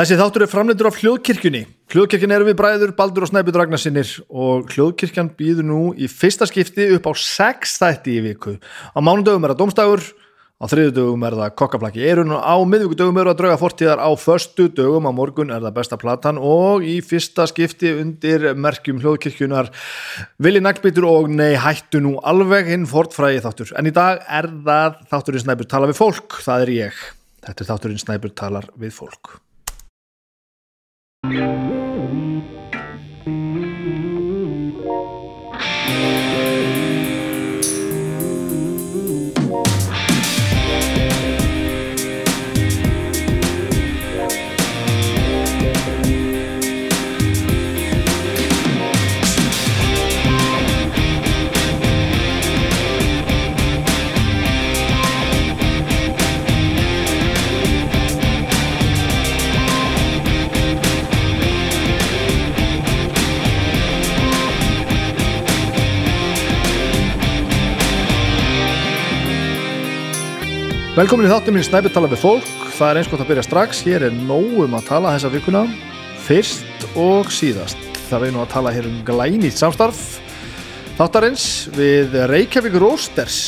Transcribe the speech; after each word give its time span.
Þessi 0.00 0.16
þáttur 0.16 0.42
er 0.46 0.48
framleitur 0.48 0.86
af 0.88 0.96
hljóðkirkjunni. 0.96 1.58
Hljóðkirkjan 1.92 2.32
eru 2.32 2.46
við 2.46 2.54
bræður, 2.56 2.92
Baldur 2.96 3.26
og 3.26 3.28
Snæbjörn 3.28 3.58
Ragnarsinnir 3.60 4.12
og 4.32 4.70
hljóðkirkjan 4.72 5.28
býður 5.36 5.66
nú 5.68 5.80
í 5.92 6.06
fyrsta 6.08 6.46
skipti 6.48 6.86
upp 6.94 7.04
á 7.04 7.12
sex 7.20 7.74
þætti 7.82 8.14
í 8.16 8.22
viku. 8.24 8.54
Á 8.96 8.98
mánudögum 9.04 9.44
er 9.44 9.52
það 9.52 9.58
domstægur, 9.58 10.06
á 10.56 10.64
þriðudögum 10.72 11.26
er 11.28 11.36
það 11.42 11.52
kokkaflaki 11.60 12.06
erun 12.14 12.32
og 12.32 12.40
á 12.40 12.56
miðvíkudögum 12.70 13.20
eru 13.20 13.34
það 13.34 13.42
drauga 13.42 13.58
fortíðar, 13.60 14.00
á 14.00 14.10
förstu 14.22 14.70
dögum 14.78 15.10
á 15.10 15.12
morgun 15.18 15.52
er 15.52 15.60
það 15.66 15.76
besta 15.82 16.00
platan 16.00 16.40
og 16.40 16.88
í 16.88 16.96
fyrsta 17.04 17.44
skipti 17.52 17.92
undir 18.00 18.48
merkjum 18.56 19.04
hljóðkirkjunar 19.04 19.68
Vili 20.40 20.64
Naglbyttur 20.64 21.10
og 21.10 21.28
nei 21.28 21.60
hættu 21.60 22.00
nú 22.00 22.14
alveg 22.24 22.72
hinn 22.72 22.88
fortfræði 22.88 23.44
þáttur. 23.44 23.76
En 23.76 23.92
í 23.92 23.92
dag 23.92 24.24
er 24.24 24.48
það 24.48 24.98
þátturinn 25.12 25.44
Snæbjörn 25.44 25.72
tala 25.76 25.92
við 25.92 26.00
fólk, 26.00 26.40
það 26.48 26.66
er 26.70 26.74
ég. 26.78 27.06
Þetta 27.44 27.66
er 27.66 27.72
þátturinn 27.74 28.04
Snæbjörn 28.06 28.36
talar 28.46 28.72
við 28.80 28.96
fólk. 28.96 29.36
Música 31.22 31.79
Velkomin 71.00 71.24
í 71.24 71.28
þáttum 71.30 71.54
minn 71.56 71.64
Snæbjörn 71.64 71.94
tala 71.94 72.08
við 72.12 72.18
fólk. 72.20 72.48
Það 72.76 72.90
er 72.90 72.98
eins 73.00 73.06
gott 73.08 73.20
að 73.22 73.28
byrja 73.30 73.42
strax. 73.46 73.78
Hér 73.86 74.02
er 74.10 74.16
nógum 74.28 74.74
að 74.76 74.88
tala 74.90 75.12
þessa 75.14 75.30
vikuna. 75.32 75.62
Fyrst 76.26 76.82
og 77.00 77.30
síðast. 77.32 77.86
Það 78.10 78.26
er 78.26 78.34
nú 78.34 78.42
að 78.42 78.50
tala 78.52 78.72
hér 78.74 78.88
um 78.90 78.98
glænýtt 79.08 79.56
samstarf. 79.56 80.02
Þáttarins 80.98 81.46
við 81.72 82.18
Reykjavík 82.28 82.76
Roasters. 82.82 83.38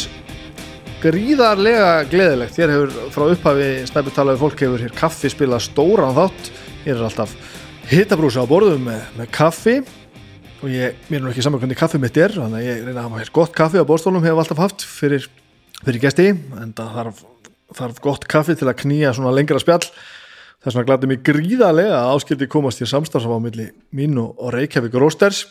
Gríðarlega 1.03 1.91
gleðilegt. 2.14 2.56
Hér 2.56 2.73
hefur 2.73 3.12
frá 3.19 3.27
upphafi 3.34 3.69
Snæbjörn 3.91 4.17
tala 4.17 4.33
við 4.33 4.47
fólk 4.47 4.64
hefur 4.64 4.86
hér 4.86 4.97
kaffi 5.03 5.34
spilað 5.34 5.67
stóran 5.67 6.17
þátt. 6.17 6.50
Hér 6.86 6.95
er 6.95 7.05
alltaf 7.11 7.36
hittabrúsa 7.92 8.48
á 8.48 8.48
borðum 8.48 8.89
með, 8.89 9.05
með 9.20 9.30
kaffi. 9.36 9.77
Og 10.62 10.73
ég, 10.73 10.97
mér 11.12 11.20
er 11.20 11.28
nú 11.28 11.34
ekki 11.34 11.45
saman 11.45 11.61
hvernig 11.61 11.83
kaffi 11.84 12.00
mitt 12.00 12.17
er. 12.17 12.33
Þannig 12.33 12.62
að 12.62 12.67
ég 12.70 12.83
reyna 12.89 12.97
að 12.97 13.11
hafa 13.11 13.25
hér 13.27 13.36
gott 13.42 13.56
kaffi 13.61 13.84
á 13.84 13.84
borðstólum 13.84 14.25
hefur 14.25 14.41
alltaf 14.47 14.64
haft 14.64 14.89
fyrir 14.89 15.28
fyrir 15.83 16.03
gæsti 16.03 16.28
en 16.30 16.73
það 16.77 16.92
þarf, 16.97 17.23
þarf 17.77 18.03
gott 18.05 18.27
kaffi 18.31 18.56
til 18.59 18.69
að 18.70 18.81
knýja 18.83 19.15
svona 19.17 19.34
lengra 19.34 19.61
spjall. 19.62 19.84
Þess 20.62 20.77
vegna 20.78 20.87
glæði 20.91 21.11
mig 21.11 21.25
gríðarlega 21.27 21.97
að 21.98 22.12
áskildi 22.17 22.48
komast 22.51 22.83
í 22.83 22.87
milli 23.42 23.70
mín 23.91 24.19
og, 24.23 24.37
Reykjavík 24.55 24.95
Rósters 24.95 25.47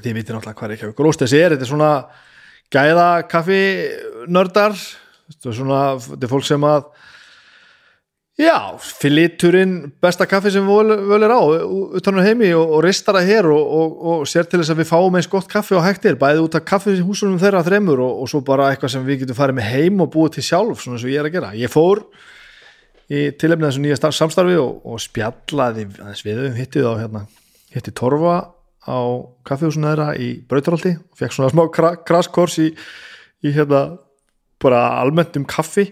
því 0.00 0.10
ég 0.10 0.16
viti 0.16 0.32
náttúrulega 0.34 0.58
hvað 0.58 0.72
Reykjavík 0.74 1.04
Rósters 1.04 1.32
er. 1.34 1.54
Þetta 1.54 1.66
er 1.66 1.70
svona 1.70 1.92
gæða 2.70 3.06
kaffi 3.30 3.62
nördar 4.30 4.74
þetta 5.30 5.50
er 5.50 5.56
svona, 5.56 5.80
þetta 6.04 6.26
er 6.26 6.32
fólk 6.32 6.46
sem 6.46 6.66
að 6.66 6.88
já, 8.40 8.56
filiturinn 8.80 9.74
besta 10.02 10.26
kaffi 10.28 10.52
sem 10.54 10.66
við 10.66 10.92
völu 11.10 11.26
er 11.26 11.34
á 11.36 11.40
utanum 12.00 12.24
heimi 12.24 12.50
og, 12.56 12.76
og 12.76 12.82
ristar 12.86 13.18
það 13.18 13.30
hér 13.30 13.48
og, 13.52 13.74
og, 13.80 13.96
og 14.12 14.28
sér 14.30 14.48
til 14.48 14.62
þess 14.62 14.74
að 14.74 14.82
við 14.82 14.90
fáum 14.90 15.18
eins 15.18 15.30
gott 15.30 15.48
kaffi 15.50 15.76
á 15.76 15.84
hægtir, 15.84 16.18
bæði 16.20 16.44
út 16.46 16.56
af 16.58 16.66
kaffihúsunum 16.68 17.40
þeirra 17.42 17.64
þremur 17.66 18.02
og 18.06 18.28
svo 18.32 18.42
bara 18.46 18.70
eitthvað 18.72 18.94
sem 18.96 19.04
við 19.06 19.24
getum 19.24 19.38
farið 19.38 19.60
með 19.60 19.70
heim 19.74 20.04
og 20.04 20.12
búið 20.14 20.38
til 20.38 20.46
sjálf, 20.48 20.84
svona 20.84 21.00
og 21.00 21.12
ég 21.12 21.20
er 21.20 21.28
að 21.28 21.36
gera. 21.36 21.52
Ég 21.58 21.72
fór 21.72 22.04
í 23.10 23.26
tilefnið 23.40 23.68
þessu 23.68 23.84
nýja 23.84 24.12
samstarfi 24.16 24.56
og 24.60 24.96
spjallaði 25.02 25.86
við, 25.90 26.44
hittið 26.56 26.90
á 26.90 26.94
hérna 27.02 27.26
hittið 27.74 27.96
Torfa 28.00 28.36
á 28.86 28.98
kaffihúsunum 29.46 29.90
þeirra 29.90 30.12
í 30.18 30.30
Brautarhaldi 30.48 30.96
og 30.96 31.18
fekk 31.18 31.36
svona 31.36 31.50
smá 31.52 31.64
kraskors 32.06 32.56
í, 32.62 32.70
í 33.44 33.52
hérna 33.54 33.84
bara 34.60 34.86
almennt 35.00 35.36
um 35.40 35.46
kaffi 35.48 35.90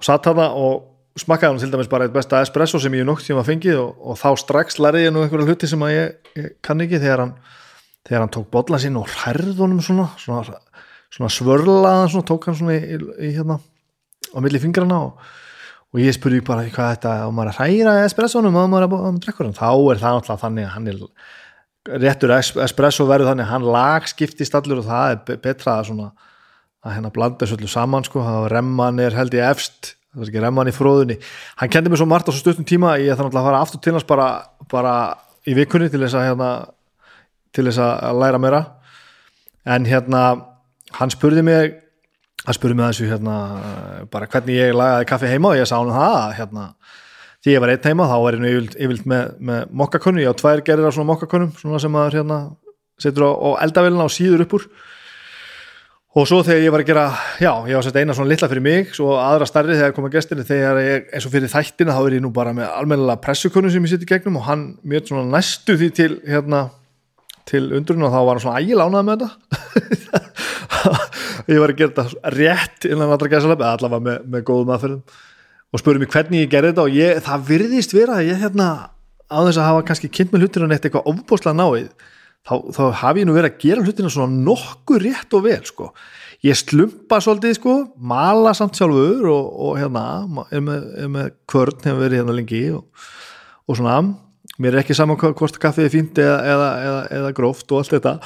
og 0.00 0.06
satt 0.06 0.28
hana 0.30 0.50
og 0.56 0.89
smakkaði 1.20 1.52
hann 1.52 1.60
til 1.62 1.70
dæmis 1.72 1.90
bara 1.90 2.06
eitt 2.06 2.14
besta 2.14 2.40
espresso 2.44 2.80
sem 2.82 2.94
ég 2.96 3.06
nokk 3.06 3.22
tíma 3.24 3.44
fengið 3.46 3.80
og, 3.82 3.90
og 4.10 4.18
þá 4.20 4.28
strax 4.42 4.80
lærði 4.82 5.06
ég 5.06 5.14
nú 5.14 5.24
einhverja 5.24 5.48
hluti 5.48 5.68
sem 5.70 5.84
að 5.86 5.92
ég, 5.94 6.14
ég 6.38 6.48
kann 6.64 6.80
ekki 6.84 7.00
þegar 7.02 7.24
hann, 7.24 7.34
þegar 8.08 8.24
hann 8.24 8.32
tók 8.36 8.48
botla 8.54 8.80
sín 8.82 8.96
og 9.00 9.10
hærð 9.22 9.60
honum 9.64 9.82
svona, 9.84 10.08
svona, 10.20 10.56
svona 11.12 11.30
svörlaðan 11.36 12.10
svona, 12.14 12.28
tók 12.30 12.48
hann 12.48 12.58
svona 12.60 12.78
í, 12.78 12.96
í, 12.98 13.34
hérna 13.36 13.60
á 13.60 14.38
milli 14.42 14.62
fingrana 14.62 15.02
og, 15.08 15.28
og 15.90 16.02
ég 16.02 16.16
spurði 16.16 16.40
bara 16.46 16.64
hvað 16.70 16.96
þetta, 16.96 17.14
og 17.28 17.36
maður 17.36 17.52
að 17.52 17.60
hræra 17.60 17.94
espressonum 18.06 18.56
og 18.56 18.72
maður 18.72 18.88
að, 18.88 18.96
að 19.10 19.20
drekka 19.26 19.46
hann, 19.46 19.60
þá 19.60 19.70
er 19.70 20.02
það 20.02 20.18
náttúrulega 20.18 20.42
þannig 20.46 20.66
að 20.66 20.74
hann 20.78 20.90
er 20.94 22.00
réttur 22.00 22.34
espresso 22.38 23.06
verður 23.08 23.32
þannig 23.32 23.46
að 23.46 23.54
hann 23.54 23.70
lagskiptist 23.76 24.58
allur 24.58 24.82
og 24.82 24.90
það 24.90 25.14
er 25.14 25.40
betra 25.40 25.78
að 25.80 26.10
að 26.80 26.96
hérna 26.96 27.12
blanda 27.12 27.44
þessu 27.44 27.58
öllu 27.58 27.68
saman 27.68 28.06
sko, 28.06 28.22
remman 28.48 29.00
er 29.02 29.16
held 29.16 29.34
ég 29.36 29.50
efst 29.50 29.94
það 30.10 30.22
var 30.22 30.30
ekki 30.30 30.44
remman 30.44 30.70
í 30.70 30.74
fróðunni. 30.74 31.16
Hann 31.60 31.72
kendi 31.72 31.92
mér 31.92 32.02
svo 32.02 32.08
margt 32.10 32.28
á 32.28 32.32
svo 32.34 32.42
stuttum 32.42 32.66
tíma 32.66 32.96
ég 32.98 33.18
þannig 33.18 33.38
að 33.38 33.48
fara 33.48 33.62
aftur 33.62 33.82
til 33.84 33.94
hans 33.94 34.06
bara, 34.08 34.28
bara 34.70 34.94
í 35.46 35.54
vikunni 35.56 35.90
til 35.90 36.02
þess 36.02 36.18
að 36.18 36.26
hérna, 36.30 36.50
til 37.54 37.66
þess 37.68 37.82
að 37.86 38.22
læra 38.22 38.42
meira. 38.42 38.64
En 39.70 39.86
hérna 39.86 40.24
hann 40.98 41.12
spurði 41.12 41.44
mig 41.46 41.76
hann 42.46 42.56
spurði 42.56 42.78
mig 42.78 42.90
þessu 42.90 43.10
hérna 43.10 43.36
bara 44.12 44.28
hvernig 44.30 44.56
ég 44.56 44.74
lagaði 44.74 45.08
kaffi 45.10 45.30
heima 45.30 45.52
og 45.52 45.60
ég 45.60 45.68
sá 45.68 45.76
hann 45.76 45.92
það 45.92 46.34
hérna 46.38 46.66
því 47.44 47.54
ég 47.54 47.62
var 47.62 47.72
einn 47.74 47.88
heima 47.88 48.08
þá 48.08 48.16
var 48.24 48.36
ég 48.36 48.46
yfirlt, 48.50 48.76
yfirlt 48.76 49.06
með, 49.08 49.34
með 49.48 49.74
mokkakonu, 49.82 50.22
ég 50.24 50.32
á 50.32 50.40
tvær 50.40 50.64
gerir 50.64 50.88
á 50.88 50.92
svona 50.92 51.10
mokkakonum 51.12 51.52
svona 51.56 51.80
sem 51.80 51.92
maður 51.92 52.18
hérna 52.20 52.40
setur 53.00 53.28
á, 53.28 53.30
á 53.32 53.48
eldavélina 53.64 54.06
og 54.06 54.12
síður 54.12 54.44
upp 54.46 54.56
úr 54.58 54.66
og 56.10 56.26
svo 56.26 56.40
þegar 56.42 56.64
ég 56.64 56.72
var 56.74 56.82
að 56.82 56.88
gera 56.90 57.04
já, 57.38 57.52
ég 57.70 57.76
var 57.76 57.84
að 57.84 57.86
setja 57.86 58.02
eina 58.02 58.14
svona 58.18 58.32
litla 58.32 58.48
fyrir 58.50 58.64
mig 58.64 58.88
svo 58.96 59.12
aðra 59.20 59.46
starri 59.46 59.76
þegar 59.78 59.94
koma 59.94 60.10
gestinni 60.10 60.42
þegar 60.48 60.80
ég, 60.82 61.06
eins 61.14 61.26
og 61.28 61.34
fyrir 61.34 61.52
þættina 61.52 61.94
þá 61.94 62.00
er 62.02 62.16
ég 62.16 62.24
nú 62.24 62.32
bara 62.34 62.54
með 62.56 62.66
almennilega 62.74 63.22
pressukonu 63.22 63.70
sem 63.70 63.84
ég 63.86 63.92
sitt 63.92 64.06
í 64.06 64.10
gegnum 64.10 64.40
og 64.40 64.46
hann 64.48 64.62
mjög 64.82 65.02
svona 65.12 65.30
næstu 65.36 65.72
því 65.78 65.88
til 65.94 66.12
hérna, 66.26 66.60
til 67.46 67.64
undrun 67.78 68.06
og 68.08 68.14
þá 68.14 68.18
var 68.18 68.34
hann 68.34 68.44
svona 68.46 68.62
ægilánað 68.62 69.06
með 69.06 69.14
þetta. 69.22 69.30
Ég 71.50 71.58
var 71.60 71.72
að 71.72 71.78
gera 71.78 71.92
þetta 71.96 72.30
rétt 72.34 72.80
innan 72.86 73.10
allra 73.10 73.28
gæsalöf, 73.30 73.58
eða 73.58 73.74
allavega 73.76 74.04
með, 74.06 74.18
með 74.30 74.40
góðum 74.48 74.72
aðferðum. 74.74 75.02
Og 75.70 75.76
spurði 75.82 76.00
mig 76.02 76.12
hvernig 76.12 76.38
ég 76.44 76.52
gerði 76.52 76.70
þetta 76.72 76.86
og 76.86 76.94
ég, 76.94 77.10
það 77.26 77.46
virðist 77.48 77.92
vera 77.94 78.12
að 78.18 78.28
ég 78.30 78.36
hérna 78.42 78.66
á 79.30 79.38
þess 79.46 79.60
að 79.60 79.68
hafa 79.68 79.86
kannski 79.86 80.08
kynnt 80.10 80.32
með 80.34 80.40
hlutir 80.46 80.62
þá, 82.46 82.54
þá 82.76 82.82
hafi 83.02 83.22
ég 83.22 83.28
nú 83.28 83.36
verið 83.36 83.52
að 83.52 83.60
gera 83.64 83.84
hlutina 83.84 84.12
svona 84.12 84.44
nokkuð 84.48 85.02
rétt 85.04 85.36
og 85.36 85.44
vel 85.46 85.60
sko. 85.68 85.90
Ég 86.46 86.56
slumpa 86.56 87.18
svolítið 87.20 87.58
sko 87.58 87.74
mala 88.00 88.54
samt 88.56 88.78
sjálfur 88.78 89.28
og, 89.28 89.50
og 89.66 89.76
hérna 89.80 90.04
er 90.48 90.64
með, 90.64 90.86
er 91.02 91.12
með 91.12 91.34
kvörn 91.50 91.84
hefur 91.84 92.02
verið 92.06 92.22
hérna 92.22 92.36
lengi 92.38 92.62
og, 92.76 93.08
og 93.68 93.80
svona. 93.80 94.00
Mér 94.60 94.76
er 94.76 94.82
ekki 94.82 94.96
saman 94.96 95.16
hvort 95.20 95.60
kaffið 95.60 95.86
er 95.86 95.92
fínt 95.92 96.18
eða, 96.20 96.38
eða, 96.52 96.70
eða, 96.86 97.04
eða 97.18 97.34
gróft 97.36 97.70
og 97.72 97.80
allt 97.80 97.94
þetta. 97.96 98.16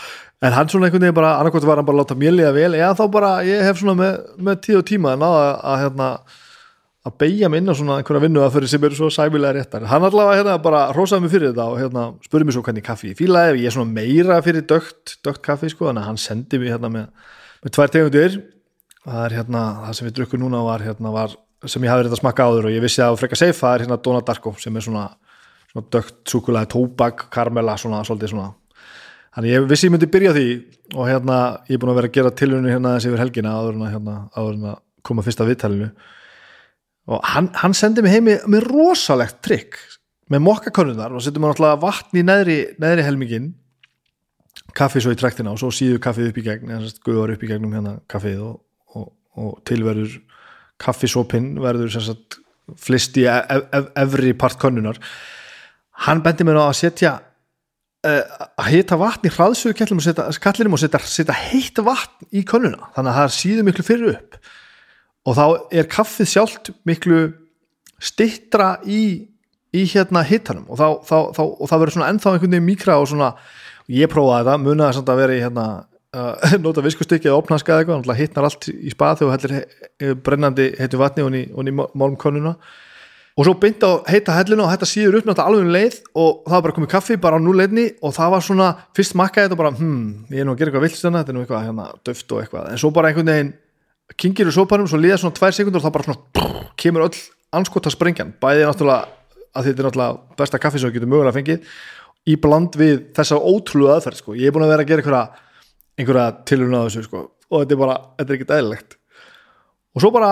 En 0.45 0.55
hann 0.55 0.71
svona 0.71 0.89
einhvern 0.89 1.07
veginn 1.07 1.17
bara 1.17 1.37
annarkvæmt 1.39 1.67
var 1.67 1.81
hann 1.81 1.87
bara 1.87 1.99
að 1.99 2.03
láta 2.03 2.17
mér 2.19 2.35
liða 2.35 2.55
vel 2.57 2.73
eða 2.75 2.95
þá 2.99 3.05
bara 3.15 3.35
ég 3.47 3.63
hef 3.65 3.79
svona 3.81 3.95
með, 3.99 4.17
með 4.47 4.59
tíð 4.67 4.81
og 4.81 4.89
tíma 4.91 5.15
að 5.15 5.23
náða 5.23 5.45
að 5.73 5.79
hérna 5.85 6.09
að 7.05 7.17
beigja 7.21 7.51
mig 7.53 7.61
inn 7.61 7.69
á 7.69 7.75
svona 7.77 7.99
einhverja 8.01 8.23
vinnu 8.25 8.41
að 8.41 8.55
fyrir 8.55 8.71
sem 8.73 8.85
eru 8.87 8.97
svo 8.97 9.11
sæmilega 9.13 9.59
réttar. 9.59 9.85
Hann 9.91 10.07
allavega 10.09 10.39
hérna 10.39 10.55
bara 10.65 10.87
rósaði 10.97 11.27
mig 11.27 11.33
fyrir 11.35 11.51
þetta 11.51 11.67
og 11.69 11.81
hérna 11.83 12.05
spurði 12.25 12.49
mér 12.49 12.57
svo 12.57 12.63
hvernig 12.65 12.87
kaffi 12.87 13.11
ég 13.11 13.19
fílaði 13.19 13.61
ég 13.61 13.69
er 13.69 13.75
svona 13.77 13.93
meira 13.93 14.39
fyrir 14.45 14.65
dögt, 14.71 15.19
dögt 15.27 15.43
kaffi 15.45 15.69
sko 15.73 15.91
þannig 15.91 16.01
að 16.01 16.09
hann 16.09 16.21
sendi 16.23 16.61
mér 16.63 16.79
hérna 16.79 16.91
með, 16.95 17.35
með 17.67 17.75
tvær 17.77 17.93
tegundir. 17.93 18.39
Það 19.05 19.21
er 19.27 19.37
hérna 19.37 19.67
það 19.83 19.99
sem 19.99 20.09
við 20.09 20.17
drukkum 20.19 20.45
núna 20.47 20.65
var 20.65 20.87
hérna 20.87 21.13
var 21.13 21.37
sem 21.69 21.85
ég 21.85 21.93
hafi 21.93 22.05
verið 22.05 22.17
að 22.17 22.23
smakka 22.23 22.49
áður 22.49 22.71
og 22.71 22.75
ég 22.75 22.85
vissi 22.85 23.05
að 23.05 23.21
frekka 23.21 23.41
safe 23.41 23.59
það 23.59 23.77
er 23.77 23.85
hérna 23.85 24.01
Dona 24.01 24.25
Darko 24.25 24.55
sem 24.61 24.77
er 24.77 24.85
svona, 24.89 25.05
svona 25.75 25.87
dögt 25.93 26.19
súkulæði 26.33 26.73
tóbak, 26.73 27.29
karmela 27.33 27.77
svona 27.81 28.01
svolítið 28.09 28.33
svona. 28.33 28.51
Þannig 29.37 29.53
ég 29.59 29.69
vissi 29.69 29.91
ég 29.91 29.93
myndi 29.93 30.09
byrja 30.09 30.33
því 30.33 30.49
og 30.95 31.09
hérna 31.11 31.39
ég 31.69 31.77
er 31.77 31.85
búin 31.85 31.93
að 31.93 32.01
vera 32.01 32.09
að 32.09 32.17
gera 32.17 32.37
tilvunni 32.41 32.73
hérna 32.73 32.97
þessi 32.97 33.13
yfir 33.13 33.25
helgina 33.27 33.57
áður 33.59 33.77
en 33.77 33.87
að, 33.89 33.97
hérna, 33.97 34.77
koma 35.05 35.25
fyrsta 35.27 35.45
viðtælinu 35.45 35.91
og 37.11 37.21
hann, 37.35 37.51
hann 37.61 37.77
sendi 37.77 38.05
mig 38.05 38.15
heimi 38.15 38.39
með 38.51 38.69
rosalegt 38.71 39.43
trikk 39.45 39.77
með 40.33 40.45
mokkakonunar 40.47 41.13
og 41.13 41.23
setjum 41.25 41.45
hann 41.45 41.55
alltaf 41.55 41.83
vatn 41.83 42.21
í 42.21 42.25
neðri, 42.25 42.59
neðri 42.81 43.05
helmingin 43.05 43.51
kaffi 44.75 45.03
svo 45.03 45.13
í 45.15 45.19
trektina 45.19 45.53
og 45.53 45.61
svo 45.61 45.71
síðu 45.75 46.01
kaffið 46.03 46.31
upp 46.31 46.41
í 46.41 46.47
gegn 46.47 46.73
eða 46.75 46.95
guðar 47.05 47.35
upp 47.35 47.45
í 47.45 47.51
gegnum 47.51 47.77
hérna 47.77 47.99
kaffið 48.11 48.41
og, 48.47 48.57
og, 48.97 49.11
og 49.37 49.61
tilverður 49.69 50.17
kaffisópinn 50.81 51.53
verður 51.63 51.93
sagt, 51.95 52.41
flist 52.81 53.19
í 53.21 53.29
ef, 53.31 53.69
ef, 53.71 53.93
efri 54.01 54.33
part 54.39 54.59
könnunar 54.63 54.99
hann 56.07 56.25
bendi 56.25 56.47
mér 56.47 56.65
á 56.65 56.67
að 56.67 56.81
setja 56.81 57.15
uh, 58.05 58.49
að 58.59 58.71
hita 58.73 58.99
vatn 59.01 59.29
í 59.29 59.33
hraðsögu 59.35 59.77
kallinum 59.77 60.77
og 60.77 60.83
setja, 60.83 61.37
heitt 61.51 61.79
vatn 61.85 62.29
í 62.33 62.45
könnuna. 62.49 62.91
Þannig 62.97 63.13
að 63.13 63.19
það 63.21 63.35
síður 63.39 63.69
miklu 63.69 63.87
fyrir 63.87 64.17
upp 64.17 64.39
og 65.25 65.39
þá 65.39 65.45
er 65.73 65.89
kaffið 65.91 66.31
sjálft 66.31 66.71
miklu 66.89 67.23
stittra 68.05 68.75
í, 68.85 69.25
í 69.75 69.85
hérna 69.91 70.25
hittanum 70.27 70.69
og, 70.69 70.79
þá, 70.79 70.87
þá, 71.07 71.17
þá, 71.37 71.43
og 71.45 71.71
það 71.71 71.83
verður 71.83 71.97
svona 71.97 72.13
ennþá 72.13 72.35
einhvern 72.35 72.55
veginn 72.57 72.69
mikra 72.69 73.01
og 73.01 73.11
svona, 73.11 73.33
ég 73.93 74.11
prófaði 74.13 74.45
þetta 74.45 74.63
munaði 74.65 74.99
samt 74.99 75.13
að 75.13 75.21
vera 75.23 75.37
í 75.37 75.43
hérna 75.45 75.67
uh, 76.15 76.57
nota 76.65 76.85
viskustykki 76.85 77.31
eða 77.31 77.41
opnaska 77.41 77.79
eða 77.79 77.99
eitthvað, 77.99 78.19
hittnar 78.21 78.49
allt 78.51 78.71
í 78.73 78.93
spað 78.93 79.23
þegar 79.23 79.37
hellir 79.39 80.19
brennandi 80.27 80.73
heitu 80.81 81.01
vatni 81.01 81.25
og 81.25 81.39
í 81.39 81.77
málum 81.77 82.19
könnuna 82.21 82.59
og 83.35 83.49
svo 83.49 83.57
byndi 83.59 83.83
á 83.83 83.93
heita 84.07 84.35
hellinu 84.37 84.63
og 84.63 84.71
þetta 84.71 84.87
síður 84.87 85.17
upp 85.19 85.27
náttúrulega 85.27 85.49
alveg 85.51 85.65
um 85.65 85.73
leið 85.75 85.97
og 86.23 86.45
það 86.45 86.55
var 86.55 86.65
bara 86.67 86.77
komið 86.77 86.91
kaffi 86.93 87.17
bara 87.19 87.41
á 87.41 87.43
núleidni 87.43 87.87
og 87.99 88.15
það 88.15 88.35
var 88.37 88.45
svona 88.47 88.69
fyrst 88.95 89.17
makkaði 89.19 89.49
þetta 89.49 89.59
bara 89.59 89.73
hm, 89.75 90.05
ég 90.31 90.45
er 90.45 90.47
nú 90.47 90.55
að 90.55 90.61
gera 90.61 90.71
eitthvað 90.71 90.87
viltstönda, 90.87 91.23
þetta 91.23 91.33
er 91.33 91.37
nú 91.39 91.43
eitthvað 91.43 91.65
hérna, 91.67 91.87
döft 92.07 92.35
og 92.35 92.45
eitthvað, 92.45 92.69
en 92.71 92.83
svo 92.85 92.93
bara 92.95 93.11
einhvern 93.11 93.33
veginn 93.33 93.51
kingir 94.21 94.49
úr 94.49 94.55
sóparum, 94.55 94.89
svo 94.91 95.01
liða 95.01 95.19
svona 95.21 95.37
tvær 95.37 95.57
sekundur 95.57 95.81
og 95.81 95.87
það 95.87 95.95
bara 95.97 96.09
svona 96.09 96.23
brr, 96.37 96.65
kemur 96.81 97.07
öll 97.07 97.21
anskota 97.55 97.93
sprengjan, 97.93 98.35
bæðið 98.43 98.69
náttúrulega 98.69 99.07
að 99.55 99.69
þetta 99.69 99.81
er 99.83 99.89
náttúrulega 99.89 100.39
besta 100.41 100.61
kaffi 100.61 100.83
sem 100.83 100.91
við 100.91 100.99
getum 100.99 101.13
mögulega 101.15 101.37
fengið 101.37 101.71
í 102.29 102.37
bland 102.41 102.77
við 102.81 102.95
þessa 103.17 103.39
ótrúlega 103.39 103.99
aðferð, 103.99 104.21
sko. 104.21 104.37
ég 104.37 104.51
er 104.51 104.55
búin 104.55 104.67
að 104.67 104.75
vera 104.75 104.85
að 104.85 104.91
gera 104.91 105.05
einhverja, 105.05 105.25
einhverja 106.01 106.27
tilurinn 106.49 106.77
á 106.77 106.87
þessu 106.87 107.07
sko. 107.07 107.25
og 107.51 107.65
þetta 107.65 107.77
er 107.77 107.81
bara, 107.81 107.97
þetta 108.19 108.33
er 108.33 108.39
ekkert 108.39 108.55
eðlilegt 108.59 108.97
og 109.95 110.05
svo 110.05 110.13
bara 110.15 110.31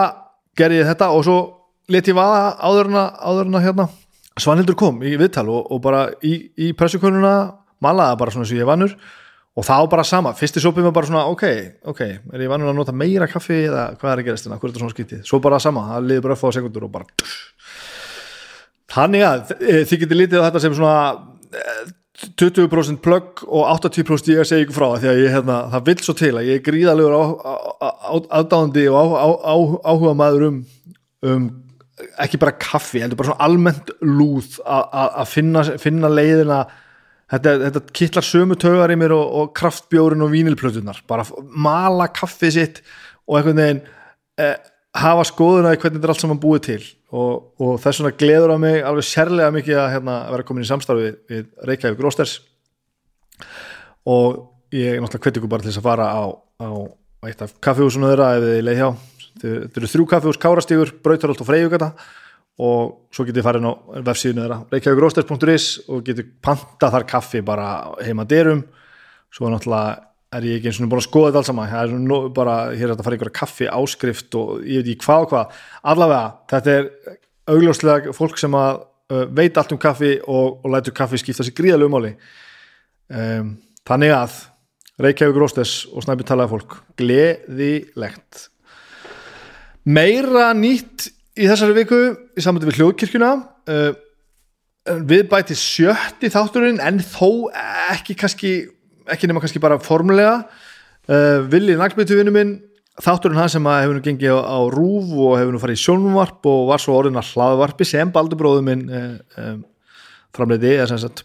ger 0.58 0.74
ég 0.74 0.88
þetta 0.88 1.10
og 1.14 1.24
svo 1.26 1.38
let 1.92 2.08
ég 2.08 2.16
vaða 2.16 2.44
áðurna, 2.60 3.08
áðurna 3.20 3.64
hérna 3.64 3.88
Svanhildur 4.40 4.76
kom 4.80 5.02
í 5.04 5.12
viðtal 5.20 5.44
og, 5.52 5.66
og 5.74 5.80
bara 5.84 6.06
í, 6.24 6.38
í 6.56 6.72
pressukonuna 6.76 7.34
malaða 7.84 8.16
bara 8.20 8.32
svona 8.32 8.48
sem 8.48 8.60
ég 8.60 8.68
vannur 8.68 8.94
og 9.52 9.66
þá 9.66 9.74
bara 9.92 10.04
sama, 10.06 10.32
fyrsti 10.36 10.62
sopið 10.64 10.88
var 10.88 10.94
bara 10.96 11.08
svona 11.08 11.24
ok, 11.32 11.46
ok, 11.92 12.02
er 12.32 12.44
ég 12.44 12.52
vannur 12.52 12.72
að 12.72 12.78
nota 12.78 12.94
meira 12.96 13.28
kaffi 13.28 13.66
eða 13.66 13.90
hvað 14.00 14.12
er 14.12 14.22
að 14.22 14.28
gerast 14.28 14.46
hérna, 14.46 14.58
hvað 14.60 14.68
er 14.68 14.72
þetta 14.72 14.84
svona 14.84 14.94
skýttið 14.96 15.24
svo 15.28 15.40
bara 15.44 15.58
sama, 15.60 15.82
það 15.90 16.06
liði 16.08 16.24
bara 16.26 16.36
fá 16.40 16.46
sekundur 16.56 16.86
og 16.86 16.94
bara 16.94 17.26
þannig 18.92 19.26
að 19.28 19.52
e, 19.58 19.82
þið 19.90 20.04
getur 20.04 20.20
litið 20.20 20.40
á 20.40 20.46
þetta 20.46 20.62
sem 20.64 20.78
svona 20.78 20.96
20% 22.40 22.96
e, 22.96 23.02
plögg 23.04 23.42
og 23.44 23.68
80% 23.74 24.32
ég 24.32 24.40
að 24.40 24.48
segja 24.48 24.66
ykkur 24.66 24.78
frá 24.78 24.88
því 25.02 25.10
að 25.12 25.20
ég, 25.20 25.34
hérna, 25.36 25.58
það 25.74 25.90
vil 25.90 25.98
svo 26.06 26.16
til 26.22 26.32
að 26.32 26.48
ég 26.48 26.60
er 26.60 26.66
gríðalegur 26.70 27.18
aðdáðandi 28.40 28.86
og 28.88 29.16
áhuga 29.84 30.14
maður 30.16 30.48
um, 30.48 30.62
um 31.28 31.50
ekki 32.22 32.40
bara 32.40 32.56
kaffi, 32.56 33.02
heldur 33.02 33.20
bara 33.20 33.34
svona 33.34 33.44
almennt 33.44 33.92
lúð 34.00 34.56
að 34.64 35.26
finna, 35.28 35.64
finna 35.80 36.08
leiðina 36.08 36.62
þetta, 37.32 37.54
þetta 37.66 37.82
kittlar 37.96 38.26
sömu 38.26 38.58
tögar 38.60 38.92
í 38.92 38.98
mér 39.00 39.14
og, 39.16 39.24
og 39.40 39.52
kraftbjórin 39.56 40.24
og 40.24 40.32
vínilplötunar 40.32 41.02
bara 41.08 41.26
mala 41.42 42.08
kaffið 42.12 42.54
sitt 42.56 42.82
og 43.26 43.38
einhvern 43.38 43.60
veginn 43.62 43.82
eh, 44.42 44.56
hafa 44.98 45.24
skoðuna 45.28 45.72
í 45.72 45.80
hvernig 45.80 46.00
þetta 46.00 46.08
er 46.08 46.14
allt 46.14 46.24
saman 46.24 46.42
búið 46.42 46.64
til. 46.68 46.80
Og, 47.12 47.52
og 47.60 47.76
þess 47.80 48.00
vegna 48.00 48.18
gleður 48.20 48.54
á 48.56 48.58
mig 48.60 48.80
alveg 48.88 49.04
sérlega 49.04 49.52
mikið 49.52 49.80
að 49.82 49.92
hérna, 49.94 50.16
vera 50.32 50.46
komin 50.48 50.64
í 50.64 50.68
samstarfi 50.68 51.12
við, 51.28 51.46
Reykjavík 51.68 52.00
Rósters 52.00 52.38
og 54.08 54.38
ég 54.72 54.96
náttúrulega 54.96 55.28
hvetið 55.28 55.42
ykkur 55.42 55.52
bara 55.52 55.64
til 55.64 55.72
þess 55.72 55.82
að 55.82 55.88
fara 55.90 56.08
á, 56.08 56.24
á 56.64 56.70
eitt 57.28 57.44
af 57.44 57.52
kaffihúsinu 57.62 58.08
þeirra 58.08 58.32
ef 58.38 58.46
þið 58.46 58.64
leið 58.66 58.80
hjá. 58.80 58.88
Þetta 59.42 59.80
eru 59.80 59.90
þrjú 59.92 60.06
kaffihús 60.08 60.40
Kárastígur, 60.40 60.92
Brautarholt 61.04 61.44
og 61.44 61.48
Freyjugata. 61.48 61.92
og 61.92 62.21
svo 62.58 63.24
getur 63.26 63.40
þið 63.40 63.46
farin 63.46 63.68
á 63.68 63.72
vefsíðinu 64.06 64.44
þeirra 64.44 64.58
reykjavíkrósters.is 64.72 65.66
og 65.88 66.02
getur 66.06 66.28
panta 66.44 66.90
þar 66.92 67.06
kaffi 67.08 67.42
bara 67.44 67.68
heima 68.04 68.26
dyrum. 68.28 68.62
Svo 69.32 69.48
náttúrulega 69.48 70.10
er 70.32 70.46
ég 70.48 70.60
ekki 70.60 70.70
eins 70.70 70.80
og 70.80 70.88
búin 70.92 71.00
að 71.00 71.08
skoða 71.08 71.30
þetta 71.30 71.40
alls 71.40 71.50
saman. 71.50 71.72
Það 71.72 71.82
er 71.82 72.04
nú 72.06 72.20
bara, 72.36 72.54
hér 72.72 72.86
er 72.86 72.92
þetta 72.92 73.02
að 73.04 73.08
fara 73.08 73.18
ykkur 73.18 73.32
kaffi 73.36 73.68
áskrift 73.68 74.38
og 74.38 74.52
ég 74.64 74.82
veit 74.82 74.92
ekki 74.94 75.06
hvað 75.06 75.24
og 75.24 75.32
hvað. 75.32 75.58
Allavega, 75.92 76.30
þetta 76.52 76.76
er 76.76 76.88
augljóslega 77.52 78.14
fólk 78.16 78.40
sem 78.40 78.56
að 78.56 78.80
uh, 79.12 79.26
veit 79.36 79.58
allt 79.60 79.74
um 79.74 79.80
kaffi 79.82 80.14
og, 80.22 80.62
og 80.62 80.72
lætur 80.72 80.96
kaffi 80.96 81.20
skipta 81.20 81.46
sér 81.46 81.56
gríðalegu 81.58 81.92
máli. 81.92 82.14
Um, 83.12 83.56
þannig 83.88 84.16
að 84.16 84.38
Reykjavík 85.02 85.40
Rósters 85.40 85.74
og 85.90 86.04
Snæpi 86.04 86.26
talaði 86.28 86.52
fólk. 86.52 86.76
Gleðilegt. 87.00 88.46
Meira 89.88 90.52
nýtt 90.54 91.08
í 91.38 91.48
þessari 91.48 91.76
viku 91.76 92.00
í 92.36 92.44
samvættu 92.44 92.68
við 92.68 92.80
hljóðkirkjuna 92.80 93.30
uh, 93.72 93.92
við 95.08 95.24
bæti 95.30 95.56
sjötti 95.58 96.30
þátturinn 96.32 96.82
en 96.82 97.00
þó 97.04 97.48
ekki 97.92 98.16
kannski 98.18 98.52
ekki 99.10 99.30
nema 99.30 99.42
kannski 99.42 99.62
bara 99.62 99.80
formulega 99.82 100.42
uh, 100.42 101.40
Vili 101.50 101.76
Naglbyttu 101.78 102.18
vinnu 102.18 102.34
minn 102.34 102.54
þátturinn 103.02 103.40
hann 103.40 103.52
sem 103.52 103.66
hefur 103.66 103.96
nú 103.96 104.04
gengið 104.04 104.36
á, 104.36 104.40
á 104.44 104.58
rúf 104.72 105.12
og 105.16 105.36
hefur 105.40 105.54
nú 105.54 105.60
farið 105.62 105.80
í 105.80 105.84
sjónvarp 105.86 106.48
og 106.50 106.64
var 106.70 106.82
svo 106.82 106.98
orðin 106.98 107.20
að 107.20 107.32
hlaðvarpi 107.32 107.88
sem 107.88 108.12
baldubróðu 108.12 108.64
minn 108.66 108.88
uh, 108.90 109.14
um, 109.40 109.62
framleiði 110.36 110.76
eða 110.76 110.90
sem 110.92 111.00
sagt 111.02 111.24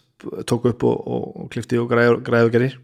tók 0.50 0.66
upp 0.72 0.86
og, 0.88 1.02
og, 1.04 1.26
og 1.44 1.50
klifti 1.54 1.78
og 1.78 1.92
græði 1.92 2.48
og 2.48 2.54
gerir 2.56 2.78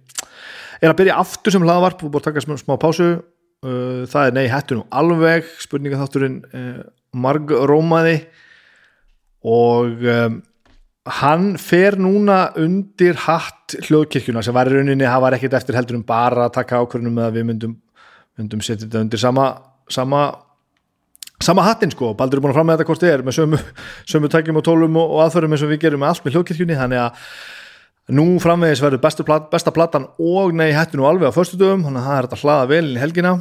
er 0.83 0.91
að 0.91 0.99
byrja 0.99 1.19
aftur 1.21 1.55
sem 1.55 1.63
hlaðvarp 1.63 2.03
og 2.03 2.11
búið 2.11 2.21
að 2.21 2.27
taka 2.27 2.43
smá, 2.43 2.75
pásu 2.81 3.07
það 3.63 4.29
er 4.29 4.37
nei 4.37 4.47
hættu 4.51 4.79
nú 4.79 4.87
alveg. 4.91 5.49
Spurninga 5.63 6.01
þátturinn 6.01 6.39
uh, 6.53 6.81
marg 7.15 7.51
rómaði 7.69 8.17
og 9.43 10.07
um, 10.07 10.39
hann 11.19 11.51
fer 11.59 11.97
núna 11.99 12.45
undir 12.59 13.17
hatt 13.25 13.75
hljóðkirkjuna 13.89 14.43
sem 14.45 14.55
var 14.55 14.71
í 14.71 14.77
rauninni, 14.77 15.03
það 15.03 15.23
var 15.25 15.35
ekkert 15.35 15.57
eftir 15.59 15.75
heldur 15.75 15.99
um 15.99 16.07
bara 16.07 16.47
að 16.47 16.55
taka 16.61 16.79
ákvörnum 16.79 17.17
með 17.17 17.27
að 17.27 17.37
við 17.37 17.47
myndum, 17.49 17.73
myndum 18.39 18.63
setja 18.63 18.85
þetta 18.85 19.03
undir 19.03 19.21
sama 19.21 19.49
sama, 19.89 20.21
sama 21.43 21.65
hattin 21.67 21.91
sko, 21.91 22.13
Baldur 22.17 22.39
er 22.39 22.45
búin 22.45 22.53
að 22.53 22.59
fram 22.59 22.69
með 22.69 22.79
þetta 22.79 22.89
hvort 22.89 23.03
þið 23.03 23.13
er 23.13 23.25
með 23.25 23.37
sömu, 23.39 23.59
sömu 24.09 24.31
tækjum 24.31 24.59
og 24.59 24.65
tólum 24.67 24.99
og, 25.01 25.15
og 25.15 25.25
aðförum 25.25 25.55
eins 25.55 25.65
og 25.65 25.73
við 25.73 25.83
gerum 25.85 26.03
með 26.03 26.13
allt 26.13 26.25
með 26.25 26.37
hljóðkirkjunni. 26.37 26.77
Þannig 26.79 27.01
að 27.03 27.25
nú 28.17 28.27
framvegis 28.43 28.83
verður 28.83 29.03
besta 29.51 29.73
platan 29.75 30.07
og 30.19 30.55
nei 30.55 30.71
hættinu 30.75 31.07
alveg 31.07 31.31
á 31.31 31.35
förstu 31.35 31.59
dögum, 31.59 31.85
þannig 31.87 32.03
að 32.03 32.09
það 32.09 32.17
er 32.17 32.29
þetta 32.29 32.41
hlaða 32.43 32.69
vel 32.71 32.85
í 32.87 33.01
helgina 33.01 33.33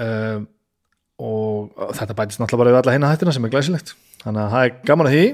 uh, 0.00 0.40
og 1.20 1.92
þetta 1.96 2.16
bætist 2.16 2.40
náttúrulega 2.40 2.62
bara 2.62 2.72
við 2.72 2.80
alla 2.80 2.94
heina 2.96 3.10
hættina 3.12 3.34
sem 3.36 3.44
er 3.44 3.52
glæsilegt. 3.52 3.92
Þannig 4.22 4.42
að 4.42 4.54
það 4.54 4.64
er 4.66 4.72
gaman 4.88 5.10
að 5.10 5.16
því. 5.16 5.26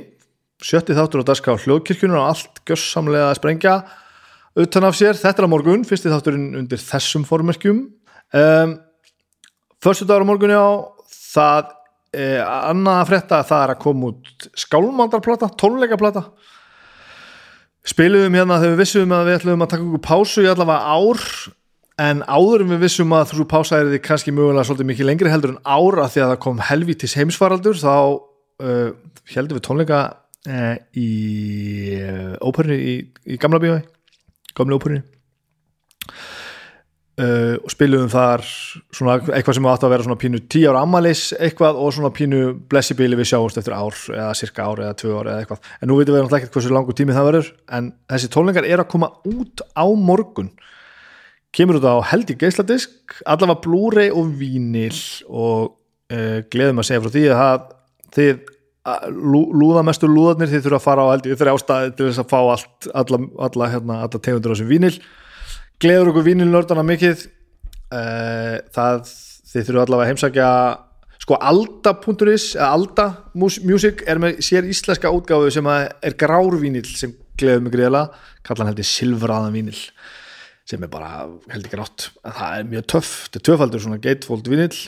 Sjötti 0.66 0.96
þáttur 0.96 1.22
á 1.22 1.28
daska 1.28 1.54
á 1.54 1.62
hljóðkirkjunum 1.62 2.18
og 2.18 2.28
allt 2.30 2.60
gössamlega 2.66 3.30
að 3.30 3.38
sprengja 3.38 3.76
utan 4.56 4.86
af 4.88 4.96
sér, 4.96 5.18
þetta 5.20 5.42
er 5.42 5.48
á 5.48 5.52
morgun 5.52 5.84
fyrsti 5.84 6.10
þátturinn 6.10 6.56
undir 6.62 6.80
þessum 6.80 7.26
formerkjum. 7.28 7.82
Um, 8.32 8.76
förstu 9.84 10.06
dagur 10.08 10.24
á 10.24 10.30
morgun 10.30 10.54
já, 10.54 10.64
það 11.12 11.74
er 12.16 12.40
annað 12.46 13.00
að 13.02 13.10
fretta 13.10 13.40
að 13.42 13.50
það 13.50 13.64
er 13.64 13.72
að 13.74 13.82
koma 13.84 14.10
út 14.10 14.48
skálmandarplata, 14.56 15.50
tónleikaplata. 15.60 16.24
Spiluðum 17.86 18.38
hérna 18.38 18.58
þegar 18.62 18.72
við 18.72 18.82
vissum 18.82 19.12
að 19.14 19.28
við 19.28 19.38
ætlum 19.40 19.66
að 19.66 19.70
taka 19.74 19.86
okkur 19.86 20.04
pásu 20.08 20.42
í 20.42 20.48
allavega 20.50 20.96
ár 20.96 21.20
en 22.02 22.22
áður 22.28 22.64
en 22.64 22.74
við 22.74 22.84
vissum 22.84 23.14
að 23.16 23.32
þú 23.32 23.48
pása 23.48 23.80
er 23.80 23.90
því 23.90 24.02
kannski 24.04 24.34
mögulega 24.34 24.66
svolítið 24.68 24.90
mikið 24.90 25.08
lengri 25.08 25.32
heldur 25.32 25.54
en 25.54 25.62
ára 25.64 26.08
því 26.12 26.24
að 26.24 26.32
það 26.34 26.40
kom 26.44 26.62
helvítis 26.68 27.16
heimsvaraldur 27.16 27.80
þá 27.80 27.94
uh, 27.96 28.90
heldum 29.32 29.56
við 29.56 29.64
tónleika 29.64 30.00
uh, 30.50 30.76
í 30.92 31.10
uh, 32.04 32.34
óperni 32.44 32.76
í, 32.76 32.96
í 33.32 33.40
gamla 33.40 33.62
bíói 33.62 33.80
gamla 34.56 34.76
óperni 34.76 35.00
uh, 37.16 37.56
og 37.62 37.72
spilum 37.72 38.12
þar 38.12 38.44
svona 38.44 39.16
eitthvað 39.32 39.56
sem 39.56 39.70
átt 39.72 39.88
að 39.88 39.96
vera 39.96 40.06
svona 40.06 40.20
pínu 40.20 40.42
10 40.44 40.68
ára 40.68 40.84
ammalis 40.84 41.30
eitthvað 41.38 41.80
og 41.80 41.96
svona 41.96 42.12
pínu 42.16 42.42
blessibili 42.68 43.16
við 43.16 43.32
sjáumst 43.32 43.60
eftir 43.62 43.76
ár 43.76 43.96
eða 44.12 44.36
cirka 44.36 44.68
ár 44.68 44.84
eða 44.84 45.00
2 45.00 45.16
ár 45.16 45.32
eða 45.32 45.42
eitthvað. 45.46 45.74
En 45.80 45.88
nú 45.90 45.96
veitum 45.96 46.12
við 46.12 46.24
náttúrulega 46.26 46.44
ekkert 46.44 46.60
hversu 46.60 46.76
langu 46.76 46.96
tími 46.96 47.16
það 47.16 47.28
verður 47.30 47.52
en 47.78 47.92
þessi 48.12 48.32
tónleikar 48.36 48.68
er 48.68 48.84
að 48.84 48.90
koma 48.92 49.14
út 49.32 49.64
á 49.72 49.86
morgun 49.96 50.52
kemur 51.56 51.78
út 51.80 51.88
á 51.88 51.96
held 52.12 52.30
í 52.32 52.36
geisladisk 52.40 53.16
allavega 53.24 53.62
Blu-ray 53.64 54.12
og 54.12 54.34
vínil 54.40 54.98
og 55.26 55.72
uh, 56.12 56.38
gleðum 56.52 56.82
að 56.82 56.88
segja 56.90 57.04
frá 57.04 57.14
því 57.14 57.24
að 57.30 57.40
það, 57.40 57.66
þið 58.16 58.44
lú, 59.10 59.42
lúðamestur 59.56 60.12
lúðarnir 60.12 60.50
þið 60.52 60.66
þurfa 60.66 60.80
að 60.80 60.86
fara 60.86 61.06
á 61.06 61.12
held 61.12 61.28
í 61.28 61.38
þrjá 61.40 61.54
staði 61.62 61.94
til 61.96 62.08
þess 62.10 62.22
að 62.22 62.32
fá 62.32 62.38
allt, 62.40 62.90
alla, 63.02 63.20
alla, 63.48 63.70
hérna, 63.72 64.00
alla 64.06 64.20
tegundur 64.22 64.52
á 64.52 64.54
þessum 64.54 64.70
vínil 64.70 64.94
gleður 65.82 66.12
okkur 66.12 66.26
vínilnördana 66.28 66.84
mikið 66.86 67.24
uh, 67.26 68.56
það 68.76 69.14
þið 69.52 69.70
þurfa 69.70 69.86
allavega 69.86 70.04
að 70.04 70.12
heimsækja 70.12 70.50
sko 71.26 71.38
alda.is 71.42 72.52
alda 72.62 73.08
music 73.34 74.04
er 74.06 74.20
með 74.22 74.42
sér 74.46 74.68
íslenska 74.70 75.10
útgáfu 75.10 75.50
sem 75.54 75.66
er 75.74 76.14
grár 76.18 76.54
vínil 76.60 76.84
sem 76.86 77.16
gleður 77.40 77.64
mig 77.64 77.74
greiðlega 77.74 78.46
kallan 78.46 78.70
held 78.70 78.84
í 78.84 78.86
silfraðan 78.86 79.56
vínil 79.56 79.80
sem 80.66 80.82
er 80.82 80.90
bara 80.90 81.10
held 81.52 81.66
ekki 81.68 81.78
rátt 81.78 82.08
það 82.24 82.54
er 82.58 82.70
mjög 82.72 82.86
töff, 82.90 83.12
þetta 83.26 83.40
er 83.40 83.46
töffaldur 83.50 83.84
svona 83.84 84.02
gatefold 84.02 84.50
vinill. 84.50 84.78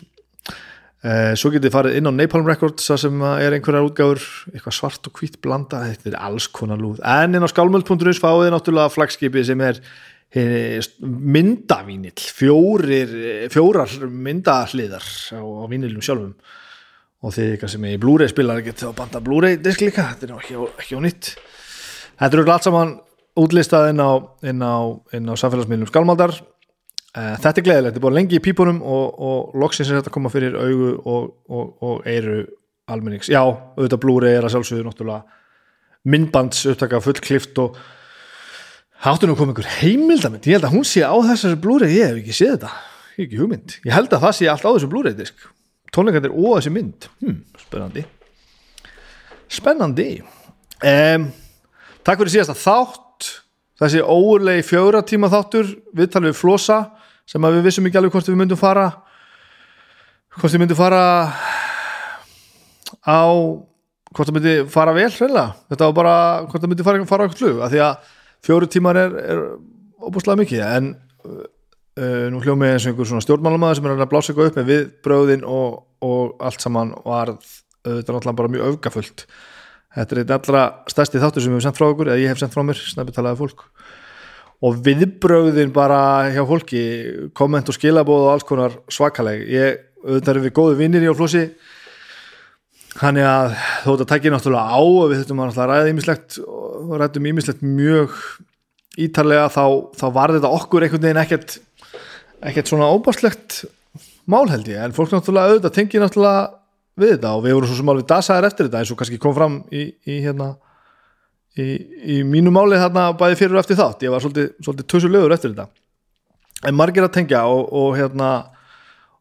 Uh, 0.98 1.30
svo 1.38 1.52
getið 1.54 1.70
farið 1.70 1.96
inn 2.00 2.10
á 2.10 2.12
Napalm 2.12 2.48
Records 2.48 2.88
það 2.90 2.98
sem 3.04 3.20
er 3.28 3.54
einhverjar 3.54 3.86
útgáfur 3.86 4.24
eitthvað 4.50 4.74
svart 4.74 5.06
og 5.06 5.20
hvít 5.20 5.36
blanda, 5.44 5.84
þetta 5.86 6.10
er 6.10 6.16
alls 6.26 6.48
konar 6.50 6.80
lúð. 6.82 6.98
En 7.06 7.38
inn 7.38 7.46
á 7.46 7.52
skálmöld.is 7.52 8.18
fáið 8.18 8.50
náttúrulega 8.50 8.90
flagskipi 8.90 9.44
sem 9.46 9.62
er 9.62 9.78
eh, 10.34 10.82
myndavínill 10.98 12.18
fjórir, 12.18 13.14
fjórar 13.54 13.94
myndahliðar 14.10 15.06
á, 15.38 15.38
á 15.38 15.64
vínilum 15.70 16.02
sjálfum. 16.02 16.34
Og 17.22 17.34
þið 17.34 17.52
eitthvað 17.52 17.74
sem 17.76 17.86
er 17.86 17.94
í 17.94 18.02
Blu-ray 18.02 18.34
spilar 18.34 18.66
getið 18.66 18.90
á 18.90 18.98
banda 18.98 19.22
Blu-ray 19.22 19.62
disk 19.62 19.86
líka 19.86 20.10
þetta 20.10 20.26
er 20.26 20.34
ekki, 20.40 20.58
ekki 20.82 20.98
á 20.98 21.00
nýtt. 21.06 21.30
Þetta 22.18 22.34
eru 22.34 22.50
allt 22.50 22.66
saman 22.66 22.98
útlistað 23.38 23.90
inn 23.92 24.02
á, 24.02 24.12
á, 24.18 24.76
á 24.98 25.34
samfélagsmiðlum 25.38 25.90
skálmaldar. 25.90 26.36
Þetta 27.14 27.54
er 27.56 27.64
gleðilegt, 27.66 27.94
þetta 27.94 28.00
er 28.00 28.04
búin 28.04 28.16
lengi 28.18 28.38
í 28.38 28.44
pípunum 28.44 28.78
og, 28.84 29.18
og 29.18 29.58
loksins 29.58 29.88
er 29.90 29.98
þetta 29.98 30.12
að 30.12 30.16
koma 30.18 30.30
fyrir 30.32 30.58
augu 30.58 30.90
og, 31.08 31.30
og, 31.48 31.70
og 31.82 32.08
eiru 32.08 32.42
almennings, 32.88 33.28
já, 33.32 33.40
auðvitað 33.42 34.02
Blu-ray 34.02 34.36
er 34.38 34.46
að 34.46 34.54
sjálfsögðu 34.54 34.86
náttúrulega 34.86 35.38
myndbands 36.08 36.62
upptaka 36.70 37.00
full 37.04 37.18
klift 37.20 37.58
og 37.60 37.76
háttu 39.04 39.28
nú 39.28 39.36
komið 39.38 39.56
einhver 39.56 39.72
heimildamind 39.80 40.46
ég 40.48 40.58
held 40.58 40.68
að 40.68 40.76
hún 40.76 40.86
sé 40.88 41.02
á 41.04 41.14
þessari 41.30 41.58
Blu-ray. 41.62 41.96
Ég 41.96 42.12
hef 42.12 42.20
ekki 42.22 42.36
séð 42.36 42.54
þetta, 42.56 42.70
ég 43.16 43.18
hef 43.18 43.26
ekki 43.26 43.42
hugmynd. 43.42 43.76
Ég 43.84 43.96
held 43.96 44.14
að 44.14 44.24
það 44.26 44.36
sé 44.38 44.48
allt 44.52 44.68
á 44.68 44.70
þessu 44.70 44.92
Blu-ray 44.92 45.18
disk. 45.18 45.48
Tónleikandir 45.94 46.34
og 46.34 46.56
þessi 46.58 46.72
mynd. 46.74 47.10
Hmm, 47.22 47.42
spennandi. 47.64 48.04
Spennandi. 49.58 50.08
Um, 50.78 51.28
takk 52.06 52.22
fyrir 52.22 52.34
síðast 52.36 52.54
að 52.54 52.62
þátt 52.62 53.04
þessi 53.78 54.02
óurlegi 54.02 54.66
fjögra 54.66 55.04
tíma 55.06 55.30
þáttur 55.32 55.70
viðtalið 55.96 56.32
við 56.32 56.40
Flosa 56.40 56.80
sem 57.28 57.44
að 57.44 57.58
við 57.58 57.68
vissum 57.68 57.86
ekki 57.88 58.00
alveg 58.00 58.16
hvort 58.16 58.28
við 58.30 58.40
myndum 58.40 58.60
fara 58.60 58.88
hvort 60.38 60.54
við 60.54 60.62
myndum 60.64 60.78
fara 60.78 61.02
á 63.04 63.22
hvort 64.14 64.30
það 64.30 64.36
myndi 64.38 64.54
fara 64.72 64.94
vel 64.96 65.10
hreinlega. 65.12 65.52
þetta 65.68 65.88
var 65.90 65.96
bara 65.96 66.16
hvort 66.46 66.62
það 66.62 66.72
myndi 66.72 66.86
fara, 66.86 67.04
fara 67.08 67.24
á 67.24 67.24
eitthvað 67.26 67.42
flug 67.42 67.60
af 67.64 67.72
því 67.72 67.82
að 67.84 68.14
fjóru 68.48 68.70
tímar 68.70 68.98
er, 68.98 69.16
er 69.20 69.42
óbúslega 69.98 70.40
mikið 70.42 70.64
en 70.64 70.90
uh, 71.28 71.44
uh, 72.00 72.24
nú 72.32 72.42
hljóðum 72.42 72.64
við 72.64 72.74
eins 72.74 72.86
og 72.86 72.92
einhver 72.92 73.10
svona 73.10 73.26
stjórnmálamaður 73.26 73.80
sem 73.80 73.88
er 73.88 73.96
að 73.96 74.10
blása 74.12 74.32
eitthvað 74.32 74.50
upp 74.50 74.58
með 74.60 74.72
við 74.72 74.88
bröðin 75.04 75.46
og, 75.46 75.78
og 76.04 76.36
allt 76.48 76.64
saman 76.64 76.94
var 77.04 77.34
þetta 77.38 77.98
er 77.98 78.16
náttúrulega 78.16 78.40
bara 78.40 78.52
mjög 78.54 78.72
öfgafullt 78.72 79.26
þetta 79.96 80.14
er 80.14 80.22
einn 80.22 80.34
allra 80.36 80.64
stærsti 80.90 81.22
þáttur 81.22 81.44
sem 81.44 81.52
við 81.52 81.58
hefum 81.58 81.66
sendt 81.68 81.80
frá 81.80 81.88
okkur 81.88 82.12
eða 82.12 82.22
ég 82.22 82.32
hef 82.32 82.42
sendt 82.42 82.54
frá 82.54 82.64
mér, 82.66 82.82
snæpitalaði 82.92 83.40
fólk. 83.40 83.64
Og 84.68 84.78
viðbröðin 84.82 85.72
bara 85.74 86.00
hjá 86.34 86.42
fólki, 86.48 86.84
komment 87.38 87.70
og 87.70 87.76
skilabóð 87.76 88.24
og 88.26 88.32
alls 88.32 88.46
konar 88.46 88.74
svakaleg. 88.90 89.44
Ég, 89.52 89.84
auðvitað 90.02 90.32
erum 90.34 90.46
við 90.48 90.56
góðu 90.58 90.78
vinnir 90.80 91.06
í 91.06 91.10
álflósi 91.10 91.44
hann 92.98 93.18
er 93.20 93.28
að 93.28 93.56
þótt 93.84 94.04
að 94.04 94.10
takja 94.10 94.32
náttúrulega 94.32 94.74
á 94.74 94.80
og 94.80 95.08
við 95.10 95.20
þurftum 95.20 95.42
að 95.44 95.58
ræða 95.70 95.90
ímislegt 95.92 96.38
og 96.42 96.94
rættum 96.98 97.28
ímislegt 97.30 97.64
mjög 97.64 98.16
ítarlega 98.98 99.48
þá, 99.54 99.64
þá 99.94 100.06
var 100.16 100.34
þetta 100.34 100.52
okkur 100.58 100.86
einhvern 100.86 101.04
veginn 101.04 101.22
ekkert 101.22 101.58
ekkert 102.48 102.70
svona 102.70 102.88
óbástlegt 102.90 103.64
mál 104.28 104.48
held 104.50 104.68
ég, 104.70 104.80
en 104.82 104.94
fólk 104.96 105.12
náttúrulega 105.14 105.54
auðvitað 105.54 105.76
tengir 105.76 106.02
náttúrulega 106.02 106.57
við 106.98 107.14
þetta 107.16 107.34
og 107.36 107.44
við 107.44 107.56
vorum 107.56 107.70
svo 107.70 107.78
sem 107.78 107.92
alveg 107.92 108.08
dasaðir 108.10 108.48
eftir 108.48 108.68
þetta 108.68 108.82
eins 108.82 108.92
og 108.92 109.00
kannski 109.00 109.20
kom 109.22 109.36
fram 109.36 109.60
í, 109.70 109.84
í 110.08 110.18
hérna 110.24 110.52
í, 111.58 111.66
í 112.18 112.20
mínu 112.26 112.52
máli 112.54 112.78
þarna 112.80 113.10
bæði 113.18 113.40
fyrir 113.40 113.56
og 113.58 113.62
eftir 113.62 113.78
þátt, 113.78 114.04
ég 114.06 114.14
var 114.14 114.24
svolítið, 114.24 114.52
svolítið 114.64 114.88
tösulegur 114.92 115.34
eftir 115.34 115.54
þetta. 115.54 115.68
En 116.68 116.78
margir 116.78 117.06
að 117.06 117.14
tengja 117.14 117.44
og, 117.50 117.68
og 117.74 117.92
hérna 117.98 118.30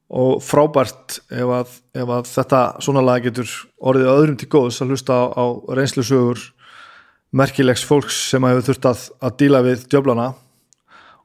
og 0.07 0.39
frábært 0.43 1.19
ef 1.35 1.49
að, 1.51 1.73
ef 1.99 2.11
að 2.15 2.29
þetta 2.31 2.61
svona 2.83 3.03
lag 3.03 3.25
getur 3.25 3.49
orðið 3.77 4.11
öðrum 4.13 4.37
til 4.39 4.47
góðs 4.51 4.79
að 4.81 4.93
hlusta 4.93 5.17
á, 5.19 5.23
á 5.35 5.45
reynslusögur 5.75 6.45
merkilegs 7.35 7.83
fólks 7.83 8.17
sem 8.31 8.45
hefur 8.47 8.69
þurft 8.69 8.87
að, 8.87 9.03
að 9.19 9.35
díla 9.41 9.61
við 9.65 9.83
djöflana. 9.91 10.31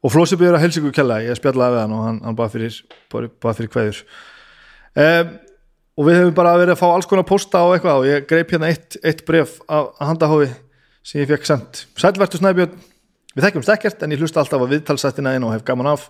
Og 0.03 0.11
Flósi 0.11 0.35
byrjar 0.35 0.59
að 0.59 0.65
helsa 0.65 0.81
ykkur 0.81 0.97
kella 0.97 1.21
ég 1.23 1.39
spjallaði 1.39 1.77
við 1.77 1.83
hann 1.85 1.95
og 1.95 2.05
hann, 2.09 2.21
hann 2.27 2.39
bað 2.39 2.57
fyrir, 2.57 2.79
fyrir 3.13 3.71
hverjur 3.71 4.01
um, 4.99 5.35
og 5.99 6.07
við 6.09 6.21
hefum 6.21 6.37
bara 6.37 6.55
verið 6.57 6.75
að 6.77 6.81
fá 6.81 6.87
alls 6.91 7.09
konar 7.09 7.27
posta 7.29 7.63
og 7.67 7.75
eitthvað 7.77 8.03
og 8.03 8.09
ég 8.09 8.29
greip 8.29 8.53
hérna 8.55 8.71
eitt, 8.73 8.97
eitt 9.05 9.25
bref 9.29 9.59
að 9.69 9.91
handahófi 10.01 10.53
sem 11.05 11.21
ég 11.23 11.29
fekk 11.31 11.49
sendt 11.49 11.83
Sælvertu 12.01 12.41
Snæbjörn, 12.41 12.79
við 13.35 13.47
þekkjum 13.47 13.67
stekkert 13.67 14.05
en 14.05 14.15
ég 14.15 14.23
hlusta 14.23 14.41
alltaf 14.43 14.63
á 14.63 14.73
viðtalsættina 14.73 15.35
einn 15.35 15.45
og 15.49 15.53
hef 15.57 15.67
gaman 15.67 15.93
af. 15.93 16.09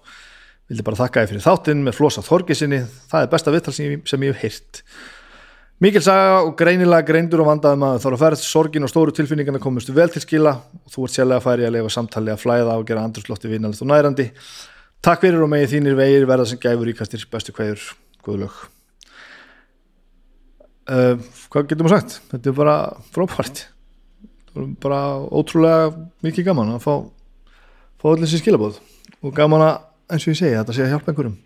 Vildi 0.71 0.85
bara 0.87 1.01
þakka 1.01 1.25
þið 1.25 1.33
fyrir 1.33 1.45
þáttinn 1.45 1.83
með 1.87 1.99
flosa 1.99 2.23
þorgisinni, 2.25 2.85
það 3.11 3.25
er 3.25 3.33
besta 3.33 3.53
viðtal 3.55 3.75
sem 3.77 4.05
sem 4.09 4.27
ég 4.27 4.33
hef 4.33 4.45
heyrt. 4.45 4.83
Mikil 5.83 6.03
saga 6.05 6.37
og 6.47 6.53
greinilega 6.59 7.03
greindur 7.09 7.41
og 7.43 7.49
vandaðum 7.49 7.89
að 7.89 7.97
þára 8.05 8.19
færð, 8.21 8.45
sorgin 8.47 8.87
og 8.87 8.93
stóru 8.93 9.15
tilfinningarna 9.17 9.59
komustu 9.63 9.95
vel 9.97 10.07
til 10.15 10.23
skila 10.23 10.53
og 10.63 10.93
þú 10.95 11.09
ert 11.09 11.17
sérlega 11.17 11.43
færi 11.43 11.67
að 11.67 11.75
lefa 11.75 11.91
samtali 11.97 12.31
að 12.31 12.45
flæða 12.45 12.77
og 12.79 12.85
gera 12.87 13.03
andurslótti 13.09 13.51
vinnalegt 13.51 13.83
og 13.83 13.91
nærandi. 13.91 14.29
Takk 15.03 15.25
fyrir 15.27 15.43
og 15.43 15.51
megið 15.51 15.75
þínir 15.75 15.99
vegir 15.99 16.29
verða 16.31 16.47
sem 16.53 16.63
gæfur 16.63 16.93
íkastir 16.95 17.27
bestu 17.33 17.57
hverjur, 17.57 17.83
lög 18.31 18.63
uh, 20.91 21.15
Hvað 21.53 21.69
getur 21.71 21.87
maður 21.87 22.01
sagt? 22.01 22.19
Þetta 22.33 22.51
er 22.51 22.59
bara 22.59 22.77
frábært. 23.15 23.65
Bara 24.83 25.03
ótrúlega 25.33 25.93
mikið 26.25 26.51
gaman 26.51 26.75
að 26.75 26.85
fá 26.85 26.95
fá 28.03 28.11
allir 28.11 28.27
þessi 28.27 28.43
skilabóð 28.43 28.81
og 29.23 29.33
gaman 29.37 29.63
að, 29.63 29.77
eins 30.11 30.25
og 30.27 30.33
ég 30.33 30.39
segi, 30.41 30.57
þetta 30.59 30.75
sé 30.75 30.83
að 30.85 30.93
hjálpa 30.93 31.13
einhverjum. 31.13 31.39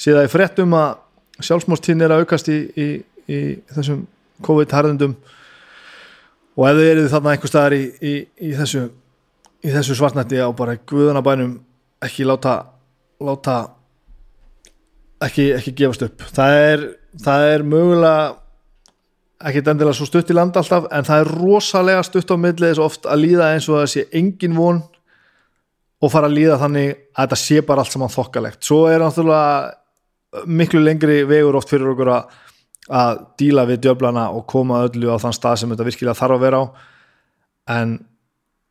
Síðan 0.00 0.24
ég 0.24 0.32
fréttum 0.32 0.74
að 0.78 1.44
sjálfsmórstíðin 1.44 2.06
er 2.06 2.14
að 2.14 2.22
aukast 2.24 2.48
í, 2.48 2.56
í 2.72 2.86
í 3.30 3.40
þessum 3.70 4.04
COVID-harðendum 4.44 5.16
og 6.56 6.64
ef 6.68 6.78
þið 6.78 6.90
eruð 6.92 7.10
þarna 7.14 7.34
einhver 7.34 7.52
staðar 7.52 7.76
í, 7.76 7.82
í, 8.00 8.14
í 8.48 8.52
þessu, 8.58 8.86
þessu 9.64 9.96
svartnætti 9.98 10.40
á 10.40 10.48
bara 10.56 10.78
guðanabænum 10.90 11.58
ekki 12.04 12.26
láta, 12.26 12.56
láta 13.20 13.56
ekki, 15.24 15.50
ekki 15.56 15.76
gefast 15.82 16.06
upp. 16.06 16.24
Það 16.34 16.56
er, 16.64 16.86
það 17.26 17.46
er 17.52 17.66
mögulega 17.68 18.24
ekki 19.40 19.62
endilega 19.64 19.96
svo 19.96 20.08
stutt 20.08 20.30
í 20.30 20.36
land 20.36 20.56
alltaf 20.60 20.88
en 20.92 21.06
það 21.06 21.22
er 21.22 21.30
rosalega 21.40 22.02
stutt 22.04 22.32
á 22.32 22.36
millið 22.36 22.66
þess 22.74 22.84
oft 22.84 23.08
að 23.08 23.22
líða 23.24 23.52
eins 23.54 23.68
og 23.70 23.78
það 23.78 23.90
sé 23.94 24.04
engin 24.20 24.56
von 24.58 24.82
og 26.00 26.12
fara 26.12 26.28
að 26.28 26.36
líða 26.36 26.58
þannig 26.60 26.90
að 26.92 27.22
þetta 27.22 27.38
sé 27.40 27.62
bara 27.64 27.84
allt 27.84 27.94
saman 27.94 28.12
þokkalegt. 28.12 28.60
Svo 28.64 28.84
er 28.88 29.00
náttúrulega 29.00 30.44
miklu 30.46 30.82
lengri 30.84 31.22
vegur 31.28 31.58
oft 31.58 31.72
fyrir 31.72 31.92
okkur 31.92 32.12
að 32.14 32.38
að 32.90 33.20
díla 33.38 33.66
við 33.68 33.84
djöflana 33.84 34.30
og 34.34 34.46
koma 34.50 34.80
öllu 34.88 35.12
á 35.14 35.22
þann 35.22 35.36
stað 35.36 35.60
sem 35.60 35.70
þetta 35.70 35.86
virkilega 35.86 36.18
þarf 36.18 36.36
að 36.36 36.44
vera 36.44 36.58
á. 36.58 36.64
En, 37.76 37.92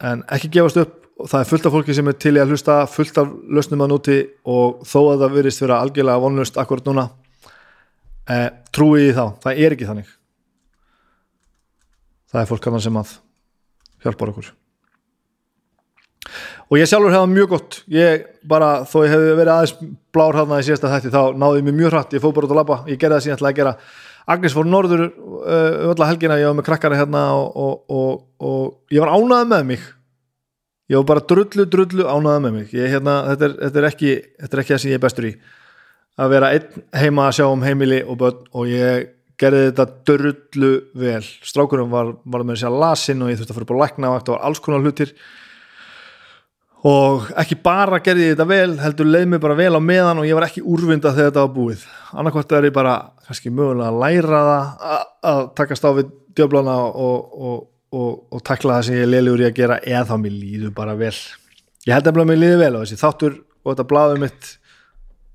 en 0.04 0.24
ekki 0.36 0.52
gefast 0.58 0.82
upp. 0.82 0.96
Það 1.20 1.40
er 1.40 1.50
fullt 1.50 1.66
af 1.68 1.74
fólki 1.76 1.96
sem 1.96 2.08
er 2.08 2.16
til 2.16 2.36
í 2.38 2.40
að 2.40 2.54
hlusta 2.54 2.76
fullt 2.88 3.18
af 3.20 3.32
lausnum 3.52 3.82
að 3.84 3.90
núti 3.92 4.20
og 4.48 4.86
þó 4.88 5.00
að 5.02 5.26
það 5.26 5.34
verist 5.36 5.64
vera 5.64 5.80
algjörlega 5.84 6.24
vonlust 6.24 6.60
akkurat 6.62 6.88
núna 6.88 7.10
eh, 8.32 8.48
trúi 8.72 9.10
í 9.10 9.16
þá, 9.18 9.26
það 9.44 9.60
er 9.60 9.76
ekki 9.76 9.90
þannig 9.90 10.14
það 12.30 12.42
er 12.42 12.50
fólk 12.50 12.66
kannan 12.66 12.84
sem 12.86 13.00
að 13.00 13.14
hjálpar 14.06 14.34
okkur. 14.34 14.52
Og 16.70 16.78
ég 16.78 16.90
sjálfur 16.90 17.14
hefði 17.14 17.34
mjög 17.34 17.50
gott. 17.56 17.80
Ég 17.90 18.26
bara, 18.50 18.84
þó 18.86 19.00
ég 19.02 19.14
hefði 19.16 19.32
verið 19.40 19.54
aðeins 19.56 19.96
blár 20.14 20.38
hérna 20.38 20.60
í 20.62 20.66
síðasta 20.68 20.92
þætti, 20.92 21.14
þá 21.16 21.22
náði 21.42 21.62
ég 21.62 21.66
mig 21.66 21.78
mjög 21.80 21.94
hratt. 21.96 22.14
Ég 22.14 22.24
fóð 22.24 22.36
bara 22.38 22.50
út 22.50 22.54
að 22.54 22.60
labba, 22.60 22.78
ég 22.86 23.00
gerði 23.02 23.16
það 23.16 23.24
sem 23.24 23.32
ég 23.32 23.40
ætlaði 23.40 23.56
að 23.56 23.62
gera. 23.62 23.74
Agnes 24.30 24.54
fór 24.54 24.68
norður 24.70 25.06
öll 25.08 25.90
uh, 25.90 25.96
að 25.96 26.10
helgina, 26.12 26.38
ég 26.38 26.52
var 26.52 26.58
með 26.60 26.68
krakkari 26.68 27.00
hérna 27.00 27.24
og, 27.34 27.48
og, 27.58 27.80
og, 27.90 28.20
og 28.46 28.94
ég 28.94 29.02
var 29.02 29.16
ánað 29.16 29.48
með 29.50 29.64
mig. 29.72 29.88
Ég 30.90 31.02
var 31.02 31.08
bara 31.10 31.26
drullu, 31.32 31.66
drullu 31.70 32.06
ánað 32.06 32.44
með 32.46 32.58
mig. 32.60 32.76
Ég, 32.78 32.92
hérna, 32.94 33.16
þetta, 33.32 33.48
er, 33.48 33.56
þetta, 33.64 33.82
er 33.82 33.88
ekki, 33.90 34.14
þetta 34.44 34.58
er 34.58 34.62
ekki 34.64 34.76
það 34.76 34.84
sem 34.84 34.94
ég 34.94 35.00
er 35.00 35.06
bestur 35.08 35.30
í. 35.32 35.34
Að 36.20 36.36
vera 36.36 36.52
einn 36.54 36.86
heima 37.00 37.26
að 37.26 37.40
sjá 37.40 37.48
um 37.48 37.66
heimili 37.66 38.04
og 38.04 38.20
börn 38.22 38.46
og 38.54 38.70
ég 38.70 39.10
gerði 39.40 39.68
þetta 39.70 39.86
drullu 40.08 40.72
vel. 41.00 41.22
Strákurum 41.46 41.92
var, 41.94 42.16
var 42.24 42.44
með 42.48 42.62
sér 42.64 42.76
lasin 42.76 43.22
og 43.24 43.32
ég 43.32 43.40
þurfti 43.40 43.54
að 43.54 43.60
fara 43.60 43.68
upp 43.68 43.76
á 43.76 43.82
lækna 43.84 44.12
og 44.12 44.20
þetta 44.20 44.36
var 44.36 44.44
alls 44.50 44.62
konar 44.64 44.84
hlutir. 44.84 45.14
Og 46.90 47.26
ekki 47.40 47.58
bara 47.64 48.00
gerði 48.04 48.30
ég 48.30 48.38
þetta 48.38 48.48
vel 48.48 48.78
heldur 48.80 49.10
leið 49.10 49.26
mér 49.34 49.42
bara 49.44 49.58
vel 49.60 49.74
á 49.76 49.82
meðan 49.84 50.22
og 50.22 50.28
ég 50.28 50.38
var 50.38 50.48
ekki 50.48 50.64
úrvinda 50.64 51.12
þegar 51.12 51.32
þetta 51.32 51.44
var 51.44 51.56
búið. 51.58 51.84
Annarkvæmt 52.16 52.56
er 52.56 52.70
ég 52.70 52.76
bara 52.76 52.94
kannski 53.28 53.52
mögulega 53.52 53.90
að 53.92 54.00
læra 54.04 54.44
það 54.48 55.04
að 55.32 55.42
takast 55.60 55.88
á 55.88 55.92
við 55.98 56.14
djöflana 56.40 56.78
og, 56.88 57.36
og, 57.36 57.60
og, 57.92 58.14
og 58.32 58.46
takla 58.48 58.80
það 58.80 58.88
sem 58.88 59.00
ég 59.02 59.12
leiður 59.12 59.44
í 59.44 59.50
að 59.50 59.58
gera 59.60 59.82
eða 59.84 60.06
þá 60.08 60.16
mér 60.24 60.38
líður 60.40 60.74
bara 60.80 60.96
vel. 61.00 61.16
Ég 61.88 61.96
held 61.96 62.08
að 62.12 62.22
mér 62.24 62.42
líður 62.46 62.64
vel 62.64 62.74
og 62.78 62.86
þessi 62.86 63.02
þáttur 63.04 63.40
og 63.40 63.74
þetta 63.74 63.90
bláðum 63.92 64.24
mitt 64.24 64.54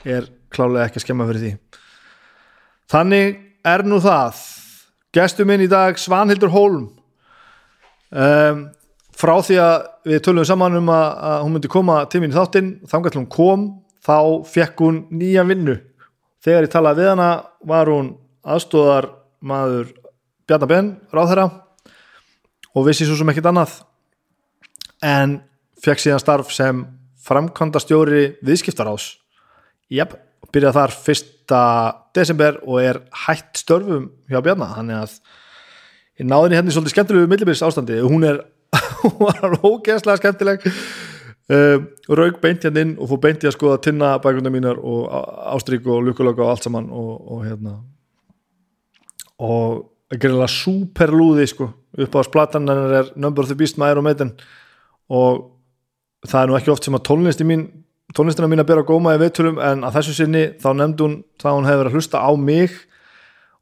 er 0.04 0.28
klálega 0.54 0.88
ekki 0.88 1.00
að 1.00 1.06
skemma 1.06 1.28
fyrir 1.28 1.44
því. 1.44 1.52
Þannig 2.94 3.43
er 3.64 3.84
nú 3.86 4.00
það. 4.02 4.40
Gestur 5.14 5.48
minn 5.48 5.62
í 5.64 5.70
dag 5.70 5.98
Svanhildur 6.00 6.52
Holm 6.52 6.88
um 8.14 8.64
frá 9.14 9.34
því 9.46 9.56
að 9.62 9.74
við 10.10 10.22
tölum 10.26 10.46
saman 10.46 10.78
um 10.80 10.90
að, 10.92 11.08
að 11.30 11.42
hún 11.44 11.54
myndi 11.54 11.70
koma 11.70 11.98
tímin 12.10 12.32
í 12.32 12.36
þáttinn 12.36 12.70
þannig 12.90 13.12
að 13.12 13.18
hún 13.20 13.30
kom 13.30 13.66
þá 14.04 14.16
fekk 14.50 14.82
hún 14.84 15.00
nýja 15.14 15.44
vinnu. 15.48 15.76
Þegar 16.44 16.66
ég 16.66 16.72
talaði 16.72 17.02
við 17.02 17.10
hana 17.12 17.28
var 17.64 17.90
hún 17.92 18.10
aðstóðar 18.44 19.08
maður 19.44 19.92
Bjarnar 20.44 20.68
Ben, 20.68 20.90
ráðherra 21.14 21.46
og 22.74 22.88
vissi 22.88 23.06
svo 23.08 23.16
sem 23.16 23.30
ekkert 23.32 23.48
annað. 23.48 23.78
En 25.04 25.38
fekk 25.80 26.02
síðan 26.02 26.20
starf 26.20 26.52
sem 26.52 26.82
framkvæmda 27.24 27.80
stjóri 27.80 28.34
viðskiptarás 28.44 29.14
Jep, 29.92 30.14
og 30.44 30.50
byrjaði 30.52 30.76
þar 30.76 30.96
fyrsta 31.06 31.62
desember 32.16 32.58
og 32.64 32.82
er 32.82 33.00
hætt 33.24 33.62
störfum 33.64 34.10
hjá 34.28 34.42
Bjarnar 34.44 34.76
þannig 34.76 35.00
að 35.00 35.16
ég 36.20 36.28
náði 36.28 36.44
henni 36.44 36.58
hérna 36.60 36.74
svolítið 36.76 36.94
skemmtilegu 36.94 37.30
millibils 37.30 37.64
ástandi 37.64 38.02
hún 38.04 38.26
er 38.28 38.42
ógeðslega 39.70 40.20
skemmtileg. 40.20 40.68
Uh, 41.44 41.82
raug 42.08 42.38
beint 42.40 42.62
hérna 42.64 42.84
inn 42.86 42.94
og 42.96 43.10
fór 43.10 43.20
beint 43.26 43.42
í 43.44 43.48
að 43.50 43.58
skoða 43.58 43.80
tinna 43.84 44.14
bækundar 44.24 44.52
mínar 44.52 44.78
og 44.80 45.10
ástrík 45.52 45.84
og 45.92 46.06
lukkulöku 46.06 46.40
og 46.40 46.54
allt 46.54 46.64
saman 46.64 46.88
og, 46.88 47.10
og 47.20 47.42
hérna. 47.44 47.74
Og 49.44 49.82
gerðilega 50.14 50.48
superlúði 50.52 51.46
sko. 51.50 51.68
Upp 52.00 52.16
á 52.16 52.20
splatan 52.26 52.70
hennar 52.70 52.96
er 53.02 53.10
Number 53.14 53.44
of 53.44 53.50
the 53.52 53.58
Beast 53.58 53.76
maður 53.80 54.00
og 54.00 54.08
meitin 54.08 54.32
og 55.12 55.42
það 56.24 56.40
er 56.40 56.50
nú 56.50 56.56
ekki 56.58 56.72
oft 56.72 56.86
sem 56.86 56.96
að 56.96 57.04
tónlisti 57.10 57.46
mín 57.46 57.66
tónlistina 58.12 58.48
mín 58.50 58.60
að 58.60 58.68
bera 58.72 58.84
góma 58.86 59.14
í 59.16 59.20
veitulum 59.22 59.60
en 59.62 59.86
að 59.86 60.00
þessu 60.00 60.16
sinni 60.18 60.44
þá 60.60 60.68
nefndi 60.76 61.06
hún 61.06 61.16
þá 61.40 61.48
hún 61.54 61.68
hefur 61.68 61.80
verið 61.84 61.92
að 61.92 61.96
hlusta 61.98 62.20
á 62.20 62.30
mig. 62.36 62.76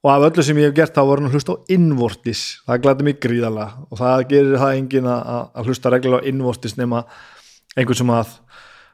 Og 0.03 0.11
af 0.11 0.25
öllu 0.27 0.43
sem 0.43 0.59
ég 0.59 0.67
hef 0.67 0.75
gert 0.75 0.97
þá 0.97 1.05
voru 1.07 1.23
hún 1.23 1.31
að 1.31 1.37
hlusta 1.39 1.55
á 1.55 1.63
innvortis 1.71 2.41
það 2.67 2.81
glæði 2.83 3.07
mig 3.07 3.21
gríðarlega. 3.23 3.85
Og 3.87 4.01
það 4.01 4.25
gerir 4.33 4.59
það 4.59 4.79
engin 4.81 5.11
að, 5.13 5.63
hlusta 5.69 5.93
reglulega 5.95 6.27
á 6.27 6.29
innvortis 6.33 6.75
nema 6.81 7.05
einhvern 7.77 8.01
sem 8.01 8.11
að 8.11 8.33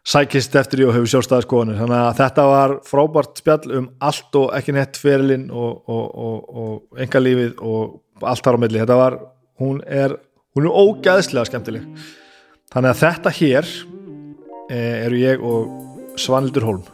sækist 0.08 0.54
eftir 0.56 0.80
því 0.80 0.88
og 0.88 0.94
hefur 0.96 1.10
sjálfstæði 1.12 1.44
skoðanir 1.44 1.80
þannig 1.82 1.98
að 1.98 2.20
þetta 2.20 2.44
var 2.48 2.74
frábært 2.86 3.40
spjall 3.42 3.74
um 3.80 3.88
allt 4.04 4.38
og 4.40 4.52
ekki 4.56 4.74
nett 4.76 5.00
ferilinn 5.00 5.48
og, 5.50 5.82
og, 5.90 6.04
og, 6.28 6.38
og 6.62 7.02
enga 7.02 7.20
lífið 7.20 7.58
og 7.58 7.98
allt 8.22 8.44
þar 8.46 8.56
á 8.56 8.62
milli, 8.62 8.80
þetta 8.80 8.98
var 8.98 9.18
hún 9.60 9.82
er, 9.84 10.14
hún 10.56 10.68
er 10.68 10.78
ógæðslega 10.84 11.50
skemmtileg. 11.50 12.06
Þannig 12.72 12.94
að 12.94 13.02
þetta 13.02 13.34
hér 13.40 13.72
eru 14.68 15.16
ég 15.16 15.44
og 15.44 16.16
Svanildur 16.20 16.66
Holm 16.68 16.86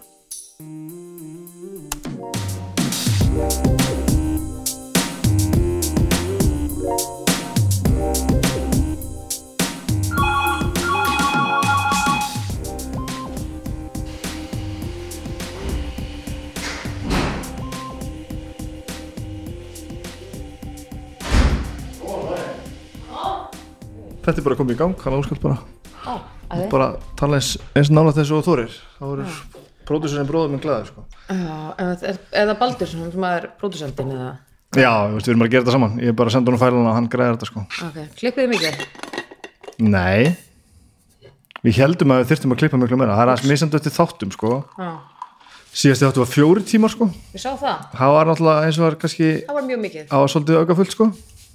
þetta 24.25 24.41
er 24.41 24.47
bara 24.47 24.57
komið 24.59 24.75
í 24.75 24.79
gang 24.81 24.95
hann 25.05 25.17
áskalt 25.19 25.43
bara. 25.43 25.59
Ó, 26.09 26.15
þið? 26.61 26.71
bara 26.73 26.89
tala 27.21 27.39
eins, 27.41 27.51
eins 27.77 27.91
nála 27.93 28.15
þessu 28.17 28.39
og 28.39 28.47
þorir 28.47 28.73
þá 28.99 29.05
verður 29.11 29.39
pródúsurinn 29.85 30.29
bróður 30.29 30.53
minn 30.55 30.63
glæður 30.65 30.87
sko. 30.89 31.05
Eða, 31.29 32.15
eða 32.33 32.57
Baldur 32.61 32.89
sem 32.89 33.25
er 33.29 33.49
pródusendin 33.61 34.15
eða 34.15 34.31
já, 34.75 34.93
við 35.13 35.29
erum 35.31 35.45
að 35.45 35.53
gera 35.53 35.65
þetta 35.65 35.77
saman 35.77 35.99
ég 36.01 36.13
er 36.13 36.17
bara 36.19 36.33
að 36.33 36.37
senda 36.39 36.51
honum 36.51 36.63
fæluna 36.63 36.91
og 36.91 36.97
hann 36.99 37.11
græðir 37.13 37.37
þetta 37.37 37.51
sko. 37.51 37.65
Ok, 37.89 37.99
klippiði 38.21 38.53
mikið? 38.55 38.85
nei 39.85 40.35
við 41.65 41.79
heldum 41.81 42.13
að 42.15 42.23
við 42.23 42.31
þyrftum 42.33 42.55
að 42.55 42.61
klippa 42.63 42.81
miklu 42.81 42.99
meira 43.01 43.17
það 43.17 43.25
er 43.25 43.33
aðeins 43.35 43.51
misandi 43.51 43.79
eftir 43.81 43.95
þáttum 43.95 44.33
sko. 44.35 44.51
Já, 44.79 44.91
síðast 45.75 46.05
þáttu 46.05 46.23
var 46.25 46.33
fjóri 46.33 46.65
tímar 46.69 46.93
sko. 46.93 47.09
ég 47.35 47.41
sá 47.43 47.53
það 47.57 47.87
það 47.95 48.17
var 48.17 48.29
náttúrulega 48.31 48.67
eins 48.69 48.81
og 48.81 48.85
var 48.89 48.99
kannski 49.05 49.31
Það 49.47 49.57
var 49.59 49.67
mjög 49.71 49.81
mikið 49.85 50.13
á 50.13 50.19
svolítið 50.33 50.61
auka 50.61 50.77
fullt 50.81 50.97
sko. 50.97 51.09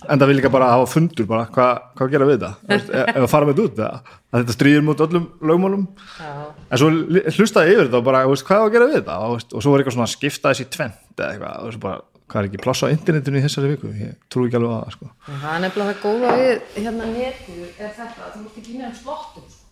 En 0.08 0.20
það 0.20 0.30
vil 0.30 0.38
líka 0.40 0.52
bara 0.52 0.70
hafa 0.72 0.88
fundur 0.88 1.28
bara 1.28 1.48
hvað 1.52 1.80
hva 2.00 2.08
gera 2.12 2.28
við 2.30 2.44
veist, 2.70 2.92
ef 2.92 3.10
ef 3.12 3.24
að 3.26 3.32
fara 3.32 3.48
með 3.50 3.62
út 3.66 3.80
það, 3.80 4.12
að 4.32 4.44
þetta 4.44 4.56
stríðir 4.56 4.86
mút 4.88 5.02
öllum 5.04 5.26
lögmálum 5.50 5.88
Já, 6.20 6.30
en 6.70 6.82
svo 6.82 6.92
hlustaði 7.36 7.74
yfir 7.74 7.98
og 8.00 8.06
bara, 8.08 8.22
veist, 8.30 8.46
hvað 8.48 8.64
á 8.64 8.66
að 8.66 8.76
gera 8.76 8.88
við 8.90 8.98
þetta 9.00 9.18
og, 9.26 9.44
og 9.52 9.66
svo 9.66 9.74
var 9.74 9.84
eitthvað 9.84 9.98
svona 9.98 10.08
að 10.08 10.14
skipta 10.14 10.54
þessi 10.54 10.68
tvent 10.76 11.24
eða 11.24 11.32
eitthvað, 11.34 11.80
bara, 11.84 12.04
hvað 12.30 12.42
er 12.42 12.50
ekki 12.50 12.62
pláss 12.64 12.84
á 12.86 12.94
internetinu 12.94 13.42
í 13.42 13.46
þessari 13.46 13.72
viku, 13.74 13.92
ég 14.00 14.14
trú 14.32 14.46
ekki 14.48 14.60
alveg 14.60 14.72
á 14.72 14.80
það 14.80 14.94
sko. 14.96 15.10
Það 15.30 15.50
er 15.56 15.64
nefnilega 15.66 15.90
það 15.90 16.04
góða 16.06 16.36
við 16.40 16.54
hérna 16.78 17.10
netið 17.10 17.64
er 17.66 17.96
þetta 17.98 18.28
að 18.28 18.30
þú 18.36 18.44
mútt 18.46 18.62
ekki 18.62 18.78
nefn 18.80 19.00
slottum 19.02 19.50
sko. 19.50 19.66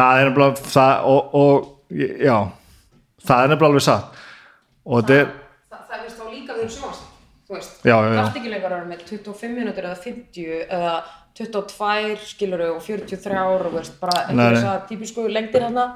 það 0.00 0.22
er 0.22 0.30
nefnilega 0.30 0.72
það, 0.74 0.94
og, 1.12 1.36
og 1.44 1.54
já, 2.26 2.36
það 3.28 3.44
er 3.44 3.54
nefnilega 3.54 3.70
alveg 3.70 3.86
satt 3.86 4.26
og 4.90 5.04
þetta 5.04 5.20
er, 5.20 5.30
Það, 5.70 5.82
það 5.86 6.99
Þú 7.50 7.56
veist, 7.56 7.80
að 7.82 8.62
vera 8.62 8.76
með 8.86 9.00
25 9.08 9.54
minútur 9.56 9.86
eða 9.88 9.96
50 9.98 10.60
eða 10.70 10.92
22 11.34 12.20
skilur 12.22 12.62
og 12.68 12.84
43 12.84 13.40
og 13.42 13.64
veist, 13.74 13.96
bara 13.98 14.20
ekki 14.20 14.36
þess 14.38 14.68
að 14.70 14.84
típisku 14.86 15.24
lengdir 15.26 15.64
hérna. 15.66 15.86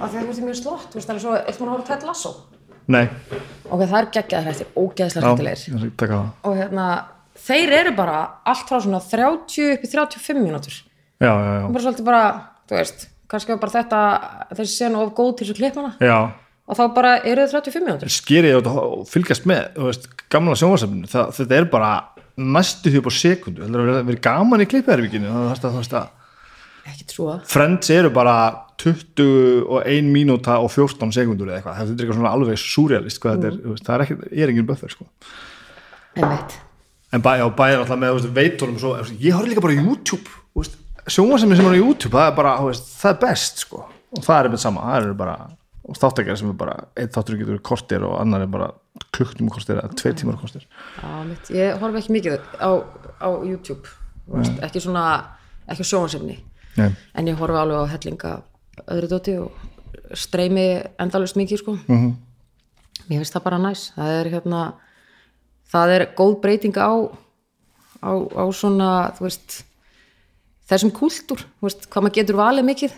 Að 0.00 0.16
ég 0.16 0.30
er 0.32 0.40
mjög 0.46 0.56
slott, 0.56 0.86
þú 0.88 0.96
veist, 0.96 1.10
það 1.10 1.18
er 1.18 1.22
svo 1.26 1.36
eitt 1.42 1.60
mann 1.60 1.68
að 1.68 1.74
horfa 1.74 1.90
tætt 1.90 2.08
lasso? 2.08 2.32
Nei. 2.88 3.04
Ok, 3.68 3.84
það 3.84 3.98
er 4.00 4.10
geggjað 4.16 4.48
hrættir, 4.48 4.72
ógeðslega 4.72 5.34
hrættilegir 5.34 5.94
það. 6.00 6.26
Og 6.48 6.58
hérna, 6.62 6.88
þeir 7.44 7.76
eru 7.82 7.94
bara 8.00 8.18
allt 8.48 8.72
frá 8.72 8.80
svona 8.88 9.04
30 9.04 9.70
upp 9.76 9.84
í 9.84 9.94
35 9.98 10.40
mínútur. 10.48 10.82
Já, 11.20 11.28
já, 11.28 11.54
já, 11.60 11.68
bara 11.68 11.84
svolítið 11.84 12.08
bara, 12.08 12.26
þú 12.64 12.80
veist 12.80 13.08
kannski 13.28 13.60
bara 13.60 13.76
þetta, 13.82 14.04
þessi 14.56 14.78
senu 14.80 15.04
of 15.04 15.12
góð 15.12 15.34
til 15.36 15.44
þess 15.50 15.58
að 15.58 15.60
klippa 15.60 15.84
hana. 15.84 15.96
Já 16.00 16.20
og 16.68 16.76
þá 16.76 16.84
bara 16.94 17.14
eru 17.24 17.46
þið 17.46 17.56
35 17.56 17.86
mínútur. 17.86 18.12
Skeri 18.12 18.52
ég 18.52 18.68
og 18.68 19.08
fylgjast 19.08 19.48
með 19.48 19.72
þú 19.78 19.88
veist, 19.88 20.06
gamla 20.32 20.56
sjónvarsafninu, 20.60 21.08
þetta 21.08 21.58
er 21.58 21.68
bara 21.72 21.92
næstu 22.38 22.92
því 22.92 23.00
upp 23.00 23.10
á 23.10 23.12
sekundu. 23.18 23.66
Að 23.66 24.14
gaman 24.22 24.62
í 24.62 24.68
það 24.68 24.94
er 24.94 25.78
veist 25.80 25.98
að 25.98 26.14
ekkert 26.88 27.12
svo 27.12 27.34
Friends 27.48 27.90
eru 27.92 28.10
bara 28.14 28.36
21 28.80 30.08
mínúta 30.12 30.56
og 30.62 30.70
14 30.72 31.12
sekundur 31.12 31.50
eða 31.50 31.58
eitthvað, 31.58 31.78
þetta 31.80 31.92
er 31.92 32.04
eitthvað 32.04 32.18
svona 32.20 32.32
alveg 32.36 32.62
surrealist 32.62 33.20
hvað 33.22 33.36
þetta 33.36 33.50
er, 33.50 33.58
þú 33.64 33.74
veist, 33.74 33.86
það 33.88 33.96
er 33.96 34.04
ekki, 34.04 34.18
ég 34.30 34.44
er 34.44 34.52
engin 34.54 34.68
buffer 34.68 34.94
sko. 34.94 35.08
einmitt. 36.16 36.58
En 37.12 37.24
bæ, 37.24 37.30
já, 37.40 37.46
bæði 37.58 37.78
alltaf 37.80 38.00
með 38.00 38.12
þú 38.12 38.18
veist, 38.20 38.32
veitunum 38.38 38.80
svo, 38.80 38.94
ég 39.20 39.36
horf 39.36 39.50
líka 39.50 39.64
bara 39.64 39.76
YouTube 39.76 40.38
sjónvarsafni 41.08 41.56
sem 41.56 41.68
er 41.68 41.76
á 41.76 41.80
YouTube 41.80 42.12
það 42.14 42.30
er 42.30 42.34
bara, 42.36 42.54
það 43.00 43.10
er 43.10 43.20
best 43.22 43.64
sko. 43.64 43.84
og 43.88 44.24
það 44.24 44.38
er 44.38 44.50
með 44.52 44.62
sama, 44.64 44.84
það 44.88 45.02
eru 45.02 45.16
bara 45.18 45.36
og 45.88 45.96
þáttakar 45.96 46.36
sem 46.36 46.50
er 46.50 46.56
bara, 46.60 46.74
einn 47.00 47.08
þáttur 47.14 47.38
getur 47.40 47.58
kortir 47.64 48.02
og 48.04 48.18
annar 48.20 48.42
er 48.44 48.50
bara 48.52 48.68
klukknum 49.14 49.48
kortir 49.52 49.78
eða 49.80 49.94
tvei 49.96 50.12
tímar 50.18 50.36
kortir 50.40 50.66
ég 51.54 51.78
horf 51.80 51.96
ekki 52.00 52.12
mikið 52.18 52.38
á, 52.60 52.70
á 53.24 53.28
YouTube 53.46 53.88
veist, 54.28 54.58
ekki 54.62 54.82
svona, 54.84 55.04
ekki 55.68 55.86
sjónvarsefni 55.88 56.38
Nei. 56.76 56.90
en 57.14 57.26
ég 57.30 57.38
horfi 57.40 57.56
alveg 57.56 57.80
á 57.88 57.92
hellinga 57.94 58.32
öðru 58.86 59.08
dóti 59.10 59.38
og 59.40 59.52
streymi 60.14 60.66
endalust 61.00 61.36
mikið 61.36 61.58
sko 61.62 61.72
Mhm. 61.72 61.96
-hmm. 61.96 62.12
mér 63.08 63.18
finnst 63.22 63.34
það 63.34 63.44
bara 63.44 63.58
næs 63.58 63.92
það 63.96 64.20
er 64.20 64.30
hérna 64.30 64.72
það 65.72 65.88
er 65.96 66.06
góð 66.16 66.40
breyting 66.40 66.76
á 66.76 66.92
á, 68.02 68.10
á 68.14 68.44
svona, 68.52 69.10
þú 69.16 69.20
veist 69.26 69.64
þessum 70.68 70.92
kúltúr, 70.92 71.40
hvað 71.62 72.02
maður 72.02 72.14
getur 72.14 72.36
valið 72.36 72.64
mikið 72.64 72.92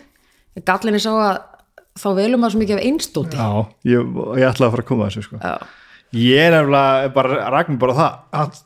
gallin 0.65 0.93
er 0.95 0.99
sá 0.99 1.09
að 1.15 1.37
þá 1.99 2.07
velum 2.17 2.41
maður 2.41 2.55
svo 2.55 2.61
mikið 2.61 2.77
af 2.77 2.85
einstóti 2.87 3.39
Já, 3.39 3.49
ég, 3.91 4.15
ég 4.39 4.47
ætlaði 4.47 4.67
að 4.67 4.73
fara 4.75 4.85
að 4.85 4.89
koma 4.91 5.05
að 5.05 5.11
þessu 5.11 5.27
sko. 5.27 5.41
Ég 6.21 6.45
er 6.45 6.55
nefnilega 6.55 7.11
bara, 7.15 7.43
ræknum 7.55 7.81
bara 7.81 7.97
það 7.99 8.17
að 8.41 8.63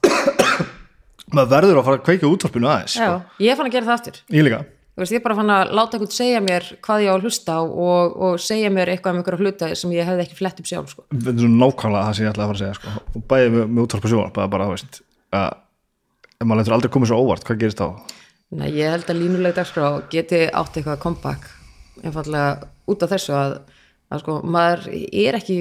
maður 1.35 1.51
verður 1.55 1.81
að 1.81 1.87
fara 1.89 1.99
að 1.99 2.05
kveika 2.07 2.29
útvarpinu 2.29 2.71
aðeins 2.71 2.95
sko. 2.97 3.11
Já, 3.11 3.43
ég 3.47 3.59
fann 3.59 3.69
að 3.69 3.77
gera 3.77 3.89
það 3.89 3.99
aftur 3.99 4.23
Ég 4.35 4.47
líka 4.47 4.63
Þú 4.95 5.03
veist, 5.03 5.11
ég 5.11 5.23
bara 5.25 5.35
fann 5.35 5.49
að 5.51 5.71
láta 5.75 5.97
einhvern 5.97 6.15
segja 6.15 6.39
mér 6.39 6.65
hvað 6.85 7.01
ég 7.03 7.09
á 7.11 7.15
að 7.17 7.25
hlusta 7.27 7.55
á 7.59 7.61
og, 7.67 8.13
og 8.15 8.37
segja 8.39 8.69
mér 8.71 8.93
eitthvað 8.93 9.11
um 9.11 9.17
einhverja 9.19 9.41
hluta 9.43 9.67
sem 9.75 9.91
ég 9.91 10.07
hefði 10.07 10.23
ekki 10.23 10.37
flett 10.39 10.61
upp 10.61 10.69
sjálf 10.69 10.93
sko. 10.93 11.03
Þetta 11.11 11.33
er 11.33 11.41
svona 11.41 11.59
nákvæmlega 11.65 12.03
það 12.05 12.15
sem 12.15 12.23
ég 12.23 12.31
ætlaði 12.31 12.45
að 12.45 12.51
fara 12.53 12.55
að 12.55 12.61
segja 12.61 12.77
sko. 12.77 12.93
og 13.11 13.25
bæði 13.33 13.49
með, 13.51 13.65
með 13.73 13.81
útvarp 13.83 14.07
og 14.07 14.13
sjónvarp 14.13 14.37
bara, 14.37 14.51
bara, 14.53 14.69
þú 14.69 14.77
veist, 14.77 15.01
að 15.35 16.47
maður 16.47 16.61
letur 16.61 16.77
aldrei 16.77 16.93
komið 16.95 17.11
svo 17.11 17.19
óvart, 17.25 17.43
hvað 17.49 17.59
gerist 17.65 17.83
þá? 17.83 18.15
Nei, 18.55 18.69
ég 18.77 18.95
held 18.95 19.11
að 19.11 19.19
línuleg 19.19 19.57
dagskrá 19.59 19.89
geti 20.15 20.41
átt 20.47 20.79
eitthvað 20.79 21.03
comeback 21.03 21.51
einfallega 22.05 22.69
út 22.91 23.03
af 23.05 23.09
þessu 23.15 23.33
að, 23.37 23.55
að 24.11 24.23
sko, 24.23 24.37
maður 24.43 24.87
er 24.93 25.39
ekki 25.39 25.57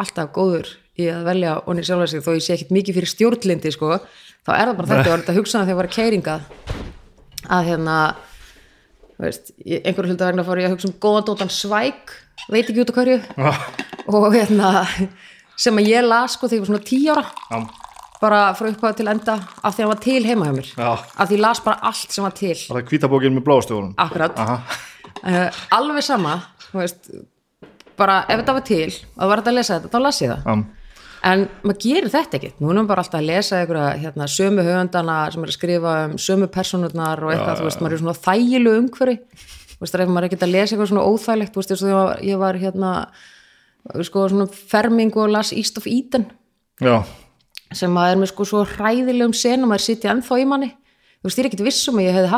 alltaf 0.00 0.30
góður 0.36 0.68
í 1.00 1.06
að 1.12 1.24
velja 1.28 1.54
onni 1.68 1.84
sjálfa 1.84 2.06
sig 2.12 2.22
þó 2.24 2.30
ég 2.36 2.44
sé 2.44 2.54
ekkit 2.56 2.70
mikið 2.76 2.96
fyrir 2.98 3.10
stjórnlindi 3.12 3.72
sko, 3.74 3.98
þá 4.46 4.50
er 4.56 4.70
það 4.70 4.76
bara 4.80 4.90
þetta 4.92 5.12
og 5.12 5.20
þetta 5.22 5.36
hugsaði 5.38 5.64
þegar 5.66 5.74
ég 5.74 5.80
var 5.80 5.88
að 5.90 5.96
keiringa 5.96 6.36
að 7.56 7.66
hérna 7.70 7.96
veist, 9.20 9.52
ég- 9.64 9.82
einhverju 9.86 10.12
hluta 10.12 10.28
vegna 10.30 10.44
fór 10.44 10.60
ég 10.60 10.68
að 10.70 10.74
hugsa 10.76 10.88
um 10.90 10.96
góðan 11.00 11.26
dóttan 11.28 11.52
svæk 11.52 12.14
veit 12.52 12.64
ekki 12.68 12.82
út 12.84 12.92
af 12.92 12.98
hverju 13.00 13.18
og 14.12 14.28
hérna 14.34 14.70
sem 15.56 15.76
að 15.80 15.88
ég 15.92 16.04
las 16.06 16.36
sko 16.36 16.48
þegar 16.48 16.58
ég 16.58 16.64
var 16.64 16.72
svona 16.72 16.88
tí 16.90 16.98
ára 17.08 17.24
Já, 17.50 17.60
bara 18.20 18.40
frá 18.56 18.68
upphæða 18.72 18.96
til 18.96 19.08
enda 19.12 19.34
af 19.62 19.72
því 19.76 19.80
að 19.80 19.84
hann 19.84 19.92
var 19.92 20.02
til 20.04 20.24
heima 20.24 20.46
hjá 20.48 20.54
mér. 20.56 20.68
Já. 20.76 20.90
af 20.96 21.28
því 21.28 21.36
ég 21.36 21.42
las 21.44 21.60
bara 21.64 21.80
allt 21.90 22.12
sem 22.12 22.24
var 22.24 22.32
til. 22.36 22.54
Var 22.68 22.80
það 22.82 22.90
hvítabókin 22.92 23.34
með 23.36 23.44
blóðstjóðunum 23.48 23.90
akkurat. 24.00 24.38
Aha, 24.40 24.56
uh, 25.20 25.58
alveg 25.76 26.04
sama 26.06 26.32
þú 26.70 26.80
veist, 26.82 27.10
bara 27.98 28.22
ef 28.26 28.40
þetta 28.40 28.56
var 28.56 28.66
til 28.66 28.88
og 28.90 29.30
var 29.30 29.42
þetta 29.42 29.52
að 29.52 29.58
lesa 29.58 29.78
þetta, 29.78 29.92
þá 29.92 30.00
las 30.04 30.22
ég 30.22 30.32
það. 30.32 30.46
Já, 30.46 30.54
en 31.26 31.44
maður 31.66 31.78
gerir 31.82 32.12
þetta 32.12 32.38
ekkert 32.38 32.62
nú 32.62 32.70
erum 32.70 32.84
við 32.84 32.90
bara 32.92 33.04
alltaf 33.04 33.20
að 33.20 33.28
lesa 33.30 33.60
einhverja 33.60 33.92
hérna, 34.04 34.30
sömu 34.30 34.66
höfundana 34.66 35.18
sem 35.34 35.46
er 35.46 35.52
að 35.52 35.58
skrifa 35.58 35.94
um 36.06 36.16
sömu 36.22 36.50
personurnar 36.52 37.24
og 37.24 37.34
eitthvað, 37.34 37.60
þú 37.60 37.68
veist, 37.68 37.82
maður 37.82 37.96
er 37.96 38.02
svona 38.04 38.16
þægilu 38.26 38.74
umhverfi, 38.82 39.16
þú 39.72 39.84
veist, 39.84 39.96
er 39.96 40.12
maður 40.12 40.28
ekkert 40.28 40.46
að 40.46 40.54
lesa 40.54 40.76
eitthvað 40.76 40.90
svona 40.92 41.06
óþægilegt, 41.10 41.54
þú 41.54 41.62
veist, 41.62 41.74
þess 41.74 41.88
að 41.90 42.26
ég 42.28 42.42
var, 42.42 42.60
hérna, 42.62 42.92
sko, 44.06 44.26
svona 44.30 44.48
ferming 44.74 45.18
og 45.18 45.32
las 45.32 45.54
East 45.56 45.80
of 45.80 45.88
Eden. 45.90 46.28
Já, 46.84 47.00
sem 47.74 47.96
að 47.98 48.12
er 48.12 48.20
með 48.20 48.30
sko 48.30 48.46
svo 48.46 48.64
hræðilegum 48.76 49.34
senum 49.34 49.72
að 49.72 49.80
er 49.80 49.84
sittið 49.86 50.12
ennþá 50.12 50.38
í 50.38 50.48
manni. 50.48 50.68
Þú 51.18 51.28
veist, 51.28 51.38
ég 51.38 51.42
er 51.42 51.48
ekkert 51.50 51.66
vissum 51.66 51.98
að 51.98 52.06
ég 52.06 52.18
hefði 52.20 52.32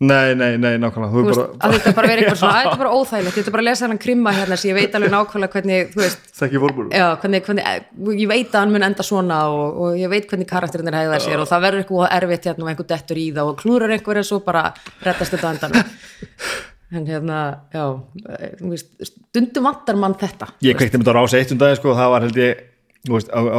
nei, 0.00 0.34
nei, 0.36 0.56
nei, 0.60 0.74
nákvæmlega. 0.80 1.08
Þú 1.12 1.16
þú 1.16 1.20
er 1.20 1.26
veist, 1.26 1.40
bara, 1.40 1.56
að 1.56 1.74
þetta 1.76 1.92
bara 1.96 2.08
verið 2.10 2.22
eitthvað 2.22 2.38
svona, 2.40 2.56
þetta 2.60 2.72
er 2.74 2.80
bara 2.82 2.92
óþægilegt. 2.98 3.36
Þetta 3.36 3.48
er 3.48 3.54
bara 3.54 3.62
að 3.64 3.68
lesa 3.68 3.84
þennan 3.86 4.02
krimma 4.04 4.30
hérna 4.36 4.56
sem 4.60 4.68
ég 4.70 4.76
veit 4.76 4.92
alveg 4.98 5.12
nákvæmlega 5.14 5.52
hvernig, 5.56 5.88
þú 5.94 5.98
veist, 6.02 6.20
þekki 6.36 6.60
fórbúru 6.62 6.88
já, 6.92 7.06
hvernig, 7.22 7.40
hvernig 7.46 7.64
ég 8.20 8.28
veit 8.30 8.50
að 8.52 8.60
hann 8.60 8.74
mun 8.74 8.86
enda 8.90 9.06
svona 9.06 9.38
og, 9.54 9.80
og 9.86 9.90
ég 9.96 10.12
veit 10.12 10.28
hvernig 10.30 10.48
karakterinn 10.50 10.90
er 10.92 10.98
hegðað 11.00 11.24
sér 11.24 11.40
og 11.40 11.48
það 11.48 11.64
verður 11.66 11.82
eitthvað 11.84 12.14
erfitt 12.18 12.48
hérna 12.50 12.62
og 12.66 12.70
einhver 12.72 12.88
dettur 12.92 13.18
í 13.22 13.26
það 13.32 13.50
og 13.52 13.58
klúrar 13.62 13.94
einhver 13.96 14.20
en 14.20 14.28
svo 14.28 14.38
bara 14.44 14.62
rettast 15.06 15.32
þetta 15.36 15.46
á 15.48 15.52
endanum. 15.56 15.82
En 16.94 17.02
hérna, 17.02 17.66
já 17.74 17.82
veist, 18.62 18.92
stundum 19.02 19.64
vantar 19.66 19.96
mann 19.98 20.14
þetta. 20.14 20.46
Ég 20.62 20.78
kveikti 20.78 21.00
með 21.00 21.08
þetta 21.08 21.18
á 21.18 21.18
rása 21.18 21.40
eitt 21.40 21.50
um 21.50 21.58
dagi 21.58 21.80
sko, 21.80 21.96
það 21.98 22.12
var 22.12 22.22
held 22.22 22.38
ég 22.38 22.52
þú 23.02 23.12
veist, 23.16 23.26
á, 23.34 23.40
á 23.42 23.58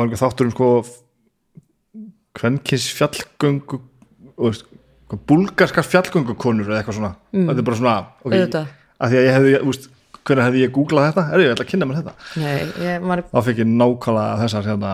búlgarskar 5.16 5.86
fjallgöngukonur 5.88 6.68
eða 6.68 6.82
eitthvað 6.82 6.98
svona. 7.00 7.12
Þetta 7.32 7.62
er 7.62 7.68
bara 7.70 7.80
svona, 7.80 7.96
ok, 8.24 8.32
Auðvitað. 8.34 8.72
að 9.00 9.14
því 9.14 9.20
að 9.22 9.28
ég 9.28 9.36
hefði, 9.38 9.54
veist, 9.70 9.86
hvernig 10.28 10.48
hefði 10.50 10.64
ég 10.66 10.74
googlað 10.76 11.06
þetta? 11.08 11.24
Er 11.32 11.44
ég 11.46 11.54
ætla 11.54 11.66
að 11.66 11.70
kynna 11.72 11.88
mér 11.88 12.00
þetta. 12.02 12.16
Nei, 12.44 12.58
ég, 12.84 13.06
maður, 13.08 13.24
þá 13.32 13.40
fekk 13.48 13.62
ég 13.64 13.70
nákvæmlega 13.72 14.40
þessar 14.44 14.68
hérna, 14.68 14.94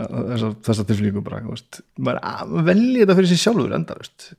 þessar, 0.00 0.54
þessar 0.70 0.88
tilflíku 0.88 1.24
bara, 1.26 1.42
veist, 1.50 1.80
maður 2.00 2.22
að 2.32 2.54
velja 2.70 3.02
þetta 3.04 3.18
fyrir 3.20 3.32
sér 3.34 3.42
sjálfur 3.44 3.76
enda, 3.76 3.98
veist 4.00 4.30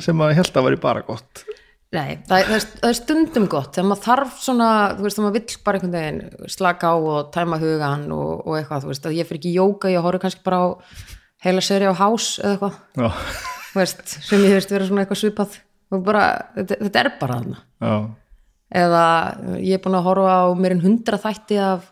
sem 0.00 0.16
maður 0.16 0.38
held 0.38 0.54
að 0.56 0.64
væri 0.68 0.78
bara 0.80 1.02
gott. 1.04 1.42
Nei, 1.90 2.20
það, 2.30 2.38
er, 2.54 2.64
það 2.78 2.86
er 2.92 2.96
stundum 3.00 3.46
gott. 3.50 3.72
Þegar 3.74 3.88
maður 3.90 4.04
þarf 4.06 4.36
svona, 4.44 4.68
þú 4.94 5.02
veist, 5.08 5.18
maður 5.20 5.34
vill 5.40 5.56
bara 5.66 5.80
einhvern 5.80 5.96
veginn 5.98 6.50
slaka 6.54 6.92
á 6.94 6.96
og 6.96 7.32
tæma 7.34 7.58
hugan 7.60 8.04
og, 8.14 8.44
og 8.46 8.54
eitthvað, 8.60 8.84
þú 8.86 8.92
veist, 8.92 9.08
að 9.10 9.16
ég 9.18 9.26
fyrir 9.28 9.40
ekki 9.42 9.52
jóka 9.58 9.90
ég 9.90 10.06
horfði 10.06 10.22
kannski 10.22 10.44
bara 10.46 10.60
á 10.62 10.66
heila 11.42 11.64
seri 11.66 11.90
á 11.90 11.94
hás 11.98 12.28
eða 12.38 12.52
eitthvað, 12.54 12.78
veist 13.74 14.16
sem 14.16 14.44
ég 14.44 14.56
veist 14.58 14.72
vera 14.72 14.88
svona 14.88 15.04
eitthvað 15.04 15.22
svipað. 15.22 15.58
Og 15.90 16.02
bara, 16.06 16.24
þetta, 16.54 16.78
þetta 16.86 17.00
er 17.02 17.10
bara 17.20 17.38
þarna. 17.40 17.62
Já, 17.82 17.94
eða 18.80 19.04
ég 19.58 19.74
er 19.74 19.82
búin 19.82 19.98
að 19.98 20.06
horfa 20.06 20.36
á 20.38 20.46
en 20.54 20.84
hundra 20.84 21.18
þætti 21.18 21.58
af 21.58 21.88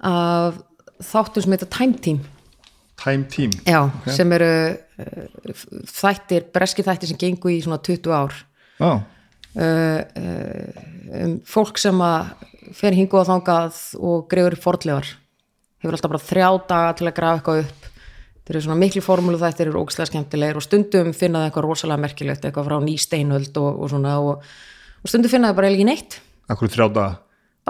af 0.00 0.60
þáttum 1.04 1.44
sem 1.44 1.54
heita 1.54 1.68
Time 1.70 1.98
Team. 2.00 2.20
Time 3.00 3.24
team. 3.32 3.52
Já, 3.64 3.88
sem 4.12 4.32
eru 4.36 4.50
uh, 4.76 5.62
þættir, 5.88 6.50
breski 6.52 6.84
þættir 6.84 7.12
sem 7.12 7.20
gengu 7.20 7.52
í 7.52 7.60
svona 7.64 7.80
20 7.80 8.12
ár. 8.12 8.36
Uh, 8.80 9.00
uh, 9.60 10.82
um 11.20 11.38
fólk 11.48 11.80
sem 11.80 11.96
að 12.04 12.34
fer 12.76 12.94
hingu 12.94 13.18
og 13.18 13.26
þangað 13.28 13.80
og 13.98 14.28
greifur 14.30 14.56
upp 14.56 14.62
fordlegar 14.62 15.08
hefur 15.80 15.96
alltaf 15.96 16.12
bara 16.12 16.22
þrjá 16.22 16.48
daga 16.68 16.92
til 16.98 17.08
að 17.08 17.16
grafa 17.16 17.40
eitthvað 17.40 17.62
upp 17.64 17.89
þeir 18.50 18.58
eru 18.58 18.64
svona 18.66 18.80
miklu 18.82 19.02
formúlu 19.06 19.38
þættir 19.38 19.70
eru 19.70 19.84
ógislega 19.84 20.10
skemmtilegir 20.10 20.58
og 20.58 20.64
stundum 20.66 21.12
finna 21.14 21.44
það 21.44 21.48
eitthvað 21.52 21.66
rosalega 21.68 22.02
merkilegt 22.02 22.44
eitthvað 22.48 22.66
frá 22.66 22.76
ný 22.82 22.96
steinöld 22.98 23.60
og, 23.62 23.80
og 23.84 23.90
svona 23.94 24.16
og, 24.18 24.42
og 25.04 25.12
stundum 25.12 25.30
finna 25.30 25.52
það 25.52 25.58
bara 25.60 25.70
eiginlega 25.70 25.90
neitt. 25.92 26.18
Akkur 26.50 26.72
þrjá 26.74 26.88
daga? 26.90 27.12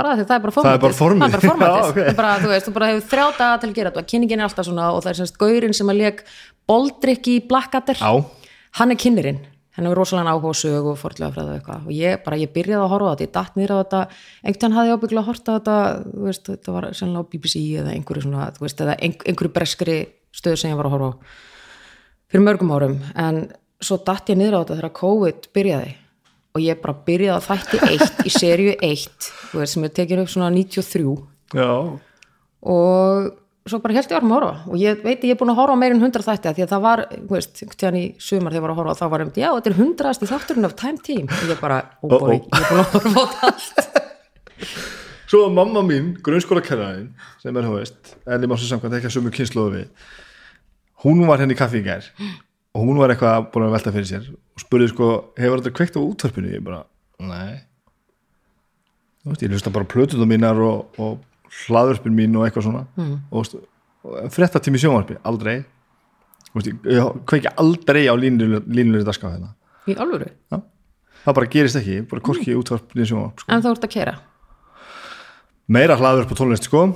Bara 0.01 0.15
því 0.17 0.25
það 0.25 0.37
er 0.39 0.43
bara 0.47 0.55
Það 0.55 0.73
er 0.73 0.81
formatið 0.81 0.81
bara 0.81 0.95
það 1.21 1.27
er 1.27 1.31
bara 1.31 1.51
formatið. 1.51 1.77
Já, 1.77 1.91
ok. 1.91 1.97
Það 2.01 2.11
er 2.15 2.19
bara, 2.23 2.33
þú 2.41 2.51
veist, 2.55 2.67
þú 2.71 2.75
bara 2.79 2.89
hefur 2.95 3.09
þrjá 3.13 3.25
daga 3.43 3.61
til 3.61 3.69
að 3.71 3.77
gera 3.77 3.91
þetta 3.91 4.01
og 4.05 4.11
kynningin 4.15 4.41
er 4.41 4.47
alltaf 4.49 4.69
svona 4.71 4.85
og 4.95 5.01
það 5.05 5.11
er 5.13 5.19
semst 5.21 5.39
gaurinn 5.43 5.75
sem 5.77 5.91
að 5.93 5.99
í 7.35 7.41
Blackadder 7.51 7.99
Já. 8.01 8.13
hann 8.79 8.95
er 8.95 9.01
kynnerinn 9.03 9.41
hann 9.77 9.87
hefur 9.87 10.01
rosalega 10.01 10.33
áhuga 10.35 10.51
á 10.51 10.61
sög 10.61 10.87
og 10.93 10.97
forðlega 10.99 11.35
fræða 11.35 11.57
eitthvað. 11.59 11.85
Og 11.91 11.93
ég 11.95 12.23
bara, 12.25 12.39
ég 12.41 12.51
byrjaði 12.55 12.83
að 12.87 12.91
horfa 12.95 13.11
á 13.11 13.13
þetta 13.15 13.27
ég 13.27 13.35
datt 13.37 13.59
nýra 13.59 13.77
á 13.77 13.81
þetta, 13.83 14.01
einhvern 14.45 14.61
veginn 14.61 14.77
hafði 14.79 14.91
ég 14.91 14.97
ábyggla 14.99 15.21
að 15.23 15.29
horta 15.31 15.51
á 15.51 15.57
þetta, 15.59 15.77
þú 16.15 16.25
veist, 16.27 16.49
þetta 16.51 16.75
var 16.75 16.87
sennilega 16.99 17.23
á 17.23 17.31
BBC 17.35 17.63
eða 17.81 17.93
einhverju 17.95 18.25
svona, 18.27 18.49
þú 18.57 18.65
veist, 18.67 18.83
eða 18.87 18.97
ein- 18.99 19.23
einhverju 19.31 19.53
breskri 19.55 19.97
stöðu 20.35 20.61
sem 20.61 20.73
ég 20.73 20.79
var 20.79 20.89
að 20.91 20.97
horfa 20.97 21.11
á 21.11 21.19
fyrir 22.31 22.47
mörgum 22.47 22.71
árum, 22.75 23.01
en 23.19 23.49
svo 23.83 23.99
datt 24.07 24.31
ég 24.31 24.39
niður 24.39 24.61
á 24.61 24.63
þetta 24.63 24.79
þegar 24.79 24.97
COVID 25.01 25.51
byrjaði 25.57 25.93
og 26.51 26.63
ég 26.65 26.81
bara 26.83 26.97
byrjaði 27.07 27.37
að 27.37 27.47
þætti 27.49 27.81
eitt 27.91 28.25
í 28.27 28.33
seríu 28.35 28.75
eitt, 28.87 29.31
sem 29.65 29.87
er 29.87 29.95
tekin 29.95 30.23
upp 30.23 30.31
svona 30.31 30.51
93 30.55 31.05
já, 31.59 31.71
og 32.61 33.31
svo 33.71 33.81
bara 33.83 33.97
held 33.99 34.11
ég 34.11 34.17
varum 34.17 34.35
að 34.35 34.39
horfa 34.39 34.71
og 34.71 34.81
ég 34.81 35.03
veit 35.05 35.27
ég 35.27 35.35
er 35.35 35.41
búin 35.41 35.53
að 35.53 35.61
horfa 35.63 35.79
meir 35.79 35.95
en 35.95 36.03
100 36.03 36.27
þætti 36.27 36.55
því 36.57 36.67
að 36.67 36.73
það 36.75 36.87
var, 36.87 37.05
þú 37.17 37.37
veist, 37.37 37.63
í 37.63 38.05
sumar 38.19 38.55
þegar 38.55 38.61
ég 38.61 38.65
var 38.67 38.75
að 38.75 38.81
horfa 38.83 38.97
þá 39.01 39.05
var 39.15 39.27
um, 39.27 39.35
já, 39.35 39.51
þetta 39.57 39.73
er 39.73 39.79
100. 39.79 40.31
þátturinn 40.33 40.71
af 40.71 40.79
Time 40.81 41.05
Team 41.07 41.27
og 41.27 41.51
ég 41.51 41.63
bara, 41.63 41.83
ó 42.03 42.07
oh 42.07 42.17
boy, 42.17 42.39
Uh-oh. 42.39 42.47
ég 42.47 42.63
er 42.63 42.71
búin 42.71 42.83
að 42.85 42.97
horfa 42.97 43.11
á 43.11 43.27
þetta 43.27 43.53
allt 43.53 44.97
Svo 45.31 45.45
var 45.45 45.53
mamma 45.55 45.85
mín, 45.87 46.17
grunnskóla 46.27 46.63
kennarinn 46.65 47.13
sem 47.39 47.55
er, 47.55 47.67
þú 47.69 47.77
veist, 47.77 48.17
en 48.27 48.43
ég 48.43 48.51
má 48.51 48.57
svo 48.59 48.67
samkvæmt 48.67 48.97
ekki 48.99 49.11
að 49.11 49.15
sömu 49.15 49.31
kynnslóðu 49.35 49.77
við 49.77 50.09
hún 51.05 51.23
var 51.29 51.41
henni 51.43 51.57
í 51.57 51.59
kaffi 51.59 51.81
í 51.81 51.87
gær 51.87 52.07
og 52.75 52.87
hún 52.87 53.01
var 53.01 53.13
eitthvað 53.15 53.49
búin 53.55 53.67
að 53.69 53.75
velta 53.77 53.93
fyrir 53.95 54.09
sér 54.09 54.29
og 54.31 54.63
spurði 54.63 54.91
sko, 54.93 55.11
hefur 55.41 55.63
þetta 55.63 55.75
kveikt 55.79 55.99
á 55.99 56.01
útvarpinu? 56.03 56.53
Ég 56.55 56.65
bara, 56.65 56.85
nei. 57.23 57.61
Þú 59.21 59.33
veist, 59.33 59.45
ég 59.45 59.55
hlusta 59.55 59.73
bara 59.75 59.89
plötunum 59.91 60.31
mínar 60.31 60.61
og, 60.65 60.99
og 61.01 61.53
hlaðvörpin 61.65 62.17
mín 62.17 62.37
og 62.39 62.47
eitthvað 62.47 62.69
svona. 62.69 62.85
Mm. 62.99 63.17
og, 63.31 63.55
og 64.07 64.35
fréttatími 64.35 64.81
sjónvarpi, 64.81 65.19
aldrei. 65.27 65.61
Þú 66.51 66.59
veist, 66.59 66.71
ég, 66.95 67.23
kveiki 67.31 67.55
aldrei 67.61 68.05
á 68.07 68.15
línulegri 68.19 69.07
dagskáð 69.07 69.37
hérna. 69.37 69.55
Í 69.91 69.97
alvöru, 69.99 70.31
Já. 70.53 70.61
það 71.25 71.39
bara 71.41 71.51
gerist 71.55 71.81
ekki, 71.81 72.03
bara 72.11 72.27
korki 72.31 72.55
útvarpinu 72.59 73.09
sjónvarp 73.09 73.43
sko. 73.43 73.51
en 73.51 73.65
þú 73.65 73.73
ert 73.75 73.87
að 73.89 73.95
kera 73.97 74.19
meira 75.71 75.97
hlaður 75.99 76.29
på 76.29 76.39
tónlist 76.39 76.67
sko 76.67 76.89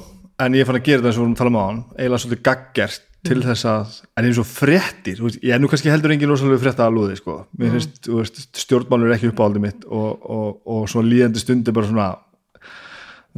en 0.43 0.57
ég 0.59 0.67
fann 0.67 0.81
að 0.81 0.87
gera 0.89 1.03
þetta 1.03 1.11
eins 1.11 1.19
og 1.19 1.23
við 1.23 1.27
vorum 1.27 1.35
að 1.35 1.43
tala 1.43 1.53
um 1.53 1.59
á 1.59 1.65
hann 1.65 1.83
eiginlega 1.95 2.23
svolítið 2.25 2.47
gaggert 2.49 3.11
til 3.25 3.41
þess 3.41 3.67
að 3.71 3.95
en 4.19 4.27
eins 4.29 4.41
og 4.43 4.49
veist, 4.51 5.39
ég 5.41 5.55
er 5.55 5.63
nú 5.63 5.71
kannski 5.71 5.93
heldur 5.93 6.13
engin 6.13 6.29
rosalega 6.29 6.61
frétta 6.61 6.85
að 6.85 6.99
lúði 6.99 7.17
sko. 7.17 7.39
Mér 7.57 7.77
finnst, 7.77 8.09
veist, 8.11 8.43
stjórnmálur 8.61 9.09
er 9.09 9.17
ekki 9.17 9.31
uppáhaldið 9.31 9.65
mitt 9.65 9.87
og, 9.89 10.27
og, 10.35 10.59
og 10.69 10.83
svona 10.93 11.09
líðandi 11.09 11.41
stundi 11.41 11.73
bara 11.75 11.89
svona 11.89 12.09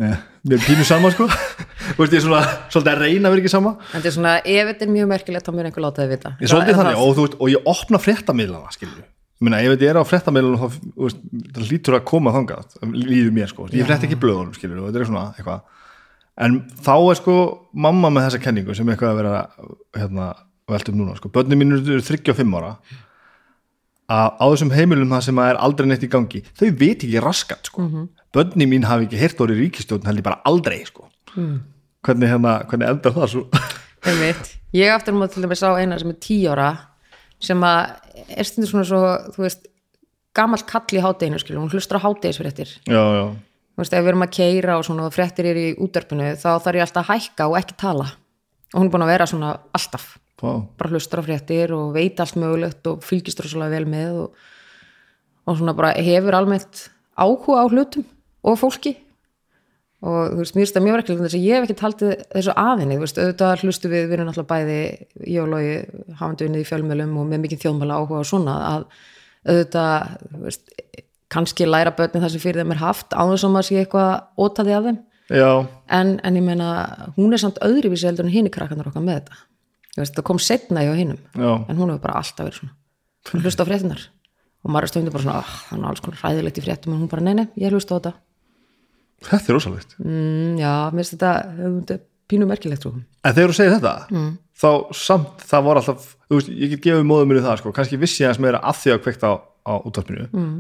ne, 0.01 0.11
mér 0.43 0.59
er 0.59 0.65
pínu 0.67 0.87
sama 0.89 1.13
sko. 1.15 1.29
Veist, 1.97 2.11
ég 2.11 2.19
er 2.19 2.25
svona 2.25 2.41
svolítið 2.73 2.91
að 2.91 3.03
reyna 3.05 3.29
að 3.29 3.37
vera 3.37 3.45
ekki 3.45 3.53
sama. 3.53 3.77
En 3.79 4.01
þetta 4.01 4.11
er 4.11 4.17
svona, 4.17 4.33
ef 4.43 4.71
þetta 4.73 4.87
er 4.87 4.91
mjög 4.97 5.13
merkilegt 5.13 5.47
þá 5.47 5.53
mér 5.55 5.69
einhver 5.69 5.85
láta 5.85 6.03
þið 6.03 6.17
vita. 6.17 6.33
Ég 6.41 6.49
er 6.49 6.53
svolítið 6.53 6.73
Eða 6.73 6.81
þannig 6.83 7.05
og, 7.05 7.13
veist, 7.21 7.37
og 7.39 7.53
ég 7.53 7.71
opna 7.77 8.01
fréttamiðlana 8.03 8.75
skilju 8.75 9.05
meina, 9.45 9.61
ef 9.61 9.75
þetta 9.75 9.89
er 9.91 10.01
á 10.01 10.09
fréttamiðlunum 10.09 10.61
þá 10.63 10.77
veist, 11.05 11.25
lítur 11.71 11.99
að 11.99 12.07
koma 12.09 12.35
þangað 12.35 12.77
líður 12.97 13.33
mér 13.37 13.53
sko, 13.53 13.69
ég 13.73 13.89
frétt 13.89 14.07
ekki 14.07 14.21
blöðunum 14.21 14.55
skilju 14.57 14.81
og 14.81 14.89
þetta 14.89 15.03
er 15.03 15.11
svona 15.11 15.25
eitthvað. 15.37 15.65
En 16.47 16.61
þá 16.85 16.95
er 16.97 17.19
sko 17.21 17.39
mamma 17.73 18.13
með 18.13 18.29
þessa 18.29 18.43
kenningu 18.45 18.77
sem 18.77 18.93
eitthvað 18.93 19.15
að 19.15 19.21
vera 19.23 19.43
hérna, 19.97 20.31
velt 20.69 20.93
upp 20.93 20.99
núna 20.99 21.17
sko, 21.19 21.33
börnum 21.33 21.63
mínu 21.63 21.81
eru 21.81 22.05
35 22.05 22.61
ára. 22.61 22.77
Að 24.07 24.29
á 24.39 24.45
þessum 24.47 24.71
heimilum 24.71 25.11
það 25.11 25.25
sem 25.27 25.41
er 25.43 25.57
aldrei 25.67 25.89
neitt 25.91 26.05
í 26.07 26.11
gangi 26.13 26.45
þau 26.55 26.69
veit 26.79 27.01
ekki 27.03 27.23
raskat 27.25 27.73
sko. 27.73 27.83
Mm 27.89 28.07
börnum 28.37 28.71
mín 28.71 28.85
hafi 28.87 29.07
ekki 29.07 29.21
heyrt 29.21 29.41
orðið 29.41 29.63
ríkistjórn 29.65 30.07
held 30.09 30.21
ég 30.21 30.27
bara 30.27 30.43
aldrei 30.49 30.81
sko. 30.89 31.09
Hvernig, 31.37 32.29
hérna, 32.31 32.59
hvernig 32.69 32.93
endar 32.93 33.15
það 33.17 33.33
svo? 33.33 33.45
Einmitt. 34.07 34.53
Ég 34.77 34.93
aftur 34.93 35.17
múið 35.17 35.35
til 35.35 35.47
dæmis 35.47 35.65
á 35.65 35.71
eina 35.81 35.99
sem 36.01 36.13
er 36.13 36.19
tíu 36.23 36.53
ára 36.53 36.69
sem 37.43 37.65
að 37.67 38.31
er 38.33 38.49
stundur 38.49 38.71
svona 38.71 38.87
svo, 38.89 39.01
þú 39.35 39.45
veist 39.45 39.67
gamall 40.37 40.65
kall 40.69 40.97
í 40.97 41.03
hádeginu, 41.05 41.41
skilur, 41.41 41.63
hún 41.65 41.73
hlustar 41.73 42.01
á 42.01 42.05
hádegisfréttir 42.05 42.71
já, 42.89 43.03
já, 43.17 43.25
þú 43.77 43.83
veist, 43.83 43.93
ef 43.97 44.05
við 44.05 44.13
erum 44.13 44.27
að 44.27 44.35
keira 44.37 44.77
og 44.81 44.85
svona 44.89 45.07
og 45.09 45.15
fréttir 45.17 45.51
eru 45.53 45.65
í 45.71 45.75
útörpinu, 45.87 46.31
þá 46.41 46.49
þarf 46.65 46.79
ég 46.79 46.87
alltaf 46.87 47.03
að 47.05 47.11
hækka 47.13 47.49
og 47.51 47.59
ekki 47.61 47.77
tala. 47.81 48.07
Og 48.75 48.81
hún 48.81 48.89
er 48.89 48.93
búin 48.95 49.05
að 49.07 49.13
vera 49.13 49.27
svona 49.31 49.51
alltaf, 49.77 50.07
Vá. 50.43 50.51
bara 50.77 50.91
hlustar 50.93 51.21
á 51.21 51.27
fréttir 51.29 51.73
og 51.77 51.95
veit 51.95 52.21
allt 52.21 52.37
mögulegt 52.41 52.89
og 52.91 53.05
fylgist 53.05 53.41
rosalega 53.41 53.77
vel 53.77 53.89
með 53.89 54.21
og, 54.25 54.47
og 55.47 55.59
svona 55.61 55.77
bara 55.77 55.93
hefur 55.97 56.37
almennt 56.37 56.87
áhuga 57.17 57.63
á 57.63 57.65
hlutum 57.69 58.05
og 58.45 58.59
fólki 58.61 58.97
og 60.05 60.33
þú 60.35 60.43
veist, 60.43 60.57
mér 60.57 60.63
finnst 60.63 60.77
það 60.77 60.85
mjög 60.85 60.97
verkeflega 60.97 61.27
þess 61.27 61.39
að 61.39 61.47
ég 61.47 61.57
hef 61.57 61.67
ekki 61.67 61.85
haldið 61.85 62.11
þessu 62.35 62.55
aðinni, 62.61 62.97
þú 62.97 63.05
veist, 63.05 63.21
auðvitað 63.23 63.63
hlustu 63.65 63.91
við, 63.91 64.03
við 64.05 64.17
erum 64.17 64.29
náttúrulega 64.29 64.51
bæði, 64.53 64.81
ég 65.25 65.43
og 65.43 65.51
Lógi 65.53 65.77
hafandi 66.19 66.49
unnið 66.49 66.63
í 66.63 66.69
fjölmjölum 66.69 67.15
og 67.17 67.29
með 67.31 67.43
mikið 67.45 67.63
þjóðmæla 67.65 67.97
áhuga 67.97 68.21
og 68.21 68.29
svona, 68.29 68.57
að 68.69 68.83
auðvitað, 69.47 70.15
þú 70.35 70.43
veist, 70.45 70.75
kannski 71.33 71.69
læra 71.69 71.95
börnin 71.97 72.25
það 72.27 72.35
sem 72.35 72.45
fyrir 72.45 72.63
þeim 72.63 72.75
er 72.77 72.83
haft, 72.83 73.17
áður 73.17 73.41
sem 73.43 73.57
að 73.57 73.69
sé 73.71 73.79
eitthvað 73.81 74.11
ótaði 74.37 74.77
af 74.77 74.89
þeim, 74.91 74.99
já, 75.41 75.51
en, 75.99 76.13
en 76.21 76.39
ég 76.39 76.45
meina, 76.45 76.69
hún 77.17 77.33
er 77.33 77.43
samt 77.43 77.63
öðruvísi 77.65 78.11
heldur 78.11 78.29
en 78.29 78.35
hinn 78.35 78.51
krakkanar 78.53 78.91
okkar 78.93 79.07
með 79.07 79.23
þetta, 79.23 79.41
þú 79.95 80.03
veist, 80.03 80.19
það 80.19 80.29
kom 80.29 80.43
setna 80.45 80.85
hjá 80.85 80.93
hinnum, 80.99 81.23
já. 81.33 81.51
en 81.57 81.81
hún 81.81 81.95
hefur 81.95 82.05
bara 82.05 82.21
alltaf 82.21 82.45
verið 82.45 82.61
svona, 82.61 82.77
hún 83.33 83.97
og 84.67 84.73
maður 84.75 84.91
stundur 84.91 85.13
bara 85.15 85.23
svona, 85.23 85.41
ah, 85.45 85.51
það 85.69 85.77
er 85.77 85.85
alls 85.87 86.01
konar 86.03 86.23
hræðilegt 86.25 86.57
í 86.59 86.63
fréttum, 86.65 86.95
en 86.97 87.03
hún 87.05 87.11
bara, 87.11 87.23
nei, 87.23 87.37
nei, 87.39 87.45
ég 87.63 87.71
hlusta 87.71 87.95
á 87.95 87.99
þetta 88.01 88.11
Þetta 89.27 89.51
er 89.53 89.59
rosalegt. 89.59 89.97
mm, 90.03 90.53
já, 90.61 90.73
mér 90.93 91.03
finnst 91.03 91.17
þetta 91.17 91.99
pínu 92.31 92.49
merkilegt 92.49 92.85
sko. 92.85 92.95
En 92.97 93.35
þegar 93.35 93.53
þú 93.53 93.57
segir 93.59 93.75
þetta, 93.77 93.95
mm. 94.13 94.31
þá 94.63 94.71
samt 94.99 95.45
það 95.47 95.67
voru 95.67 95.83
alltaf, 95.83 96.07
þú 96.27 96.39
veist, 96.41 96.55
ég 96.55 96.73
get 96.75 96.87
gefið 96.87 97.05
móðum 97.11 97.33
minni 97.33 97.45
það, 97.45 97.61
sko, 97.63 97.75
kannski 97.77 98.01
vissi 98.03 98.23
ég 98.23 98.31
aðeins 98.31 98.43
meira 98.47 98.63
að 98.63 98.81
því 98.83 98.95
að 98.95 99.03
kveikta 99.05 99.31
á, 99.31 99.35
á 99.67 99.73
útvarpinu, 99.79 100.29
mm. 100.31 100.55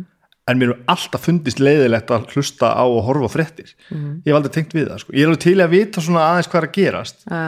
en 0.50 0.61
mér 0.61 0.74
er 0.74 0.83
alltaf 0.94 1.26
fundist 1.26 1.62
leiðilegt 1.62 2.12
að 2.14 2.29
hlusta 2.35 2.72
á 2.74 2.85
og 2.85 3.00
horfa 3.09 3.33
fréttir. 3.35 3.72
Mm. 3.90 4.20
Ég 4.26 4.31
hef 4.31 4.40
aldrei 4.40 4.55
tengt 4.59 4.76
við 4.76 4.90
það, 4.90 5.00
sko. 5.05 5.16
Ég 5.16 5.24
er 5.24 5.33
alveg 5.33 5.42
til 5.46 5.57
að 5.62 5.74
vita 5.74 6.05
svona 6.05 6.29
aðeins 6.33 6.52
hvað 6.52 6.62
er 6.62 6.68
að 6.68 6.76
gerast, 6.79 7.26
Já, 7.26 7.46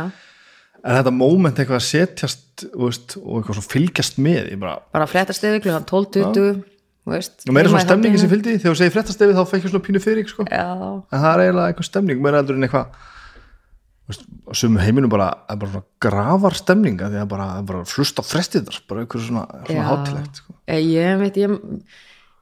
en 0.79 0.95
þetta 0.95 1.15
moment 1.15 1.59
eitthvað 1.59 1.81
að 1.81 1.87
setjast, 1.89 2.45
þú 2.65 2.89
veist, 2.89 3.15
og 3.19 3.39
eitthvað 3.39 3.59
svo 3.59 3.65
fylgjast 3.67 4.19
með, 4.23 4.51
bara, 4.63 4.77
bara 4.95 5.09
fréttastefi 5.11 5.63
klukkan 5.63 5.87
12.20 5.87 6.37
þú 6.39 6.78
veist, 7.13 7.45
og 7.47 7.55
meira 7.57 7.71
svona 7.71 7.85
stemningi 7.85 8.21
sem 8.21 8.31
fylgdi, 8.31 8.57
þegar 8.59 8.75
þú 8.75 8.81
segir 8.81 8.95
fréttastefi 8.97 9.37
þá 9.37 9.45
fekk 9.51 9.67
ég 9.67 9.73
svona 9.73 9.87
pínu 9.87 10.03
fyrir, 10.03 10.29
sko. 10.31 10.47
En 10.49 11.03
það 11.13 11.29
er 11.31 11.43
eiginlega 11.45 11.73
einhver 11.73 11.89
stemning, 11.89 12.21
meira 12.25 12.43
heldur 12.43 12.59
en 12.59 12.69
eitthvað, 12.69 13.01
sumum 14.57 14.83
heiminum 14.83 15.13
bara, 15.13 15.31
bara 15.51 15.73
svona 15.73 15.87
grafar 16.05 16.57
stemninga, 16.59 17.11
því 17.13 17.23
að 17.23 17.33
bara, 17.33 17.49
bara 17.69 17.83
flusta 17.89 18.25
frestir 18.25 18.65
bara 18.89 19.05
einhver 19.05 19.25
svona, 19.25 19.45
svona 19.67 19.89
hátilegt, 19.91 20.41
sko. 20.43 20.57
Eh, 20.69 20.81
ég 20.85 21.19
veit 21.21 21.41
ég, 21.41 21.59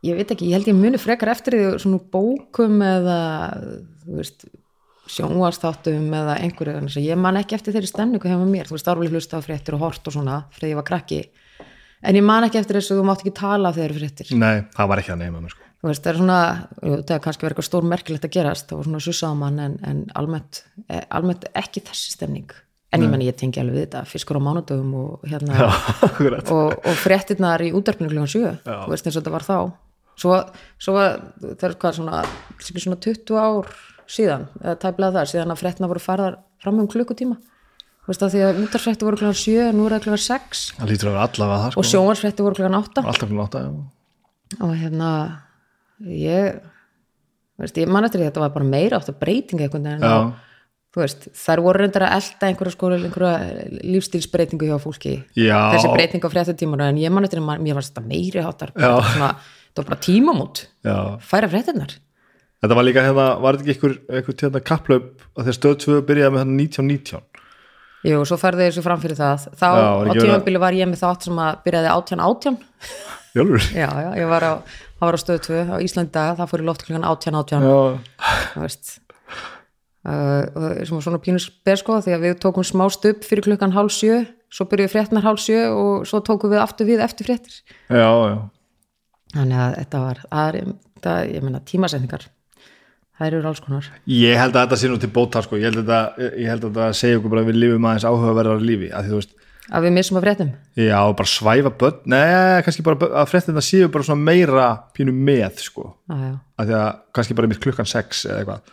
ég 0.07 0.21
veit 0.21 0.37
ekki, 0.37 0.51
ég 0.51 0.61
held 0.61 0.71
ég 0.71 0.79
muni 0.79 1.01
frekar 1.03 1.33
eftir 1.35 1.59
því 1.59 1.73
svona 1.83 2.03
bókum 2.15 2.79
eða 2.87 3.19
sjónvastáttum 5.07 6.07
eða 6.19 6.39
einhverju. 6.43 6.81
Að 6.87 7.05
ég 7.05 7.19
man 7.21 7.39
ekki 7.39 7.57
eftir 7.59 7.75
þeirri 7.77 7.91
stemningu 7.91 8.31
hefur 8.31 8.49
mér, 8.51 8.69
þú 8.69 8.77
veist, 8.77 8.89
árfæli 8.91 9.13
hlusta 9.13 9.39
á 9.39 9.45
fréttir 9.45 9.77
og 9.77 9.85
hort 9.87 10.09
og 10.09 10.17
svona, 10.17 10.41
þegar 10.57 10.73
ég 10.73 10.81
var 10.81 10.89
krakki 10.89 11.21
en 12.03 12.19
ég 12.19 12.27
man 12.27 12.47
ekki 12.47 12.61
eftir 12.61 12.79
þess 12.79 12.93
að 12.93 13.01
þú 13.01 13.07
mátt 13.09 13.25
ekki 13.25 13.35
tala 13.37 13.73
þegar 13.77 13.97
fréttir, 13.97 14.35
Nei, 14.37 14.67
það 14.77 14.91
var 14.93 15.03
ekki 15.03 15.15
að 15.15 15.23
neyma 15.23 15.41
mér, 15.41 15.55
sko. 15.55 15.71
þú 15.81 15.91
veist, 15.91 16.05
það 16.05 16.13
er 16.13 16.21
svona 16.21 16.39
það 16.83 17.15
er 17.17 17.25
kannski 17.25 17.47
verið 17.47 17.55
eitthvað 17.55 17.69
stór 17.71 17.89
merkilegt 17.93 18.29
að 18.29 18.37
gerast 18.37 18.69
það 18.71 18.81
var 18.81 18.89
svona 18.91 19.03
sussaðamann 19.07 19.65
en, 19.65 19.77
en 19.91 20.05
almennt 20.21 20.63
eh, 20.89 21.03
almennt 21.11 21.49
ekki 21.55 21.85
þessi 21.89 22.17
stemning. 22.17 22.55
En 22.95 23.03
ég 23.03 23.11
menn 23.11 23.25
ég 23.27 23.35
tengi 23.37 23.59
alveg 23.61 23.75
við 23.75 23.83
þetta, 23.89 24.05
fiskur 24.09 24.39
á 24.39 24.47
mánudögum 24.47 24.93
og 24.97 25.25
hérna 25.27 25.57
Já, 25.59 25.67
og, 26.55 26.77
og 26.79 26.95
fréttirnar 27.03 27.65
í 27.67 27.73
útdarpinu 27.77 28.09
klukkan 28.13 28.31
7 28.31 28.45
þú 28.63 28.93
veist 28.93 29.09
eins 29.09 29.19
og 29.19 29.25
þetta 29.25 29.35
var 29.35 29.45
þá. 29.45 29.57
Svo, 30.17 30.37
svo 30.81 30.95
var, 30.97 31.19
það 31.43 31.67
er 31.67 31.75
hvað 31.83 31.99
svona 31.99 32.23
svona 32.71 33.01
20 33.05 33.37
ár 33.43 33.75
síðan 34.07 34.47
eða 34.63 34.79
tæplega 34.81 35.17
það, 35.19 35.29
síðan 35.33 35.53
að 35.53 35.61
fréttina 35.61 35.91
voru 35.91 36.03
farðar 36.07 36.39
fram 36.63 36.81
um 36.81 36.89
klukkutíma 36.89 37.37
þú 38.07 38.13
veist 38.13 38.23
að 38.23 38.33
því 38.37 38.43
að 38.47 38.63
útdarfrétti 38.63 39.07
voru 39.07 39.19
klukkan 39.19 39.41
7 39.43 39.67
nú 39.75 39.87
er 39.89 39.97
það 39.97 40.05
klukkan 40.07 40.23
6 40.23 40.63
Það 40.77 40.91
lítur 40.93 41.11
að 41.11 41.17
vera 41.17 41.27
allavega 41.27 41.59
það, 41.65 41.73
sko. 41.75 41.83
og 41.83 41.91
sjónvarsfrétti 41.91 42.47
voru 42.47 42.59
klukkan 42.61 42.79
8 42.79 43.03
Alltaf 43.03 43.27
fyrir 43.27 43.41
nátt 43.41 43.59
að, 43.59 43.77
og 44.63 44.75
hérna 44.79 45.11
ég 46.07 46.61
veist, 47.59 47.81
ég 47.83 47.91
man 47.91 48.07
eftir 48.07 48.23
því 48.23 48.29
að 48.29 48.31
þetta 48.31 48.45
var 48.45 48.55
bara 48.55 48.69
meira 48.71 49.01
átt 49.01 49.11
að 49.11 49.19
breytinga 49.25 49.67
einhvern 49.67 49.91
veginn 49.91 50.07
já. 50.07 50.15
og, 50.15 50.63
þú 50.95 51.03
veist, 51.03 51.29
þær 51.43 51.65
voru 51.67 51.83
reyndar 51.83 52.07
að 52.07 52.17
elda 52.21 52.51
einhverja 52.51 52.77
sko, 52.77 52.91
einhverja 52.95 53.35
lífstílsbreytingu 53.83 54.71
hjá 54.71 54.79
fólki 54.81 55.19
Já. 55.35 55.59
þessi 55.75 55.93
breyting 55.93 56.25
á 56.25 56.29
fréttatímanu 56.33 56.87
en 56.87 57.03
ég 57.03 57.13
man 57.13 57.27
eftir 57.27 57.43
að 57.43 57.63
mér 57.67 57.77
var 57.77 57.89
þetta 57.91 58.07
meiri 58.07 58.45
hátar 58.47 58.73
Já. 58.77 58.93
það 59.03 59.83
var 59.83 59.89
bara 59.91 60.03
tímamót 60.07 60.67
Já. 60.87 60.99
færa 61.21 61.51
fréttinnar 61.53 61.99
Þetta 62.57 62.77
var 62.79 62.87
líka 62.87 63.03
hérna, 63.05 63.25
var 63.45 63.57
þetta 63.59 63.67
ekki 63.67 63.75
einhver, 63.77 63.95
einhver 64.17 64.37
hérna 64.41 64.61
kapplaup 64.65 65.25
að 65.37 65.43
þegar 65.45 65.57
stöð 65.59 65.75
2 65.83 65.97
byrjaði 66.09 66.33
með 66.33 66.41
hérna 66.41 66.55
1919? 66.65 67.36
Jú, 68.07 68.21
svo 68.29 68.37
færði 68.41 68.69
þessu 68.69 68.85
fram 68.87 69.01
fyrir 69.03 69.19
það 69.19 69.47
þá 69.59 69.67
Já, 69.67 69.87
á 69.87 70.13
að- 70.13 70.21
tímabili 70.23 70.61
var 70.63 70.77
ég 70.79 70.89
með 70.91 71.01
þátt 71.03 71.27
sem 71.27 71.41
að 71.43 71.57
byrjaði 71.67 71.91
átján 71.97 72.23
átján 72.27 72.59
Jálfur? 73.37 73.65
já, 73.83 73.89
já, 74.05 74.11
ég 74.23 74.29
var 74.31 74.47
á, 74.47 74.53
það 75.01 75.07
var 75.09 75.19
á 75.19 75.21
stöð 75.25 75.41
2 75.49 75.65
á 75.75 75.77
Íslanda, 75.85 76.23
það 76.39 76.51
fór 76.53 76.63
í 76.63 76.67
loft 76.71 76.87
klukkan 76.87 77.09
átján 77.11 77.39
átján 77.41 77.67
Já. 77.67 77.77
þú 78.55 78.63
veist 78.63 78.93
uh, 80.07 80.43
og 80.55 80.87
sem 80.87 80.95
var 80.97 81.05
svona 81.09 81.21
pínus 81.25 81.49
besko 81.67 81.99
því 82.05 82.15
að 82.17 82.25
við 82.29 82.37
tókum 82.45 82.67
smá 82.67 82.87
stupp 82.95 83.27
fyrir 83.27 83.47
klukkan 83.49 83.75
hálf 83.77 83.93
sjö 83.97 84.23
svo 84.53 84.69
byrjuðu 84.71 84.93
fréttnar 84.95 85.25
hálf 85.27 85.43
sjö 85.43 85.65
og 85.75 86.07
svo 86.09 86.21
tókum 86.25 86.53
við 86.55 86.63
aftur 86.63 86.87
við 86.89 87.03
eftir 87.05 87.27
fréttir 87.29 87.59
Já, 87.91 88.07
já. 88.07 88.37
þannig 89.35 89.59
að 89.67 89.77
þetta 89.83 90.03
var 90.07 90.23
það 90.31 90.61
er, 90.63 90.73
það, 91.03 91.21
ég 91.35 91.47
meina 91.49 91.63
tímasendingar 91.67 92.29
það 93.17 93.31
eru 93.31 93.43
alls 93.51 93.65
konar. 93.65 93.89
Ég 94.11 94.39
held 94.41 94.55
að 94.57 94.67
þetta 94.67 94.81
sé 94.83 94.93
nú 94.93 95.01
til 95.01 95.13
bóta, 95.15 95.43
sko. 95.45 95.59
Ég 95.61 95.73
held 95.73 95.83
að 95.87 96.21
þetta, 96.21 96.91
að 96.91 96.97
segja 97.01 97.19
okkur 97.21 97.35
bara 97.35 97.45
að 97.47 97.51
við 97.53 97.61
lifum 97.65 97.91
aðeins 97.91 98.09
áhugaverðar 98.09 98.65
lífi, 98.65 98.93
að 98.93 99.13
veist, 99.17 99.35
að 99.67 99.87
við 99.87 99.95
missum 99.97 100.19
að 100.21 100.27
fréttum? 100.27 100.51
Já, 100.79 100.99
bara 101.19 101.31
svæfa 101.31 101.73
börn, 101.81 101.97
nei, 102.13 102.63
kannski 102.67 102.85
bara 102.87 103.09
að 103.23 103.31
fréttina 103.33 103.63
séu 103.65 103.89
bara 103.91 104.07
svona 104.07 104.23
meira 104.29 104.67
pínu 104.95 105.15
með, 105.17 105.59
sko. 105.65 105.89
já, 106.07 106.37
að 106.61 106.71
því 106.71 106.77
að 106.79 107.01
kannski 107.19 107.37
bara 107.39 107.51
mitt 107.51 107.63
klukkan 107.65 107.89
6 107.91 108.23
eða 108.29 108.39
eitthvað, 108.45 108.71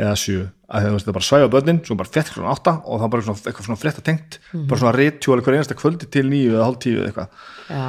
eða 0.00 0.16
7 0.24 0.40
að 0.72 0.82
því 0.82 0.90
að 0.90 0.98
það 1.04 1.16
bara 1.18 1.28
svæfa 1.28 1.52
börnin, 1.52 1.80
svo 1.86 1.96
bara 2.00 2.10
frétt 2.10 2.32
klukkan 2.32 2.52
8 2.56 2.74
og 2.82 3.02
þá 3.02 3.06
bara 3.14 3.26
svona, 3.28 3.44
eitthvað 3.46 3.68
svona 3.68 3.80
frétta 3.82 4.04
tengt 4.08 4.38
bara 4.56 4.80
svona 4.82 4.94
rítjúal 4.96 5.42
hver 5.44 5.58
einasta 5.58 5.78
kvöldi 5.78 6.08
til 6.10 6.26
9 6.32 6.56
eða 6.56 6.66
hálf 6.66 6.78
10 6.82 6.98
eða 6.98 7.10
eitthvað. 7.10 7.28
Já, 7.68 7.82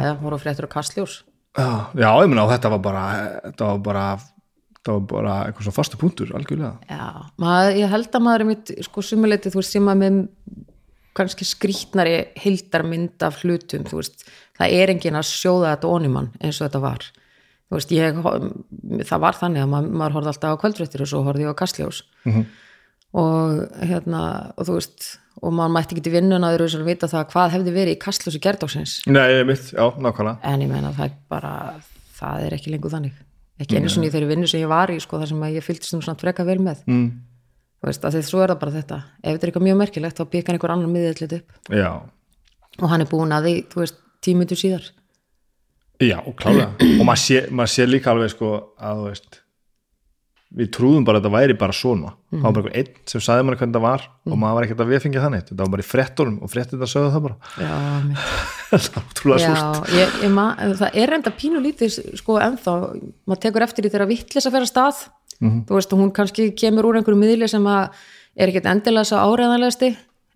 já, 0.00 0.14
já, 1.54 1.68
já, 1.94 2.08
ég 2.24 2.30
meina 2.32 2.46
og 2.48 2.50
þetta 2.54 2.70
var 2.72 2.80
bara 2.82 3.02
þetta 3.44 3.68
var 3.68 3.82
bara, 3.84 4.06
þetta 4.84 4.94
var 4.98 5.04
bara 5.08 5.34
eitthvað 5.46 5.64
svona 5.64 5.78
fastu 5.78 5.98
punktur, 6.00 6.30
algjörlega. 6.36 6.74
Já, 6.90 7.30
maður, 7.40 7.78
ég 7.80 7.92
held 7.94 8.08
að 8.10 8.24
maður 8.26 8.44
er 8.44 8.48
mitt 8.50 8.72
sko 8.84 9.04
sumuleiti, 9.04 9.52
þú 9.52 9.60
veist, 9.62 9.72
sem 9.72 9.88
að 9.88 10.00
með 10.02 10.18
kannski 11.14 11.46
skrítnari 11.46 12.16
hildarmynd 12.42 13.24
af 13.24 13.40
hlutum, 13.40 13.86
þú 13.88 14.00
veist 14.02 14.26
það 14.58 14.76
er 14.76 14.92
enginn 14.92 15.16
að 15.16 15.28
sjóða 15.30 15.72
þetta 15.76 15.92
onimann 15.96 16.30
eins 16.40 16.58
og 16.58 16.66
þetta 16.66 16.82
var. 16.84 17.08
Þú 17.64 17.78
veist, 17.78 17.94
ég, 17.96 18.20
það 19.08 19.24
var 19.24 19.40
þannig 19.40 19.64
að 19.64 19.72
maður, 19.72 19.98
maður 20.02 20.16
horfði 20.18 20.32
alltaf 20.34 20.56
á 20.58 20.62
kvöldfréttir 20.62 21.04
og 21.04 21.10
svo 21.10 21.24
horfði 21.24 21.46
ég 21.46 21.54
á 21.54 21.60
kastljós. 21.62 22.02
Og 23.14 23.60
hérna, 23.86 24.24
og 24.58 24.68
þú 24.68 24.76
veist 24.76 25.12
og 25.44 25.54
maður 25.54 25.74
mætti 25.74 25.94
ekki 25.96 26.04
til 26.06 26.14
vinnuna 26.14 26.50
að 26.52 26.64
þau 26.74 26.86
vita 26.86 27.10
það 27.10 27.28
hvað 27.32 27.54
hefði 27.56 27.74
verið 27.74 27.96
í 27.96 28.00
kastljósi 28.02 28.40
gerðdóksins 28.42 28.94
Nei, 29.10 29.42
mitt, 29.46 29.70
já, 29.74 29.84
nákvæmlega. 29.98 30.38
En 30.46 30.62
ég 30.62 30.70
meina 30.70 30.92
það 30.94 31.16
bara 31.30 31.54
það 32.14 32.46
er 32.46 32.56
ekki 32.58 32.74
lengur 32.74 32.94
þannig 32.94 33.16
ekki 33.60 33.78
einu 33.78 33.92
svona 33.92 34.08
í 34.08 34.14
þeirri 34.14 34.30
vinnu 34.32 34.50
sem 34.50 34.62
ég 34.64 34.70
var 34.70 34.90
í 34.90 34.98
sko, 35.02 35.20
þar 35.20 35.30
sem 35.30 35.46
ég 35.54 35.64
fylgst 35.66 35.94
um 35.94 36.02
svona 36.02 36.20
freka 36.20 36.46
vel 36.46 36.58
með. 36.62 36.82
Mm. 36.90 37.06
þú 37.80 37.90
veist, 37.90 38.04
að 38.08 38.16
því 38.16 38.24
svo 38.26 38.42
er 38.42 38.52
það 38.54 38.60
bara 38.64 38.74
þetta. 38.78 38.98
Ef 39.20 39.28
þetta 39.28 39.46
er 39.46 39.50
eitthvað 39.50 39.66
mjög 39.68 39.80
merkilegt 39.82 40.18
þá 40.18 40.24
byggja 40.32 40.48
hann 40.48 40.58
einhver 40.58 40.74
annar 40.74 40.92
miðið 40.94 41.38
upp. 41.38 41.56
Já, 41.70 41.90
og 42.80 42.90
hann 42.90 43.04
er 43.04 43.10
búin 43.10 43.34
að 43.36 43.48
því, 43.48 43.54
þú 43.70 43.82
veist, 43.84 43.98
tímundu 44.24 44.58
síðar. 44.58 44.90
Já, 46.02 46.18
klálega. 46.40 46.72
Og 46.98 47.04
maður 47.06 47.22
sé, 47.22 47.42
maður 47.54 47.72
sé 47.76 47.86
líka 47.86 48.10
alveg 48.10 48.32
sko 48.32 48.50
að 48.82 49.02
þú 49.02 49.10
veist 49.12 49.43
við 50.54 50.70
trúðum 50.74 51.04
bara 51.06 51.18
að 51.18 51.24
þetta 51.24 51.34
væri 51.34 51.56
bara 51.58 51.74
svona. 51.74 52.12
Það 52.30 52.44
var 52.44 52.54
bara 52.54 52.70
einhver 52.70 52.78
einn 52.80 53.10
sem 53.10 53.22
sagði 53.24 53.46
manni 53.46 53.58
hvernig 53.60 53.76
það 53.76 53.84
var 53.84 54.04
og 54.30 54.38
maður 54.38 54.56
var 54.56 54.66
ekkert 54.66 54.82
að 54.84 54.92
viðfengja 54.92 55.24
þannig 55.24 55.44
þetta 55.48 55.58
var 55.60 55.72
bara 55.74 55.84
í 55.84 55.88
frettunum 55.88 56.36
og 56.38 56.52
frettir 56.52 56.80
það 56.80 56.90
sögðu 56.92 57.12
það 57.14 57.24
bara. 57.26 57.36
Já, 57.58 57.74
það 58.70 58.88
var 58.94 59.08
trúlega 59.18 60.30
ma, 60.34 60.46
það 60.82 60.98
er 61.02 61.14
enda 61.18 61.34
pínu 61.42 61.62
lítið 61.64 61.98
sko 62.20 62.38
ennþá, 62.44 62.76
maður 63.26 63.42
tekur 63.46 63.66
eftir 63.66 63.86
því 63.86 63.94
þegar 63.96 64.10
vittlis 64.14 64.48
að 64.48 64.56
fer 64.56 64.66
að 64.66 64.72
stað. 64.72 65.04
Þú 65.44 65.76
veist, 65.76 65.94
hún 65.98 66.12
kannski 66.14 66.50
kemur 66.56 66.88
úr 66.88 67.00
einhverju 67.00 67.18
miðli 67.18 67.50
sem 67.50 67.66
er 67.68 68.50
ekkert 68.50 68.70
endilega 68.70 69.10
svo 69.10 69.22
áreðanlegasti 69.22 69.90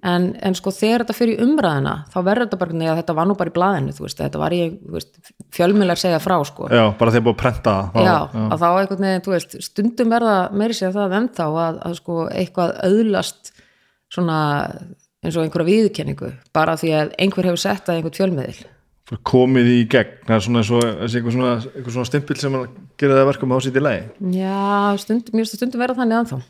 en, 0.07 0.29
en 0.47 0.55
sko 0.55 0.71
þegar 0.75 1.05
þetta 1.05 1.17
fyrir 1.17 1.43
umræðina 1.43 1.95
þá 2.13 2.19
verður 2.21 2.47
þetta 2.47 2.61
bara, 2.61 2.77
neða 2.83 2.97
þetta 3.01 3.17
var 3.19 3.29
nú 3.29 3.37
bara 3.39 3.51
í 3.51 3.91
veist, 3.99 4.21
þetta 4.21 4.41
var 4.43 4.55
veist, 4.95 5.19
fjölmiðlar 5.57 5.99
segja 5.99 6.21
frá 6.23 6.37
sko, 6.47 6.69
Já, 6.71 6.85
bara 6.99 7.15
þegar 7.15 7.27
búið 7.27 7.35
að 7.35 7.43
prenta 7.43 7.75
það 7.95 8.07
já, 8.07 8.15
já. 8.15 8.45
að 8.47 8.63
þá 8.63 8.69
einhvern 8.69 9.07
veginn, 9.09 9.25
þú 9.27 9.35
veist, 9.35 9.59
stundum 9.67 10.15
verða 10.15 10.39
meiri 10.55 10.79
segja 10.79 10.95
það 10.95 11.17
ennþá 11.19 11.49
að, 11.65 11.81
að 11.89 11.99
sko 11.99 12.19
eitthvað 12.31 12.75
auðlast 12.87 13.53
svona 14.15 14.41
eins 15.25 15.37
og 15.37 15.45
einhverja 15.45 15.69
viðurkenningu 15.69 16.33
bara 16.55 16.77
því 16.79 16.93
að 16.97 17.15
einhver 17.19 17.49
hefur 17.51 17.63
sett 17.63 17.89
að 17.89 17.99
einhvern 17.99 18.19
fjölmiðil. 18.19 18.69
Komið 19.25 19.71
í 19.73 19.79
gegn 19.89 20.19
það 20.29 20.35
er 20.37 20.45
svona, 20.45 20.63
svo, 20.69 20.83
einhver 20.85 21.35
svona, 21.35 21.55
svona 21.89 22.07
stimpil 22.07 22.37
sem 22.39 22.55
að 22.55 22.69
gera 23.01 23.17
það 23.17 23.31
verkum 23.31 23.55
á 23.57 23.59
í 23.59 23.83
lagi. 23.83 24.05
Já, 24.37 25.01
stundum, 25.01 25.43
stundum 25.49 25.83
verða 25.83 25.99
þannig 26.03 26.21
anþá 26.21 26.41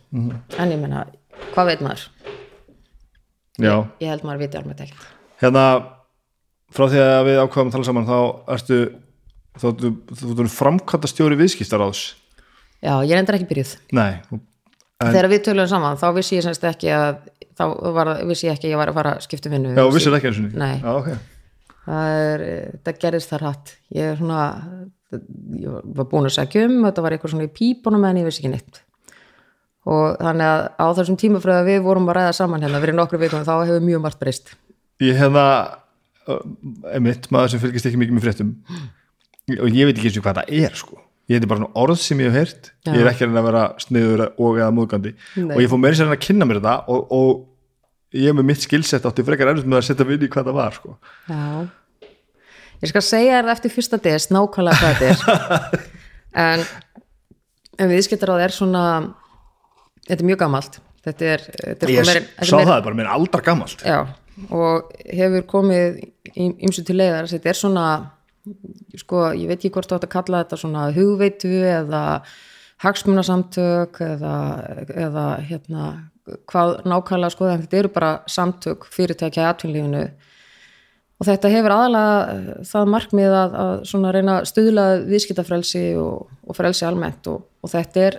en 0.58 0.74
ég 0.74 0.82
meina, 0.82 1.06
hvað 1.54 1.70
veit 1.70 1.86
maður? 1.86 2.04
Já, 3.58 3.74
Ég 4.00 4.12
held 4.12 4.26
maður 4.26 4.44
viti 4.44 4.58
alveg 4.60 4.82
ekkert 4.86 5.06
hérna 5.42 5.64
frá 6.74 6.84
því 6.90 7.00
að 7.04 7.24
við 7.28 7.40
ákvaðum 7.42 7.70
að 7.70 7.74
tala 7.76 7.88
saman 7.88 8.08
þá 8.08 8.18
ertu 8.54 8.78
þú, 9.58 9.72
þú 10.20 10.46
framkvæmta 10.52 11.10
stjóri 11.10 11.38
viðskiptaráðs. 11.40 12.02
Já, 12.84 12.92
ég 13.02 13.14
er 13.14 13.22
endur 13.22 13.38
ekki 13.38 13.48
byrjuð. 13.50 13.72
Nei, 13.98 14.12
En- 14.98 15.12
Þegar 15.14 15.28
við 15.30 15.42
töluðum 15.46 15.68
saman, 15.70 15.98
þá 15.98 16.08
vissi 16.16 16.34
ég 16.34 16.42
semst 16.42 16.64
ekki 16.66 16.88
að 16.90 17.20
þá 17.54 17.64
var, 17.94 18.08
vissi 18.26 18.48
ég 18.48 18.56
ekki 18.56 18.66
að 18.66 18.72
ég 18.72 18.80
var 18.80 18.90
að 18.90 18.96
fara 18.98 19.12
að 19.14 19.20
skipta 19.28 19.46
um 19.46 19.54
vinnu. 19.54 19.74
Já, 19.78 19.84
vissir 19.94 20.16
ekki 20.16 20.26
eins 20.30 20.40
og 20.42 20.56
Nei. 20.58 20.72
Já, 20.82 20.88
ok. 20.90 21.10
Það, 21.88 22.14
er, 22.18 22.42
það 22.84 22.98
gerðist 23.04 23.30
þar 23.30 23.44
hatt 23.46 23.70
ég 23.94 24.08
er 24.12 24.18
svona 24.18 24.40
ég 25.62 25.76
var 25.96 26.08
búin 26.10 26.26
að 26.28 26.34
segja 26.34 26.66
um, 26.66 26.82
þetta 26.84 27.04
var 27.04 27.14
eitthvað 27.14 27.32
svona 27.32 27.46
í 27.46 27.52
pípunum 27.54 28.04
en 28.10 28.18
ég 28.20 28.26
vissi 28.28 28.42
ekki 28.42 28.50
neitt 28.52 28.82
og 29.88 30.20
þannig 30.20 30.52
að 30.52 30.62
á 30.76 30.86
þessum 31.00 31.18
tímafröða 31.20 31.66
við 31.66 31.82
vorum 31.86 32.08
að 32.10 32.18
ræða 32.20 32.36
saman 32.38 32.64
hérna 32.64 32.82
fyrir 32.84 32.98
nokkru 32.98 33.20
vikum 33.22 33.44
þá 33.46 33.54
hefur 33.64 33.84
mjög 33.84 34.04
margt 34.04 34.22
breyst 34.22 34.54
Ég 35.02 35.18
hérna 35.18 35.44
uh, 36.28 36.40
emitt, 36.98 37.28
maður 37.34 37.54
sem 37.54 37.62
fylgist 37.62 37.88
ekki 37.88 38.00
mikið 38.00 38.16
með 38.18 38.26
fréttum 38.26 38.54
og 39.58 39.68
ég 39.72 39.88
veit 39.88 39.96
ekki 39.96 40.10
eins 40.10 40.18
og 40.20 40.26
hvað 40.26 40.40
það 40.42 40.56
er 40.62 40.80
sko 40.80 41.02
ég 41.28 41.38
heiti 41.38 41.50
bara 41.50 41.68
orð 41.76 42.00
sem 42.00 42.20
ég 42.24 42.32
hef 42.32 42.40
heyrt 42.40 42.72
Já. 42.86 42.94
ég 42.94 43.02
er 43.02 43.10
ekki 43.12 43.28
að 43.28 43.44
vera 43.44 43.64
sniður 43.82 44.24
og 44.30 44.58
eða 44.58 44.72
múðgandi 44.74 45.14
og 45.44 45.60
ég 45.60 45.70
fór 45.70 45.80
meira 45.82 45.98
sér 45.98 46.12
að 46.12 46.22
kynna 46.24 46.48
mér 46.48 46.60
þetta 46.62 46.76
og, 46.88 47.12
og 47.12 47.46
ég 48.16 48.36
með 48.36 48.48
mitt 48.48 48.64
skilsett 48.64 49.06
átti 49.08 49.24
frekar 49.26 49.52
erfitt 49.52 49.68
með 49.68 49.82
að 49.82 49.86
setja 49.90 50.06
vinn 50.08 50.24
í 50.24 50.30
hvað 50.32 50.48
það 50.48 50.58
var 50.58 50.76
sko. 50.76 50.94
Já. 51.28 52.08
Ég 52.78 52.92
skal 52.92 53.02
segja 53.04 53.38
þér 53.40 53.52
eftir 53.52 53.74
fyrsta 53.74 53.98
DS 54.00 54.28
nákvæmlega 54.32 54.78
hvað 54.80 55.02
þetta 55.02 55.32
er. 55.34 55.88
en, 56.46 56.64
en 57.76 57.92
viðskiptaráð 57.92 58.44
er 58.46 58.54
svona, 58.54 58.84
þetta 60.08 60.18
er 60.24 60.28
mjög 60.32 60.40
gamalt. 60.42 60.78
Þetta 61.08 61.28
er, 61.34 61.44
þetta 61.54 61.86
er 61.86 61.92
ég 61.94 62.08
meira- 62.08 62.24
sá 62.42 62.52
er 62.52 62.58
meira- 62.58 62.68
það 62.72 62.84
bara 62.88 62.98
mér 62.98 63.10
aldar 63.14 63.42
gammalt 63.46 63.84
Já, 63.86 63.98
og 64.50 64.92
hefur 65.06 65.46
komið 65.54 66.00
ymsu 66.36 66.84
til 66.84 66.96
leiðar. 66.98 67.28
Þetta 67.30 67.52
er 67.52 67.58
svona, 67.58 67.86
sko, 68.98 69.22
ég 69.38 69.46
veit 69.48 69.58
ekki 69.62 69.70
hvort 69.76 69.88
þú 69.90 69.96
átt 69.98 70.08
að 70.08 70.14
kalla 70.16 70.42
þetta 70.44 70.58
svona 70.60 70.88
hugveitu 70.96 71.52
eða 71.68 72.02
hagsmunasamtök 72.84 73.98
eða, 74.04 74.34
eða 74.94 75.24
hérna, 75.48 75.84
hvað 76.50 76.74
nákvæmlega 76.88 77.32
sko, 77.34 77.48
en 77.50 77.62
þetta 77.64 77.78
eru 77.82 77.90
bara 77.94 78.10
samtök 78.30 78.86
fyrirtækja 78.94 79.46
í 79.46 79.50
atvinnlífinu 79.52 80.02
og 81.18 81.26
þetta 81.26 81.50
hefur 81.50 81.74
aðalega 81.74 82.58
það 82.68 82.90
markmið 82.94 83.36
að, 83.40 83.56
að 83.64 83.72
svona 83.90 84.12
reyna 84.14 84.36
stuðla 84.46 84.84
viðskiptafrelsi 85.08 85.84
og, 85.98 86.28
og 86.46 86.58
frelsi 86.58 86.86
almennt 86.86 87.26
og, 87.32 87.46
og 87.64 87.72
þetta 87.72 88.04
er 88.06 88.18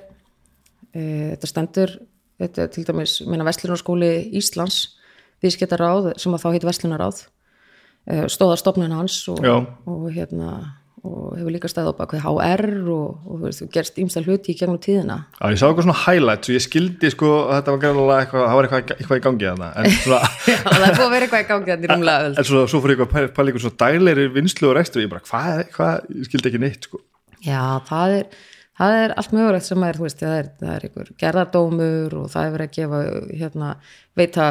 þetta 0.93 1.49
stendur 1.49 1.95
þetta 2.39 2.65
er 2.65 2.71
til 2.73 2.85
dæmis, 2.87 3.19
meina 3.27 3.47
Vestlunarskóli 3.47 4.13
Íslands 4.39 4.95
viðskiptaráð 5.43 6.13
sem 6.19 6.35
að 6.35 6.43
þá 6.43 6.49
heit 6.55 6.67
Vestlunaráð 6.67 7.23
e, 7.23 8.27
stóða 8.31 8.59
stofnun 8.59 8.95
hans 8.95 9.21
og, 9.31 9.43
og 9.43 10.07
hérna 10.15 10.53
og 10.99 11.35
hefur 11.37 11.53
líka 11.53 11.69
stæð 11.71 11.91
á 11.91 11.99
bakvið 11.99 12.25
HR 12.25 12.63
og, 12.91 13.27
og 13.31 13.43
gerst 13.71 13.99
ímsta 14.01 14.19
hluti 14.23 14.51
í 14.51 14.57
gegnum 14.59 14.79
tíðina. 14.83 15.21
Já, 15.37 15.45
ég 15.53 15.59
sá 15.61 15.65
eitthvað 15.69 15.85
svona 15.85 16.01
highlights 16.01 16.51
og 16.51 16.57
ég 16.57 16.65
skildi 16.65 17.11
sko 17.13 17.29
að 17.45 17.53
þetta 17.53 17.75
var 17.75 17.81
gæðlega 17.85 18.17
eitthvað, 18.23 18.43
það 18.43 18.57
var 18.57 18.67
eitthvað, 18.67 18.93
eitthvað 18.97 19.21
í 19.21 19.23
gangi 19.27 19.47
þarna 19.47 19.69
en 19.79 19.95
svona, 19.95 20.19
Já, 20.49 20.57
það 20.65 20.87
er 20.89 20.97
búið 20.97 21.05
að 21.05 21.13
vera 21.15 21.27
eitthvað 21.29 21.45
í 21.45 21.49
gangi 21.53 21.71
þetta 21.71 21.87
í 21.87 21.91
rúmlega 21.93 22.27
öll 22.27 22.33
en 22.33 22.49
svo, 22.49 22.63
svo 22.73 22.81
fyrir 22.83 22.95
eitthvað 22.97 23.13
pæli, 23.13 23.31
pæli 23.37 23.53
eitthvað 23.53 23.65
svo 23.65 23.73
daglegri 23.83 24.27
vinslu 24.35 24.71
og 24.71 24.75
rekstu 24.79 24.99
og 24.99 25.05
ég 25.05 25.13
bara, 25.13 25.25
hvað, 25.29 25.63
hvað, 25.77 26.09
ég 26.17 26.29
skildi 26.29 26.51
ekki 26.51 26.63
neitt 26.65 26.89
sko. 26.89 27.03
Já, 27.45 27.61
það 27.87 28.17
er, 28.17 28.41
það 28.79 28.95
er 29.03 29.13
allt 29.19 29.35
mögulegt 29.35 29.67
sem 29.67 29.85
er, 29.85 29.99
veist, 30.01 30.23
það 30.23 30.37
er, 30.37 30.49
það 30.61 30.71
er 30.75 30.87
einhver 30.87 31.11
gerðardómur 31.23 32.15
og 32.21 32.31
það 32.33 32.47
er 32.47 32.55
verið 32.55 32.69
að 32.69 32.73
gefa, 32.77 33.01
hérna, 33.41 33.73
veita 34.19 34.47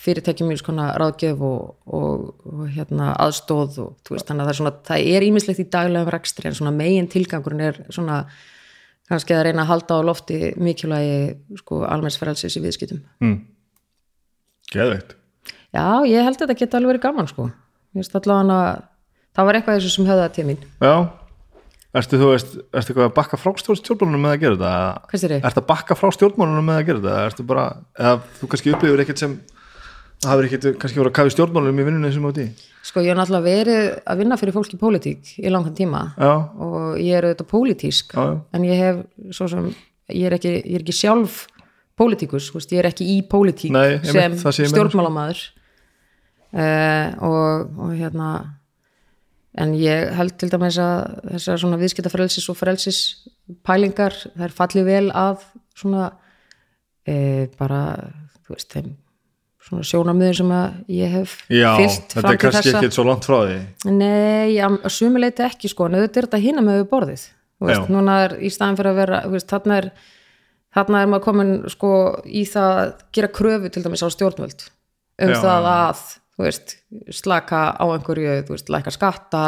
fyrirtækjum 0.00 0.50
mjög 0.50 0.62
skona 0.62 0.88
ráðgjöf 1.00 1.44
og, 1.44 1.76
og, 2.00 2.26
og 2.48 2.64
hérna, 2.72 3.12
aðstóð 3.20 3.78
og 3.84 4.12
veist, 4.14 4.28
þannig 4.30 4.46
að 4.46 4.50
það 4.50 4.54
er 4.54 4.60
svona, 4.62 4.74
það 4.88 5.12
er 5.12 5.28
ímislegt 5.28 5.62
í 5.62 5.68
daglegum 5.76 6.12
rekstri 6.16 6.50
en 6.50 6.56
svona 6.56 6.74
megin 6.74 7.10
tilgangurinn 7.12 7.66
er 7.68 7.80
svona 7.92 8.24
kannski 9.10 9.36
að 9.36 9.48
reyna 9.48 9.66
að 9.66 9.72
halda 9.74 10.00
á 10.00 10.08
lofti 10.08 10.42
mikilvægi 10.56 11.60
sko 11.60 11.84
almennsferðalsis 11.88 12.56
í 12.56 12.64
viðskiptum. 12.64 13.02
mm. 13.20 13.40
Geðveikt 14.70 15.16
Já, 15.70 16.02
ég 16.08 16.24
held 16.26 16.34
að 16.34 16.42
þetta 16.42 16.58
geta 16.58 16.78
alveg 16.78 16.94
verið 16.94 17.04
gaman 17.04 17.28
sko. 17.30 17.46
Ég 17.94 18.02
veist 18.02 18.14
allavega 18.18 18.56
að 18.56 18.80
það 19.36 19.46
var 19.46 19.58
eitthvað 19.58 19.76
þessu 19.78 19.92
sem 19.94 20.08
höfðaði 20.08 20.32
til 20.34 20.46
mín. 20.48 20.64
Já, 20.82 20.94
ertu 21.98 22.18
þú 22.20 22.28
veist, 22.30 22.52
ertu 22.70 22.92
eitthvað 22.92 23.08
að 23.08 23.14
bakka 23.16 23.38
frá 23.40 23.54
stjórnmálunum 23.58 24.26
með 24.26 24.34
að 24.34 24.42
gera 24.44 24.58
þetta? 24.58 24.74
Hvað 25.10 25.22
sér 25.22 25.34
ég? 25.34 25.46
Ertu 25.48 25.62
að 25.62 25.70
bakka 25.70 25.96
frá 25.98 26.12
stjórnmálunum 26.16 26.68
með 26.70 26.78
að 26.80 26.84
gera 26.88 27.02
þetta? 27.02 27.30
Ertu 27.30 27.46
bara, 27.50 27.64
eða 27.98 28.12
þú 28.38 28.50
kannski 28.52 28.74
upplifur 28.74 29.04
ekkert 29.04 29.22
sem 29.24 29.36
það 30.20 30.32
hafur 30.32 30.48
ekkert 30.48 30.66
kannski 30.80 31.00
voru 31.00 31.10
að 31.10 31.16
kafi 31.18 31.34
stjórnmálunum 31.34 31.80
í 31.80 31.86
vinnunni 31.88 32.12
sem 32.14 32.26
átti 32.30 32.46
Sko, 32.80 33.02
ég 33.04 33.12
hef 33.12 33.18
náttúrulega 33.18 33.44
verið 33.46 33.86
að 34.12 34.20
vinna 34.22 34.38
fyrir 34.40 34.56
fólk 34.56 34.74
í 34.74 34.80
pólitík 34.80 35.32
í 35.40 35.52
langan 35.52 35.76
tíma 35.76 36.02
Já, 36.14 36.32
og 36.60 37.00
ég 37.00 37.16
er 37.16 37.28
auðvitað 37.28 37.50
pólitísk 37.50 38.14
Já, 38.16 38.26
en 38.56 38.66
ég 38.68 38.82
hef 38.84 39.00
svo 39.36 39.48
sem 39.52 39.70
ég 40.12 40.28
er 40.28 40.36
ekki, 40.36 40.52
ég 40.60 40.76
er 40.78 40.84
ekki 40.84 40.96
sjálf 40.96 41.42
pólitíkus, 42.00 42.48
veist, 42.54 42.72
ég 42.72 42.82
er 42.82 42.90
ekki 42.90 43.08
í 43.16 43.18
pólitík 43.28 43.72
Nei, 43.74 43.98
sem 44.04 44.36
stjórnmálamæður 44.40 45.42
uh, 46.56 47.08
og, 47.26 47.68
og 47.80 47.92
hérna 47.96 48.30
en 49.58 49.74
ég 49.74 50.12
held 50.14 50.36
til 50.38 50.50
dæmis 50.52 50.78
að 50.78 51.20
þessar 51.34 51.60
svona 51.62 51.78
viðskiptafrelsis 51.80 52.48
og 52.52 52.58
frelsis 52.58 53.00
pælingar, 53.66 54.14
það 54.36 54.46
er 54.46 54.56
fallið 54.56 54.90
vel 54.90 55.06
að 55.10 55.46
svona 55.78 56.10
uh, 56.10 57.44
bara, 57.58 57.80
þú 58.46 58.54
veist, 58.54 58.70
þeim 58.76 58.92
svona 59.70 59.84
sjónamöður 59.86 60.38
sem 60.40 60.54
að 60.56 60.94
ég 60.96 61.12
hef 61.12 61.34
Já 61.52 61.68
þetta 61.78 62.32
er 62.32 62.38
kannski 62.40 62.72
ekkert 62.72 62.96
svo 62.96 63.04
langt 63.06 63.26
frá 63.28 63.36
því. 63.42 63.58
Nei, 63.92 64.56
að 64.62 64.78
að 64.80 64.94
sumuleiti 64.96 65.44
ekki 65.46 65.70
sko, 65.70 65.86
en 65.86 65.98
auðvitað 65.98 66.22
er 66.22 66.28
þetta 66.28 66.42
hinna 66.46 66.64
með 66.64 66.80
við 66.80 66.88
borðið 66.94 67.26
þú 67.60 67.68
veist, 67.68 67.92
núna 67.92 68.16
er 68.24 68.34
í 68.40 68.50
staðan 68.52 68.78
fyrir 68.78 68.94
að 68.94 69.00
vera 69.02 69.20
þú 69.26 69.34
veist, 69.34 69.50
þarna 69.50 69.76
er 69.82 69.90
þarna 70.76 71.02
er 71.02 71.10
maður 71.12 71.26
komin 71.26 71.52
sko 71.72 71.92
í 72.24 72.44
það 72.48 72.72
að 72.78 72.92
gera 73.18 73.32
kröfu 73.36 73.72
til 73.74 73.84
dæmis 73.84 74.04
á 74.06 74.08
stjórnvöld 74.14 74.66
um 75.20 75.34
Já, 75.34 75.40
það 75.42 75.70
að 75.74 76.04
veist, 76.46 76.76
slaka 77.14 77.62
á 77.76 77.84
einhverju 77.84 78.36
þú 78.48 78.56
veist, 78.56 78.70
læka 78.72 78.92
skatta 78.94 79.44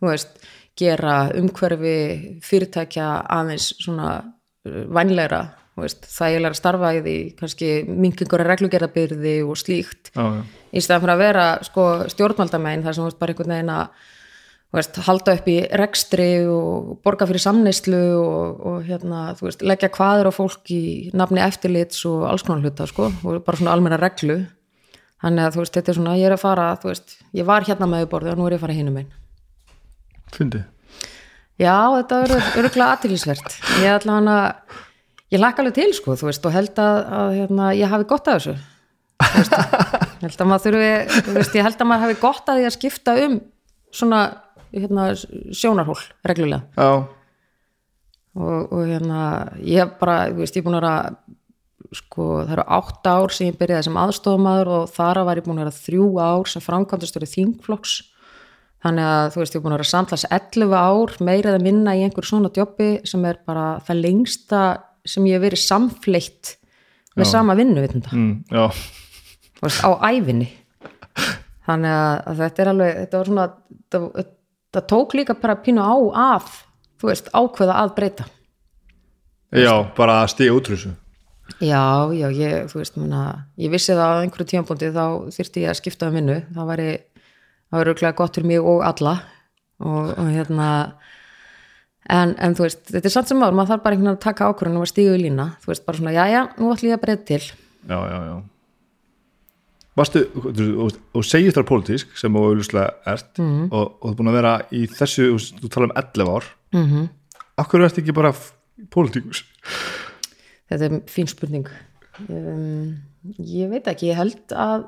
þú 0.00 0.10
veist, 0.10 0.36
gera 0.78 1.16
umhverfi 1.36 1.96
fyrirtækja 2.44 3.08
aðeins 3.32 3.72
svona 3.82 4.14
uh, 4.22 4.84
vænlegra 4.92 5.42
þú 5.72 5.84
veist, 5.86 6.08
þægilega 6.12 6.58
starfa 6.58 6.94
í 6.96 7.02
því 7.04 7.18
kannski 7.38 7.68
minkingur 7.88 8.44
reglugerðabyrði 8.48 9.36
og 9.46 9.60
slíkt 9.60 10.12
Já, 10.14 10.24
já. 10.24 10.42
í 10.72 10.82
staðan 10.84 11.04
fyrir 11.04 11.14
að 11.14 11.22
vera 11.26 11.46
sko, 11.68 11.86
stjórnvaldamein 12.12 12.84
þar 12.84 12.96
sem 12.96 13.04
þú 13.04 13.10
veist 13.10 13.22
bara 13.22 13.34
einhvern 13.34 13.56
veginn 13.56 13.76
að 13.76 14.10
veist, 14.72 14.98
halda 15.06 15.36
upp 15.36 15.48
í 15.52 15.58
rekstri 15.80 16.30
og 16.48 16.96
borga 17.04 17.28
fyrir 17.28 17.44
samneyslu 17.44 18.02
og, 18.18 18.64
og 18.68 18.88
hérna, 18.88 19.24
veist, 19.40 19.64
leggja 19.64 19.92
hvaður 19.92 20.32
á 20.32 20.32
fólk 20.32 20.72
í 20.72 20.82
nafni 21.16 21.42
eftirlits 21.44 22.04
og 22.08 22.26
alls 22.30 22.44
konar 22.46 22.64
hluta 22.64 22.88
sko, 22.88 23.10
og 23.12 23.42
bara 23.46 23.60
svona 23.60 23.76
almenna 23.76 24.00
reglu 24.00 24.42
þannig 25.22 25.46
að 25.46 25.56
þú 25.56 25.62
veist, 25.62 25.74
þetta 25.78 25.92
er 25.92 25.98
svona, 25.98 26.18
ég 26.18 26.28
er 26.28 26.36
að 26.36 26.44
fara 26.44 26.68
þú 26.82 26.92
veist, 26.92 27.16
ég 27.38 27.48
var 27.48 27.66
hérna 27.66 27.88
með 27.90 28.08
borði 28.12 28.34
og 28.34 28.38
nú 28.40 28.46
er 28.48 28.56
ég 28.56 28.60
að 28.60 28.66
fara 28.66 28.78
hinum 28.78 29.00
einn 29.02 29.10
Fyndi 30.32 30.64
Já, 31.60 31.76
þetta 31.98 32.22
er 32.24 32.36
öruglega 32.58 32.88
aðtilsvert 32.96 33.60
ég 33.82 33.92
ætla 33.92 34.18
hann 34.18 34.30
að 34.32 34.80
ég 35.32 35.40
lakka 35.40 35.62
alveg 35.62 35.78
til 35.78 35.94
sko, 35.96 36.16
þú 36.18 36.28
veist, 36.28 36.44
og 36.46 36.54
held 36.54 36.82
að, 36.82 36.98
að 37.18 37.34
hérna, 37.38 37.70
ég 37.76 37.92
hafi 37.92 38.08
gott 38.10 38.28
af 38.28 38.38
þessu. 38.38 38.54
Þú 39.22 39.38
veist, 39.38 39.56
held 40.22 40.44
að 40.44 40.50
maður 40.50 40.64
þurfi 40.66 41.22
þú 41.28 41.36
veist, 41.38 41.56
ég 41.56 41.66
held 41.66 41.80
að 41.80 41.88
maður 41.88 42.04
hafi 42.06 42.18
gott 42.20 42.52
að 42.52 42.60
því 42.60 42.68
að 42.68 42.76
skipta 42.76 43.16
um 43.24 43.38
svona 43.92 44.20
hérna, 44.72 45.06
sjónarhól 45.56 45.98
reglulega. 46.28 46.62
Já, 46.76 46.90
og, 48.36 48.72
og 48.72 48.84
hérna, 48.88 49.22
ég 49.64 49.96
bara 50.00 50.18
þú 50.32 50.42
veist, 50.42 50.58
ég 50.58 50.64
er 50.64 50.68
búin 50.68 50.80
að 50.80 50.88
sko, 51.96 52.28
það 52.42 52.54
eru 52.56 52.64
átt 52.76 53.08
ár 53.10 53.34
sem 53.34 53.50
ég 53.50 53.58
byrjaði 53.60 53.86
sem 53.88 53.98
aðstofamaður 54.00 54.70
og 54.76 54.94
þar 54.94 55.20
var 55.28 55.40
ég 55.40 55.46
búin 55.46 55.60
að 55.60 55.66
vera 55.66 55.76
þrjú 55.76 56.06
ár 56.22 56.50
sem 56.50 56.64
framkvæmdastöri 56.64 57.28
þingflokks. 57.28 57.98
Þannig 58.82 59.08
að 59.08 59.26
þú 59.34 59.42
veist, 59.42 59.54
ég 59.54 59.60
er 59.60 59.64
búin 59.64 59.74
að 59.74 59.78
vera 59.78 59.90
samtlas 59.92 60.24
11 60.26 60.74
ár, 60.74 61.14
meira 61.22 61.52
eða 61.52 61.62
minna 61.62 61.94
í 61.94 62.02
einhverju 62.06 62.30
svona 62.32 62.50
djópi 62.54 62.88
sem 63.08 63.28
er 63.28 63.38
bara 63.46 63.66
það 63.86 64.02
lengsta 64.06 64.62
sem 65.06 65.28
ég 65.28 65.38
hef 65.38 65.44
verið 65.44 65.62
samfleitt 65.62 66.56
með 67.18 67.28
sama 67.28 67.54
vinnu, 67.58 67.82
mm, 67.84 68.32
já, 68.48 68.64
veist, 69.60 69.82
á 69.84 69.90
ævinni. 70.08 70.48
Þannig 71.68 71.92
að, 71.92 72.14
að 72.30 72.38
þetta 72.40 72.62
er 72.62 72.70
alveg 72.72 72.94
þetta 73.02 73.18
var 73.18 73.28
svona, 73.30 73.46
það, 73.92 74.06
það 74.72 74.86
tók 74.94 75.16
líka 75.18 75.36
bara 75.42 75.58
pínu 75.60 75.84
á 75.84 75.94
að 76.32 76.48
þú 77.02 77.10
veist, 77.10 77.28
ákveða 77.36 77.76
að 77.82 77.94
breyta. 77.98 78.26
Já, 79.52 79.74
bara 79.94 80.22
að 80.22 80.32
stíga 80.32 80.56
útrúsu 80.56 80.94
Já, 81.62 82.10
já, 82.16 82.26
ég, 82.34 82.66
þú 82.72 82.80
veist, 82.80 82.96
muna, 82.98 83.22
ég 83.60 83.70
vissi 83.70 83.94
það 83.94 84.12
á 84.18 84.22
einhverju 84.24 84.48
tímapunkti 84.50 84.88
þá 84.94 85.04
þyrfti 85.36 85.62
ég 85.62 85.70
að 85.70 85.78
skipta 85.78 86.08
um 86.10 86.16
vinnu, 86.18 86.40
það 86.56 86.70
væri 86.72 86.88
það 87.70 87.78
væri 87.78 87.92
örgulega 87.92 88.18
gott 88.18 88.34
fyrir 88.38 88.48
mig 88.50 88.60
og 88.72 88.82
alla 88.88 89.12
og, 89.82 90.08
og 90.18 90.30
hérna 90.32 90.68
en, 92.10 92.34
en 92.42 92.56
þú 92.58 92.66
veist, 92.66 92.82
þetta 92.90 93.08
er 93.08 93.14
samt 93.14 93.30
sem 93.30 93.42
áður 93.44 93.54
maður 93.60 93.70
þarf 93.76 93.84
bara 93.84 93.94
einhvern 93.96 94.08
veginn 94.10 94.18
að 94.18 94.24
taka 94.26 94.48
ákvörðun 94.50 94.80
og 94.82 94.90
stígu 94.90 95.14
í 95.14 95.22
lína 95.22 95.46
þú 95.62 95.70
veist, 95.72 95.84
bara 95.86 96.00
svona, 96.00 96.14
já, 96.16 96.24
já, 96.34 96.40
nú 96.58 96.72
ætlum 96.74 96.90
ég 96.90 96.98
að 96.98 97.04
breyta 97.06 97.24
til 97.30 97.42
Já, 97.42 97.98
já, 98.10 98.18
já 98.30 98.34
Varstu, 99.92 100.22
og 101.12 101.24
segist 101.28 101.58
þar 101.58 101.66
pólitísk 101.68 102.14
sem 102.16 102.32
þú 102.32 102.42
auðvitað 102.48 103.08
ert 103.12 103.38
Mhm. 103.38 103.66
og, 103.70 103.90
og 104.00 104.06
þú 104.06 104.12
er 104.12 104.18
búin 104.18 104.30
að 104.32 104.38
vera 104.38 104.52
í 104.72 104.86
þessu 104.88 105.26
þú 105.60 105.68
tala 105.68 105.88
um 105.90 105.92
11 106.00 106.30
ár 106.32 106.44
mm 106.72 106.86
-hmm. 106.86 107.08
Akkur 107.58 107.80
ertu 107.84 108.00
ekki 108.00 108.14
bara 108.16 108.32
pólitíkus? 108.90 109.44
Þetta 110.72 110.88
er 110.88 110.98
fín 111.12 111.30
spurning. 111.30 111.70
Um, 112.26 112.98
ég 113.38 113.70
veit 113.72 113.88
ekki, 113.88 114.10
ég 114.10 114.18
held 114.18 114.56
að 114.56 114.84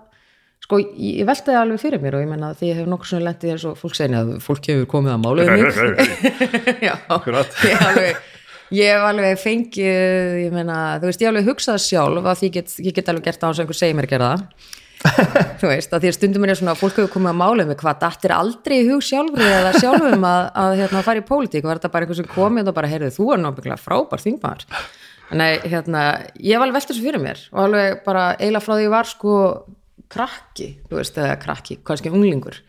sko, 0.64 0.80
ég, 0.80 1.24
velti 1.28 1.50
það 1.50 1.62
alveg 1.62 1.82
fyrir 1.82 2.02
mér 2.02 2.18
og 2.18 2.24
ég 2.24 2.30
menna 2.30 2.52
því 2.56 2.70
ég 2.70 2.78
hef 2.80 2.90
nokkur 2.90 3.10
svona 3.10 3.28
lendið 3.30 3.54
eins 3.54 3.66
og 3.68 3.80
fólk 3.80 3.98
segni 3.98 4.20
að 4.20 4.36
fólk 4.44 4.70
hefur 4.70 4.86
komið 4.94 5.14
að 5.14 5.24
mála 5.24 5.44
um 5.44 5.50
mig. 5.54 6.14
Já, 6.88 6.94
ég 7.68 7.84
alveg 7.88 8.22
ég 8.74 8.94
hef 8.94 9.08
alveg 9.10 9.42
fengið 9.42 10.38
ég 10.44 10.54
meina, 10.54 10.78
þú 11.00 11.10
veist, 11.10 11.20
ég 11.20 11.28
hef 11.28 11.34
alveg 11.34 11.50
hugsað 11.50 11.82
sjálf 11.84 12.30
að 12.32 12.46
ég 12.48 12.56
get, 12.56 12.78
ég 12.80 12.96
get 12.96 13.12
alveg 13.12 13.28
gert 13.28 13.44
á 13.44 13.48
að 13.50 13.62
einhver 13.64 13.78
segir 13.78 13.98
mér 13.98 14.08
að 14.08 14.16
gera 14.16 14.32
það. 14.32 14.72
Þú 15.60 15.68
veist, 15.68 15.92
að 15.92 16.00
því 16.00 16.08
að 16.08 16.14
stundum 16.16 16.44
er 16.46 16.56
svona 16.56 16.72
að 16.72 16.80
fólk 16.80 16.96
hefur 16.96 17.10
komið 17.12 17.30
að 17.34 17.40
mála 17.42 17.64
með 17.68 17.76
hvað 17.82 17.98
dattir 18.00 18.32
aldrei 18.32 18.74
í 18.78 18.86
hug 18.88 19.02
sjálfri 19.04 19.48
eða 19.52 19.72
sjálfum 19.76 20.24
að, 20.24 20.44
að 20.62 20.76
hérna, 20.78 21.02
fara 21.04 21.20
í 21.20 21.26
pólitík? 21.28 21.66
Var 21.66 21.80
þetta 21.80 21.90
bara 21.92 22.06
eitthvað 22.06 22.20
sem 22.22 22.30
komið 22.30 22.70
og 22.70 22.76
bara, 22.78 22.88
heyrðu, 22.88 23.10
þú 23.12 23.26
er 23.34 23.42
náttúrulega 23.42 23.82
frábær 23.82 24.22
þingmaður 24.24 24.64
Nei, 25.32 25.56
hérna, 25.64 26.04
ég 26.36 26.60
var 26.60 26.68
alveg 26.68 26.76
veldur 26.80 26.92
þessu 26.92 27.06
fyrir 27.06 27.22
mér 27.22 27.40
og 27.54 27.64
alveg 27.64 28.04
bara 28.04 28.26
eiginlega 28.36 28.64
frá 28.66 28.74
því 28.76 28.84
ég 28.84 28.92
var 28.92 29.08
sko 29.08 29.34
krakki, 30.14 30.68
þú 30.90 31.00
veist, 31.00 31.18
eða 31.18 31.36
krakki, 31.42 31.78
kannski 31.86 32.12
unglingur. 32.12 32.60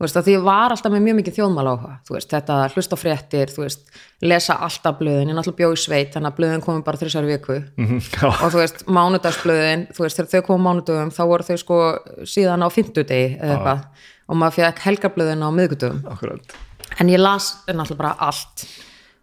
Þú 0.00 0.06
veist, 0.06 0.18
því 0.24 0.32
ég 0.32 0.44
var 0.46 0.72
alltaf 0.72 0.92
með 0.94 1.02
mjög 1.04 1.16
mikið 1.18 1.34
þjóðmál 1.36 1.66
áhuga, 1.68 1.90
þú 2.08 2.14
veist, 2.16 2.30
þetta 2.32 2.54
hlusta 2.72 2.96
á 2.96 3.02
fréttir, 3.02 3.50
þú 3.52 3.64
veist, 3.66 3.82
lesa 4.24 4.56
alltaf 4.64 4.96
blöðin, 4.96 5.28
ég 5.28 5.36
náttúrulega 5.36 5.58
bjóð 5.58 5.74
í 5.76 5.80
sveit, 5.82 6.14
þannig 6.14 6.30
að 6.30 6.38
blöðin 6.38 6.64
komið 6.64 6.86
bara 6.86 7.00
þrjusar 7.02 7.28
viku. 7.28 7.58
Mhm, 7.76 8.00
já. 8.00 8.28
og 8.30 8.46
þú 8.46 8.62
veist, 8.62 8.84
mánudagsblöðin, 8.88 9.84
þú 9.92 10.06
veist, 10.06 10.20
þegar 10.20 10.30
þau 10.32 10.46
komið 10.48 10.64
mánudögum, 10.66 11.12
þá 11.12 11.22
voru 11.28 11.48
þau 11.50 11.60
sko 11.60 11.80
síðan 12.24 12.64
á 12.64 12.68
fimmtudegi 12.72 13.36
eða 13.36 13.58
eitthvað. 13.58 14.06
Og 14.30 14.40
maður 14.40 14.56
fekk 14.56 14.84
helgarblöðin 14.86 15.44
á 15.44 15.48
miðgudögum 15.52 16.00
akkurat. 16.14 16.56
En 16.96 17.12
ég 17.12 17.20
las 17.20 17.52
náttúrulega 17.68 18.00
bara 18.00 18.16
allt 18.24 18.64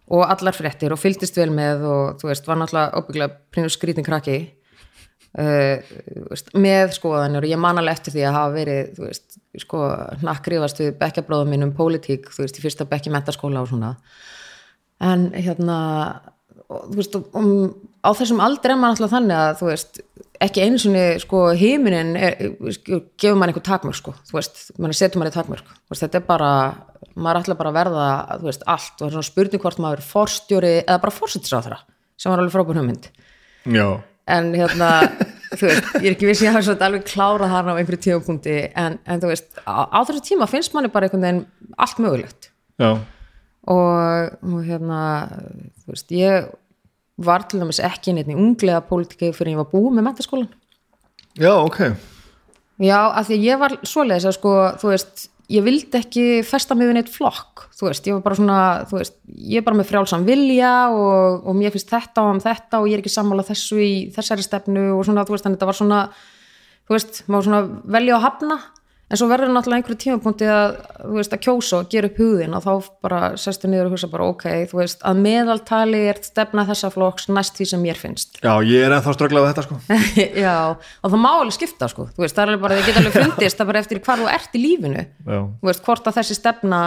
og 0.08 0.24
allar 0.24 0.56
fréttir 0.56 0.94
og 0.94 1.00
fylgdist 1.00 1.36
vel 1.36 1.50
með 1.54 1.84
og 1.88 2.20
þú 2.20 2.30
veist, 2.30 2.46
var 2.48 2.60
náttúrulega 2.60 3.00
óbygglega 3.00 3.36
prínur 3.52 3.74
skrítin 3.74 4.06
krakki. 4.06 4.38
Uh, 5.38 5.84
veist, 6.30 6.48
með 6.56 6.94
skoðanir 6.96 7.44
og 7.44 7.50
ég 7.52 7.60
man 7.60 7.78
alveg 7.78 7.98
eftir 7.98 8.14
því 8.14 8.24
að 8.24 8.38
hafa 8.38 8.54
verið 8.54 8.94
þú 8.96 9.04
veist, 9.04 9.38
sko, 9.60 9.82
hnakkrifast 10.22 10.80
við 10.80 10.94
bekkjabróðum 11.02 11.52
minn 11.52 11.66
um 11.68 11.74
pólitík, 11.76 12.30
þú 12.32 12.46
veist, 12.46 12.58
í 12.58 12.64
fyrsta 12.64 12.88
bekki 12.88 13.12
mentaskóla 13.12 13.62
og 13.62 13.68
svona. 13.70 13.92
En 15.04 15.28
hérna 15.36 15.78
og, 16.68 16.88
þú 16.88 16.96
veist, 16.96 17.18
um, 17.36 17.52
á 18.00 18.10
þessum 18.16 18.40
aldrei 18.44 18.74
er 18.74 18.80
maður 18.80 18.96
alltaf 18.96 19.14
þannig 19.16 19.42
að 19.42 19.52
þú 19.60 19.70
veist 19.70 20.00
ekki 20.44 20.64
einu 20.64 20.80
sinni 20.80 21.04
sko 21.22 21.44
heiminin 21.58 22.14
er, 22.18 22.36
sko, 22.76 23.00
gefur 23.18 23.38
maður 23.38 23.52
einhver 23.52 23.66
takmörk 23.66 23.98
sko 23.98 24.14
þú 24.28 24.38
veist, 24.38 24.60
maður 24.78 24.98
setur 25.00 25.22
maður 25.22 25.32
í 25.32 25.36
takmörk. 25.38 25.72
Þú 25.74 25.94
veist, 25.94 26.04
þetta 26.04 26.20
er 26.20 26.26
bara, 26.28 26.52
maður 27.18 27.42
ætla 27.42 27.56
bara 27.58 27.72
að 27.72 27.78
verða 27.78 28.04
þú 28.40 28.48
veist, 28.48 28.66
allt, 28.74 28.94
og 28.94 29.00
það 29.00 29.08
er 29.08 29.16
svona 29.16 29.28
spurning 29.30 29.64
hvort 29.64 29.82
maður 29.84 30.02
er 30.02 30.08
forstjóri 30.12 30.72
eða 30.84 31.00
bara 31.04 31.16
fórsettisráþara 31.16 31.80
sem 32.18 32.32
var 32.32 32.42
alveg 32.42 32.54
frábær 32.54 32.80
hugmynd. 32.80 33.10
Já, 33.68 33.86
en 34.34 34.48
hérna, 34.56 34.90
þú 35.58 35.68
veist, 35.68 35.90
ég 35.98 36.08
er 36.08 36.16
ekki 36.16 36.30
viss 36.30 36.44
ég 36.44 36.54
hafa 36.54 36.66
svona 36.66 36.88
alveg 36.88 37.06
klárað 37.08 37.54
þarna 37.54 37.76
á 37.76 37.78
einhverju 37.80 38.04
tímapunkti 38.06 38.56
en, 38.72 38.98
en 39.06 39.22
þú 39.22 39.32
veist, 39.32 39.50
á, 39.62 39.86
á 39.86 39.98
þessu 40.08 40.24
tíma 40.30 40.50
finnst 40.50 40.74
manni 40.76 40.92
bara 40.92 41.08
einhvern 41.08 41.26
veginn 41.26 41.44
allt 41.78 42.02
mögulegt. 42.02 42.50
Já, 42.78 42.90
og, 43.68 44.62
hérna 44.64 45.00
þú 45.82 45.92
veist, 45.92 46.14
ég 46.16 46.48
var 47.18 47.44
til 47.48 47.60
dæmis 47.62 47.80
ekki 47.82 48.14
neitt 48.14 48.30
í 48.30 48.36
unglega 48.38 48.84
pólitíki 48.86 49.32
fyrir 49.34 49.56
ég 49.56 49.60
var 49.62 49.70
búið 49.72 49.96
með 49.96 50.06
mentaskólan 50.06 50.50
já, 51.38 51.52
ok. 51.58 51.80
Já, 52.78 52.98
af 53.10 53.26
því 53.26 53.38
að 53.38 53.46
ég 53.48 53.58
var 53.58 53.74
svoleiðis 53.82 54.28
að 54.30 54.36
sko, 54.36 54.54
þú 54.78 54.92
veist, 54.92 55.24
ég 55.48 55.64
vildi 55.64 55.96
ekki 55.96 56.24
festa 56.44 56.76
mig 56.76 56.90
við 56.90 56.98
neitt 56.98 57.12
flokk, 57.12 57.68
þú 57.76 57.88
veist, 57.88 58.08
ég 58.08 58.16
var 58.18 58.24
bara 58.26 58.38
svona 58.38 58.58
þú 58.90 58.98
veist, 58.98 59.14
ég 59.38 59.60
er 59.60 59.64
bara 59.66 59.78
með 59.78 59.88
frjálsam 59.88 60.26
vilja 60.28 60.72
og, 60.92 61.46
og 61.48 61.56
mér 61.56 61.72
finnst 61.72 61.92
þetta 61.92 62.24
og 62.24 62.34
um 62.34 62.42
þetta 62.44 62.82
og 62.82 62.88
ég 62.90 62.98
er 62.98 63.04
ekki 63.04 63.14
sammála 63.14 63.46
þessu 63.48 63.78
í 63.80 63.92
þessari 64.14 64.44
stefnu 64.44 64.90
og 64.96 65.06
svona, 65.08 65.24
þú 65.24 65.36
veist, 65.36 65.46
þannig 65.46 65.60
þetta 65.60 65.70
var 65.70 65.78
svona 65.78 66.02
þú 66.88 66.96
veist, 66.96 67.22
maður 67.28 67.48
svona 67.48 67.62
velja 67.96 68.18
að 68.18 68.26
hafna 68.26 68.58
en 69.08 69.16
svo 69.16 69.28
verður 69.30 69.50
náttúrulega 69.54 69.80
einhverju 69.80 69.98
tímapunkti 70.02 70.48
að, 70.52 70.74
veist, 71.14 71.32
að 71.32 71.40
kjósa 71.46 71.78
og 71.80 71.88
gera 71.92 72.10
upp 72.10 72.18
hugðin 72.20 72.56
og 72.58 72.64
þá 72.64 72.88
bara 73.06 73.20
sestu 73.40 73.70
niður 73.70 73.88
og 73.88 73.94
hugsa 73.94 74.10
bara 74.12 74.26
ok, 74.28 74.44
þú 74.68 74.80
veist, 74.82 75.00
að 75.08 75.22
meðaltali 75.24 76.02
er 76.10 76.20
stefna 76.26 76.66
þessa 76.68 76.90
flokks 76.92 77.28
næst 77.32 77.56
því 77.56 77.68
sem 77.72 77.82
mér 77.84 78.00
finnst. 78.00 78.36
Já, 78.44 78.52
ég 78.68 78.84
er 78.84 78.96
ennþá 78.98 79.16
ströglað 79.16 79.46
við 79.46 79.52
þetta 79.54 79.66
sko. 79.66 79.80
Já, 80.44 80.56
og 80.76 81.14
það 81.14 81.22
má 81.24 81.30
alveg 81.32 81.56
skipta 81.56 81.88
sko, 81.88 82.08
þú 82.12 82.26
veist, 82.26 82.36
það 82.36 82.44
er 82.44 82.52
alveg 82.52 82.64
bara, 82.66 82.78
þið 82.78 82.90
geta 82.90 83.02
alveg 83.04 83.18
fundist 83.18 83.58
það 83.58 83.64
er 83.64 83.72
bara 83.72 83.84
eftir 83.84 84.02
hvar 84.04 84.22
þú 84.22 84.30
ert 84.34 84.60
í 84.60 84.62
lífinu. 84.66 85.06
Já, 85.24 85.40
þú 85.40 85.72
veist, 85.72 85.84
hvort 85.88 86.10
að 86.12 86.20
þessi 86.20 86.38
stefna 86.38 86.82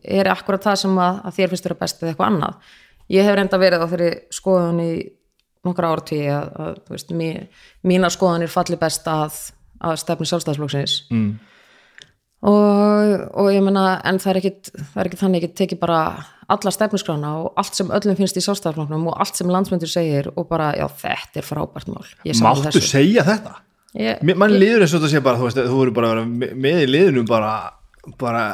er 0.00 0.32
akkurat 0.32 0.70
það 0.70 0.82
sem 0.86 1.00
að, 1.04 1.22
að 1.28 1.40
þér 1.40 1.52
finnst 1.52 1.68
vera 1.68 1.80
best 1.84 2.00
eða 2.00 2.14
eitthvað 2.14 2.32
annað. 2.32 2.74
Ég 3.10 3.26
hef 3.26 3.36
reynda 3.36 3.58
verið 3.58 3.84
á 3.84 3.86
þeirri 3.90 4.10
skoðun 4.32 4.84
í 4.84 4.92
nokkra 5.66 5.92
ártíi 5.92 6.26
að, 6.32 6.50
að 6.56 6.76
þú 6.86 6.94
veist, 6.94 7.14
mí, 7.16 7.30
mína 7.84 8.10
skoðanir 8.12 8.52
falli 8.52 8.78
best 8.80 9.08
að, 9.10 9.38
að 9.84 9.98
stefni 10.00 10.28
sjálfstæðsflokksins 10.30 10.94
mm. 11.12 11.30
Og, 12.40 13.24
og 13.36 13.48
ég 13.52 13.62
meina, 13.64 14.00
en 14.08 14.18
það 14.22 14.30
er 14.32 14.38
ekkit 14.40 14.70
það 14.76 15.00
er 15.02 15.08
ekkit 15.10 15.22
þannig 15.24 15.42
ekki 15.44 15.56
tekið 15.60 15.80
bara 15.82 16.00
alla 16.50 16.72
stefniskrána 16.74 17.32
og 17.44 17.52
allt 17.60 17.76
sem 17.78 17.90
öllum 17.94 18.16
finnst 18.18 18.38
í 18.40 18.44
sjálfstæðsflokknum 18.46 19.04
og 19.12 19.18
allt 19.22 19.36
sem 19.38 19.50
landsmyndur 19.52 19.90
segir 19.92 20.30
og 20.34 20.48
bara, 20.50 20.72
já, 20.78 20.86
þetta 21.02 21.42
er 21.42 21.46
frábært 21.46 21.90
mál. 21.92 22.06
Ég 22.26 22.40
máttu 22.42 22.66
þessu. 22.70 22.86
segja 22.90 23.26
þetta 23.28 23.58
Ég, 23.98 24.20
Mér- 24.22 24.36
mann 24.38 24.52
líður 24.54 24.84
eins 24.84 24.92
og 24.94 25.00
þetta 25.02 25.12
sé 25.16 25.20
bara, 25.26 25.38
þú 25.40 25.48
veist, 25.48 25.60
þú 25.66 25.78
voru 25.80 25.92
bara 25.94 26.24
með 26.24 26.84
í 26.84 26.88
liðinu 26.90 27.24
bara, 27.26 27.52
bara 28.18 28.44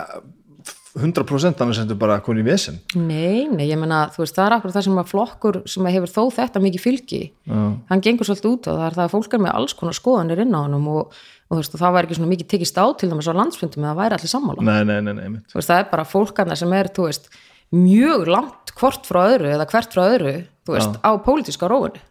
100% 0.97 1.61
annars 1.61 1.77
sem 1.77 1.89
þú 1.91 1.97
bara 2.01 2.17
konið 2.25 2.41
í 2.41 2.47
vesen 2.47 2.79
Nei, 2.97 3.45
nei, 3.53 3.67
ég 3.69 3.77
meina, 3.81 4.07
þú 4.15 4.23
veist, 4.25 4.37
það 4.39 4.47
er 4.47 4.55
akkur 4.57 4.73
það 4.73 4.87
sem 4.87 5.01
að 5.03 5.11
flokkur 5.13 5.59
sem 5.69 5.89
að 5.89 5.97
hefur 5.99 6.13
þó 6.15 6.23
þetta 6.39 6.63
mikið 6.65 6.85
fylgi 6.87 7.21
Já. 7.45 7.59
hann 7.91 8.05
gengur 8.07 8.29
svolítið 8.31 8.53
út 8.55 8.69
og 8.73 8.79
það 8.81 8.87
er 8.89 8.97
það 8.97 9.05
að 9.09 9.13
fólk 9.17 9.37
er 9.37 9.43
með 9.45 9.57
alls 9.61 9.77
konar 9.77 9.99
skoðanir 9.99 10.43
inn 10.47 10.57
á 10.57 10.61
honum 10.65 10.89
og, 10.95 11.19
og 11.47 11.55
þú 11.55 11.61
veist, 11.61 11.75
og 11.77 11.83
það 11.83 11.97
væri 11.97 12.09
ekki 12.09 12.19
svona 12.19 12.33
mikið 12.33 12.49
tekist 12.53 12.79
á 12.83 12.87
til 12.99 13.11
dæmis 13.11 13.31
á 13.31 13.35
landsfundum 13.39 13.87
eða 13.87 13.99
væri 14.01 14.19
allir 14.19 14.33
sammála. 14.33 14.67
Nei, 14.67 14.81
nei, 14.89 14.99
nei, 15.07 15.15
nei, 15.15 15.43
þú 15.47 15.61
veist, 15.61 15.71
það 15.71 15.83
er 15.83 15.91
bara 15.93 16.07
fólkarna 16.09 16.59
sem 16.59 16.75
er, 16.75 16.91
þú 16.91 17.07
veist 17.07 17.31
mjög 17.75 18.27
langt 18.31 18.73
hvort 18.77 19.07
frá 19.09 19.23
öðru 19.33 19.53
eða 19.55 19.67
hvert 19.71 19.95
frá 19.95 20.03
öðru, 20.07 20.35
þú 20.67 20.77
veist, 20.77 20.99
á 21.03 21.11
pólitíska 21.23 21.71
róinu 21.71 22.03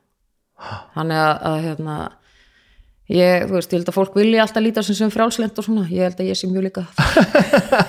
þannig 0.95 1.19
að, 1.19 1.33
að 1.49 1.57
hérna 1.65 1.97
ég, 3.11 3.45
þú 3.45 3.57
veist, 3.57 3.73
ég 3.73 3.79
held 3.79 3.91
að 3.91 3.97
fólk 3.97 4.17
vilja 4.17 4.45
alltaf 4.45 4.63
líta 4.63 4.83
sem 4.86 4.97
sem 4.97 5.13
frjálslend 5.13 5.59
og 5.59 5.67
svona, 5.67 5.86
ég 5.91 6.07
held 6.07 6.21
að 6.23 6.31
ég 6.31 6.39
sé 6.39 6.49
mjög 6.49 6.67
líka 6.69 6.86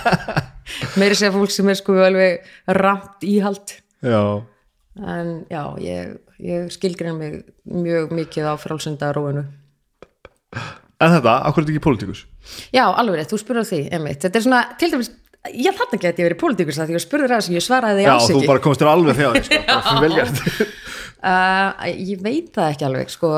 meiri 1.00 1.18
segja 1.18 1.34
fólk 1.34 1.54
sem 1.54 1.70
er 1.70 1.78
sko 1.78 1.94
alveg 2.02 2.46
ramt 2.74 3.22
íhald. 3.26 3.76
Já, 4.04 4.42
en 4.98 5.30
já, 5.50 5.62
ég, 5.82 6.16
ég 6.42 6.72
skilgrein 6.74 7.18
mig 7.20 7.38
mjög 7.64 8.12
mikið 8.14 8.50
á 8.50 8.54
frjálsenda 8.60 9.12
róinu 9.14 9.46
en 11.02 11.14
þetta, 11.16 11.36
akkur 11.48 11.62
er 11.62 11.66
þetta 11.66 11.74
ekki 11.76 11.84
pólitíkus? 11.86 12.24
Já, 12.74 12.84
alveg 12.88 13.20
rétt, 13.20 13.30
þú 13.32 13.40
spurður 13.42 13.68
því, 13.68 13.80
einmitt. 13.96 14.20
Þetta 14.24 14.40
er 14.40 14.46
svona, 14.46 14.60
til 14.80 14.90
dæmis, 14.94 15.12
ég 15.52 15.78
þarna 15.78 16.00
geti 16.02 16.22
ég 16.22 16.28
verið 16.30 16.40
pólitíkus 16.40 16.80
því 16.80 16.96
ég 16.96 17.04
spurður 17.04 17.34
það 17.34 17.46
sem 17.46 17.56
ég 17.56 17.64
svaraði 17.64 18.00
því 18.00 18.06
já, 18.06 18.12
alls 18.14 18.26
þú 18.26 18.36
ekki 18.40 18.50
bara 18.50 18.62
komst 18.64 18.82
þér 18.82 18.90
alveg 18.90 19.18
þegar 19.20 19.44
sko, 19.46 19.60
bara 19.68 19.84
fyrir 19.86 20.04
velgjart 20.06 20.40
uh, 21.30 21.84
ég 21.92 22.24
veit 22.24 22.48
það 22.56 22.70
ekki 22.72 22.86
alveg 22.88 23.12
sko, 23.14 23.32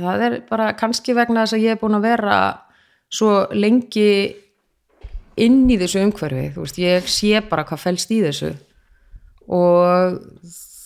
það 0.00 0.24
er 0.26 0.36
bara 0.48 0.68
kannski 0.78 1.14
vegna 1.14 1.44
þess 1.44 1.58
að 1.58 1.66
ég 1.66 1.76
er 1.76 1.82
búin 1.82 1.98
að 1.98 2.08
vera 2.08 2.38
svo 3.12 3.32
lengi 3.54 4.08
inn 5.40 5.64
í 5.70 5.78
þessu 5.80 6.02
umhverfi, 6.06 6.50
þú 6.54 6.66
veist, 6.66 6.80
ég 6.80 7.08
sé 7.10 7.40
bara 7.48 7.64
hvað 7.68 7.84
fælst 7.86 8.12
í 8.12 8.20
þessu. 8.24 8.52
Og 9.52 10.18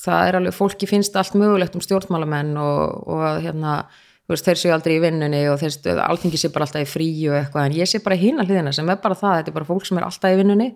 það 0.07 0.29
er 0.29 0.39
alveg, 0.39 0.55
fólki 0.55 0.89
finnst 0.91 1.17
allt 1.19 1.35
mögulegt 1.39 1.77
um 1.77 1.83
stjórnmálamenn 1.83 2.55
og, 2.63 3.09
og 3.11 3.25
að, 3.27 3.41
hérna, 3.49 3.73
þú 3.83 4.06
veist, 4.33 4.47
þeir 4.47 4.61
séu 4.61 4.75
aldrei 4.75 4.97
í 4.97 5.03
vinnunni 5.03 5.43
og 5.51 5.61
þeir, 5.61 6.01
alþingi 6.03 6.41
sé 6.41 6.51
bara 6.55 6.67
alltaf 6.67 6.83
í 6.83 6.91
frí 6.91 7.11
og 7.31 7.37
eitthvað, 7.41 7.69
en 7.69 7.77
ég 7.79 7.91
sé 7.91 8.01
bara 8.05 8.19
hína 8.19 8.47
hliðina 8.47 8.73
sem 8.75 8.89
er 8.91 9.03
bara 9.03 9.19
það, 9.19 9.37
þetta 9.41 9.53
er 9.53 9.59
bara 9.59 9.69
fólk 9.69 9.87
sem 9.89 10.01
er 10.01 10.07
alltaf 10.09 10.35
í 10.35 10.41
vinnunni 10.41 10.71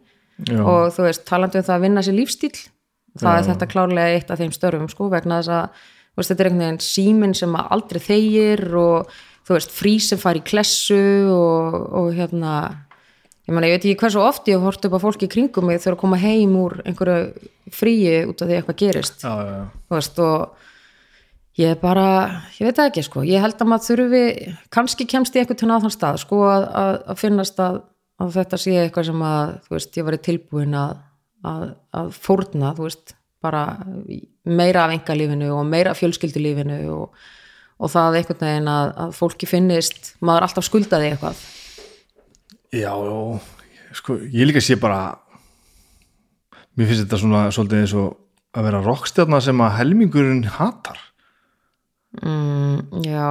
Já. 0.47 0.61
og 0.63 0.93
þú 0.95 1.07
veist, 1.09 1.25
talandi 1.29 1.61
um 1.61 1.67
það 1.67 1.77
að 1.77 1.87
vinna 1.87 2.05
sér 2.07 2.17
lífstíl 2.17 2.53
það 3.19 3.39
er 3.39 3.49
þetta 3.49 3.71
klárlega 3.71 4.19
eitt 4.19 4.31
af 4.31 4.41
þeim 4.41 4.55
störfum 4.55 4.93
sko, 4.93 5.09
vegna 5.13 5.41
þess 5.41 5.55
að 5.57 5.83
veist, 6.17 6.31
þetta 6.31 6.45
er 6.45 6.51
einhvern 6.51 6.65
veginn 6.65 6.85
síminn 6.85 7.35
sem 7.37 7.59
að 7.59 7.75
aldrei 7.77 8.01
þegir 8.05 8.65
og 8.81 9.19
þú 9.49 9.57
veist, 9.57 9.75
frí 9.75 9.97
sem 10.05 10.21
fari 10.21 10.43
í 10.43 10.47
klessu 10.47 11.03
og, 11.35 11.77
og 12.01 12.15
hérna 12.17 12.55
ég 13.49 13.55
meina, 13.55 13.71
ég 13.71 13.79
veit 13.79 13.87
ekki 13.89 14.01
hversu 14.05 14.23
oft 14.23 14.49
ég 14.51 14.63
hort 14.63 14.85
upp 14.87 14.95
á 14.95 15.01
fólki 15.03 15.27
í 15.27 15.33
kringum 15.33 15.67
mig 15.67 15.83
þegar 15.83 15.97
að 15.99 16.03
koma 16.05 16.21
heim 16.21 16.55
úr 16.61 16.79
einhverju 16.85 17.49
fríi 17.75 18.21
út 18.31 18.43
af 18.43 18.51
því 18.51 18.59
eitthvað 18.61 18.81
gerist 18.85 19.25
já, 19.25 19.33
já, 19.35 19.55
já. 19.57 19.65
þú 19.89 19.99
veist, 19.99 20.21
og 20.23 20.69
ég 21.59 21.75
er 21.75 21.79
bara, 21.81 22.07
ég 22.59 22.69
veit 22.69 22.83
ekki 22.85 23.05
sko, 23.05 23.25
ég 23.27 23.43
held 23.43 23.59
að 23.59 23.71
maður 23.71 23.87
þurfi, 23.89 24.25
kannski 24.73 25.07
kemst 25.11 25.37
ég 25.39 25.49
tíðan 25.51 25.81
á 25.81 25.83
þann 25.85 25.95
stað 25.95 26.21
sko 26.23 26.43
að, 26.47 26.67
að, 26.83 26.93
að 27.13 27.21
finnast 27.25 27.63
að, 27.63 27.81
að 28.21 28.35
þetta 28.39 28.61
sé 28.63 28.77
eitthvað 28.85 29.09
sem 29.11 29.25
að, 29.27 29.55
þú 29.67 29.77
veist, 29.77 29.99
ég 29.99 30.07
var 30.07 30.17
í 30.17 30.23
tilbúin 30.29 30.79
að, 30.79 30.95
fórna, 32.15 32.75
þú 32.77 32.87
veist, 32.87 33.15
bara 33.41 33.65
meira 34.45 34.85
af 34.85 34.95
engalífinu 34.95 35.51
og 35.57 35.65
meira 35.69 35.95
af 35.95 36.01
fjölskyldulífinu 36.01 36.83
og, 36.93 37.23
og 37.81 37.93
það 37.93 38.21
einhvern 38.21 38.45
veginn 38.45 38.71
að, 38.71 38.93
fólki 39.17 39.49
finnist, 39.49 40.15
maður 40.21 40.49
alltaf 40.49 40.69
skuldaði 40.69 41.15
eitthvað. 41.15 41.41
Já, 42.77 42.93
sko, 43.99 44.21
ég 44.31 44.47
líka 44.47 44.63
sé 44.63 44.77
bara 44.79 45.17
mér 46.79 46.87
finnst 46.87 47.07
þetta 47.07 47.21
svona 47.21 47.47
svolítið 47.55 47.83
eins 47.83 47.95
og 47.99 48.11
að 48.55 48.67
vera 48.69 48.83
rockstjarnar 48.85 49.43
sem 49.45 49.63
að 49.65 49.77
helmingurinn 49.79 50.45
hatar 50.59 51.01
Mm, 52.11 53.03
já, 53.07 53.29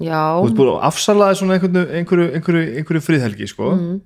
já, 0.00 0.20
þú 0.40 0.46
ert 0.48 0.56
búin 0.56 0.70
að 0.72 0.84
afsalaði 0.88 1.36
svona 1.36 1.58
einhverju, 1.58 1.82
einhverju, 2.00 2.28
einhverju, 2.38 2.62
einhverju 2.80 3.02
friðhelgi 3.04 3.48
sko. 3.50 3.74
Mm. 3.76 3.98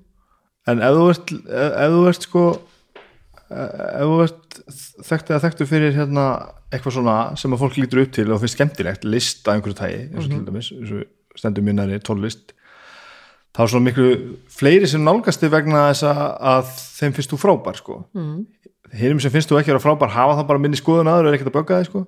en 0.68 0.83
ef 0.83 0.97
þú 0.99 1.05
ert 1.12 1.31
ef, 1.37 1.93
þú 1.95 2.01
ert 2.11 2.26
sko 2.26 2.43
ef 3.49 4.03
þú 4.03 4.16
ert 4.26 4.59
þekkt 5.09 5.31
eða 5.33 5.43
þekktur 5.47 5.68
fyrir 5.70 5.95
hérna 5.97 6.24
eitthvað 6.74 6.97
svona 6.99 7.14
sem 7.41 7.55
að 7.55 7.62
fólk 7.62 7.79
lítur 7.81 8.03
upp 8.03 8.11
til 8.18 8.26
og 8.35 8.43
finnst 8.43 8.59
skemmtilegt 8.59 9.07
lista 9.09 9.53
af 9.55 9.61
einhverju 9.61 9.79
tægi 9.79 10.01
eins 10.11 10.26
og 10.26 10.29
Mhm. 10.29 10.35
til 10.35 10.47
dæmis 10.51 10.72
eins 10.74 10.93
og 10.99 11.39
stendur 11.39 11.62
mér 11.64 11.79
næri 11.79 12.01
tónlist 12.03 12.53
þá 13.55 13.62
er 13.62 13.70
svona 13.72 13.87
miklu 13.89 14.09
fleiri 14.53 14.87
sem 14.91 15.01
nálgast 15.07 15.41
þig 15.41 15.51
vegna 15.55 15.87
þess 15.93 16.03
að, 16.11 16.20
að 16.43 16.74
þeim 16.99 17.14
finnst 17.16 17.31
þú 17.33 17.39
frábær 17.47 17.79
sko 17.81 18.03
mm. 18.12 18.37
hinnum 18.93 19.20
sem 19.22 19.31
finnst 19.33 19.49
þú 19.49 19.62
ekki 19.62 19.70
að 19.72 19.79
vera 19.79 19.87
frábær 19.87 20.12
hafa 20.18 20.37
það 20.43 20.47
bara 20.51 20.59
minni 20.66 20.76
skoðun 20.76 21.09
aður 21.09 21.24
og 21.24 21.33
er 21.33 21.39
ekkert 21.39 21.55
að 21.55 21.59
bögga 21.62 21.81
þig 21.81 21.91
sko 21.93 22.05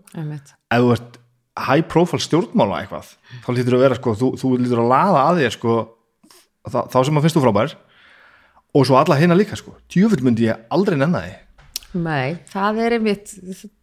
ef 0.75 0.85
þú 0.85 0.93
ert 0.99 1.20
high 1.67 1.87
profile 1.91 2.23
stjórnmála 2.23 2.83
eitthvað 2.83 3.13
þá 3.45 3.51
lítur 3.57 3.77
að 3.77 3.85
vera 3.85 3.99
sko, 3.99 4.15
þú, 4.19 4.31
þú 4.41 4.53
lítur 4.61 4.83
að 4.83 4.91
laða 4.93 5.27
að 5.27 5.43
þér 5.43 5.57
sko 5.57 5.77
þá, 6.71 6.81
þá 6.93 6.99
sem 6.99 7.21
að 7.21 7.27
finnst 7.27 7.39
þú 7.39 7.45
frábær 7.47 7.77
og 8.71 8.87
svo 8.87 8.99
alla 9.01 9.19
hinna 9.19 9.35
líka 9.35 9.59
sko. 9.59 9.75
Djöfull 9.91 10.23
myndi 10.23 10.47
ég 10.47 10.67
aldrei 10.71 10.99
nenna 11.01 11.25
þig 11.27 11.39
Nei, 12.01 12.39
það 12.53 12.85
er 12.85 12.95
einmitt 13.01 13.33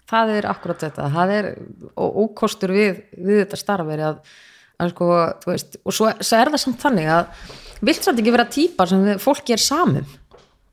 það 0.08 0.30
er 0.38 0.46
akkurat 0.48 0.84
þetta. 0.86 1.10
Það 1.12 1.34
er 1.36 1.48
ókostur 1.98 2.72
við, 2.76 3.02
við 3.18 3.42
þetta 3.42 3.60
starf 3.60 3.90
er 3.92 4.04
að, 4.08 4.22
að 4.80 4.94
sko, 4.94 5.10
þú 5.44 5.52
veist, 5.52 5.80
og 5.84 5.96
svo, 5.98 6.12
svo 6.22 6.40
er 6.40 6.54
það 6.54 6.64
samt 6.64 6.86
þannig 6.86 7.12
að 7.18 7.52
vilt 7.88 8.08
samt 8.08 8.22
ekki 8.22 8.34
vera 8.34 8.48
típar 8.50 8.90
sem 8.90 9.06
fólki 9.22 9.56
er 9.56 9.62
samum 9.62 10.08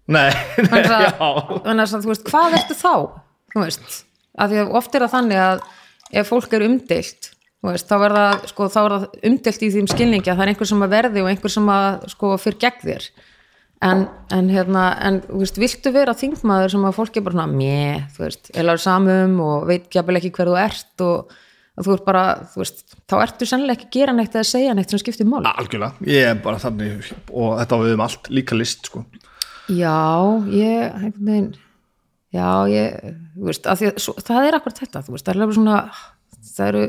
nei, 0.06 0.30
nei 0.30 0.68
þannig 0.70 0.94
að, 0.94 1.06
já. 1.10 1.30
þannig 1.66 1.84
að 1.84 1.94
þú 1.94 2.12
veist, 2.12 2.28
hvað 2.30 2.58
ertu 2.60 2.76
þá? 2.78 2.94
Þú 3.54 3.64
veist, 3.64 3.98
af 4.38 4.52
því 4.52 4.60
að 4.62 4.76
oft 4.80 4.94
er 4.94 5.04
það 5.04 5.16
þannig 5.18 5.42
að 5.44 5.64
ef 6.12 6.28
fólk 6.28 6.52
er 6.56 6.66
umdeilt 6.66 7.34
veist, 7.64 7.88
þá 7.88 7.94
er 8.08 8.16
það, 8.16 8.48
sko, 8.50 8.66
þá 8.72 8.80
er 8.82 8.94
það 8.94 9.06
umdeilt 9.30 9.62
í 9.62 9.70
því 9.72 9.84
skilningi 9.92 10.30
að 10.30 10.34
það 10.34 10.44
er 10.44 10.52
einhver 10.52 10.70
sem 10.70 10.84
að 10.84 10.96
verði 10.96 11.22
og 11.22 11.30
einhver 11.30 11.54
sem 11.54 11.70
að, 11.74 11.86
sko, 12.12 12.34
fyrir 12.40 12.60
gegn 12.64 12.84
þér. 12.90 13.06
En, 13.84 14.04
en 14.32 14.50
hérna, 14.52 14.84
en, 15.04 15.16
veist, 15.28 15.58
viltu 15.60 15.92
vera 15.92 16.14
þingmaður 16.16 16.74
sem 16.74 16.84
að 16.88 16.98
fólki 16.98 17.20
er 17.20 17.26
bara 17.26 17.46
mjö, 17.50 17.88
þú 18.14 18.22
veist, 18.24 18.52
elar 18.60 18.80
samum 18.80 19.34
og 19.44 19.66
veit 19.68 19.90
jafnvel 19.92 20.20
ekki 20.20 20.32
hver 20.36 20.52
þú 20.52 20.60
ert 20.62 21.04
og 21.04 21.34
þú 21.74 21.96
ert 21.96 22.06
bara, 22.06 22.24
þú 22.52 22.62
veist, 22.62 22.96
þá 23.10 23.16
ertu 23.18 23.48
sennilega 23.50 23.76
ekki 23.80 23.90
að 23.90 23.98
gera 23.98 24.16
neitt 24.16 24.38
eða 24.38 24.46
segja 24.48 24.76
neitt 24.78 24.94
sem 24.94 25.02
skiptir 25.02 25.28
máli. 25.28 25.50
Algjörlega, 25.50 26.08
ég 26.08 26.30
er 26.30 26.40
bara 26.44 26.62
þannig 26.62 27.12
og 27.28 27.58
þetta 27.60 27.76
á 27.76 27.82
við 27.82 27.96
um 27.96 28.04
allt, 28.06 28.32
líka 28.32 28.56
list 28.56 28.88
sko. 28.88 29.04
Já, 29.72 29.96
ég, 30.52 30.92
einhvern 30.92 31.28
veginn, 31.28 31.52
já, 32.34 32.48
ég, 32.70 33.12
þú 33.34 33.50
veist, 33.50 33.68
að 33.68 33.80
því 33.80 33.90
að 33.90 34.00
svo, 34.04 34.14
það 34.26 34.48
er 34.48 34.56
akkur 34.58 34.74
þetta, 34.78 35.04
þú 35.04 35.14
veist, 35.14 35.26
það 35.26 35.34
er 35.34 35.44
alveg 35.44 35.58
svona, 35.58 35.76
það 36.48 36.70
eru, 36.72 36.82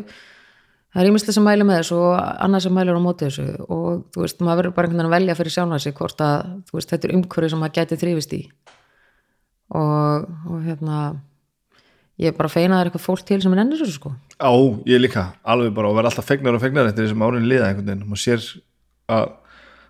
það 0.96 1.04
er 1.04 1.12
ímislega 1.12 1.38
sem 1.38 1.48
mæli 1.50 1.68
með 1.68 1.80
þessu 1.82 2.00
og 2.00 2.16
annað 2.48 2.66
sem 2.66 2.76
mælir 2.80 2.98
á 2.98 3.06
móti 3.06 3.30
þessu 3.30 3.46
og 3.66 4.02
þú 4.16 4.26
veist, 4.26 4.42
maður 4.42 4.62
verður 4.62 4.76
bara 4.80 4.90
einhvern 4.90 5.04
veginn 5.04 5.12
að 5.12 5.16
velja 5.18 5.38
fyrir 5.42 5.56
sjálfna 5.58 5.80
sig 5.84 5.96
hvort 6.00 6.26
að, 6.26 6.52
þú 6.70 6.80
veist, 6.80 6.92
þetta 6.94 7.10
er 7.10 7.16
umhverju 7.20 7.54
sem 7.54 7.64
maður 7.64 7.78
gæti 7.80 8.02
þrýfist 8.02 8.36
í. 8.36 8.42
Og, 9.76 10.28
og 10.50 10.60
hérna, 10.66 11.00
ég 12.22 12.32
er 12.32 12.38
bara 12.38 12.52
feina 12.54 12.76
að 12.76 12.78
það 12.78 12.84
er 12.84 12.92
eitthvað 12.92 13.06
fólk 13.06 13.26
til 13.26 13.40
sem 13.44 13.56
er 13.56 13.64
ennir 13.64 13.82
þessu, 13.82 13.98
sko. 14.00 14.14
á, 14.38 14.54
ég 14.90 15.02
líka, 15.02 15.30
alveg 15.42 15.74
bara 15.78 15.90
og 15.90 15.98
verða 15.98 16.14
alltaf 16.14 16.30
fegnar 16.30 16.58
og 16.58 16.62
fegnar 16.62 16.90
eftir 16.92 17.08
þessum 17.08 17.26
árin 17.26 17.50
liða 17.50 17.72
einhvern 17.72 17.90
veginn, 17.90 18.06
maður 18.06 18.22
sér 18.22 18.46
að 19.10 19.26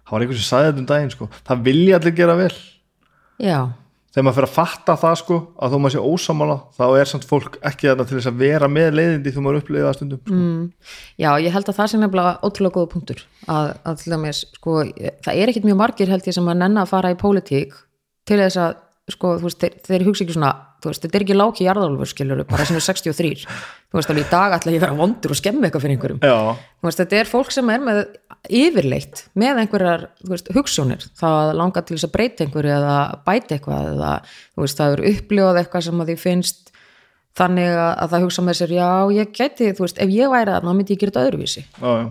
það 0.05 0.13
var 0.13 0.23
einhvern 0.25 0.39
sem 0.39 0.47
sagði 0.47 0.69
þetta 0.69 0.81
um 0.81 0.87
daginn 0.91 1.13
sko. 1.13 1.27
Það 1.47 1.65
vilja 1.65 1.99
allir 1.99 2.15
gera 2.15 2.37
vel. 2.39 2.53
Já, 3.41 3.59
þegar 4.15 4.25
maður 4.25 4.37
fyrir 4.37 4.47
að 4.47 4.55
fatta 4.55 4.93
það 5.01 5.15
sko 5.19 5.37
að 5.59 5.73
þó 5.73 5.77
maður 5.83 5.93
sé 5.95 6.03
ósamála 6.15 6.55
þá 6.77 6.83
er 7.01 7.09
samt 7.11 7.25
fólk 7.27 7.57
ekki 7.67 7.89
þarna 7.89 8.05
til 8.07 8.15
þess 8.15 8.29
að 8.31 8.37
vera 8.45 8.69
með 8.71 8.93
leiðindi 8.95 9.33
þegar 9.33 9.45
maður 9.45 9.59
upplifið 9.59 9.85
það 9.85 9.97
stundum 9.97 10.21
sko. 10.21 10.37
Já, 11.19 11.29
ég 11.43 11.55
held 11.57 11.71
að 11.71 11.79
það 11.81 11.91
sé 11.91 11.99
nefnilega 11.99 12.31
ótrúlega 12.47 12.77
góða 12.77 12.91
punktur 12.95 13.25
að, 13.51 13.73
að 13.83 13.99
til 14.01 14.13
dæmis, 14.15 14.39
sko, 14.55 14.77
það 15.27 15.41
er 15.43 15.51
ekkit 15.51 15.67
mjög 15.67 15.81
margir 15.83 16.13
held 16.15 16.29
ég 16.31 16.37
sem 16.39 16.47
að 16.53 16.61
nenna 16.63 16.85
að 16.85 16.93
fara 16.95 17.11
í 17.11 17.19
pólitík 17.19 17.75
til 18.25 18.39
þess 18.39 18.61
að, 18.63 18.79
sko, 19.17 19.35
þú 19.41 19.49
veist, 19.49 19.59
þeir, 19.65 19.75
þeir 19.85 20.07
hugsa 20.07 20.23
ekki 20.25 20.37
svona, 20.37 20.53
þú 20.81 20.93
veist, 20.93 21.03
þetta 21.03 21.19
er 21.19 21.25
ekki 21.27 21.35
láki 21.37 21.67
jarðálfur 21.67 22.09
skilur, 22.09 22.45
bara 22.49 22.65
sem 22.65 22.79
er 22.79 22.87
63 22.87 23.35
þú 23.95 24.01
veist, 24.01 24.09
alveg 24.11 24.25
í 24.25 24.31
dag 24.33 24.53
ætla 24.57 24.71
ég 24.73 24.81
að 24.81 24.83
vera 24.83 24.95
vondur 24.99 25.31
og 25.31 25.37
skemmi 25.39 25.63
eitthvað 25.63 25.83
fyrir 25.85 25.95
einhverjum. 25.95 26.17
Já, 26.19 26.39
þú 26.81 26.89
veist, 26.89 26.99
þetta 26.99 27.17
er 27.21 27.29
fólk 27.29 27.53
sem 27.55 27.69
er 27.71 27.83
með 27.85 27.99
yfirleitt 28.59 29.21
með 29.39 29.61
einhverjar 29.61 30.03
þú 30.19 30.33
veist, 30.33 30.49
hugssjónir, 30.57 31.05
það 31.15 31.51
langar 31.61 31.85
til 31.87 31.95
þess 31.95 32.07
að 32.09 32.13
breyta 32.17 32.43
einhverju 32.43 32.73
eða 32.75 32.97
bæta 33.23 33.55
eitthvað 33.55 33.87
eða 33.93 34.11
þú 34.27 34.65
veist, 34.65 34.81
það 34.81 34.95
er 34.97 35.03
upplifað 35.13 35.59
eitthvað 35.61 35.85
sem 35.87 36.03
að 36.03 36.11
því 36.11 36.17
finnst 36.25 36.73
þannig 37.39 37.71
að, 37.71 37.93
að 38.03 38.11
það 38.11 38.25
hugsa 38.25 38.45
með 38.45 38.59
sér 38.59 38.75
já, 38.75 38.89
ég 39.15 39.31
geti, 39.39 39.71
þú 39.75 39.85
veist, 39.87 40.03
ef 40.03 40.11
ég 40.11 40.35
væri 40.35 40.55
þarna 40.55 40.73
þá 40.73 40.79
myndi 40.81 40.95
ég 40.95 41.01
gera 41.01 41.15
þetta 41.15 41.25
öðruvísi. 41.29 41.63
Já, 41.79 41.87
já, 41.87 42.05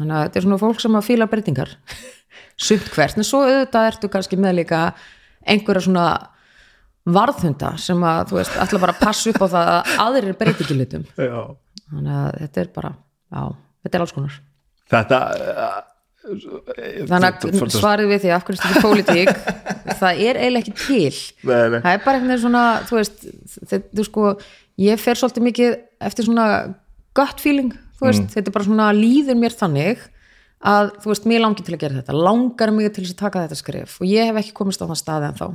þannig 0.00 0.18
að 0.18 0.26
þetta 0.26 0.40
er 0.40 0.46
svona 0.46 0.60
fólk 0.60 0.84
sem 0.84 1.00
að 1.00 1.08
fíla 1.08 1.30
breytingar. 1.32 1.74
Sumt 2.68 2.92
hvert, 2.92 3.16
en 3.16 3.26
svo 3.26 3.42
auðvitað 3.46 3.88
ertu 3.94 4.12
kannski 4.12 4.38
með 4.40 4.60
líka 4.60 4.82
einhverja 5.48 5.84
svona 5.88 6.06
varðhunda 7.08 7.74
sem 7.80 8.02
að, 8.04 8.22
þú 8.30 8.38
veist, 8.40 8.56
ætla 8.64 8.82
bara 8.82 8.94
að 8.96 9.04
passa 9.06 9.32
upp 9.32 9.40
á 9.40 9.46
það 9.54 9.70
að 9.74 9.92
aðrir 10.04 10.38
breyti 10.40 10.66
ekki 10.66 10.76
hlutum. 10.76 11.06
Já. 11.16 11.40
þannig 11.90 12.18
að 12.20 12.40
þetta 12.42 12.62
er 12.62 12.74
bara, 12.74 12.92
já, 13.30 13.42
þetta 13.84 13.98
er 13.98 14.04
alls 14.04 14.16
konar. 14.16 14.36
Þetta 14.90 15.20
þannig 16.20 17.44
að 17.46 17.72
svarið 17.72 18.10
við 18.10 18.24
því 18.24 18.32
af 18.34 18.42
hverju 18.44 18.60
þetta 18.60 18.76
er 18.76 18.84
pólitík 18.84 19.30
það 20.00 20.22
er 20.26 20.38
eiginlega 20.40 20.60
ekki 20.60 20.74
til. 20.76 21.20
Nei, 21.48 21.62
nei. 21.72 21.78
það 21.80 21.94
er 21.94 22.02
bara 22.04 22.18
einhvern 22.18 22.32
veginn 22.34 22.42
svona 22.44 22.64
þú 22.88 22.98
veist, 22.98 23.24
þetta 23.70 24.06
sko 24.06 24.26
ég 24.84 25.00
fer 25.00 25.20
svolítið 25.20 25.46
mikið 25.48 25.78
eftir 26.10 26.28
svona 26.28 26.46
gut 27.16 27.42
feeling, 27.42 27.72
þú 27.98 28.10
veist, 28.10 28.28
þetta 28.34 28.52
er 28.52 28.56
bara 28.58 28.68
svona 28.68 28.90
líður 28.96 29.40
mér 29.40 29.56
þannig 29.56 30.04
að 30.60 30.92
þú 31.00 31.12
veist, 31.14 31.26
mér 31.32 31.44
langi 31.46 31.64
til 31.64 31.74
að 31.74 31.82
gera 31.86 32.00
þetta, 32.02 32.20
langar 32.28 32.74
mig 32.76 32.92
til 32.92 33.06
að 33.06 33.16
taka 33.22 33.46
þetta 33.46 33.60
skref 33.62 33.96
og 34.02 34.10
ég 34.10 34.28
hef 34.28 34.42
ekki 34.42 34.56
komist 34.60 34.84
á 34.84 34.88
þann 34.90 35.00
staði 35.00 35.30
en 35.30 35.40
þá 35.40 35.46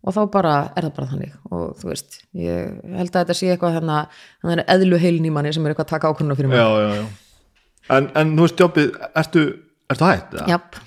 og 0.00 0.14
þá 0.16 0.20
bara 0.32 0.52
er 0.76 0.86
það 0.86 0.94
bara 0.96 1.10
þannig 1.10 1.32
og 1.50 1.64
þú 1.80 1.88
veist, 1.90 2.20
ég 2.40 2.70
held 2.96 3.10
að 3.10 3.18
þetta 3.18 3.36
sé 3.36 3.50
eitthvað 3.52 3.74
þannig 3.80 3.96
að 3.96 4.22
það 4.46 4.54
er 4.54 4.62
eðlu 4.76 5.00
heilin 5.02 5.26
í 5.28 5.32
manni 5.34 5.52
sem 5.52 5.66
er 5.66 5.74
eitthvað 5.74 5.86
að 5.88 5.92
taka 5.94 6.12
ákvörðuna 6.14 6.38
fyrir 6.38 6.52
mig 6.52 6.60
já, 6.60 6.68
já, 6.80 6.90
já 7.00 7.96
en, 7.98 8.06
en 8.22 8.32
þú 8.38 8.46
veist 8.46 8.62
jobbið, 8.64 8.90
ertu, 9.24 9.42
ertu 9.90 10.06
eða? 10.14 10.46
Japp. 10.48 10.78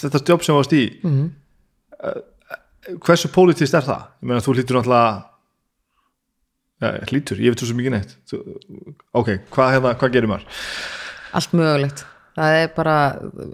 Þetta 0.00 0.20
jobb 0.32 0.44
sem 0.46 0.56
varst 0.60 0.72
í 0.78 0.84
mm 1.04 1.18
Mhm. 2.00 2.96
hversu 3.04 3.28
pólitíst 3.28 3.74
er 3.76 3.84
það? 3.84 4.06
ég 4.22 4.28
meina 4.30 4.40
þú 4.40 4.54
hlýtur 4.56 4.78
náttúrulega 4.78 5.10
já, 6.80 6.88
hlýtur, 7.10 7.40
ég 7.44 7.52
veit 7.52 7.60
svo 7.60 7.76
ekki 7.76 7.92
neitt 7.92 8.14
þú, 8.30 8.38
ok, 9.20 9.28
hvað, 9.52 9.72
hérna, 9.74 9.92
hvað 10.00 10.14
gerir 10.14 10.30
maður? 10.30 10.46
allt 11.36 11.52
mögulegt 11.60 12.04
það 12.38 12.56
er 12.62 12.70
bara, 12.76 12.94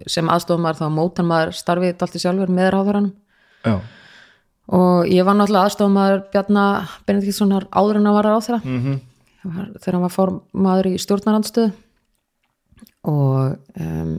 sem 0.06 0.30
aðstofumar 0.30 0.78
þá 0.78 0.86
mótan 0.94 1.26
maður 1.26 1.56
starfið 1.58 2.04
allt 2.06 2.14
í 2.14 2.22
sjálfur 2.22 2.52
með 2.54 2.70
ráðuranum 2.76 3.10
já, 3.66 3.74
og 4.66 5.06
ég 5.06 5.26
var 5.26 5.36
náttúrulega 5.38 5.68
aðstofumar 5.68 6.24
Bjarnar 6.32 6.88
Benediktssonar 7.06 7.68
áður 7.70 8.00
en 8.00 8.10
að 8.10 8.16
vara 8.18 8.32
ráð 8.34 8.46
þeirra 8.46 8.60
mm 8.64 8.80
-hmm. 8.82 8.96
þegar 9.78 9.94
hann 9.94 10.06
var 10.06 10.16
formaður 10.16 10.86
í 10.90 10.98
stjórnarandstöðu 10.98 11.72
og 13.06 13.56
um, 13.78 14.16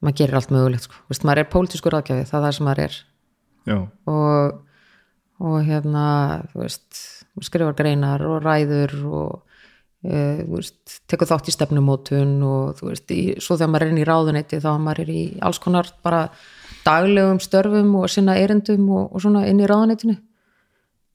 maður 0.00 0.16
gerir 0.16 0.38
allt 0.38 0.50
mögulegt 0.54 0.86
sko. 0.86 0.94
Vist, 1.08 1.24
maður 1.28 1.42
er 1.42 1.52
pólitískur 1.52 1.92
ráðgjafi, 1.92 2.24
það 2.28 2.38
er 2.38 2.44
það 2.46 2.56
sem 2.56 2.68
maður 2.68 2.82
er 2.86 2.98
og, 4.08 4.60
og 5.40 5.56
hérna 5.66 6.04
veist, 6.56 7.02
skrifar 7.44 7.76
greinar 7.78 8.24
og 8.26 8.40
ræður 8.44 8.94
og 9.04 9.42
e, 10.04 10.44
veist, 10.48 11.00
tekur 11.10 11.28
þátt 11.30 11.50
í 11.52 11.56
stefnumótun 11.56 12.38
og 12.46 12.80
veist, 12.84 13.12
í, 13.12 13.36
svo 13.40 13.58
þegar 13.58 13.72
maður 13.74 13.86
er 13.86 13.92
inn 13.92 14.02
í 14.02 14.08
ráðuneyti 14.08 14.62
þá 14.64 14.70
maður 14.78 15.04
er 15.04 15.12
í 15.12 15.22
alls 15.44 15.60
konar 15.62 15.92
bara 16.04 16.28
daglegum 16.86 17.40
störfum 17.42 17.94
og 18.00 18.10
sinna 18.12 18.36
erindum 18.40 18.88
og, 18.90 19.10
og 19.14 19.24
svona 19.24 19.46
inn 19.50 19.60
í 19.62 19.68
ráðuneytinu. 19.68 20.16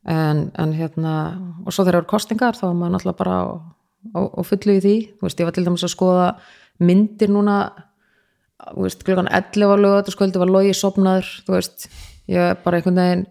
En, 0.06 0.50
en 0.54 0.76
hérna 0.78 1.16
og 1.66 1.74
svo 1.74 1.84
þegar 1.84 2.04
eru 2.04 2.10
kostingar 2.12 2.58
þá 2.58 2.68
er 2.68 2.78
maður 2.78 2.94
náttúrulega 2.96 3.20
bara 3.24 3.38
á, 3.42 3.46
á, 4.14 4.20
á 4.38 4.42
fullu 4.46 4.78
í 4.78 4.84
því. 4.84 4.96
Þú 5.18 5.28
veist, 5.28 5.42
ég 5.42 5.50
var 5.50 5.56
til 5.58 5.66
dæmis 5.66 5.86
að 5.88 5.96
skoða 5.96 6.28
myndir 6.86 7.34
núna 7.34 7.58
þú 8.74 8.86
veist, 8.86 9.02
klukkan 9.06 9.32
11 9.32 9.72
var 9.72 9.82
lögat 9.82 10.10
og 10.10 10.16
skvöldi 10.16 10.42
var 10.42 10.52
logi 10.52 10.76
sopnaður, 10.78 11.32
þú 11.48 11.58
veist. 11.58 11.90
Ég 12.32 12.62
bara 12.64 12.80
einhvern 12.80 13.02
veginn 13.02 13.26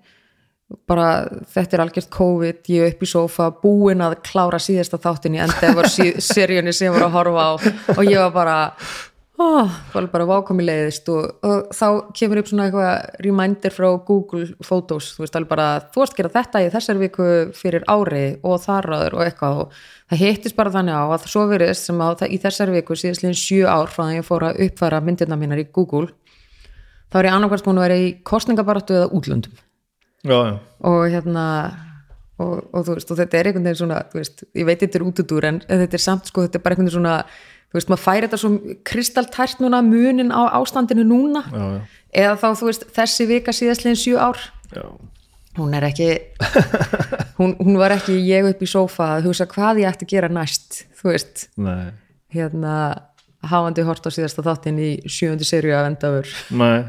bara 0.88 1.08
þetta 1.54 1.76
er 1.76 1.82
algjört 1.84 2.10
COVID, 2.12 2.60
ég 2.72 2.94
upp 2.94 3.02
í 3.04 3.08
sofa 3.08 3.48
búin 3.62 4.02
að 4.04 4.16
klára 4.26 4.58
síðasta 4.62 4.98
þáttin 5.02 5.36
í 5.36 5.42
Endeavor 5.44 5.88
seríunni 5.90 6.72
sem 6.74 6.88
ég 6.88 6.94
var 6.96 7.06
að 7.08 7.16
horfa 7.18 7.44
á. 7.44 7.52
Og 7.96 8.04
ég 8.08 8.18
var 8.22 8.32
bara 8.34 8.56
oh, 9.42 9.76
var 9.94 10.06
bara 10.12 10.26
vákomi 10.28 10.66
leiðist. 10.66 11.08
Og, 11.12 11.44
og 11.46 11.74
þá 11.74 11.86
kemur 12.16 12.40
upp 12.40 12.50
svona 12.50 12.68
eitthvað 12.68 13.20
reminder 13.26 13.74
frá 13.74 13.88
Google 14.06 14.48
Photos. 14.64 15.12
Þú 15.16 15.24
veist 15.24 15.38
alveg 15.38 15.52
bara, 15.52 15.68
þú 15.94 16.02
varst 16.02 16.16
að 16.16 16.22
gera 16.22 16.34
þetta 16.38 16.64
í 16.64 16.72
þessar 16.74 17.00
viku 17.02 17.28
fyrir 17.58 17.86
ári 17.90 18.24
og 18.42 18.58
þar 18.64 18.90
áður 18.94 19.18
og 19.18 19.24
eitthvað. 19.26 19.62
Og 19.64 20.12
það 20.12 20.24
hittist 20.24 20.58
bara 20.58 20.74
þannig 20.74 20.98
á 20.98 21.04
að 21.06 21.30
svo 21.32 21.46
verið 21.50 21.72
sem 21.80 22.04
að 22.04 22.18
það, 22.22 22.34
í 22.34 22.42
þessar 22.44 22.74
viku 22.74 22.98
síðastlegin 22.98 23.40
sjö 23.44 23.64
ár 23.70 23.90
frá 23.92 24.04
það 24.06 24.18
ég 24.18 24.28
fór 24.28 24.48
að 24.50 24.60
uppfæra 24.68 25.02
myndirna 25.04 25.40
mínar 25.40 25.62
í 25.62 25.70
Google 25.72 26.12
þá 27.14 27.20
er 27.20 27.28
ég 27.28 27.36
annarkvæmst 27.36 27.66
búin 27.68 27.78
að 27.78 27.86
vera 27.86 27.96
í 28.02 28.06
kostningabaratu 28.26 28.96
eða 28.98 29.10
útlöndum. 29.14 29.58
Já, 30.24 30.34
já, 30.34 30.54
og 30.88 31.02
hérna 31.12 31.44
og, 32.42 32.54
og 32.74 32.86
þú 32.86 32.96
veist, 32.96 33.10
og 33.12 33.18
þetta 33.20 33.38
er 33.38 33.48
einhvern 33.50 33.68
veginn 33.68 33.80
svona 33.82 33.98
þú 34.10 34.18
veist, 34.18 34.44
ég 34.56 34.66
veit 34.66 34.80
þetta 34.80 34.98
er 34.98 35.04
útudúr 35.06 35.46
en, 35.46 35.60
en 35.68 35.82
þetta 35.84 35.98
er 35.98 36.02
samt 36.02 36.30
sko, 36.30 36.46
þetta 36.46 36.58
er 36.58 36.64
bara 36.64 36.74
einhvern 36.74 36.88
veginn 36.88 36.96
svona 36.96 37.18
þú 37.74 37.80
veist, 37.80 37.90
maður 37.90 38.04
færi 38.04 38.28
þetta 38.28 38.38
svo 38.38 38.50
kristaltært 38.86 39.62
núna 39.62 39.80
munin 39.82 40.30
á 40.30 40.54
ástandinu 40.60 41.02
núna 41.08 41.42
já, 41.50 41.64
já, 41.64 41.80
eða 42.22 42.36
þá, 42.38 42.46
þú 42.60 42.68
veist, 42.70 42.86
þessi 42.94 43.26
vika 43.26 43.54
síðastlegin 43.56 43.98
sjö 43.98 44.20
ár 44.22 44.38
já. 44.70 44.84
hún 45.58 45.74
er 45.74 45.88
ekki 45.88 46.10
hún, 47.40 47.56
hún 47.58 47.80
var 47.80 47.96
ekki 47.96 48.20
ég 48.22 48.46
upp 48.52 48.62
í 48.62 48.70
sófa 48.70 49.16
að 49.16 49.26
hugsa 49.26 49.48
hvað 49.50 49.82
ég 49.82 49.90
ætti 49.90 50.06
að 50.06 50.14
gera 50.14 50.30
næst 50.30 50.84
þú 51.00 51.10
veist, 51.10 51.48
Nei. 51.58 51.90
hérna 52.30 52.76
hafandi 53.42 53.82
hort 53.84 54.06
á 54.06 54.10
síðasta 54.14 54.46
þáttin 54.46 54.78
í 54.78 54.92
sjöundi 55.10 55.44
serju 55.48 55.74
af 55.74 55.90
Nei. 56.54 56.86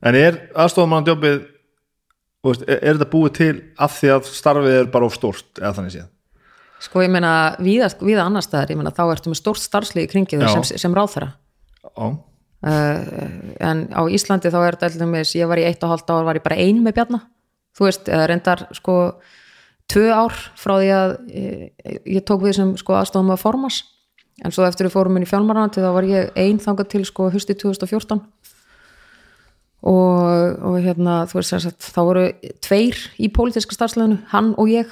En 0.00 0.16
er 0.16 0.42
jobbið 1.06 1.40
veist, 2.44 2.66
er, 2.66 2.80
er 2.82 2.98
þetta 2.98 3.10
búið 3.12 3.36
til 3.38 3.52
af 3.78 3.98
því 4.00 4.12
að 4.16 4.32
starfið 4.34 4.78
er 4.80 4.90
bara 4.90 5.06
of 5.06 5.14
stórt 5.14 5.60
eða 5.60 5.76
þannig 5.78 5.94
séð? 5.94 6.08
Sko 6.80 7.04
ég 7.04 7.12
meina 7.12 7.32
víða, 7.60 7.90
víða 8.00 8.24
annar 8.26 8.44
staðar, 8.44 8.72
ég 8.72 8.80
meina 8.80 8.94
þá 8.94 9.04
ertu 9.12 9.32
með 9.32 9.40
stórt 9.42 9.62
starfslið 9.62 10.06
í 10.06 10.10
kringið 10.14 10.46
sem, 10.48 10.64
sem 10.80 10.96
ráðherra. 10.96 11.34
Já, 11.84 12.06
uh, 12.06 13.28
en 13.70 13.84
á 13.92 14.02
Íslandi 14.08 14.52
þá 14.52 14.58
er 14.62 14.78
þetta 14.78 14.90
alltaf 14.90 15.12
með, 15.12 15.34
ég 15.36 15.50
var 15.50 15.60
í 15.60 15.68
eitt 15.68 15.84
og 15.84 15.94
hálft 15.94 16.12
ár 16.12 16.26
var 16.28 16.40
ég 16.40 16.46
bara 16.46 16.58
ein 16.60 16.82
með 16.84 16.96
Bjarna, 16.98 17.22
þú 17.76 17.86
veist 17.88 18.10
eða 18.10 18.26
reyndar 18.32 18.66
sko 18.76 18.96
tvö 19.90 20.10
ár 20.14 20.36
frá 20.60 20.76
því 20.78 20.90
að 20.94 21.16
ég, 21.34 21.70
ég 22.16 22.26
tók 22.26 22.44
við 22.44 22.60
sem 22.60 22.76
sko 22.78 22.96
aðstofum 22.98 23.32
að 23.34 23.42
formas 23.42 23.82
en 24.44 24.54
svo 24.54 24.64
eftir 24.64 24.86
við 24.86 24.94
fórum 24.94 25.18
inn 25.18 25.26
í 25.26 25.28
fjálmaranandi 25.28 25.82
þá 25.82 25.90
var 25.96 26.06
ég 26.08 26.30
ein 26.38 26.60
þangað 26.62 26.92
til 26.94 27.02
sko 27.08 27.28
husti 27.34 27.56
2014 27.58 28.22
og, 29.80 30.60
og 30.60 30.78
hérna 30.84 31.24
þú 31.28 31.40
veist 31.40 31.54
sem 31.54 31.62
sagt, 31.64 31.84
þá 31.84 32.00
voru 32.04 32.24
tveir 32.64 32.98
í 33.20 33.30
pólitíska 33.32 33.76
starfsleginu, 33.76 34.20
hann 34.32 34.52
og 34.60 34.68
ég. 34.72 34.90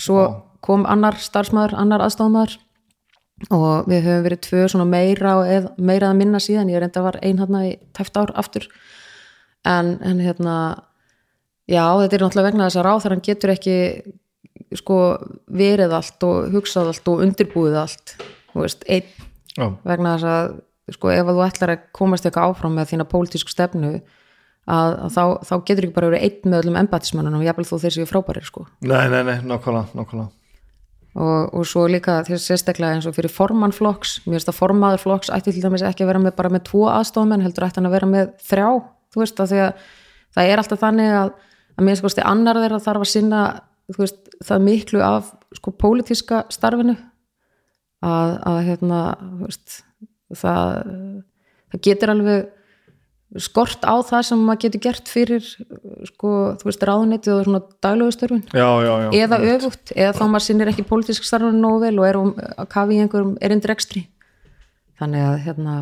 Svo 0.00 0.18
Já. 0.22 0.30
Kom 0.62 0.86
annar 0.86 1.18
starfsmæður, 1.20 1.74
annar 1.78 2.04
aðstofmaður 2.06 2.56
og 3.50 3.88
við 3.90 4.06
höfum 4.06 4.24
verið 4.26 4.40
tvö 4.46 4.64
svona 4.70 4.86
meira 4.86 5.34
eð, 5.50 5.68
meira 5.82 6.12
að 6.12 6.18
minna 6.20 6.40
síðan 6.42 6.70
ég 6.70 6.82
reynda 6.82 7.02
var 7.02 7.18
ein 7.24 7.40
hérna 7.42 7.64
í 7.66 7.72
tæft 7.96 8.18
ár 8.20 8.30
aftur. 8.38 8.68
En, 9.66 9.96
en 10.02 10.20
hérna 10.22 10.56
já 11.70 11.84
þetta 12.02 12.18
er 12.18 12.24
náttúrulega 12.26 12.48
vegna 12.50 12.68
þess 12.68 12.80
að 12.80 12.86
ráþarann 12.88 13.24
getur 13.26 13.54
ekki 13.54 13.76
sko 14.78 14.98
verið 15.50 15.94
allt 15.96 16.26
og 16.26 16.50
hugsað 16.54 16.92
allt 16.92 17.08
og 17.10 17.22
undirbúið 17.26 17.78
allt 17.82 18.16
þú 18.52 18.64
veist, 18.64 18.84
einn. 18.86 19.28
Já, 19.52 19.66
vegna 19.84 20.16
þess 20.16 20.30
að 20.32 20.52
sko 20.96 21.12
ef 21.12 21.26
að 21.26 21.38
þú 21.38 21.46
ætlar 21.46 21.72
að 21.74 21.86
komast 21.94 22.26
eitthvað 22.26 22.52
áfram 22.52 22.76
með 22.76 22.92
þína 22.92 23.08
pólitísku 23.10 23.52
stefnu 23.52 23.92
að, 23.92 24.94
að 25.06 25.10
þá, 25.14 25.24
þá 25.48 25.54
getur 25.68 25.86
ekki 25.86 25.96
bara 25.96 26.12
verið 26.12 26.24
einn 26.26 26.52
með 26.52 26.62
öllum 26.62 26.78
embættismönnum 26.82 27.40
og 27.40 27.46
jafnvel 27.46 27.66
þó 27.68 27.74
þeir 27.82 27.94
séu 27.96 28.08
frábærir 28.10 28.46
sko. 28.46 28.64
Nei, 28.82 29.04
nei, 29.12 29.22
nei, 29.28 29.36
nákvæmlega, 29.46 29.92
nákvæmlega 29.98 30.30
og, 31.12 31.52
og 31.52 31.66
svo 31.68 31.84
líka 31.90 32.20
þess 32.26 32.48
sérstaklega 32.48 32.96
eins 32.96 33.08
og 33.08 33.16
fyrir 33.16 33.32
formann 33.32 33.74
flokks, 33.74 34.20
mér 34.24 34.38
finnst 34.38 34.52
að 34.52 34.58
formaður 34.58 35.02
flokks 35.02 35.32
ætti 35.34 35.52
til 35.52 35.64
dæmis 35.64 35.84
ekki 35.84 36.06
að 36.06 36.12
vera 36.12 36.22
með 36.22 36.36
bara 36.38 36.52
með 36.52 36.64
tvo 36.70 36.86
aðstofamenn 36.92 37.44
heldur 37.44 37.66
ætti 37.66 37.80
hann 37.80 37.90
að 37.90 37.96
vera 37.98 38.08
með 38.08 38.32
þrjá 38.48 38.68
þú 39.12 39.22
veist 39.22 39.42
að 39.42 39.52
því 39.52 39.60
að 39.66 39.84
það 40.32 40.52
er 40.52 40.62
alltaf 40.62 40.82
þannig 40.82 41.14
að, 41.18 41.34
að 41.76 41.86
mér 41.88 42.00
sko 42.00 42.12
annar 42.32 42.60
þeirra 42.62 42.82
þarf 42.86 43.04
að 43.04 43.12
sinna 43.12 43.42
veist, 43.98 44.32
það 44.44 44.66
miklu 44.68 45.04
af 45.04 45.32
sko 45.58 45.74
pólitíska 45.76 46.44
starfinu 46.52 46.96
að, 48.02 48.34
að 48.48 48.58
hérna 48.70 49.02
veist, 49.42 49.82
það, 50.32 50.90
það 51.72 51.84
getur 51.88 52.14
alveg 52.14 52.50
skort 53.40 53.84
á 53.88 53.96
það 54.04 54.24
sem 54.28 54.40
maður 54.44 54.60
getur 54.66 54.82
gert 54.84 55.08
fyrir 55.08 55.44
sko, 55.44 56.32
þú 56.60 56.68
veist, 56.68 56.84
ráðunetið 56.84 57.34
og 57.34 57.44
svona 57.46 57.60
já, 58.84 58.92
eða 59.22 59.38
öfugt, 59.54 59.92
eða 59.96 60.16
þá 60.18 60.24
maður 60.26 60.44
sinnir 60.46 60.72
ekki 60.72 60.84
pólitísk 60.88 61.24
starfinu 61.24 61.62
nógu 61.62 61.86
vel 61.86 61.94
og 62.02 62.08
er 62.08 62.18
um, 62.20 62.32
að 62.36 62.68
kafi 62.74 62.98
í 62.98 63.04
einhverjum 63.04 63.36
erindrekstri 63.40 64.04
þannig 65.00 65.24
að 65.30 65.36
hérna 65.46 65.76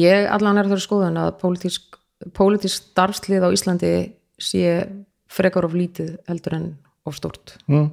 ég 0.00 0.30
allan 0.32 0.60
er 0.62 0.70
þeirra 0.70 0.86
skoðun 0.86 1.20
að 1.20 1.34
pólitísk, 1.42 1.98
pólitísk 2.36 2.88
starfslið 2.94 3.44
á 3.44 3.48
Íslandi 3.52 3.92
sé 4.40 4.78
frekar 5.28 5.68
of 5.68 5.76
lítið 5.76 6.16
heldur 6.30 6.56
en 6.56 6.70
of 7.04 7.18
stort 7.18 7.58
mm. 7.68 7.90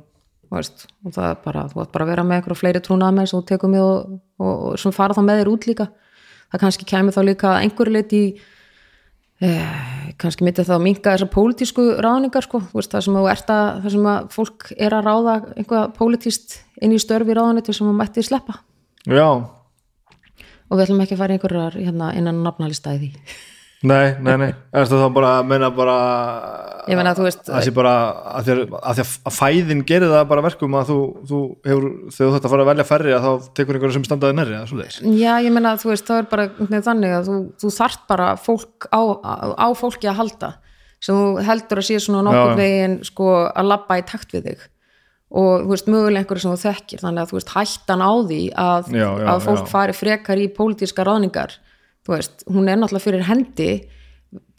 veist, 0.55 0.88
og 1.03 1.17
það 1.17 1.34
er 1.34 1.41
bara, 1.43 1.65
þú 1.73 1.84
átt 1.84 1.91
bara 1.97 2.07
að 2.07 2.13
vera 2.13 2.27
með 2.27 2.39
einhverja 2.39 2.61
fleiri 2.63 2.84
trúnaðamenn 2.86 3.27
sem 3.27 3.41
þú 3.41 3.49
tekur 3.51 3.73
með 3.75 3.89
og, 3.89 4.15
og, 4.39 4.55
og 4.71 4.79
sem 4.79 4.95
fara 4.95 5.17
þá 5.17 5.25
með 5.27 5.41
þér 5.41 5.51
út 5.51 5.67
líka 5.67 5.91
það 6.52 6.64
kannski 6.66 6.88
kemur 6.89 7.16
þá 7.16 7.22
líka 7.28 7.52
að 7.52 7.62
einhverju 7.66 7.95
leiti 7.95 8.22
í 8.22 8.26
eh, 9.41 10.12
kannski 10.22 10.45
myndi 10.45 10.66
þá 10.68 10.76
minka 10.84 11.16
þessar 11.16 11.32
pólitísku 11.34 11.88
ráðningar 12.04 12.45
sko, 12.45 12.64
veist, 12.74 12.91
það 12.93 13.08
sem, 13.08 13.18
þú 13.20 13.30
ert 13.32 13.54
að, 13.56 13.70
það 13.86 13.95
sem 13.95 14.12
að 14.12 14.28
fólk 14.36 14.68
er 14.78 14.97
að 14.97 15.08
ráða 15.08 15.38
einhvað 15.56 15.95
pólitíst 15.97 16.60
inn 16.82 16.95
í 16.95 17.02
störfi 17.02 17.38
ráðuniti 17.38 17.76
sem 17.76 17.89
að 17.89 17.97
mætti 18.02 18.26
sleppa. 18.26 18.60
Já, 19.10 19.30
og 20.72 20.78
við 20.78 20.86
ætlum 20.86 21.02
ekki 21.04 21.18
að 21.18 21.24
fara 21.24 21.38
einhverjar 21.38 21.80
hérna, 21.80 22.12
innan 22.18 22.43
nafnalista 22.45 22.93
í 22.95 23.02
því 23.02 23.14
nei, 23.88 24.13
nei, 24.21 24.36
nei. 24.38 24.49
Er 24.75 24.86
þetta 24.86 24.99
þá 25.01 25.13
bara 25.15 25.32
að 25.39 25.47
meina 25.51 25.69
bara 25.75 25.95
ég 26.89 26.97
meina, 26.97 27.13
þú 27.17 27.25
veist, 27.27 27.43
það 27.47 27.65
sé 27.65 27.73
bara 27.75 27.93
að 28.32 28.47
því 28.47 28.53
að, 28.55 28.75
að, 28.91 29.01
að 29.29 29.36
fæðin 29.38 29.84
gerir 29.89 30.11
það 30.11 30.25
bara 30.32 30.43
verkum 30.45 30.77
að 30.79 30.89
þú, 30.91 30.97
þú 31.29 31.39
hefur, 31.67 31.88
þegar 32.15 32.32
þú 32.32 32.34
þetta 32.38 32.51
fara 32.53 32.65
að 32.65 32.71
velja 32.71 32.88
færri 32.89 33.13
að 33.15 33.27
þá 33.27 33.49
tekur 33.59 33.77
einhverju 33.77 33.97
sem 33.97 34.07
standaði 34.07 34.38
nærri 34.39 34.57
eða 34.57 34.69
svoleiðis. 34.71 34.99
Já, 35.19 35.32
ég 35.45 35.55
meina, 35.55 35.75
þú 35.82 35.91
veist, 35.91 36.09
það 36.09 36.21
er 36.23 36.29
bara 36.34 36.47
þannig 36.89 37.15
að 37.17 37.29
þú, 37.29 37.38
þú 37.63 37.71
þarft 37.77 38.03
bara 38.11 38.27
fólk 38.41 38.89
á, 38.89 39.01
á 39.61 39.67
fólki 39.77 40.11
að 40.11 40.19
halda. 40.21 40.51
Sem 41.01 41.17
þú 41.17 41.45
heldur 41.47 41.82
að 41.82 41.88
sé 41.88 41.97
svona 42.01 42.21
nokkur 42.27 42.59
veginn 42.59 42.99
sko 43.07 43.32
að 43.49 43.71
labba 43.71 43.97
í 43.97 44.05
takt 44.05 44.36
við 44.36 44.51
þig. 44.51 44.67
Og 45.32 45.63
þú 45.63 45.71
veist, 45.71 45.88
mögulega 45.89 46.21
einhverju 46.21 46.43
sem 46.43 46.51
þú 46.53 46.61
þekkir. 46.65 47.01
Þannig 47.05 47.23
að 47.23 47.29
þú 47.32 47.38
veist, 47.39 47.53
hættan 47.55 48.03
á 48.03 48.11
því 48.27 48.41
að, 48.61 48.89
Já, 48.91 49.07
já, 49.07 49.27
að 49.32 49.45
fólk 49.47 49.61
já. 49.63 49.69
fari 49.71 49.95
frekar 49.95 50.41
í 50.41 50.49
pólitíska 50.57 51.05
ráðningar 51.07 51.55
þú 52.06 52.16
veist, 52.16 52.45
hún 52.49 52.70
er 52.70 52.80
náttúrulega 52.80 53.06
fyrir 53.06 53.28
hendi 53.28 53.70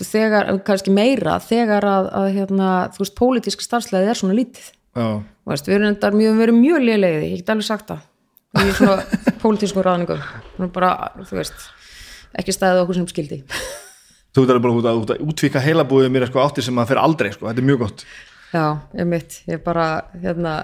þegar, 0.02 0.50
kannski 0.66 0.92
meira 0.94 1.38
þegar 1.42 1.86
að, 1.88 2.08
að 2.20 2.30
hérna, 2.36 2.70
þú 2.94 3.04
veist, 3.04 3.18
pólitíska 3.18 3.66
starfslega 3.66 4.12
er 4.12 4.20
svona 4.20 4.38
lítið. 4.38 4.72
Veist, 5.48 5.68
við 5.68 5.78
erum 5.78 5.92
endar 5.92 6.16
mjög, 6.16 6.42
erum 6.46 6.58
mjög 6.62 6.82
lélegið, 6.86 7.28
ég 7.28 7.42
get 7.42 7.54
alveg 7.54 7.68
sagt 7.68 7.92
það. 7.92 8.08
Í 8.62 8.74
svona 8.76 8.98
pólitísku 9.42 9.84
ráðningum. 9.84 10.26
Bara, 10.74 10.96
þú 11.24 11.40
veist 11.40 11.70
ekki 12.38 12.54
staðið 12.54 12.84
okkur 12.84 13.00
sem 13.00 13.08
skildi 13.10 13.42
þú 14.32 14.44
ert 14.44 14.52
alveg 14.54 14.64
bara 14.64 14.76
út 14.78 14.88
að, 14.88 15.00
út 15.02 15.10
að 15.12 15.24
útvíka 15.28 15.62
heilabúið 15.62 16.12
mér 16.12 16.26
sko 16.28 16.40
áttir 16.42 16.64
sem 16.64 16.78
að 16.80 16.92
fer 16.92 17.00
aldrei 17.02 17.32
sko, 17.34 17.48
þetta 17.48 17.62
er 17.62 17.68
mjög 17.68 17.82
gott. 17.84 18.04
Já, 18.52 18.64
ég 18.96 19.08
mitt, 19.08 19.38
ég 19.48 19.60
bara 19.64 19.86
hérna 20.22 20.54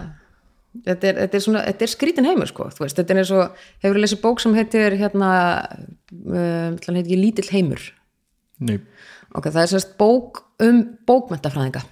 þetta 0.87 1.11
er, 1.11 1.21
þetta 1.25 1.39
er 1.39 1.45
svona, 1.45 1.63
þetta 1.69 1.87
er 1.87 1.93
skrítin 1.93 2.29
heimur 2.29 2.51
sko, 2.51 2.69
þú 2.75 2.85
veist, 2.85 2.99
þetta 2.99 3.15
er 3.15 3.23
eins 3.23 3.35
og 3.35 3.63
hefur 3.85 4.01
lesið 4.03 4.23
bók 4.25 4.43
sem 4.43 4.57
heitir 4.59 4.97
hérna 5.01 5.31
um, 6.13 6.79
heitir 6.79 7.01
ekki 7.03 7.21
lítill 7.21 7.49
heimur? 7.53 7.87
Nei. 8.59 8.81
ok, 9.39 9.53
það 9.53 9.63
er 9.63 9.71
sérst 9.71 9.95
bók 10.01 10.43
um 10.65 10.83
bókmentafræðinga 11.07 11.85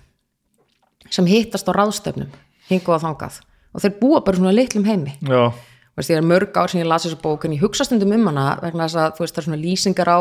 sem 1.12 1.29
hittast 1.31 1.68
á 1.70 1.72
ráðstöfnum 1.77 2.33
hingu 2.70 2.97
á 2.97 2.99
þangað. 2.99 3.41
Og 3.77 3.83
þeir 3.85 3.97
búa 4.01 4.20
bara 4.24 4.39
í 4.39 4.41
svona 4.41 4.55
litlum 4.57 4.87
heimi. 4.89 5.14
Já, 5.22 5.53
veist, 5.97 6.11
ég 6.11 6.20
er 6.20 6.27
mörg 6.27 6.57
ár 6.59 6.72
sem 6.72 6.81
ég 6.81 6.89
las 6.89 7.07
þessu 7.07 7.18
bók 7.22 7.47
en 7.47 7.55
ég 7.57 7.62
hugsa 7.62 7.87
stundum 7.87 8.14
um 8.16 8.31
hana 8.31 8.47
vegna 8.62 8.87
þess 8.89 9.01
að 9.01 9.20
veist 9.22 9.37
það 9.37 9.43
er 9.43 9.47
svona 9.49 9.61
lýsingar 9.62 10.11
á 10.12 10.18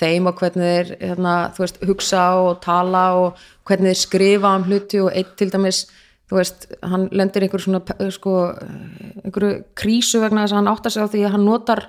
þeim 0.00 0.28
og 0.30 0.42
hvernig 0.42 0.68
þeir 0.68 0.92
hérna, 1.02 1.34
veist, 1.58 1.80
hugsa 1.88 2.24
og 2.44 2.60
tala 2.64 3.04
og 3.18 3.42
hvernig 3.68 3.94
þeir 3.94 4.02
skrifa 4.04 4.54
um 4.56 4.68
hluti 4.68 5.02
og 5.02 5.10
eitt 5.12 5.34
til 5.40 5.50
dæmis 5.52 5.86
þú 6.28 6.36
veist, 6.38 6.66
hann 6.84 7.08
lendir 7.16 7.42
í 7.44 7.48
einhverju 7.48 7.64
svona 7.68 7.80
pe- 7.88 8.10
sko, 8.14 8.34
einhverju 9.24 9.52
krísu 9.78 10.20
vegna 10.22 10.44
þess 10.44 10.54
að 10.56 10.60
hann 10.60 10.72
áttar 10.74 10.92
sig 10.94 11.02
á 11.04 11.08
því 11.12 11.22
að 11.24 11.34
hann 11.36 11.46
notar 11.48 11.84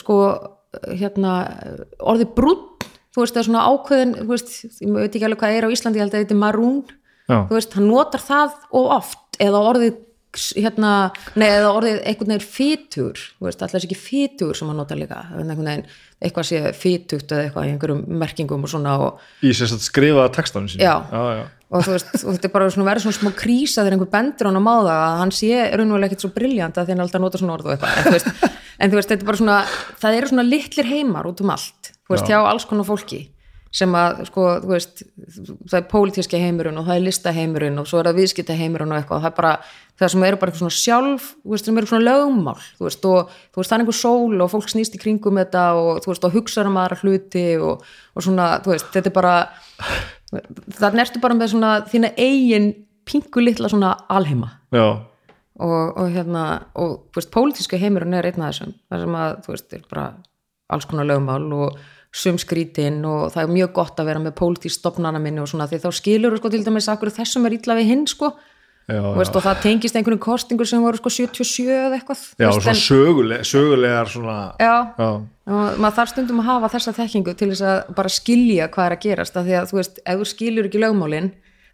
sko, 0.00 0.16
hérna 0.98 1.34
orðið 2.02 2.32
brúnn, 2.34 2.64
þú 3.14 3.22
veist, 3.22 3.34
það 3.36 3.42
er 3.44 3.48
svona 3.50 3.66
ákveðin 3.70 4.14
þú 4.22 4.30
veist, 4.32 4.54
ég 4.82 4.94
veit 4.96 5.12
ekki 5.14 5.28
alveg 5.28 5.42
hvað 5.44 5.58
er 5.60 5.66
á 5.70 5.74
Íslandi 5.74 6.00
ég 6.00 6.06
held 6.08 6.16
að 6.16 6.24
þetta 6.24 6.34
er 6.34 6.42
marún. 6.42 6.80
Þú 7.48 7.54
veist, 7.56 7.76
hann 7.78 7.86
notar 7.88 8.20
það 8.20 8.56
og 8.74 8.90
oft 8.98 9.38
eða 9.40 9.60
orðið 9.70 10.00
hérna, 10.58 10.90
nei, 11.38 11.46
eða 11.46 11.68
orðið 11.78 12.00
einhvern 12.10 12.32
veginn 12.34 12.42
fytur 12.56 13.20
þú 13.38 13.46
veist, 13.46 13.60
alltaf 13.62 13.84
ekki 13.86 13.96
fytur 13.96 14.56
sem 14.58 14.66
hann 14.68 14.80
notar 14.82 14.98
líka? 14.98 15.20
Einhvern 15.30 15.62
veginn, 15.62 15.84
eitthvað 16.26 16.48
sé 16.48 16.62
fytugt 16.74 17.30
eða 17.30 17.44
eitthvað 17.46 17.68
í 17.68 17.72
einhverjum 17.76 18.00
merkingum 18.24 18.66
og 18.66 18.72
svona 18.72 18.96
og, 19.04 19.22
í 19.46 19.52
sérst 19.54 19.76
að 19.78 19.84
skrifa 19.86 20.26
textanum 20.34 20.66
sín 20.72 20.82
og 21.74 21.82
þú 21.82 21.94
veist, 21.96 22.12
og 22.22 22.36
þetta 22.36 22.48
er 22.48 22.54
bara 22.54 22.70
svona 22.70 22.88
verið 22.88 23.06
svona 23.06 23.18
smá 23.18 23.32
krísa 23.34 23.82
þegar 23.82 23.96
einhver 23.96 24.12
bendur 24.12 24.50
hann 24.50 24.60
á 24.62 24.68
máða 24.68 24.94
að 24.94 25.18
hann 25.24 25.34
sé 25.34 25.50
raunverulega 25.74 26.12
ekkert 26.12 26.26
svo 26.26 26.32
briljant 26.36 26.78
að 26.78 26.94
hann 26.94 27.04
alltaf 27.04 27.24
nota 27.24 27.40
svona 27.40 27.56
orð 27.56 27.70
og 27.70 27.74
eitthvað 27.74 27.98
en 27.98 28.06
þú 28.06 28.14
veist, 28.14 28.32
en 28.78 28.92
þú 28.92 29.00
veist, 29.00 29.12
þetta 29.12 29.24
er 29.24 29.30
bara 29.30 29.42
svona 29.42 29.60
það 30.04 30.18
eru 30.20 30.32
svona 30.32 30.48
litlir 30.48 30.90
heimar 30.90 31.30
út 31.30 31.42
um 31.42 31.54
allt 31.54 31.94
þú 31.94 32.14
veist, 32.14 32.28
Já. 32.28 32.36
hjá 32.36 32.50
alls 32.52 32.68
konar 32.70 32.86
fólki 32.86 33.24
sem 33.74 33.90
að, 33.98 34.20
sko, 34.28 34.42
þú 34.62 34.70
veist 34.70 35.00
það 35.66 35.78
er 35.80 35.86
pólitíski 35.90 36.38
heimurinn 36.38 36.76
og 36.78 36.84
það 36.86 37.00
er 37.00 37.04
listaheimurinn 37.08 37.80
og 37.82 37.88
svo 37.90 37.98
er 37.98 38.06
það 38.06 38.20
viðskiptaheimurinn 38.20 38.94
og 38.94 39.00
eitthvað 39.00 39.24
það 39.24 39.32
er 39.32 39.36
bara, 39.40 39.54
það 39.98 40.12
sem 40.12 40.26
eru 40.28 40.38
bara 40.38 40.52
eitthvað 40.52 40.62
svona 40.62 40.76
sjálf 40.76 41.26
þú 41.40 41.54
veist, 41.56 41.66
sem 41.66 41.80
eru 41.80 41.90
svona 41.90 42.06
lögmál 42.06 42.54
þú 42.62 42.86
veist, 42.86 43.08
og 43.10 43.32
þú 43.34 43.58
veist, 43.58 43.72
það 43.72 43.74
er 43.74 43.82
einhver 43.82 43.98
sól 43.98 44.44
og 44.44 44.52
fólk 44.52 44.70
snýst 44.70 44.94
í 44.94 45.00
kringum 45.02 45.40
þetta 45.42 45.64
og 45.80 45.98
þú 46.04 46.12
veist, 46.12 46.28
og 46.28 46.36
hugsaður 46.38 46.70
um 46.70 46.78
aðra 46.84 47.00
hluti 47.02 47.44
og, 47.58 47.82
og 48.14 48.26
svona, 48.28 48.46
þú 48.62 48.76
veist, 48.76 48.94
þetta 48.94 49.10
er 49.10 49.16
bara 49.18 49.34
það 50.78 51.00
nertu 51.00 51.22
bara 51.22 51.38
með 51.38 51.54
svona 51.54 51.72
þína 51.90 52.12
eigin 52.20 52.70
pingu 53.08 53.42
litla 53.44 53.70
svona 53.72 53.94
alheima. 54.12 54.50
Já, 54.74 54.86
og, 55.60 55.98
og 56.00 56.14
hérna, 56.14 56.44
og 56.74 56.94
þú 57.12 57.20
veist, 57.20 57.32
pólitíska 57.34 57.80
heimurinn 57.80 58.16
er 58.18 58.30
einn 58.30 58.42
af 58.42 58.54
þessum, 58.54 58.78
það 58.90 59.04
sem 59.04 59.18
að 59.20 59.34
þú 59.44 59.54
veist, 59.54 59.76
er 59.76 59.84
bara 59.90 60.06
alls 60.74 60.88
konar 60.90 61.08
lögmál 61.08 61.44
og 61.54 61.78
sum 62.14 62.38
skrítin 62.38 63.02
og 63.08 63.32
það 63.34 63.42
er 63.42 63.54
mjög 63.56 63.72
gott 63.74 63.98
að 63.98 64.08
vera 64.10 64.22
með 64.22 64.36
pólitísk 64.38 64.78
stopnana 64.78 65.20
minni 65.22 65.42
og 65.42 65.48
svona 65.50 65.66
því 65.70 65.80
þá 65.82 65.88
skilur 65.98 66.36
sko 66.38 66.50
til 66.52 66.62
dæmis 66.66 66.88
akkur 66.92 67.10
þessum 67.14 67.48
er 67.48 67.56
illa 67.56 67.76
við 67.78 67.90
hinn 67.90 68.04
sko 68.10 68.30
Já, 68.84 69.00
veist, 69.16 69.32
og 69.32 69.40
það 69.46 69.60
tengist 69.64 69.96
einhverjum 69.96 70.20
kostingur 70.20 70.68
sem 70.68 70.82
voru 70.84 70.98
sko 71.00 71.08
77 71.08 71.70
eða 71.72 71.96
eitthvað. 71.96 72.24
Já, 72.36 72.48
veist, 72.50 72.58
svona 72.60 72.74
en- 72.74 72.82
söguleg, 72.84 73.44
sögulegar 73.48 74.10
svona 74.12 74.36
já, 74.60 74.74
já, 74.98 75.08
og 75.48 75.78
maður 75.80 75.96
þarf 75.98 76.12
stundum 76.12 76.42
að 76.42 76.48
hafa 76.50 76.70
þessa 76.74 76.92
þekkingu 76.98 77.34
til 77.40 77.48
þess 77.54 77.64
að 77.70 77.94
bara 77.96 78.12
skilja 78.12 78.68
hvað 78.74 78.86
er 78.90 78.96
að 78.98 79.04
gerast 79.06 79.38
af 79.40 79.46
því 79.48 79.56
að 79.60 79.72
þú 79.72 79.80
veist, 79.80 80.00
ef 80.04 80.20
þú 80.20 80.28
skiljur 80.34 80.68
ekki 80.68 80.82
lögmálin 80.84 81.30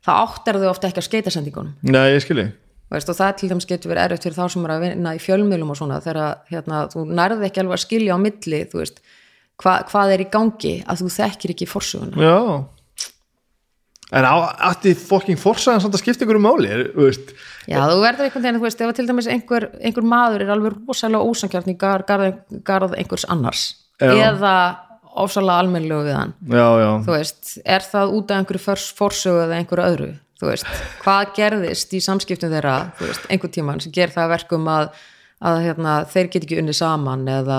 þá 0.07 0.11
áttar 0.15 0.61
þau 0.63 0.71
ofta 0.71 0.91
ekki 0.91 1.03
á 1.03 1.09
skeitasendingunum 1.11 1.75
nei, 1.83 2.07
ég 2.15 2.23
skilji 2.23 2.47
veist, 2.91 3.11
og 3.11 3.19
það 3.19 3.37
til 3.41 3.51
dæmis 3.51 3.67
getur 3.67 3.91
verið 3.91 4.07
erfitt 4.07 4.27
fyrir 4.29 4.39
þá 4.39 4.47
sem 4.55 4.65
er 4.67 4.75
að 4.77 4.85
vinna 4.87 5.15
í 5.15 5.23
fjölmiðlum 5.23 5.71
og 5.75 5.79
svona 5.83 5.99
þegar 6.03 6.47
hérna, 6.51 6.85
þú 6.95 7.05
nærði 7.11 7.47
ekki 7.51 7.63
alveg 7.65 7.75
að 7.79 7.85
skilja 7.89 8.15
á 8.15 8.19
milli 8.23 8.63
veist, 8.71 9.03
hva, 9.59 9.81
hvað 9.91 10.15
er 10.15 10.23
í 10.25 10.31
gangi 10.31 10.75
að 10.87 11.03
þú 11.03 11.11
þekkir 11.19 11.53
ekki 11.55 11.67
forsöguna. 11.71 12.23
Já 12.23 12.39
en 14.11 14.27
á, 14.27 14.35
ætti 14.71 14.95
fokking 14.99 15.39
forsaðan 15.39 15.85
samt 15.85 15.97
að 15.97 16.03
skipta 16.03 16.27
um 16.27 16.43
máli, 16.43 16.71
er, 16.71 16.85
þú 16.95 17.07
veist? 17.07 17.35
Já, 17.71 17.79
þú 17.87 17.99
verður 18.03 18.27
einhvern 18.27 18.45
veginn, 18.47 18.59
þú 18.59 18.67
veist, 18.67 18.81
ef 18.83 18.95
til 18.97 19.07
dæmis 19.09 19.31
einhver, 19.31 19.69
einhver 19.81 20.07
maður 20.07 20.45
er 20.45 20.55
alveg 20.57 20.79
rosalega 20.89 21.27
ósankjarn 21.31 21.71
í 21.71 21.77
gar, 21.79 22.07
garð, 22.09 22.41
garð 22.67 22.97
einhvers 22.99 23.27
annars 23.31 23.67
Já. 24.01 24.11
eða 24.15 24.55
ofsalega 25.21 25.63
almennlegu 25.65 26.07
við 26.07 26.17
hann. 26.17 26.35
Já, 26.47 26.67
já, 26.81 26.91
þú 27.07 27.15
veist, 27.15 27.55
er 27.65 27.87
það 27.87 28.17
út 28.17 28.33
af 28.33 28.43
einhverju 28.43 28.77
forsögu 28.99 29.45
eða 29.45 29.61
einhverju 29.61 29.87
öðru? 29.87 30.11
Þú 30.41 30.49
veist, 30.49 30.69
hvað 31.03 31.33
gerðist 31.37 31.91
í 31.93 32.01
samskiptum 32.01 32.53
þeirra 32.55 32.77
þú 32.97 33.09
veist, 33.11 33.27
einhvern 33.29 33.55
tímann 33.57 33.83
sem 33.85 33.93
ger 33.93 34.13
það 34.15 34.25
að 34.25 34.33
verkum 34.33 34.71
að, 34.73 34.87
að 35.51 35.59
hérna, 35.67 35.97
þeir 36.09 36.31
get 36.33 36.47
ekki 36.47 36.61
unni 36.63 36.77
saman 36.77 37.27
eða, 37.29 37.59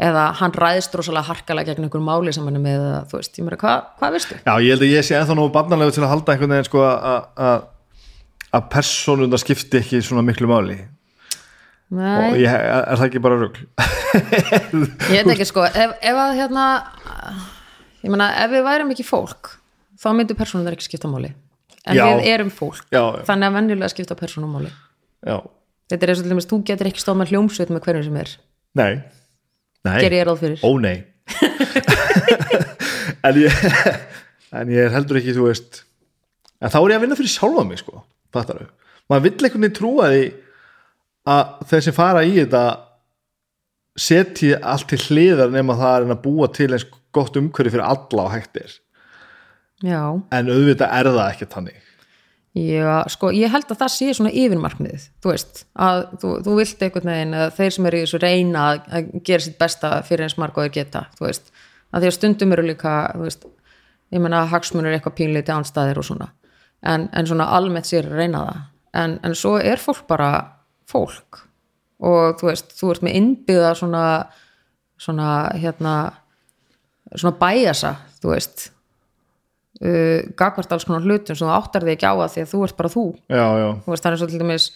eða 0.00 0.22
hann 0.40 0.54
ræðist 0.56 0.94
rosalega 0.96 1.28
harkalega 1.28 1.74
gegn 1.74 1.84
einhverju 1.86 2.06
máli 2.06 2.32
sem 2.32 2.46
hann 2.48 2.56
er 2.56 2.64
með 2.64 2.84
þú 3.10 3.18
veist, 3.20 3.34
ég 3.38 3.44
meira, 3.46 3.58
hvað, 3.60 3.82
hvað 4.00 4.14
veistu? 4.16 4.38
já, 4.46 4.52
ég 4.64 4.70
held 4.74 4.84
að 4.86 4.94
ég 4.94 5.04
sé 5.06 5.18
ennþá 5.18 5.36
nógu 5.36 5.52
barnalegu 5.54 5.92
til 5.96 6.04
að 6.06 6.12
halda 6.14 6.32
einhvern 6.34 6.54
veginn 6.56 6.68
sko 6.70 6.84
að 6.86 7.28
að- 7.48 7.66
að 8.56 8.64
persónunda 8.72 9.38
skipti 9.38 9.78
ekki 9.78 10.00
svona 10.02 10.24
miklu 10.26 10.48
máli. 10.50 10.74
Og 11.90 11.98
Nei, 11.98 12.40
ég, 12.42 12.50
er 12.50 12.96
það 12.98 13.04
ekki 13.08 13.20
bara 13.22 13.36
rugl? 13.38 13.62
Ég 15.10 15.24
veit 15.24 15.30
ekki 15.36 15.46
sko 15.46 15.64
ef, 15.68 15.92
ef 16.02 16.18
að 16.22 16.36
hérna 16.38 16.64
ég 18.02 18.10
meina, 18.10 18.28
ef 18.44 18.50
við 18.52 18.64
værum 18.66 18.90
ekki 18.94 19.06
fólk 19.06 19.52
þá 20.00 20.08
myndu 20.16 20.34
persónunar 20.38 20.74
ekki 20.76 20.86
skipta 20.88 21.10
máli. 21.10 21.32
En 21.88 21.96
Já. 21.96 22.04
við 22.10 22.26
erum 22.28 22.50
fólk 22.52 22.82
já, 22.92 23.00
já, 23.00 23.22
þannig 23.28 23.48
að 23.48 23.54
venjulega 23.56 23.92
skipta 23.94 24.16
persónum 24.18 24.50
máli. 24.56 24.70
Já, 25.26 25.38
þetta 25.90 26.06
er 26.06 26.12
eins 26.12 26.20
og 26.20 26.26
til 26.26 26.32
dæmis, 26.34 26.48
þú 26.50 26.58
getur 26.68 26.90
ekki 26.90 27.02
stóð 27.02 27.18
með 27.22 27.32
hljómsveit 27.34 27.70
með 27.72 27.84
hverjum 27.86 28.04
sem 28.08 28.18
er, 28.20 28.34
nei, 28.80 28.90
ger 29.84 30.16
ég 30.18 30.26
ráð 30.28 30.42
fyrir. 30.44 30.64
Ó 30.66 30.70
nei. 30.82 30.98
En 33.20 33.36
ég 33.36 33.52
en 34.56 34.70
ég 34.72 34.92
heldur 34.92 35.20
ekki, 35.20 35.34
þú 35.36 35.48
veist 35.48 35.82
en 36.60 36.72
þá 36.72 36.78
er 36.80 36.92
ég 36.92 36.98
að 36.98 37.04
vinna 37.04 37.18
fyrir 37.18 37.32
sjálfa 37.32 37.64
mig 37.66 37.80
sko, 37.82 38.02
fattar 38.34 38.62
þau 38.62 38.68
maður 39.10 39.26
vill 39.26 39.34
einhvern 39.46 39.66
veginn 39.66 39.76
trúa 39.78 40.08
því 40.12 40.22
að 41.30 41.52
þeir 41.70 41.84
sem 41.86 41.96
fara 41.96 42.24
í 42.26 42.32
þetta 42.38 42.64
setji 44.00 44.54
allt 44.56 44.88
til 44.90 45.00
hliðar 45.06 45.52
nema 45.54 45.76
það 45.78 45.96
er 45.98 46.14
að 46.14 46.22
búa 46.24 46.50
til 46.54 46.70
eins 46.70 46.86
gott 47.14 47.38
umhverfi 47.38 47.74
fyrir 47.74 47.86
alla 47.86 48.26
og 48.26 48.34
hægtir 48.34 48.76
já, 49.84 50.02
en 50.08 50.52
auðvitað 50.54 50.98
er 50.98 51.10
það 51.10 51.24
ekki 51.26 51.50
þannig 51.54 51.86
já, 52.54 53.04
sko, 53.12 53.30
ég 53.36 53.50
held 53.52 53.68
að 53.70 53.78
það 53.82 53.92
sé 53.94 54.08
svona 54.16 54.32
yfirmarkmiðið, 54.34 55.04
þú 55.22 55.30
veist 55.30 55.64
að 55.78 56.00
þú, 56.22 56.30
þú 56.46 56.54
vilt 56.58 56.82
einhvern 56.82 57.10
veginn 57.12 57.34
að 57.38 57.52
þeir 57.58 57.70
sem 57.76 57.86
eru 57.86 57.98
í 58.00 58.04
þessu 58.06 58.20
reyna 58.24 58.64
að- 58.72 58.88
að 58.98 59.10
gera 59.28 59.44
sitt 59.44 59.58
besta 59.58 59.90
fyrir 60.02 60.24
eins 60.26 60.38
marg 60.38 60.58
og 60.58 60.64
þeir 60.66 60.72
geta, 60.80 61.04
þú 61.18 61.26
veist. 61.28 61.52
Að 61.94 62.02
því 62.02 62.06
að 62.10 62.16
stundum 62.18 62.52
eru 62.52 62.62
líka, 62.66 62.94
þú 63.14 63.22
veist 63.26 63.44
ég 64.12 64.20
meina 64.20 64.46
hagsmunur 64.50 64.92
eitthvað 64.96 65.14
pínleiti 65.20 65.52
anstæðir 65.54 65.98
og 65.98 66.04
svona, 66.04 66.28
en, 66.82 67.08
en 67.12 67.26
svona 67.26 67.46
almennt 67.54 67.86
sér 67.86 68.06
að 68.10 68.18
reyna 68.18 68.42
það, 68.46 68.60
en, 69.04 69.18
en 69.22 69.34
svo 69.34 69.56
er 69.62 69.76
fólk 69.78 70.06
bara 70.08 70.30
fólk. 70.90 71.44
Og 72.00 72.38
þú 72.40 72.46
veist, 72.50 72.72
þú 72.80 72.90
ert 72.90 73.02
með 73.06 73.14
innbyggða 73.20 73.74
svona 73.76 74.04
svona 75.00 75.28
hérna 75.56 75.94
svona 77.16 77.38
bæjasa, 77.40 77.94
þú 78.22 78.34
veist 78.34 78.70
uh, 79.84 80.30
gagvart 80.38 80.72
alls 80.76 80.86
konar 80.88 81.04
hlutum 81.04 81.36
sem 81.36 81.46
þú 81.46 81.56
áttar 81.56 81.86
þig 81.86 81.96
ekki 81.96 82.10
á 82.10 82.14
að 82.14 82.32
því 82.36 82.44
að 82.44 82.54
þú 82.54 82.62
ert 82.66 82.78
bara 82.80 82.94
þú 82.94 83.04
já, 83.16 83.44
já, 83.62 83.68
þú 83.84 83.94
veist 83.94 84.06
það 84.06 84.12
er 84.12 84.22
svo 84.22 84.30
til 84.30 84.42
dæmis 84.42 84.68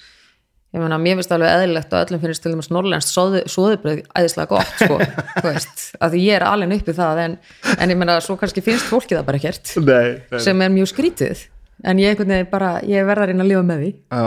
ég 0.74 0.82
meina, 0.82 0.98
mér 0.98 1.20
finnst 1.20 1.34
alveg 1.36 1.54
eðlilegt 1.54 1.94
og 1.94 2.00
öllum 2.02 2.24
finnst 2.24 2.44
til 2.44 2.54
dæmis 2.54 2.70
norrlenskt 2.74 3.14
svoðubröð 3.14 4.02
æðislega 4.10 4.50
gott, 4.50 4.74
sko, 4.80 4.98
þú 5.38 5.46
veist 5.46 5.86
að 6.00 6.16
því 6.16 6.24
ég 6.24 6.40
er 6.40 6.46
alveg 6.48 6.76
upp 6.80 6.90
í 6.90 6.96
það, 6.98 7.22
en, 7.28 7.38
en 7.78 7.94
ég 7.94 8.00
meina 8.00 8.18
svo 8.24 8.36
kannski 8.40 8.64
finnst 8.64 8.90
fólki 8.90 9.14
það 9.14 9.28
bara 9.28 9.40
ekkert 9.40 9.76
nei, 9.84 10.18
nei. 10.32 10.42
sem 10.42 10.66
er 10.66 10.74
mjög 10.74 10.90
skrítið 10.90 11.46
en 11.84 12.02
ég 12.02 12.20
bara, 12.50 12.76
ég 12.86 13.06
verða 13.06 13.28
að 13.28 13.32
reyna 13.32 13.46
að 13.46 13.52
lifa 13.52 13.66
með 13.70 13.84
því 13.84 13.92
Já, 13.94 14.26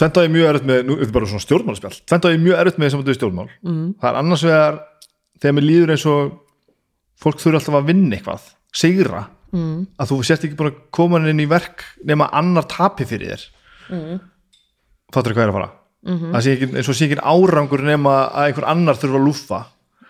tvent 0.00 0.16
á 0.16 0.20
ég 0.24 0.32
mjög 0.32 0.48
erfitt 0.50 0.68
með, 0.68 0.80
nú 0.86 0.94
er 0.96 1.02
þetta 1.04 1.16
bara 1.16 1.28
svona 1.30 1.44
stjórnmálspjall, 1.44 1.96
tvent 2.08 2.26
á 2.26 2.28
ég 2.32 2.44
mjög 2.44 2.62
erfitt 2.62 2.80
með 2.80 2.92
saman 2.94 3.06
við 3.08 3.18
stjórnmál. 3.18 3.48
Mm. 3.66 3.88
Það 4.00 4.10
er 4.10 4.20
annars 4.20 4.44
vegar 4.46 4.78
þegar 5.42 5.56
mér 5.56 5.66
líður 5.66 5.92
eins 5.94 6.06
og 6.08 6.30
fólk 7.20 7.42
þurfa 7.42 7.60
alltaf 7.60 7.78
að 7.80 7.90
vinna 7.90 8.16
eitthvað, 8.16 8.46
sigra, 8.80 9.22
mm. 9.52 9.76
að 10.00 10.12
þú 10.12 10.22
sért 10.26 10.46
ekki 10.46 10.58
búin 10.58 10.72
að 10.72 10.80
koma 10.94 11.20
inn 11.22 11.42
í 11.42 11.48
verk 11.50 11.84
nema 12.06 12.30
annar 12.32 12.68
tapi 12.70 13.06
fyrir 13.08 13.34
þér. 13.34 13.44
Mm. 13.90 14.24
Fattur 15.14 15.34
hvað 15.34 15.46
er 15.46 15.52
að 15.52 15.58
fara? 15.58 15.70
-hmm. 16.06 16.40
Sé 16.40 16.56
ekki, 16.56 16.70
eins 16.76 16.88
og 16.88 16.96
sé 16.96 17.06
ekki 17.08 17.20
árangur 17.20 17.82
nema 17.84 18.16
að 18.30 18.48
einhver 18.48 18.68
annar 18.70 18.98
þurfa 18.98 19.18
að 19.18 19.26
lúffa 19.26 19.60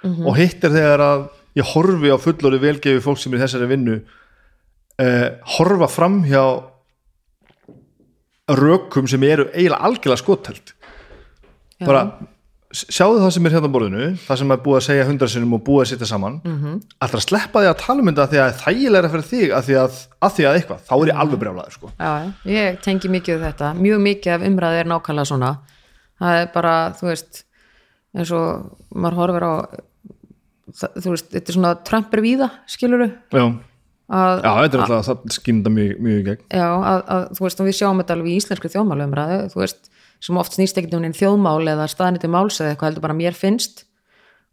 og 0.00 0.36
hitt 0.38 0.64
er 0.64 0.72
þegar 0.72 1.00
að 1.04 1.28
ég 1.58 1.70
horfi 1.74 2.12
á 2.14 2.16
fullori 2.16 2.60
velgefi 2.62 3.02
fólk 3.04 3.18
sem 3.18 3.32
er 3.34 3.40
í 3.40 3.42
þessari 3.42 3.68
vinnu 3.68 3.96
uh, 4.00 5.28
horfa 5.56 5.88
fram 5.90 6.22
hjá 6.24 6.44
rökum 8.50 9.08
sem 9.10 9.22
eru 9.22 9.48
eiginlega 9.52 9.84
algjörlega 9.86 10.22
skottheld 10.22 10.72
bara 11.84 12.06
sjáðu 12.70 13.18
það 13.18 13.32
sem 13.34 13.46
er 13.46 13.54
hérna 13.56 13.70
á 13.70 13.74
borðinu 13.74 14.08
það 14.22 14.40
sem 14.40 14.54
er 14.54 14.62
búið 14.64 14.78
að 14.78 14.84
segja 14.86 15.06
hundrasinnum 15.08 15.56
og 15.56 15.62
búið 15.66 15.82
að 15.82 15.90
sitja 15.90 16.08
saman. 16.10 16.40
Mm 16.44 16.56
-hmm. 16.60 16.80
alltaf 17.00 17.20
að 17.20 17.26
sleppa 17.26 17.60
því 17.60 17.70
að 17.70 17.82
tala 17.84 18.00
um 18.00 18.10
þetta 18.10 18.26
því 18.30 18.40
að 18.44 18.56
þægilega 18.62 19.10
fyrir 19.10 19.28
þig 19.32 19.52
að 19.58 19.62
því 19.66 19.76
að, 19.82 20.00
að 20.20 20.32
því 20.36 20.44
að 20.46 20.56
eitthvað, 20.56 20.80
þá 20.88 20.94
er 21.00 21.10
ég 21.10 21.20
alveg 21.24 21.40
brjálaður 21.40 21.76
sko. 21.76 21.92
Já, 21.98 22.32
ég 22.44 22.80
tengi 22.80 23.08
mikið 23.08 23.36
við 23.36 23.46
þetta. 23.48 23.74
Mjög 23.74 24.00
mikið 24.06 24.32
af 24.32 24.46
umræði 24.46 24.80
er 24.80 24.90
nákvæmlega 24.90 25.30
svona. 25.30 25.52
Það 26.20 26.40
er 26.40 26.50
bara, 26.54 26.74
þú 26.94 27.06
veist 27.06 27.44
eins 28.16 28.30
og 28.34 28.76
maður 28.90 29.18
horfir 29.20 29.46
á 29.46 29.52
það, 30.74 30.96
þú 31.02 31.14
veist, 31.14 31.28
þetta 31.34 31.52
er 31.52 31.58
svona 31.58 31.72
trömpur 31.86 32.22
víða, 32.24 32.48
skiluru 32.70 33.08
já, 33.08 33.44
að, 34.10 34.42
já, 34.42 34.50
þetta 34.50 34.78
er 34.78 34.84
alltaf 34.84 35.08
það 35.08 35.36
skynda 35.36 35.72
mjög, 35.74 35.92
mjög 36.06 36.30
já, 36.32 36.66
að, 36.66 37.00
að, 37.00 37.26
þú 37.38 37.46
veist, 37.46 37.62
og 37.62 37.70
við 37.70 37.78
sjáum 37.80 38.02
þetta 38.02 38.16
alveg 38.16 38.32
í 38.32 38.38
íslenskri 38.40 38.72
þjóðmálu 38.74 39.06
umræðu, 39.08 39.40
þú 39.54 39.62
veist 39.62 39.92
sem 40.20 40.40
oft 40.40 40.56
snýst 40.56 40.78
ekkert 40.78 40.98
um 40.98 41.06
einn 41.06 41.16
þjóðmál 41.16 41.62
eða 41.72 41.88
staðniti 41.90 42.28
máls 42.30 42.60
eða 42.60 42.74
eitthvað 42.74 42.90
heldur 42.90 43.06
bara 43.06 43.16
mér 43.16 43.36
finnst. 43.36 43.86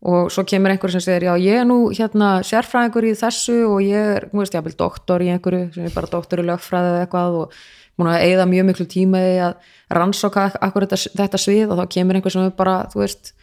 Og 0.08 0.30
svo 0.30 0.44
kemur 0.46 0.72
einhver 0.72 0.94
sem 0.94 1.02
segir 1.02 1.26
já 1.26 1.34
ég 1.42 1.64
er 1.64 1.66
nú 1.66 1.88
hérna 1.90 2.38
sérfræðingur 2.46 3.08
í 3.10 3.16
þessu 3.18 3.56
og 3.66 3.80
ég 3.82 4.12
er, 4.18 4.28
þú 4.30 4.44
veist, 4.44 4.54
ég 4.54 4.62
hafði 4.62 4.78
doktor 4.78 5.26
í 5.26 5.32
einhverju 5.34 5.72
sem 5.74 5.88
er 5.90 5.96
bara 5.96 6.12
doktor 6.12 6.42
í 6.44 6.46
lögfræði 6.46 6.92
eða 6.92 7.00
eitthvað 7.08 7.38
og 7.40 7.56
múin 7.98 8.12
að 8.14 8.26
eigða 8.28 8.46
mjög 8.52 8.68
miklu 8.68 8.86
tíma 8.94 9.24
í 9.26 9.40
að 9.42 9.74
rannsóka 9.98 10.52
akkur 10.62 10.86
þetta, 10.86 11.00
þetta 11.18 11.42
svið 11.42 11.74
og 11.74 11.82
þá 11.82 11.94
kemur 11.96 12.20
einhver 12.20 12.36
sem 12.36 12.46
er 12.46 12.54
bara, 12.60 12.76
þú 12.94 13.02
veist 13.02 13.34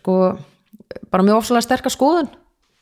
sko, 0.00 0.16
bara 1.12 1.26
með 1.28 1.38
ofsalega 1.38 1.68
sterkar 1.68 1.94
skoðun. 1.94 2.32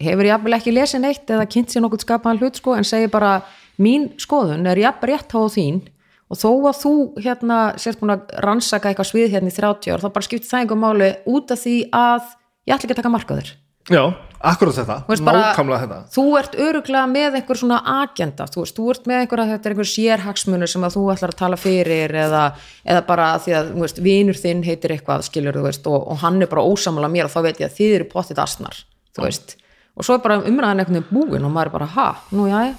Hefur 0.00 0.28
jafnvel 0.28 0.56
ekki 0.56 0.72
lesið 0.72 1.04
neitt 1.04 1.30
eða 1.32 1.44
kynnt 1.52 1.72
sér 1.72 1.84
nokkuð 1.84 2.04
skapaðan 2.04 2.40
hlut 2.40 2.58
sko 2.60 2.74
en 2.76 2.84
segir 2.88 3.12
bara 3.12 3.42
mín 3.80 4.10
skoðun 4.20 4.66
er 4.68 4.80
jafnvel 4.80 5.12
rétt 5.12 5.36
á 5.36 5.40
þín 5.52 5.84
og 6.26 6.40
þó 6.40 6.48
að 6.70 6.80
þú 6.80 6.94
hérna 7.22 7.58
sérst 7.78 8.00
búin 8.00 8.16
að 8.16 8.32
rannsaka 8.42 8.90
eitthvað 8.90 9.10
svið 9.12 9.36
hérna 9.36 9.52
í 9.52 9.54
30 9.54 9.94
ár 9.94 10.02
þá 10.02 10.08
bara 10.10 10.26
skiptir 10.26 10.50
það 10.50 10.64
einhver 10.64 10.80
máli 10.82 11.10
út 11.30 11.52
af 11.54 11.62
því 11.62 11.76
að 11.94 12.32
ég 12.66 12.74
ætla 12.74 12.88
ekki 12.88 12.96
að 12.96 13.00
taka 13.02 13.12
markaður 13.14 13.52
já, 13.86 14.02
akkurat 14.50 14.74
þetta, 14.80 14.96
nákvæmlega 15.06 15.78
þetta. 15.84 15.98
þú 16.16 16.24
ert 16.40 16.56
öruglega 16.66 17.04
með 17.10 17.36
einhver 17.38 17.60
svona 17.60 17.78
agenda 18.00 18.48
þú 18.50 18.64
veist, 18.64 18.78
þú 18.78 18.86
ert 18.94 19.06
með 19.06 19.20
einhver 19.20 19.42
að 19.42 19.52
þetta 19.52 19.68
er 19.68 19.74
einhver 19.74 19.90
sérhagsmunur 19.92 20.72
sem 20.72 20.86
að 20.88 20.96
þú 20.96 21.04
ætlar 21.14 21.34
að 21.34 21.38
tala 21.42 21.60
fyrir 21.60 22.16
eða, 22.24 22.42
eða 22.82 23.04
bara 23.06 23.28
því 23.44 23.54
að 23.60 23.70
veist, 23.84 24.00
vinur 24.02 24.40
þinn 24.40 24.64
heitir 24.66 24.96
eitthvað 24.96 25.28
skilur 25.28 25.60
veist 25.62 25.86
og, 25.86 26.00
og 26.10 26.18
hann 26.24 26.42
er 26.42 26.50
bara 26.50 26.66
ósamlega 26.66 27.12
mér 27.14 27.30
og 27.30 27.36
þá 27.36 27.38
veit 27.46 27.62
ég 27.62 27.70
að 27.70 27.78
þið 27.78 27.94
eru 28.00 28.08
pottið 28.10 28.42
asnar 28.42 28.82
og 29.16 30.04
svo 30.04 30.18
er 30.18 30.26
bara 30.26 30.42
umræðan 30.42 30.82
einhvern 30.82 30.98
veginn 30.98 31.30
búin 31.30 31.46
og 31.46 31.54
maður 31.54 31.70
er 31.70 31.76
bara 31.78 31.92
ha, 31.94 32.08
nú 32.34 32.50
já 32.50 32.74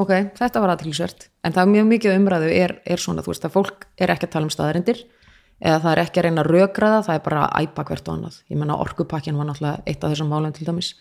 ok, 0.00 0.12
þetta 0.38 0.62
var 0.62 0.74
aðtilsvert 0.74 1.28
en 1.44 1.54
það 1.54 1.62
er 1.62 1.72
mjög 1.74 1.88
mikið 1.92 2.18
umræðu 2.18 2.52
er, 2.54 2.76
er 2.84 3.02
svona 3.02 3.24
þú 3.24 3.34
veist 3.34 3.48
að 3.48 3.56
fólk 3.56 3.88
er 3.98 4.14
ekki 4.14 4.28
að 4.28 4.34
tala 4.34 4.48
um 4.48 4.54
staðarindir 4.54 5.02
eða 5.62 5.80
það 5.84 5.90
er 5.92 6.02
ekki 6.04 6.20
að 6.20 6.28
reyna 6.28 6.44
að 6.44 6.52
rökraða 6.52 7.02
það 7.08 7.18
er 7.18 7.24
bara 7.28 7.42
að 7.46 7.66
æpa 7.66 7.88
hvert 7.88 8.08
og 8.08 8.14
annað 8.18 8.38
ég 8.50 8.60
menna 8.60 8.78
orkupakkin 8.84 9.38
var 9.38 9.50
náttúrulega 9.50 9.84
eitt 9.86 10.04
af 10.04 10.14
þessum 10.14 10.32
málum 10.34 10.54
til 10.54 10.68
dæmis 10.68 10.94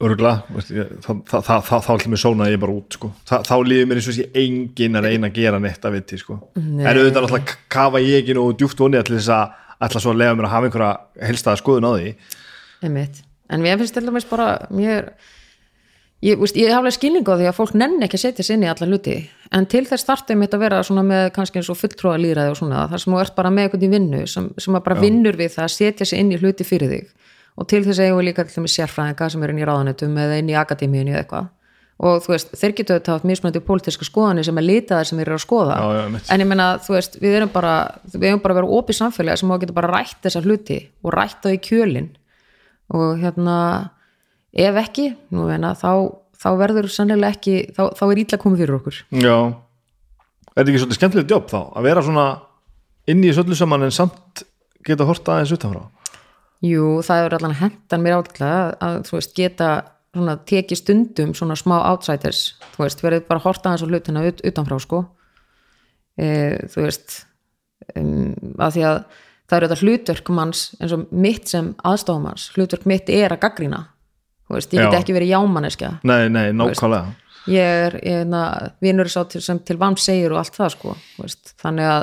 Örgulega, 0.00 0.44
þá 1.28 1.90
ætlum 1.92 2.14
ég 2.16 2.20
sóna 2.20 2.46
ég 2.48 2.60
bara 2.60 2.72
út 2.72 2.96
sko. 2.96 3.10
Þa, 3.28 3.42
þá 3.44 3.54
líður 3.68 3.88
mér 3.88 3.98
eins 4.00 4.06
og 4.08 4.36
engin 4.40 4.96
að 4.96 5.06
reyna 5.06 5.28
að 5.28 5.36
gera 5.36 5.58
neitt 5.60 5.84
að 5.84 5.96
viti 5.98 6.16
sko. 6.20 6.36
Nei. 6.56 6.86
en 6.86 7.00
auðvitað 7.00 7.26
náttúrulega 7.26 7.56
kafa 7.72 8.00
ég 8.00 8.22
ekki 8.22 8.36
nú 8.36 8.46
djúpt 8.56 8.80
vonið 8.80 9.04
til 9.08 9.18
þess 9.18 9.32
að 9.36 9.58
ætla 9.86 10.02
svo 10.02 10.14
að 10.14 10.22
lega 10.22 10.36
mér 10.36 10.48
að 10.48 10.54
hafa 10.54 10.68
einhverja 10.68 11.26
helstaða 11.28 11.60
skoðun 11.60 11.88
á 11.88 11.92
því 11.96 12.08
Einmitt. 12.84 13.20
en 13.50 13.64
mér 13.64 13.80
finnst 13.80 13.96
til 13.96 14.04
dæmis 14.06 14.28
bara 14.28 14.48
mér, 14.72 15.12
ég, 16.24 16.40
veist, 16.40 16.56
ég 16.58 16.72
haflega 16.74 16.96
skilning 16.96 17.28
á 17.28 17.34
því 17.34 17.46
að 17.50 17.56
fólk 17.58 17.76
nenni 17.78 18.06
ekki 18.06 18.18
að 18.18 18.24
setja 18.24 18.46
sig 18.46 18.58
inn 18.58 18.66
í 18.66 18.70
alla 18.70 18.88
hluti. 18.88 19.16
En 19.56 19.66
til 19.66 19.82
þess 19.88 20.04
startum 20.04 20.40
mitt 20.42 20.54
að 20.54 20.64
vera 20.66 20.82
með 21.02 21.30
kannski 21.36 21.60
eins 21.60 21.70
og 21.72 21.78
fulltróa 21.80 22.18
líraði 22.20 22.54
og 22.54 22.58
svona 22.60 22.86
þar 22.90 23.02
sem 23.02 23.14
þú 23.14 23.22
ert 23.22 23.38
bara 23.38 23.50
með 23.50 23.68
eitthvað 23.68 23.86
í 23.86 23.92
vinnu 23.94 24.26
sem, 24.30 24.50
sem 24.58 24.76
að 24.76 24.84
bara 24.86 25.00
vinnur 25.00 25.38
við 25.40 25.54
það 25.56 25.64
að 25.66 25.72
setja 25.76 26.06
sig 26.06 26.22
inn 26.22 26.34
í 26.34 26.38
hluti 26.40 26.66
fyrir 26.66 26.92
þig. 26.92 27.08
Og 27.58 27.66
til 27.68 27.82
þess 27.84 28.00
eigum 28.04 28.20
við 28.20 28.28
líka 28.30 28.44
til 28.46 28.54
þeim 28.54 28.68
sérfræðinga 28.70 29.30
sem 29.32 29.42
er 29.42 29.52
inn 29.52 29.58
í 29.60 29.66
ráðanetum 29.66 30.20
eða 30.22 30.38
inn 30.38 30.52
í 30.52 30.56
akademíunni 30.56 31.12
eða 31.16 31.24
eitthvað. 31.24 31.48
Og 32.00 32.22
þú 32.24 32.32
veist, 32.32 32.54
þeir 32.56 32.72
getur 32.78 32.96
þetta 32.96 33.16
haft 33.18 33.26
mismunandi 33.28 33.60
pólitíska 33.60 34.06
skoðanir 34.08 34.46
sem 34.46 34.56
er 34.56 34.64
litaðar 34.64 35.08
sem 35.08 35.18
þeir 35.20 35.28
eru 35.28 35.36
að 35.36 35.42
skoða. 35.42 35.74
Já, 35.76 35.98
já, 35.98 36.20
en 36.32 36.44
ég 36.44 36.48
meina, 36.48 36.68
þú 36.80 36.94
veist, 36.94 37.18
við 37.20 37.36
erum 37.36 37.50
bara 37.52 37.74
við 38.14 38.28
erum 38.30 38.40
bara 38.40 38.54
að 38.54 38.60
vera 38.62 38.78
opið 38.78 38.98
samfélagi 39.02 39.42
sem 39.42 39.52
á 39.52 39.54
að 39.58 39.60
geta 39.66 39.76
bara 39.76 39.90
rætt 39.92 40.22
þessa 40.24 40.42
hluti 40.46 40.78
og 41.04 41.12
rætt 41.12 41.42
það 41.44 41.56
í 41.58 41.60
kjölin 41.66 42.08
og 42.96 43.20
hérna 43.20 43.58
ef 44.52 44.78
ekki, 44.82 45.10
nú 45.34 45.46
veina 45.48 45.72
þá, 45.78 45.90
þá 46.40 46.48
verður 46.60 46.90
sannilega 46.92 47.36
ekki 47.36 47.56
þá, 47.76 47.82
þá 47.98 48.04
er 48.08 48.22
ítla 48.24 48.40
komið 48.42 48.64
fyrir 48.64 48.78
okkur. 48.80 49.00
Já. 49.22 49.36
Er 50.50 50.60
þetta 50.60 50.72
ekki 50.72 50.82
svolítið 50.82 50.98
skemmtilegt 50.98 51.34
jobb 51.34 51.48
þá? 51.52 51.60
Að 51.78 51.86
vera 51.86 52.04
svona 52.04 52.26
inn 53.10 53.22
í 53.24 53.32
öllu 53.32 53.56
saman 53.58 53.86
en 53.86 53.94
samt 53.94 54.44
geta 54.86 55.06
horta 55.08 55.36
aðeins 55.36 55.54
utanfrá? 55.56 55.86
Jú, 56.66 56.98
það 57.06 57.24
er 57.24 57.36
allan 57.38 57.56
hendan 57.56 58.04
mér 58.04 58.18
ákveðlega 58.18 58.64
að, 58.84 58.98
þú 59.08 59.16
veist, 59.16 59.32
geta 59.36 59.70
svona 60.10 60.34
tekið 60.50 60.80
stundum 60.80 61.32
svona 61.38 61.56
smá 61.56 61.76
outsiders 61.78 62.56
þú 62.74 62.84
veist, 62.84 63.02
verið 63.04 63.26
bara 63.28 63.42
horta 63.44 63.70
aðeins 63.70 63.86
á 63.86 63.90
hlutina 63.90 64.24
ut, 64.26 64.42
utanfrá 64.50 64.78
sko. 64.82 65.04
E, 66.18 66.28
þú 66.72 66.84
veist 66.84 67.20
um, 67.94 68.32
að 68.58 68.76
því 68.76 68.86
að 68.90 68.98
það 69.50 69.56
eru 69.56 69.68
þetta 69.70 69.84
hlutverk 69.84 70.32
manns 70.34 70.64
eins 70.80 70.94
og 70.94 71.06
mitt 71.14 71.50
sem 71.50 71.72
aðstofamanns 71.86 72.50
hlutverk 72.56 72.86
mitt 72.90 73.10
er 73.14 73.34
að 73.34 73.42
gaggrína 73.46 73.84
þú 73.86 73.89
veist, 74.56 74.72
ég 74.74 74.82
get 74.82 74.96
Já. 74.96 75.02
ekki 75.02 75.16
verið 75.16 75.32
jámanneskja. 75.34 75.92
Nei, 76.08 76.28
nei, 76.32 76.48
nákvæmlega. 76.56 77.14
ég 77.50 77.76
er, 77.86 77.96
ég 78.04 78.24
er 78.24 78.72
vinur 78.84 79.08
sá 79.10 79.22
til, 79.28 79.42
sem 79.44 79.62
til 79.64 79.78
vann 79.80 79.96
segir 80.00 80.34
og 80.34 80.42
allt 80.42 80.58
það 80.58 80.74
sko 80.76 80.96
þú 80.96 81.24
veist, 81.24 81.54
þannig 81.62 81.88
að 81.92 82.02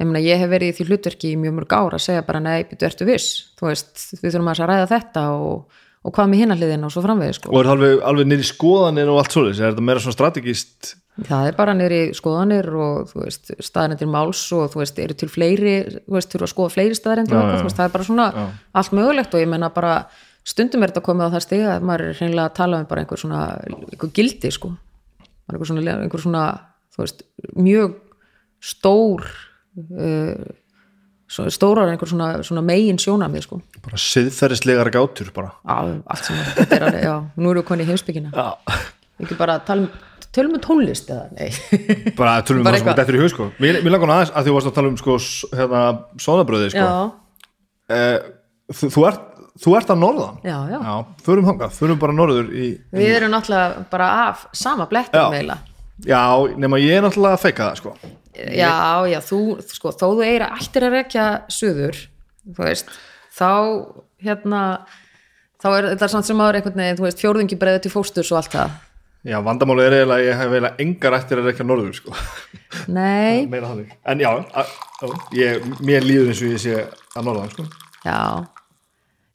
ég, 0.00 0.06
meina, 0.06 0.24
ég 0.24 0.40
hef 0.40 0.50
verið 0.54 0.72
í 0.72 0.78
því 0.78 0.88
hlutverki 0.88 1.34
í 1.34 1.40
mjög 1.40 1.58
mörg 1.58 1.76
ár 1.76 1.98
að 1.98 2.06
segja 2.06 2.24
bara 2.26 2.40
nei, 2.40 2.64
byrju, 2.64 2.88
ertu 2.88 3.08
viss? 3.08 3.28
Þú 3.60 3.68
veist, 3.68 4.06
við 4.22 4.30
þurfum 4.30 4.52
að 4.54 4.64
ræða 4.70 4.88
þetta 4.94 5.26
og, 5.36 5.82
og 6.00 6.16
hvað 6.16 6.32
með 6.32 6.42
hinahliðin 6.44 6.88
og 6.88 6.94
svo 6.94 7.04
framvegið 7.04 7.36
sko. 7.36 7.52
Og 7.52 7.60
er 7.60 7.68
það 7.68 7.76
alveg, 7.76 8.00
alveg 8.12 8.34
í 8.40 8.48
skoðanir 8.48 9.12
og 9.12 9.20
allt 9.20 9.36
svoleiðis? 9.36 9.60
Er 9.60 9.74
þetta 9.74 9.86
meira 9.90 10.04
svona 10.06 10.16
strategist 10.16 10.94
það 11.26 11.50
er 11.50 11.56
bara 11.58 11.74
nýri 11.76 12.00
skoðanir 12.16 12.68
og 12.80 13.10
þú 13.10 13.24
veist, 13.24 13.52
staðarendir 13.60 14.10
máls 14.10 14.40
og 14.56 14.70
þú 14.72 14.82
veist, 14.82 15.00
eru 15.02 15.16
til 15.18 15.28
fleiri 15.30 15.74
þú 15.98 16.16
veist, 16.16 16.32
þurfa 16.32 16.46
að 16.46 16.52
skoða 16.54 16.74
fleiri 16.76 16.98
staðarendir 16.98 17.36
Já, 17.36 17.42
já. 17.42 17.60
þú 17.60 17.72
það 17.74 17.86
er 17.86 17.94
bara 17.96 18.08
svona 18.08 18.28
allt 18.80 18.94
mögulegt 18.96 19.34
og 19.34 19.42
ég 19.42 19.50
menna 19.50 19.70
bara 19.74 19.94
stundum 20.46 20.84
er 20.84 20.92
þetta 20.92 21.04
komið 21.06 21.28
á 21.28 21.34
það 21.34 21.44
stig 21.46 21.66
að 21.66 21.86
maður 21.88 22.06
er 22.06 22.20
hreinlega 22.20 22.46
að 22.48 22.56
tala 22.60 22.80
um 22.80 22.88
bara 22.90 23.04
einhver 23.04 23.20
svona, 23.20 23.42
einhver 23.66 24.14
gildi 24.16 24.52
sko, 24.54 24.72
einhver 25.50 25.70
svona, 25.70 25.98
einhver 25.98 26.24
svona 26.24 26.44
veist, 27.00 27.22
mjög 27.56 27.98
stór 28.60 29.26
uh, 29.96 30.48
stórar 31.30 31.92
einhver 31.92 32.10
svona, 32.10 32.30
svona 32.46 32.64
megin 32.66 32.98
sjónamið 33.00 33.46
sko, 33.46 33.60
bara 33.84 34.00
siðferðislegar 34.00 34.90
gátur 34.94 35.30
bara. 35.36 35.54
Á, 35.62 35.86
allt 35.86 36.26
sem 36.26 36.40
þetta 36.58 36.80
er 36.80 36.88
alveg, 36.88 37.04
já, 37.06 37.14
nú 37.36 37.52
erum 37.52 37.62
við 37.62 37.68
konið 37.70 37.86
í 37.86 37.92
heimsbyggina 37.94 38.32
Já. 38.34 38.80
Ekki 39.20 39.36
bara 39.36 39.58
tala 39.64 39.84
um, 39.84 39.88
tölum 40.34 40.56
um 40.56 40.62
tónlist 40.64 41.10
eða, 41.12 41.26
nei. 41.36 41.50
Bara 42.18 42.38
tölum 42.46 42.62
við 42.62 42.68
Bara 42.68 42.78
það 42.78 42.82
sem 42.82 42.90
þetta 42.90 43.04
er 43.04 43.18
í 43.18 43.22
hug 43.22 43.32
sko. 43.34 43.48
Mér, 43.60 43.80
mér 43.84 43.94
langar 43.96 44.12
aðeins 44.14 44.32
að 44.32 44.46
því 44.46 44.50
þú 44.50 44.56
varst 44.56 44.70
að 44.70 44.76
tala 44.78 44.90
um 44.90 44.98
sko 45.00 45.16
hérna, 45.58 45.82
sonabröði 46.24 46.70
sko. 46.74 46.86
Já, 46.86 47.96
eh, 47.96 48.16
þú, 48.80 49.04
ert, 49.10 49.26
þú 49.60 49.74
ert 49.78 49.90
að 49.92 50.00
norðan? 50.00 50.38
Já, 50.46 50.56
já. 50.72 50.78
Já, 50.86 50.94
förum 51.26 51.48
hangað, 51.50 51.74
förum 51.76 51.98
bara 52.00 52.16
norður 52.16 52.48
í 52.54 52.68
Við 52.96 53.12
erum 53.18 53.34
náttúrulega 53.34 53.84
bara 53.92 54.08
af 54.28 54.46
sama 54.56 54.86
blettum 54.90 55.20
Já. 55.20 55.28
meila. 55.34 55.58
Já, 56.06 56.22
nema 56.56 56.80
ég 56.80 56.96
er 56.96 57.04
náttúrulega 57.04 57.36
að 57.36 57.44
feika 57.44 57.68
það 57.68 57.80
sko. 57.82 57.94
Já, 58.40 58.74
já, 59.10 59.18
þú, 59.26 59.40
sko, 59.68 59.92
þó 59.92 60.06
þú 60.14 60.22
eigir 60.24 60.44
að 60.46 60.60
ættir 60.62 60.86
að 60.86 60.94
rekja 60.96 61.24
suður, 61.52 61.98
þú 62.56 62.64
veist, 62.64 62.92
þá, 63.36 63.48
hérna, 64.24 64.60
þá 65.60 65.66
er 65.74 65.88
þetta 65.90 66.08
samt 66.14 66.28
sem 66.30 66.40
áður 66.40 66.60
einhvern 66.60 66.80
veginn, 66.80 67.00
þú 67.00 67.04
veist, 67.08 67.20
fjórðungi 67.20 67.58
breiðu 67.60 67.82
til 67.84 67.92
fósturs 67.92 68.30
og 68.32 68.38
allt 68.40 68.54
það. 68.54 68.78
Já, 69.28 69.36
vandamáli 69.44 69.84
er 69.84 69.98
eiginlega 69.98 70.16
að 70.16 70.24
ég 70.30 70.38
hef 70.40 70.54
eiginlega 70.54 70.80
engar 70.86 71.16
ættir 71.18 71.42
að 71.42 71.50
rekja 71.50 71.66
norður 71.68 71.98
sko. 71.98 72.14
Nei, 72.88 73.44
Meira 73.52 73.74
þannig. 73.74 73.90
En 74.08 74.22
já, 74.24 74.30
að, 74.62 74.72
já 75.02 75.10
ég, 75.42 75.68
mér 75.84 76.06
líður 76.08 76.30
eins 76.32 76.40
og 76.46 76.54
ég 76.54 76.62
sé 76.64 76.78
að 77.12 77.26
norðan 77.28 77.52
sko. 77.52 77.66
Já, 78.06 78.16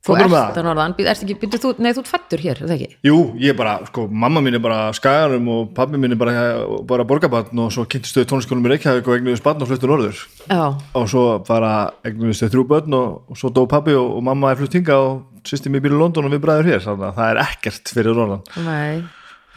þú 0.06 0.16
ert 0.22 0.58
að 0.60 0.66
norðan, 0.68 0.94
ertu 1.02 1.26
ekki, 1.26 1.36
býttu 1.42 1.60
þú, 1.64 1.72
nei, 1.82 1.90
þú 1.96 2.02
ert 2.04 2.10
fættur 2.12 2.42
hér, 2.44 2.60
er 2.62 2.70
það 2.70 2.74
ekki? 2.76 2.98
Jú, 3.08 3.18
ég 3.42 3.54
er 3.54 3.58
bara, 3.58 3.74
sko, 3.90 4.06
mamma 4.24 4.44
mín 4.46 4.58
er 4.58 4.62
bara 4.62 4.80
skaganum 4.94 5.48
og 5.50 5.72
pabbi 5.78 5.98
mín 6.02 6.14
er 6.14 6.20
bara, 6.22 6.44
bara 6.86 7.06
borgarbarn 7.10 7.62
og 7.64 7.72
svo 7.74 7.88
kynntist 7.90 8.20
þau 8.20 8.28
tónskólum 8.36 8.68
í 8.68 8.74
Reykjavík 8.76 9.10
og 9.10 9.18
egnuðist 9.18 9.46
barn 9.46 9.66
og 9.66 9.72
fluttu 9.72 9.90
norður. 9.90 10.22
Já, 10.46 10.62
og 10.70 11.08
svo 11.10 11.24
bara 11.48 11.72
egnuðist 12.06 12.46
þau 12.46 12.52
þrjú 12.54 12.66
börn 12.74 12.98
og, 13.00 13.16
og 13.34 13.40
svo 13.42 13.52
dó 13.56 13.64
pabbi 13.72 13.98
og, 13.98 14.12
og 14.20 14.28
mamma 14.30 14.54
er 14.54 14.62
flutt 14.62 14.78
hinga 14.78 15.00
og 15.08 15.48
býr 15.88 15.96
í 15.96 16.02
London 16.04 16.30
og 16.30 16.36
við 16.36 16.44
bræður 16.46 16.70
hér 16.70 16.86
þannig 16.86 17.08
að 17.10 17.18
það 17.18 17.32
er 17.32 17.42
ekkert 17.46 17.96
fyrir 17.98 18.20
norðan. 18.20 18.46
Nei, 18.66 19.02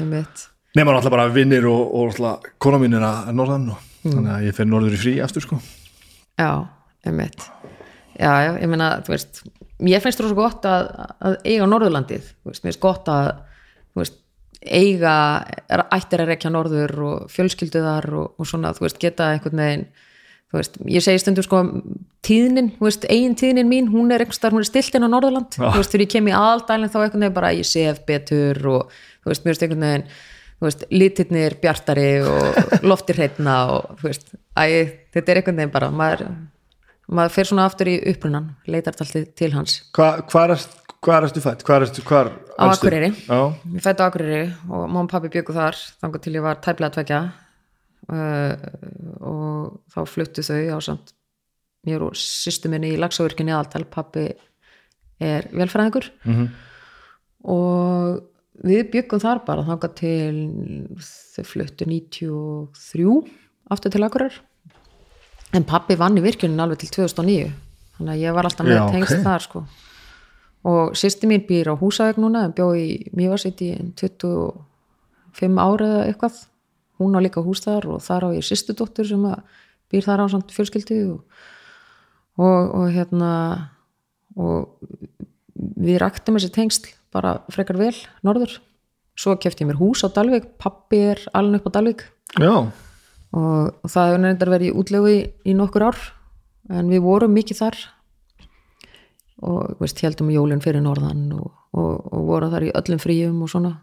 ég 0.00 0.08
mitt. 0.08 0.48
nema 0.78 0.94
náttúrulega 0.94 1.16
bara 1.16 1.28
vinnir 1.34 1.68
og, 1.68 1.84
og 1.92 2.10
náttúrulega 2.12 2.56
kona 2.62 2.80
mín 2.80 2.96
er 2.96 3.04
að 3.04 3.30
er 3.30 3.36
norðan 3.36 3.70
og 3.74 3.86
þannig 4.08 4.32
að 4.32 4.48
sko. 5.44 5.60
Já, 6.38 6.50
ég 8.58 8.66
meina, 8.70 8.90
þú 9.06 9.14
veist 9.14 9.44
ég 9.86 10.02
finnst 10.02 10.18
þú 10.18 10.32
svo 10.32 10.38
gott 10.40 10.66
að, 10.66 10.88
að 11.22 11.36
eiga 11.46 11.68
Norðurlandið, 11.70 12.32
veist, 12.48 12.64
mér 12.64 12.72
finnst 12.72 12.82
gott 12.82 13.10
að 13.12 13.30
veist, 13.98 14.18
eiga 14.58 15.14
ættir 15.94 16.24
að 16.24 16.30
rekja 16.32 16.50
norður 16.50 16.94
og 17.06 17.32
fjölskyldu 17.32 17.82
þar 17.84 18.08
og, 18.18 18.30
og 18.38 18.48
svona, 18.48 18.72
þú 18.74 18.88
veist, 18.88 19.00
geta 19.02 19.28
einhvern 19.34 19.62
veginn, 19.62 19.84
þú 20.50 20.58
veist, 20.58 20.78
ég 20.90 21.04
segi 21.04 21.22
stundum 21.22 21.46
sko, 21.46 21.60
tíðnin, 22.26 22.72
þú 22.78 22.88
veist, 22.88 23.06
eigin 23.12 23.36
tíðnin 23.38 23.70
mín, 23.70 23.90
hún 23.92 24.10
er 24.14 24.24
einhvers 24.24 24.42
þar, 24.42 24.56
hún 24.56 24.64
er 24.64 24.70
stilt 24.70 24.98
inn 24.98 25.06
á 25.06 25.10
Norðurland 25.12 25.54
Já. 25.54 25.68
þú 25.68 25.76
veist, 25.78 25.94
þegar 25.94 26.04
ég 26.06 26.12
kem 26.16 26.30
í 26.30 26.34
aðaldælinn 26.40 26.90
þá 26.90 26.98
einhvern 27.04 27.24
veginn 27.26 27.38
bara 27.38 27.54
ég 27.54 27.70
sef 27.70 28.02
betur 28.08 28.60
og 28.72 28.98
þú 29.22 29.30
veist, 29.30 29.44
mér 29.44 29.54
finnst 29.54 29.66
einhvern 29.68 29.86
veginn 29.86 30.06
þú 30.58 30.66
veist, 30.66 30.86
litirnir 30.90 31.58
bjartari 31.62 32.08
og 32.26 32.62
loftir 32.90 33.20
hreitna 33.20 33.58
og 33.76 33.98
þú 34.00 34.10
veist, 34.10 34.32
æ, 34.58 34.66
þetta 35.14 35.34
er 35.34 35.42
einhvern 35.42 35.62
veginn 35.62 35.76
bara, 35.78 35.92
maður 35.94 36.26
maður 37.08 37.32
fer 37.34 37.48
svona 37.48 37.64
aftur 37.68 37.88
í 37.92 37.96
upprunan 38.12 38.50
leitar 38.68 38.94
alltaf 38.96 39.30
til 39.38 39.50
hans 39.54 39.78
Hva, 39.96 40.08
Hvar 40.28 40.52
er 41.22 41.28
ertu 41.28 41.40
fætt? 41.40 41.62
Hvar 41.64 41.84
ertu, 41.86 42.02
hvar 42.02 42.32
Á? 42.58 42.66
Akureyri. 42.74 43.12
Ég 43.30 43.82
fætti 43.84 44.02
á 44.02 44.08
Akureyri 44.10 44.48
og 44.66 44.88
mamma 44.90 45.04
og 45.06 45.10
pappi 45.12 45.28
byggu 45.30 45.54
þar 45.54 45.76
þangar 46.02 46.22
til 46.24 46.32
ég 46.34 46.42
var 46.42 46.58
tæplega 46.64 46.90
tvekja 46.96 47.20
uh, 48.10 48.54
og 49.22 49.76
þá 49.94 50.00
fluttu 50.10 50.42
þau 50.42 50.58
á 50.74 50.78
samt 50.82 51.12
mér 51.86 52.02
og 52.08 52.16
sýstu 52.18 52.66
minni 52.72 52.90
í 52.96 52.98
lagsavirkjunni 52.98 53.54
aðaltal, 53.54 53.84
pappi 53.86 54.24
er 55.22 55.46
velfræðingur 55.54 56.10
Mhm. 56.26 56.48
og 57.46 58.18
við 58.66 58.88
byggum 58.92 59.22
þar 59.22 59.44
bara 59.46 59.62
þangar 59.66 59.94
til 59.94 60.34
þau 60.98 61.44
fluttu 61.46 61.86
93 61.86 63.30
aftur 63.70 63.94
til 63.94 64.02
Akureyri 64.06 64.40
en 65.56 65.64
pappi 65.68 65.96
vann 65.98 66.18
í 66.18 66.24
virkjunin 66.24 66.60
alveg 66.60 66.82
til 66.82 66.90
2009 66.98 67.52
þannig 67.98 68.14
að 68.14 68.22
ég 68.22 68.36
var 68.36 68.48
alltaf 68.48 68.66
með 68.66 68.90
tengst 68.94 69.22
þar 69.24 69.44
sko. 69.44 69.62
Og 70.68 70.96
sýsti 70.98 71.28
mín 71.30 71.44
býr 71.48 71.72
á 71.72 71.74
húsavík 71.78 72.18
núna 72.20 72.44
en 72.46 72.54
bjó 72.54 72.70
í 72.76 73.10
Mývarsitt 73.16 73.62
í 73.64 73.70
25 73.98 75.58
ára 75.62 75.88
eða 75.88 76.04
eitthvað. 76.08 76.38
Hún 76.98 77.14
á 77.14 77.20
líka 77.22 77.42
hús 77.42 77.62
þar 77.62 77.88
og 77.94 78.02
þar 78.02 78.28
á 78.30 78.36
ég 78.36 78.46
sýstudóttur 78.46 79.06
sem 79.06 79.24
að 79.26 79.42
býr 79.90 80.06
þar 80.06 80.22
á 80.22 80.26
samt 80.30 80.54
fjölskyldi 80.54 80.98
og, 81.08 81.20
og, 82.42 82.62
og 82.74 82.86
hérna 82.94 83.32
og 84.38 84.74
við 85.78 86.00
raktum 86.02 86.38
þessi 86.38 86.54
tengsl 86.54 86.90
bara 87.14 87.38
frekar 87.54 87.78
vel 87.80 87.94
norður. 88.26 88.58
Svo 89.18 89.34
kefti 89.40 89.64
ég 89.64 89.72
mér 89.72 89.80
hús 89.80 90.04
á 90.06 90.08
Dalvík. 90.10 90.58
Pappi 90.60 91.00
er 91.14 91.22
alveg 91.34 91.62
upp 91.62 91.70
á 91.70 91.76
Dalvík. 91.78 92.04
Já, 92.38 92.68
og, 93.36 93.74
og 93.82 93.92
það 93.92 94.10
hefur 94.10 94.22
nefndar 94.24 94.52
verið 94.54 94.70
í 94.70 94.76
útlegu 94.80 95.12
í, 95.12 95.18
í 95.48 95.56
nokkur 95.56 95.88
ár 95.90 95.98
en 96.72 96.92
við 96.92 97.04
vorum 97.04 97.34
mikið 97.36 97.60
þar. 97.62 97.80
Og 99.48 99.82
veist, 99.82 100.00
heldum 100.02 100.32
jólinn 100.34 100.62
fyrir 100.62 100.82
norðan 100.82 101.28
og, 101.36 101.50
og, 101.76 102.08
og 102.10 102.24
vorum 102.26 102.54
þar 102.54 102.68
í 102.68 102.72
öllum 102.80 103.02
fríum 103.02 103.44
og 103.44 103.52
svona. 103.52 103.74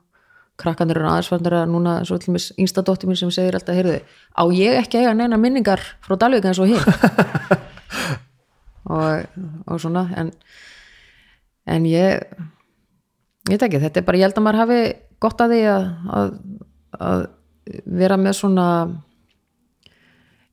Krakkandir 0.59 0.99
eru 0.99 1.09
aðeins 1.11 1.29
farnir 1.31 1.57
að 1.57 1.71
núna 1.71 1.97
svo 2.07 2.17
til 2.21 2.33
mis 2.35 2.49
yngsta 2.55 2.83
dóttir 2.87 3.11
mín 3.11 3.19
sem 3.19 3.31
segir 3.33 3.57
alltaf 3.57 3.75
heyrðu, 3.75 3.97
á 4.39 4.43
ég 4.55 4.77
ekki 4.79 5.01
eiga 5.01 5.15
neina 5.17 5.39
minningar 5.39 5.83
frá 6.05 6.15
Dalvík 6.15 6.47
eins 6.47 6.61
og 6.63 6.71
hinn 6.71 6.79
og, 8.95 9.25
og 9.67 9.81
svona 9.83 10.05
en, 10.15 10.31
en 11.67 11.89
ég 11.89 12.23
ég 13.49 13.57
veit 13.57 13.67
ekki, 13.67 13.81
þetta 13.83 14.01
er 14.01 14.07
bara 14.07 14.21
ég 14.21 14.29
held 14.29 14.39
að 14.39 14.47
maður 14.47 14.61
hafi 14.63 14.79
gott 15.25 15.43
að 15.43 15.53
því 15.53 15.61
að, 15.73 15.85
að, 16.19 16.31
að 17.09 17.25
vera 17.99 18.17
með 18.21 18.39
svona 18.39 18.67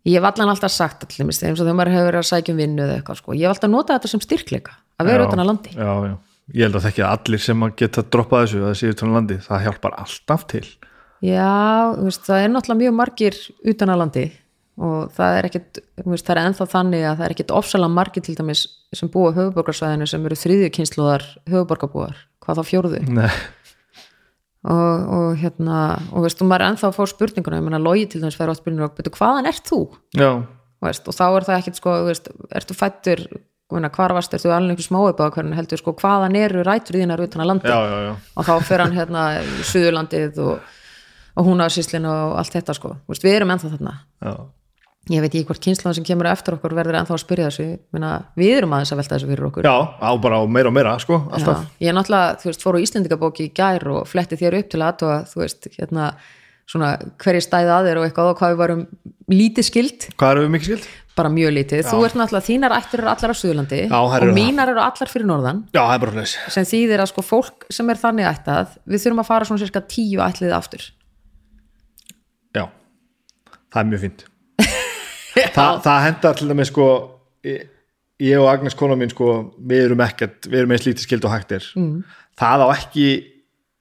ég 0.09 0.18
hef 0.18 0.28
allan 0.28 0.53
alltaf 0.53 0.72
sagt 0.74 1.07
allir, 1.07 1.28
eins 1.28 1.42
og 1.42 1.64
þegar 1.64 1.78
maður 1.78 1.94
hefur 1.96 2.09
verið 2.11 2.22
að 2.22 2.28
sækja 2.30 2.55
um 2.55 2.61
vinnu 2.62 2.84
eða 2.84 2.98
eitthvað 2.98 3.20
sko, 3.20 3.36
ég 3.38 3.46
hef 3.46 3.55
alltaf 3.55 3.72
notað 3.72 3.98
þetta 3.98 4.12
sem 4.12 4.24
styrkleika 4.26 4.76
að 4.98 5.11
vera 5.12 5.26
utan 5.28 5.42
að 5.42 5.50
landi. 5.50 5.74
Já, 5.76 5.92
já, 6.09 6.14
ég 6.57 6.66
held 6.66 6.78
að 6.78 6.86
þekki 6.88 7.05
að 7.07 7.16
allir 7.16 7.44
sem 7.46 7.66
að 7.66 7.74
geta 7.82 8.07
droppað 8.14 8.44
þessu 8.44 8.62
að 8.62 8.68
það 8.68 8.78
séu 8.82 8.98
tónu 8.98 9.16
landi, 9.16 9.38
það 9.46 9.66
hjálpar 9.66 9.98
alltaf 10.03 10.46
til. 10.50 10.64
Já, 11.22 11.50
veist, 12.03 12.24
það 12.26 12.44
er 12.44 12.50
náttúrulega 12.50 12.82
mjög 12.82 12.94
margir 12.98 13.38
utan 13.70 13.92
að 13.94 14.00
landi 14.03 14.24
og 14.82 15.12
það 15.14 15.36
er 15.38 15.48
ekkit, 15.48 15.80
veist, 16.03 16.26
það 16.26 16.34
er 16.34 16.40
ennþá 16.42 16.66
þannig 16.72 17.05
að 17.07 17.18
það 17.18 17.26
er 17.26 17.34
ekkit 17.36 17.55
ofsalega 17.55 17.94
margir 17.94 18.24
til 18.26 18.34
dæmis 18.38 18.62
sem 18.96 19.11
búa 19.12 19.30
höfuborgarsvæðinu 19.36 20.09
sem 20.11 20.24
eru 20.26 20.38
þriðju 20.40 20.70
kynsluðar 20.78 21.26
höfuborgarbúar, 21.53 22.16
hvað 22.42 22.59
þá 22.59 22.70
fjórðu? 22.72 23.03
Nei, 23.12 23.28
og, 24.63 25.07
og 25.17 25.29
hérna, 25.41 25.79
og 26.13 26.27
veist, 26.27 26.43
og 26.43 26.51
maður 26.51 26.65
er 26.67 26.73
ennþá 26.73 26.91
að 26.91 26.99
fá 26.99 27.07
spurninguna, 27.11 27.59
ég 27.61 27.67
meina, 27.67 27.81
logi 27.83 28.05
til 28.11 28.23
dæmis 28.23 28.39
færa 28.39 28.55
á 28.55 28.59
spurningu 28.59 28.87
og 28.87 28.95
betur, 28.99 29.17
hvaðan 29.19 29.49
ert 29.51 29.65
þú? 29.69 29.81
já, 30.19 30.33
Veist, 30.83 31.07
og 31.07 31.15
þá 31.15 31.25
er 31.29 31.45
það 31.47 31.59
ekkit 31.61 31.77
sko, 31.79 31.93
veist, 32.09 32.31
ertu 32.59 32.75
fættur 32.75 33.21
hvar 33.73 34.13
varst, 34.13 34.35
ertu 34.35 34.51
alveg 34.53 34.75
einhver 34.75 34.85
smáipa 34.85 35.29
hvernig 35.33 35.57
heldur 35.57 35.81
sko, 35.81 35.95
hvaðan 35.97 36.35
eru 36.37 36.65
rætur 36.67 36.99
þínar 36.99 37.23
utan 37.25 37.45
að 37.45 37.49
landi 37.53 37.71
já, 37.71 37.79
já, 37.89 38.15
og 38.37 38.49
þá 38.49 38.53
fer 38.67 38.83
hann 38.83 38.97
hérna 38.97 39.23
í 39.41 39.63
Suðurlandið 39.71 40.41
og, 40.45 40.75
og 41.39 41.47
hún 41.47 41.63
á 41.63 41.71
síslinu 41.73 42.11
og 42.11 42.35
allt 42.43 42.59
þetta 42.59 42.75
sko, 42.77 42.97
við 43.09 43.31
erum 43.37 43.55
ennþá 43.55 43.71
þarna. 43.77 43.95
Já. 44.21 44.35
Ég 45.11 45.22
veit 45.24 45.32
ekki 45.32 45.46
hvort 45.48 45.62
kynslan 45.64 45.96
sem 45.96 46.05
kemur 46.07 46.28
eftir 46.30 46.55
okkur 46.55 46.76
verður 46.78 47.00
ennþá 47.00 47.16
að 47.16 47.22
spyrja 47.24 47.48
þessu. 47.50 47.64
Meina, 47.94 48.11
við 48.38 48.53
erum 48.61 48.74
aðeins 48.76 48.92
að 48.94 49.00
velta 49.03 49.16
þessu 49.16 49.30
fyrir 49.32 49.48
okkur. 49.48 49.66
Já 49.66 49.76
á 49.98 50.11
bara 50.22 50.38
á 50.38 50.42
meira 50.46 50.70
og 50.70 50.76
meira 50.76 50.92
sko, 51.03 51.18
Já, 51.32 51.57
ég 51.82 51.96
náttúrulega, 51.96 52.36
þú 52.38 52.50
veist, 52.50 52.62
fór 52.62 52.78
á 52.78 52.84
Íslendingabóki 52.86 53.48
í 53.48 53.53
gær 53.57 53.88
og 53.90 54.07
fletti 54.07 54.38
þér 54.38 54.61
upp 54.61 54.70
til 54.70 54.80
að 54.80 54.88
aðtóa, 54.92 55.16
þú 55.32 55.42
veist, 55.42 55.68
hérna 55.74 56.12
svona 56.70 56.92
hverju 57.18 57.42
stæði 57.42 57.72
að 57.74 57.88
þér 57.88 57.98
og 57.98 58.07
eitthvað 58.07 58.30
og 58.30 58.38
hvað 58.38 58.53
við 58.53 58.61
varum 58.62 58.82
lítið 59.32 59.66
skild, 59.66 60.07
Hvað 60.14 60.30
erum 60.36 60.46
við 60.46 60.53
mikið 60.55 60.68
skild? 60.70 60.86
bara 61.18 61.28
mjög 61.28 61.50
lítið. 61.53 61.82
Þú 61.90 62.05
ert 62.07 62.14
náttúrulega, 62.16 62.46
þínar 62.46 62.72
ættir 62.78 63.03
eru 63.03 63.11
allar 63.12 63.32
á 63.34 63.36
Suðurlandi 63.36 63.80
Já, 63.90 63.98
og 64.00 64.30
mínar 64.32 64.70
eru 64.72 64.80
allar 64.80 65.11
fyrir 65.11 65.26
norðan. 65.28 65.59
Já, 65.74 65.82
það 65.82 65.92
er 65.92 66.00
bara 66.07 66.14
Þa, 75.57 75.66
Það 75.85 76.05
hendar 76.07 76.39
til 76.39 76.51
dæmis 76.51 76.72
sko 76.72 76.89
ég 77.43 78.39
og 78.39 78.51
Agnes 78.51 78.76
kona 78.78 78.99
mín 78.99 79.12
sko 79.12 79.33
við 79.59 79.89
erum 79.89 80.05
ekkert, 80.05 80.47
við 80.47 80.62
erum 80.62 80.74
eins 80.76 80.87
lítið 80.87 81.07
skild 81.07 81.26
og 81.28 81.35
hægt 81.35 81.57
er. 81.57 81.66
Mm. 81.78 82.03
það 82.39 82.66
á 82.66 82.68
ekki 82.76 83.09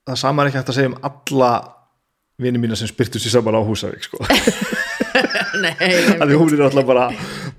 það 0.08 0.22
sama 0.24 0.43
er 0.43 0.49
ekki 0.49 0.62
hægt 0.62 0.74
að 0.74 0.80
segja 0.80 0.91
um 0.93 0.99
alla 1.12 1.52
vini 2.41 2.62
mína 2.62 2.78
sem 2.80 2.89
spyrtust 2.89 3.28
í 3.28 3.34
saman 3.34 3.60
á 3.60 3.62
Húsavík 3.62 4.08
sko. 4.08 4.24
Þannig 5.52 6.38
hún 6.39 6.54
er 6.56 6.64
alltaf 6.66 6.86
bara, 6.88 7.08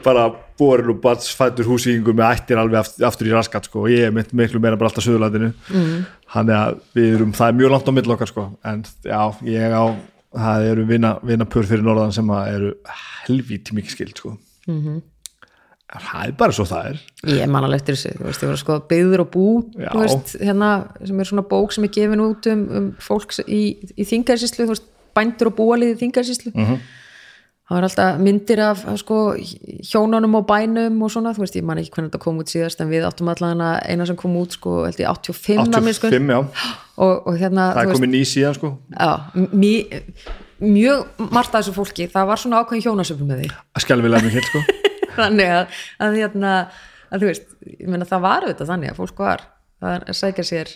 bara 0.04 0.24
borin 0.58 0.92
og 0.94 1.00
bats 1.02 1.32
fættur 1.36 1.68
húsíkingur 1.68 2.16
með 2.16 2.38
ættir 2.38 2.60
alveg 2.60 2.80
aftur, 2.80 3.06
aftur 3.08 3.28
í 3.28 3.34
raskat 3.34 3.68
sko. 3.68 3.84
Og 3.84 3.92
ég 3.92 4.08
er 4.08 4.14
mynd 4.14 4.32
miklu 4.36 4.60
meira 4.62 4.78
bara 4.80 4.90
alltaf 4.90 5.06
Suðurlandinu. 5.06 5.52
Mm. 5.72 6.00
þannig 6.32 6.58
að 6.58 6.80
við 6.96 7.10
erum, 7.18 7.34
það 7.36 7.52
er 7.52 7.58
mjög 7.60 7.74
langt 7.74 7.90
á 7.90 7.92
mill 7.98 8.14
okkar 8.16 8.32
sko. 8.32 8.46
En 8.72 8.84
já, 9.04 9.20
ég 9.48 9.76
á 9.76 9.84
það 10.32 10.68
eru 10.72 10.84
vina, 10.88 11.16
vinapur 11.22 11.66
fyrir 11.68 11.84
norðan 11.86 12.14
sem 12.14 12.30
eru 12.40 12.74
helvíti 13.26 13.76
mikið 13.76 13.96
skild 13.96 14.22
sko 14.22 14.36
mm 14.68 14.78
-hmm. 14.78 15.00
það 15.92 16.24
er 16.26 16.32
bara 16.38 16.56
svo 16.56 16.64
það 16.64 16.88
er 16.90 17.00
ég 17.40 17.50
man 17.50 17.64
alveg 17.64 17.80
eftir 17.80 17.94
þessu, 17.94 18.14
þú 18.18 18.24
veist, 18.28 18.42
ég 18.42 18.48
var 18.48 18.56
að 18.56 18.64
skoða 18.64 18.88
byggður 18.88 19.20
og 19.20 19.30
bú, 19.30 19.46
Já. 19.78 19.90
þú 19.92 20.00
veist, 20.00 20.36
hérna 20.40 20.70
sem 21.04 21.20
er 21.20 21.24
svona 21.24 21.48
bók 21.48 21.72
sem 21.72 21.84
er 21.84 21.94
gefin 21.98 22.20
út 22.20 22.46
um, 22.46 22.66
um 22.78 22.88
fólk 22.98 23.38
í, 23.46 23.62
í 23.96 24.04
þingarsýslu, 24.04 24.64
þú 24.64 24.74
veist 24.74 24.88
bændur 25.14 25.52
og 25.52 25.56
búalið 25.56 25.94
í 25.94 26.00
þingarsýslu 26.02 26.52
mm 26.54 26.64
-hmm. 26.64 26.78
Það 27.72 27.78
var 27.78 27.86
alltaf 27.88 28.20
myndir 28.20 28.60
af 28.66 28.82
sko, 29.00 29.18
hjónunum 29.88 30.38
og 30.38 30.46
bænum 30.48 31.00
og 31.06 31.12
svona, 31.14 31.32
þú 31.32 31.44
veist, 31.46 31.56
ég 31.56 31.64
man 31.64 31.80
ekki 31.80 31.94
hvernig 31.94 32.12
þetta 32.12 32.22
kom 32.26 32.40
út 32.42 32.52
síðast 32.52 32.82
en 32.84 32.90
við 32.92 33.06
áttum 33.08 33.30
allan 33.32 33.64
eina 33.80 34.06
sem 34.08 34.18
kom 34.20 34.36
út 34.40 34.56
sko, 34.58 34.82
held 34.84 35.00
ég 35.00 35.08
85 35.08 35.72
að 35.72 35.88
mér, 35.88 35.96
sko, 35.96 36.12
85, 36.12 36.32
já, 36.36 36.76
og, 36.98 37.26
og 37.30 37.40
hérna, 37.40 37.70
það 37.78 37.82
er 37.82 37.96
komið 37.96 38.12
ný 38.12 38.22
síðan 38.28 38.58
sko. 38.58 38.72
Já, 38.92 39.12
mjög 39.56 40.04
mjög 40.62 41.24
margt 41.32 41.56
af 41.56 41.64
þessu 41.64 41.74
fólki, 41.74 42.06
það 42.12 42.28
var 42.28 42.42
svona 42.44 42.60
ákveðin 42.62 42.84
hjónasöfnum 42.84 43.32
með 43.32 43.42
því. 43.42 43.48
Að 43.72 43.86
skjálfilega 43.86 44.28
mikið 44.28 44.46
sko. 44.46 44.62
Þannig 45.16 45.56
að, 45.56 45.80
að, 46.06 46.20
hérna, 46.20 46.52
að 47.10 47.24
þú 47.24 47.30
veist, 47.32 47.50
ég 47.72 47.90
meina 47.90 48.08
það 48.08 48.24
var 48.28 48.46
auðvitað 48.46 48.70
þannig 48.70 48.92
að 48.92 49.00
fólk 49.00 49.24
var 49.24 49.46
að 49.82 50.12
sækja 50.14 50.46
sér 50.46 50.70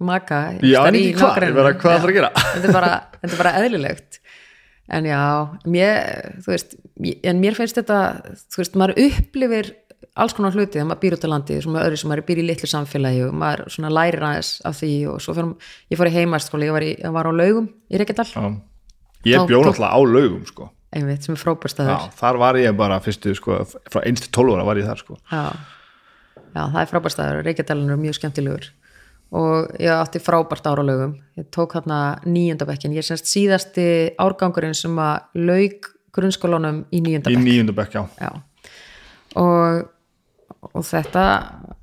maka 0.00 0.40
Já, 0.64 0.80
en 0.88 0.96
í 0.96 1.10
ekki 1.10 1.20
hvað, 1.20 1.74
hvað 1.76 1.92
Já, 1.92 1.98
ætlarðu 1.98 2.08
að 2.08 2.16
gera? 2.16 2.30
þetta 2.40 2.68
er 2.70 2.76
bara, 2.76 2.92
þetta 3.20 3.34
er 3.34 3.40
bara 3.42 3.52
eðlilegt 3.60 4.20
en 4.90 5.06
já, 5.06 5.20
mér 5.70 6.40
veist, 6.46 6.74
en 7.22 7.40
mér 7.42 7.54
finnst 7.58 7.78
þetta 7.78 7.98
þú 8.50 8.60
veist, 8.62 8.74
maður 8.80 8.98
upplifir 9.06 9.70
alls 10.18 10.34
konar 10.34 10.52
hluti 10.56 10.74
þegar 10.78 10.88
maður 10.90 11.02
býr 11.04 11.14
út 11.16 11.24
á 11.24 11.32
landi 11.32 11.58
sem 11.62 11.76
öðru 11.78 11.98
sem 12.00 12.10
maður 12.10 12.24
býr 12.26 12.40
í 12.42 12.46
litlu 12.48 12.68
samfélagi 12.70 13.22
og 13.28 13.36
maður 13.38 13.62
svona 13.70 13.92
lærir 13.94 14.24
aðeins 14.26 14.50
af 14.66 14.74
því 14.80 14.90
og 15.12 15.20
svo 15.22 15.34
fyrir, 15.36 15.52
ég 15.92 16.00
fór 16.00 16.10
í 16.10 16.14
heimaskóla, 16.16 16.66
ég 16.66 16.74
var, 16.74 16.86
í, 16.86 16.90
ég 16.98 17.14
var 17.14 17.30
á 17.30 17.32
laugum 17.32 17.68
í 17.86 18.00
Reykjadal, 18.00 18.26
Já. 18.34 18.42
ég 19.30 19.38
Þá- 19.38 19.46
bjó 19.52 19.60
þá- 19.60 19.66
náttúrulega 19.70 19.94
á 19.94 20.00
laugum 20.10 20.44
sko. 20.50 20.70
Einmitt, 20.90 21.22
sem 21.22 21.36
er 21.36 21.38
frábærstæður 21.38 21.92
Já, 21.94 22.10
þar 22.18 22.38
var 22.42 22.54
ég 22.58 22.76
bara 22.76 22.96
fyrstu 23.04 23.34
sko, 23.38 23.60
frá 23.92 24.00
einstu 24.02 24.26
12 24.34 24.56
ára 24.58 24.64
var 24.66 24.80
ég 24.82 24.88
þar 24.90 24.98
sko. 25.04 25.18
Já, 25.30 25.42
já 26.56 26.62
það 26.66 26.80
er 26.82 26.90
frábært 26.90 27.14
staður 27.14 27.44
Reykjadalinn 27.46 27.92
er 27.94 28.00
mjög 28.02 28.18
skemmtilegur 28.18 28.66
og 29.30 29.70
ég 29.78 29.94
átti 29.94 30.18
frábært 30.22 30.66
áralögum 30.66 31.14
ég 31.38 31.48
tók 31.54 31.76
hérna 31.78 32.18
níundabekkin 32.26 32.94
ég 32.96 33.04
er 33.04 33.08
semst 33.12 33.30
síðasti 33.30 33.86
árgangurinn 34.18 34.74
sem 34.74 34.98
að 34.98 35.44
lauk 35.46 35.92
grunnskólanum 36.14 36.84
í 36.90 36.98
í 36.98 37.04
níundabekk 37.06 37.44
níundu 37.44 37.74
bekk, 37.76 37.94
já. 37.94 38.02
Já. 38.18 38.30
og, 39.38 39.84
og 40.72 40.84
þetta 40.86 41.26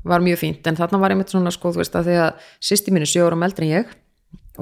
var 0.08 0.24
mjög 0.24 0.42
fínt. 0.42 0.68
En 0.68 0.78
þarna 0.78 1.00
var 1.02 1.14
ég 1.14 1.20
mitt 1.22 1.32
svona 1.34 1.54
sko 1.54 1.72
þú 1.74 1.82
veist 1.82 1.96
að 1.98 2.10
því 2.10 2.18
að 2.26 2.50
sýsti 2.70 2.94
mín 2.94 3.06
er 3.06 3.12
sjö 3.12 3.28
árum 3.28 3.46
eldri 3.48 3.70
en 3.70 3.74
ég 3.82 3.96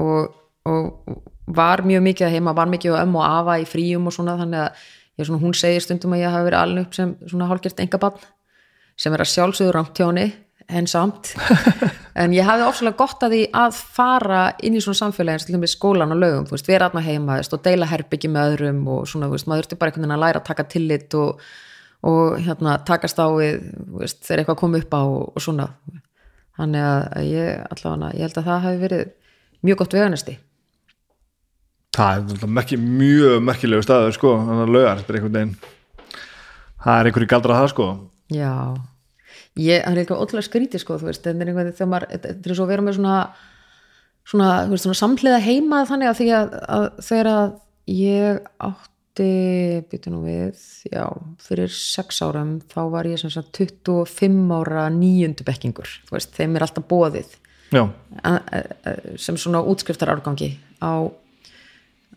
og, 0.01 0.35
og 0.69 1.19
var 1.45 1.85
mjög 1.85 2.05
mikið 2.09 2.27
að 2.27 2.37
heima, 2.37 2.55
var 2.57 2.71
mikið 2.71 2.97
á 2.97 3.03
ömmu 3.03 3.21
og 3.21 3.27
afa 3.41 3.59
í 3.61 3.67
fríum 3.69 4.09
og 4.09 4.15
svona 4.15 4.37
þannig 4.39 4.63
að 4.63 4.87
ég, 5.19 5.27
svona, 5.27 5.41
hún 5.43 5.57
segir 5.57 5.85
stundum 5.85 6.15
að 6.15 6.25
ég 6.25 6.33
hafi 6.33 6.49
verið 6.49 6.61
alveg 6.61 6.87
upp 6.87 6.97
sem 6.97 7.13
svona 7.25 7.49
hálfgjört 7.51 7.83
engabann 7.85 8.25
sem 8.95 9.13
er 9.13 9.23
að 9.23 9.31
sjálfsögðu 9.33 9.75
rangt 9.75 9.99
hjá 9.99 10.07
henni 10.07 10.27
en 10.65 10.89
samt 10.89 11.33
en 12.15 12.33
ég 12.35 12.47
hafði 12.47 12.65
ofsalega 12.69 12.99
gott 12.99 13.23
að 13.25 13.35
því 13.35 13.41
að 13.59 13.77
fara 13.97 14.41
inn 14.63 14.77
í 14.77 14.81
svona 14.83 15.01
samfélagi 15.01 15.35
eins 15.35 15.45
og 15.45 15.49
til 15.49 15.57
dæmis 15.57 15.75
skólan 15.75 16.15
og 16.15 16.21
lögum, 16.21 16.47
þú 16.47 16.55
veist, 16.55 16.69
vera 16.71 16.89
aðna 16.89 17.03
heima 17.05 17.37
og 17.43 17.63
deila 17.65 17.89
herbyggi 17.91 18.31
með 18.31 18.53
öðrum 18.53 18.81
og 18.93 19.05
svona, 19.11 19.29
þú 19.29 19.37
veist, 19.37 19.49
maður 19.51 19.65
þurfti 19.65 19.79
bara 19.81 19.91
einhvern 19.91 20.05
veginn 20.05 20.15
að 20.15 20.23
læra 20.23 20.41
að 20.41 20.47
taka 20.49 20.67
tillit 20.71 21.17
og, 21.19 21.43
og 22.07 22.39
hérna, 22.45 22.77
takast 22.87 23.19
á 23.19 23.27
við, 23.35 23.67
þú 23.75 24.01
veist, 24.01 24.23
þegar 24.23 24.43
eitthvað 24.43 24.59
kom 24.63 24.79
upp 24.79 24.95
á 24.95 25.01
og, 25.03 25.21
og 25.35 25.43
svona. 25.43 25.69
Þannig 26.55 26.87
að 26.87 27.29
ég, 27.29 27.63
allavega, 27.75 28.11
ég 28.15 28.29
held 28.29 28.39
að 28.39 28.49
það 28.49 28.65
hafi 28.69 28.83
verið 28.85 29.07
mjög 29.67 29.81
gott 29.81 29.95
veganesti. 29.97 30.37
Það 31.95 32.33
er 32.35 32.51
merki, 32.51 32.77
mjög 32.79 33.41
merkilegu 33.43 33.83
staður 33.83 34.15
sko, 34.15 34.35
þannig 34.39 34.65
að 34.65 34.75
laugar, 34.75 35.01
þetta 35.01 35.11
er 35.13 35.19
einhvern 35.19 35.37
veginn. 35.37 35.55
Það 36.85 36.99
er 36.99 37.09
einhverju 37.09 37.29
galdra 37.31 37.59
það 37.59 37.71
sko. 37.71 37.87
Já, 38.35 38.51
ég, 39.57 39.83
það 39.85 39.91
er 39.95 40.01
eitthvað 40.03 40.23
ótrúlega 40.25 40.47
skrítið 40.49 40.81
sko, 40.83 40.97
þú 40.99 41.09
veist, 41.09 41.21
þetta 41.23 41.35
er 41.43 41.49
einhvern 41.51 41.61
veginn 41.69 41.77
þegar 41.79 41.91
maður, 41.93 42.09
þetta 42.15 42.49
er 42.51 42.57
svo 42.59 42.65
að 42.65 42.73
vera 42.73 42.85
með 42.87 42.97
svona 42.99 43.17
svona, 44.25 44.49
þú 44.65 44.73
veist, 44.73 44.85
svona 44.87 44.99
samhliða 45.03 45.39
heima 45.45 45.83
þannig 45.85 46.09
að 46.11 46.19
því 46.19 46.27
að, 46.39 46.55
að 46.75 46.85
þegar 47.07 47.29
að 47.31 47.55
ég 47.93 48.39
átti 48.65 49.29
býtu 49.91 50.11
nú 50.11 50.23
við, 50.25 50.61
já, 50.91 51.05
fyrir 51.45 51.69
sex 51.71 52.19
árum, 52.25 52.55
þá 52.73 52.79
var 52.91 53.07
ég 53.07 53.21
sem 53.21 53.31
sagt 53.31 53.53
25 53.55 54.49
ára 54.57 54.87
níundu 54.91 55.45
bekkingur 55.47 55.87
þú 56.09 56.17
veist, 56.17 56.33
þeim 56.35 56.57
er 56.57 56.65
alltaf 56.65 56.87
bóðið 56.89 57.35
já, 57.75 57.83
að- 58.25 58.49
að- 58.51 59.05
sem 59.21 59.37
svona 59.39 59.61
útskriftar 59.63 60.11
árgangi 60.11 60.55
á, 60.83 61.05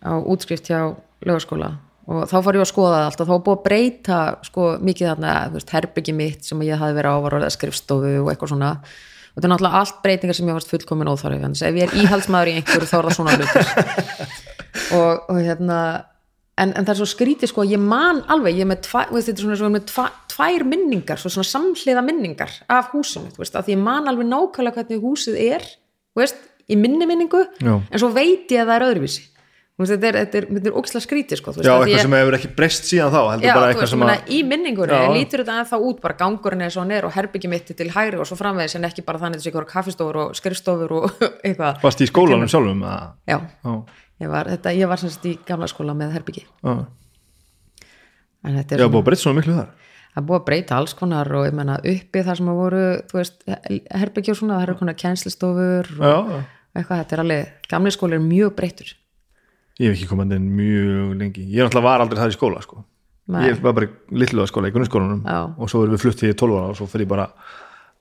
á 0.03 0.12
útskrift 0.24 0.66
hjá 0.72 0.97
lögaskóla 1.28 1.74
og 2.09 2.24
þá 2.30 2.36
fór 2.40 2.56
ég 2.56 2.64
að 2.64 2.70
skoða 2.70 2.96
það 2.96 3.06
alltaf, 3.11 3.28
þá 3.28 3.44
búið 3.46 3.54
að 3.59 3.64
breyta 3.66 4.18
sko 4.48 4.66
mikið 4.88 5.11
þarna, 5.11 5.36
veist, 5.54 5.72
herbyggi 5.76 6.14
mitt 6.16 6.48
sem 6.48 6.66
ég 6.66 6.80
hafði 6.80 6.98
verið 6.98 7.16
á 7.16 7.24
var 7.24 7.38
orðið 7.38 7.54
skrifstofu 7.54 8.12
og 8.22 8.30
eitthvað 8.32 8.52
svona. 8.54 8.70
Og 9.28 9.38
þetta 9.38 9.48
er 9.48 9.52
náttúrulega 9.52 9.82
allt 9.82 9.98
breytingar 10.04 10.38
sem 10.38 10.48
ég 10.48 10.56
varst 10.56 10.72
fullkomin 10.72 11.11
að 11.12 11.26
ef 11.68 11.76
ég 11.78 11.84
er 11.84 11.98
íhaldsmaður 12.00 12.50
í 12.50 12.54
einhverju 12.59 12.88
þá 12.88 12.96
er 12.98 13.09
það 13.09 13.18
svona 13.18 13.34
hlutur 13.36 13.68
og, 14.98 15.28
og 15.28 15.36
hérna 15.38 15.80
en, 16.59 16.72
en 16.72 16.82
það 16.82 16.92
er 16.94 16.98
svo 17.00 17.09
skrítið 17.12 17.52
sko, 17.52 17.66
ég 17.68 17.82
man 17.82 18.22
alveg, 18.32 18.59
ég 18.59 18.66
er 18.66 18.70
með, 18.72 18.82
tva, 18.88 19.04
veist, 19.12 19.30
þetta 19.30 19.44
er 19.44 19.61
svona, 19.61 19.72
með 19.76 19.86
tva, 19.92 20.06
tvær 20.32 20.64
minningar, 20.68 21.20
svo 21.22 21.32
svona 21.32 21.50
samhliða 21.52 22.02
minningar 22.06 22.56
af 22.72 22.90
húsinu, 22.94 23.30
þú 23.34 23.44
veist, 23.44 23.59
að 23.59 23.72
ég 23.74 23.82
man 23.82 24.11
alveg 24.11 24.28
nákvæmlega 24.32 24.80
hvernig 24.80 25.04
húsið 25.04 25.38
er 25.44 25.66
þú 25.68 26.24
veist, 26.24 26.40
í 26.68 26.76
minni 26.76 27.09
minningu 27.09 27.44
Já. 27.62 27.76
en 27.78 28.00
svo 28.00 28.11
veit 28.12 28.50
ég 28.52 28.62
að 28.62 28.70
það 28.70 28.74
er 28.74 28.86
öðruvísi 28.88 29.28
þetta 29.87 30.09
er, 30.09 30.16
þetta 30.24 30.39
er, 30.41 30.47
er 30.59 30.74
ógislega 30.74 31.05
skrítið 31.05 31.39
sko, 31.39 31.53
já 31.62 31.70
að 31.70 31.85
eitthvað 31.85 31.93
ég, 31.93 32.01
sem 32.03 32.14
hefur 32.18 32.37
ekki 32.39 32.49
breyst 32.57 32.89
síðan 32.89 33.12
þá 33.14 33.18
já, 33.45 33.53
veist, 33.62 33.93
að 33.95 34.33
í 34.35 34.39
minningunni 34.49 34.97
Já. 34.99 35.12
lítur 35.14 35.43
þetta 35.45 35.59
ennþá 35.62 35.79
út 35.87 36.01
bara 36.03 36.16
gangurinn 36.18 36.64
er 36.66 36.72
svo 36.74 36.83
er 36.97 37.07
og 37.07 37.14
herbyggi 37.14 37.51
mitt 37.53 37.70
er 37.70 37.79
til 37.79 37.87
hægri 37.95 38.18
og 38.18 38.26
svo 38.26 38.39
framvegis 38.41 38.74
en 38.74 38.89
ekki 38.89 39.07
bara 39.07 39.20
þannig 39.22 39.39
þessi 39.39 39.53
ykkur 39.53 39.68
kaffistofur 39.70 40.18
og 40.24 40.35
skrifstofur 40.39 40.97
og 40.99 41.22
eitthvað. 41.47 41.79
Varst 41.85 42.03
í 42.03 42.11
skólanum 42.11 42.51
sjálfum 42.51 42.83
að, 42.91 43.07
já, 43.31 43.39
ég 44.24 44.35
var, 44.35 44.51
þetta, 44.57 44.74
ég 44.83 44.91
var 44.91 45.05
semst 45.05 45.31
í 45.31 45.37
gamla 45.47 45.70
skóla 45.70 45.95
með 45.95 46.18
herbyggi 46.18 46.43
já, 46.43 46.74
búið 48.91 48.99
að 48.99 49.09
breyta 49.12 49.22
svona 49.22 49.39
miklu 49.39 49.61
þar. 49.62 49.70
Það 50.18 50.26
búið 50.26 50.41
að 50.41 50.47
breyta 50.49 50.79
alls 50.83 50.99
konar 50.99 51.29
og 51.39 51.45
ég 51.47 51.55
menna 51.55 51.79
uppi 51.87 52.26
þar 52.26 52.37
sem 52.41 52.49
að 52.51 52.62
voru 52.64 52.87
og 52.99 54.35
svona 54.35 54.57
það 54.57 54.64
eru 54.64 54.74
konar 54.81 54.97
kænslistofur 54.99 55.87
og 56.03 56.33
eitthvað, 56.74 57.05
þetta 57.05 57.14
er 57.14 57.22
alveg, 57.22 57.53
gamli 57.70 57.93
skóli 57.95 58.18
er 58.18 58.24
mjög 58.24 58.57
breytur 58.59 58.91
ég 59.79 59.89
hef 59.91 59.97
ekki 59.97 60.09
komað 60.11 60.37
inn 60.39 60.49
mjög 60.59 61.14
lengi. 61.20 61.47
Ég 61.47 61.64
náttúrulega 61.64 61.87
var 61.87 62.05
aldrei 62.05 62.20
það 62.20 62.33
í 62.33 62.37
skóla 62.39 62.64
sko. 62.64 62.83
Ég 63.45 63.62
var 63.62 63.74
bara 63.76 63.89
í 63.89 64.18
litlulega 64.22 64.49
skóla 64.51 64.70
í 64.70 64.74
grunnskólanum 64.74 65.24
og 65.29 65.68
svo 65.70 65.83
erum 65.85 65.95
við 65.97 66.05
flutt 66.07 66.22
í 66.24 66.33
12 66.33 66.59
ára 66.59 66.70
og 66.72 66.79
svo 66.79 66.89
fyrir 66.89 67.05
ég 67.05 67.11
bara 67.12 67.26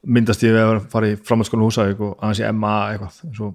myndast 0.08 0.46
ég 0.46 0.56
að 0.56 0.86
fara 0.94 1.10
í 1.12 1.18
framhaldsskóla 1.20 1.68
húsavík 1.68 2.04
og 2.06 2.14
aðeins 2.22 2.42
í 2.44 2.52
MA 2.56 2.76
eitthvað. 2.94 3.18
En 3.28 3.34
svo 3.36 3.50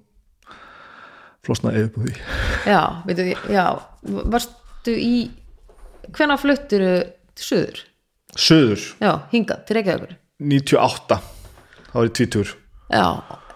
flosnaði 1.43 1.87
upp 1.89 1.97
úr 1.99 2.11
því. 2.11 2.19
Já, 2.69 2.81
veitu, 3.09 3.29
já, 3.51 3.65
varstu 4.37 4.95
í 4.95 5.15
hvenær 6.13 6.41
fluttir 6.43 6.85
söður? 7.39 7.81
Söður, 8.33 8.85
Já, 9.03 9.13
hingað, 9.33 9.65
til 9.69 9.77
Reykjavíkur. 9.77 10.15
98 10.43 11.19
þá 11.93 11.97
var 11.97 12.07
ég 12.09 12.15
tvítur 12.17 12.53
Já, 12.93 13.07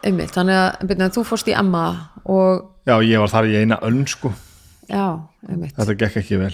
einmitt, 0.07 0.33
þannig 0.35 0.59
að, 0.61 0.83
byrja, 0.91 1.09
þú 1.17 1.25
fórst 1.27 1.49
í 1.51 1.55
Emma 1.57 1.85
og, 2.25 2.67
já, 2.89 2.97
ég 3.05 3.23
var 3.23 3.33
þar 3.33 3.49
í 3.51 3.57
eina 3.62 3.79
önn 3.87 4.05
sko 4.11 4.33
já, 4.91 5.05
einmitt. 5.49 5.74
Þetta 5.76 5.97
gekk 6.03 6.20
ekki 6.22 6.39
vel. 6.41 6.53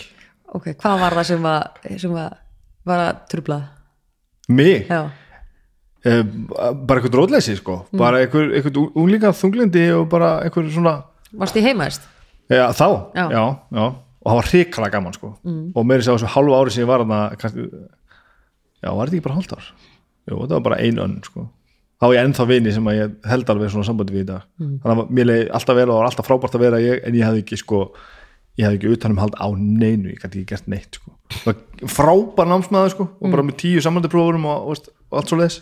Ok, 0.53 0.71
hvað 0.83 1.01
var 1.01 1.17
það 1.19 1.29
sem, 1.31 1.47
að, 1.49 1.91
sem 2.03 2.17
að 2.21 2.39
var 2.89 3.05
að 3.09 3.21
trublað? 3.33 3.63
mig, 4.53 4.87
Já, 4.91 5.01
eh, 6.05 6.23
bara 6.27 7.01
eitthvað 7.01 7.15
rótleysi 7.21 7.55
sko. 7.57 7.77
Bara 7.97 8.21
eitthvað, 8.25 8.51
eitthvað 8.59 8.81
unglíka 8.99 9.31
þunglindi 9.39 9.85
og 9.97 10.09
bara 10.13 10.33
eitthvað 10.45 10.73
svona 10.75 10.97
varst 11.39 11.57
í 11.57 11.63
heimaðist? 11.65 12.05
Já, 12.53 12.67
þá, 12.77 12.89
Já. 13.17 13.25
já, 13.33 13.45
já, 13.73 13.85
og 13.87 14.29
það 14.29 14.39
var 14.41 14.51
hrikalega 14.51 14.93
gaman 14.99 15.15
sko. 15.17 15.31
Mm. 15.47 15.73
og 15.75 15.87
meiri 15.89 16.03
sér 16.05 16.13
á 16.13 16.17
þessu 16.19 16.33
hálfu 16.35 16.57
ári 16.59 16.75
sem 16.75 16.83
ég 16.85 16.91
var 16.91 17.05
þarna 17.05 17.21
kannski, 17.41 17.65
já, 18.83 18.91
var 18.93 19.07
þetta 19.09 19.17
ekki 19.17 19.25
bara 19.29 19.39
hálft 19.39 19.55
ár? 19.57 19.71
Jú, 20.29 20.37
þetta 20.43 20.55
var 20.59 20.65
bara 20.69 20.81
ein 20.83 20.99
önn 21.03 21.17
sko. 21.25 21.47
Þá 22.03 22.07
er 22.09 22.15
ég 22.19 22.25
ennþá 22.27 22.45
vini 22.51 22.73
sem 22.75 22.89
að 22.91 22.97
ég 22.99 23.13
held 23.31 23.51
alveg 23.55 23.71
svona 23.71 23.87
sambandi 23.87 24.13
við 24.13 24.25
í 24.27 24.29
dag. 24.35 24.43
Mm. 24.59 24.75
þannig 24.83 25.05
að 25.07 25.11
mér 25.17 25.29
leiði 25.31 25.49
alltaf 25.55 25.77
vel 25.79 25.87
og 25.87 25.95
það 25.95 26.01
var 26.03 26.11
alltaf 26.11 26.27
frábært 26.29 26.59
að 26.59 26.65
vera 26.67 26.81
ég, 26.83 27.01
en 27.07 27.15
ég 27.15 27.25
hefði 27.29 27.45
ekki 27.47 27.59
sko 27.63 27.81
ég 28.61 28.67
hefði 28.67 28.79
ekki 28.79 28.93
utanum 28.97 29.23
hald 29.23 29.37
á 29.41 29.49
neinu, 29.57 30.13
ég 30.13 30.21
gæti 30.21 30.43
ekki 30.43 30.51
gert 30.53 30.69
neitt 30.71 30.99
sko. 31.01 31.15
Frábær 31.89 32.51
námsmaður 32.51 32.95
sko 32.95 33.09
og 33.17 33.33
bara 33.33 33.45
með 33.47 33.59
tíu 33.65 33.83
samlandiprófurum 33.85 34.45
og, 34.53 34.73
og, 34.73 34.93
og 35.11 35.21
allt 35.21 35.33
svo 35.33 35.39
leis 35.41 35.61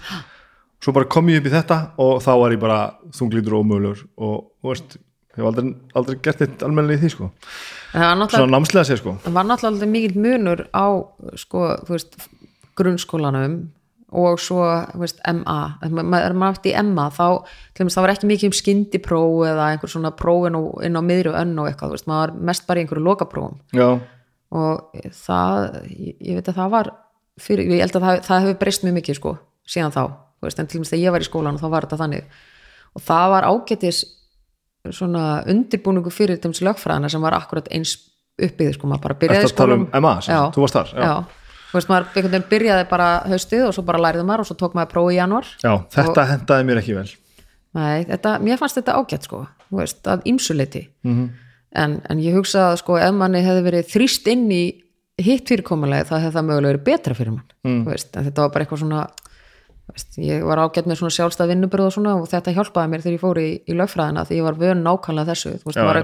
svo 0.80 0.94
bara 0.96 1.08
kom 1.12 1.28
ég 1.30 1.42
upp 1.42 1.50
í 1.50 1.52
þetta 1.52 1.78
og 2.00 2.18
þá 2.24 2.32
var 2.40 2.56
ég 2.56 2.62
bara 2.62 2.80
þunglítur 3.16 3.56
og 3.56 3.64
ómögulegur 3.66 4.02
og, 4.16 4.36
og 4.64 4.72
veist, 4.72 4.96
ég 5.36 5.42
hef 5.42 5.50
aldrei, 5.50 5.74
aldrei 6.00 6.20
gert 6.24 6.44
eitt 6.46 6.64
almennilega 6.66 6.98
í 6.98 7.02
því 7.04 7.12
sko. 7.14 7.28
Svona 7.92 8.46
námslega 8.54 8.86
sér 8.88 9.00
sko. 9.02 9.16
Það 9.26 9.36
var 9.36 9.48
náttúrulega 9.50 9.90
mikill 9.92 10.24
munur 10.24 10.64
á, 10.72 10.86
sko, 11.40 11.66
veist 11.90 12.16
grunnskólanum 12.80 13.60
og 14.10 14.40
svo, 14.42 14.62
veist, 14.98 15.20
MA 15.22 15.58
maður 15.86 16.34
átti 16.48 16.72
í 16.72 16.82
MA 16.82 17.06
þá 17.14 17.26
það 17.78 18.00
var 18.02 18.12
ekki 18.14 18.30
mikið 18.30 18.50
um 18.50 18.56
skyndipróf 18.58 19.44
eða 19.46 19.68
einhver 19.70 19.92
svona 19.92 20.10
prófin 20.18 20.58
og, 20.58 20.72
inn 20.86 20.98
á 20.98 21.02
miðri 21.04 21.30
og 21.30 21.38
önn 21.38 21.54
og 21.62 21.70
eitthvað, 21.70 21.94
veist, 21.94 22.08
maður 22.10 22.24
var 22.34 22.48
mest 22.50 22.66
bara 22.66 22.80
í 22.80 22.84
einhverju 22.84 23.04
lokaprófum. 23.06 23.60
Já, 23.76 23.88
og 24.50 25.02
það, 25.14 25.66
ég, 25.94 26.16
ég 26.26 26.38
veit 26.40 26.50
að 26.50 26.58
það 26.58 26.72
var 26.74 26.92
fyrir, 27.40 27.70
ég 27.70 27.84
held 27.84 27.98
að 28.00 28.06
það, 28.06 28.22
það 28.26 28.44
hefur 28.44 28.60
breyst 28.64 28.86
mjög 28.86 28.96
mikið 28.98 29.20
sko, 29.20 29.34
síðan 29.70 29.94
þá, 29.94 30.02
veist, 30.42 30.62
en 30.62 30.70
til 30.70 30.80
dæmis 30.80 30.92
þegar 30.92 31.04
ég 31.04 31.14
var 31.14 31.24
í 31.24 31.28
skólan 31.28 31.58
og 31.58 31.62
þá 31.62 31.68
var 31.70 31.86
þetta 31.86 32.00
þannig. 32.02 32.40
Og 32.90 33.04
það 33.06 33.26
var 33.36 33.46
ágætis 33.46 34.00
svona 34.90 35.24
undirbúningu 35.50 36.10
fyrir 36.14 36.40
dæmis 36.42 36.62
lögfræðina 36.66 37.10
sem 37.12 37.22
var 37.22 37.36
akkurat 37.38 37.68
eins 37.70 37.94
uppið 38.40 38.74
sko, 38.74 38.88
maður 38.90 39.06
bara 39.06 39.18
byrjaði 39.20 39.46
um 39.46 39.52
sagt? 40.24 40.56
Þú 40.56 40.64
varst 40.64 40.78
þar, 40.78 40.92
já. 40.96 41.04
já, 41.06 41.39
þú 41.70 41.78
veist, 41.78 41.88
maður 41.90 42.06
einhvern 42.10 42.32
veginn 42.34 42.48
byrjaði 42.50 42.88
bara 42.90 43.08
haustið 43.30 43.64
og 43.68 43.74
svo 43.76 43.84
bara 43.86 44.02
læriði 44.04 44.26
maður 44.28 44.44
og 44.44 44.50
svo 44.50 44.56
tók 44.60 44.74
maður 44.74 44.92
prófi 44.94 45.14
í 45.14 45.18
januar 45.20 45.46
já, 45.62 45.72
þetta 45.94 46.26
hendaði 46.32 46.64
mér 46.70 46.82
ekki 46.82 46.96
vel. 46.98 47.08
Nei, 47.78 48.04
þetta, 48.08 48.34
mér 48.42 48.58
fannst 48.58 48.80
þetta 48.80 48.96
ágætt 48.98 49.28
sko, 49.28 49.44
þú 49.70 49.80
veist, 49.80 50.02
að 50.10 50.24
ýmsuleiti 50.26 50.88
Mhm. 51.04 51.14
-hmm. 51.14 51.28
en, 51.74 52.00
en 52.10 52.18
ég 52.18 52.34
hugsa 52.34 52.72
að 52.72 52.76
sko 52.82 52.98
ef 52.98 53.14
manni 53.14 53.42
hefði 53.46 53.62
verið 53.68 53.90
þrýst 53.94 54.26
inn 54.32 54.50
í 54.50 54.64
hitt 55.20 55.46
fyrirkomulega 55.48 56.04
þá 56.08 56.14
hefði 56.18 56.34
það 56.36 56.46
mögulega 56.48 56.72
verið 56.72 56.84
betra 56.84 57.14
fyrir 57.14 57.32
mann, 57.32 57.48
mm. 57.64 57.84
veist, 57.84 58.12
þetta 58.12 58.42
var 58.42 58.50
bara 58.50 58.64
eitthvað 58.64 58.78
svona 58.80 59.06
veist, 59.90 60.18
ég 60.18 60.44
var 60.46 60.58
ágætt 60.58 60.86
með 60.86 60.96
svona 61.00 61.14
sjálfstæð 61.14 61.50
vinnubröð 61.52 61.86
og 61.86 61.92
svona 61.92 62.14
og 62.16 62.28
þetta 62.30 62.54
hjálpaði 62.56 62.90
mér 62.92 63.02
þegar 63.04 63.16
ég 63.16 63.20
fór 63.24 63.38
í, 63.42 63.48
í 63.66 63.76
lögfræðina 63.76 64.24
því 64.26 64.38
ég 64.38 64.46
var 64.46 64.54
vön 64.60 64.82
nákvæmlega 64.86 65.30
þessu, 65.30 65.52
þú 65.60 65.66
veist, 65.70 65.76
Já, 65.78 65.82
maður 65.84 65.96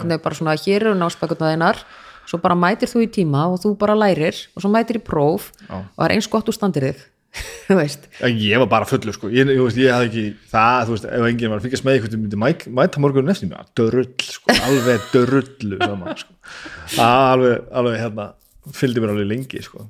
svo 2.26 2.40
bara 2.42 2.56
mætir 2.58 2.90
þú 2.90 3.04
í 3.06 3.10
tíma 3.18 3.46
og 3.52 3.60
þú 3.62 3.76
bara 3.80 3.96
lærir 3.98 4.38
og 4.54 4.64
svo 4.64 4.70
mætir 4.72 5.00
í 5.00 5.04
próf 5.04 5.52
Já. 5.62 5.78
og 5.78 6.00
það 6.00 6.08
er 6.08 6.16
eins 6.16 6.30
gott 6.32 6.50
úr 6.50 6.56
standir 6.56 6.88
þig 6.90 7.04
þú 7.68 8.30
ég 8.32 8.60
var 8.62 8.68
bara 8.70 8.88
fullur 8.88 9.14
sko. 9.14 9.28
Ég, 9.32 9.48
ég, 9.50 9.78
ég 9.82 9.92
hafði 9.92 10.06
ekki 10.08 10.24
það, 10.52 10.78
þú 10.86 10.94
veist, 10.94 11.08
ef 11.18 11.26
enginn 11.28 11.52
var 11.52 11.60
að 11.60 11.66
fylgjast 11.66 11.86
með 11.86 11.96
eitthvað 11.96 12.16
myndi 12.22 12.40
mæk, 12.40 12.64
mæta 12.78 13.02
morgun 13.02 13.32
eftir 13.32 13.50
mér, 13.50 13.66
dörrull 13.76 14.08
sko, 14.24 14.56
alveg 14.68 15.08
dörrullu 15.12 15.80
saman 15.82 16.20
sko. 16.22 16.36
Alveg, 17.04 17.66
alveg 17.76 17.98
hérna 18.00 18.28
fylgdi 18.76 19.02
mér 19.02 19.14
alveg 19.14 19.30
lengi 19.32 19.62
sko. 19.64 19.84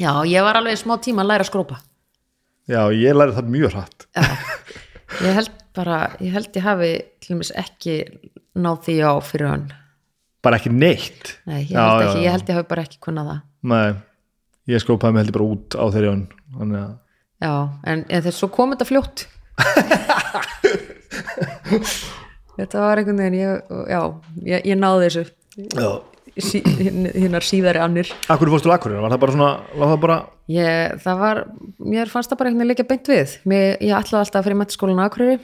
Já, 0.00 0.12
ég 0.28 0.46
var 0.46 0.60
alveg 0.60 0.78
smá 0.80 0.96
tíma 1.04 1.24
að 1.24 1.32
læra 1.32 1.46
að 1.46 1.50
skrópa. 1.50 1.80
Já, 2.66 2.80
ég 2.96 3.16
lærði 3.16 3.36
það 3.36 3.52
mjög 3.54 3.76
hratt. 3.76 4.08
Já, 4.16 4.26
ég 5.26 5.36
held 5.40 5.52
bara, 5.76 5.98
ég 6.24 6.32
held 6.34 6.56
ég 6.56 6.66
hafi 6.66 6.92
ekki 7.60 7.98
náð 8.56 8.80
því 8.86 8.96
á 9.04 9.12
fyrir 9.24 9.52
hann. 9.52 9.68
Bara 10.46 10.60
ekki 10.60 10.72
neitt 10.72 11.32
Nei, 11.48 11.62
ég 11.64 11.74
held 11.74 11.76
já, 11.76 12.06
ekki, 12.06 12.20
já. 12.20 12.24
ég 12.26 12.36
held 12.36 12.52
ég 12.52 12.58
hafi 12.60 12.70
bara 12.70 12.84
ekki 12.86 13.00
kunnað 13.06 13.32
það. 13.32 13.40
Nei, 13.72 13.88
ég 14.72 14.84
skrópaði 14.84 15.16
mig 15.16 15.24
heldur 15.24 15.38
bara 15.40 15.50
út 15.56 15.78
á 15.78 15.84
þeirri 15.94 16.14
þannig 16.56 16.80
að 16.84 16.94
Já, 17.36 17.52
en, 17.84 18.00
en 18.08 18.22
þess 18.24 18.38
svo 18.40 18.48
kom 18.48 18.70
þetta 18.72 18.86
fljótt. 18.88 19.26
þetta 22.56 22.80
var 22.80 23.00
einhvern 23.00 23.20
veginn, 23.20 23.36
ég, 23.42 23.74
já, 23.92 24.00
ég, 24.48 24.62
ég 24.72 24.78
náði 24.80 25.10
þessu. 25.10 25.24
Já. 25.76 25.90
Sí, 26.36 26.60
hinnar 26.64 27.44
síðari 27.44 27.80
annir. 27.80 28.08
Akkur 28.32 28.50
fórstu 28.52 28.72
Akureyri, 28.72 29.00
var 29.00 29.12
það 29.14 29.22
bara 29.22 29.34
svona 29.36 29.52
var 29.72 29.92
það 29.92 30.00
bara, 30.02 30.16
Ég, 30.52 30.96
það 31.02 31.20
var, 31.22 31.36
mér 31.92 32.10
fannst 32.12 32.32
það 32.32 32.40
bara 32.40 32.50
einhvern 32.50 32.62
veginn 32.62 32.72
líka 32.74 32.88
beint 32.90 33.08
við. 33.10 33.28
Mér, 33.48 33.64
ég 33.82 33.94
ætlaði 33.96 34.20
alltaf 34.22 34.40
að 34.40 34.46
fyrir 34.48 34.60
metaskólan 34.60 35.00
á 35.00 35.06
Akureyri 35.08 35.36
e, 35.38 35.40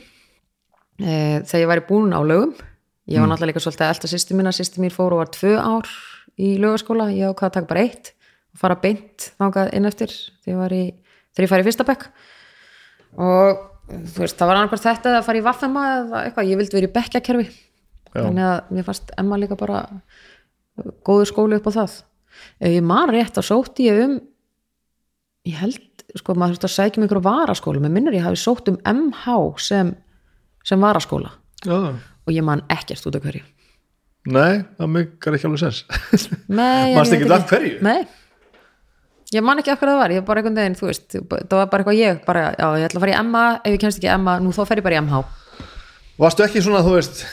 þegar 1.48 1.62
ég 1.64 1.70
var 1.72 1.80
í 1.80 1.86
búin 1.88 2.12
á 2.12 2.20
lögum. 2.24 2.52
Ég 3.10 3.18
var 3.18 3.26
náttúrulega 3.30 3.50
líka 3.50 3.62
svolítið 3.64 3.86
að 3.86 3.92
elta 3.96 4.10
sýsti 4.12 4.36
mína, 4.38 4.52
sýsti 4.54 4.82
mín 4.82 4.92
fór 4.94 5.16
og 5.16 5.22
var 5.24 5.30
tvö 5.34 5.56
ár 5.58 5.88
í 6.38 6.52
lögaskóla, 6.62 7.08
ég 7.10 7.32
ákvað 7.32 7.48
að 7.48 7.56
taka 7.56 7.70
bara 7.72 7.82
eitt 7.82 8.12
og 8.52 8.60
fara 8.62 8.78
beint 8.78 9.32
þangað 9.40 9.72
inn 9.74 9.88
eftir 9.88 10.14
þegar 10.44 10.54
ég 10.54 10.60
var 10.60 10.76
í, 10.76 11.64
fyrsta 11.66 11.86
bekk. 11.88 12.06
Og 13.18 13.62
þú 13.90 14.22
veist, 14.22 14.38
það 14.38 14.48
var 14.48 14.60
annarkvært 14.60 14.86
þetta 14.86 15.10
eða 15.10 15.20
að 15.20 15.26
fara 15.28 15.40
í 15.40 15.44
vaffema 15.48 15.84
eða 15.96 16.22
eitthvað, 16.28 16.50
ég 16.52 16.60
vildi 16.60 16.78
verið 16.78 16.90
í 16.90 16.94
bekkjakerfi 16.96 17.48
þannig 18.12 18.46
að 18.46 18.72
mér 18.76 18.86
fannst 18.86 19.12
Emma 19.18 19.38
líka 19.40 19.58
bara 19.58 19.82
góður 21.06 21.30
skóli 21.30 21.58
upp 21.58 21.68
á 21.68 21.72
það. 21.80 21.96
Ef 22.62 22.76
ég 22.76 22.86
man 22.86 23.12
rétt 23.12 23.40
að 23.40 23.48
sótti 23.48 23.88
ég 23.88 24.00
um 24.06 24.14
ég 25.48 25.58
held, 25.58 26.06
sko, 26.20 26.36
maður 26.38 26.54
þurfti 26.54 26.68
að 26.68 26.74
sækja 26.76 27.00
um 27.00 27.06
einhverju 27.06 27.26
varaskóla, 27.26 27.82
mér 27.82 27.94
minnur 27.96 28.16
ég 28.16 28.24
hafi 28.24 28.38
sótt 28.40 28.70
um 28.70 28.78
MH 28.86 29.36
sem, 29.64 29.94
sem 30.66 30.82
varaskóla. 30.82 31.32
Já, 31.66 31.98
og 32.32 32.38
ég 32.38 32.46
man 32.48 32.64
ekkert 32.72 33.04
út 33.10 33.18
af 33.18 33.26
hverju. 33.26 33.44
Nei, 34.32 34.62
það 34.78 34.90
meikar 34.96 35.36
ekki 35.36 35.48
alveg 35.48 35.60
sens. 35.60 35.84
Veit 36.48 37.12
ekkert 37.18 37.36
af 37.36 37.46
hverju? 37.50 37.78
Nei, 37.84 38.00
ég 39.34 39.44
man 39.44 39.60
ekki 39.60 39.74
af 39.74 39.80
hverju 39.82 39.92
það 39.94 40.02
var. 40.02 40.14
Ég 40.16 40.26
bara 40.26 40.42
einhvern 40.42 40.60
veginn, 40.62 40.78
þú 40.78 40.88
veist, 40.88 41.08
það 41.18 41.56
var 41.58 41.70
bara 41.72 41.84
eitthvað 41.84 42.00
ég 42.00 42.20
bara, 42.26 42.44
já, 42.54 42.66
ég 42.80 42.88
ætla 42.88 43.00
að 43.00 43.06
fara 43.06 43.14
í 43.14 43.18
Emma, 43.18 43.44
ef 43.60 43.74
ég 43.76 43.82
kemst 43.82 44.00
ekki 44.00 44.12
Emma 44.14 44.36
nú 44.42 44.54
þá 44.54 44.62
fer 44.70 44.80
ég 44.80 44.86
bara 44.86 44.98
í 44.98 45.02
MH 45.02 45.22
Varstu 46.22 46.44
ekki 46.46 46.62
svona, 46.62 46.84
þú 46.86 46.94
veist 46.98 47.24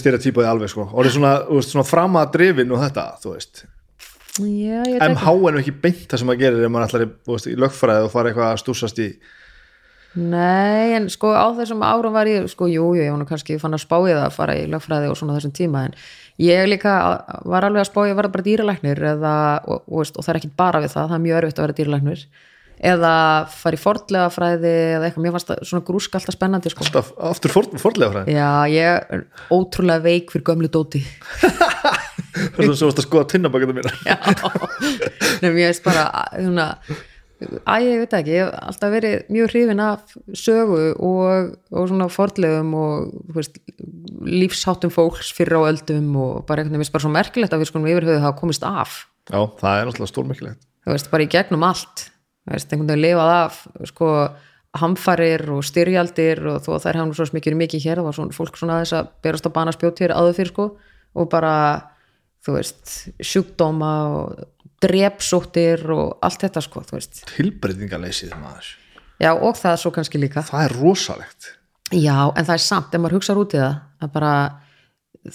styrja 0.00 0.20
típaði 0.22 0.50
alveg 0.50 0.70
sko, 0.72 0.88
svona, 1.12 1.36
þú 1.46 1.60
veist, 1.60 1.72
svona 1.74 1.86
frama 1.86 2.24
drifin 2.34 2.72
og 2.74 2.82
þetta, 2.82 3.06
þú 3.22 3.34
veist. 3.36 3.64
Já, 4.42 4.82
MH 4.82 5.30
er 5.30 5.54
nú 5.54 5.60
ekki 5.62 5.74
beint 5.84 6.06
það 6.10 6.20
sem 6.20 6.30
maður 6.30 6.40
gerir 6.42 6.66
ef 6.66 6.72
maður 6.74 6.88
ætlar 6.88 7.52
í 7.52 7.56
lögfræði 7.62 8.06
og 8.08 8.10
fara 8.10 8.30
eitthvað 8.32 8.48
að 8.50 8.62
stúsast 8.64 8.98
í 8.98 9.08
Nei, 10.14 10.94
en 10.94 11.08
sko 11.10 11.32
á 11.34 11.50
þessum 11.56 11.82
árum 11.82 12.14
var 12.14 12.28
ég, 12.30 12.46
sko, 12.50 12.68
jú, 12.70 12.92
jú, 12.94 13.02
ég 13.02 13.14
nú 13.18 13.26
kannski 13.26 13.58
fann 13.58 13.74
að 13.74 13.82
spája 13.82 14.14
það 14.20 14.26
að 14.28 14.36
fara 14.36 14.54
í 14.60 14.64
lögfræði 14.70 15.10
og 15.10 15.18
svona 15.18 15.34
þessum 15.34 15.54
tíma 15.56 15.78
en 15.88 15.94
ég 16.38 16.68
líka 16.70 16.92
var 17.50 17.66
alveg 17.66 17.82
að 17.82 17.90
spája 17.90 18.12
að 18.14 18.18
vera 18.20 18.30
bara 18.36 18.46
dýralæknir 18.46 18.98
eða, 19.14 19.34
og, 19.66 19.82
og, 19.90 20.06
og 20.06 20.22
það 20.22 20.32
er 20.32 20.38
ekki 20.40 20.52
bara 20.54 20.82
við 20.84 20.92
það, 20.94 21.08
það 21.08 21.16
er 21.16 21.24
mjög 21.24 21.38
örfitt 21.40 21.58
að 21.58 21.66
vera 21.66 21.78
dýralæknir. 21.80 22.20
Eða 22.84 23.14
fara 23.54 23.78
í 23.78 23.80
fordlega 23.80 24.30
fræði 24.34 24.72
eða 24.96 25.06
eitthvað, 25.06 25.24
mér 25.24 25.34
fannst 25.36 25.50
það 25.50 25.60
svona 25.70 25.86
grúsk 25.86 26.16
alltaf 26.18 26.34
spennandi 26.34 26.72
sko. 26.72 26.82
alltaf 26.84 27.06
aftur 27.30 27.50
for, 27.54 27.64
forlega 27.78 28.10
fræði 28.10 28.34
Já, 28.34 28.50
ég 28.70 28.86
er 29.14 29.22
ótrúlega 29.54 30.02
veik 30.02 30.34
fyrir 30.34 30.46
gömlu 30.50 30.68
dóti 30.74 31.00
það 31.38 32.66
er 32.66 32.74
svo 32.74 32.90
að 32.90 33.06
skoða 33.06 33.30
nefnum 37.42 37.62
ég 37.84 38.02
veit 38.02 38.12
það 38.12 38.20
ekki 38.20 38.34
ég 38.34 38.44
hef 38.44 38.68
alltaf 38.68 38.94
verið 38.94 39.32
mjög 39.34 39.50
hrifin 39.52 39.82
af 39.84 40.14
sögu 40.38 40.82
og, 40.94 41.54
og 41.74 41.88
svona 41.90 42.10
fordlegum 42.12 42.76
og 42.78 43.10
þú 43.30 43.38
veist, 43.40 43.58
lífsháttum 44.28 44.94
fólks 44.94 45.32
fyrir 45.36 45.58
á 45.58 45.68
öldum 45.72 46.14
og 46.20 46.44
bara 46.48 46.62
einhvern 46.62 46.76
veginn 46.76 46.84
finnst 46.84 46.94
bara 46.94 47.06
svo 47.06 47.14
merkilegt 47.14 47.56
að 47.56 47.64
við 47.64 47.72
skulum 47.72 47.90
yfirhauðu 47.90 48.22
hafa 48.22 48.38
komist 48.38 48.64
af. 48.68 49.04
Já, 49.30 49.40
það 49.60 49.80
er 49.80 49.88
náttúrulega 49.88 50.12
stórmikilegt 50.12 50.64
þú 50.84 50.92
veist, 50.92 51.10
bara 51.12 51.24
í 51.24 51.30
gegnum 51.32 51.64
allt. 51.66 52.08
Veist, 52.44 52.72
einhvern 52.72 52.90
veginn 52.92 53.04
lifað 53.06 53.32
af 53.34 53.60
sko 53.88 54.10
hamfarir 54.74 55.46
og 55.54 55.62
styrjaldir 55.64 56.42
og 56.50 56.64
þó 56.64 56.74
að 56.74 56.82
þær 56.84 56.98
hafði 56.98 57.10
nú 57.10 57.16
svo 57.16 57.26
mikið 57.36 57.56
mikið 57.60 57.84
hér 57.86 58.00
það 58.00 58.08
var 58.08 58.16
svona 58.18 58.36
fólk 58.36 58.56
svona 58.58 58.78
þess 58.82 58.96
að 58.98 59.12
berast 59.24 59.46
á 59.46 59.56
banaspjóttir 59.56 60.14
áður 60.14 60.36
fyrir 60.38 60.50
sko 60.50 60.66
og 61.14 61.28
bara 61.30 61.54
þú 62.44 62.56
veist, 62.58 62.94
sjúkdóma 63.22 63.92
og 64.16 64.42
drepsóttir 64.84 65.84
og 65.94 66.18
allt 66.24 66.46
þetta 66.46 66.62
sko, 66.64 66.84
tilbreytingarleysið 67.34 68.34
maður. 68.38 68.70
Já 69.22 69.30
og 69.32 69.58
það 69.58 69.80
svo 69.80 69.92
kannski 69.94 70.20
líka. 70.20 70.44
Það 70.44 70.66
er 70.66 70.76
rosalegt. 70.80 71.50
Já 71.94 72.18
en 72.32 72.46
það 72.46 72.54
er 72.56 72.64
samt, 72.64 72.94
ef 72.94 73.02
maður 73.02 73.18
hugsaður 73.18 73.42
út 73.44 73.56
í 73.56 73.60
það 73.60 73.74
að 74.04 74.14
bara, 74.14 74.32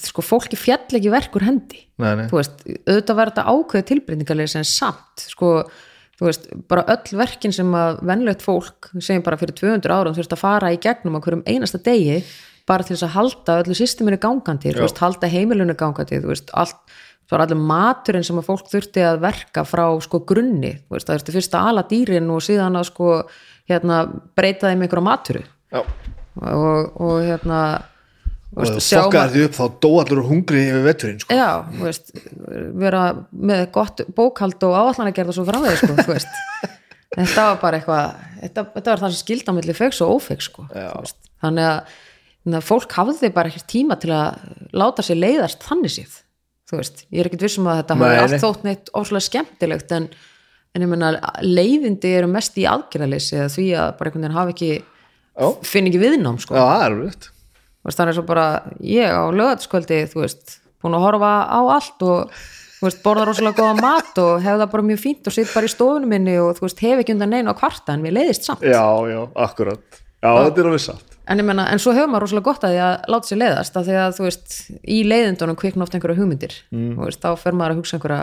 sko 0.06 0.26
fólki 0.26 0.60
fjall 0.60 1.00
ekki 1.00 1.14
verkur 1.14 1.46
hendi. 1.48 1.86
Nei, 2.02 2.12
nei. 2.20 2.26
þú 2.32 2.40
veist, 2.40 2.66
auðvitað 2.88 3.20
var 3.20 3.32
þetta 3.32 3.54
ákveð 3.54 3.88
tilbreytingarleysi 3.94 4.60
en 4.60 4.68
samt, 4.68 5.28
sko 5.32 5.54
þú 6.20 6.28
veist, 6.28 6.50
bara 6.68 6.84
öll 6.92 7.18
verkin 7.22 7.56
sem 7.56 7.70
að 7.80 8.02
venlegt 8.08 8.44
fólk, 8.44 8.92
segjum 9.00 9.24
bara 9.24 9.40
fyrir 9.40 9.56
200 9.56 9.96
árum 9.96 10.18
veist 10.18 10.36
að 10.36 10.42
fara 10.42 10.72
í 10.76 10.80
gegnum 10.84 11.16
á 11.16 11.24
hverjum 11.24 11.46
einasta 11.48 11.80
degi 11.80 12.20
bara 12.70 12.86
til 12.86 12.98
þess 12.98 13.08
að 13.08 13.16
halda 13.16 13.56
öllu 13.64 13.78
systeminu 13.78 14.20
gangandi, 14.22 14.74
þú 14.76 14.84
veist, 14.84 15.00
halda 15.02 15.30
heimilinu 15.32 15.76
gangandi, 15.80 16.20
allt 16.60 16.89
það 17.30 17.36
var 17.36 17.46
allir 17.46 17.62
maturinn 17.72 18.26
sem 18.26 18.42
að 18.42 18.50
fólk 18.50 18.72
þurfti 18.72 19.06
að 19.06 19.22
verka 19.22 19.64
frá 19.68 19.86
sko 20.02 20.24
grunni, 20.28 20.74
veist, 20.90 21.06
það 21.06 21.20
þurfti 21.20 21.38
fyrst 21.38 21.58
að 21.60 21.70
ala 21.72 21.86
dýrin 21.92 22.34
og 22.34 22.42
síðan 22.46 22.80
að 22.80 22.90
sko 22.90 23.14
hérna 23.70 24.02
breyta 24.38 24.72
þeim 24.72 24.86
einhverja 24.86 25.06
maturu. 25.06 25.46
Og, 25.70 26.92
og 26.98 27.16
hérna 27.28 27.62
og 28.56 28.66
ef 28.66 28.72
þú 28.74 28.84
fokkaðir 29.04 29.34
því 29.34 29.44
upp 29.46 29.58
þá 29.58 29.66
dó 29.84 29.90
allur 30.02 30.22
hungri 30.26 30.62
yfir 30.66 30.86
vetturinn 30.88 31.20
sko. 31.22 31.36
já, 31.38 31.50
veist, 31.84 32.12
vera 32.82 33.04
með 33.30 33.66
gott 33.76 34.02
bókhald 34.18 34.66
og 34.66 34.78
áallan 34.78 35.12
að 35.12 35.16
gera 35.20 35.30
það 35.30 35.38
svo 35.38 35.46
framvegð 35.50 35.82
sko, 35.84 35.98
þú 36.00 36.08
veist. 36.16 36.40
Þetta 37.20 37.46
var 37.48 37.56
bara 37.58 37.78
eitthvað, 37.80 38.26
þetta, 38.40 38.64
þetta 38.76 38.92
var 38.92 39.02
það 39.02 39.12
sem 39.12 39.22
skilda 39.24 39.54
milli 39.58 39.74
fegs 39.74 40.00
og 40.06 40.12
ófegs 40.14 40.46
sko, 40.46 40.66
þannig 41.42 41.66
að, 41.66 42.60
fólk 42.68 42.94
hafði 42.94 43.32
bara 43.34 43.50
ekkert 43.50 43.66
tíma 43.72 43.98
til 44.00 44.12
að 44.14 44.44
láta 44.78 45.04
sér 45.04 45.18
leiðast 45.18 45.66
þannig 45.66 45.96
séð, 45.96 46.20
þú 46.70 46.80
veist 46.80 47.04
ég 47.10 47.22
er 47.22 47.30
ekkert 47.30 47.46
vissum 47.48 47.70
að 47.70 47.82
þetta 47.82 47.98
nei. 47.98 48.10
allt 48.20 48.44
þótt 48.44 48.68
neitt 48.68 48.92
óslega 48.98 49.26
skemmtilegt 49.26 49.96
en, 49.96 50.08
en 50.76 50.86
ég 50.86 50.92
meina 50.92 51.12
leiðindi 51.42 52.14
eru 52.20 52.30
mest 52.32 52.58
í 52.62 52.68
aðgerðaleysi 52.70 53.40
eða 53.40 53.50
því 53.56 53.68
að 53.82 53.92
bara 53.98 54.12
einhvern 54.12 54.26
veginn 54.26 54.38
hafi 54.38 54.56
ekki 54.56 54.72
Já. 55.40 55.50
finn 55.66 55.90
ekki 55.90 56.02
viðnám 56.02 56.40
sko. 56.44 56.56
Já, 56.58 56.66
það 57.90 58.06
er 58.06 58.16
svo 58.18 58.26
bara 58.28 58.48
ég 58.84 59.10
á 59.10 59.24
lögatskvöldi, 59.32 60.02
þú 60.12 60.24
veist 60.26 60.58
búin 60.84 60.98
að 60.98 61.06
horfa 61.08 61.34
á 61.48 61.60
allt 61.74 62.04
og 62.06 62.34
þú 62.80 62.88
veist, 62.88 63.02
borða 63.04 63.28
rosalega 63.28 63.60
góða 63.60 63.80
mat 63.80 64.20
og 64.22 64.44
hefða 64.44 64.68
bara 64.72 64.88
mjög 64.88 65.02
fínt 65.04 65.28
og 65.28 65.36
sitt 65.36 65.50
bara 65.52 65.68
í 65.68 65.72
stofunum 65.72 66.12
minni 66.12 66.36
og 66.40 66.54
þú 66.60 66.68
veist, 66.68 66.84
hef 66.86 67.02
ekki 67.02 67.16
undan 67.16 67.34
neina 67.34 67.56
á 67.56 67.60
kvarta 67.60 67.96
en 67.96 68.06
við 68.06 68.20
leiðist 68.20 68.48
samt. 68.48 68.64
Já, 68.68 68.84
já, 69.10 69.22
akkurat. 69.48 69.84
Já, 70.20 70.30
þetta 70.30 70.62
er 70.62 70.70
alveg 70.70 70.86
satt 70.86 71.09
en 71.30 71.42
ég 71.42 71.46
menna, 71.46 71.68
en 71.70 71.82
svo 71.82 71.94
hefur 71.96 72.10
maður 72.10 72.26
rosalega 72.26 72.50
gott 72.50 72.66
að 72.66 72.76
því 72.76 72.84
að 72.88 73.14
láta 73.14 73.30
sér 73.30 73.42
leiðast 73.44 73.80
af 73.80 73.88
því 73.88 73.98
að 74.02 74.18
þú 74.18 74.28
veist, 74.28 74.60
í 74.82 75.00
leiðindunum 75.06 75.60
kvikna 75.60 75.86
oft 75.86 75.96
einhverja 75.96 76.20
hugmyndir 76.20 76.56
mm. 76.74 76.92
veist, 77.00 77.22
þá 77.24 77.38
fer 77.40 77.58
maður 77.58 77.76
að 77.76 77.82
hugsa 77.82 77.98
einhverja 77.98 78.22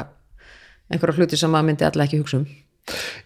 einhverja 0.90 1.18
hluti 1.20 1.40
sem 1.40 1.52
maður 1.52 1.70
myndi 1.70 1.88
allir 1.88 2.06
ekki 2.06 2.22
hugsa 2.22 2.40
um 2.42 2.46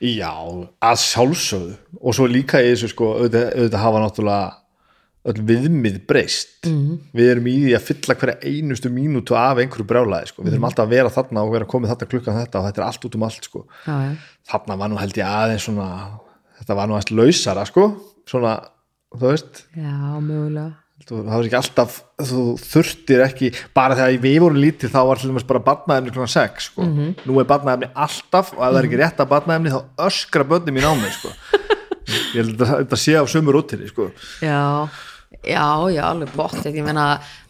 Já, 0.00 0.32
að 0.80 1.02
sjálfsögðu 1.02 1.74
og 2.00 2.16
svo 2.16 2.26
líka 2.30 2.62
í 2.64 2.70
þessu 2.70 2.88
sko 2.94 3.10
auðvitað, 3.18 3.50
auðvitað 3.58 3.82
hafa 3.84 4.02
náttúrulega 4.04 4.46
öll 5.30 5.42
viðmið 5.44 5.98
breyst 6.08 6.64
-hmm. 6.64 7.00
við 7.12 7.30
erum 7.34 7.48
í 7.50 7.56
því 7.66 7.74
að 7.76 7.86
fylla 7.90 8.16
hverja 8.22 8.38
einustu 8.40 8.88
mínútu 8.88 9.36
af 9.36 9.58
einhverju 9.60 9.84
brjálæði 9.84 10.30
sko. 10.30 10.42
við 10.42 10.54
þurfum 10.54 10.68
alltaf 10.70 10.86
að 10.86 10.94
vera 10.94 11.12
þarna 11.12 11.42
og 11.44 11.52
vera 11.52 11.68
komið 11.68 11.92
þarna 11.92 12.10
klukkan 12.12 12.38
þetta 12.40 12.58
og 12.58 12.66
þetta 12.66 12.80
er 12.80 12.86
allt 12.86 13.04
út 13.04 13.16
um 13.18 13.26
allt 13.28 13.44
sko. 13.44 13.66
já, 13.84 13.96
já. 14.06 14.12
þarna 14.48 14.78
var 14.80 14.88
nú 14.88 15.00
held 15.00 15.20
ég 15.20 15.28
aðeins 15.28 15.66
svona 15.68 15.88
þetta 16.58 16.78
var 16.78 16.88
nú 16.88 16.96
aðeins 16.96 17.12
lausara 17.12 17.66
sko 17.68 17.84
svona, 18.24 18.54
þú 19.16 19.32
veist? 19.32 19.64
Já, 19.76 19.96
mögulega. 20.20 20.70
Þú, 21.00 21.22
það 21.24 21.32
var 21.32 21.46
ekki 21.46 21.56
alltaf 21.58 21.94
þú 22.28 22.42
þurftir 22.60 23.22
ekki, 23.24 23.48
bara 23.74 23.96
þegar 23.96 24.18
við 24.22 24.34
vorum 24.44 24.58
lítið 24.60 24.92
þá 24.92 24.98
var 25.08 25.20
til 25.20 25.30
dæmis 25.30 25.46
bara 25.48 25.62
barnaefni 25.64 26.12
klukkan 26.12 26.32
6 26.34 26.66
sko. 26.68 26.84
nú 26.84 27.38
er 27.40 27.48
barnaefni 27.48 27.88
alltaf 27.94 28.52
og 28.52 28.60
ef 28.60 28.66
það 28.68 28.78
er 28.78 28.88
ekki 28.90 29.00
rétt 29.00 29.22
að 29.24 29.30
barnaefni 29.32 29.72
þá 29.72 29.80
öskra 30.06 30.44
börni 30.52 30.74
mín 30.76 30.86
á 30.86 30.92
mig 31.00 31.16
sko. 31.16 31.32
ég 32.34 32.44
held 32.44 32.60
að 32.60 32.74
þetta 32.74 33.00
sé 33.00 33.16
á 33.16 33.24
sömur 33.32 33.58
úttinni 33.62 33.88
sko. 33.90 34.10
Já, 34.44 34.86
já, 35.40 35.66
já, 35.96 36.04
alveg 36.04 36.36
bótt 36.36 36.68
ég 36.68 36.78
meina 36.84 37.08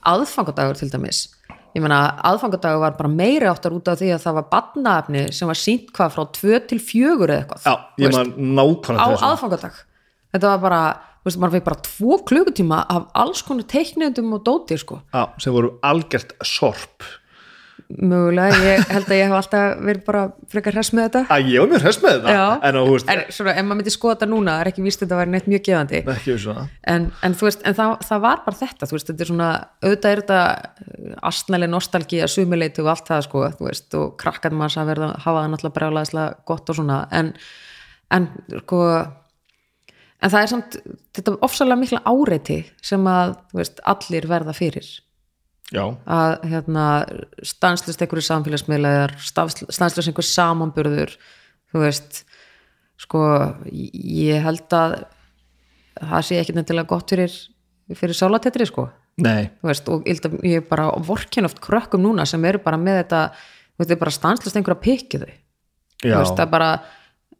aðfangadagur 0.09 0.79
til 0.79 0.91
dæmis. 0.95 1.27
Ég 1.75 1.85
meina 1.85 2.01
aðfangadagur 2.31 2.87
var 2.87 2.97
bara 3.03 3.13
meiri 3.13 3.51
áttar 3.51 3.75
út 3.75 3.91
af 3.91 3.99
því 4.01 4.15
að 4.15 4.25
það 4.25 4.39
var 4.41 4.49
badnaefni 4.55 5.27
sem 5.35 5.51
var 5.51 5.59
sínt 5.59 5.93
hvað 5.95 6.17
frá 6.17 6.25
2 6.39 6.65
til 6.71 6.81
4 6.87 7.29
eða 7.29 7.39
eitthvað 7.43 7.67
já, 7.67 7.77
nákvæmlega 8.39 9.05
á 9.05 9.09
til 9.11 9.29
aðfangadag. 9.29 9.87
Þetta 10.31 10.51
var 10.55 10.61
bara, 10.63 10.83
veist, 11.27 11.41
maður 11.41 11.59
fekk 11.59 11.69
bara 11.71 11.87
tvo 11.87 12.19
klukkutíma 12.31 12.83
af 12.91 13.09
alls 13.23 13.45
konar 13.47 13.69
teiknendum 13.71 14.37
og 14.37 14.45
dóti 14.47 14.79
sko, 14.81 15.03
já, 15.13 15.25
sem 15.43 15.57
voru 15.57 15.77
algjört 15.87 16.37
sorp. 16.47 17.09
Mögulega 17.91 18.59
ég 18.63 18.85
held 18.93 19.09
að 19.09 19.17
ég 19.17 19.27
hef 19.27 19.35
alltaf 19.35 19.81
verið 19.83 20.03
bara 20.07 20.21
frekar 20.53 20.77
hress 20.77 20.93
með 20.95 21.09
þetta. 21.09 21.23
Að 21.35 21.49
ég 21.51 21.63
var 21.63 21.71
mjög 21.73 21.81
hress 21.83 21.99
með 22.05 22.13
þetta? 22.13 22.35
Já, 22.37 22.45
en 22.69 22.77
á, 22.79 22.83
veist, 22.87 23.09
en 23.11 23.23
svona, 23.35 23.55
ef 23.55 23.67
maður 23.67 23.79
myndi 23.81 23.95
skoða 23.95 24.15
þetta 24.15 24.29
núna 24.31 24.55
er 24.61 24.71
ekki 24.71 24.85
víst 24.85 25.01
að 25.01 25.07
þetta 25.07 25.19
væri 25.19 25.33
neitt 25.33 25.49
mjög 25.51 25.65
gefandi. 25.67 26.03
Svona 26.45 26.67
en, 26.93 27.09
en 27.27 27.35
veist, 27.41 27.65
en 27.67 27.79
það, 27.81 27.95
það 28.07 28.23
var 28.27 28.45
bara 28.45 28.61
þetta 28.61 28.91
veist, 28.93 29.11
þetta 29.11 29.27
er 29.27 29.31
svona, 29.33 29.49
auðvitað 29.83 30.15
er 30.15 30.23
þetta 30.23 31.17
astnæli 31.33 31.71
nostalgía, 31.73 32.29
sumileitu 32.31 32.85
og 32.85 32.93
allt 32.95 33.11
það 33.11 33.27
sko, 33.27 33.43
og 34.05 34.15
krakkan 34.23 34.55
manns 34.61 34.79
að 34.79 34.93
verða 34.93 35.11
hafa 35.17 35.43
það 35.43 35.51
náttúrulega 35.57 35.79
brjálæðislega 35.81 36.39
gott 36.53 36.71
og 36.71 36.79
svona, 36.79 37.01
en 37.11 37.35
en 38.11 38.31
sko 38.65 38.85
en 40.21 40.33
það 40.33 40.41
er 40.41 40.51
samt, 40.53 40.79
þetta 41.17 41.33
er 41.33 41.45
ofsalega 41.47 41.81
mikla 41.81 42.03
áreiti 42.09 42.59
sem 42.85 43.07
að, 43.11 43.37
þú 43.51 43.61
veist, 43.63 43.85
allir 43.93 44.29
verða 44.31 44.57
fyrir. 44.57 44.91
Já, 45.71 45.85
að 46.11 46.49
hérna 46.51 46.85
stanslust 47.47 48.01
einhverju 48.03 48.27
samfélagsmiðlegar 48.27 49.13
stanslust 49.23 50.09
einhver 50.11 50.27
samanburður 50.27 51.13
þú 51.71 51.85
veist 51.85 52.25
sko, 53.01 53.21
ég 53.71 54.43
held 54.45 54.75
að 54.75 54.97
það 56.01 56.27
sé 56.27 56.41
ekki 56.41 56.57
nefnilega 56.57 56.91
gott 56.91 57.15
fyrir 57.15 57.37
fyrir 57.99 58.19
sálatetri 58.19 58.67
sko. 58.69 58.89
Veist, 59.21 59.89
og 59.91 60.07
ég 60.07 60.21
að 60.25 60.37
er 60.61 60.67
bara 60.69 60.89
vorkin 61.05 61.47
oft 61.49 61.61
krökkum 61.63 62.03
núna 62.03 62.27
sem 62.29 62.45
eru 62.49 62.61
bara 62.65 62.79
með 62.81 63.03
þetta 63.03 63.23
veist, 63.31 63.91
þau 63.91 64.01
bara 64.03 64.15
stanslust 64.15 64.59
einhverja 64.59 64.85
pikið 64.85 65.25
þau. 65.27 65.35
Þú 66.01 66.11
já, 66.11 66.17
veist, 66.17 66.37
það 66.37 66.45
er 66.47 66.53
bara 66.55 66.71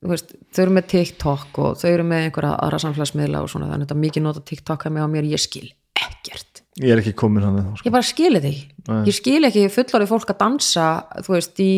veist, 0.09 0.33
þau 0.55 0.63
eru 0.65 0.75
með 0.79 0.89
TikTok 0.95 1.61
og 1.61 1.81
þau 1.81 1.89
eru 1.91 2.07
með 2.09 2.27
einhverja 2.27 2.57
aðra 2.65 2.81
samfélagsmiðla 2.87 3.43
og 3.45 3.51
svona 3.53 3.69
þannig 3.69 3.85
að 3.85 3.87
þetta 3.87 3.97
er 3.97 4.05
mikið 4.05 4.25
nota 4.25 4.43
TikTok 4.49 4.87
að 4.87 4.95
mig 4.97 5.05
á 5.05 5.09
mér, 5.13 5.29
ég 5.29 5.43
skil 5.43 5.67
ekkert. 6.01 6.63
Ég 6.81 6.95
er 6.95 7.03
ekki 7.03 7.13
komin 7.19 7.45
hann 7.45 7.59
sko. 7.77 7.85
ég 7.85 7.93
bara 7.93 8.07
skil 8.07 8.31
þetta 8.37 8.49
ekki. 8.51 8.85
Ég 9.11 9.17
skil 9.17 9.41
ekki 9.49 9.67
fullorðið 9.75 10.13
fólk 10.15 10.33
að 10.33 10.39
dansa 10.41 10.87
þú 11.27 11.35
veist 11.35 11.61
í 11.61 11.73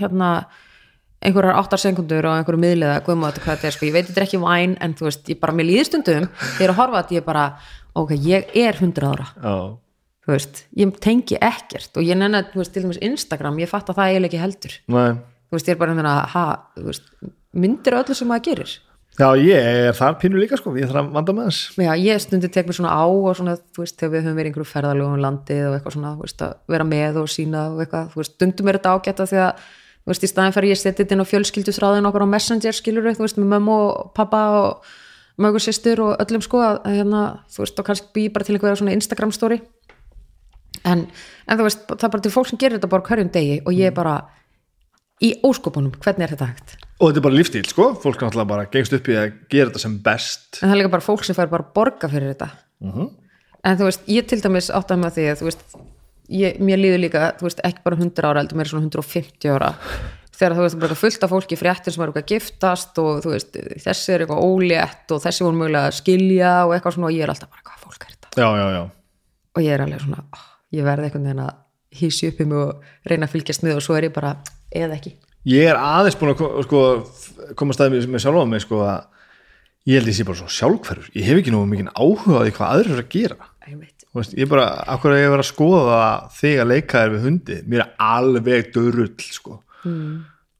hérna 0.00 0.30
einhverjar 1.26 1.58
áttar 1.58 1.80
sekundur 1.82 2.28
á 2.28 2.38
einhverju 2.38 2.62
miðliða, 2.62 3.00
guðma 3.04 3.32
þetta 3.32 3.44
hvað 3.44 3.56
þetta 3.56 3.68
er 3.68 3.76
sko, 3.76 3.88
ég 3.88 3.96
veit 3.96 4.08
þetta 4.08 4.22
er 4.22 4.26
ekki 4.28 4.40
væn 4.42 4.76
en 4.84 4.94
þú 4.96 5.08
veist, 5.08 5.30
ég 5.32 5.40
bara 5.42 5.56
mér 5.56 5.68
líður 5.70 5.88
stundum 5.88 6.28
þegar 6.38 6.66
er 6.68 6.72
að 6.72 6.80
horfa 6.80 7.02
þetta, 7.02 7.16
ég 7.16 7.22
er 7.22 7.26
bara 7.26 7.46
ok, 7.96 8.12
ég 8.26 8.52
er 8.62 8.80
100 8.80 9.08
ára, 9.08 9.28
já, 9.40 9.56
þú 10.26 10.34
veist 10.34 10.60
ég 10.76 11.00
tengi 11.02 11.40
ekkert 11.40 11.96
og 11.96 12.06
ég 12.06 12.20
nenni 12.20 12.38
að, 12.42 12.52
þú 12.52 12.62
veist, 12.62 12.74
til 12.76 12.84
dæmis 12.84 13.00
Instagram, 13.08 13.62
ég 13.64 13.72
fatt 13.72 13.90
að 13.90 13.98
það 13.98 14.12
eiginlega 14.12 14.30
ekki 14.30 14.44
heldur. 14.44 14.76
Nei 14.92 15.08
veist, 15.56 15.70
ég 15.70 15.76
er 15.76 15.80
bara 15.80 15.96
að, 15.96 16.20
ha, 16.34 16.44
þú 16.76 16.90
veist 16.90 17.08
myndir 17.56 17.96
öllu 17.98 18.16
sem 18.16 18.28
maður 18.30 18.46
gerir. 18.50 18.76
Já, 19.16 19.30
ég 19.40 19.56
er 19.56 19.94
þar 19.96 20.18
pínu 20.20 20.36
líka 20.36 20.58
sko, 20.60 20.74
ég 20.76 20.90
þarf 20.90 21.06
að 21.06 21.14
vanda 21.14 21.32
með 21.32 21.46
þess 21.48 21.78
Já, 21.80 21.92
ég 21.96 22.18
stundi 22.20 22.50
tek 22.52 22.66
mér 22.68 22.76
svona 22.76 22.92
á 22.92 23.08
og 23.08 23.30
svona, 23.38 23.54
þú 23.72 23.80
veist, 23.80 23.96
þegar 23.96 24.12
við 24.12 24.26
höfum 24.26 24.36
verið 24.36 24.50
einhverju 24.50 24.68
ferðalögum 24.68 25.14
um 25.16 25.22
landið 25.24 25.62
og 25.70 25.76
eitthvað 25.76 25.94
svona, 25.94 26.10
þú 26.18 26.26
veist, 26.26 26.44
að 26.44 26.74
vera 26.74 26.86
með 26.90 27.16
og 27.22 27.30
sína 27.32 27.62
og 27.70 27.80
eitthvað, 27.80 28.10
þú 28.12 28.20
veist, 28.20 28.34
stundum 28.36 28.68
er 28.68 28.76
þetta 28.76 28.92
ágætt 28.92 29.22
því 29.30 29.40
að, 29.46 29.64
þú 30.02 30.12
veist, 30.12 30.26
í 30.26 30.30
staðin 30.34 30.56
fyrir 30.58 30.74
ég 30.74 30.80
setið 30.82 31.16
inn 31.16 31.24
á 31.24 31.30
fjölskyldusráðin 31.32 32.10
okkur 32.10 32.26
á 32.28 32.32
Messenger, 32.34 32.76
skilur 32.76 33.08
þú 33.08 33.24
veist, 33.24 33.40
með 33.40 33.50
mömmu 33.54 33.78
og 33.86 34.12
pappa 34.20 34.42
og 34.58 34.92
mögur 35.40 35.64
sýstur 35.64 36.04
og 36.04 36.20
öllum 36.20 36.44
sko, 36.44 36.60
að, 36.60 36.82
að 36.84 37.00
hérna, 37.00 37.24
þú 37.56 37.64
veist, 37.64 37.80
og 37.80 37.88
kannski 37.88 38.12
bý 38.12 38.28
bara 38.36 38.44
til 38.44 38.58
einhverja 38.58 38.82
svona 38.82 38.96
Instagram 38.96 39.32
story. 39.32 39.62
En, 40.84 41.06
en 41.48 41.58
þú 41.58 41.66
veist, 41.66 41.88
það 41.88 42.04
er 42.04 42.12
bara 42.12 42.24
til 42.24 42.36
fólk 42.36 42.52
sem 42.52 42.60
gerir 42.60 42.76
þetta 42.76 42.92
bara 42.92 43.08
hverjum 43.08 43.32
degi 43.32 43.62
og 43.64 43.72
ég 43.72 43.90
er 43.90 43.96
bara 43.96 44.18
í 45.24 45.32
óskopunum, 45.46 45.94
hvernig 46.02 46.26
er 46.26 46.34
þetta 46.34 46.50
hægt? 46.50 46.76
og 46.96 47.10
þetta 47.10 47.20
er 47.20 47.24
bara 47.26 47.36
lífstíl 47.36 47.66
sko, 47.68 47.86
fólk 48.00 48.22
náttúrulega 48.22 48.48
bara 48.48 48.68
gengst 48.72 48.94
upp 48.96 49.08
í 49.12 49.16
að 49.20 49.34
gera 49.52 49.68
þetta 49.68 49.82
sem 49.82 49.96
best. 50.04 50.60
En 50.60 50.70
það 50.70 50.74
er 50.74 50.80
líka 50.80 50.92
bara 50.94 51.04
fólk 51.04 51.26
sem 51.26 51.36
fær 51.36 51.50
bara 51.52 51.66
að 51.66 51.72
borga 51.76 52.08
fyrir 52.12 52.32
þetta. 52.32 52.48
En 53.66 53.80
þú 53.80 53.88
veist, 53.88 54.06
ég 54.08 54.28
til 54.30 54.38
dæmis 54.40 54.70
áttaði 54.72 55.02
með 55.02 55.16
því 55.16 55.26
að 55.28 55.40
þú 55.40 55.48
veist, 55.48 55.64
ég, 56.40 56.60
mér 56.64 56.80
líður 56.80 57.02
líka 57.04 57.24
þú 57.40 57.48
veist, 57.48 57.60
ekki 57.68 57.84
bara 57.84 57.98
100 58.00 58.30
ára, 58.30 58.40
heldur 58.40 58.60
mér 58.60 58.70
svona 58.70 58.88
150 58.88 59.52
ára. 59.52 59.70
Þegar 60.36 60.56
þú 60.56 60.64
veist, 60.64 60.78
bara 60.80 60.88
eitthvað 60.88 61.02
fullt 61.02 61.26
af 61.26 61.32
fólki 61.32 61.56
fréttir 61.60 61.94
sem 61.94 62.02
er 62.04 62.10
eitthvað 62.10 62.24
að 62.24 62.32
giftast 62.32 62.98
og 63.00 63.22
þú 63.24 63.32
veist, 63.32 63.60
þessi 63.84 64.12
er 64.12 64.24
eitthvað 64.24 64.42
ólétt 64.44 65.14
og 65.16 65.22
þessi 65.24 65.46
voru 65.46 65.60
mögulega 65.60 65.90
að 65.90 65.96
skilja 65.96 66.50
og 66.66 66.74
eitthvað 66.76 66.96
svona 66.96 67.08
og 67.08 67.16
ég 67.16 67.24
er 67.24 67.32
alltaf 67.32 67.52
bara, 67.52 67.64
hvað 67.70 67.86
fólk 67.86 68.04
er 68.04 68.10
þetta? 68.12 68.32
já, 68.36 68.48
já, 68.60 68.66
já, 68.74 68.82
og 69.56 69.64
ég 69.64 69.72
er 69.72 69.84
alveg 69.86 70.02
svona, 70.04 70.26
oh, 70.36 70.42
ég 70.76 70.84
verði 70.90 71.08
einhvern 71.08 71.24
veginn 71.30 71.40
að 71.46 71.54
hísi 71.96 72.28
upp 72.28 72.42
um 72.44 72.52
og 72.60 72.84
reyna 73.08 73.30
að 73.30 73.32
fylgjast 73.32 73.64
með 73.64 73.78
og 73.78 73.86
svo 73.86 73.96
er 73.96 74.08
ég 74.10 74.12
bara, 74.12 74.34
eða 74.76 74.98
ekki? 74.98 75.12
Ég 75.46 75.68
er 75.70 75.78
aðeins 75.78 76.16
búin 76.18 76.32
að 76.32 76.40
ko- 76.40 76.62
sko, 76.66 76.80
koma 77.58 77.76
staðið 77.76 78.08
með 78.10 78.24
sjálfa 78.24 78.46
mig 78.50 78.64
sko, 78.64 78.80
að 78.82 79.04
ég 79.86 80.00
held 80.00 80.10
ég 80.10 80.16
sé 80.18 80.26
bara 80.26 80.40
svo 80.40 80.48
sjálfhverfur. 80.50 81.10
Ég 81.14 81.28
hef 81.28 81.42
ekki 81.42 81.54
nú 81.54 81.62
mikið 81.70 81.92
áhuga 81.94 82.40
á 82.40 82.44
því 82.44 82.54
hvað 82.56 82.72
aðrir 82.72 82.94
eru 82.96 83.04
að 83.04 83.12
gera. 83.14 83.50
Veist, 84.16 84.32
ég 84.38 84.48
bara, 84.48 84.70
akkur 84.88 85.12
að 85.12 85.20
ég 85.20 85.30
vera 85.34 85.44
að 85.44 85.50
skoða 85.50 86.00
þig 86.38 86.62
að 86.62 86.70
leika 86.72 87.02
þér 87.02 87.12
við 87.12 87.26
hundi? 87.26 87.58
Mér 87.68 87.84
er 87.84 87.92
alveg 88.00 88.72
dörull 88.72 89.12
sko. 89.20 89.60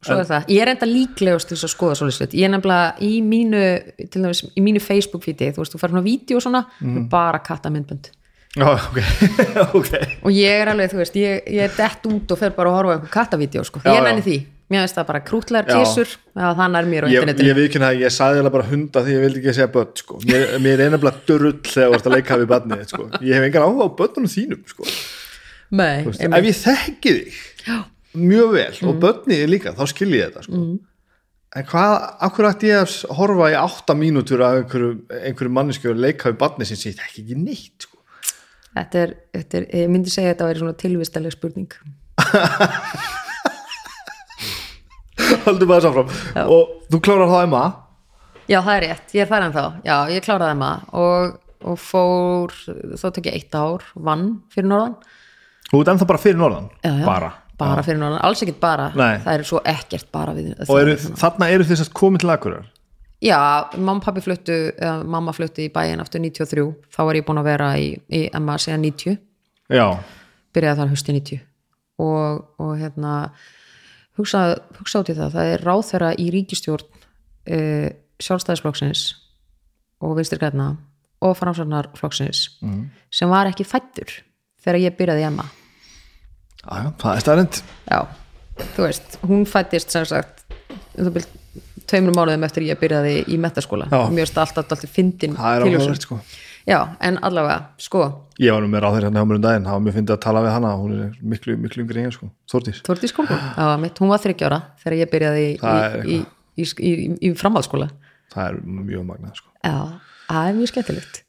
Svo 0.06 0.18
er 0.20 0.28
það, 0.28 0.50
ég 0.52 0.62
er 0.62 0.70
enda 0.70 0.86
líklegust 0.86 1.50
til 1.50 1.56
að 1.56 1.72
skoða 1.72 1.96
svolítið, 1.98 2.36
ég 2.38 2.46
er 2.46 2.52
nefnilega 2.52 2.90
í 3.02 3.12
mínu 3.26 3.62
til 4.12 4.22
dæmis, 4.22 4.42
í 4.52 4.62
mínu 4.62 4.82
Facebook 4.84 5.24
feedi 5.24 5.48
þú 5.56 5.62
veist, 5.62 5.74
þú 5.74 5.80
fær 5.80 5.94
svona 5.94 6.04
vídeo 6.04 6.38
og 6.38 6.44
svona 6.44 6.62
mm. 6.78 7.08
bara 7.10 7.40
katta 7.42 7.72
myndbönd 7.72 8.10
Já, 8.56 8.68
ok, 8.72 8.98
ok 9.78 9.90
og 10.24 10.32
ég 10.32 10.62
er 10.62 10.70
alveg, 10.72 10.92
þú 10.94 11.00
veist, 11.02 11.16
ég, 11.20 11.48
ég 11.52 11.66
er 11.66 11.72
dett 11.76 12.06
út 12.08 12.30
og 12.32 12.38
fer 12.40 12.54
bara 12.56 12.70
að 12.72 12.78
horfa 12.78 12.92
á 12.92 12.94
einhver 12.96 13.12
kattavídeó 13.12 13.64
sko. 13.68 13.82
Ég 13.84 13.98
já. 13.98 14.04
nenni 14.06 14.24
því, 14.24 14.36
mér 14.72 14.82
finnst 14.82 14.96
það 14.96 15.08
bara 15.10 15.20
krútlegar 15.26 15.68
Já. 15.68 15.76
kísur, 15.82 16.14
já, 16.32 16.46
þannig 16.58 16.78
er 16.78 16.88
mér 16.90 17.04
á 17.04 17.08
internetinu 17.10 17.50
ég 17.50 17.58
viðkynna 17.60 17.90
að 17.92 18.04
ég 18.06 18.14
sagði 18.16 18.40
það 18.40 18.54
bara 18.56 18.68
hunda 18.70 19.02
því 19.04 19.16
ég 19.16 19.24
vildi 19.26 19.42
ekki 19.42 19.52
að 19.52 19.58
segja 19.58 19.72
börn 19.76 19.92
sko. 20.00 20.20
mér, 20.24 20.46
mér 20.64 20.80
er 20.80 20.88
einabla 20.88 21.12
dörull 21.28 21.52
þegar 21.60 21.92
þú 21.92 21.98
ert 21.98 22.08
að 22.08 22.16
leika 22.16 22.38
við 22.40 22.48
barnið 22.54 22.84
sko. 22.90 23.06
ég 23.20 23.36
hef 23.36 23.46
engan 23.50 23.66
áhuga 23.66 23.86
á 23.86 23.90
börnunum 24.00 24.32
þínum 24.32 24.62
sko. 24.72 24.88
Nei, 25.76 25.96
veist, 26.06 26.24
ef 26.26 26.48
ég 26.48 26.60
þekki 26.62 27.16
þig 27.20 27.40
Já. 27.66 27.78
mjög 28.16 28.54
vel 28.56 28.74
og 28.88 29.00
börnið 29.04 29.42
er 29.44 29.52
líka 29.52 29.74
þá 29.76 29.84
skil 29.92 30.12
ég 30.16 30.30
þetta 30.30 30.46
sko. 30.48 30.62
en 31.56 31.68
hvað, 31.68 31.94
akkur 32.26 32.48
ætti 32.50 32.72
ég 32.72 32.86
að 32.86 33.18
horfa 33.20 33.52
í 33.52 33.58
átta 33.60 33.96
mínútur 33.98 34.42
af 34.48 34.62
einhverju, 34.62 34.94
einhverju 35.20 35.54
mannesku 35.60 35.92
að 35.92 36.02
leika 36.08 36.32
við 36.32 36.40
barnið 36.40 36.72
sem 36.72 36.88
ég 36.90 36.98
þekki 36.98 37.22
ekki 37.22 37.38
neitt 37.44 37.86
sko. 37.86 37.96
Þetta, 38.76 39.02
er, 39.02 39.14
þetta 39.36 39.58
er, 39.60 39.64
ég 39.80 39.88
myndi 39.92 40.12
segja 40.12 40.28
að 40.30 40.34
þetta 40.34 40.48
væri 40.50 40.62
svona 40.62 40.80
tilvistaleg 40.82 41.32
spurning. 41.34 41.70
Haldum 45.46 45.68
bara 45.70 45.82
sáfram 45.82 46.08
og 46.46 46.62
þú 46.92 46.98
klárar 47.02 47.30
það 47.30 47.44
Emma? 47.46 47.64
Já, 48.46 48.60
það 48.60 48.74
er 48.76 48.84
rétt, 48.84 49.14
ég 49.16 49.22
er 49.26 49.42
en 49.42 49.54
þá. 49.54 49.64
Já, 49.86 49.96
ég 50.12 50.22
kláraði 50.26 50.54
þeim 50.54 50.64
að 50.66 50.78
og, 51.00 51.32
og 51.72 51.80
fór, 51.82 52.54
þá 53.00 53.06
tek 53.16 53.26
ég 53.30 53.40
eitt 53.40 53.54
ár 53.58 53.82
vann 53.94 54.26
fyrir 54.54 54.68
norðan. 54.70 54.94
Þú 55.66 55.80
ert 55.82 55.90
ennþá 55.94 56.08
bara 56.12 56.22
fyrir 56.22 56.38
norðan? 56.38 56.68
Já, 56.84 56.92
já, 56.92 57.06
bara? 57.08 57.32
Bara 57.58 57.82
fyrir 57.82 57.98
norðan, 58.02 58.22
alls 58.28 58.44
ekkert 58.44 58.60
bara. 58.62 58.86
Nei. 58.94 59.16
það 59.24 59.32
er 59.32 59.46
svo 59.48 59.58
ekkert 59.72 60.08
bara 60.14 60.36
við 60.36 60.52
og 60.62 60.76
eru, 60.78 60.94
þarna 61.18 61.50
eru 61.54 61.66
þess 61.66 61.86
að 61.86 61.94
komin 61.96 62.22
til 62.22 62.30
akkurar 62.34 62.66
Já, 63.24 63.70
mamma 63.76 63.96
og 63.96 64.04
pappi 64.04 64.20
fluttu 64.20 64.54
eða, 64.76 65.00
mamma 65.08 65.32
fluttu 65.32 65.64
í 65.64 65.70
bæinn 65.72 66.02
aftur 66.02 66.20
93 66.20 66.64
þá 66.92 66.98
var 67.08 67.16
ég 67.16 67.24
búin 67.24 67.40
að 67.40 67.46
vera 67.48 67.68
í, 67.80 67.94
í 68.12 68.26
MA 68.36 68.56
síðan 68.60 68.82
90 68.84 69.16
já, 69.72 69.86
byrjaði 70.52 70.80
þar 70.82 70.90
hösti 70.92 71.14
90 71.16 71.38
og, 72.04 72.42
og 72.60 72.74
hérna 72.76 73.12
hugsa, 74.20 74.42
hugsa 74.76 75.00
út 75.00 75.12
í 75.12 75.16
það, 75.16 75.32
það 75.32 75.52
er 75.54 75.64
ráþæra 75.64 76.10
í 76.20 76.26
ríkistjórn 76.34 77.06
e, 77.48 77.60
sjálfstæðisflokksins 78.20 79.06
og 80.04 80.12
vinstir 80.20 80.42
græna 80.42 80.74
og 81.24 81.32
framsvarnarflokksins 81.40 82.42
mm. 82.60 82.84
sem 83.08 83.32
var 83.32 83.48
ekki 83.48 83.64
fættur 83.64 84.12
þegar 84.60 84.82
ég 84.82 85.00
byrjaði 85.00 85.24
í 85.24 85.32
MA 85.32 85.48
já, 85.48 86.92
það 87.00 87.10
er 87.14 87.24
staðrind 87.24 87.64
já, 87.64 87.98
þú 88.76 88.86
veist, 88.90 89.18
hún 89.24 89.48
fættist 89.48 89.96
sem 89.96 90.04
sagt 90.12 90.44
um 90.52 91.00
það 91.00 91.12
byrjum 91.16 91.42
tveimur 91.90 92.16
mánuðum 92.16 92.48
eftir 92.48 92.66
ég 92.66 92.80
byrjaði 92.80 93.14
í 93.30 93.38
metaskóla 93.40 93.88
mjög 94.12 94.32
stalt 94.32 94.58
alltaf 94.58 94.78
alltaf 94.78 94.92
fyndin 94.92 95.38
það 95.38 95.56
er 95.60 95.66
áhugavert 95.66 96.08
sko. 96.08 96.20
Já, 96.66 96.80
en 97.00 97.18
allavega, 97.22 97.60
sko. 97.78 98.00
Ég 98.42 98.50
var 98.50 98.64
nú 98.64 98.68
með 98.72 98.82
ráður 98.82 99.04
hérna 99.06 99.20
hjá 99.22 99.26
mér 99.30 99.38
um 99.38 99.42
daginn 99.44 99.66
það 99.68 99.76
var 99.76 99.82
mjög 99.84 99.94
fyndið 99.96 100.14
að 100.16 100.22
tala 100.24 100.40
við 100.42 100.50
hana 100.50 100.70
hún 100.80 100.96
er 100.96 101.12
miklu, 101.22 101.54
miklu 101.62 101.84
yngri 101.84 102.00
en 102.02 102.08
ég 102.08 102.16
sko. 102.16 102.30
Þórdís. 102.50 102.80
Þórdís 102.88 103.14
Kolbrún, 103.14 103.44
það 103.54 103.70
var 103.70 103.78
mitt, 103.84 104.00
hún 104.02 104.10
var 104.10 104.22
þryggjára 104.24 104.58
þegar 104.82 104.96
ég 104.98 105.12
byrjaði 105.12 105.44
í, 105.46 106.16
í, 106.16 106.64
í, 106.66 106.92
í, 107.14 107.30
framhaldsskóla. 107.38 107.86
Það 108.34 108.48
er 108.48 108.58
mjög 108.90 109.06
magnað 109.12 109.38
sko. 109.38 109.54
Já, 109.62 109.76
það 110.26 110.50
er 110.50 110.58
mjög 110.58 110.72
skemmtilegt. 110.72 111.22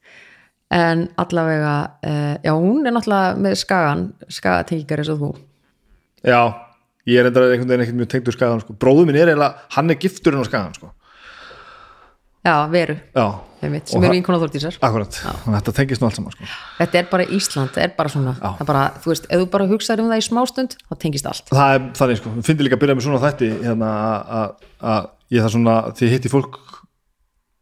En 0.73 1.05
allavega 1.21 1.75
uh, 2.01 2.33
já, 2.41 2.53
hún 2.57 2.81
er 2.89 2.97
náttúrulega 2.97 3.37
með 3.45 3.59
skagan 3.61 4.07
skagatengingar 4.39 5.05
eins 5.05 5.13
og 5.13 5.21
þú. 5.21 5.31
Já, 6.25 6.41
ég 7.07 7.19
er 7.21 7.29
enda 7.29 7.43
einhvern 7.47 7.69
veginn 7.71 7.83
ekkert 7.85 7.99
mjög 8.01 8.11
tengdur 8.13 8.35
skagan 8.35 8.63
sko. 8.63 8.75
Bróðu 8.77 9.05
minn 9.07 9.17
er 9.19 9.31
eiginlega, 9.31 9.67
hann 9.77 9.91
er 9.93 9.99
gifturinn 10.01 10.43
á 10.43 10.45
skagan 10.47 10.75
sko. 10.77 10.91
Já, 12.47 12.53
veru, 12.71 12.93
já, 13.11 13.25
einmitt, 13.65 13.83
Og 13.83 13.89
sem 13.91 13.99
eru 14.03 14.07
það- 14.07 14.13
vinkona 14.15 14.37
Þórdísar. 14.39 14.75
Akkurat, 14.79 15.17
þetta 15.51 15.73
tengist 15.75 15.99
nú 16.01 16.07
allt 16.07 16.15
saman 16.15 16.31
sko. 16.31 16.45
Þetta 16.77 16.95
er 16.99 17.07
bara 17.11 17.25
Ísland, 17.25 17.71
það 17.75 17.83
er 17.83 17.93
bara 17.97 18.09
svona 18.13 18.33
það 18.39 18.61
er 18.61 18.65
bara, 18.69 18.83
þú 19.03 19.11
veist, 19.11 19.25
ef 19.29 19.41
þú 19.41 19.49
bara 19.51 19.67
hugsaður 19.67 19.99
um 20.05 20.11
það 20.13 20.21
í 20.21 20.27
smástund 20.29 20.75
þá 20.87 20.93
tengist 21.01 21.25
allt. 21.27 21.49
Það 21.49 21.73
er 21.75 21.81
þannig 21.99 22.17
sko, 22.21 22.29
finnum 22.47 22.63
líka 22.67 22.77
að 22.77 22.83
byrja 22.85 22.95
með 22.95 23.07
svona 23.07 23.23
þætti 23.25 23.49
hérna 23.65 23.89
að- 24.07 24.25
að 24.37 24.49
að 24.79 25.09
ég 25.31 25.43
það 25.43 25.51
svona, 25.57 25.75
því 25.91 26.07
ég 26.07 26.13
hitti 26.15 26.29
fólk 26.31 26.59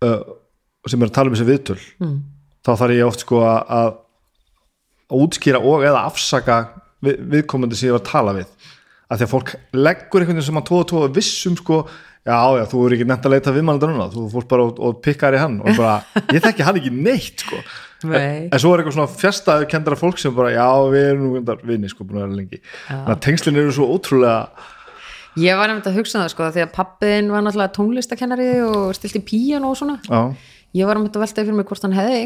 uh, 0.05 0.23
sem 0.85 1.01
er 1.01 1.07
að 1.09 1.13
tala 1.17 1.30
um 1.31 1.35
þessi 1.35 1.49
viðtöl 1.49 1.80
mm. 1.99 2.17
þá 2.61 2.72
þarf 2.77 2.93
ég 2.93 3.07
oft 3.07 3.19
sko 3.26 3.41
að 3.41 3.97
að 5.05 5.17
útskýra 5.22 5.61
og 5.61 5.81
eða 5.85 6.05
afsaka 6.05 6.59
við, 7.01 7.19
viðkomandi 7.31 7.77
sem 7.77 7.89
ég 7.89 7.95
var 7.97 8.03
að 8.03 8.11
tala 8.11 8.34
við 8.38 8.45
að 9.10 9.22
því 9.22 9.26
að 9.27 9.32
fólk 9.32 9.56
leggur 9.76 10.22
einhvern 10.23 10.40
veginn 10.40 10.49
sem 10.49 10.60
að 10.61 10.68
tóða 10.69 10.86
tóða 10.91 11.10
vissum 11.15 11.56
sko 11.60 11.77
já 12.26 12.40
já 12.57 12.64
þú 12.72 12.77
er 12.86 12.91
ekki 12.95 13.06
nefnt 13.10 13.26
að 13.27 13.34
leita 13.36 13.53
viðmælanda 13.53 13.88
núna 13.91 14.07
þú 14.14 14.22
fórst 14.34 14.49
bara 14.49 14.64
og, 14.65 14.80
og 14.82 14.91
pikkar 15.06 15.38
í 15.38 15.41
hann 15.41 15.60
og 15.61 15.69
bara, 15.77 15.95
ég 16.36 16.41
þekki 16.41 16.65
hann 16.65 16.80
ekki 16.82 16.94
neitt 16.94 17.45
sko. 17.45 17.57
Nei. 18.06 18.49
en 18.53 18.60
svo 18.61 18.69
er 18.73 18.77
eitthvað 18.82 18.98
svona 18.98 19.18
fjastæðu 19.18 19.65
kendara 19.72 19.98
fólk 19.98 20.18
sem 20.22 20.34
bara 20.36 20.52
já 20.53 20.68
við 20.94 21.06
erum 21.10 21.23
nú 21.26 21.30
vindar 21.38 21.61
vinni 21.65 21.90
sko 21.90 22.06
búin 22.06 22.19
að 22.19 22.26
vera 22.26 22.38
lengi. 22.38 22.60
Þannig 22.90 23.14
að 23.15 23.23
tengslin 23.26 23.61
eru 23.61 23.72
svo 23.73 23.86
ótrúlega 23.94 24.40
ég 25.41 25.57
var 25.57 25.68
nefnt 25.72 25.90
að 25.90 25.98
hugsa 25.99 26.18
um 26.18 26.23
það 26.23 26.34
sko 26.34 26.49
því 26.56 26.61
að 26.65 26.76
pappiðin 26.76 27.32
var 27.34 27.41
náttúrulega 27.45 27.76
tónlistakennari 27.77 28.52
og 28.65 28.94
stilti 28.98 29.22
píano 29.26 29.68
og 29.73 29.77
svona. 29.80 29.98
Já, 30.06 30.22
ég 30.82 30.90
var 30.90 30.95
nefnt 30.99 31.18
að 31.18 31.26
veltaði 31.26 31.45
fyrir 31.49 31.60
mig 31.60 31.68
hvort 31.69 31.86
hann 31.86 31.98
hefði 31.98 32.22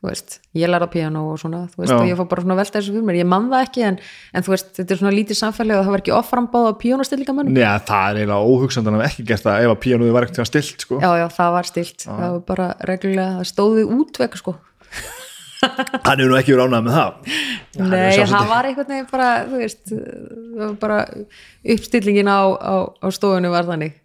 þú 0.00 0.08
veist, 0.08 0.38
ég 0.56 0.70
lærði 0.70 0.86
á 0.88 0.94
píano 0.94 1.22
og 1.28 1.40
svona 1.42 1.58
þú 1.68 1.82
veist, 1.82 1.92
Já. 1.92 1.96
og 1.98 2.08
ég 2.08 2.16
fór 2.16 2.28
bara 2.30 2.44
svona 2.44 2.54
að 2.56 2.60
velta 2.62 2.78
þessu 2.78 2.94
fyrir 2.94 3.04
mér. 3.04 3.18
Ég 3.20 3.28
man 3.28 3.48
það 3.50 3.64
ekki, 3.66 3.82
en, 3.84 3.98
en 4.32 4.46
þú 4.46 4.54
veist, 4.54 4.70
þetta 4.78 4.94
er 4.94 5.00
svona 5.02 5.12
lítið 5.12 5.38
samfæli 5.40 5.74
og 5.76 5.82
það 5.84 5.92
var 5.94 6.02
ekki 6.02 6.14
offrambáð 6.16 6.68
á 6.72 6.80
píanostillingamenn 6.80 7.52
Nei, 7.52 7.64
það 7.90 8.06
er 8.08 8.20
eiginlega 8.22 8.48
óhugsandan 8.54 8.96
að 8.96 9.06
ekki 9.10 9.26
gert 9.28 9.44
það 9.44 9.66
ef 9.66 9.74
að 9.74 9.80
píanóði 9.84 10.14
var 10.16 10.26
ekkert 10.26 10.50
stilt 10.50 10.86
sko. 10.86 11.00
já, 11.04 11.10
já, 11.20 11.26
það 11.36 11.56
var 11.58 11.68
stilt, 11.68 12.06
það 12.06 12.24
var 12.24 12.44
bara 12.48 12.68
reglulega, 12.88 13.34
það 13.42 13.50
stóði 13.52 13.84
útvek 13.98 14.38
sko. 14.40 14.56
Hann 15.60 16.16
hefur 16.16 16.30
nú 16.30 16.36
ekki 16.38 16.54
verið 16.54 16.70
ánægð 16.70 16.86
með 16.86 16.94
það. 16.96 17.32
Það 17.74 17.82
er 17.84 17.90
Nei, 17.92 18.12
sjálfsagt 18.16 18.32
það 18.32 18.52
var 18.54 18.68
einhvern 18.70 18.92
veginn 18.94 19.10
bara, 19.10 19.26
þú 19.44 19.58
veist, 19.60 19.82
það 19.92 20.62
var 20.62 20.78
bara 20.80 21.00
uppstillingin 21.74 22.30
á, 22.32 22.40
á, 22.56 22.74
á 22.96 23.06
stofunni 23.12 23.52
var 23.52 23.68
þannig. 23.68 23.98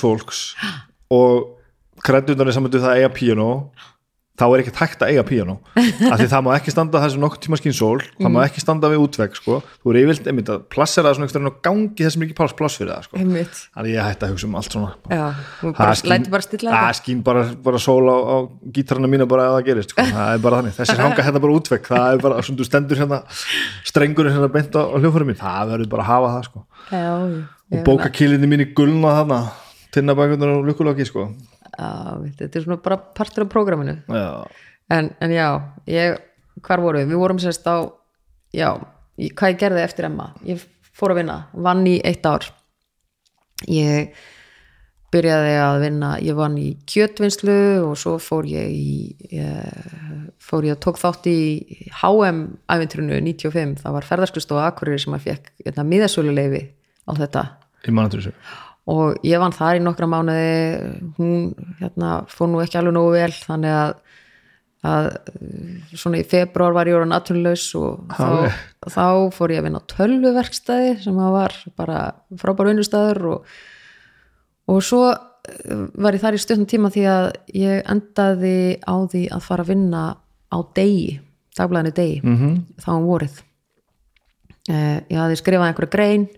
fólks 0.00 0.46
og 1.20 1.55
kreddundan 2.06 2.48
er 2.52 2.56
saman 2.60 2.72
við 2.74 2.86
það 2.86 2.94
að 2.94 3.02
eiga 3.02 3.12
píanó 3.18 3.50
þá 4.36 4.42
er 4.52 4.60
ekki 4.60 4.72
hægt 4.76 5.00
að 5.00 5.10
eiga 5.14 5.22
píanó 5.24 5.54
af 6.12 6.18
því 6.20 6.24
það 6.28 6.42
má 6.44 6.48
ekki 6.58 6.72
standa 6.74 7.00
það 7.00 7.12
sem 7.14 7.22
nokkuð 7.22 7.40
tíma 7.46 7.56
skín 7.56 7.72
sól 7.72 8.02
það 8.20 8.32
má 8.34 8.40
ekki 8.44 8.60
standa 8.60 8.90
við 8.92 9.00
útveg 9.06 9.38
sko. 9.38 9.62
þú 9.80 9.92
er 9.94 9.98
yfirlt 10.02 10.26
einmitt 10.28 10.50
að 10.52 10.66
plassera 10.74 11.08
það 11.08 11.16
svona 11.16 11.24
einhvern 11.30 11.46
veginn 11.46 11.56
á 11.56 11.64
gangi 11.64 12.04
þessum 12.04 12.24
ekki 12.26 12.36
pláss 12.36 12.52
pláss 12.58 12.76
fyrir 12.76 12.92
það 12.92 13.06
sko. 13.06 13.16
Þannig 13.22 13.94
ég 13.94 14.04
hætti 14.04 14.26
að 14.28 14.34
hugsa 14.34 14.46
um 14.50 14.58
allt 14.60 14.76
svona 14.76 14.90
Já, 15.08 15.24
Það 15.64 15.94
skín- 16.02 16.28
bara 16.36 16.44
stilla 16.44 16.74
það 16.76 16.84
þetta. 16.84 17.00
skín 17.00 17.24
bara, 17.30 17.46
bara 17.64 17.80
sól 17.86 18.04
á, 18.12 18.16
á 18.28 18.36
gítarana 18.76 19.08
mína 19.14 19.24
bara 19.32 19.48
að 19.48 19.56
það 19.56 19.66
gerist 19.70 19.96
sko. 19.96 20.04
það 20.12 20.28
er 20.36 20.44
bara 20.44 20.60
þannig, 20.60 20.76
þessir 20.82 21.00
hanga 21.06 21.26
hérna 21.30 21.44
bara 21.46 21.56
útveg 21.56 21.88
það 21.88 22.06
er 22.12 22.24
bara, 22.28 22.44
svona 22.44 22.60
þú 22.60 22.68
stendur 22.68 23.00
hérna 23.06 23.22
strengurinn 23.88 24.36
hérna 24.36 24.52
beint 24.52 24.76
á, 24.76 24.82
á 24.84 24.96
hljófærum 25.00 25.32
mín 25.32 25.40
það 25.40 25.72
verður 25.72 25.92
bara 25.96 26.04
að 26.04 26.12
hafa 26.12 26.32
það 26.36 26.48
sko. 26.50 26.66
Já, 26.92 27.08
og 27.72 27.84
bókakilinni 27.88 28.52
mín 28.52 28.68
í 28.68 28.72
gulna 28.76 29.16
þarna 29.16 29.40
og 31.78 32.26
þetta 32.38 32.58
er 32.60 32.64
svona 32.66 32.78
bara 32.84 32.96
partur 33.18 33.44
af 33.46 33.50
prógraminu. 33.52 33.96
En, 34.92 35.10
en 35.20 35.34
já, 35.34 35.48
ég, 35.90 36.18
hvar 36.62 36.80
vorum 36.84 37.02
við? 37.02 37.10
Við 37.14 37.20
vorum 37.24 37.40
sérst 37.42 37.66
á, 37.66 37.76
já, 38.54 38.70
í- 39.18 39.32
hvað 39.34 39.52
ég 39.54 39.60
gerði 39.64 39.82
eftir 39.84 40.06
Emma. 40.10 40.30
Ég 40.46 40.62
fór 40.96 41.12
að 41.14 41.22
vinna, 41.24 41.40
vann 41.52 41.82
í 41.90 41.96
eitt 42.06 42.24
ár. 42.28 42.46
Ég 43.68 44.12
byrjaði 45.14 45.52
að 45.62 45.80
vinna, 45.84 46.08
ég 46.20 46.36
vann 46.36 46.56
í 46.60 46.70
kjötvinnslu 46.90 47.54
og 47.86 47.94
svo 47.98 48.16
fór 48.20 48.44
ég 48.50 48.72
í, 48.74 48.96
ég, 49.32 50.32
fór 50.42 50.66
ég 50.66 50.74
að 50.76 50.82
tók 50.84 50.98
þátt 51.00 51.28
í 51.30 51.36
HM-æfintrunu 52.02 53.20
95, 53.22 53.78
það 53.84 53.94
var 53.96 54.08
ferðarskristofa 54.08 54.66
Akureyri 54.70 55.00
sem 55.04 55.14
að 55.16 55.28
fekk 55.30 55.52
hérna, 55.64 55.84
miðasöluleifi 55.88 56.62
á 57.06 57.12
þetta 57.22 57.44
í 57.86 57.94
mannatúr 57.94 58.24
þessu 58.26 58.34
og 58.86 59.16
ég 59.26 59.40
vann 59.42 59.52
þar 59.56 59.76
í 59.80 59.82
nokkra 59.82 60.06
mánuði 60.06 60.50
hún 61.18 61.54
hérna, 61.80 62.24
fór 62.30 62.48
nú 62.52 62.60
ekki 62.62 62.78
alveg 62.78 62.94
nógu 62.94 63.12
vel 63.16 63.32
þannig 63.34 63.74
að, 63.74 63.94
að 64.86 65.08
svona 65.98 66.20
í 66.22 66.26
februar 66.30 66.76
var 66.76 66.86
ég 66.86 66.94
orðan 67.00 67.16
atvinnulegs 67.16 67.64
og 67.80 68.04
þá, 68.14 68.52
þá 68.86 69.06
fór 69.34 69.50
ég 69.56 69.58
að 69.62 69.66
vinna 69.68 69.82
á 69.82 69.90
tölvuverkstæði 69.90 70.92
sem 71.02 71.18
var 71.18 71.56
bara 71.76 72.02
frábær 72.38 72.70
vinnustæður 72.70 73.22
og, 73.32 73.56
og 74.70 74.82
svo 74.86 75.02
eh, 75.10 75.82
var 75.98 76.14
ég 76.14 76.22
þar 76.22 76.38
í 76.38 76.42
stöðnum 76.44 76.70
tíma 76.70 76.92
því 76.94 77.06
að 77.10 77.28
ég 77.58 77.82
endaði 77.90 78.56
á 78.86 78.94
því 79.10 79.24
að 79.34 79.46
fara 79.50 79.66
að 79.66 79.72
vinna 79.74 80.04
á 80.46 80.58
degi 80.78 81.20
dagblæðinu 81.58 81.94
degi 81.96 82.20
Mhm. 82.22 82.36
-hmm. 82.36 82.56
þá 82.84 82.88
um 82.94 83.06
vorið 83.10 83.42
uh, 84.70 84.98
ég 85.10 85.18
hafði 85.18 85.36
skrifað 85.42 85.66
einhverja 85.70 85.90
grein 85.94 86.28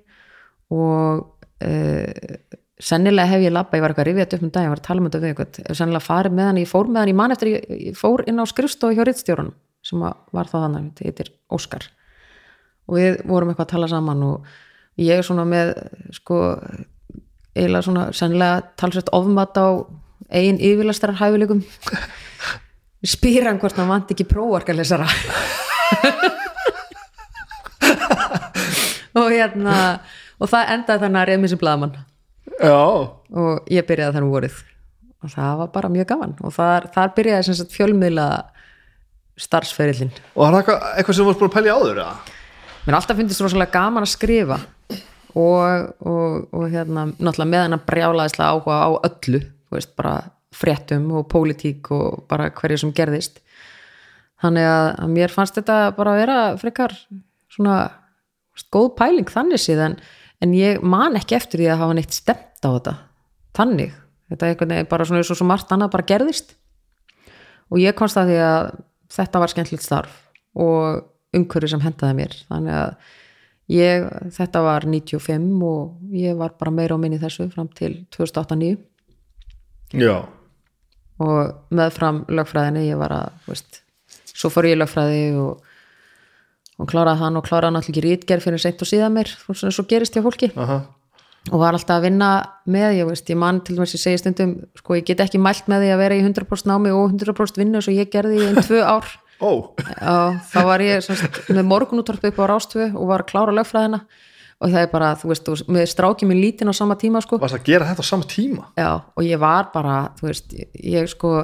og 0.70 1.26
uh, 1.66 2.12
sennilega 2.78 3.32
hef 3.32 3.44
ég 3.46 3.54
labba, 3.54 3.78
ég 3.78 3.82
var 3.82 3.94
eitthvað 3.94 4.06
að 4.06 4.10
rifja 4.10 4.26
þetta 4.26 4.38
upp 4.38 4.46
um 4.46 4.52
dag 4.54 4.66
ég 4.66 4.72
var 4.72 4.82
að 4.82 4.88
tala 4.88 5.02
um 5.02 5.08
þetta 5.08 5.22
við 5.22 5.32
eitthvað, 5.32 5.76
sennilega 5.80 6.06
farið 6.06 6.36
með 6.38 6.48
hann 6.48 6.60
ég 6.62 6.70
fór 6.70 6.86
með 6.90 7.00
hann, 7.00 7.12
ég 7.12 7.18
man 7.18 7.34
eftir, 7.34 7.50
ég, 7.54 7.62
ég 7.88 7.98
fór 7.98 8.24
inn 8.30 8.38
á 8.38 8.44
skrifstofu 8.46 8.94
hjá 8.94 9.04
rittstjórunum 9.08 9.56
sem 9.88 10.02
var 10.02 10.50
þá 10.50 10.56
þannig, 10.58 10.88
þetta 10.98 11.06
heitir 11.08 11.30
Óskar. 11.54 11.84
Og 12.88 12.98
við 12.98 13.18
vorum 13.28 13.50
eitthvað 13.52 13.66
að 13.68 13.72
tala 13.72 13.88
saman 13.90 14.24
og 14.26 14.36
ég 15.00 15.20
er 15.20 15.26
svona 15.26 15.44
með 15.48 15.74
sko, 16.16 16.36
eiginlega 17.56 17.86
svona 17.86 18.04
sennilega 18.16 18.62
talsvægt 18.80 19.12
ofmat 19.16 19.54
á 19.58 19.66
eigin 20.28 20.60
yfirlestrar 20.60 21.16
hæfileikum 21.18 21.62
spyr 23.06 23.46
hann 23.48 23.60
hvort 23.62 23.76
hann 23.78 23.90
vant 23.90 24.10
ekki 24.12 24.26
prófarkalesara. 24.28 25.08
Og 29.18 29.32
hérna 29.32 29.74
og 30.38 30.50
það 30.50 30.72
endaði 30.74 31.04
þannig 31.06 31.20
að 31.22 31.58
blaðmann 31.62 31.98
Já, 32.58 32.78
og 33.38 33.68
ég 33.70 33.86
byrjaði 33.86 34.16
þannig 34.16 34.32
vorið. 34.34 34.56
Og 35.22 35.30
það 35.30 35.52
var 35.60 35.68
bara 35.74 35.90
mjög 35.92 36.08
gaman. 36.10 36.32
Og 36.46 36.54
þar, 36.54 36.88
þar 36.94 37.12
byrjaði 37.14 37.54
sagt 37.58 37.74
fjölmiðla 37.74 38.26
starfsferillin 39.38 40.10
og 40.34 40.40
það 40.40 40.48
er 40.48 40.56
eitthvað, 40.58 40.86
eitthvað 40.98 41.14
sem 41.14 41.22
þú 41.22 41.28
varst 41.28 41.42
búin 41.42 41.50
að 41.52 41.54
pælja 41.54 41.74
áður 41.78 42.00
eða? 42.02 42.14
mér 42.88 42.96
alltaf 42.98 43.18
finnst 43.20 43.42
rosalega 43.44 43.74
gaman 43.76 44.06
að 44.06 44.14
skrifa. 44.14 44.58
Og, 45.38 45.90
og, 46.08 46.48
og 46.56 46.64
hérna 46.72 47.04
náttúrulega 47.12 47.50
með 47.52 47.64
hennar 47.66 47.82
brjálaðislega 47.86 48.54
áhuga 48.56 48.78
á 48.80 48.90
öllu, 49.06 49.40
veist, 49.70 49.92
bara 49.98 50.14
fréttum 50.56 51.04
og 51.14 51.28
pólitík 51.30 51.92
og 51.94 52.24
bara 52.30 52.48
hverju 52.50 52.80
sem 52.82 52.94
gerðist. 52.96 53.38
Þannig 54.42 54.66
að, 54.66 54.86
að 55.04 55.12
mér 55.14 55.34
fannst 55.34 55.58
þetta 55.60 55.76
bara 55.98 56.14
að 56.14 56.22
vera 56.24 56.38
frekar 56.58 56.96
svona 57.52 57.76
veist, 58.56 58.70
góð 58.74 58.88
pæling 58.98 59.30
þannig 59.30 59.62
síðan 59.62 59.98
en 60.44 60.54
ég 60.56 60.82
man 60.82 61.18
ekki 61.18 61.36
eftir 61.38 61.62
því 61.62 61.70
að 61.72 61.82
hafa 61.82 61.98
neitt 61.98 62.16
stemt 62.16 62.64
á 62.64 62.70
þetta. 62.70 62.94
Þannig, 63.58 63.94
þetta 64.30 64.50
er 64.52 64.88
bara 64.90 65.06
svona 65.08 65.22
eins 65.22 65.32
og 65.34 65.40
svo 65.40 65.48
margt 65.48 65.72
annað 65.74 65.94
bara 65.96 66.08
gerðist. 66.08 66.54
Og 67.68 67.82
ég 67.82 67.96
komst 67.98 68.18
að 68.20 68.32
því 68.32 68.40
að 68.46 68.72
þetta 69.18 69.42
var 69.42 69.52
skemmtilegt 69.52 69.84
starf 69.84 70.18
og 70.58 71.04
umhverju 71.36 71.72
sem 71.74 71.82
hendaði 71.84 72.18
mér. 72.20 72.36
Þannig 72.48 72.76
að 72.78 72.92
ég, 73.72 74.08
þetta 74.36 74.62
var 74.64 74.86
95 74.88 75.48
og 75.68 76.14
ég 76.16 76.38
var 76.38 76.54
bara 76.60 76.74
meira 76.74 76.96
á 76.96 76.98
minni 77.00 77.20
þessu 77.20 77.48
fram 77.52 77.68
til 77.76 78.04
2008-2009 78.16 78.78
Já, 79.96 80.28
og 81.24 81.72
meðfram 81.72 82.22
lögfræðinni 82.28 82.88
ég 82.90 82.98
var 83.00 83.14
að, 83.14 83.36
veist, 83.48 83.80
svo 84.28 84.50
fór 84.52 84.68
ég 84.68 84.76
lögfræði 84.78 85.22
og, 85.40 85.62
og 86.78 86.88
kláraði 86.90 87.22
hann 87.22 87.38
og 87.38 87.46
kláraði 87.46 87.74
náttúrulega 87.74 87.94
ekki 87.94 88.04
rítgerð 88.06 88.46
fyrir 88.46 88.62
seint 88.62 88.84
og 88.84 88.88
síðan 88.88 89.16
mér, 89.16 89.32
svona 89.48 89.74
svo 89.74 89.84
gerist 89.90 90.16
hjá 90.16 90.22
fólki. 90.24 90.50
Aha. 90.58 90.78
Og 91.48 91.62
var 91.62 91.76
alltaf 91.76 91.96
að 91.96 92.08
vinna 92.08 92.28
með, 92.68 92.98
ég 92.98 93.08
veist, 93.08 93.30
ég 93.30 93.38
man 93.40 93.60
til 93.64 93.78
dæmis 93.78 93.94
ég 93.96 94.02
segi 94.02 94.20
stundum, 94.20 94.54
sko, 94.76 94.98
ég 94.98 95.06
get 95.08 95.22
ekki 95.24 95.40
mælt 95.40 95.70
með 95.70 95.86
því 95.86 95.92
að 95.94 96.02
vera 96.02 96.18
í 96.18 96.24
100% 96.26 96.68
námi 96.68 96.92
og 96.92 97.14
100% 97.14 97.60
vinnu 97.62 97.80
og 97.80 97.88
ég 97.94 98.10
gerði 98.12 98.38
í 98.40 98.48
einn 98.50 98.60
tvö 98.66 98.82
ár. 98.84 99.08
Ó, 99.38 99.70
Já, 99.78 100.34
þá 100.50 100.58
var 100.66 100.82
ég 100.82 101.04
semst, 101.06 101.40
með 101.54 101.68
morgunúttarpi 101.70 102.32
upp 102.32 102.40
á 102.42 102.50
rástöfu 102.50 102.88
og 102.90 103.10
var 103.10 103.22
að 103.22 103.30
klára 103.30 103.54
lögfræðina. 103.54 104.02
Og 104.58 104.72
það 104.72 104.80
er 104.82 104.88
bara, 104.90 105.12
þú 105.14 105.28
veist, 105.30 105.48
og 105.48 105.68
með 105.70 105.84
strákið 105.92 106.30
minn 106.32 106.40
lítinn 106.42 106.70
á 106.70 106.74
sama 106.74 106.96
tíma, 106.98 107.22
sko. 107.22 107.38
Varst 107.38 107.54
að 107.60 107.68
gera 107.70 107.86
þetta 107.86 108.02
á 108.02 108.10
sama 108.10 108.26
tíma? 108.26 108.66
Já, 108.74 108.90
og 108.98 109.22
ég 109.22 109.38
var 109.38 109.70
bara, 109.70 110.00
þú 110.18 110.26
veist, 110.26 110.56
ég 110.74 111.06
sko 111.14 111.36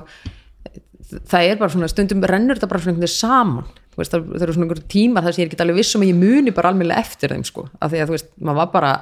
það 1.31 1.49
er 1.49 1.61
bara 1.61 1.73
svona, 1.73 1.89
stundum 1.91 2.25
rennur 2.27 2.59
þetta 2.59 2.69
bara 2.71 2.83
svona 2.83 2.95
einhvern 2.95 3.07
veginn 3.07 3.15
saman, 3.15 3.69
veist, 4.01 4.15
það, 4.15 4.31
það 4.35 4.47
eru 4.47 4.55
svona 4.57 4.67
einhverjum 4.69 4.89
tímar 4.95 5.27
þar 5.27 5.35
sem 5.35 5.43
ég 5.43 5.49
er 5.49 5.53
ekki 5.53 5.65
alveg 5.65 5.81
vissum 5.81 6.05
að 6.05 6.11
ég 6.11 6.23
muni 6.23 6.55
bara 6.55 6.73
almennilega 6.73 7.05
eftir 7.05 7.35
þeim, 7.35 7.45
sko, 7.49 7.69
af 7.79 7.93
því 7.93 8.03
að 8.03 8.11
þú 8.11 8.17
veist, 8.17 8.33
maður 8.41 8.61
var 8.63 8.73
bara 8.75 8.95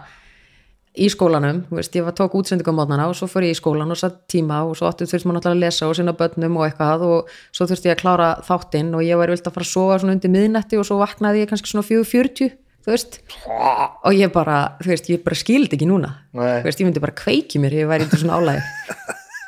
í 0.92 1.06
skólanum, 1.08 1.62
þú 1.70 1.78
veist, 1.78 1.94
ég 1.96 2.04
var 2.04 2.12
tók 2.16 2.34
útsendingu 2.36 2.68
á 2.68 2.76
mótnana 2.76 3.06
og 3.08 3.14
svo 3.16 3.26
fór 3.30 3.46
ég 3.46 3.54
í 3.54 3.56
skólan 3.56 3.94
og 3.94 3.96
satt 3.96 4.18
tíma 4.28 4.58
og 4.68 4.74
svo 4.76 4.90
áttu 4.90 5.06
þurfti 5.08 5.24
maður 5.24 5.38
náttúrulega 5.38 5.56
að 5.56 5.62
lesa 5.62 5.88
og 5.88 5.94
sinna 5.96 6.12
börnum 6.16 6.58
og 6.60 6.66
eitthvað 6.66 7.04
og 7.06 7.30
svo 7.48 7.68
þurfti 7.70 7.88
ég 7.88 7.96
að 7.96 8.02
klára 8.02 8.26
þáttinn 8.44 8.90
og 8.98 9.04
ég 9.06 9.16
var 9.16 9.32
vilt 9.32 9.48
að 9.48 9.56
fara 9.56 9.64
að 9.64 9.70
sofa 9.70 9.96
svona 10.02 10.16
undir 10.18 10.34
miðnætti 10.34 10.80
og 10.80 10.84
svo 10.84 10.98
vaknaði 11.00 11.46
ég 11.46 11.48
kannski 11.48 11.72
svona 11.72 11.86
4.40 11.88 12.52
þú 12.82 12.92
veist, 12.92 13.18
og 13.48 14.18
ég 14.18 14.34
bara 14.34 14.58
þú 14.82 14.92
veist, 14.92 15.08
ég 15.14 15.24
bara 15.24 15.38
skildi 15.38 15.78
ekki 15.78 15.88
núna. 15.88 16.12
Nei. 16.36 16.60
þú 16.60 16.68
veist, 16.68 16.82
ég 16.82 16.90
myndi 16.90 17.04
bara 17.06 17.16
kveiki 17.22 17.62
mér, 17.62 17.78
ég 17.80 17.88
væri 17.88 18.10
í 18.10 18.20
svona 18.20 18.36
álægi 18.36 18.60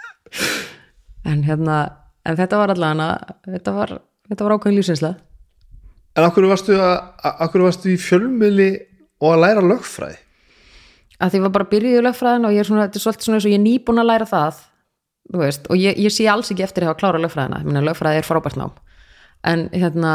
en 1.31 1.45
hérna 1.45 1.79
en 2.25 2.41
þetta 2.41 2.61
var 2.63 2.73
allavega 2.73 3.37
þetta 3.51 3.77
var, 3.77 3.97
þetta 4.31 4.47
var 4.47 4.57
ákveðin 4.57 4.81
lífsinsla 4.81 5.13
En 6.15 6.27
akkur 6.27 6.47
varstu, 6.47 6.77
að, 6.79 6.99
akkur 7.47 7.65
varstu 7.67 7.91
í 7.91 7.97
fjölmiðli 7.99 8.69
og 9.25 9.33
að 9.33 9.43
læra 9.43 9.65
lögfræði? 9.65 10.21
Að 11.19 11.33
því 11.33 11.41
ég 11.41 11.45
var 11.47 11.55
bara 11.57 11.71
byrjuð 11.73 11.99
í 11.99 12.05
lögfræðin 12.05 12.47
og 12.49 12.55
ég 12.55 12.63
er 12.63 12.69
svona, 12.69 12.87
þetta 12.87 13.01
er 13.01 13.05
svolítið 13.05 13.27
svona 13.27 13.39
eins 13.39 13.49
og 13.49 13.53
ég 13.53 13.59
er 13.59 13.65
nýbúin 13.65 14.03
að 14.03 14.09
læra 14.11 14.31
það 14.31 14.63
veist, 15.41 15.69
og 15.73 15.81
ég, 15.81 15.99
ég 16.05 16.13
sé 16.13 16.27
alls 16.29 16.51
ekki 16.53 16.65
eftir 16.67 16.85
að 16.85 16.93
hafa 16.93 17.01
klára 17.01 17.21
lögfræðina, 17.23 17.61
ég 17.63 17.69
meina 17.69 17.85
lögfræði 17.87 18.21
er 18.21 18.27
frábært 18.27 18.59
nám. 18.61 18.75
En 19.47 19.67
hérna 19.73 20.15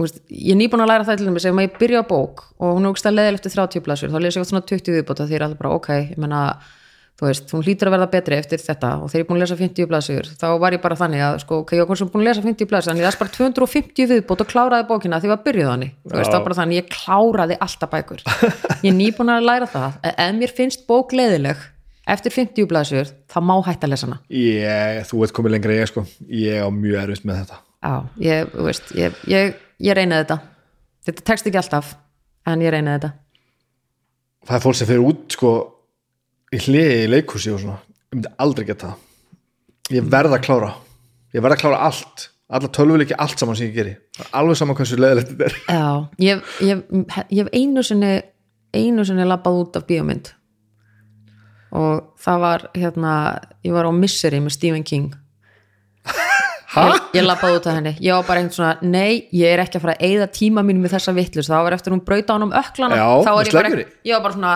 veist, 0.00 0.20
ég 0.30 0.54
er 0.54 0.60
nýbúin 0.60 0.82
að 0.84 0.92
læra 0.92 1.06
það 1.08 1.20
til 1.20 1.28
dæmis 1.28 1.46
ef 1.48 1.56
maður 1.58 1.78
byrja 1.82 2.02
á 2.06 2.10
bók 2.10 2.44
og 2.58 2.76
hún 2.76 2.86
er 2.86 2.94
ógst 2.94 3.08
að 3.08 3.18
leiðil 3.18 3.38
eftir 3.38 3.54
30 3.56 3.84
blæsur 3.86 4.12
þá 4.12 4.18
lesa 4.22 4.38
ég 4.38 4.44
oft 4.44 4.52
svona 4.52 4.66
20 4.70 4.94
viðbóta 4.94 5.26
því 5.26 5.38
er 5.38 5.44
alltaf 5.46 5.62
bara 5.62 5.74
ok, 5.74 5.88
ég 6.12 6.20
meina 6.22 6.42
þú 7.18 7.26
veist, 7.26 7.50
hún 7.50 7.64
hlýtur 7.66 7.88
að 7.90 7.94
verða 7.96 8.08
betri 8.12 8.36
eftir 8.38 8.60
þetta 8.62 8.90
og 9.02 9.08
þegar 9.10 9.18
ég 9.18 9.24
er 9.24 9.28
búin 9.28 9.38
að 9.38 9.42
lesa 9.44 9.56
50 9.58 9.88
blæsur 9.90 10.28
þá 10.38 10.46
var 10.62 10.76
ég 10.76 10.82
bara 10.84 10.98
þannig 10.98 11.24
að 11.26 11.38
sko, 11.42 11.56
ok, 11.64 11.72
ég 11.74 11.82
var 11.82 11.88
búin 12.12 12.22
að 12.22 12.28
lesa 12.28 12.44
50 12.44 12.68
blæsur 12.70 12.90
þannig 12.92 13.02
ég 13.02 13.08
las 13.08 13.18
bara 13.18 13.32
250 13.34 14.10
viðbót 14.12 14.44
og 14.44 14.50
kláraði 14.52 14.86
bókina 14.86 15.18
því 15.18 15.26
ég 15.26 15.32
var 15.34 15.42
byrjuð 15.46 15.70
þannig, 15.72 15.96
þú 16.04 16.14
veist, 16.14 16.36
var 16.36 16.44
bara 16.44 16.58
þannig 16.60 16.78
ég 16.78 16.92
kláraði 16.94 17.56
alltaf 17.66 17.90
bækur. 17.94 18.22
Ég 18.84 18.90
er 18.92 18.96
nýbúin 19.00 19.32
að 19.34 19.48
læra 19.48 19.66
það 19.72 19.98
að 20.06 20.12
ef 20.28 20.36
mér 20.38 20.54
finnst 20.54 20.86
bók 20.86 21.10
leiðileg 21.16 21.58
eftir 22.08 22.32
50 22.32 22.68
blæsur, 22.70 23.10
þá 23.26 23.38
má 23.42 23.56
hætta 23.66 23.88
að 23.88 23.92
lesa 23.92 24.06
hana. 24.06 24.20
Ég, 24.30 25.02
Þú 25.10 25.24
veit 25.24 25.34
komið 25.34 25.52
lengra 25.56 25.74
en 25.74 25.82
ég 25.82 25.90
sko. 25.90 26.04
Ég 26.30 26.62
á 26.62 26.68
mjög 26.72 27.02
erfitt 27.02 27.26
með 27.28 27.42
þetta. 27.42 27.58
Já, 27.82 27.94
ég, 28.22 28.54
veist, 28.54 28.94
ég, 28.96 29.18
ég, 29.26 29.58
ég 29.82 29.98
í 36.54 36.60
hliði 36.64 37.04
í 37.04 37.12
leikhúsi 37.12 37.52
og 37.54 37.62
svona 37.62 37.78
Ég 38.08 38.16
myndi 38.16 38.30
aldrei 38.40 38.64
geta 38.64 38.88
það. 38.88 39.00
Ég 39.92 40.06
verð 40.08 40.32
að 40.32 40.44
klára. 40.46 40.68
Ég 41.36 41.42
verð 41.44 41.58
að 41.58 41.60
klára 41.60 41.80
allt. 41.84 42.22
Alla 42.48 42.70
tölvuleiki 42.72 43.16
allt 43.20 43.42
saman 43.42 43.58
sem 43.58 43.68
ég 43.68 43.74
geri. 43.76 43.92
Er 44.16 44.30
Alveg 44.40 44.56
saman 44.56 44.78
hversu 44.78 44.96
leðilegt 44.96 45.34
þetta 45.34 45.44
er. 45.50 45.56
Já, 45.68 45.88
ég, 46.24 46.40
ég, 46.64 46.80
ég 47.28 47.42
hef 47.42 47.50
einu 47.52 47.84
sinni 47.84 48.14
einu 48.72 49.04
sinni 49.04 49.26
labbað 49.28 49.60
út 49.60 49.76
af 49.76 49.84
bíómynd. 49.88 50.32
Og 51.76 52.14
það 52.24 52.42
var 52.46 52.66
hérna, 52.72 53.12
ég 53.68 53.76
var 53.76 53.88
á 53.88 53.92
Misery 53.92 54.40
með 54.40 54.56
Stephen 54.56 54.86
King. 54.88 55.12
Ég, 56.78 57.00
ég 57.16 57.24
labbaði 57.24 57.56
út 57.58 57.66
af 57.66 57.74
henni. 57.78 57.90
Ég 58.04 58.12
var 58.12 58.26
bara 58.28 58.42
einhvern 58.42 58.54
svona, 58.54 58.74
nei, 58.84 59.24
ég 59.34 59.50
er 59.50 59.62
ekki 59.62 59.80
að 59.80 59.86
fara 59.86 59.94
að 59.96 60.04
eyða 60.04 60.26
tíma 60.36 60.62
mínu 60.62 60.82
með 60.84 60.92
þessa 60.94 61.14
vittlust, 61.16 61.50
þá 61.50 61.64
var 61.64 61.74
eftir 61.74 61.94
hún 61.94 62.02
brauta 62.06 62.28
á 62.30 62.34
hann 62.36 62.44
um 62.44 62.52
öklana, 62.54 62.98
Já, 63.00 63.06
þá 63.24 63.30
var 63.32 63.48
ég 63.48 63.56
bara 63.56 63.70
ég 63.80 64.12
var 64.12 64.22
bara 64.26 64.36
svona, 64.36 64.52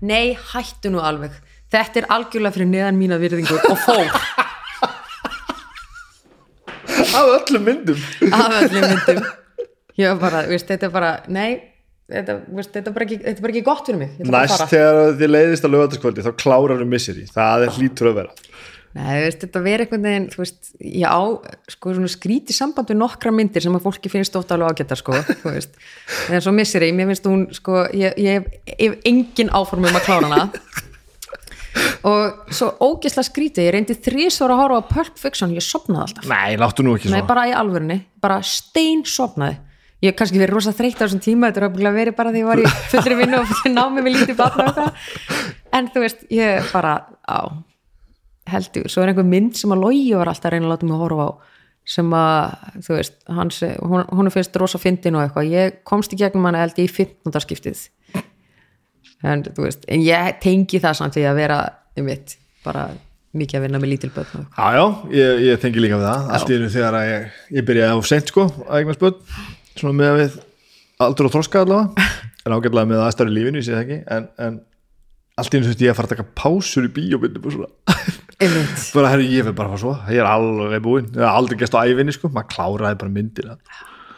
nei, 0.00 0.36
hættu 0.52 0.92
nú 0.92 1.02
alveg. 1.04 1.36
Þetta 1.72 2.02
er 2.02 2.08
algjörlega 2.16 2.54
fyrir 2.54 2.68
neðan 2.70 2.98
mína 3.00 3.20
virðingu 3.20 3.56
og 3.70 3.78
fór. 3.84 4.10
Af 7.16 7.32
öllum 7.38 7.64
myndum. 7.64 8.02
Af 8.28 8.58
öllum 8.60 8.84
myndum. 8.90 9.24
Ég 9.96 10.12
var 10.12 10.20
bara, 10.20 10.44
veist, 10.50 10.68
þetta 10.68 10.90
er 10.90 10.92
bara, 10.92 11.12
nei 11.32 11.50
þetta, 12.12 12.36
veist, 12.52 12.72
þetta, 12.74 12.90
er 12.90 12.94
bara 12.94 13.06
ekki, 13.06 13.18
þetta 13.22 13.40
er 13.40 13.46
bara 13.46 13.54
ekki 13.54 13.64
gott 13.66 13.88
fyrir 13.88 14.00
mig. 14.02 14.12
Að 14.20 14.32
Næst 14.34 14.66
þegar 14.70 15.16
þið 15.20 15.32
leiðist 15.32 15.66
á 15.66 15.68
lögataskvöldi 15.72 16.26
þá 16.26 16.32
klárar 16.42 16.84
um 16.84 16.92
misseri. 16.92 17.24
Það 17.32 17.66
er 17.66 17.74
hlýtur 17.78 18.10
að 18.12 18.18
vera 18.20 18.55
Nei, 18.96 19.26
veist, 19.26 19.42
þetta 19.42 19.60
verið 19.60 19.84
einhvern 19.84 20.06
veginn, 20.06 20.26
þú 20.32 20.40
veist, 20.40 20.70
ég 20.80 21.04
á 21.04 21.20
sko 21.68 21.92
svona 21.92 22.08
skríti 22.08 22.54
samband 22.56 22.88
við 22.88 22.96
nokkra 23.02 23.32
myndir 23.34 23.64
sem 23.64 23.74
að 23.76 23.84
fólki 23.84 24.08
finnst 24.08 24.38
ótt 24.38 24.54
alveg 24.54 24.72
ágættar, 24.72 25.00
sko, 25.02 25.18
þú 25.42 25.52
veist, 25.52 25.76
en 26.32 26.44
svo 26.44 26.54
missir 26.56 26.86
ég, 26.86 26.94
mér 26.96 27.10
finnst 27.10 27.28
hún, 27.28 27.42
sko, 27.56 27.82
ég, 27.92 28.16
ég 28.22 28.46
hef, 28.78 28.96
engin 29.10 29.52
áform 29.52 29.84
um 29.84 29.98
að 29.98 30.06
klára 30.06 30.30
hana. 30.30 30.46
Og 32.08 32.54
svo 32.56 32.70
ógisla 32.86 33.20
skríti, 33.26 33.66
ég 33.66 33.74
reyndi 33.74 33.98
þrísvara 34.00 34.56
að 34.56 34.62
horfa 34.62 34.80
á 34.80 34.88
Pulp 34.94 35.20
Fiction, 35.20 35.52
ég 35.52 35.64
sopnaði 35.64 36.06
alltaf, 36.06 36.28
Nei, 36.32 36.56
láttu 36.60 36.86
nú 36.86 36.96
ekki 36.96 37.12
nei, 37.12 37.20
svo 37.20 37.28
bara 37.28 37.46
í 37.50 37.54
alvörinni, 37.58 37.98
bara 38.22 38.40
stein 38.46 39.04
sopnaði, 39.04 39.58
ég 40.00 40.14
hef 40.14 40.18
kannski 40.22 40.40
verið 40.40 40.56
rosa 40.56 40.72
þreytt 40.76 41.02
á 41.02 41.04
þessum 41.04 41.20
tíma, 41.26 41.50
þetta 41.50 41.60
er 41.60 41.68
ábyggilega 41.68 41.98
verið 42.00 42.16
bara 42.16 42.32
því 42.32 42.42
ég 42.46 42.48
var 42.48 42.62
í 42.64 42.66
fullri 42.94 43.20
vinnu 43.20 43.42
og 43.42 43.50
fullri 43.52 43.74
námi 43.76 44.06
með 44.06 44.16
lítið 44.16 44.40
barn 44.40 44.62
og 44.62 44.70
eitthvað, 44.70 45.16
en 45.76 45.90
þú 45.92 46.06
veist, 46.06 46.28
ég 46.32 46.72
bara, 46.72 46.94
á, 47.28 47.38
heldur, 48.50 48.88
svo 48.92 49.02
er 49.02 49.12
einhver 49.12 49.26
mynd 49.26 49.56
sem 49.58 49.72
að 49.74 49.82
logi 49.82 50.14
var 50.14 50.30
alltaf 50.30 50.50
að 50.50 50.56
reyna 50.56 50.68
að 50.68 50.72
láta 50.74 50.86
mig 50.88 50.96
að 50.96 51.04
horfa 51.06 51.26
á 51.26 51.30
sem 51.86 52.14
að, 52.18 52.54
þú 52.82 52.94
veist, 52.96 53.16
hans 53.30 53.58
hún, 53.78 54.02
hún 54.10 54.26
er 54.26 54.34
fyrst 54.34 54.56
rosa 54.58 54.78
fyndin 54.82 55.14
og 55.14 55.22
eitthvað. 55.22 55.50
Ég 55.52 55.76
komst 55.86 56.10
í 56.14 56.18
gegnum 56.18 56.48
hana 56.48 56.64
held 56.64 56.78
ég 56.82 56.88
í 56.88 56.92
15. 56.92 57.36
skiptið 57.44 57.84
en 59.26 59.44
þú 59.46 59.64
veist, 59.66 59.84
en 59.90 60.02
ég 60.04 60.38
tengi 60.42 60.80
það 60.82 60.96
samt 60.98 61.14
því 61.16 61.24
að 61.30 61.38
vera, 61.40 61.58
ég 61.98 62.06
veit, 62.08 62.34
bara 62.66 62.88
mikið 63.36 63.58
að 63.60 63.64
vinna 63.66 63.80
með 63.82 63.90
lítil 63.92 64.10
börn 64.16 64.40
og- 64.40 64.58
Já, 64.58 64.66
já, 64.74 64.84
ég, 65.20 65.40
ég 65.46 65.60
tengi 65.62 65.80
líka 65.84 65.98
við 66.00 66.06
það. 66.08 66.28
Allt 66.36 66.50
í 66.50 66.56
einu 66.58 66.68
þegar 66.74 66.94
að 66.98 67.08
ég, 67.10 67.26
ég 67.58 67.66
byrjaði 67.70 67.94
á 67.94 68.00
seint 68.10 68.32
sko 68.32 68.46
að 68.66 68.78
eignast 68.80 69.02
börn 69.02 69.18
svona 69.76 69.94
með 69.98 70.10
að 70.12 70.20
við 70.22 70.38
aldur 71.06 71.28
og 71.28 71.34
þroska 71.36 71.62
allavega. 71.66 72.06
En 72.46 72.54
ágætlega 72.56 72.86
með 72.88 73.02
aðstæður 73.06 73.30
í 73.32 73.36
lífinu, 73.36 73.60
ég 73.60 73.66
sé 73.66 73.74
það 73.74 73.82
ekki 73.84 73.98
en, 74.16 74.28
en 74.46 74.60
allt 75.36 75.52
í 75.54 75.58
einu 75.58 75.66
þurfti 75.68 75.86
ég 75.86 75.92
að 75.92 75.98
fara 75.98 76.08
að 76.10 76.14
taka 76.16 76.28
pásur 76.42 76.86
í 76.88 76.92
bíóbindum 76.96 77.46
og 77.50 77.56
svona 77.56 77.70
bara 78.92 79.10
herri, 79.14 79.28
ég 79.32 79.46
verð 79.46 79.56
bara 79.58 79.70
að 79.70 79.76
fara 79.76 79.82
svo, 79.82 79.92
ég 80.12 80.22
er 80.22 80.28
alveg 80.28 80.82
búinn. 80.84 81.12
Ég 81.14 81.22
hef 81.22 81.36
aldrei 81.40 81.60
gæst 81.62 81.76
á 81.76 81.80
ævinni 81.86 82.12
sko, 82.12 82.28
maður 82.32 82.50
kláraði 82.52 82.98
bara 83.00 83.14
myndina 83.14 83.56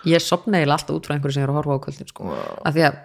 ég 0.06 0.22
sopna 0.22 0.58
eiginlega 0.58 0.78
alltaf 0.78 0.96
út 0.96 1.08
frá 1.08 1.16
einhverju 1.16 1.34
sem 1.34 1.42
ég 1.42 1.48
er 1.48 1.52
að 1.52 1.58
horfa 1.60 1.78
á 1.78 1.84
kvöldin 1.84 2.10
sko. 2.10 2.34
af 2.64 2.76
því 2.76 2.84
að 2.86 2.98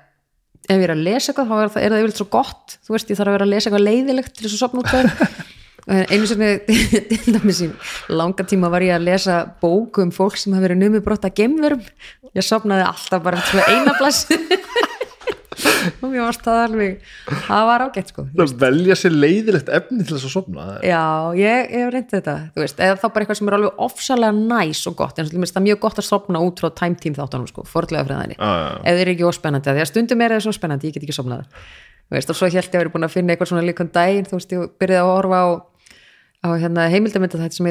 ef 0.64 0.78
ég 0.78 0.86
er 0.86 0.94
að 0.94 1.04
lesa 1.08 1.32
eitthvað 1.32 1.50
þá 1.50 1.56
er 1.56 1.72
það, 1.74 1.84
það 1.84 1.98
yfirleitt 2.00 2.22
svo 2.22 2.30
gott. 2.32 2.78
Þú 2.84 2.96
veist, 2.96 3.12
ég 3.12 3.20
þarf 3.20 3.32
að 3.32 3.38
vera 3.38 3.48
að 3.48 3.54
lesa 3.54 3.70
eitthvað 3.70 3.88
leiðilegt 3.88 4.34
til 4.34 4.46
þess 4.46 4.56
að 4.56 4.64
sopna 4.64 4.84
út 4.84 4.92
þér 4.94 5.08
einu 6.14 6.26
í 7.52 7.70
langa 8.16 8.46
tíma 8.48 8.70
var 8.72 8.86
ég 8.86 8.96
að 8.96 9.08
lesa 9.10 9.42
bóku 9.60 10.06
um 10.06 10.14
fólk 10.16 10.38
sem 10.40 10.54
hafa 10.56 10.70
verið 10.70 10.80
numið 10.80 11.04
brott 11.04 11.26
að 11.28 11.36
gemverum 11.42 11.82
ég 12.38 12.46
sopnaði 12.48 12.86
alltaf 12.88 13.26
bara 13.26 13.42
eftir 13.42 13.60
svona 13.60 13.74
eina 13.74 13.98
blass 14.00 14.24
og 16.02 16.08
mér 16.10 16.24
varst 16.24 16.44
það 16.46 16.60
alveg 16.64 16.92
það 17.48 17.64
var 17.70 17.84
ágætt 17.86 18.10
sko. 18.14 18.26
Það 18.38 18.54
velja 18.64 18.96
sér 19.00 19.14
leiðilegt 19.16 19.70
efni 19.78 20.02
til 20.04 20.16
þess 20.16 20.28
að 20.30 20.36
sofna 20.36 20.68
Já, 20.86 21.04
ég, 21.40 21.72
hef 21.74 21.90
reyndið 21.94 22.16
þetta 22.18 22.36
veist, 22.60 22.78
eða 22.80 23.00
þá 23.02 23.08
bara 23.08 23.22
eitthvað 23.24 23.40
sem 23.40 23.50
er 23.52 23.58
alveg 23.60 23.74
ofsalega 23.88 24.34
næs 24.38 24.82
og 24.90 24.96
gott, 25.00 25.16
en 25.20 25.30
það 25.30 25.60
er 25.62 25.68
mjög 25.68 25.80
gott 25.86 26.00
að 26.02 26.10
sopna 26.10 26.38
út 26.44 26.58
frá 26.64 26.70
time 26.82 26.98
team 27.00 27.16
þáttanum, 27.18 27.50
sko, 27.52 27.62
forðlega 27.70 28.06
fræðinni 28.10 28.36
Já, 28.38 28.44
já, 28.44 28.68
já. 28.68 28.78
ef 28.84 28.94
þeir 28.94 29.04
eru 29.06 29.14
ekki 29.16 29.30
óspennandi, 29.30 29.70
því 29.74 29.82
að 29.84 29.92
stundum 29.92 30.24
er 30.24 30.30
það 30.36 30.46
svo 30.48 30.54
spennandi 30.58 30.90
ég 30.90 30.96
get 30.98 31.06
ekki 31.08 31.18
sopnað 31.18 31.42
og 32.14 32.38
svo 32.38 32.46
held 32.46 32.58
ég 32.58 32.68
að 32.68 32.82
vera 32.84 32.94
búin 32.94 33.08
að 33.08 33.16
finna 33.16 33.34
eitthvað 33.34 33.50
svona 33.50 33.66
líkan 33.66 33.90
daginn 33.94 34.28
þú 34.28 34.36
veist, 34.38 34.52
ég 34.54 34.60
byrjaði 34.82 35.02
að 35.02 35.10
horfa 35.14 35.38
á, 35.40 35.48
á 36.46 36.48
hérna, 36.62 36.82
heimildamönda 36.94 37.42
þetta 37.42 37.58
sem 37.58 37.66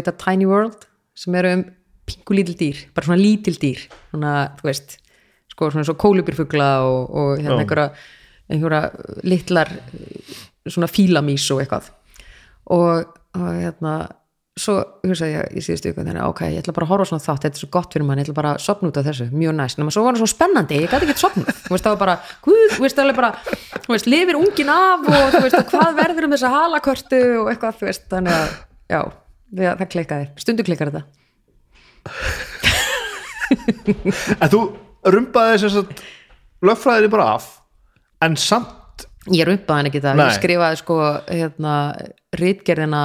sko, 5.63 5.71
svona 5.75 5.87
svo 5.87 5.99
kólubirfugla 6.01 6.71
og, 6.89 7.13
og 7.15 7.43
hérna 7.43 7.63
einhverja, 7.63 7.91
einhverja 8.51 8.83
litlar 9.23 9.71
svona 10.67 10.91
fílamís 10.91 11.47
og 11.55 11.63
eitthvað. 11.63 11.93
Og, 12.73 13.15
og 13.39 13.47
hérna 13.55 13.95
svo 14.59 14.75
hugsaði 15.07 15.33
ég 15.33 15.55
í 15.57 15.63
síðustu 15.65 15.89
ykkur 15.89 16.05
þannig 16.05 16.27
ok, 16.27 16.43
ég 16.53 16.61
ætla 16.61 16.75
bara 16.77 16.85
að 16.85 16.91
horfa 16.93 17.07
svona 17.09 17.25
þátt, 17.25 17.47
þetta 17.47 17.57
er 17.57 17.63
svo 17.63 17.69
gott 17.73 17.95
fyrir 17.95 18.05
mann 18.05 18.21
ég 18.21 18.27
ætla 18.27 18.35
bara 18.37 18.51
að 18.53 18.65
sopna 18.67 18.91
út 18.91 18.99
af 19.01 19.07
þessu, 19.07 19.27
mjög 19.33 19.55
næst 19.57 19.81
en 19.81 19.89
svo 19.89 20.03
var 20.05 20.13
það 20.13 20.21
svo 20.21 20.29
spennandi, 20.29 20.81
ég 20.83 20.93
gæti 20.93 21.09
ekki 21.09 21.17
þú 21.23 21.73
veist, 21.73 21.87
það 21.87 21.95
var 21.95 22.03
bara, 22.03 22.17
guð, 22.45 22.67
þú 22.75 22.85
veist, 22.85 22.99
það 22.99 23.09
var 23.09 23.17
bara 23.23 23.31
þú 23.79 23.95
veist, 23.95 24.11
lifir 24.13 24.37
ungin 24.37 24.75
af 24.75 25.09
og 25.09 25.25
þú 25.33 25.43
veist, 25.47 25.57
hvað 25.73 25.97
verður 26.03 26.29
um 26.29 26.37
þessa 26.37 26.53
halakörtu 26.53 27.23
og 27.39 27.49
eitthvað, 27.55 27.81
þú 27.81 27.89
veist, 27.89 28.05
þannig 28.13 28.37
að, 28.37 28.55
já 28.93 29.01
það, 29.01 29.73
það 29.73 29.91
klikkaði, 29.97 30.31
stundu 30.45 30.69
klikkar 30.69 30.93
þetta. 30.93 31.05
En 34.43 34.53
þú 34.53 34.67
rumpaði 35.11 35.59
þess 35.63 35.81
að 35.83 36.05
lögfræðir 36.63 37.13
bara 37.13 37.29
af 37.37 37.49
en 38.23 38.39
samt 38.39 39.07
ég 39.33 39.47
rumpaði 39.47 39.79
hann 39.79 39.91
ekki 39.91 40.03
það, 40.03 40.23
ég 40.23 40.39
skrifaði 40.39 40.81
sko 40.81 40.99
hérna, 41.29 41.75
rítgerðina 42.39 43.03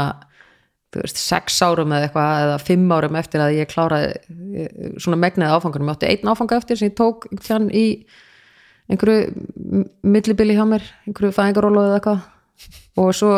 þú 0.93 1.03
veist, 1.03 1.19
sex 1.19 1.57
árum 1.65 1.93
eða 1.93 2.07
eitthvað 2.07 2.43
eða 2.45 2.59
fimm 2.63 2.93
árum 2.95 3.17
eftir 3.19 3.43
að 3.43 3.57
ég 3.57 3.71
kláraði 3.71 4.13
eh, 4.13 4.93
svona 5.03 5.19
megnaði 5.21 5.57
áfangunum, 5.57 5.91
ég 5.91 5.97
átti 5.97 6.11
einn 6.13 6.31
áfanga 6.31 6.59
eftir 6.61 6.79
sem 6.79 6.89
ég 6.89 6.95
tók 6.97 7.27
hérna 7.35 7.73
í 7.75 7.85
einhverju 8.87 9.81
millibili 10.07 10.55
hjá 10.55 10.63
mér 10.69 10.85
einhverju 11.05 11.35
fæðingarólu 11.35 11.83
eða 11.83 11.97
eitthvað. 11.99 12.21
Og 12.97 13.09
svo 13.13 13.33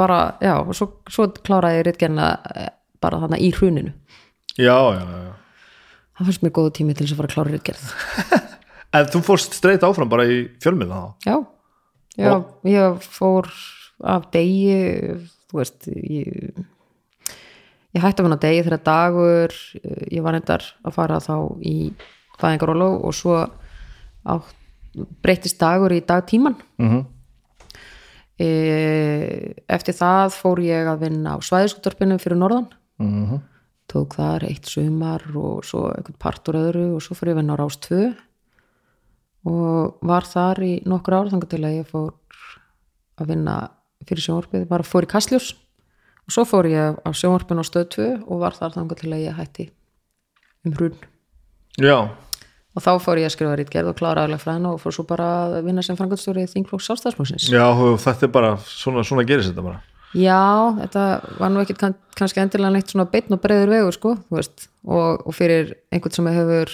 bara, 0.00 0.20
já 0.42 0.54
og 0.62 0.72
svo, 0.74 0.88
svo 1.12 1.28
kláraði 1.44 1.82
ég 1.82 1.88
rítgerðina 1.90 2.30
eh, 2.54 2.70
bara 3.02 3.20
þarna 3.22 3.42
í 3.42 3.52
hruninu. 3.54 3.92
Já, 4.56 4.78
já, 4.96 5.04
já 5.04 5.34
það 6.18 6.30
fannst 6.30 6.44
mér 6.44 6.54
góðu 6.58 6.74
tími 6.78 6.96
til 6.96 7.06
þess 7.06 7.14
að 7.14 7.20
fara 7.20 7.30
að 7.30 7.34
klára 7.36 7.54
rítgerð 7.54 7.84
en 8.98 9.10
þú 9.14 9.22
fórst 9.26 9.58
streit 9.58 9.86
áfram 9.86 10.10
bara 10.10 10.26
í 10.28 10.40
fjölmiðla 10.62 11.00
þá? 11.00 11.30
Já, 11.30 11.36
já 12.18 12.34
ég 12.74 13.08
fór 13.18 13.50
af 14.04 14.28
degi 14.34 14.78
þú 15.48 15.60
veist 15.60 15.88
ég, 15.88 16.62
ég 17.96 18.04
hætti 18.04 18.22
að 18.22 18.28
vinna 18.28 18.38
á 18.38 18.44
degi 18.44 18.64
þegar 18.66 18.84
dagur 18.86 19.58
ég 20.12 20.24
var 20.24 20.38
endar 20.38 20.66
að 20.84 20.96
fara 20.98 21.20
þá 21.24 21.34
í 21.64 21.78
fæðingarólu 22.38 22.90
og 23.06 23.14
svo 23.16 23.38
á, 24.28 24.34
breytist 25.22 25.58
dagur 25.60 25.94
í 25.94 26.00
dagtíman. 26.04 26.56
Mm 26.78 26.88
-hmm. 26.90 27.04
e, 28.38 29.54
eftir 29.68 29.94
það 29.94 30.34
fór 30.34 30.60
ég 30.62 30.86
að 30.86 31.00
vinna 31.06 31.36
á 31.36 31.38
svæðisúttorpinu 31.40 32.18
fyrir 32.18 32.38
norðan. 32.38 32.68
Mhm. 32.98 33.42
Tók 33.88 34.18
þar 34.18 34.46
eitt 34.48 34.68
sumar 34.68 35.24
og 35.34 35.64
svo 35.66 35.86
einhvern 35.92 36.18
partur 36.20 36.58
öðru 36.60 36.84
og 36.96 37.04
svo 37.04 37.16
fór 37.16 37.32
ég 37.32 37.36
að 37.36 37.40
vinna 37.42 37.56
á 37.56 37.60
Rás 37.60 37.78
2 37.88 38.00
og 39.48 40.04
var 40.10 40.28
þar 40.28 40.62
í 40.66 40.72
nokkur 40.88 41.16
ár 41.16 41.32
þangar 41.32 41.52
til 41.54 41.62
að 41.64 41.76
ég 41.78 41.88
fór 41.88 42.12
að 43.18 43.32
vinna 43.32 43.56
fyrir 44.08 44.24
sjónvarpið, 44.24 44.68
bara 44.70 44.86
fór 44.86 45.08
í 45.08 45.10
Kastljós. 45.10 45.50
Og 46.28 46.34
svo 46.34 46.44
fór 46.48 46.68
ég 46.70 46.98
á 47.00 47.10
sjónvarpinu 47.16 47.64
á 47.64 47.66
stöð 47.66 47.88
2 47.96 48.08
og 48.28 48.42
var 48.44 48.56
þar 48.56 48.76
þangar 48.76 49.00
til 49.00 49.12
að 49.12 49.24
ég 49.24 49.38
hætti 49.38 49.68
um 50.66 50.74
hrun. 50.76 50.98
Já, 51.78 52.10
og 52.78 52.84
þá 52.84 52.92
fór 53.02 53.20
ég 53.20 53.28
að 53.28 53.34
skrifa 53.34 53.56
rítgerð 53.58 53.92
og 53.92 53.98
klára 53.98 54.24
aðlega 54.24 54.44
fræðina 54.44 54.72
og 54.74 54.82
fór 54.82 54.94
svo 54.94 55.04
bara 55.08 55.28
að 55.48 55.58
vinna 55.66 55.82
sem 55.84 55.98
frangandstjóri 55.98 56.44
í 56.46 56.50
Þingflokks 56.52 56.88
Sástæðsflóksins 56.90 57.48
já, 57.50 57.64
þetta 58.04 58.28
er 58.28 58.32
bara 58.34 58.52
svona, 58.62 59.04
svona 59.06 59.24
gerist 59.28 59.50
þetta 59.50 59.64
bara 59.66 59.80
Já, 60.16 60.72
þetta 60.80 61.02
var 61.38 61.50
nú 61.52 61.60
ekkit 61.60 61.78
kann, 61.82 61.94
kannski 62.16 62.40
endilega 62.40 62.72
neitt 62.72 62.88
svona 62.94 63.04
beinn 63.12 63.34
og 63.36 63.42
breiður 63.42 63.72
vegur 63.74 63.92
sko, 63.96 64.14
þú 64.30 64.38
veist, 64.38 64.68
og, 64.88 65.26
og 65.28 65.34
fyrir 65.36 65.74
einhvern 65.92 66.14
sem 66.16 66.30
hefur 66.32 66.72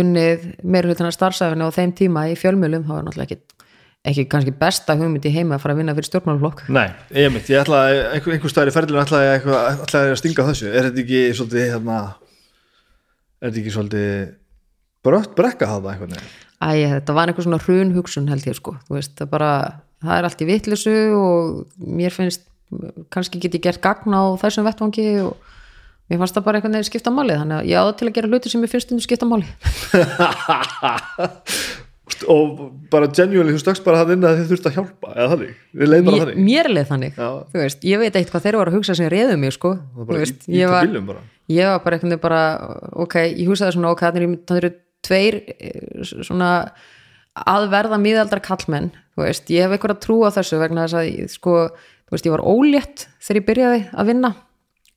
unnið 0.00 0.46
meira 0.64 0.88
hlutina 0.88 1.10
starfsæfinu 1.12 1.66
á 1.68 1.76
þeim 1.76 1.92
tíma 1.98 2.22
í 2.32 2.36
fjölmjölum, 2.40 2.86
þá 2.88 2.94
er 2.96 3.04
náttúrulega 3.04 3.36
ekki, 3.36 3.66
ekki 4.08 4.24
kannski 4.32 4.54
besta 4.56 4.96
hugmynd 4.96 5.28
í 5.28 5.32
heima 5.34 5.58
að 5.58 5.64
fara 5.66 5.76
að 5.76 5.82
vinna 5.82 5.94
fyrir 5.98 6.08
stjórnmálflokk. 6.08 6.62
Nei, 6.72 6.86
ég 7.12 7.28
mitt, 7.34 7.50
ég 7.52 7.60
ætla 7.60 7.82
að 7.90 7.98
einhver, 8.16 8.36
einhver 8.38 8.52
staðar 8.54 8.72
í 8.72 8.76
ferðilinu 8.78 9.02
ætla 9.04 9.20
eitthvað- 9.34 9.84
ætla 9.84 10.02
að 10.08 10.16
stinga 10.22 10.46
þessu 10.48 10.70
er 10.72 10.88
þetta 10.88 11.04
ekki 11.04 11.20
svolítið 11.36 11.68
hérna 11.74 11.98
er 13.42 13.50
þetta 13.50 13.60
ekki 13.60 13.74
svolítið 13.76 14.34
brött 15.04 15.34
brekka 15.36 15.68
það 15.68 15.90
einhvern 15.92 16.16
veginn 16.16 16.32
Æ, 16.64 16.70
þetta 16.96 17.12
var 17.18 17.28
einhver 17.28 17.44
svona 17.44 17.60
hrun 17.60 17.90
hugsun 17.92 18.28
held 18.32 18.46
ég 18.48 18.56
sko, 18.56 18.72
þú 18.88 18.96
veist, 18.96 19.12
það 19.20 19.28
bara 19.34 19.50
það 20.04 20.18
er 20.18 20.28
allt 20.28 20.44
í 20.44 20.48
vitleysu 20.48 20.94
og 21.18 21.64
mér 21.80 22.14
finnst, 22.14 22.46
kannski 23.14 23.40
get 23.42 23.56
ég 23.58 23.64
gert 23.64 23.82
gagn 23.84 24.14
á 24.14 24.22
þessum 24.40 24.66
vettvangi 24.68 25.08
og 25.24 25.32
mér 26.10 26.20
fannst 26.20 26.36
það 26.36 26.46
bara 26.48 26.60
einhvern 26.60 26.76
veginn 26.76 26.90
skipta 26.90 27.12
máli, 27.14 27.38
þannig 27.38 27.62
að 27.62 27.70
ég 27.70 27.80
áða 27.80 27.96
til 27.98 28.08
að 28.08 28.16
gera 28.18 28.30
hluti 28.32 28.52
sem 28.52 28.62
mér 28.62 28.72
finnst 28.72 28.92
um 28.92 29.02
skipta 29.04 29.28
máli. 29.28 29.48
og 32.30 32.60
bara 32.92 33.08
genuinely 33.08 33.54
þú 33.54 33.60
stökkst 33.62 33.84
bara 33.86 34.02
það 34.02 34.14
inn 34.14 34.26
að 34.28 34.40
þið 34.40 34.50
þurft 34.52 34.66
að 34.68 34.76
hjálpa 34.78 35.12
eða 35.14 35.28
þannig, 35.32 35.52
við 35.72 35.90
leið 35.90 36.04
bara 36.06 36.20
þannig? 36.20 36.40
mér 36.48 36.70
leið 36.70 36.88
þannig, 36.90 37.18
Já. 37.18 37.28
þú 37.52 37.62
veist, 37.62 37.86
ég 37.90 38.02
veit 38.02 38.18
eitt 38.20 38.32
hvað 38.32 38.44
þeir 38.44 38.58
voru 38.60 38.72
að 38.72 38.78
hugsa 38.78 38.96
sem 38.98 39.10
réðu 39.12 39.36
mig, 39.40 39.54
sko. 39.56 39.72
Veist, 40.10 40.44
í, 40.44 40.58
ég, 40.60 40.70
var, 40.70 40.90
ég 41.50 41.70
var 41.70 41.80
bara 41.84 41.98
einhvern 41.98 42.14
veginn 42.14 42.24
bara 42.24 42.42
ok, 43.04 43.16
ég 43.30 43.48
hugsaði 43.50 43.76
svona, 43.78 43.94
ok, 43.96 44.04
þannig 44.04 44.44
það 44.48 44.60
eru 44.60 44.72
tveir 45.04 45.40
eh, 45.56 46.04
svona 46.04 46.50
að 47.34 47.68
verða 47.72 47.98
miðaldra 47.98 48.42
kallmenn 48.42 48.92
veist, 49.18 49.50
ég 49.50 49.66
hef 49.66 49.74
einhver 49.74 49.94
að 49.94 50.02
trúa 50.04 50.30
þessu 50.34 50.58
vegna 50.60 50.86
þess 50.86 50.98
að, 50.98 51.32
sko, 51.32 51.54
veist, 52.12 52.26
ég 52.26 52.34
var 52.34 52.44
ólétt 52.46 53.08
þegar 53.18 53.40
ég 53.40 53.48
byrjaði 53.48 53.80
að 53.92 54.10
vinna 54.10 54.34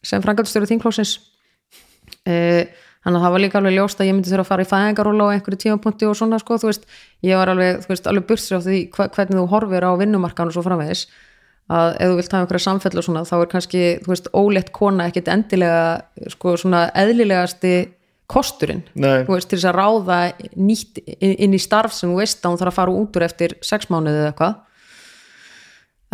sem 0.05 0.23
frangatstjóri 0.23 0.69
þingklósins 0.69 1.15
eh, 2.29 2.69
þannig 3.07 3.19
að 3.19 3.25
það 3.25 3.33
var 3.35 3.43
líka 3.43 3.59
alveg 3.61 3.75
ljóst 3.77 4.01
að 4.01 4.09
ég 4.09 4.17
myndi 4.17 4.31
þurfa 4.31 4.43
að 4.45 4.51
fara 4.51 4.65
í 4.65 4.69
fæðingaróla 4.71 5.27
á 5.27 5.33
einhverju 5.33 5.61
tímapunkti 5.63 6.07
og 6.09 6.17
svona, 6.19 6.39
sko, 6.41 6.57
veist. 6.59 6.87
Ég 7.23 7.39
var 7.39 7.51
alveg, 7.53 7.85
alveg 8.11 8.25
bursir 8.27 8.59
á 8.59 8.61
því 8.65 8.81
hvernig 8.91 9.37
þú 9.37 9.45
horfir 9.53 9.87
á 9.87 9.91
vinnumarkan 10.01 10.51
og 10.51 10.57
svo 10.57 10.63
framvegis. 10.65 11.05
Að 11.71 11.93
ef 11.99 12.11
þú 12.11 12.17
vilt 12.19 12.33
hafa 12.33 12.43
einhverja 12.43 12.63
samfell 12.65 12.99
og 12.99 13.05
svona 13.07 13.23
þá 13.27 13.35
er 13.37 13.49
kannski, 13.53 13.83
ólétt 14.35 14.73
kona 14.75 15.07
ekkit 15.07 15.31
endilega, 15.31 15.85
sko, 16.31 16.55
eðlilegasti 16.55 17.73
kosturinn 18.27 18.81
veist, 19.27 19.47
til 19.49 19.57
þess 19.57 19.69
að 19.69 19.77
ráða 19.77 20.17
nýtt 20.59 20.99
inn 21.23 21.53
í 21.55 21.59
starf 21.63 21.93
sem 21.95 22.09
þú 22.11 22.17
veist 22.19 22.43
að 22.43 22.51
hún 22.53 22.59
þarf 22.61 22.73
að 22.73 22.77
fara 22.81 22.95
út 23.01 23.15
úr 23.19 23.25
eftir 23.27 23.53
sex 23.63 23.87
mánuði 23.93 24.19
eða 24.19 24.31
eitthvað. 24.33 24.55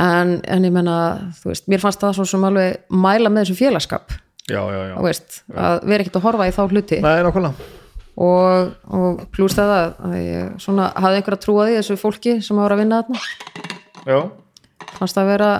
En, 0.03 0.35
en 0.49 0.65
ég 0.65 0.73
menna, 0.73 0.97
veist, 1.45 1.67
mér 1.69 1.81
fannst 1.81 2.01
það 2.01 2.15
svo 2.17 2.25
sem 2.29 2.45
alveg 2.47 2.79
mæla 2.89 3.29
með 3.29 3.43
þessum 3.47 3.59
félagskap 3.59 4.13
já, 4.49 4.57
já, 4.59 4.79
já, 4.89 4.95
veist, 5.05 5.39
að 5.53 5.83
vera 5.89 6.01
ekkert 6.05 6.17
að 6.19 6.25
horfa 6.27 6.47
í 6.49 6.53
þá 6.55 6.61
hluti. 6.73 6.97
Nei, 7.05 7.19
nákvæmlega. 7.27 7.67
Og, 8.23 8.71
og 8.93 9.21
plúst 9.33 9.57
það 9.57 9.71
að 10.05 10.15
ég 10.21 10.57
svona 10.61 10.89
hafði 10.93 11.19
einhver 11.21 11.37
að 11.37 11.43
trúa 11.45 11.67
því 11.69 11.77
þessu 11.79 11.95
fólki 12.01 12.33
sem 12.45 12.59
var 12.61 12.73
að 12.75 12.81
vinna 12.83 12.99
þarna. 13.01 13.21
Já, 14.05 14.19
fannst 14.99 15.17
það 15.17 15.23
að 15.23 15.31
vera 15.33 15.51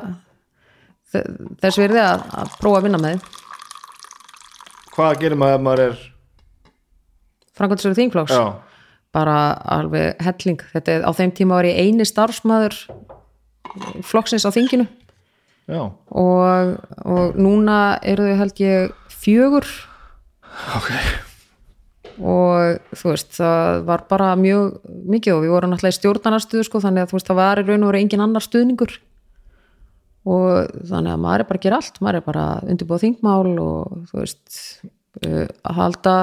þe- 1.13 1.23
þess 1.63 1.80
virði 1.81 2.03
að, 2.03 2.25
að 2.43 2.57
prófa 2.61 2.81
að 2.81 2.85
vinna 2.89 3.01
með 3.05 3.15
því 3.17 3.39
hvað 4.93 5.15
gerir 5.23 5.39
maður 5.41 5.55
ef 5.57 5.63
maður 5.65 5.84
er 5.88 6.01
Frankvældsverið 7.57 7.99
þingflóks 8.01 8.38
bara 9.13 9.38
alveg 9.75 10.21
helling. 10.25 10.61
Þetta 10.73 10.95
er, 10.95 11.03
á 11.05 11.11
þeim 11.13 11.34
tíma 11.38 11.59
var 11.59 11.69
ég 11.69 11.77
eini 11.77 12.05
starfsmæður 12.07 12.80
flokksins 14.05 14.45
á 14.45 14.51
þinginu. 14.53 14.88
Og, 15.69 16.73
og 17.07 17.38
núna 17.39 17.99
eru 18.01 18.25
þau 18.31 18.41
held 18.41 18.63
ég 18.63 18.95
fjögur. 19.13 19.69
Ok. 20.77 20.89
Og 22.21 22.97
þú 22.97 23.13
veist, 23.13 23.31
það 23.39 23.85
var 23.88 24.03
bara 24.09 24.34
mjög 24.38 24.75
mikið 25.13 25.38
og 25.38 25.45
við 25.45 25.53
vorum 25.55 25.73
náttúrulega 25.73 25.95
í 25.95 25.99
stjórnarnarstöðu 26.01 26.67
sko, 26.67 26.81
þannig 26.84 27.05
að 27.05 27.13
þú 27.13 27.17
veist, 27.17 27.30
það 27.31 27.39
var 27.39 27.61
í 27.61 27.65
raun 27.69 27.85
og 27.85 27.89
veru 27.89 28.01
engin 28.03 28.25
annar 28.25 28.45
stuðningur. 28.45 28.97
Og 30.23 30.75
þannig 30.89 31.15
að 31.15 31.23
maður 31.23 31.43
er 31.43 31.49
bara 31.49 31.59
að 31.59 31.65
gera 31.65 31.80
allt, 31.81 31.97
maður 32.03 32.19
er 32.19 32.27
bara 32.27 32.43
að 32.51 32.69
undirbúa 32.73 33.01
þingmál 33.01 33.55
og 33.63 33.95
þú 34.11 34.19
veist 34.21 34.59
að 35.22 35.77
halda 35.77 36.15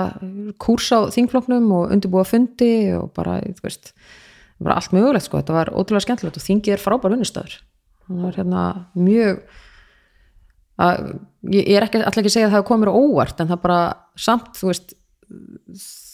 kúrs 0.59 0.91
á 0.91 1.07
þingfloknum 1.15 1.69
og 1.77 1.93
undirbúa 1.95 2.25
fundi 2.27 2.91
og 2.97 3.13
bara, 3.15 3.39
þú 3.45 3.67
veist 3.69 3.93
bara 4.61 4.77
allt 4.81 4.95
mögulegt 4.97 5.29
sko, 5.29 5.39
þetta 5.39 5.57
var 5.57 5.71
ótrúlega 5.73 6.09
skemmtilegt 6.09 6.41
og 6.41 6.45
þingið 6.45 6.75
er 6.75 6.83
frábær 6.83 7.15
vinnustöður 7.15 7.55
það 8.09 8.25
var 8.25 8.39
hérna 8.41 8.65
mjög 8.99 9.39
að, 10.81 11.13
ég, 11.55 11.71
er 11.71 11.87
ekki, 11.87 12.03
alltaf 12.03 12.21
ekki 12.23 12.33
að 12.33 12.37
segja 12.37 12.51
að 12.51 12.57
það 12.59 12.91
á 12.91 12.99
óvart 12.99 13.41
en 13.41 13.53
það 13.53 13.63
bara 13.63 13.81
samt, 14.19 14.51
þú 14.59 14.73
veist 14.73 14.95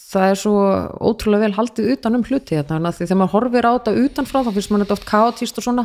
það 0.06 0.30
er 0.30 0.40
svo 0.40 0.58
ótrúlega 1.02 1.46
vel 1.46 1.56
haldið 1.56 1.92
utan 1.96 2.18
um 2.18 2.24
hluti 2.26 2.54
þetta, 2.54 2.74
þannig 2.74 2.92
að 2.92 3.00
þegar 3.00 3.20
maður 3.20 3.34
horfir 3.34 3.68
á 3.68 3.72
þetta 3.74 4.04
utanfrá 4.04 4.42
þá 4.44 4.52
finnst 4.54 4.72
maður 4.72 4.84
þetta 4.84 4.96
oft 4.96 5.08
kaotíst 5.10 5.58
og 5.60 5.66
svona. 5.66 5.84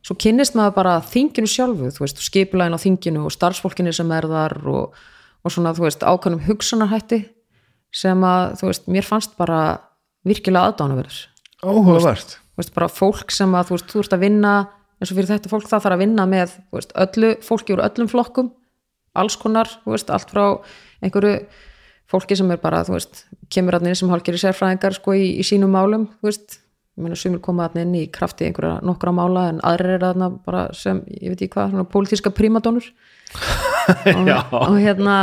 Svo 0.00 0.16
kynnist 0.16 0.56
maður 0.56 0.76
bara 0.78 0.96
þinginu 1.04 1.50
sjálfu 1.50 1.90
þú 1.92 2.04
veist, 2.06 2.22
skipulægin 2.24 2.76
á 2.76 2.80
þinginu 2.80 3.24
og 3.28 3.34
starfsfólkinu 3.34 3.92
sem 3.94 4.12
er 4.16 4.26
þar 4.30 4.56
og, 4.72 5.00
og 5.44 5.54
svona, 5.54 5.74
þú 5.76 5.86
veist, 5.86 6.04
ákveðnum 6.04 6.44
hugsunarhætti 6.46 7.22
sem 7.94 8.26
að, 8.26 8.58
þú 8.60 8.70
veist, 8.70 8.90
mér 8.92 9.06
fannst 9.06 9.36
bara 9.38 9.60
virkilega 10.26 10.70
aðdánaverður 10.70 11.24
áhugavert. 11.64 12.36
Þú 12.36 12.62
veist, 12.62 12.74
bara 12.76 12.90
fólk 12.92 13.34
sem 13.34 13.56
að 13.56 13.70
þú 13.70 13.76
veist, 13.76 13.90
þú 13.92 14.04
ert 14.04 14.16
að 14.16 14.24
vinna 14.24 14.54
eins 15.00 15.10
og 15.10 15.16
fyrir 15.16 15.30
þetta 15.32 15.50
fólk 15.50 15.68
það 15.68 15.84
þarf 15.86 15.96
að 15.96 16.02
vinna 16.04 16.26
með 16.28 16.54
veist, 16.76 16.94
öllu, 17.04 17.32
fólki 17.44 17.74
úr 17.74 17.84
öllum 17.86 18.10
flokkum 18.10 18.50
alls 19.20 19.36
konar, 19.40 19.70
þú 19.84 19.94
veist, 19.94 20.10
allt 20.12 20.30
frá 20.30 20.44
einhverju 21.00 21.36
fólki 22.10 22.36
sem 22.38 22.50
er 22.52 22.60
bara, 22.62 22.82
þú 22.86 22.96
veist, 22.98 23.24
kemur 23.52 23.78
að 23.78 23.92
sem 23.96 24.10
hálfgerði 24.12 24.42
sérfræðingar 24.44 24.98
sko 24.98 25.14
í, 25.16 25.24
í 25.40 25.46
sínum 25.46 25.72
málum 25.74 26.08
þú 26.20 26.30
veist, 26.30 26.60
ég 26.98 27.04
meina 27.04 27.18
sumir 27.18 27.42
koma 27.42 27.68
að 27.68 27.80
inn 27.84 27.96
í 27.96 28.04
krafti 28.12 28.48
einhverja 28.48 28.80
nokkra 28.84 29.14
mála 29.14 29.48
en 29.54 29.60
aðrir 29.66 29.96
er 29.96 30.06
að 30.10 30.38
bara 30.44 30.68
sem, 30.76 31.00
ég 31.16 31.32
veit 31.32 31.44
ekki 31.46 31.54
hvað 31.56 31.74
svona 31.74 31.88
pólitíska 31.90 32.34
prímadónur 32.34 32.90
og, 34.18 34.30
og 34.60 34.78
hérna 34.78 35.16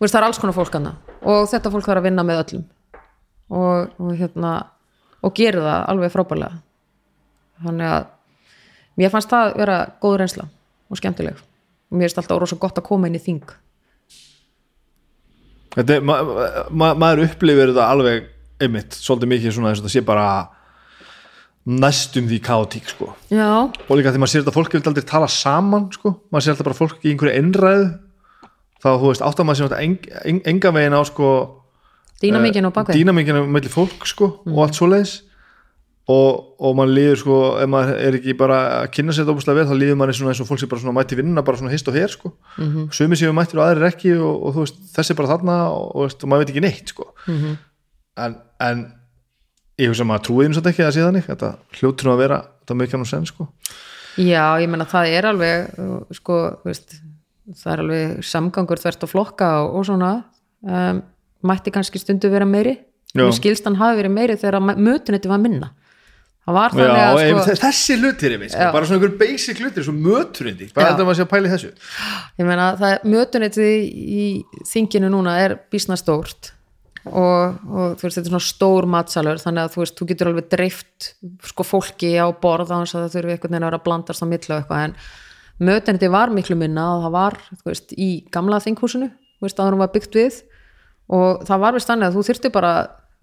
veist, 0.00 0.12
það 0.12 0.20
er 0.20 0.26
alls 0.28 0.40
konar 0.42 0.56
fólk 0.56 0.76
hana 0.78 0.94
og 1.20 1.48
þetta 1.50 1.72
fólk 1.72 1.86
þarf 1.86 2.00
að 2.00 2.08
vinna 2.08 2.24
með 2.26 2.42
öllum. 2.44 2.66
Og, 3.50 3.90
og 4.00 4.12
hérna 4.16 4.52
og 5.26 5.34
gerir 5.36 5.64
það 5.64 5.86
alveg 5.92 6.12
frábærlega. 6.14 6.60
Þannig 7.60 7.92
að 7.92 8.06
mér 9.00 9.12
fannst 9.12 9.32
það 9.32 9.56
vera 9.60 9.78
góð 10.02 10.20
reynsla 10.22 10.46
og 10.90 11.00
skemmtileg. 11.00 11.42
Og 11.90 11.98
mér 11.98 12.08
finnst 12.08 12.22
alltaf 12.22 12.40
rosa 12.40 12.58
gott 12.60 12.78
að 12.78 12.86
koma 12.86 13.10
inn 13.10 13.18
í 13.18 13.22
þing. 13.22 13.42
Þetta 15.74 15.98
er, 15.98 16.06
ma 16.06 16.16
ma 16.70 16.94
maður 16.98 17.26
upplifir 17.28 17.70
þetta 17.72 17.90
alveg 17.92 18.30
einmitt, 18.60 18.96
svolítið 18.96 19.32
mikið 19.34 19.54
svona 19.54 19.70
þess 19.70 19.82
að 19.82 19.86
þetta 19.86 19.94
sé 19.94 20.06
bara 20.06 20.26
næstum 21.68 22.28
því 22.30 22.40
kaotík 22.40 22.88
sko. 22.88 23.12
Já, 23.28 23.68
og 23.68 23.96
líka 23.98 24.12
því 24.12 24.22
maður 24.22 24.32
sér 24.32 24.44
þetta 24.44 24.56
fólk 24.56 24.74
vil 24.74 24.82
aldrei 24.88 25.06
tala 25.06 25.28
saman 25.28 25.88
sko, 25.92 26.14
maður 26.32 26.46
sér 26.46 26.54
alltaf 26.54 26.68
bara 26.70 26.78
fólk 26.78 27.04
í 27.04 27.12
einhverju 27.12 27.36
einræðu. 27.36 27.88
Þá 28.80 28.90
þú 28.96 29.08
veist, 29.10 29.24
átt 29.24 29.40
að 29.40 29.46
maður 29.46 29.58
sér 29.58 29.68
þetta 29.68 29.80
eng, 29.84 29.96
eng, 30.24 30.44
enga 30.48 30.70
veginn 30.72 30.96
á 30.96 31.02
sko 31.04 31.32
dýnamíkin 32.20 32.68
og 32.68 32.72
bakveg 32.76 32.96
dýnamíkinu 32.96 33.42
melli 33.48 33.72
fólk 33.72 34.06
sko 34.08 34.30
og 34.46 34.62
allt 34.64 34.78
svoleiðis. 34.78 35.18
Og, 36.10 36.56
og 36.58 36.72
maður 36.74 36.94
líður 36.96 37.18
sko 37.20 37.34
ef 37.60 37.68
maður 37.70 37.98
er 38.02 38.16
ekki 38.18 38.32
bara 38.40 38.60
að 38.80 38.86
kynna 38.96 39.12
sér 39.14 39.26
þetta 39.26 39.34
óbúslega 39.36 39.60
vel 39.60 39.66
þá 39.68 39.74
líður 39.76 39.98
maður 40.00 40.30
eins 40.32 40.40
og 40.42 40.48
fólk 40.48 40.62
sé 40.62 40.68
bara 40.70 40.82
svona 40.82 40.94
mætti 40.96 41.18
vinnuna 41.18 41.44
bara 41.46 41.60
svona 41.60 41.74
hist 41.74 41.90
og 41.92 41.94
her 41.94 42.10
sko. 42.10 42.32
Mm 42.56 42.70
-hmm. 42.70 42.86
sumi 42.96 43.16
séu 43.20 43.34
mættir 43.36 43.60
og 43.60 43.66
aðrir 43.68 43.86
ekki 43.92 44.16
og, 44.16 44.42
og 44.42 44.54
þú 44.54 44.64
veist 44.64 44.80
þessi 44.96 45.12
er 45.12 45.18
bara 45.20 45.32
þarna 45.36 45.56
og, 45.70 45.96
og, 45.96 46.24
maður 46.24 46.42
veit 46.42 46.50
ekki 46.50 46.64
neitt 46.64 46.88
sko. 46.88 47.12
Mhm. 47.28 47.58
en, 48.16 48.34
en 48.60 48.92
ég 49.80 49.90
hugsa 49.90 50.04
að 50.04 50.10
maður 50.10 50.26
trúið 50.28 50.50
um 50.50 50.56
þetta 50.58 50.72
ekki 50.72 50.84
að 50.86 50.92
sé 50.96 51.06
þannig. 51.06 51.26
Þetta 51.28 51.52
hljótur 51.78 52.08
nú 52.08 52.12
að 52.14 52.22
vera 52.24 52.40
þetta 52.60 52.76
mikið 52.80 53.00
nú 53.00 53.08
sen 53.08 53.26
sko. 53.28 53.46
Já, 54.20 54.44
ég 54.60 54.68
menna 54.70 54.86
það 54.90 55.14
er 55.16 55.28
alveg 55.30 55.80
uh, 55.80 55.96
sko, 56.16 56.38
veist, 56.66 56.98
það 57.62 57.72
er 57.72 57.82
alveg 57.84 58.22
samgangur 58.26 58.82
þvert 58.82 59.06
og 59.06 59.12
flokka 59.12 59.50
og, 59.64 59.80
og 59.80 59.88
svona. 59.88 60.12
Um, 60.60 61.02
mætti 61.46 61.72
kannski 61.74 62.02
stundu 62.02 62.30
vera 62.32 62.48
meiri. 62.48 62.76
Skilstan 63.34 63.78
hafi 63.80 64.02
verið 64.04 64.14
meiri 64.14 64.38
þegar 64.38 64.60
mötunetti 64.78 65.30
var 65.30 65.40
minna. 65.42 65.72
Það 66.46 66.56
var 66.56 66.74
þannig 66.74 66.88
Já, 66.88 67.06
að 67.06 67.18
sko, 67.20 67.40
sko, 67.44 67.56
þessi 67.60 67.96
hlutir 68.00 68.32
er 68.34 68.40
við, 68.40 68.52
sko, 68.54 68.68
bara 68.74 68.86
svona 68.88 68.96
einhver 68.96 69.16
basic 69.20 69.58
hlutir, 69.60 69.84
svo 69.86 69.92
möturindi 69.94 70.70
bara 70.72 70.86
Já. 70.86 70.92
þetta 70.94 71.04
maður 71.06 71.18
sé 71.18 71.26
að 71.26 71.30
pæla 71.30 71.50
í 71.50 71.52
þessu? 71.52 71.72
Ég 72.40 72.48
meina 72.48 72.68
það 72.80 73.04
mötunetti 73.12 73.66
í 74.16 74.24
þinginu 74.70 75.10
núna 75.12 75.34
er 75.44 75.56
bísna 75.70 75.98
stórt 76.00 76.54
og, 77.08 77.56
og 77.64 77.96
þú 77.96 78.04
veist 78.04 78.18
þetta 78.18 78.26
er 78.26 78.34
svona 78.34 78.48
stór 78.48 78.88
matsalur 78.90 79.40
þannig 79.40 79.64
að 79.64 79.74
þú 79.74 79.82
veist, 79.82 79.96
þú 79.96 80.08
getur 80.10 80.30
alveg 80.30 80.50
dreift 80.52 81.10
sko 81.48 81.66
fólki 81.66 82.12
á 82.20 82.28
borð 82.28 82.74
þess 82.74 82.96
að 82.96 83.06
það 83.06 83.16
þurfi 83.16 83.34
einhvern 83.36 83.54
veginn 83.54 83.64
að 83.64 83.70
vera 83.70 83.80
að 83.80 83.86
blandast 83.88 84.24
á 84.24 84.26
milli 84.28 84.52
og 84.52 84.58
eitthvað 84.60 84.84
en 84.84 84.96
mötunetti 85.60 86.12
var 86.12 86.32
miklu 86.34 86.56
minna 86.60 86.86
og 86.96 87.06
það 87.06 87.16
var, 87.16 87.38
þú 87.62 87.70
veist, 87.72 87.96
í 87.96 88.10
gamla 88.32 88.60
þinghúsinu 88.64 89.10
þú 89.40 89.48
veist, 89.48 89.60
áður 89.60 89.76
hún 89.76 89.84
var 89.84 89.92
byggt 89.94 90.18
við. 90.18 90.40
Og 91.10 91.44
það 91.48 91.62
var 91.64 91.76
vist 91.76 91.90
þannig 91.90 92.10
að 92.10 92.16
þú 92.18 92.24
þyrfti 92.28 92.52
bara 92.54 92.72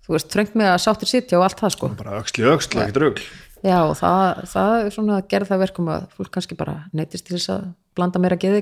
þú 0.08 0.16
veist, 0.16 0.32
þröngt 0.34 0.58
með 0.58 0.72
að 0.74 0.82
sáttir 0.84 1.12
sitja 1.12 1.38
og 1.40 1.46
allt 1.46 1.62
það 1.62 1.76
sko. 1.76 1.92
Bara 2.00 2.18
öxli 2.22 2.48
öxli, 2.50 2.82
ekkert 2.84 3.02
rugl. 3.04 3.28
Já, 3.66 3.78
og 3.84 3.96
það, 4.00 4.42
það 4.52 4.74
er 4.80 4.92
svona 4.96 5.16
að 5.18 5.30
gera 5.34 5.50
það 5.50 5.64
verkum 5.66 5.88
að 5.94 6.10
fólk 6.18 6.34
kannski 6.36 6.58
bara 6.58 6.76
neytist 6.96 7.26
til 7.28 7.38
þess 7.38 7.54
að 7.56 7.70
blanda 7.98 8.22
meira 8.22 8.38
geði 8.40 8.62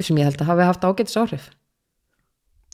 sem 0.00 0.16
ég 0.16 0.24
held 0.24 0.40
að 0.40 0.48
hafi 0.48 0.64
haft 0.64 0.84
ágætis 0.86 1.18
áhrif 1.20 1.48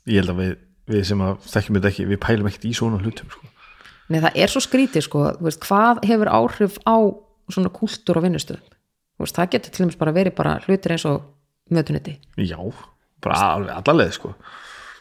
ég 0.07 0.23
held 0.23 0.33
að 0.33 0.41
við, 0.43 0.55
við 0.93 1.05
sem 1.11 1.27
að 1.27 1.37
þekkjum 1.53 1.79
þetta 1.79 1.93
ekki, 1.93 2.09
við 2.13 2.23
pælum 2.23 2.49
ekkert 2.51 2.67
í 2.69 2.73
svona 2.79 3.01
hlutum 3.03 3.31
sko. 3.33 3.53
Nei, 4.07 4.21
það 4.23 4.41
er 4.43 4.53
svo 4.53 4.63
skrítið 4.63 5.07
sko, 5.07 5.23
veist, 5.43 5.63
hvað 5.67 6.03
hefur 6.07 6.31
áhrif 6.31 6.77
á 6.87 6.97
svona 7.51 7.73
kúltúr 7.75 8.21
á 8.23 8.25
vinnustöðum 8.27 8.75
Þú 9.17 9.25
veist, 9.25 9.39
það 9.39 9.53
getur 9.55 9.73
til 9.73 9.85
dæmis 9.87 9.99
bara 9.99 10.13
verið 10.13 10.35
bara 10.37 10.59
hlutir 10.67 10.93
eins 10.93 11.07
og 11.09 11.23
mötunetti 11.73 12.19
já, 12.45 12.59
bara 13.25 13.39
alveg 13.55 13.79
allarleið 13.81 14.13
sko. 14.19 14.33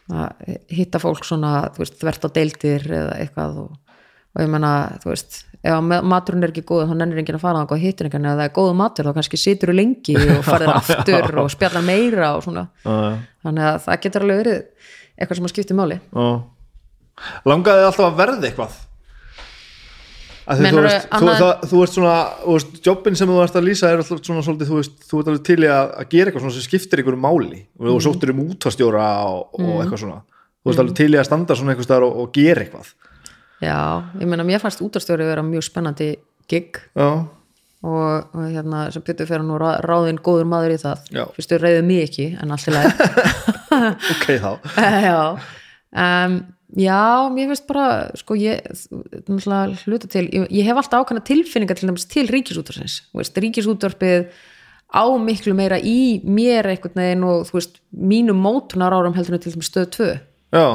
að 0.10 0.53
hitta 0.72 1.02
fólk 1.03 1.26
svona, 1.27 1.52
veist, 1.76 1.98
þvert 1.99 2.26
á 2.26 2.30
deildir 2.38 2.86
eða 2.88 3.18
eitthvað 3.19 3.60
og, 3.65 3.98
og 4.32 4.45
ég 4.45 4.52
menna, 4.53 4.72
þú 5.03 5.11
veist, 5.11 5.41
ef 5.65 6.05
maturinn 6.05 6.45
er 6.45 6.53
ekki 6.53 6.63
góð 6.67 6.83
þá 6.91 6.95
nennir 6.99 7.21
enginn 7.21 7.37
að 7.39 7.45
fara 7.45 7.63
og 7.65 7.79
hittir 7.81 8.09
enginn 8.09 8.27
ef 8.29 8.37
það 8.37 8.45
er 8.45 8.55
góðu 8.55 8.73
matur 8.77 9.07
þá 9.09 9.17
kannski 9.17 9.39
situr 9.41 9.71
þú 9.71 9.77
lengi 9.79 10.15
og 10.21 10.41
farið 10.49 10.73
aftur 10.75 11.39
og 11.41 11.51
spjallar 11.53 11.85
meira 11.85 12.33
og 12.37 12.43
svona. 12.45 12.67
Þannig 12.85 13.69
að 13.69 13.79
það 13.85 14.01
getur 14.05 14.25
alveg 14.25 14.41
verið 14.43 14.59
eitthvað 15.15 15.39
sem 15.39 15.47
að 15.47 15.53
skipti 15.55 15.77
máli. 15.77 16.01
Uh. 16.13 16.35
langaði 17.47 17.81
þið 17.81 17.89
alltaf 17.89 18.09
að 18.09 18.19
verða 18.19 18.49
eitthvað? 18.49 18.81
Þú 20.45 20.61
veist, 20.61 21.07
þú, 21.09 21.17
annað- 21.17 21.39
það, 21.41 21.63
þú 21.71 21.77
veist 21.79 21.95
svona 21.95 22.15
þú 22.43 22.55
veist, 22.55 22.75
jobbin 22.85 23.15
sem 23.17 23.31
þú 23.31 23.37
ert 23.41 23.55
að 23.57 23.63
lýsa 23.65 23.89
er 23.89 24.01
alltaf 24.03 24.19
svona 24.21 24.43
svolítið, 24.45 24.69
þú 24.69 24.75
veist, 24.77 24.99
þú 25.09 25.21
ert 25.21 25.31
alveg 25.31 25.45
til 25.47 25.57
í 25.63 25.69
að, 25.73 25.93
að 26.03 26.11
gera 26.11 26.29
eitthvað 26.29 26.43
svona 26.43 26.57
sem 26.57 26.65
skiptir 26.67 27.01
ykkur 27.01 27.17
máli. 27.17 27.63
Og 27.79 27.87
þú 27.89 27.95
sóttir 28.05 28.33
um 28.35 28.43
útfastjóra 28.43 29.07
og, 29.31 29.57
og 29.57 29.79
eitthvað 29.79 30.03
svona. 30.03 30.19
Þú 30.61 30.69
veist 30.69 30.83
alveg 30.83 30.99
til 30.99 31.09
í 31.09 31.17
að 31.17 31.27
standa 31.31 31.57
svona 31.57 31.73
eitthvað 31.73 32.05
og, 32.05 32.19
og 32.21 32.29
gera 32.35 32.61
eitthvað 32.61 32.93
já, 33.64 33.77
ég 34.19 34.27
menna 34.27 34.44
mér 34.48 34.60
fannst 34.64 34.82
útastjóri 34.84 35.27
vera 35.27 35.44
mjög 35.45 35.64
spennandi 35.69 36.10
gig. 36.52 36.80
Já, 36.95 37.10
og, 37.86 38.34
og 38.34 38.49
hérna 38.49 38.88
sem 38.94 39.03
Pétur 39.06 39.27
fyrir 39.30 39.45
nú 39.45 39.60
rá- 39.61 39.77
ráðinn 39.86 40.18
góður 40.26 40.48
maður 40.49 40.76
í 40.76 40.82
það. 40.82 41.06
Fyrstu 41.36 41.60
reyðu 41.61 41.86
mig 41.86 42.03
ekki 42.07 42.32
en 42.41 42.52
allt 42.56 42.68
í 42.72 42.76
lagi. 42.76 42.91
Ok 44.15 44.27
þá. 44.40 44.52
Já. 45.10 45.19
Um, 45.95 46.36
já, 46.76 47.27
mér 47.32 47.49
finnst 47.52 47.68
bara 47.68 47.86
sko 48.19 48.36
ég, 48.40 48.64
hluta 49.86 50.10
til 50.11 50.26
ég, 50.27 50.45
ég 50.52 50.68
hef 50.68 50.80
alltaf 50.80 51.06
ákvæmna 51.06 51.23
tilfinningar 51.27 51.77
til 51.80 51.88
dæmis 51.90 52.07
til 52.11 52.27
veist, 53.15 53.38
ríkisútvarpið 53.40 54.26
á 54.91 55.03
miklu 55.19 55.56
meira 55.56 55.77
í 55.80 56.19
mér 56.23 56.68
einhvern 56.73 56.99
veginn 56.99 57.23
og 57.27 57.45
þú 57.49 57.57
veist 57.60 57.80
mínum 57.95 58.40
mótunar 58.44 58.95
árum 58.95 59.15
heldur 59.15 59.40
til 59.40 59.56
dæmis 59.56 59.72
stöð 59.72 59.88
2 59.95 60.10
já, 60.56 60.65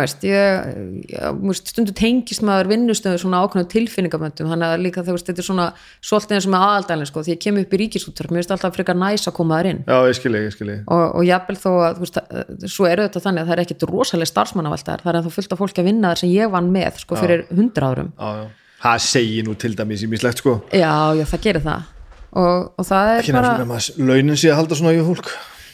veist, 0.00 0.22
ég, 0.24 0.68
ég 1.12 1.54
stundu 1.58 1.92
tengist 1.92 2.40
maður 2.46 2.70
vinnustöðu 2.72 3.18
svona 3.20 3.42
ákveðnum 3.44 3.68
tilfinningamöndum, 3.72 4.48
þannig 4.52 4.68
að 4.72 4.82
líka 4.86 5.02
þú 5.04 5.16
veist, 5.16 5.26
þetta 5.28 5.42
er 5.42 5.46
svona 5.48 5.66
svolítið 6.00 6.36
eins 6.38 6.46
og 6.48 6.52
með 6.54 6.64
aðaldælinn 6.68 7.10
sko, 7.10 7.24
því 7.26 7.34
ég 7.34 7.40
kem 7.44 7.58
upp 7.60 7.72
í 7.76 7.80
ríkisútvarp, 7.82 8.32
mér 8.32 8.40
finnst 8.42 8.54
alltaf 8.56 8.76
frekar 8.78 8.96
næs 8.96 9.28
að 9.28 9.36
koma 9.36 9.58
þar 9.60 9.68
inn. 9.72 9.82
Já, 9.84 9.98
ég 10.08 10.16
skilji, 10.18 10.42
ég 10.46 10.54
skilji 10.56 10.78
og, 10.86 11.04
og 11.20 11.26
jafnvel 11.28 11.58
þó 11.60 11.70
að, 11.88 12.00
veist, 12.06 12.16
að- 12.22 12.66
svo 12.72 12.88
eru 12.88 13.06
þetta 13.08 13.24
þannig 13.26 13.42
að 13.44 13.52
það 13.52 13.56
er 13.58 13.64
ekkit 13.66 13.86
rosalega 13.92 14.32
starfsmannavælt 14.32 14.86
þar, 14.88 15.04
það 15.04 15.12
er 15.12 15.20
ennþá 15.20 15.34
fullt 15.36 15.52
af 15.52 15.62
fólki 15.62 15.82
að 15.84 15.88
vinna 15.92 16.12
þar 16.14 16.22
sem 16.24 16.32
ég 16.32 16.52
vann 16.56 16.72
með, 16.72 17.00
sko, 17.04 17.20
fyrir 17.20 17.44
hundra 17.52 17.92
árum. 17.92 18.12
Já, 18.16 18.30
já. 18.40 18.44
það 18.82 19.04
segir 19.12 19.44
nú 19.48 19.54
til 19.60 19.74
dæmis 19.76 20.02
í 20.02 20.08
mislegt 20.08 20.40
sko. 20.40 20.56
Já, 20.72 20.94
já, 21.20 21.24
það 21.28 21.44
gerir 21.44 21.66
það. 21.68 21.88
Og, 22.32 22.70
og 22.80 22.86
það 22.88 23.10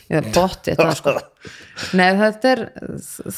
eða 0.08 0.32
botti 0.34 0.74
þetta 0.74 0.94
sko 0.98 1.14
Nei, 1.94 2.08
þetta 2.18 2.50
er, 2.50 2.60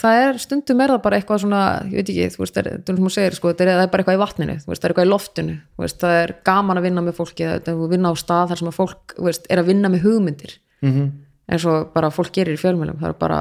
það 0.00 0.18
er 0.24 0.38
stundum 0.40 0.80
er 0.80 0.92
það 0.94 1.00
bara 1.04 1.18
eitthvað 1.18 1.42
svona, 1.42 1.62
ég 1.90 2.00
veit 2.00 2.12
ekki 2.12 2.28
þú 2.34 2.42
veist, 2.42 2.54
það 2.56 2.60
er, 2.62 2.76
er, 2.78 2.84
sem 2.86 3.00
þú 3.04 3.12
segir, 3.14 3.36
sko, 3.36 3.52
það 3.58 3.72
er, 3.74 3.80
bara 3.92 4.04
eitthvað 4.04 4.16
í 4.16 4.22
vatninu 4.22 4.56
þú 4.62 4.72
veist, 4.72 4.80
það 4.80 4.86
er 4.86 4.94
eitthvað 4.94 5.08
í 5.08 5.10
loftinu, 5.10 5.56
þú 5.76 5.84
veist, 5.84 5.98
það 6.00 6.16
er 6.22 6.34
gaman 6.48 6.80
að 6.80 6.86
vinna 6.88 7.04
með 7.04 7.18
fólki, 7.18 7.48
það 7.50 7.72
er 7.72 7.74
að 7.74 7.94
vinna 7.94 8.12
á 8.12 8.14
stað 8.22 8.52
þar 8.52 8.62
sem 8.62 8.70
að 8.70 8.78
fólk, 8.78 9.16
þú 9.18 9.26
veist, 9.28 9.50
er 9.50 9.60
að 9.60 9.70
vinna 9.70 9.92
með 9.92 10.06
hugmyndir 10.06 10.56
mm 10.80 10.90
-hmm. 10.90 11.10
eins 11.52 11.66
og 11.68 11.92
bara 11.92 12.10
fólk 12.10 12.32
gerir 12.32 12.56
í 12.56 12.62
fjölmjölum, 12.62 13.00
það 13.02 13.08
er 13.08 13.18
bara 13.20 13.40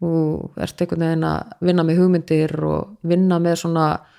þú 0.00 0.14
ert 0.56 0.80
einhvern 0.80 1.06
veginn 1.06 1.24
að 1.24 1.42
vinna 1.60 1.82
með 1.82 1.98
hugmyndir 1.98 2.64
og 2.64 2.96
vinna 3.02 3.38
með 3.38 3.56
svona 3.64 3.88
þú 3.98 4.13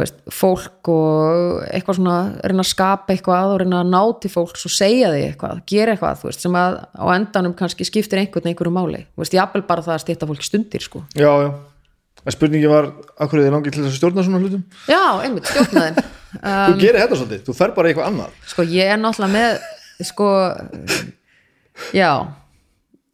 veist, 0.00 0.20
fólk 0.32 0.88
og 0.92 1.64
eitthvað 1.68 1.98
svona, 1.98 2.16
reyna 2.48 2.64
að 2.64 2.70
skapa 2.70 3.12
eitthvað 3.14 3.52
og 3.52 3.58
reyna 3.62 3.82
að 3.82 3.90
ná 3.92 4.00
til 4.22 4.30
fólks 4.32 4.64
og 4.68 4.72
segja 4.72 5.10
því 5.12 5.26
eitthvað, 5.26 5.60
gera 5.68 5.96
eitthvað, 5.96 6.24
veist, 6.28 6.46
sem 6.46 6.56
að 6.58 6.78
á 6.96 7.04
endanum 7.16 7.56
kannski 7.58 7.86
skiptir 7.88 8.22
einhvern 8.22 8.48
einhverju 8.52 8.72
máli. 8.72 9.04
Þú 9.12 9.24
veist, 9.24 9.36
jáfnvel 9.36 9.64
bara 9.68 9.84
það 9.84 9.98
að 9.98 10.02
stýta 10.06 10.28
fólki 10.30 10.48
stundir 10.48 10.84
sko. 10.84 11.04
Já, 11.18 11.30
já, 11.44 11.50
en 12.24 12.36
spurningi 12.36 12.72
var 12.72 12.90
akkur 13.20 13.42
er 13.42 13.48
þið 13.48 13.56
langið 13.58 13.76
til 13.76 13.84
þess 13.84 13.92
að 13.92 13.98
stjórna 14.00 14.26
svona 14.28 14.42
hlutum? 14.42 14.66
Já, 14.88 15.02
einmitt, 15.26 15.50
stjórnaðin 15.52 16.02
Þú 16.42 16.76
gerir 16.80 17.02
þetta 17.02 17.18
svolítið, 17.18 17.42
þú 17.44 17.54
fer 17.58 17.74
bara 17.76 17.90
eitthvað 17.90 18.08
annað. 18.08 18.36
Sko, 18.48 18.64
ég 18.72 18.92
er 18.94 19.00
náttúrulega 19.00 19.34
með 19.36 20.06
sko, 20.08 20.28
já 21.92 22.12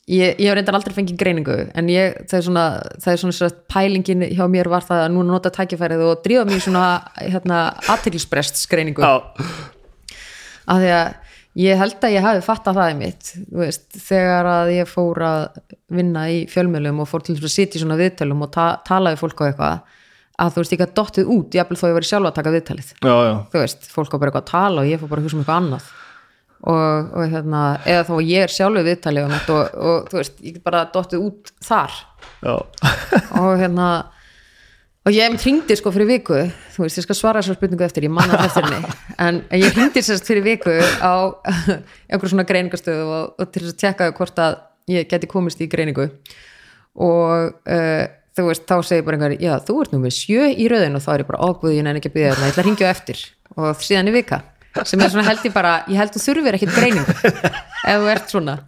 ég, 0.09 0.39
ég 0.41 0.49
hef 0.49 0.57
reyndar 0.57 0.79
aldrei 0.79 0.97
fengið 0.97 1.21
greiningu 1.21 1.57
en 1.77 1.93
ég, 1.93 2.17
það 2.31 2.39
er 2.39 2.45
svona, 2.47 2.67
það 3.03 3.13
er 3.13 3.23
svona, 3.23 3.37
svona 3.39 3.57
pælingin 3.75 4.27
hjá 4.33 4.45
mér 4.51 4.71
var 4.73 4.87
það 4.87 5.05
að 5.05 5.15
núna 5.15 5.35
nota 5.35 5.53
tækifærið 5.55 6.05
og 6.07 6.23
drífa 6.25 6.45
mér 6.49 6.65
svona 6.65 6.85
hérna, 7.19 7.63
aðtilsprest 7.95 8.65
greiningu 8.73 9.05
af 9.05 10.81
því 10.81 10.93
að 10.97 11.13
ég 11.59 11.81
held 11.81 12.09
að 12.09 12.15
ég 12.15 12.25
hafi 12.25 12.43
fattað 12.47 12.81
það 12.81 12.95
í 12.95 12.97
mitt 13.03 13.31
veist, 13.61 13.87
þegar 14.09 14.51
að 14.55 14.73
ég 14.79 14.91
fór 14.91 15.23
að 15.29 15.45
vinna 15.99 16.27
í 16.33 16.43
fjölmjölum 16.51 17.05
og 17.05 17.11
fór 17.11 17.25
til 17.27 17.39
að 17.39 17.53
sitja 17.53 17.81
í 17.81 17.85
svona 17.85 18.01
viðtölum 18.01 18.45
og 18.47 18.53
ta 18.55 18.69
tala 18.87 19.15
við 19.15 19.25
fólk 19.25 19.45
á 19.45 19.49
eitthvað 19.51 19.95
að 20.39 20.53
þú 20.55 20.63
veist, 20.63 20.73
ég 20.73 20.83
gæti 20.85 20.95
dottið 20.95 21.31
út, 21.35 21.57
ég 21.59 21.71
þó 21.75 21.89
ég 21.89 21.97
verið 21.97 22.09
sjálfa 22.13 22.31
að 22.31 22.37
taka 22.37 22.51
viðtalið. 22.55 22.91
Já, 23.03 23.15
já, 23.27 23.33
þú 23.51 23.63
veist, 23.65 23.89
fólk 23.91 24.13
á 24.15 24.17
bara 24.23 24.31
eitthvað 24.31 24.45
að 24.45 24.53
tala 24.53 24.85
og 24.85 24.91
ég 24.91 25.01
fór 25.01 25.11
bara 25.11 25.19
að 25.19 25.27
hugsa 25.27 25.35
um 25.35 25.41
eitthvað 25.43 25.59
annað 25.59 25.89
og, 26.67 27.11
og 27.15 27.25
hérna, 27.31 27.63
eða 27.87 28.05
að 28.17 28.29
ég 28.29 28.47
er 28.47 28.53
sjálfu 28.53 28.85
viðtalið 28.87 29.27
um 29.27 29.35
þetta 29.37 29.57
og, 29.57 29.81
og 29.89 30.09
þú 30.11 30.21
veist, 30.21 30.39
ég 30.43 30.57
get 30.57 30.65
bara 30.67 30.85
dottið 30.95 31.27
út 31.29 31.53
þar. 31.65 31.99
Og 33.39 33.53
hérna 33.59 33.89
og 35.09 35.15
ég 35.15 35.25
hef 35.25 35.33
mér 35.33 35.41
hringdi 35.43 35.77
sko 35.79 35.93
fyrir 35.95 36.09
viku. 36.11 36.41
Þú 36.75 36.85
veist, 36.85 36.99
ég 37.01 37.07
skal 37.07 37.17
svara 37.17 37.41
þessar 37.41 37.57
spurningu 37.57 37.87
eftir, 37.87 38.05
ég 38.05 38.13
manna 38.13 38.43
eftir 38.45 38.67
henni. 38.67 38.91
En 39.25 39.41
ég 39.57 39.73
hringdi 39.75 40.03
sérst 40.05 40.29
fyrir 40.29 40.45
viku 40.45 40.75
á 41.03 41.33
einhver 42.11 42.31
svona 42.31 42.45
greiningastöðu 42.47 43.07
og, 43.07 43.33
og 43.41 43.51
til 43.51 43.65
þess 43.65 43.75
að 43.75 43.81
tjekka 43.83 44.11
hvort 44.19 44.43
að 44.45 44.61
ég 44.93 45.09
geti 45.11 45.31
komist 45.31 45.63
í 45.65 45.71
greiningu. 45.71 46.11
Og 46.99 47.57
uh, 47.65 48.05
þú 48.39 48.47
veist, 48.51 48.69
þá 48.69 48.77
segir 48.87 49.07
bara 49.07 49.19
einhver 49.19 49.39
já, 49.41 49.57
þú 49.65 49.81
ert 49.83 49.97
nú 49.97 50.03
með 50.05 50.15
sjö 50.19 50.53
í 50.53 50.69
rauðin 50.71 50.99
og 50.99 51.05
þá 51.07 51.11
er 51.15 51.25
ég 51.25 51.31
bara 51.33 51.49
ágúðin 51.49 51.91
en 51.91 51.99
ekki 52.03 52.13
byrja 52.15 52.35
þarna, 52.35 52.47
ég 52.47 52.55
ætla 52.55 52.65
að 52.65 52.71
ringja 52.71 52.93
eftir. 52.93 53.25
Og 53.57 53.83
síðan 53.83 54.13
í 54.13 54.17
vika, 54.19 54.43
sem 54.85 55.01
er 55.03 55.11
svona 55.13 55.27
held 55.29 55.45
ég 55.49 55.55
bara 55.55 55.73
ég 55.89 55.99
held 56.01 56.15
þú 56.15 56.23
þurfir 56.27 56.59
ekkit 56.59 56.75
greiningu 56.77 57.15
ef 57.15 57.99
þú 58.03 58.11
ert 58.15 58.33
svona. 58.35 58.59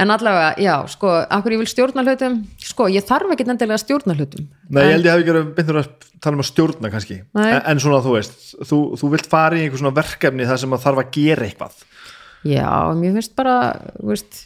En 0.00 0.08
allavega, 0.14 0.52
já, 0.62 0.74
sko, 0.88 1.10
akkur 1.28 1.52
ég 1.52 1.60
vil 1.60 1.68
stjórna 1.68 2.04
hlutum? 2.06 2.36
Sko, 2.62 2.86
ég 2.88 3.04
þarf 3.04 3.32
ekki 3.34 3.44
endilega 3.44 3.74
að 3.76 3.82
stjórna 3.82 4.14
hlutum. 4.16 4.46
Nei, 4.70 4.84
ég 4.86 4.92
held 4.94 5.08
ég 5.08 5.10
hef 5.10 5.24
ekki 5.24 5.66
verið 5.66 5.80
að 5.82 6.06
tala 6.22 6.38
um 6.38 6.42
að 6.44 6.48
stjórna 6.48 6.90
kannski, 6.92 7.16
en, 7.34 7.56
en 7.72 7.82
svona 7.82 7.98
þú 8.04 8.14
veist 8.14 8.36
þú, 8.70 8.78
þú 9.00 9.10
vilt 9.16 9.28
fara 9.28 9.58
í 9.58 9.64
einhver 9.66 9.82
svona 9.82 9.92
verkefni 9.98 10.46
þar 10.48 10.62
sem 10.62 10.76
að 10.76 10.84
þarf 10.86 11.02
að 11.02 11.10
gera 11.18 11.48
eitthvað. 11.48 11.82
Já, 12.48 12.70
mér 12.96 13.18
finnst 13.18 13.34
bara 13.36 13.56
veist, 14.00 14.40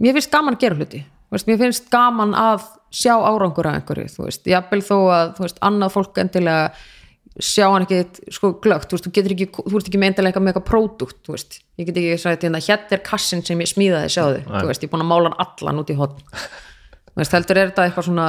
mér 0.00 0.16
finnst- 0.16 0.32
gaman 0.32 0.56
að 0.56 0.62
gera 0.64 0.78
hluti. 0.78 1.02
Veist, 1.34 1.48
mér 1.50 1.60
finnst 1.66 1.90
gaman 1.92 2.32
að 2.38 2.68
sjá 2.94 3.12
árangur 3.18 3.66
af 3.68 3.80
einhverju, 3.80 4.08
þú 4.14 4.28
veist, 4.30 4.46
jafnvel 4.54 4.82
þó 4.86 4.96
að 5.18 5.32
þú 5.36 5.44
veist, 5.48 5.60
annað 5.68 5.94
fólk 5.98 6.22
endilega 6.22 6.70
sjá 7.42 7.66
hann 7.66 7.86
ekki 7.86 8.30
sko 8.34 8.52
glögt, 8.62 8.90
þú 8.90 8.96
veist, 8.96 9.06
þú 9.06 9.14
getur 9.16 9.34
ekki 9.34 9.46
þú 9.56 9.78
ert 9.78 9.88
ekki 9.90 10.00
eitthvað 10.06 10.44
með 10.44 10.52
eitthvað 10.52 10.68
pródúkt, 10.68 11.16
þú 11.26 11.34
veist. 11.34 11.56
Ég 11.80 11.88
get 11.88 11.96
ekki 11.98 12.18
sagt 12.22 12.46
hérna, 12.46 12.60
hérna 12.62 12.94
er 12.94 13.02
kassin 13.06 13.42
sem 13.46 13.62
ég 13.62 13.70
smíðaði 13.70 14.12
sjáðu, 14.14 14.44
þú 14.46 14.68
veist, 14.68 14.84
ég 14.84 14.90
er 14.90 14.92
búin 14.92 15.02
að 15.02 15.10
mála 15.10 15.32
hann 15.32 15.42
allan 15.46 15.82
út 15.82 15.90
í 15.90 15.98
hotn 15.98 16.22
þú 17.14 17.22
veist, 17.22 17.34
heldur 17.34 17.60
er 17.60 17.72
þetta 17.72 17.88
eitthvað 17.88 18.08
svona 18.08 18.28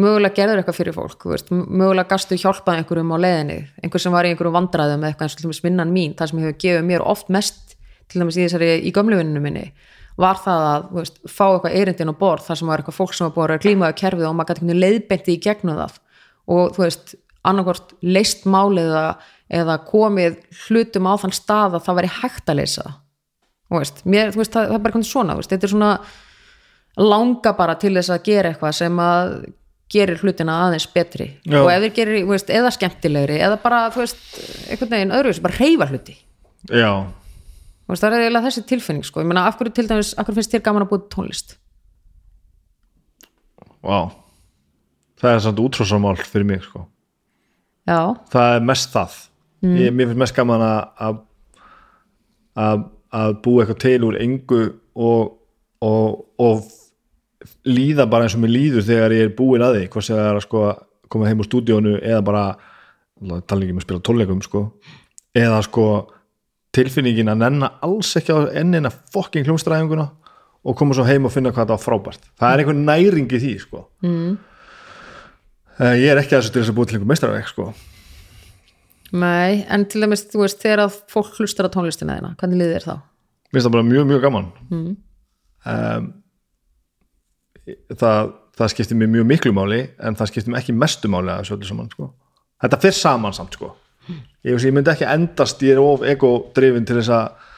mögulega 0.00 0.36
gerður 0.36 0.60
eitthvað 0.60 0.78
fyrir 0.78 0.96
fólk 0.96 1.24
þú 1.24 1.34
veist, 1.34 1.52
mögulega 1.52 2.08
gastu 2.12 2.38
hjálpað 2.40 2.80
einhverjum 2.80 3.14
á 3.16 3.18
leiðinni 3.24 3.58
einhver 3.82 4.04
sem 4.04 4.14
var 4.14 4.28
í 4.28 4.32
einhverjum 4.32 4.56
vandræðum 4.56 5.04
eða 5.04 5.12
eitthvað 5.12 5.26
eins 5.26 5.36
og 5.36 5.40
til 5.40 5.48
dæmis 5.48 5.62
vinnan 5.64 5.94
mín, 5.94 6.16
það 6.16 6.30
sem 6.30 6.42
hefur 6.44 6.58
gefið 6.64 6.86
mér 6.86 7.04
oft 7.10 7.32
mest 7.32 7.74
til 8.10 8.22
dæmis 8.22 8.38
í 8.38 8.44
þessari 8.44 8.70
í 8.86 8.92
gömluvinninu 8.94 9.42
minni 9.42 9.64
var 10.20 10.40
það 10.40 10.66
að 10.68 10.86
veist, 10.98 11.18
fá 11.24 11.44
eitthvað 11.48 11.76
eirindin 11.78 12.12
á 12.12 12.20
borð 12.20 12.46
þar 12.48 12.60
sem 12.60 12.70
var 12.70 12.82
eitthvað 12.82 12.98
fólk 12.98 13.16
sem 13.16 13.26
var 13.26 13.34
búið 13.36 13.54
að 13.54 13.64
klímaðu 13.64 13.96
kerfið 14.00 14.28
og 14.28 14.36
maður 14.36 14.60
gæti 14.60 14.76
leiðbeinti 14.76 15.36
í 15.36 15.42
gegnum 15.46 15.78
það. 15.78 15.98
Og 16.50 16.74
þú 16.76 16.84
veist, 16.84 17.14
annarkvort 17.46 17.94
leist 18.04 18.46
málið 18.48 18.90
eða, 18.90 19.04
eða 19.60 19.76
komið 19.86 20.40
hlutum 20.66 21.08
á 21.08 21.14
þann 21.22 21.36
stað 21.36 21.78
að 21.78 21.86
það 21.86 22.00
væri 22.00 22.10
hægt 22.20 22.50
að 22.52 22.60
leysa 22.60 22.88
veist, 23.70 24.02
mér, 24.04 24.34
þú 24.34 24.42
veist, 24.42 24.52
það, 24.56 24.66
það 24.66 24.74
er 24.74 24.82
bara 24.82 24.92
eitthvað 24.92 25.08
svona 25.12 25.38
veist, 25.38 25.54
þetta 25.54 25.68
er 25.68 25.72
svona 25.74 25.92
langa 27.00 27.54
bara 27.56 27.78
til 27.80 27.94
þess 27.96 28.12
að 28.12 28.26
gera 28.26 28.50
eitthvað 28.50 28.76
sem 28.80 29.00
að 29.04 29.32
gerir 29.90 30.20
hlutina 30.22 30.58
aðeins 30.66 30.86
betri 30.90 31.30
Já. 31.42 31.60
og 31.62 31.70
ef 31.72 31.86
þeir 31.86 31.94
gerir, 31.96 32.26
veist, 32.28 32.50
eða 32.54 32.74
skemmtilegri 32.74 33.40
eða 33.42 33.56
bara, 33.62 33.86
þú 33.94 34.04
veist, 34.04 34.20
einhvern 34.70 34.92
veginn 34.94 35.16
öðru 35.16 35.34
bara 35.46 35.58
reyfa 35.58 35.88
hluti, 35.90 36.18
Já, 36.68 36.92
þú 37.86 37.94
veist, 37.94 38.04
það 38.04 38.12
er 38.12 38.26
eiginlega 38.26 38.46
þessi 38.50 38.66
tilfinning 38.70 39.08
sko, 39.08 39.24
ég 39.24 39.30
meina, 39.30 39.48
af 39.48 39.58
hverju 39.58 39.74
til 39.78 39.88
dæmis, 39.90 40.12
af 40.14 40.28
hverju 40.28 40.42
finnst 40.42 40.54
þér 40.54 40.66
gaman 40.68 40.86
að 40.86 40.92
búið 40.92 41.08
tónlist? 41.14 41.56
vá 43.80 44.12
það 45.20 45.34
er 45.34 45.42
samt 45.44 45.60
útrásamál 45.60 46.18
fyrir 46.20 46.48
mig 46.48 46.64
sko. 46.64 46.86
Já, 47.90 47.98
það 48.32 48.54
er 48.56 48.64
mest 48.70 48.92
það. 48.94 49.16
Ég, 49.66 49.90
mér 49.92 50.06
finnst 50.12 50.20
mest 50.22 50.36
gaman 50.38 50.62
að 50.64 50.78
að- 51.06 51.20
að 52.56 52.84
að 53.20 53.32
búa 53.42 53.64
eitthvað 53.64 53.80
til 53.82 54.04
úr 54.06 54.16
engu 54.22 54.60
og, 54.94 55.32
og, 55.82 56.20
og 56.38 56.62
líða 57.66 58.06
bara 58.10 58.24
eins 58.28 58.36
og 58.38 58.42
mér 58.44 58.52
líður 58.54 58.86
þegar 58.86 59.14
ég 59.16 59.24
er 59.26 59.34
búin 59.34 59.64
að 59.66 59.74
því. 59.80 59.88
Hvort 59.90 60.06
sem 60.06 60.16
það 60.16 60.28
er 60.30 60.38
að 60.38 60.44
sko 60.46 60.62
koma 61.10 61.26
heim 61.26 61.42
úr 61.42 61.48
stúdíónu 61.48 61.96
eða 61.98 62.22
bara 62.24 62.44
tala 63.50 63.64
ekki 63.66 63.74
um 63.74 63.80
að 63.82 63.86
spila 63.88 64.04
tónleikum 64.06 64.42
sko 64.46 64.62
eða 65.36 65.58
sko 65.66 65.86
tilfinningin 66.76 67.28
að 67.32 67.40
nenna 67.42 67.72
alls 67.82 68.12
ekki 68.20 68.30
á 68.30 68.38
ennina 68.60 68.92
fokking 69.12 69.44
hljómsdræðinguna 69.48 70.06
og 70.62 70.76
koma 70.78 70.94
svo 70.94 71.04
heim 71.08 71.26
og 71.26 71.32
finna 71.34 71.50
hvað 71.50 71.66
það 71.66 71.74
var 71.74 71.82
frábært. 71.82 72.30
Það 72.38 72.52
er 72.54 72.62
einhver 72.62 72.78
næring 72.78 73.26
í 73.34 73.40
því 73.42 73.52
sko. 73.64 73.82
Mm. 74.06 74.38
Ég 75.80 76.10
er 76.12 76.20
ekki 76.20 76.36
að 76.36 76.42
þessu 76.42 76.52
til 76.54 76.62
þess 76.62 76.72
að 76.72 76.76
búa 76.76 76.88
til 76.88 76.98
einhver 76.98 77.10
meistarverk 77.10 77.50
sko 77.50 77.70
nei, 79.10 79.64
en 79.66 79.86
til 79.90 80.04
dæmis, 80.04 80.26
þú 80.30 80.44
veist, 80.44 80.60
þegar 80.62 80.84
að 80.84 80.98
fólk 81.10 81.38
hlustar 81.40 81.66
á 81.66 81.74
tónlistina 81.74 82.18
þeina, 82.18 82.34
hvernig 82.40 82.60
liðir 82.60 82.76
þér 82.76 82.86
þá? 82.86 82.96
mér 83.50 83.56
finnst 83.56 83.66
það 83.66 83.76
bara 83.76 83.88
mjög 83.88 84.08
mjög 84.10 84.24
gaman 84.26 84.48
mm. 84.70 84.90
það, 87.98 88.32
það 88.60 88.72
skiptir 88.74 89.00
mér 89.00 89.12
mjög 89.16 89.30
miklu 89.32 89.54
máli 89.56 89.82
en 89.98 90.18
það 90.18 90.32
skiptir 90.32 90.54
mér 90.54 90.62
ekki 90.62 90.76
mestu 90.76 91.10
máli 91.10 91.32
að 91.34 91.42
þessu 91.42 91.56
öllu 91.56 91.70
saman 91.70 91.92
sko. 91.94 92.10
þetta 92.62 92.82
fyrir 92.84 92.98
saman 93.00 93.36
samt 93.36 93.58
sko. 93.58 93.72
ég, 94.06 94.52
veist, 94.52 94.68
ég 94.68 94.76
myndi 94.76 94.94
ekki 94.94 95.08
endast 95.08 95.64
ég 95.66 95.74
er 95.74 95.82
of 95.82 96.06
ego-drifin 96.06 96.86
til 96.86 97.00
þess 97.00 97.14
að 97.16 97.48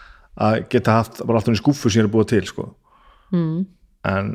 að 0.43 0.63
geta 0.73 0.95
haft 0.97 1.19
bara 1.27 1.43
alltaf 1.43 1.53
í 1.53 1.61
skúfu 1.61 1.91
sem 1.93 2.01
ég 2.01 2.07
er 2.07 2.13
búið 2.13 2.31
til 2.31 2.47
sko. 2.49 2.71
mm. 3.35 3.61
en 4.09 4.35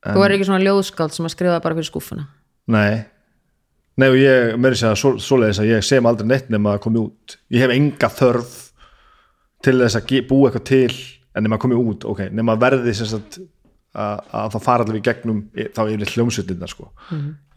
Þú 0.00 0.22
er 0.24 0.32
ekki 0.32 0.46
svona 0.48 0.64
ljóðskáld 0.64 1.12
sem 1.12 1.26
að 1.28 1.34
skrifa 1.34 1.58
bara 1.60 1.76
fyrir 1.76 1.90
skúfuna 1.90 2.22
nei. 2.72 3.04
Nei 4.00 4.08
og 4.08 4.16
ég 4.16 4.56
meiri 4.60 4.78
segja 4.78 4.96
svo, 4.96 5.16
svoleiðis 5.20 5.60
að 5.60 5.72
ég 5.74 5.86
sem 5.86 6.06
aldrei 6.08 6.28
neitt 6.30 6.50
nema 6.52 6.76
að 6.76 6.84
komi 6.86 7.02
út. 7.02 7.36
Ég 7.52 7.64
hef 7.64 7.74
enga 7.74 8.10
þörf 8.16 8.58
til 9.64 9.76
þess 9.82 9.98
að 9.98 10.20
búa 10.28 10.48
eitthvað 10.48 10.68
til 10.70 10.94
en 11.36 11.46
nema 11.46 11.58
að 11.58 11.64
komi 11.64 11.78
út, 11.78 12.06
ok, 12.08 12.24
nema 12.34 12.56
að 12.56 12.64
verði 12.64 12.94
sagt, 12.98 13.38
að, 13.94 14.22
að 14.34 14.48
það 14.54 14.64
fara 14.64 14.86
allir 14.86 14.98
í 14.98 15.04
gegnum 15.06 15.42
e- 15.54 15.68
þá 15.74 15.82
yfir 15.84 16.14
hljómsveitina 16.14 16.70
sko. 16.70 16.90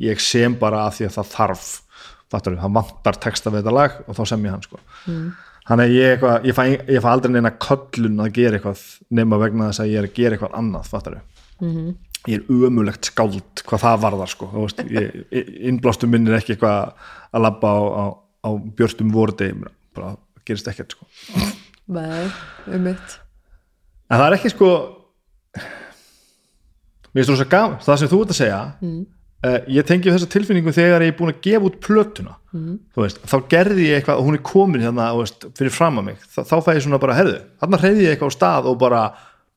ég 0.04 0.22
sem 0.22 0.56
bara 0.60 0.86
að 0.88 1.00
því 1.00 1.08
að 1.08 1.16
það 1.18 1.32
þarf 1.34 1.66
fattur, 2.34 2.60
það 2.62 2.78
vantar 2.78 3.20
texta 3.22 3.50
við 3.54 3.62
þetta 3.62 3.76
lag 3.78 3.98
og 4.08 4.18
þá 4.18 4.24
sem 4.30 4.46
ég 4.46 4.52
hann 4.56 4.66
sko. 4.66 4.80
þannig 5.68 5.86
að 5.86 5.96
ég, 5.98 6.14
eitthvað, 6.14 6.48
ég, 6.50 6.58
fæ, 6.58 6.64
ég 6.94 7.04
fæ 7.04 7.10
aldrei 7.14 7.34
neina 7.34 7.54
köllun 7.66 8.24
að 8.24 8.34
gera 8.34 8.60
eitthvað 8.60 8.82
nema 9.10 9.42
vegna 9.42 9.70
þess 9.70 9.84
að 9.84 9.94
ég 9.94 10.02
er 10.02 10.10
að 10.10 10.18
gera 10.18 10.38
eitthvað 10.38 10.58
annað 10.62 10.90
fattur 10.94 11.20
ég 12.30 12.40
er 12.40 12.68
ömulegt 12.70 13.10
skáld 13.12 13.64
hvað 13.68 13.84
það 13.84 14.04
varðar 14.06 14.32
sko. 14.32 14.52
Þú 14.54 14.68
veist, 14.68 14.86
ég, 14.94 15.18
innblástum 15.72 16.14
minn 16.14 16.30
er 16.30 16.40
ekki 16.40 16.56
eitthvað 16.56 16.94
að 17.34 17.48
labba 17.48 17.74
á, 17.74 17.82
á, 17.84 18.06
á 18.48 18.50
björstum 18.78 19.12
vordi 19.16 19.52
bara 19.94 20.16
gerist 20.48 20.70
ekkert 20.72 20.96
sko. 20.96 21.10
Nei, 21.94 22.32
um 22.72 22.88
mitt 22.88 23.20
en 24.14 24.22
það 24.22 24.28
er 24.28 24.38
ekki 24.38 24.54
sko 24.54 24.70
mér 27.14 27.22
finnst 27.24 27.32
þú 27.32 27.40
svo 27.40 27.50
gaman 27.50 27.84
það 27.84 28.00
sem 28.02 28.12
þú 28.12 28.22
ert 28.24 28.34
að 28.34 28.40
segja 28.40 28.62
mm. 28.84 29.02
ég 29.76 29.90
tengi 29.90 30.14
þessa 30.14 30.30
tilfinningu 30.34 30.74
þegar 30.76 31.06
ég 31.06 31.14
er 31.14 31.18
búin 31.18 31.34
að 31.34 31.44
gefa 31.46 31.70
út 31.70 31.78
plötuna. 31.84 32.38
Mm. 32.54 32.80
veist, 32.98 33.22
þá 33.30 33.38
gerði 33.50 33.90
ég 33.90 34.00
eitthvað 34.00 34.22
og 34.22 34.30
hún 34.30 34.38
er 34.38 34.44
komin 34.46 34.86
hérna 34.86 35.10
veist, 35.18 35.48
fyrir 35.58 35.74
fram 35.74 36.02
að 36.02 36.10
mig, 36.12 36.26
Þa, 36.34 36.46
þá 36.50 36.56
fæ 36.62 36.72
ég 36.76 36.84
svona 36.86 37.02
bara 37.02 37.18
herðu, 37.18 37.40
þarna 37.62 37.82
hreyði 37.82 38.06
ég 38.06 38.16
eitthvað 38.16 38.34
á 38.34 38.38
stað 38.38 38.70
og 38.70 38.80
bara 38.82 39.04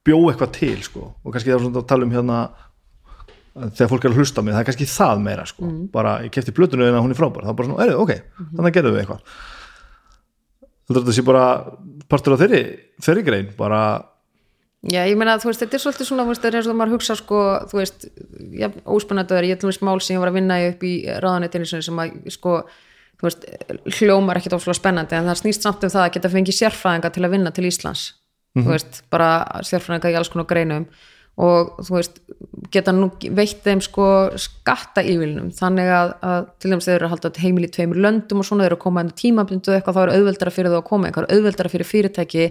bjó 0.07 0.21
eitthvað 0.31 0.55
til 0.57 0.79
sko. 0.87 1.11
Og 1.23 1.35
kannski 1.35 1.53
það 1.53 1.59
er 1.59 1.67
svona 1.67 1.83
að 1.83 1.91
tala 1.91 2.07
um 2.07 2.15
hérna 2.15 2.41
þegar 3.57 3.93
fólk 3.93 4.05
er 4.05 4.13
að 4.13 4.19
hlusta 4.21 4.43
á 4.43 4.45
mig, 4.45 4.55
það 4.55 4.63
er 4.63 4.69
kannski 4.71 4.89
það 4.91 5.23
meira 5.25 5.45
sko, 5.49 5.69
bara 5.93 6.19
ég 6.27 6.33
kefti 6.35 6.53
plötunu 6.57 6.85
en 6.87 6.99
hún 7.01 7.15
er 7.15 7.19
frábær, 7.19 7.47
það 7.47 7.55
er 7.55 7.61
bara 7.61 7.71
svona, 7.71 7.87
er, 7.87 7.95
ok, 7.97 8.43
þannig 8.51 8.69
að 8.69 8.75
gerðum 8.77 8.97
við 8.97 9.03
eitthvað. 9.03 9.39
Heldur 10.87 11.07
þetta 11.07 11.15
sé 11.17 11.25
bara 11.25 11.47
partur 12.13 12.35
af 12.37 12.43
þeirri, 12.43 12.61
þeirri 13.07 13.25
grein 13.27 13.49
bara, 13.57 13.81
Já, 14.87 15.01
ég 15.09 15.17
meina, 15.19 15.35
þú 15.41 15.49
veist, 15.49 15.63
þetta 15.65 15.79
er 15.79 15.83
svolítið 15.83 16.07
svona, 16.11 16.25
þú 16.27 16.31
veist, 16.31 16.43
það 16.43 16.49
er 16.49 16.57
eins 16.61 16.67
og 16.71 16.77
maður 16.79 16.93
hugsa 16.95 17.15
sko, 17.19 17.39
þú 17.73 17.79
veist, 17.81 18.05
já, 18.55 18.67
óspennandi 18.85 19.39
ég 19.49 19.59
til 19.59 19.71
veist 19.71 19.83
mál 19.87 19.97
sem 20.05 20.15
ég 20.15 20.23
var 20.23 20.31
að 20.31 20.37
vinna 20.37 20.59
upp 20.69 20.85
í 20.87 20.93
ráðanetinu 21.25 21.67
sem 21.73 22.03
að, 22.03 22.13
sko, 22.37 22.53
þú 23.17 23.27
veist 23.27 23.47
hljómar 23.97 24.39
ekkit 24.39 24.55
óslega 24.55 24.79
spennandi 24.79 25.17
en 25.17 25.31
það 25.31 25.41
snýst 25.41 25.67
samt 25.67 25.87
um 25.87 25.91
það 25.91 26.05
að 26.05 26.13
geta 26.19 26.31
fengið 26.37 26.59
sérfræðinga 26.61 27.11
til 27.17 27.25
að 27.25 27.35
vinna 27.35 27.55
til 27.57 27.67
Íslands, 27.67 28.05
þú 28.65 28.73
veist 28.73 29.03
bara 29.13 29.31
sérfræðinga 29.67 30.15
í 30.15 30.19
alls 30.19 30.33
konar 30.33 30.49
greinum 30.51 30.89
og 31.37 31.83
þú 31.85 31.97
veist, 31.99 32.21
geta 32.73 32.95
nú 32.97 33.11
veitt 33.37 33.61
þeim 33.65 33.83
sko 33.85 34.07
skatta 34.41 35.03
ívilnum 35.05 35.51
þannig 35.53 35.91
að, 35.93 36.13
að 36.25 36.47
til 36.63 36.71
dæmis 36.73 36.89
þeir 36.89 36.95
eru 36.97 37.09
að 37.09 37.13
halda 37.13 37.33
heimil 37.43 37.67
í 37.67 37.73
tveimur 37.75 38.01
löndum 38.01 38.41
og 38.41 38.49
svona 38.49 38.65
þeir 38.65 38.71
eru 38.71 38.79
að 38.79 38.85
koma 38.87 39.03
enn 39.05 39.13
tímablindu 39.21 39.75
eitthvað, 39.75 39.99
þá 39.99 40.03
er 40.07 40.15
auðveldara 40.15 40.55
fyrir 40.57 40.73
þau 40.73 40.79
að 40.81 40.89
koma 40.89 41.11
eitthvað, 41.11 41.29
auðveldara 41.37 41.73
fyrir 41.75 41.91
fyrirtæki 41.91 42.47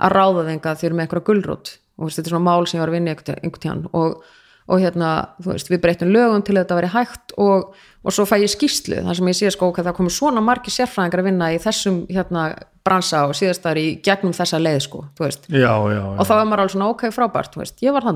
að 0.00 0.14
ráða 0.16 0.46
þenga 0.48 0.74
því 0.78 0.88
eru 0.88 0.96
með 0.96 1.06
eitthvað 1.06 1.26
gulrót. 1.28 1.74
Og 1.94 2.08
veist, 2.08 2.18
þetta 2.18 2.30
er 2.30 2.34
svona 2.34 2.48
mál 2.48 2.66
sem 2.66 2.78
ég 2.78 2.82
var 2.82 2.90
að 2.90 2.96
vinna 2.96 3.12
einhvern 3.14 3.62
tíðan 3.62 3.84
og, 3.92 4.32
og 4.64 4.80
hérna, 4.80 5.10
þú 5.44 5.50
veist, 5.52 5.70
við 5.72 5.82
breytum 5.82 6.12
lögum 6.12 6.44
til 6.44 6.54
að 6.56 6.62
þetta 6.62 6.78
veri 6.78 6.92
hægt 6.94 7.34
og, 7.40 7.74
og 8.00 8.14
svo 8.16 8.24
fæ 8.28 8.38
ég 8.40 8.52
skýslu, 8.52 9.02
þar 9.04 9.18
sem 9.18 9.28
ég 9.28 9.36
sé 9.36 9.50
sko 9.52 9.68
að 9.72 9.82
það 9.90 9.96
komur 9.98 10.14
svona 10.14 10.44
margir 10.44 10.72
sérfræðingar 10.72 11.20
að 11.20 11.28
vinna 11.28 11.50
í 11.52 11.60
þessum 11.60 12.00
hérna 12.08 12.46
bransa 12.84 13.22
og 13.28 13.36
síðastar 13.36 13.80
í 13.80 13.86
gegnum 14.04 14.34
þessa 14.36 14.60
leið 14.60 14.80
sko, 14.86 15.04
þú 15.16 15.24
veist. 15.24 15.46
Já, 15.48 15.72
já, 15.72 16.00
já. 16.00 16.02
Og 16.16 16.28
þá 16.28 16.34
er 16.36 16.48
maður 16.48 16.64
alveg 16.64 16.74
svona 16.74 16.90
ok 16.92 17.06
frábært, 17.16 17.54
þú 17.54 17.62
veist, 17.62 17.78
ég 17.84 17.96
var 17.96 18.08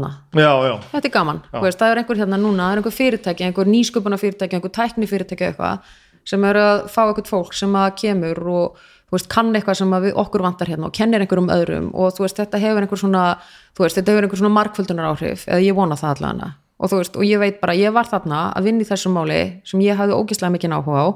já, 0.68 0.74
þetta 0.92 1.08
er 1.08 1.14
gaman, 1.14 1.40
þú 1.52 1.64
veist, 1.64 1.80
það 1.80 1.94
er 1.94 2.02
einhver 2.02 2.20
hérna 2.22 2.40
núna 2.40 2.66
það 2.66 2.74
er 2.74 2.82
einhver 2.82 2.96
fyrirtæki, 2.98 3.48
einhver 3.48 3.72
nýsköpuna 3.72 4.20
fyrirtæki 4.20 4.58
einhver 4.58 4.74
tækni 4.76 5.08
fyrirtæki 5.08 5.48
eitthvað 5.48 5.96
sem 6.28 6.44
eru 6.44 6.60
að 6.60 6.82
fá 6.92 7.02
eitthvað 7.06 7.30
fólk 7.30 7.56
sem 7.56 7.76
að 7.78 7.94
kemur 8.02 8.40
og 8.52 8.88
veist, 9.16 9.28
kann 9.32 9.55
eitthvað 9.55 9.80
sem 9.80 9.97
við 10.05 10.20
okkur 10.20 10.44
vantar 10.44 10.68
hérna 10.68 10.89
og 10.90 10.94
kennir 10.97 11.24
einhverjum 11.24 11.51
öðrum 11.55 11.90
og 11.94 12.14
þú 12.16 12.26
veist, 12.26 12.40
þetta 12.43 12.60
hefur 12.62 12.85
einhver 12.85 13.01
svona 13.01 13.24
þú 13.72 13.86
veist, 13.86 13.98
þetta 13.98 14.14
hefur 14.14 14.28
einhver 14.28 14.43
svona 14.43 14.55
markföldunar 14.59 15.10
áhrif 15.12 15.44
eða 15.48 15.60
ég 15.64 15.76
vona 15.78 15.98
það 15.98 16.14
allavega. 16.16 16.52
Og 16.78 16.93
þú 16.93 17.01
veist, 17.01 17.16
og 17.18 17.26
ég 17.26 17.43
veit 17.43 17.60
bara, 17.62 17.74
ég 17.74 17.94
var 17.94 18.06
þarna 18.06 18.44
að 18.55 18.68
vinna 18.68 18.85
í 18.85 18.89
þessu 18.89 19.10
máli 19.10 19.43
sem 19.66 19.82
ég 19.82 19.98
hafði 19.98 20.18
ógislega 20.20 20.55
mikið 20.55 20.76
áhuga 20.76 21.02
á 21.02 21.09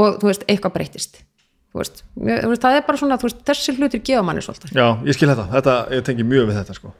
og 0.00 0.20
þú 0.20 0.28
veist, 0.28 0.46
eitthvað 0.50 0.74
breytist 0.76 1.22
þú 1.70 1.80
veist, 1.80 2.04
ég, 2.26 2.42
þú 2.42 2.52
veist 2.52 2.64
það 2.64 2.76
er 2.76 2.86
bara 2.86 3.00
svona 3.00 3.18
veist, 3.22 3.42
þessi 3.46 3.74
hlutir 3.78 4.02
gefa 4.06 4.22
manni 4.26 4.42
svolítið. 4.44 4.74
Já, 4.74 4.86
ég 5.06 5.16
skil 5.16 5.30
þetta, 5.30 5.46
þetta 5.54 5.74
ég 5.94 6.06
tengi 6.06 6.26
mjög 6.26 6.48
við 6.50 6.58
þetta 6.60 6.76
sko. 6.76 6.94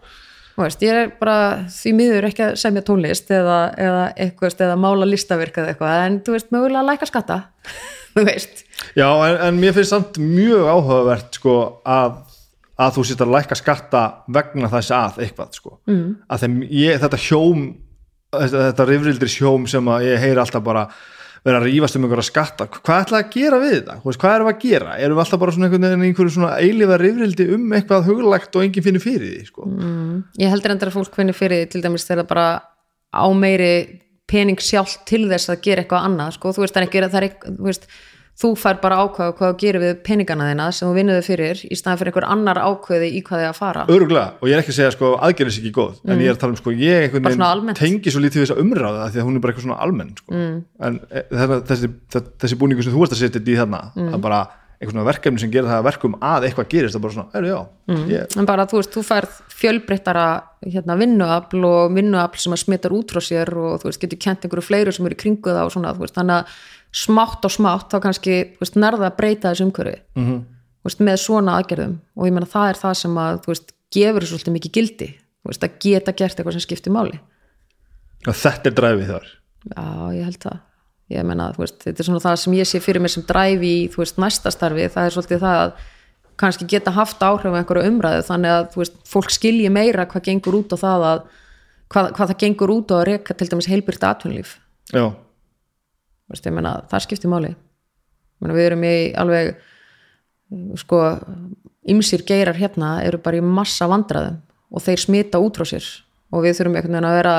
Þú 0.55 0.67
veist, 0.67 0.85
ég 0.85 0.99
er 1.01 1.11
bara 1.19 1.39
því 1.73 1.93
miður 1.97 2.29
ekki 2.29 2.45
að 2.47 2.59
semja 2.61 2.85
tónlist 2.87 3.31
eða, 3.35 3.59
eða 3.81 4.05
eitthvað 4.15 4.65
eða 4.67 4.77
mála 4.79 5.09
listaverk 5.09 5.59
eða 5.63 5.73
eitthvað 5.73 6.05
en 6.05 6.21
þú 6.27 6.37
veist, 6.37 6.51
mögulega 6.55 6.83
að 6.85 6.91
læka 6.93 7.11
skatta 7.11 7.39
þú 8.17 8.27
veist 8.29 8.65
Já, 8.97 9.07
en, 9.07 9.39
en 9.47 9.61
mér 9.61 9.77
finnst 9.77 9.95
samt 9.95 10.19
mjög 10.23 10.67
áhugavert 10.71 11.39
sko 11.41 11.57
að, 11.85 12.19
að 12.81 12.97
þú 12.97 13.07
sýttar 13.07 13.31
að 13.31 13.37
lækka 13.37 13.61
skatta 13.61 14.03
vegna 14.33 14.73
þess 14.73 14.97
að 14.97 15.23
eitthvað 15.27 15.55
sko 15.61 15.77
mm. 15.91 16.11
að 16.33 16.47
ég, 16.73 17.01
þetta 17.03 17.23
hjóm 17.29 17.65
þetta, 18.35 18.67
þetta 18.71 18.91
rifrildir 18.91 19.33
hjóm 19.35 19.67
sem 19.71 19.95
ég 20.07 20.23
heyri 20.23 20.41
alltaf 20.43 20.65
bara 20.65 20.89
vera 21.47 21.61
að 21.61 21.71
rífast 21.71 21.97
um 21.97 22.05
einhverja 22.05 22.27
skatta, 22.27 22.67
hvað 22.69 23.03
ætla 23.05 23.21
að 23.23 23.31
gera 23.33 23.61
við 23.63 23.75
þetta 23.79 23.95
veist, 24.05 24.21
hvað 24.21 24.35
erum 24.35 24.49
við 24.49 24.53
að 24.53 24.65
gera, 24.65 24.97
erum 25.01 25.17
við 25.17 25.23
alltaf 25.25 25.41
bara 25.41 25.55
svona 25.57 25.69
einhvern 25.71 26.03
veginn 26.03 26.33
svona 26.35 26.51
eilifa 26.61 26.99
rifrildi 27.01 27.47
um 27.57 27.73
eitthvað 27.79 28.11
huglægt 28.11 28.59
og 28.59 28.67
enginn 28.67 28.85
finnir 28.85 29.05
fyrir 29.05 29.31
því 29.31 29.47
sko. 29.49 29.69
mm. 29.71 30.19
Ég 30.43 30.53
heldur 30.53 30.75
endur 30.75 30.91
að 30.91 30.99
fólk 30.99 31.17
finnir 31.17 31.39
fyrir 31.39 31.63
því 31.63 31.71
til 31.73 31.83
dæmis 31.87 32.05
þegar 32.09 32.29
bara 32.29 32.47
á 33.09 33.25
meiri 33.33 33.73
pening 34.31 34.63
sjálf 34.63 34.97
til 35.09 35.27
þess 35.31 35.53
að 35.53 35.61
gera 35.67 35.85
eitthvað 35.85 36.09
annað 36.09 36.39
sko, 36.39 36.55
þú 36.55 36.65
veist, 36.65 36.77
það 36.77 36.83
er 36.83 36.89
ekki, 36.89 37.05
það 37.09 37.21
er 37.21 37.29
ekki, 37.31 37.55
þú 37.59 37.69
veist 37.69 37.91
þú 38.41 38.51
fær 38.57 38.79
bara 38.81 39.01
ákvæða 39.05 39.35
hvað 39.37 39.51
þú 39.51 39.57
gerir 39.61 39.83
við 39.83 39.99
peningana 40.07 40.47
þina 40.49 40.69
sem 40.73 40.89
þú 40.89 40.95
vinnuði 40.97 41.25
fyrir 41.27 41.61
í 41.67 41.77
staðan 41.77 42.01
fyrir 42.01 42.11
einhver 42.13 42.27
annar 42.33 42.61
ákvæði 42.63 43.11
í 43.19 43.21
hvað 43.27 43.43
þið 43.43 43.49
að 43.51 43.59
fara 43.59 43.83
Öruglega, 43.91 44.39
og 44.41 44.49
ég 44.49 44.57
er 44.57 44.63
ekki 44.63 44.73
að 44.73 44.79
segja 44.79 44.95
sko 44.95 45.11
aðgerðis 45.27 45.59
ekki 45.61 45.73
góð 45.77 45.99
mm. 45.99 46.13
en 46.15 46.23
ég 46.23 46.31
er 46.31 46.37
að 46.37 46.41
tala 46.45 46.57
um 46.57 46.61
sko, 46.61 46.75
ég 46.81 47.19
tengi 47.81 48.15
svo 48.15 48.23
lítið 48.25 48.45
þess 48.45 48.55
að 48.55 48.63
umráða 48.65 49.11
því 49.11 49.21
að 49.21 49.29
hún 49.29 49.37
er 49.37 49.45
bara 49.45 49.55
eitthvað 49.55 49.67
svona 49.67 49.81
almenn 49.85 50.15
sko. 50.17 50.39
mm. 50.39 50.57
en 50.89 50.99
e, 51.11 51.25
þessi, 51.69 51.93
þessi 52.17 52.61
búningu 52.63 52.87
sem 52.87 52.97
þú 52.97 53.05
varst 53.05 53.17
að 53.19 53.23
setja 53.27 53.45
í 53.45 53.59
þarna 53.61 53.83
mm. 53.93 54.11
að 54.15 54.25
bara 54.25 54.41
eitthvað 54.81 54.95
svona 54.95 55.09
verkefni 55.11 55.41
sem 55.43 55.51
gerir 55.53 55.69
það 55.69 55.87
verkum 55.91 56.15
að 56.25 56.47
eitthvað 56.49 56.69
gerist 56.73 56.97
það 56.97 57.03
bara 57.05 57.15
svona, 57.17 57.33
er, 57.37 57.47
já 57.51 57.59
mm. 57.93 58.05
ég... 58.09 58.37
en 58.41 58.47
bara 58.49 58.65
þú 58.71 58.79
veist, 58.79 58.95
þú 58.95 59.03
færð 59.05 59.35
fjölbreyttara 59.61 60.27
hérna, 60.65 60.97
vinnuafl 60.97 61.67
og 61.69 61.97
vinnuafl 61.99 62.41
sem 62.41 62.55
að 62.57 62.63
smittar 62.63 62.95
út 62.97 63.13
frá 63.13 63.21
sér 63.25 63.53
og 63.61 63.83
þú 63.83 63.91
veist, 63.91 64.01
getur 64.01 64.21
kent 64.25 64.47
einhverju 64.47 64.65
fleiru 64.65 64.95
sem 64.97 65.09
eru 65.11 65.19
í 65.19 65.21
kringu 65.21 65.53
það 65.53 65.67
og 65.67 65.75
svona, 65.75 65.93
veist, 66.01 66.17
þannig 66.17 66.39
að 66.39 66.55
smátt 67.03 67.45
og 67.45 67.53
smátt 67.53 67.93
þá 67.93 67.99
kannski 68.07 68.39
veist, 68.63 68.79
nærða 68.81 69.11
að 69.11 69.19
breyta 69.21 69.53
þessu 69.53 69.69
umhverfi 69.69 70.01
mm 70.17 70.25
-hmm. 70.25 70.41
veist, 70.89 71.05
með 71.05 71.21
svona 71.27 71.59
aðgerðum 71.61 71.99
og 72.17 72.31
ég 72.31 72.35
menna 72.39 72.49
það 72.49 72.73
er 72.73 72.81
það 72.81 72.95
sem 73.03 73.21
að 73.21 73.53
gefur 73.91 74.27
svolítið 74.27 74.57
mikið 74.57 74.73
gildi 74.73 75.11
að 75.45 75.77
geta 75.83 76.13
gert 76.13 76.39
eitthvað 76.39 76.57
sem 76.57 76.65
skiptir 76.65 76.93
máli 76.95 77.21
og 78.27 78.35
þetta 78.35 78.71
er 78.71 78.75
dræfið 78.81 79.07
þar 79.13 79.27
já 79.77 79.87
ég 80.17 80.25
held 80.25 80.41
það 80.41 80.59
ég 81.11 81.27
menna 81.27 81.51
þetta 81.57 81.93
er 81.93 82.07
svona 82.07 82.23
það 82.23 82.37
sem 82.45 82.57
ég 82.59 82.69
sé 82.69 82.81
fyrir 82.83 83.03
mér 83.03 83.15
sem 83.15 83.27
dræfi 83.27 83.73
í 83.85 84.07
næsta 84.23 84.53
starfi. 84.55 84.89
Það 84.89 85.09
er 85.09 85.17
svolítið 85.17 85.45
það 85.45 85.61
að 85.65 85.73
kannski 86.41 86.67
geta 86.71 86.95
haft 86.97 87.21
áhrif 87.21 87.53
á 87.53 87.59
einhverju 87.61 87.91
umræðu. 87.91 88.25
Þannig 88.29 88.57
að 88.57 88.93
fólk 89.11 89.33
skilji 89.35 89.71
meira 89.73 90.07
hvað 90.09 90.29
gengur 90.31 90.61
út 90.63 90.73
á 90.73 90.77
það 90.81 91.07
að 91.11 91.25
hvað, 91.91 92.13
hvað 92.17 92.31
það 92.31 92.39
gengur 92.45 92.75
út 92.75 92.93
á 92.93 92.95
að 93.01 93.07
reyka 93.11 93.37
til 93.37 93.49
dæmis 93.51 93.69
heilbyrgt 93.71 94.07
atvinnlíf 94.07 94.55
já. 94.95 95.11
Veist, 96.31 96.47
meina, 96.47 96.77
það 96.91 97.05
skiptir 97.07 97.31
máli. 97.33 97.51
Meina, 98.41 98.55
við 98.55 98.69
erum 98.69 98.85
í 98.87 98.95
alveg 99.19 99.57
sko 100.79 101.01
ymsir 101.91 102.23
geirar 102.27 102.59
hérna 102.59 103.01
eru 103.07 103.19
bara 103.23 103.41
í 103.41 103.45
massa 103.45 103.89
vandraðum 103.91 104.39
og 104.71 104.85
þeir 104.85 105.03
smita 105.03 105.41
út 105.43 105.59
frá 105.59 105.67
sér. 105.67 105.87
Og 106.31 106.45
við 106.45 106.61
þurfum 106.61 106.79
einhvern 106.79 106.95
veginn 106.95 107.09
að 107.11 107.19
vera 107.19 107.35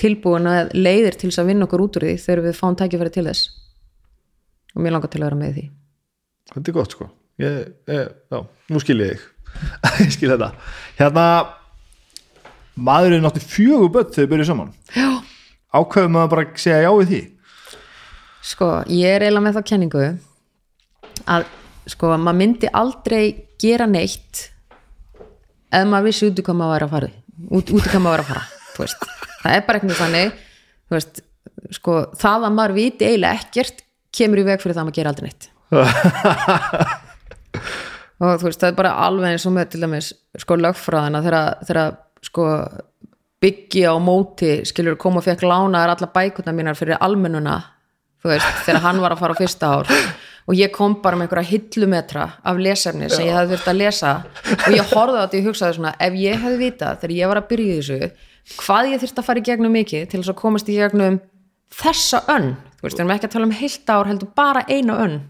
tilbúin 0.00 0.48
að 0.48 0.72
leiðir 0.76 1.18
til 1.18 1.30
þess 1.30 1.42
að 1.42 1.50
vinna 1.52 1.66
okkur 1.68 1.84
út 1.84 1.98
úr 2.00 2.06
því 2.08 2.16
þegar 2.22 2.44
við 2.46 2.58
fáum 2.58 2.78
tækifæri 2.78 3.12
til 3.14 3.26
þess. 3.28 3.50
Og 4.74 4.84
mér 4.84 4.96
langar 4.96 5.12
til 5.12 5.20
að 5.20 5.28
vera 5.28 5.40
með 5.40 5.56
því. 5.58 5.64
Þetta 6.54 6.72
er 6.72 6.76
gott 6.76 6.96
sko. 6.96 7.08
Ég, 7.40 7.58
ég, 7.90 8.10
já, 8.32 8.40
nú 8.70 8.82
skil 8.82 8.98
ég 9.04 9.14
þig. 9.14 9.28
Ég 10.04 10.12
skil 10.14 10.28
þetta. 10.30 10.52
Hérna 11.00 11.24
maðurinn 12.78 13.26
átti 13.26 13.42
fjögur 13.42 13.90
börn 13.92 14.12
þegar 14.14 14.28
þau 14.28 14.32
byrjuð 14.32 14.50
saman. 14.50 14.72
Ákveðum 15.74 16.18
að 16.20 16.28
bara 16.34 16.44
segja 16.60 16.84
já 16.84 16.90
við 17.00 17.10
því? 17.10 17.20
Sko, 18.50 18.68
ég 18.88 19.16
er 19.16 19.26
eiginlega 19.26 19.44
með 19.44 19.58
þá 19.58 19.70
kenningu 19.72 20.04
að 21.28 21.48
sko, 21.90 22.14
maður 22.14 22.38
myndi 22.40 22.70
aldrei 22.72 23.24
gera 23.60 23.88
neitt 23.90 24.46
ef 25.70 25.84
maður 25.86 26.08
vissi 26.08 26.30
út 26.30 26.40
í 26.40 26.46
hvað 26.46 26.60
maður 26.62 26.72
var 26.72 26.86
að 26.86 26.94
fara 26.94 27.10
út, 27.50 27.74
út 27.74 27.84
í 27.84 27.90
hvað 27.90 28.06
maður 28.06 28.14
var 28.14 28.24
að 28.24 28.30
fara 28.32 29.29
það 29.40 29.56
er 29.56 29.66
bara 29.66 29.80
eitthvað 29.80 30.02
þannig 30.04 30.28
veist, 30.90 31.22
sko, 31.76 31.96
það 32.18 32.46
að 32.48 32.56
maður 32.58 32.76
viti 32.76 33.08
eiginlega 33.08 33.40
ekkert 33.40 33.84
kemur 34.16 34.42
í 34.42 34.46
veg 34.48 34.62
fyrir 34.62 34.76
það 34.76 34.82
að 34.82 34.88
maður 34.88 34.98
gera 34.98 35.12
aldrei 35.14 35.26
neitt. 35.30 35.44
Og 38.20 38.36
þú 38.36 38.50
veist, 38.50 38.60
það 38.60 38.70
er 38.70 38.78
bara 38.82 38.96
alveg 39.06 39.32
eins 39.32 39.46
og 39.48 39.54
með 39.56 39.66
til 39.72 39.82
dæmis 39.84 40.08
sko 40.42 40.52
lögfræðina 40.60 41.22
þegar 41.24 41.94
sko 42.26 42.46
byggja 43.40 43.94
á 43.94 43.96
móti 44.02 44.50
skilur 44.68 44.98
koma 45.00 45.22
og 45.22 45.24
fekk 45.24 45.46
lánaðar 45.48 45.94
alla 45.94 46.10
bækuna 46.12 46.52
mínar 46.52 46.76
fyrir 46.76 47.00
almennuna 47.00 47.56
veist, 48.24 48.50
þegar 48.66 48.82
hann 48.84 49.00
var 49.00 49.14
að 49.14 49.22
fara 49.22 49.36
á 49.36 49.40
fyrsta 49.40 49.70
ár. 49.72 49.94
Og 50.50 50.58
ég 50.58 50.72
kom 50.74 50.98
bara 51.00 51.16
með 51.16 51.28
einhverja 51.28 51.50
hillumetra 51.52 52.26
af 52.44 52.58
lesefni 52.58 53.08
sem 53.12 53.28
ég 53.28 53.36
hefði 53.36 53.54
þurft 53.54 53.70
að 53.70 53.78
lesa. 53.80 54.12
Og 54.56 54.74
ég 54.74 54.92
horfði 54.92 55.16
á 55.16 55.22
þetta 55.22 55.38
og 55.40 55.46
hugsaði 55.48 55.76
svona 55.78 55.94
ef 56.02 56.18
ég 56.18 56.42
hefði 56.42 56.60
vitað 56.64 57.00
þegar 57.00 57.16
ég 57.16 57.30
var 57.30 57.40
að 57.40 57.48
byrja 57.52 57.70
í 57.70 57.78
þessu 57.78 57.98
hvað 58.60 58.92
ég 58.92 59.02
þurft 59.02 59.20
að 59.20 59.28
fara 59.28 59.42
í 59.42 59.46
gegnum 59.46 59.74
mikið 59.74 60.06
til 60.10 60.20
þess 60.20 60.32
að 60.32 60.40
komast 60.40 60.70
í 60.70 60.78
gegnum 60.78 61.18
þessa 61.80 62.22
önn. 62.32 62.54
Þú 62.78 62.86
veist, 62.86 62.96
við 62.96 63.04
erum 63.04 63.12
ekki 63.14 63.28
að 63.28 63.34
tala 63.34 63.48
um 63.48 63.58
heilt 63.60 63.92
ár 63.92 64.08
heldur 64.10 64.32
bara 64.36 64.64
einu 64.68 64.96
önn. 64.96 65.20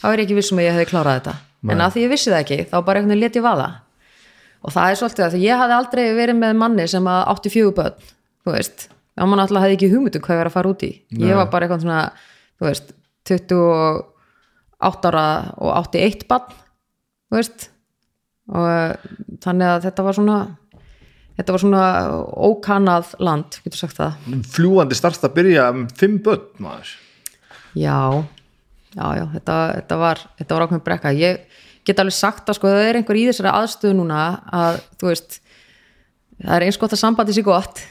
Þá 0.00 0.06
er 0.10 0.18
ég 0.18 0.26
ekki 0.26 0.38
vissum 0.38 0.60
að 0.60 0.66
ég 0.66 0.76
hefði 0.76 0.90
klárað 0.90 1.20
þetta. 1.20 1.36
Nei. 1.60 1.74
en 1.74 1.82
að 1.84 1.92
því 1.92 2.02
ég 2.06 2.12
vissi 2.14 2.30
það 2.32 2.42
ekki, 2.42 2.58
þá 2.70 2.76
bara 2.86 3.00
einhvern 3.00 3.12
veginn 3.12 3.24
leti 3.26 3.40
vaða. 3.44 3.66
Og 4.60 4.72
það 4.72 4.92
er 4.92 4.98
svolítið 5.00 5.26
að 5.26 5.42
ég 5.42 5.60
hafði 5.60 5.76
aldrei 5.76 6.04
verið 6.16 6.38
með 6.40 6.56
manni 6.60 6.86
sem 6.88 7.08
átti 7.10 7.52
fjöguböld 7.52 8.06
þú 8.44 8.54
veist. 8.54 8.86
Já 9.16 9.24
maður 9.24 9.40
náttúrulega 9.42 9.64
hafði 9.64 9.76
ekki 9.76 9.90
hugmyndu 9.92 10.22
hvað 10.24 10.34
ég 10.34 10.40
var 10.40 10.50
að 10.50 10.56
fara 10.56 10.72
út 10.72 10.84
í. 10.86 10.90
Nei. 11.12 11.26
ég 11.28 11.36
var 11.36 11.50
bara 11.52 11.66
eitthvað 11.66 11.84
svona, 11.84 12.00
þú 12.60 12.68
veist 12.68 12.94
28 13.30 15.10
ára 15.10 15.26
og 15.60 15.70
81 15.82 16.26
bann 16.30 16.48
þú 16.54 17.38
veist. 17.38 17.68
Og 18.50 18.66
eh, 18.66 19.10
þannig 19.44 19.68
að 19.74 19.84
þetta 19.88 20.06
var 20.06 20.18
svona 20.18 20.38
þetta 21.38 21.54
var 21.54 21.62
svona 21.62 21.84
ókanað 22.48 23.14
land, 23.22 23.60
getur 23.64 23.82
sagt 23.84 23.98
það. 24.00 24.28
Fljúandi 24.54 24.98
starfst 24.98 25.26
að 25.26 25.36
byrja 25.38 25.68
um 25.74 25.86
5 26.00 26.18
börn 26.26 26.46
maður. 26.62 26.92
Já, 27.78 27.98
já, 28.96 29.06
já 29.20 29.24
þetta, 29.36 29.58
þetta 29.78 30.00
var, 30.00 30.24
var 30.40 30.66
ákveðin 30.66 30.84
brekka. 30.88 31.14
Ég 31.16 31.62
get 31.86 32.02
alveg 32.02 32.16
sagt 32.16 32.50
að 32.50 32.58
sko 32.58 32.72
það 32.72 32.88
er 32.88 33.00
einhver 33.00 33.20
í 33.20 33.26
þessari 33.30 33.54
aðstöðu 33.54 33.98
núna 34.00 34.20
að 34.50 34.82
þú 35.00 35.10
veist 35.12 35.40
það 36.40 36.54
er 36.56 36.66
eins 36.66 36.80
gott 36.80 36.94
að 36.96 37.02
sambandi 37.04 37.36
sér 37.36 37.48
gott. 37.48 37.82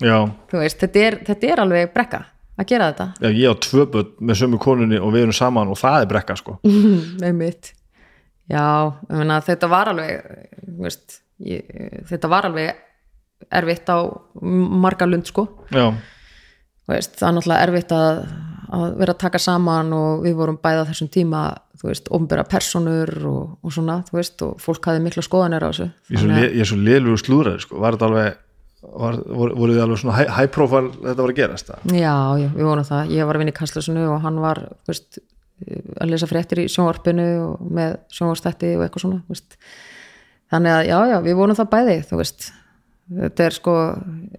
Já, 0.00 0.16
þú 0.48 0.62
veist, 0.62 0.78
þetta 0.80 1.02
er, 1.04 1.18
þetta 1.26 1.50
er 1.50 1.64
alveg 1.66 1.90
brekka 1.92 2.22
að 2.60 2.70
gera 2.70 2.92
þetta. 2.92 3.10
Já, 3.20 3.28
ég 3.36 3.52
á 3.52 3.54
tvö 3.66 3.84
börn 3.92 4.14
með 4.24 4.40
sömu 4.40 4.60
konunni 4.62 5.00
og 5.00 5.12
við 5.12 5.26
erum 5.26 5.36
saman 5.36 5.70
og 5.72 5.78
það 5.80 6.06
er 6.06 6.10
brekka 6.14 6.38
sko. 6.40 6.56
Með 7.22 7.36
mitt 7.36 7.74
já, 8.50 8.66
þetta 9.46 9.70
var 9.70 9.92
alveg 9.92 10.24
þú 10.64 10.86
veist, 10.86 11.20
ég, 11.46 11.66
þetta 12.08 12.30
var 12.30 12.48
alveg 12.50 12.86
erfitt 13.60 13.88
á 13.88 13.98
marga 14.42 15.08
lund 15.08 15.28
sko. 15.28 15.46
Veist, 16.90 17.16
það 17.20 17.28
er 17.28 17.34
náttúrulega 17.36 17.66
erfitt 17.68 17.92
að, 17.94 18.22
að 18.76 18.86
vera 19.00 19.14
að 19.14 19.22
taka 19.22 19.40
saman 19.40 19.92
og 19.96 20.24
við 20.26 20.36
vorum 20.40 20.58
bæða 20.60 20.88
þessum 20.90 21.10
tíma 21.12 21.44
þú 21.80 21.88
veist, 21.88 22.10
ofnbæra 22.12 22.44
personur 22.50 23.12
og, 23.30 23.56
og 23.64 23.72
svona, 23.72 24.00
þú 24.08 24.18
veist, 24.18 24.42
og 24.44 24.60
fólk 24.60 24.90
hafði 24.90 25.04
mikla 25.06 25.24
skoðanir 25.24 25.64
á 25.64 25.70
þessu. 25.70 25.88
Ég 26.10 26.60
er 26.60 26.68
svo, 26.68 26.76
le, 26.76 26.90
liðlugur 26.90 27.22
slúðræði 27.22 27.64
sko, 27.64 27.80
var 27.80 27.96
þetta 27.96 28.10
alveg 28.10 28.38
var, 28.80 29.18
voru, 29.28 29.72
þið 29.72 29.82
alveg 29.84 30.00
svona 30.02 30.16
high, 30.18 30.32
high 30.36 30.52
profile 30.52 30.90
þetta 30.96 31.22
var 31.22 31.32
að 31.32 31.40
gerast 31.40 31.70
það? 31.70 31.94
Já, 31.94 32.14
já, 32.40 32.48
við 32.56 32.68
vorum 32.68 32.88
það, 32.88 33.12
ég 33.16 33.28
var 33.28 33.38
að 33.38 33.44
vinna 33.44 33.54
í 33.54 33.58
Kastlasunu 33.60 34.06
og 34.08 34.22
hann 34.24 34.40
var, 34.42 34.62
veist 34.88 35.20
að 36.00 36.12
lesa 36.14 36.28
fréttir 36.28 36.62
í 36.62 36.68
sjónvarpinu 36.72 37.28
og 37.44 37.64
með 37.76 37.96
sjónvarstætti 38.16 38.74
og 38.78 38.84
eitthvað 38.86 39.04
svona 39.04 39.20
þú 39.26 39.34
veist. 39.34 39.58
Þannig 40.52 40.74
að 40.76 40.88
já, 40.88 40.96
já, 41.10 41.16
við 41.26 41.38
vorum 41.38 41.58
það 41.58 41.70
bæði 41.74 41.98
þú 42.08 42.20
veist. 42.20 42.48
Þetta 43.10 43.46
er 43.46 43.56
sko, 43.56 43.76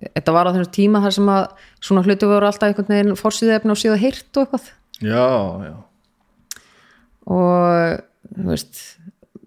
þetta 0.06 0.34
var 0.36 0.48
á 0.48 0.54
þessum 0.56 0.76
tíma 0.78 1.02
þar 1.04 1.16
sem 1.18 1.32
að 1.34 1.66
svona 1.84 2.04
hluti 2.06 2.30
voru 2.30 2.48
alltaf 2.48 2.70
einhvern 2.70 2.94
veginn 2.94 3.20
fórsýðu 3.20 3.56
efni 3.58 3.74
og 3.74 3.80
síðu 3.82 3.98
heyrt 4.00 4.40
og 4.40 4.46
eitthvað. 4.46 4.70
Já, 5.02 5.28
já, 5.66 5.74
og 7.32 8.04
þú 8.32 8.48
veist 8.48 8.84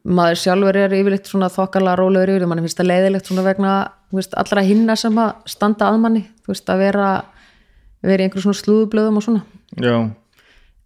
maður 0.05 0.41
sjálfur 0.43 0.77
er 0.77 0.93
yfirleitt 0.99 1.31
svona 1.31 1.49
þokkala 1.53 1.95
rólegur 1.97 2.35
yfir, 2.35 2.45
mann 2.51 2.61
finnst 2.61 2.81
það 2.81 2.91
leiðilegt 2.91 3.31
svona 3.31 3.45
vegna 3.47 3.74
veist, 4.12 4.35
allra 4.36 4.65
hinna 4.66 4.97
sem 5.01 5.16
að 5.16 5.31
standa 5.49 5.89
að 5.89 6.03
manni, 6.03 6.24
þú 6.45 6.53
veist, 6.53 6.69
að 6.69 6.82
vera 6.85 7.09
vera 8.05 8.20
í 8.20 8.27
einhverjum 8.27 8.51
svona 8.51 8.61
slúðublöðum 8.61 9.20
og 9.20 9.24
svona. 9.24 9.45
Já. 9.81 9.97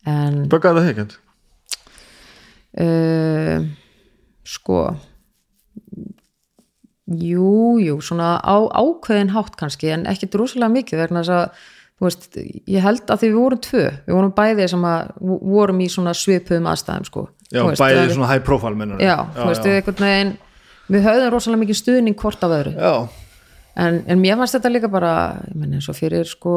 En 0.08 0.44
böggaði 0.52 0.84
það 0.84 0.92
ekkert? 0.92 1.18
uh, 2.78 3.64
sko 4.46 4.82
jú, 7.08 7.78
jú 7.80 7.98
svona 8.04 8.36
á 8.44 8.56
ákveðin 8.68 9.30
hátt 9.32 9.56
kannski 9.56 9.90
en 9.94 10.06
ekki 10.10 10.28
drúslega 10.32 10.68
mikið 10.72 10.98
vegna 11.04 11.22
þess 11.24 11.34
að 11.38 11.66
þú 11.98 12.06
veist, 12.06 12.26
ég 12.70 12.84
held 12.84 13.10
að 13.10 13.22
því 13.22 13.28
við 13.32 13.38
vorum 13.42 13.62
tvö 13.64 13.84
við 14.06 14.14
vorum 14.18 14.34
bæði 14.36 14.66
sem 14.70 14.84
að 14.86 15.08
vorum 15.54 15.80
í 15.82 15.88
svona 15.90 16.12
svipuðum 16.14 16.68
aðstæðum 16.70 17.06
sko. 17.08 17.24
Já, 17.50 17.62
veist, 17.64 17.80
bæði 17.82 18.02
að- 18.04 18.12
svona 18.14 18.28
high 18.32 18.44
profile 18.46 18.76
mennur 18.78 19.00
já, 19.02 19.16
þú 19.34 19.48
veist, 19.48 19.66
einhvern 19.66 20.04
veginn 20.04 20.36
við 20.88 21.08
höfðum 21.08 21.32
rosalega 21.34 21.62
mikið 21.64 21.80
stuðning 21.80 22.16
hvort 22.20 22.44
af 22.46 22.54
öðru. 22.58 22.74
Já, 22.76 22.94
en, 23.76 23.98
en 24.06 24.20
mér 24.22 24.36
fannst 24.40 24.54
þetta 24.58 24.70
líka 24.72 24.88
bara 24.92 25.12
ég 25.48 25.56
menn 25.58 25.74
eins 25.78 25.88
og 25.90 25.96
fyrir 25.98 26.28
sko 26.28 26.54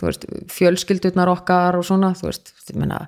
þú 0.00 0.06
veist, 0.10 0.24
fjölskyldurnar 0.50 1.30
okkar 1.34 1.76
og 1.78 1.84
svona, 1.86 2.12
þú 2.18 2.28
veist, 2.30 2.54
ég 2.70 2.76
menna 2.78 3.06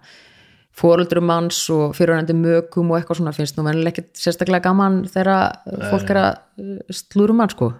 fóruldrum 0.77 1.25
manns 1.25 1.59
og 1.73 1.95
fyrirvændi 1.97 2.37
mögum 2.37 2.91
og 2.93 2.99
eitthvað 2.99 3.21
svona 3.21 3.35
finnst 3.37 3.57
nú 3.57 3.65
mennileg 3.65 3.95
ekkert 3.95 4.21
sérstaklega 4.21 4.69
gaman 4.69 5.03
þegar 5.09 5.63
fólk 5.93 6.13
er 6.13 6.21
að 6.21 6.33
slúrum 6.93 7.41
mann 7.41 7.53
sko. 7.53 7.71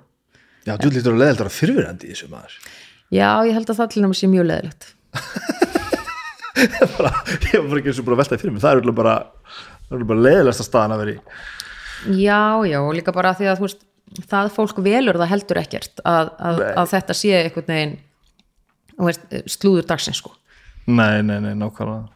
Já, 0.67 0.75
þú 0.81 0.93
lítur 0.95 1.15
að 1.15 1.23
leðeldur 1.23 1.51
að 1.51 1.57
fyrfirandi 1.59 2.09
í 2.09 2.15
þessu 2.15 2.31
maður. 2.33 2.55
Já, 3.15 3.29
ég 3.47 3.53
held 3.55 3.69
að 3.71 3.81
það 3.81 3.91
til 3.93 4.03
náttúrulega 4.03 4.21
sé 4.21 4.31
mjög 4.33 4.49
leðilegt 4.51 4.89
bara, 6.97 7.13
ég 7.47 7.61
var 7.61 7.69
bara 7.69 7.79
ekki 7.79 7.93
eins 7.93 8.01
og 8.01 8.07
bara 8.09 8.17
að 8.17 8.21
velta 8.23 8.39
fyrir 8.41 8.55
mig 8.57 8.65
það 8.65 8.81
er 8.81 8.97
bara, 8.97 9.15
bara 9.93 10.25
leðilegsta 10.27 10.67
staðan 10.67 10.97
að 10.97 11.03
vera 11.03 11.15
í. 11.15 11.21
Já, 12.17 12.43
já, 12.69 12.79
og 12.81 12.97
líka 12.97 13.15
bara 13.17 13.37
því 13.37 13.51
að 13.53 13.61
þú 13.61 13.69
veist 13.69 13.87
það 14.33 14.51
fólk 14.57 14.83
velur 14.87 15.21
það 15.21 15.33
heldur 15.35 15.61
ekkert 15.61 16.03
að, 16.03 16.33
að, 16.49 16.61
að 16.83 16.93
þetta 16.95 17.17
sé 17.21 17.33
einhvern 17.43 17.73
veginn 17.73 17.97
slúður 19.53 19.89
dagsins 19.89 20.21
sko. 20.23 20.35
Nei, 20.87 21.23
nei, 21.27 21.39
nei, 21.45 21.55
nákvæmlega 21.59 22.16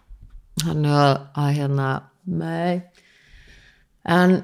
þannig 0.67 0.97
að, 0.97 1.13
að 1.43 1.51
hérna 1.59 1.89
nei. 2.31 2.81
En 4.11 4.39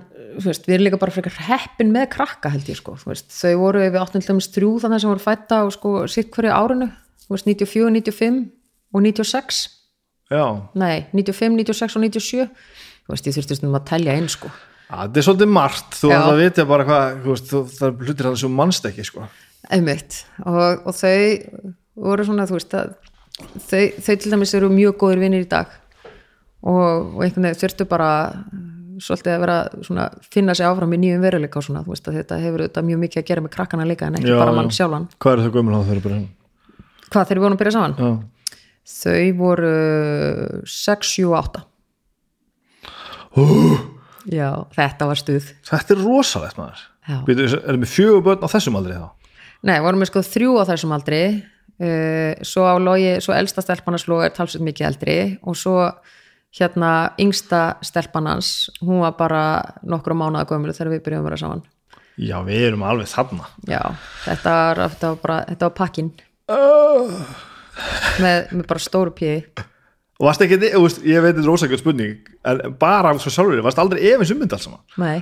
veist, 0.44 0.66
við 0.68 0.76
erum 0.76 0.86
líka 0.86 1.01
bara 1.01 1.14
frekar 1.14 1.38
heppin 1.47 1.93
með 1.94 2.10
krakka 2.12 2.51
held 2.52 2.68
ég 2.68 2.76
sko 2.78 2.97
veist, 3.06 3.30
þau 3.32 3.55
voru 3.62 3.84
við 3.86 3.98
áttum 4.02 4.20
til 4.20 4.34
dæmis 4.34 4.51
þrjú 4.52 4.72
þannig 4.84 5.02
sem 5.02 5.12
voru 5.12 5.24
fætta 5.24 5.62
á 5.62 5.66
sko 5.72 5.93
sitt 6.12 6.28
hverju 6.34 6.52
árinu. 6.52 6.90
Veist, 7.30 7.48
94, 7.48 7.88
95 7.97 8.43
og 8.94 9.02
96 9.02 9.62
já, 10.30 10.44
nei, 10.78 11.06
95, 11.14 11.56
96 11.59 11.97
og 11.97 12.05
97 12.05 12.44
þú 13.06 13.14
veist, 13.14 13.26
ég 13.26 13.36
þurfti 13.36 13.59
stundum 13.59 13.78
að 13.78 13.88
telja 13.90 14.14
inn 14.18 14.28
sko. 14.30 14.51
Að, 14.86 15.09
þetta 15.09 15.18
er 15.18 15.26
svolítið 15.26 15.51
margt. 15.51 15.97
Þú 15.98 16.10
verður 16.12 16.28
að 16.30 16.40
vitja 16.44 16.66
bara 16.68 16.86
hvað 16.86 17.16
veist, 17.24 17.51
það 17.80 18.05
hlutir 18.06 18.28
það 18.28 18.38
sem 18.43 18.56
mannst 18.60 18.86
ekki 18.90 19.06
sko. 19.06 19.26
einmitt. 19.74 20.20
Og, 20.44 20.86
og 20.86 20.94
þau 20.94 21.72
voru 22.06 22.26
svona, 22.28 22.47
þú 22.47 22.59
veist 22.59 22.76
að 22.78 22.94
þau, 23.66 23.82
þau 24.05 24.14
til 24.14 24.32
dæmis 24.34 24.55
eru 24.59 24.70
mjög 24.72 24.98
góðir 25.01 25.24
vinnir 25.24 25.47
í 25.47 25.51
dag 25.51 25.72
og, 26.66 27.14
og 27.16 27.20
einhvern 27.24 27.47
veginn 27.48 27.60
þurftu 27.62 27.86
bara 27.90 28.10
svolítið 29.02 29.32
að 29.34 29.43
vera 29.44 29.56
svona 29.84 30.06
finna 30.32 30.55
sig 30.56 30.66
áfram 30.68 30.94
í 30.97 30.98
nýjum 31.02 31.24
veruleika 31.24 31.60
og 31.60 31.66
svona, 31.66 31.82
veist 31.86 32.06
þetta 32.09 32.38
hefur 32.40 32.64
þetta 32.64 32.84
mjög 32.86 33.02
mikið 33.05 33.22
að 33.22 33.28
gera 33.30 33.44
með 33.44 33.52
krakkana 33.56 33.86
líka 33.88 34.09
en 34.09 34.16
ekki 34.20 34.32
Já, 34.32 34.38
bara 34.40 34.55
já. 34.55 34.56
mann 34.56 34.72
sjálfan 34.72 35.09
hvað 35.20 35.34
er 35.34 35.43
það 35.44 35.56
gömul 35.59 35.76
á 35.76 35.80
bara 35.84 36.01
hérna? 36.01 36.20
hvað 37.12 37.28
þeir 37.30 37.43
voru 37.44 37.56
að 37.56 37.60
byrja 37.62 37.74
saman? 37.76 37.97
já, 38.01 38.10
þau 38.97 39.26
voru 39.43 39.74
6, 40.76 41.12
7, 41.12 41.28
8 41.43 41.64
já, 44.32 44.48
þetta 44.78 45.10
var 45.10 45.20
stuð 45.20 45.51
þetta 45.68 45.97
er 45.97 46.05
rosalegt 46.05 46.60
maður 46.60 46.84
Já. 47.06 47.20
Erum 47.30 47.84
við 47.84 47.90
fjögur 47.93 48.22
börn 48.26 48.43
á 48.43 48.48
þessum 48.51 48.78
aldrei 48.80 48.97
þá 48.98 49.06
Nei, 49.66 49.76
vorum 49.82 50.02
við 50.02 50.09
sko 50.10 50.22
þrjú 50.26 50.56
á 50.59 50.64
þessum 50.72 50.94
aldri 50.97 51.20
uh, 51.38 52.32
svo 52.43 52.64
á 52.66 52.74
logi, 52.82 53.12
svo 53.22 53.34
elsta 53.36 53.62
stelpanarsló 53.62 54.18
er 54.26 54.34
talsveit 54.34 54.64
mikið 54.66 54.88
eldri 54.88 55.16
og 55.47 55.55
svo 55.59 55.76
hérna 56.57 56.93
yngsta 57.20 57.62
stelpanans 57.85 58.70
hún 58.81 59.03
var 59.05 59.16
bara 59.19 59.43
nokkru 59.85 60.16
mánuða 60.16 60.47
gömulu 60.49 60.74
þegar 60.77 60.95
við 60.95 61.05
byrjuðum 61.07 61.24
að 61.24 61.31
vera 61.31 61.41
saman. 61.43 61.65
Já, 62.16 62.37
við 62.47 62.69
erum 62.70 62.85
alveg 62.89 63.11
þarna. 63.12 63.49
Já, 63.69 63.83
þetta 64.24 64.57
var, 64.57 64.83
þetta 64.89 65.12
var 65.12 65.23
bara 65.24 65.39
þetta 65.51 65.69
var 65.69 65.74
pakkin 65.77 66.12
uh. 66.49 67.16
með, 68.24 68.53
með 68.53 68.69
bara 68.70 68.87
stóru 68.87 69.12
píði 69.16 69.43
og 70.16 70.31
varst 70.31 70.45
ekki, 70.45 70.57
ég 70.57 71.20
veit 71.20 71.35
þetta 71.35 71.45
er 71.45 71.53
ósakjöld 71.53 71.83
spurning 71.83 72.31
en 72.49 72.62
bara 72.81 73.12
svo 73.20 73.33
sjálfur, 73.33 73.61
varst 73.65 73.81
aldrei 73.83 74.01
efins 74.15 74.33
um 74.33 74.41
mynd 74.41 74.55
alls 74.57 74.65
saman? 74.65 74.83
Nei, 75.01 75.19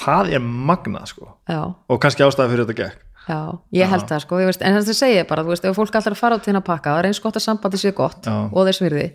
það 0.00 0.34
er 0.36 0.44
magnað 0.44 1.10
sko. 1.14 1.30
Já, 1.48 1.62
og 1.72 2.00
kannski 2.02 2.26
ástæði 2.26 2.52
fyrir 2.52 2.68
þetta 2.68 2.80
gekk. 2.82 3.02
Já, 3.24 3.38
ég 3.72 3.88
held 3.88 4.04
það 4.10 4.24
sko. 4.26 4.38
Veist, 4.44 4.60
en 4.60 4.74
þetta 4.76 4.94
segir 4.98 5.28
bara, 5.28 5.44
þú 5.46 5.54
veist, 5.54 5.64
ef 5.64 5.78
fólk 5.78 5.94
alltaf 5.94 6.10
er 6.10 6.16
að 6.16 6.20
fara 6.20 6.36
á 6.36 6.44
til 6.44 6.52
að 6.52 6.66
pakka, 6.66 6.92
það 6.92 7.00
er 7.00 7.08
eins 7.08 7.22
gott 7.24 7.38
að 7.40 7.46
sambandi 7.46 7.80
sé 7.80 7.94
gott 7.96 8.28
Já. 8.28 8.34
og 8.44 8.68
þess 8.68 8.84
virði 8.84 9.06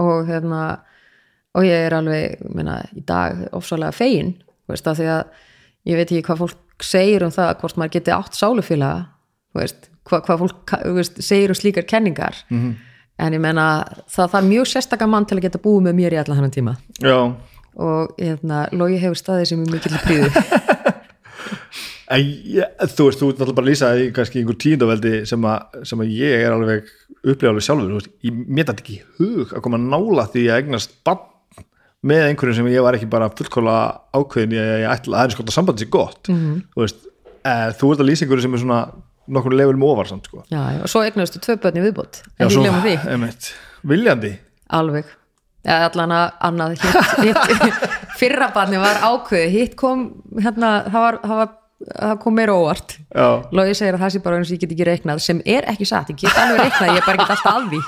og 0.00 0.26
hérna 0.28 0.62
og 1.54 1.66
ég 1.68 1.86
er 1.86 1.94
alveg, 1.96 2.38
meina, 2.54 2.78
í 2.96 3.02
dag 3.04 3.42
ofsalega 3.52 3.92
fegin, 3.92 4.34
veist, 4.70 4.86
af 4.88 4.96
því 4.96 5.08
að 5.12 5.24
ég 5.90 5.98
veit 5.98 6.06
ekki 6.12 6.22
hvað 6.30 6.44
fólk 6.46 6.86
segir 6.86 7.24
um 7.26 7.30
það 7.34 7.50
hvort 7.60 7.76
maður 7.76 7.92
geti 7.98 8.14
átt 8.14 8.38
sálufélaga 8.38 9.04
veist, 9.58 9.90
hvað, 10.08 10.24
hvað 10.26 10.40
fólk 10.46 10.74
veist, 10.96 11.20
segir 11.22 11.52
um 11.52 11.58
slíkar 11.58 11.84
kenningar. 11.88 12.34
-hmm. 12.48 12.72
en 13.18 13.32
ég 13.34 13.40
meina, 13.40 13.84
það, 14.08 14.34
er 14.34 14.48
mjög 14.48 14.66
sérstaka 14.66 15.06
mann 15.06 15.26
til 15.26 15.36
að 15.38 15.42
geta 15.42 15.58
búið 15.58 15.82
með 15.82 15.94
mér 15.94 16.12
í 16.12 16.18
allan 16.18 16.36
hennan 16.36 16.50
tíma. 16.50 16.76
Já, 17.00 17.34
og 17.76 18.14
hérna, 18.18 18.68
logi 18.72 18.98
hefur 18.98 19.16
staðið 19.16 19.44
sem 19.44 19.62
er 19.62 19.70
mikill 19.72 19.96
en 22.12 22.20
ég, 22.20 22.64
þú 22.92 23.06
veist, 23.08 23.20
þú 23.20 23.28
ert 23.30 23.38
náttúrulega 23.38 23.56
bara 23.56 23.64
að 23.64 23.70
lýsa 23.70 23.90
í 23.96 24.10
kannski 24.12 24.40
einhver 24.42 24.58
tíundaveldi 24.60 25.26
sem, 25.28 25.44
að- 25.48 25.84
sem 25.88 26.00
að 26.00 26.12
ég 26.12 26.44
er 26.46 26.52
alveg 26.52 26.90
upplifalið 27.22 27.66
sjálfur, 27.66 27.90
þú 27.90 28.00
veist, 28.00 28.10
ég 28.26 28.40
mér 28.48 28.68
þetta 28.68 28.82
ekki 28.84 28.98
hug 29.20 29.54
að 29.54 29.64
koma 29.66 29.78
nála 29.82 30.26
því 30.32 30.44
að 30.48 30.60
eignast 30.62 30.96
bann 31.06 31.28
með 32.02 32.24
einhverjum 32.26 32.58
sem 32.58 32.70
ég 32.72 32.82
var 32.82 32.98
ekki 32.98 33.08
bara 33.10 33.30
fullkóla 33.30 33.76
ákveðin 34.16 34.56
ég, 34.56 34.70
ég 34.82 34.90
ætla, 34.90 35.20
það 35.20 35.28
er 35.28 35.34
sko 35.36 35.46
að 35.46 35.54
sambandi 35.54 35.84
sér 35.84 35.92
gott 35.94 36.30
-hmm. 36.32 36.60
þú 36.74 36.82
veist, 36.82 37.04
e, 37.46 37.54
þú 37.78 37.92
ert 37.92 38.02
að 38.02 38.08
lýsa 38.10 38.24
einhverju 38.26 38.42
sem 38.42 38.54
er 38.54 38.62
svona 38.64 38.80
nokkur 39.32 39.54
levelum 39.54 39.82
ofar 39.86 40.08
samt 40.10 40.26
sko. 40.26 40.42
já, 40.50 40.82
og 40.82 40.88
svo 40.90 41.04
eignustu 41.06 41.38
tvö 41.38 41.56
börn 41.62 41.78
í 41.78 41.84
viðbót 41.86 42.22
Já, 42.26 42.46
ekki 42.46 42.54
svo- 42.54 42.64
hljóma 42.66 42.82
því 42.82 42.96
einmitt, 43.06 43.52
viljandi 43.86 44.38
Alveg. 44.72 45.04
Ja, 45.62 45.86
allan 45.86 46.10
að 46.10 46.30
annað 46.48 46.72
hitt, 47.22 47.42
hitt, 47.62 47.82
fyrra 48.20 48.48
barni 48.54 48.80
var 48.82 48.98
ákveði, 48.98 49.50
hitt 49.52 49.76
kom 49.78 50.08
hérna, 50.34 50.82
það, 50.88 51.04
var, 51.04 51.18
það, 51.22 51.36
var, 51.38 51.52
það 51.88 52.14
kom 52.22 52.34
meira 52.38 52.54
óvart. 52.56 52.96
Logi 53.54 53.74
segir 53.78 53.96
að 53.96 54.02
það 54.04 54.12
sé 54.14 54.18
bara 54.24 54.38
eins 54.38 54.50
og 54.50 54.56
ég 54.56 54.62
get 54.62 54.74
ekki 54.74 54.88
reiknað 54.88 55.22
sem 55.24 55.38
er 55.44 55.62
ekki 55.72 55.86
satt, 55.88 56.12
ég 56.12 56.18
get 56.22 56.38
alveg 56.38 56.58
reiknað 56.66 56.88
ég 56.92 56.98
er 57.00 57.06
bara 57.08 57.16
ekki 57.18 57.34
alltaf 57.36 57.54
að 57.56 57.64
því. 57.72 57.80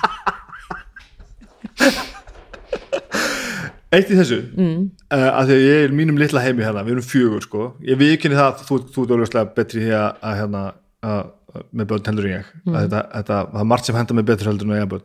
Eitt 3.95 4.11
í 4.11 4.17
þessu. 4.19 4.41
Mm. 4.59 4.81
uh, 5.15 5.31
að 5.31 5.45
því 5.51 5.55
að 5.55 5.65
ég 5.65 5.85
er 5.85 5.93
mínum 5.95 6.19
litla 6.19 6.43
heimi 6.43 6.65
hérna, 6.67 6.83
við 6.87 6.97
erum 6.97 7.07
fjögur 7.07 7.45
sko, 7.45 7.63
ég 7.87 8.01
viðkynni 8.01 8.39
það 8.39 8.49
að 8.49 8.65
þú, 8.67 8.79
þú 8.91 9.05
ert 9.05 9.37
alveg 9.39 9.55
betri 9.59 9.85
því 9.85 9.93
að, 9.99 10.09
að 10.19 10.35
hérna 10.41 10.63
að, 11.05 11.23
að, 11.55 11.65
með 11.71 11.91
börn 11.93 12.09
heldur 12.11 12.27
en 12.27 12.35
ég. 12.35 12.47
Mm. 12.65 12.75
þetta, 12.81 13.01
þetta, 13.13 13.41
það 13.53 13.63
er 13.63 13.71
margt 13.71 13.87
sem 13.89 13.99
henda 14.01 14.19
með 14.19 14.29
betur 14.33 14.51
heldur 14.51 14.71
en 14.71 14.79
ég 14.81 14.97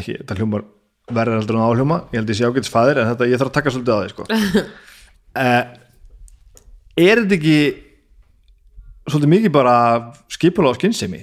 ekki, 0.00 0.18
þetta 0.20 0.38
hljómar 0.40 0.66
verður 1.12 1.40
heldur 1.40 1.58
en 1.58 1.64
áhljóma, 1.66 1.98
ég 2.12 2.20
held 2.20 2.32
ég 2.32 2.38
sé 2.38 2.48
ágætis 2.48 2.72
fæðir 2.72 3.00
en 3.02 3.08
þetta, 3.12 3.30
ég 3.30 3.40
þarf 3.40 3.50
að 3.50 3.56
taka 3.58 3.72
svolítið 3.74 3.92
á 3.92 4.00
því 4.02 4.12
sko. 4.12 4.22
Uh, 5.32 5.62
er 7.08 7.22
þetta 7.22 7.38
ekki 7.38 7.56
svolítið 9.08 9.32
mikið 9.34 9.52
bara 9.54 9.74
skipulega 10.30 10.74
á 10.74 10.78
skynsemi. 10.78 11.22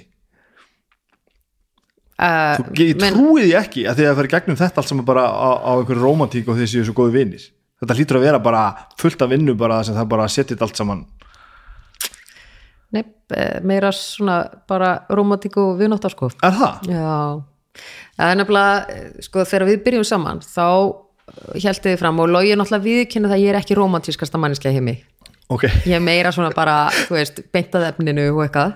Uh, 2.20 2.58
Þú 2.60 2.74
ég 2.84 2.98
men- 3.00 3.14
trúi 3.16 3.44
því 3.46 3.54
ekki 3.56 3.86
að 3.88 3.96
því 4.02 4.06
að 4.10 4.16
fara 4.18 4.28
í 4.28 4.32
gegnum 4.34 4.58
þetta 4.60 4.82
allt 4.82 4.90
sem 4.92 5.06
bara 5.08 5.24
á, 5.24 5.50
á 5.64 5.72
einhverju 5.80 6.04
romantík 6.04 6.50
og 6.52 6.58
því 6.60 6.66
séu 6.68 6.84
svo 6.84 6.96
góði 6.98 7.14
vinnir 7.16 7.46
þetta 7.80 7.96
hlýtur 7.96 8.18
að 8.20 8.26
vera 8.28 8.40
bara 8.44 8.64
fullt 9.00 9.22
af 9.24 9.30
vinnu 9.32 9.54
bara 9.56 9.78
sem 9.88 9.96
það 9.96 10.10
bara 10.12 10.26
setjit 10.28 10.62
allt 10.62 10.76
saman. 10.76 11.06
Nei, 12.92 13.04
eh, 13.32 13.60
meira 13.64 13.92
svona 13.96 14.42
bara 14.68 15.06
romantík 15.10 15.56
og 15.62 15.78
viðnóttar 15.80 16.12
sko. 16.12 16.28
Er 16.44 16.52
það? 16.58 16.90
Já, 16.92 17.44
það 18.18 18.34
er 18.34 18.36
nefnilega 18.42 18.90
eh, 18.98 19.22
sko 19.24 19.46
þegar 19.48 19.68
við 19.70 19.84
byrjum 19.86 20.08
saman 20.12 20.44
þá 20.44 20.66
held 21.56 21.84
þið 21.86 21.98
fram 22.02 22.20
og 22.20 22.32
logi 22.34 22.56
náttúrulega 22.58 22.88
viðkynna 22.90 23.30
það 23.32 23.38
að 23.38 23.44
ég 23.46 23.54
er 23.54 23.60
ekki 23.62 23.78
romantískasta 23.80 24.42
manniska 24.42 24.74
heimi 24.74 24.98
Ok, 25.50 25.66
ég 25.90 25.96
er 25.98 26.04
meira 26.04 26.32
svona 26.36 26.52
bara, 26.54 26.90
beintað 27.54 27.88
efninu 27.90 28.28
og 28.36 28.44
eitthvað. 28.46 28.76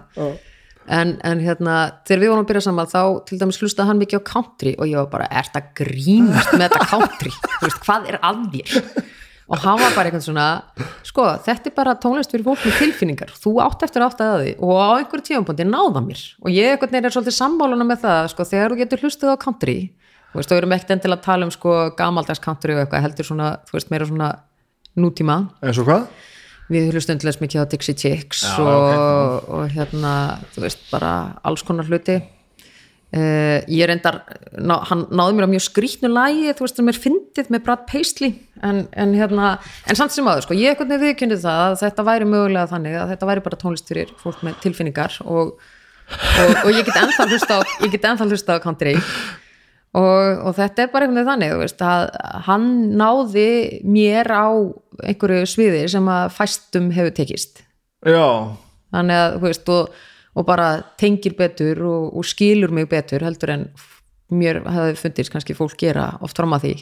En, 0.84 1.14
en 1.24 1.40
hérna, 1.40 1.76
þegar 2.04 2.22
við 2.24 2.32
vorum 2.34 2.44
að 2.44 2.50
byrja 2.50 2.64
saman 2.66 2.90
þá 2.92 3.02
til 3.30 3.38
dæmis 3.40 3.60
hlustaði 3.62 3.88
hann 3.92 4.02
mikið 4.02 4.20
á 4.20 4.28
country 4.28 4.74
og 4.76 4.90
ég 4.90 5.00
var 5.00 5.12
bara, 5.14 5.28
ert 5.32 5.56
að 5.56 5.70
grínast 5.80 6.52
með 6.58 6.66
þetta 6.74 6.88
country? 6.92 7.32
Þú 7.54 7.70
veist, 7.70 7.84
hvað 7.86 8.10
er 8.12 8.18
að 8.20 8.42
þér? 8.56 8.74
Og 9.54 9.60
hann 9.60 9.80
var 9.80 9.94
bara 9.94 10.10
eitthvað 10.10 10.26
svona 10.26 10.48
sko, 11.06 11.28
þetta 11.46 11.70
er 11.70 11.76
bara 11.78 11.94
tónlist 12.02 12.34
fyrir 12.34 12.46
fólk 12.48 12.66
með 12.66 12.78
tilfinningar. 12.82 13.32
Þú 13.38 13.58
átt 13.64 13.86
eftir 13.86 14.04
átt 14.04 14.24
að 14.24 14.36
því 14.42 14.54
og 14.66 14.82
á 14.82 14.90
einhverju 14.98 15.28
tífampondi 15.30 15.68
náða 15.70 16.04
mér. 16.04 16.24
Og 16.42 16.52
ég 16.52 16.74
einhvern 16.74 16.96
veginn 16.96 17.10
er 17.10 17.16
svolítið 17.16 17.38
sammáluna 17.38 17.88
með 17.88 18.04
það, 18.08 18.22
sko, 18.34 18.48
þegar 18.50 18.74
þú 18.74 18.80
getur 18.82 19.04
hlustið 19.04 19.36
á 19.36 19.38
country 19.44 19.78
þú 20.34 20.42
veist, 20.42 20.50
þú 20.50 20.58
erum 20.58 20.74
ekkert 20.74 20.92
enn 20.96 21.02
til 21.04 21.14
að 21.14 21.24
tala 21.28 21.46
um 21.46 21.52
sko 21.54 21.74
gamaldags 21.98 22.42
country 22.42 22.74
og 22.74 22.82
eitthvað, 22.82 23.04
heldur 23.06 23.28
svona, 23.28 23.50
þú 23.68 23.76
veist, 23.78 23.92
meira 23.94 24.08
svona 24.10 24.30
nútíma. 24.98 25.36
Eins 25.62 25.80
og 25.82 25.86
hvað? 25.86 26.08
Við 26.72 26.94
hlustum 26.94 27.20
til 27.20 27.30
þess 27.30 27.42
mikið 27.44 27.66
á 27.66 27.72
Dixie 27.72 27.98
Chicks 27.98 28.46
Já, 28.46 28.56
og, 28.62 28.86
ok. 28.86 29.50
og 29.58 29.76
hérna 29.76 30.14
þú 30.54 30.64
veist, 30.66 30.86
bara 30.92 31.12
alls 31.44 31.66
konar 31.68 31.90
hluti 31.90 32.16
uh, 32.20 33.60
ég 33.68 33.86
reyndar 33.90 34.22
ná, 34.56 34.78
hann 34.90 35.06
náði 35.12 35.38
mér 35.38 35.50
á 35.50 35.54
mjög 35.54 35.66
skrýtnu 35.68 36.12
lagi 36.14 36.56
þú 36.56 36.68
veist, 36.68 36.80
sem 36.80 36.92
er 36.94 37.02
fyndið 37.06 37.54
með 37.54 37.66
Brad 37.68 37.86
Paisley 37.90 38.34
en, 38.64 38.84
en 38.96 39.16
hérna, 39.18 39.54
en 39.90 40.00
samt 40.00 40.16
sem 40.16 40.28
áður 40.28 40.48
sko, 40.48 40.58
ég 40.58 40.74
ekkert 40.74 40.92
með 40.94 41.08
viðkynni 41.10 41.40
það 41.44 41.64
að 41.68 41.80
þetta 41.84 42.08
væri 42.10 42.30
mögulega 42.32 42.72
þannig 42.72 43.00
að 43.02 43.14
þetta 43.14 43.32
væri 43.32 43.48
bara 43.50 43.62
tónlist 43.64 43.90
fyrir 43.92 44.14
fólk 44.24 44.44
með 44.46 44.60
tilfinningar 44.64 45.20
og, 45.28 45.56
og, 45.60 46.60
og 46.64 46.70
ég 46.72 46.84
get 46.88 47.00
ennþá 47.04 47.30
hlusta 47.30 47.60
á 47.60 47.62
ég 47.84 47.96
get 47.98 48.12
ennþá 48.12 48.30
hlusta 48.32 48.60
á 48.60 48.64
country 48.64 48.98
og, 49.94 50.40
og 50.48 50.56
þetta 50.58 50.86
er 50.86 50.92
bara 50.94 51.06
einhvern 51.06 51.20
veginn 51.20 51.32
þannig 51.32 51.60
veist, 51.62 51.84
að 51.86 52.08
hann 52.48 52.70
náði 52.98 53.50
mér 53.86 54.30
á 54.34 54.50
einhverju 55.06 55.50
sviði 55.50 55.84
sem 55.94 56.10
að 56.10 56.32
fæstum 56.38 56.90
hefur 56.96 57.14
tekist. 57.20 57.62
Já, 58.04 58.54
þannig 58.94 59.22
að 59.22 59.38
þú 59.38 59.46
veist 59.48 59.74
og, 59.74 60.00
og 60.34 60.48
bara 60.48 60.70
tengir 61.00 61.38
betur 61.38 61.84
og, 61.86 62.10
og 62.18 62.28
skilur 62.28 62.74
mig 62.74 62.90
betur 62.92 63.26
heldur 63.26 63.54
en 63.54 63.68
mér 64.34 64.64
hefði 64.66 64.98
fundist 64.98 65.34
kannski 65.34 65.56
fólk 65.58 65.78
gera 65.80 66.10
oft 66.26 66.40
fram 66.40 66.56
að 66.58 66.68
því. 66.68 66.76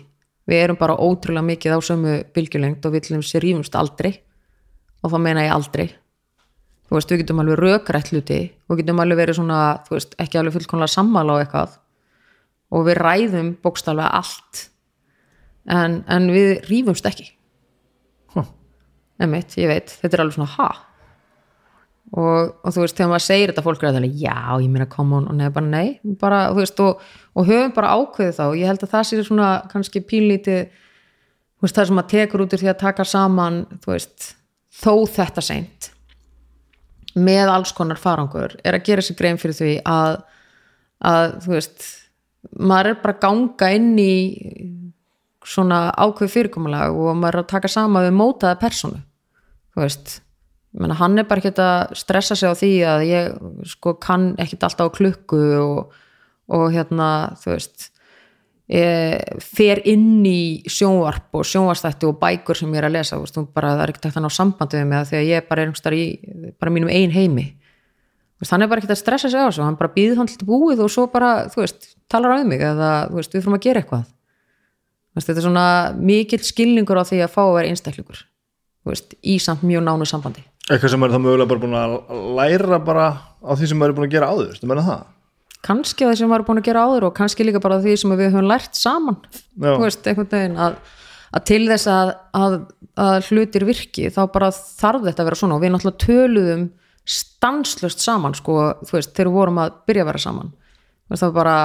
Við 0.49 0.63
erum 0.63 0.79
bara 0.79 0.97
ótrúlega 0.97 1.45
mikið 1.51 1.75
á 1.77 1.79
sömu 1.83 2.13
bylgjulengt 2.33 2.85
og 2.87 2.95
við 2.95 3.07
til 3.07 3.17
þess 3.17 3.41
rífumst 3.43 3.75
aldrei. 3.77 4.15
Og 5.01 5.11
það 5.11 5.23
meina 5.25 5.43
ég 5.45 5.53
aldrei. 5.53 5.89
Þú 6.87 6.97
veist, 6.97 7.11
við 7.11 7.21
getum 7.21 7.39
alveg 7.43 7.59
rökrætt 7.59 8.11
hluti 8.11 8.39
og 8.67 8.79
getum 8.79 8.99
alveg 9.03 9.19
verið 9.21 9.37
svona, 9.37 9.59
þú 9.85 9.95
veist, 9.95 10.15
ekki 10.19 10.39
alveg 10.39 10.57
fullkomlega 10.57 10.91
sammála 10.95 11.37
á 11.37 11.41
eitthvað 11.43 11.77
og 12.71 12.85
við 12.87 13.01
ræðum 13.01 13.55
bókstaflega 13.63 14.11
allt. 14.21 14.67
En, 15.71 16.01
en 16.09 16.29
við 16.33 16.63
rífumst 16.69 17.05
ekki. 17.05 17.27
Huh. 18.33 18.47
Einmitt, 19.21 19.57
ég 19.61 19.69
veit, 19.69 19.93
þetta 20.01 20.17
er 20.17 20.25
alveg 20.25 20.39
svona 20.39 20.55
ha? 20.55 20.69
Og, 22.11 22.55
og 22.65 22.73
þú 22.73 22.83
veist, 22.83 22.97
þegar 22.97 23.11
maður 23.13 23.27
segir 23.27 23.51
þetta 23.51 23.63
fólk 23.63 23.83
er 23.87 23.95
það 23.95 24.07
já, 24.19 24.37
ég 24.59 24.71
meina 24.71 24.87
come 24.91 25.19
on, 25.19 25.29
og 25.31 25.37
neða 25.37 25.53
bara 25.59 25.69
nei. 25.69 26.15
Bara, 26.19 26.41
þú 26.51 26.63
veist, 26.63 26.81
og, 26.83 27.03
og 27.37 27.47
höfum 27.47 27.75
bara 27.75 27.93
ákveðið 27.95 28.39
þá. 28.39 28.45
Ég 28.59 28.71
held 28.71 28.83
að 28.87 28.95
það 28.95 29.05
sé 29.07 29.21
svona 29.27 29.51
kannski 29.71 30.03
pínlítið 30.03 30.63
þú 31.61 31.67
veist, 31.67 31.77
það 31.77 31.87
sem 31.87 31.97
maður 31.99 32.13
tekur 32.15 32.41
út 32.41 32.53
úr 32.55 32.61
því 32.63 32.69
að 32.71 32.79
taka 32.81 33.03
saman 33.05 33.57
þú 33.83 33.91
veist, 33.93 34.29
þó 34.81 34.93
þetta 35.13 35.43
seint 35.45 35.91
með 37.13 37.51
alls 37.53 37.73
konar 37.77 37.99
farangur 38.01 38.55
er 38.65 38.77
að 38.77 38.87
gera 38.87 39.03
sér 39.05 39.17
grein 39.19 39.37
fyrir 39.37 39.57
því 39.59 39.73
að, 39.85 40.15
að 41.05 41.35
þú 41.45 41.53
veist 41.53 41.85
maður 42.57 42.91
er 42.91 42.99
bara 43.03 43.15
að 43.17 43.23
ganga 43.25 43.69
inn 43.77 43.93
í 44.01 44.15
svona 45.45 45.87
ákveð 45.97 46.35
fyrirkomulag 46.35 46.97
og 46.97 47.15
maður 47.17 47.39
er 47.39 47.43
að 47.45 47.53
taka 47.53 47.71
sama 47.71 48.03
við 48.05 48.13
mótaða 48.17 48.59
personu 48.61 49.01
þú 49.71 49.85
veist. 49.85 50.19
Ég 50.71 50.83
meina, 50.83 50.95
hann 51.01 51.19
er 51.19 51.27
bara 51.27 51.41
ekkert 51.41 51.59
að 51.59 51.95
stressa 51.99 52.35
sig 52.39 52.47
á 52.47 52.55
því 52.55 52.71
að 52.87 53.01
ég 53.09 53.39
sko 53.73 53.95
kann 53.99 54.31
ekkert 54.39 54.67
alltaf 54.67 54.91
á 54.91 54.95
klukku 54.95 55.39
og, 55.59 55.95
og 56.51 56.67
hérna 56.71 57.07
þú 57.41 57.55
veist 57.55 57.89
fer 58.71 59.81
inn 59.89 60.21
í 60.23 60.63
sjónvarp 60.71 61.35
og 61.35 61.43
sjónvarstætti 61.43 62.07
og 62.07 62.21
bækur 62.21 62.55
sem 62.55 62.71
ég 62.71 62.79
er 62.79 62.87
að 62.87 62.95
lesa 62.95 63.17
veist, 63.19 63.35
bara, 63.51 63.73
það 63.75 63.83
er 63.83 63.91
ekkert 63.91 64.05
hægt 64.07 64.19
að 64.21 64.23
ná 64.23 64.31
sambandi 64.31 64.83
af 64.95 65.09
því 65.09 65.17
að 65.19 65.27
ég 65.27 65.49
bara 65.49 65.61
er 65.61 65.67
einhverstaðar 65.67 65.97
í 65.97 66.05
bara 66.55 66.71
mínum 66.71 66.93
ein 66.93 67.11
heimi 67.11 67.45
hann 68.49 68.65
er 68.65 68.71
bara 68.71 68.81
ekkert 68.81 68.95
að 68.95 69.01
stressa 69.03 69.29
sig 69.29 69.37
á 69.37 69.45
þessu 69.45 69.65
hann 69.67 69.77
bara 69.77 69.93
býður 69.93 70.17
hann 70.17 70.31
til 70.31 70.47
búið 70.47 70.81
og 70.81 70.89
svo 70.89 71.05
bara 71.13 71.45
þú 71.53 71.61
veist, 71.61 71.91
talar 72.09 72.33
á 72.33 72.41
um 72.41 72.49
mig 72.49 72.63
eða 72.65 72.89
þú 73.11 73.19
veist, 73.19 73.35
við 73.35 73.45
fyrir 73.45 73.59
að 73.59 73.65
gera 73.67 73.83
eitthvað. 73.83 74.09
Þú 75.11 75.19
veist, 75.19 75.29
þetta 75.29 75.41
er 75.41 75.45
svona 75.45 75.67
mikill 75.99 76.43
skilningur 76.47 77.01
á 77.01 77.03
því 77.05 77.21
að 77.21 77.33
fá 77.35 77.41
að 77.43 77.55
vera 77.59 77.71
einstaklingur 77.71 78.25
þú 78.81 78.93
veist, 78.95 79.17
í 79.21 79.37
samt 79.43 79.61
mjög 79.67 79.85
nánu 79.85 80.09
sambandi. 80.09 80.45
Eitthvað 80.71 80.95
sem 80.95 81.05
er 81.05 81.13
það 81.13 81.25
mögulega 81.27 81.51
bara 81.51 81.61
búin 81.61 81.77
að 81.77 81.97
læra 82.39 82.81
bara 82.81 83.07
á 83.45 83.51
því 83.53 83.69
sem 83.69 83.77
maður 83.81 83.93
er 83.93 83.99
búin 83.99 84.09
að 84.09 84.15
gera 84.15 84.31
áður, 84.31 84.53
veistu 84.53 84.69
meina 84.69 84.85
það? 84.87 85.09
kannski 85.65 86.07
það 86.07 86.17
sem 86.17 86.29
við 86.29 86.37
erum 86.37 86.47
búin 86.47 86.61
að 86.61 86.67
gera 86.67 86.83
áður 86.87 87.07
og 87.07 87.15
kannski 87.17 87.45
líka 87.45 87.61
bara 87.61 87.79
því 87.83 87.95
sem 88.01 88.13
við 88.17 88.31
höfum 88.33 88.49
lært 88.49 88.77
saman 88.77 89.17
þú 89.31 89.77
veist, 89.83 90.07
veginn 90.07 90.57
að, 90.57 90.77
að 91.31 91.45
til 91.51 91.61
þess 91.69 91.89
að, 91.91 92.13
að, 92.37 92.55
að 93.05 93.29
hlutir 93.29 93.65
virki 93.69 94.09
þá 94.13 94.21
bara 94.33 94.51
þarf 94.51 95.05
þetta 95.07 95.23
að 95.23 95.29
vera 95.29 95.39
svona. 95.41 95.57
Og 95.57 95.63
við 95.63 95.73
náttúrulega 95.75 96.05
töluðum 96.05 96.63
stanslust 97.07 98.03
saman 98.03 98.35
sko, 98.37 98.57
þú 98.85 98.97
veist, 98.97 99.13
þegar 99.15 99.31
við 99.31 99.37
vorum 99.39 99.61
að 99.63 99.79
byrja 99.89 100.03
að 100.03 100.11
vera 100.11 100.21
saman. 100.25 100.51
Veist, 101.09 101.23
það 101.23 101.31
var 101.31 101.37
bara 101.39 101.55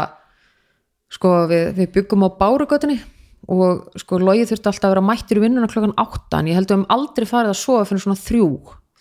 sko, 1.13 1.35
við, 1.51 1.67
við 1.77 1.93
byggum 1.99 2.27
á 2.27 2.29
bárugötunni 2.41 2.97
og 3.53 3.99
sko, 4.01 4.19
logið 4.19 4.53
þurfti 4.53 4.71
alltaf 4.73 4.89
að 4.89 4.95
vera 4.97 5.05
mættur 5.07 5.39
í 5.39 5.45
vinnuna 5.45 5.69
klokkan 5.71 5.95
átta 6.03 6.41
en 6.41 6.49
ég 6.51 6.59
held 6.59 6.67
að 6.67 6.73
við 6.73 6.81
höfum 6.81 6.97
aldrei 6.97 7.29
farið 7.31 7.53
að 7.53 7.61
sofa 7.61 7.85
fyrir 7.87 8.03
svona 8.03 8.23
þrjú, 8.23 8.49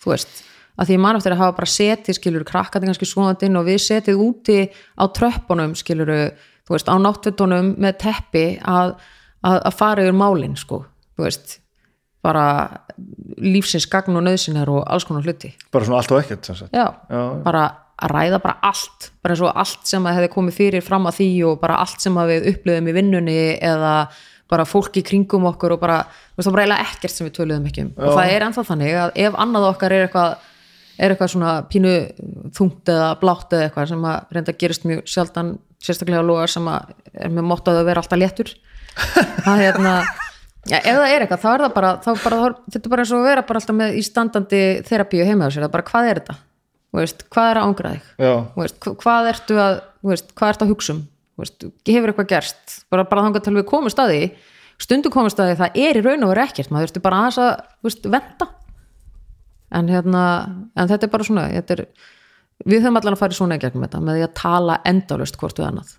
þú 0.02 0.12
veist. 0.12 0.36
Að 0.76 0.90
því 0.90 0.96
ég 0.96 1.02
man 1.02 1.16
eftir 1.16 1.32
að 1.32 1.40
hafa 1.40 1.56
bara 1.56 1.72
setið 1.72 2.18
skilur 2.18 2.44
krakkandi 2.46 2.90
kannski 2.90 3.08
svoðandi 3.08 3.48
inn 3.48 3.58
og 3.58 3.66
við 3.66 3.78
setið 3.80 4.20
úti 4.20 4.58
á 5.00 5.04
tröppunum 5.08 5.72
skilur 5.78 6.12
þú 6.66 6.74
veist, 6.74 6.90
á 6.90 6.96
náttvettunum 7.00 7.72
með 7.80 8.00
teppi 8.02 8.46
að, 8.60 8.96
að, 9.46 9.60
að 9.70 9.78
fara 9.78 10.04
yfir 10.04 10.18
málin 10.18 10.56
sko, 10.58 10.82
þú 11.16 11.26
veist 11.26 11.56
bara 12.26 12.44
lífsins 13.38 13.86
gagn 13.90 14.18
og 14.18 14.24
nöðsinar 14.26 14.70
og 14.72 14.84
alls 14.90 15.06
konar 15.06 15.26
hluti. 15.26 15.52
Bara 15.74 15.86
svona 15.86 16.02
allt 16.02 16.14
og 16.14 16.22
ekkert 16.22 16.48
já, 16.74 16.86
Já. 17.10 17.20
bara 17.44 17.66
að 17.96 18.12
ræða 18.12 18.40
bara 18.42 18.58
allt 18.68 19.10
bara 19.24 19.34
eins 19.34 19.42
og 19.46 19.52
allt 19.62 19.86
sem 19.88 20.06
að 20.06 20.18
hefði 20.18 20.32
komið 20.34 20.56
fyrir 20.58 20.84
fram 20.84 21.06
að 21.08 21.20
því 21.20 21.28
og 21.48 21.60
bara 21.62 21.78
allt 21.84 22.02
sem 22.04 22.16
að 22.20 22.32
við 22.34 22.48
upplöðum 22.52 22.90
í 22.90 22.96
vinnunni 22.96 23.38
eða 23.64 23.94
bara 24.50 24.66
fólk 24.68 24.98
í 25.00 25.04
kringum 25.06 25.46
okkur 25.50 25.74
og 25.74 25.80
bara, 25.82 26.02
það 26.36 26.48
var 26.48 26.54
bara 26.56 26.66
eiginlega 26.66 26.90
ekkert 26.90 27.14
sem 27.14 27.26
við 27.26 27.32
töluðum 27.38 27.70
ekki 27.70 27.86
um. 27.86 27.94
Og 27.96 28.12
það 28.14 28.34
er 28.34 28.44
ennþá 28.46 28.66
þannig 28.68 28.98
að 29.00 29.16
ef 29.24 29.38
annað 29.42 29.68
okkar 29.72 29.94
er 29.96 30.06
eitthvað 30.06 30.36
er 30.96 31.12
eitthvað 31.12 31.32
svona 31.32 31.54
pínu 31.70 31.94
þungt 32.56 32.92
eða 32.92 33.08
blátt 33.20 33.56
eða 33.56 33.66
eitthvað 33.66 33.90
sem 33.90 34.06
að 34.08 34.36
reynda 34.36 34.54
að 34.54 34.60
gerist 34.62 34.86
mjög 34.88 35.02
sjaldan 35.12 35.50
sérstaklega 35.82 36.24
loga 36.24 36.46
sem 36.50 36.70
að 36.72 36.94
er 37.12 37.34
með 37.34 37.48
móttað 37.50 37.80
að 37.80 37.90
vera 37.90 38.04
alltaf 38.04 38.20
léttur. 38.22 38.54
Það 39.44 39.50
er 39.56 39.64
hérna 39.66 39.96
Já, 40.66 40.78
ef 40.80 40.96
það 40.98 41.12
er 41.14 41.22
eitthvað, 41.24 41.42
þá 41.44 41.48
er 41.54 41.62
það 41.64 41.74
bara, 41.76 41.90
þá 42.02 42.08
bara 42.24 42.38
þetta 42.72 42.80
er 42.88 42.92
bara 42.92 43.02
eins 43.04 43.12
og 43.14 43.20
að 43.22 43.28
vera 43.30 43.42
bara 43.46 43.60
alltaf 43.60 43.76
með 43.78 43.96
í 44.00 44.02
standandi 44.06 44.60
þerapíu 44.88 45.26
heima 45.28 45.46
á 45.46 45.50
sér, 45.54 45.62
það 45.62 45.68
er 45.68 45.74
bara 45.76 45.86
hvað 45.90 46.08
er 46.10 46.20
þetta? 46.20 46.36
Veist, 46.96 47.22
hvað 47.30 47.50
er 47.52 47.60
að 47.60 47.66
ángra 47.68 47.92
þig? 47.94 48.08
Veist, 48.56 48.78
hva- 48.82 48.94
hvað 49.02 49.28
ertu 49.32 49.58
að 49.62 49.74
veist, 50.10 50.30
hvað 50.38 50.52
ertu 50.54 50.64
að 50.66 50.72
hugsa 50.72 50.94
um? 50.96 51.02
Hefur 51.86 52.10
eitthvað 52.12 52.28
gerst? 52.32 52.76
Bara, 52.90 53.04
bara 53.04 53.24
þangað 53.26 53.44
til 53.46 53.54
við 53.58 53.66
komum 53.68 53.92
staði 53.92 54.20
stundum 54.80 55.12
komum 55.12 55.30
staði, 55.32 55.56
það 55.60 55.76
er 55.86 55.98
í 56.00 56.04
raun 56.04 56.24
og 56.26 56.32
veru 56.32 56.42
ekkert 56.46 56.70
maður 56.72 56.88
þurfti 56.90 57.02
bara 57.04 57.20
aðeins 57.26 57.38
að 57.44 58.10
venda 58.16 58.48
en 59.76 59.88
hérna 59.92 60.22
en 60.76 60.88
þetta 60.90 61.06
er 61.08 61.12
bara 61.12 61.26
svona 61.28 61.46
þetta 61.52 61.76
er, 61.76 61.84
við 62.64 62.82
höfum 62.84 62.98
allan 63.00 63.16
að 63.16 63.22
fara 63.22 63.36
í 63.36 63.38
svona 63.38 63.56
í 63.58 63.62
gegnum 63.62 63.84
þetta 63.86 64.00
með 64.04 64.18
því 64.18 64.24
að 64.26 64.34
tala 64.40 64.76
endalust 64.88 65.38
hvort 65.40 65.60
við 65.60 65.68
annað 65.70 65.94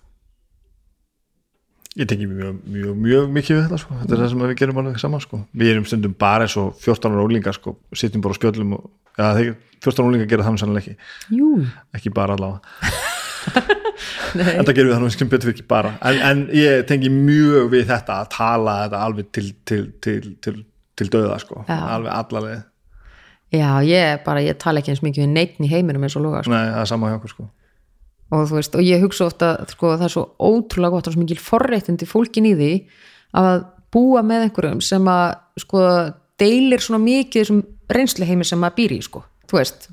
Ég 1.98 2.06
tengi 2.06 2.28
mjög, 2.30 2.58
mjög, 2.70 2.98
mjög 3.02 3.30
mikið 3.34 3.56
við 3.56 3.64
þetta 3.64 3.78
sko. 3.82 3.96
þetta 3.98 4.14
er 4.14 4.20
það 4.22 4.28
sem 4.30 4.42
við 4.44 4.58
gerum 4.60 4.76
alveg 4.78 5.00
saman 5.02 5.22
sko. 5.24 5.40
við 5.58 5.70
erum 5.72 5.86
stundum 5.88 6.12
bara 6.14 6.46
eins 6.46 6.54
og 6.60 6.76
14 6.84 7.10
ára 7.10 7.24
ólingar 7.26 7.56
sko. 7.56 7.74
sittum 7.98 8.22
bara 8.22 8.36
á 8.36 8.38
spjöllum 8.38 8.76
og, 8.76 8.84
ja, 9.18 9.32
þeir, 9.34 9.50
14 9.82 10.04
ára 10.04 10.12
ólingar 10.12 10.30
gera 10.30 10.46
það 10.46 10.78
ekki 10.78 10.94
Jú, 11.34 11.48
ekki 11.98 12.12
bara 12.14 12.36
allavega 12.38 12.62
en 14.58 14.62
það 14.62 14.72
gerum 14.76 14.90
við 14.92 14.96
þannig 14.96 15.30
betur 15.32 15.50
við 15.50 15.54
ekki 15.56 15.66
bara 15.74 15.92
en, 15.98 16.22
en 16.30 16.46
ég 16.54 16.86
tengi 16.86 17.10
mjög 17.10 17.70
við 17.74 17.86
þetta 17.90 18.20
að 18.22 18.32
tala 18.36 18.78
þetta 18.84 19.02
alveg 19.08 19.30
til, 19.34 19.46
til, 19.66 19.82
til, 20.04 20.18
til, 20.44 20.56
til 20.98 21.10
döða 21.10 21.38
sko. 21.42 21.64
Já. 21.66 21.78
alveg 21.96 22.14
allaleg 22.14 22.64
já, 23.58 23.70
ég 23.88 24.22
bara, 24.26 24.44
ég 24.44 24.58
tala 24.60 24.82
ekki 24.82 24.94
eins 24.94 25.02
mikið 25.02 25.26
við 25.26 25.32
neittn 25.34 25.66
í 25.66 25.72
heiminum 25.72 26.06
eins 26.06 26.18
og 26.20 26.28
loga 26.28 26.44
sko. 26.46 26.54
nei, 26.54 26.68
það 26.76 26.82
er 26.84 26.90
sama 26.94 27.10
hjá 27.10 27.18
okkur 27.18 27.34
sko 27.34 27.48
og 28.28 28.44
þú 28.48 28.58
veist, 28.58 28.76
og 28.76 28.84
ég 28.84 29.02
hugsa 29.02 29.28
ofta 29.28 29.50
sko, 29.70 29.94
það 29.96 30.06
er 30.08 30.14
svo 30.14 30.24
ótrúlega 30.36 30.94
gott 30.96 31.08
og 31.08 31.14
svo 31.14 31.22
mikil 31.22 31.40
forréttindi 31.40 32.08
fólkin 32.08 32.48
í 32.50 32.54
því 32.58 32.72
að 33.40 33.66
búa 33.94 34.22
með 34.26 34.48
einhverjum 34.48 34.82
sem 34.84 35.08
að 35.08 35.38
sko, 35.64 35.84
deilir 36.40 36.84
svona 36.84 37.00
mikið 37.04 37.44
þessum 37.44 37.62
reynsluheimi 37.88 38.46
sem 38.46 38.60
maður 38.60 38.78
býr 38.80 38.96
í 38.98 39.02
sko. 39.04 39.24
þú 39.48 39.60
veist, 39.60 39.88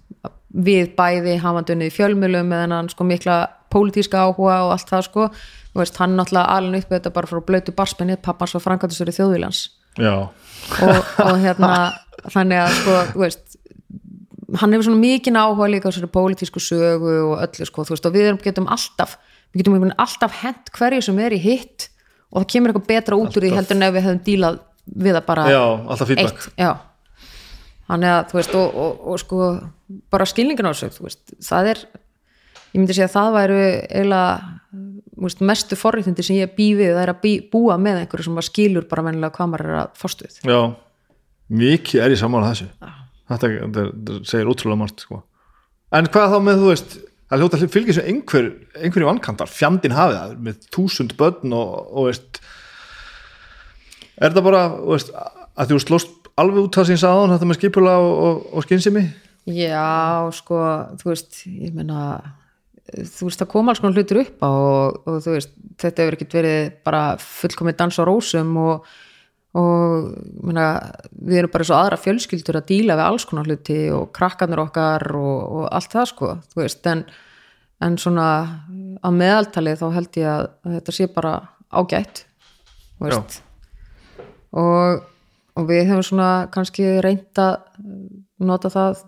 við 0.55 0.95
bæði 0.97 1.37
hafandunni 1.43 1.87
í 1.87 1.93
fjölmjölum 1.95 2.49
með 2.51 2.65
hennan 2.65 2.91
sko, 2.91 3.07
mikla 3.07 3.37
pólitíska 3.71 4.25
áhuga 4.27 4.61
og 4.65 4.73
allt 4.75 4.91
það 4.91 5.07
sko, 5.07 5.29
þú 5.71 5.81
veist, 5.81 5.99
hann 6.01 6.15
náttúrulega 6.19 6.57
alveg 6.59 6.83
upp 6.83 6.91
með 6.91 6.99
þetta 6.99 7.15
bara 7.15 7.31
frá 7.31 7.41
blötu 7.49 7.75
barspenni, 7.75 8.19
pappans 8.19 8.55
var 8.55 8.63
frangatistur 8.63 9.11
í 9.11 9.15
þjóðvílans 9.15 9.63
og, 10.83 11.13
og 11.23 11.39
hérna 11.39 11.71
þannig 12.31 12.61
að 12.65 12.77
sko, 12.81 12.99
þú 13.13 13.23
veist 13.23 13.44
hann 14.61 14.75
hefur 14.75 14.87
svona 14.89 15.01
mikið 15.01 15.39
áhuga 15.39 15.69
líka 15.71 15.89
á 15.89 15.95
svona 15.95 16.11
pólitísku 16.11 16.61
sögu 16.63 17.15
og 17.31 17.43
öllu 17.43 17.67
sko, 17.67 17.85
þú 17.87 17.95
veist, 17.95 18.07
og 18.07 18.15
við 18.15 18.31
getum 18.43 18.69
alltaf 18.71 19.17
við 19.53 19.63
getum 19.63 19.91
alltaf 19.97 20.41
hent 20.41 20.71
hverju 20.75 21.05
sem 21.07 21.19
er 21.23 21.35
í 21.35 21.41
hitt 21.41 21.89
og 22.31 22.43
það 22.43 22.49
kemur 22.53 22.73
eitthvað 22.73 22.89
betra 22.89 23.19
út 23.19 23.31
úr 23.31 23.45
því 23.45 23.51
Alltaf. 23.51 23.61
heldur 23.61 23.77
en 23.77 23.87
ef 23.87 23.93
við 23.95 24.05
hefum 24.07 24.23
dílað 24.25 24.59
við 24.85 25.15
það 25.17 25.25
bara 25.29 25.45
já, 25.49 25.61
alltaf 25.63 26.11
feedback 26.11 26.41
eitt 26.41 26.59
já. 26.59 26.71
þannig 27.89 28.11
að 28.15 28.25
þú 28.31 28.39
veist 28.39 28.57
og, 28.59 28.81
og, 28.85 29.05
og 29.13 29.21
sko 29.21 29.51
bara 30.13 30.27
skilningin 30.29 30.67
á 30.67 30.73
þessu 30.73 31.13
það 31.45 31.71
er 31.71 31.83
ég 31.85 32.81
myndi 32.81 32.97
segja 32.97 33.07
að 33.07 33.15
það 33.15 33.37
væru 33.39 33.61
eiginlega 33.63 34.81
veist, 35.25 35.45
mestu 35.47 35.79
forréttindi 35.79 36.25
sem 36.27 36.41
ég 36.41 36.55
bý 36.57 36.73
við 36.75 36.93
það 36.93 37.03
er 37.05 37.13
að 37.13 37.21
bý, 37.23 37.33
búa 37.53 37.79
með 37.79 38.03
einhverju 38.03 38.27
sem 38.27 38.43
skilur 38.49 38.89
bara 38.89 39.05
mennilega 39.07 39.37
hvað 39.37 39.51
maður 39.53 39.71
er 39.71 39.81
að 39.85 40.05
við 40.25 40.51
já, 40.51 40.61
mikið 41.63 42.05
er 42.05 42.15
ég 42.17 42.21
sammála 42.21 42.51
þessu 42.51 42.69
þetta, 43.29 43.51
þetta, 43.51 43.85
þetta 43.91 44.19
segir 44.31 44.51
ótrúlega 44.51 44.81
margt 44.83 45.05
sko. 45.05 45.21
en 45.95 46.09
hvað 46.13 46.35
þá 46.35 46.39
með 46.47 46.61
þú 46.61 46.71
veist 46.71 46.97
það 47.25 47.41
hljóta 47.41 47.59
að 47.59 47.73
fylgja 47.73 47.97
sem 47.97 48.09
einhver 48.11 48.51
einhverju 48.77 49.09
vankantar, 49.09 49.49
fjandinn 49.49 49.95
hafið 49.97 50.19
það 50.19 50.35
með 50.47 50.69
túsund 50.73 51.15
börn 51.19 51.55
og, 51.57 51.73
og 51.89 52.09
veist 52.11 52.41
er 54.15 54.29
þetta 54.29 54.45
bara 54.45 54.63
veist, 54.77 55.11
að 55.55 55.73
þú 55.73 55.81
slóst 55.83 56.31
alveg 56.39 56.67
út 56.67 56.77
það 56.77 56.89
sem 56.89 56.97
ég 56.97 57.03
sagði 57.03 57.31
þetta 57.33 57.49
með 57.49 57.59
skipula 57.59 57.95
og, 58.03 58.15
og, 58.15 58.41
og 58.53 58.67
skynsemi 58.67 59.05
Já, 59.45 60.25
sko, 60.33 60.57
þú 60.97 61.11
veist, 61.11 61.43
ég 61.45 61.73
meina, 61.75 61.99
þú 62.89 63.27
veist, 63.27 63.41
það 63.41 63.49
kom 63.51 63.67
alls 63.69 63.81
konar 63.81 63.99
hlutur 63.99 64.23
upp 64.23 64.45
og 64.47 65.19
þú 65.21 65.35
veist, 65.35 65.51
þetta 65.81 66.01
hefur 66.01 66.17
ekkert 66.17 66.37
verið 66.39 66.71
bara 66.87 67.01
fullkomið 67.21 67.77
dans 67.81 67.99
á 68.01 68.03
rósum 68.09 68.55
og, 68.63 68.87
og 69.55 70.09
meina, 70.43 70.67
við 71.15 71.39
erum 71.39 71.53
bara 71.53 71.67
svo 71.67 71.77
aðra 71.77 71.99
fjölskyldur 72.01 72.59
að 72.59 72.67
díla 72.73 72.97
við 72.99 73.05
alls 73.05 73.25
konar 73.29 73.47
hluti 73.47 73.77
og 73.95 74.09
krakkarnir 74.15 74.61
okkar 74.65 75.05
og, 75.15 75.37
og 75.61 75.65
allt 75.69 75.95
það, 75.95 76.09
sko, 76.11 76.31
veist, 76.59 76.83
en, 76.91 77.05
en 77.85 77.97
svona 78.01 78.27
á 78.99 79.09
meðaltalið 79.15 79.81
þá 79.81 79.87
held 79.95 80.19
ég 80.19 80.31
að, 80.33 80.47
að 80.65 80.77
þetta 80.79 80.97
sé 80.97 81.09
bara 81.15 81.33
ágætt, 81.75 82.25
og, 84.55 85.03
og 85.55 85.69
við 85.71 85.83
hefum 85.89 86.05
svona 86.09 86.29
kannski 86.51 86.89
reynt 87.03 87.39
að 87.39 87.57
nota 88.43 88.71
það 88.71 89.05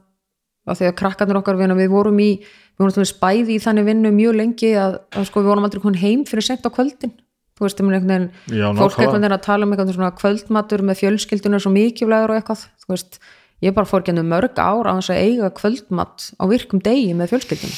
af 0.67 0.79
því 0.79 0.89
að 0.89 0.97
krakkarnir 0.99 1.39
okkar 1.39 1.59
við, 1.59 1.75
við 1.79 1.91
vorum 1.91 2.23
í 2.23 2.31
við 2.77 2.83
vorum 2.83 3.07
spæði 3.07 3.55
í 3.55 3.61
þannig 3.63 3.87
vinnu 3.87 4.11
mjög 4.15 4.35
lengi 4.41 4.73
að, 4.79 4.99
að 5.15 5.29
sko, 5.29 5.41
við 5.41 5.51
vorum 5.51 5.67
aldrei 5.67 6.01
heim 6.03 6.25
fyrir 6.27 6.45
sent 6.45 6.67
á 6.67 6.71
kvöldin 6.71 7.15
þú 7.57 7.65
veist, 7.65 7.81
einhvern 7.81 8.11
veginn, 8.11 8.29
Já, 8.53 8.67
fólk 8.77 8.99
einhvern 9.01 9.23
veginn 9.23 9.37
að 9.37 9.47
tala 9.47 9.65
um 9.65 9.73
eitthvað 9.73 9.95
svona 9.97 10.13
kvöldmatur 10.21 10.85
með 10.85 11.01
fjölskyldunum 11.01 11.63
svo 11.63 11.73
mikilvægur 11.73 12.33
og 12.33 12.39
eitthvað. 12.39 12.67
Þú 12.85 12.93
veist, 12.93 13.19
ég 13.65 13.73
bara 13.73 13.89
fór 13.89 14.05
genið 14.05 14.29
mörg 14.29 14.61
ár 14.61 14.89
á 14.89 14.93
þess 14.99 15.13
að 15.15 15.23
eiga 15.25 15.51
kvöldmat 15.57 16.29
á 16.37 16.43
virkum 16.49 16.83
degi 16.83 17.15
með 17.17 17.33
fjölskyldunum 17.33 17.77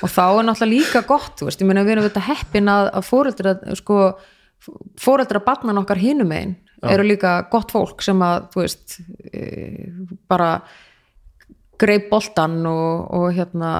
og 0.00 0.10
þá 0.10 0.24
er 0.26 0.46
náttúrulega 0.48 0.72
líka 0.72 1.02
gott 1.08 1.40
þú 1.40 1.48
veist, 1.48 1.62
ég 1.62 1.68
meina 1.68 1.84
við 1.84 1.96
erum 1.96 2.06
þetta 2.08 2.26
heppin 2.26 2.70
að, 2.72 2.90
að 2.98 3.06
fóreldra 3.06 3.54
sko, 3.78 3.98
fóreldra 5.00 5.42
barnan 5.44 5.80
okkar 5.82 6.00
hinum 6.00 6.32
einn 6.34 6.56
eru 6.88 7.04
líka 7.04 7.34
gott 7.52 7.72
fólk 7.74 8.04
sem 8.04 8.20
að 8.24 8.46
þú 8.54 8.62
veist 8.62 8.96
e, 9.32 9.42
bara 10.30 10.54
greip 11.80 12.08
boltan 12.10 12.60
og, 12.68 13.10
og 13.16 13.28
hérna 13.36 13.74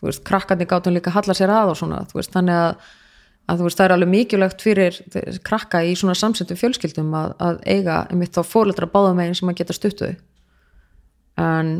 þú 0.00 0.10
veist, 0.10 0.24
krakkandi 0.28 0.68
gátum 0.68 0.96
líka 0.96 1.14
halla 1.14 1.36
sér 1.36 1.52
að 1.52 1.72
og 1.72 1.80
svona, 1.80 2.02
þú 2.10 2.20
veist, 2.20 2.32
þannig 2.36 2.60
að, 2.60 2.92
að 3.44 3.60
þú 3.60 3.66
veist, 3.66 3.78
það 3.78 3.86
er 3.86 3.94
alveg 3.96 4.12
mikilvægt 4.12 4.64
fyrir 4.64 5.00
krakka 5.44 5.82
í 5.84 5.92
svona 5.98 6.16
samsettum 6.16 6.58
fjölskyldum 6.58 7.12
að, 7.18 7.34
að 7.44 7.60
eiga 7.68 7.98
einmitt 8.08 8.36
þá 8.36 8.42
fóreldra 8.48 8.88
báðum 8.90 9.20
megin 9.20 9.36
sem 9.36 9.50
að 9.52 9.58
geta 9.60 9.76
stuttu 9.76 10.10
en, 11.40 11.74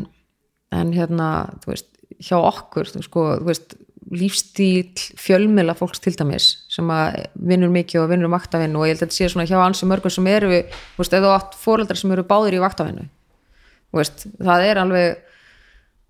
en 0.75 0.93
hérna, 0.93 1.29
þú 1.63 1.73
veist, 1.73 1.89
hjá 2.21 2.37
okkur 2.37 2.91
þú, 2.93 3.03
sko, 3.07 3.25
þú 3.41 3.49
veist, 3.49 3.77
lífstíl 4.13 4.93
fjölmila 5.17 5.73
fólks 5.77 6.01
til 6.03 6.13
dæmis 6.13 6.51
sem 6.69 6.89
að 6.93 7.23
vinnur 7.33 7.71
mikið 7.73 8.03
og 8.03 8.11
vinnur 8.11 8.29
um 8.29 8.35
vaktavinn 8.35 8.75
og 8.77 8.85
ég 8.85 8.93
held 8.93 9.01
að 9.01 9.07
þetta 9.07 9.17
sé 9.17 9.29
svona 9.33 9.47
hjá 9.49 9.57
ansi 9.63 9.87
mörgum 9.89 10.13
sem 10.13 10.27
eru 10.29 10.51
við, 10.51 10.75
þú 10.93 11.01
veist, 11.01 11.15
eða 11.17 11.31
átt 11.39 11.55
fóreldrar 11.57 11.97
sem 11.97 12.13
eru 12.13 12.25
báðir 12.27 12.59
í 12.59 12.61
vaktavinnu. 12.61 13.07
Þú 13.89 14.01
veist, 14.01 14.27
það 14.37 14.65
er 14.67 14.81
alveg 14.83 15.23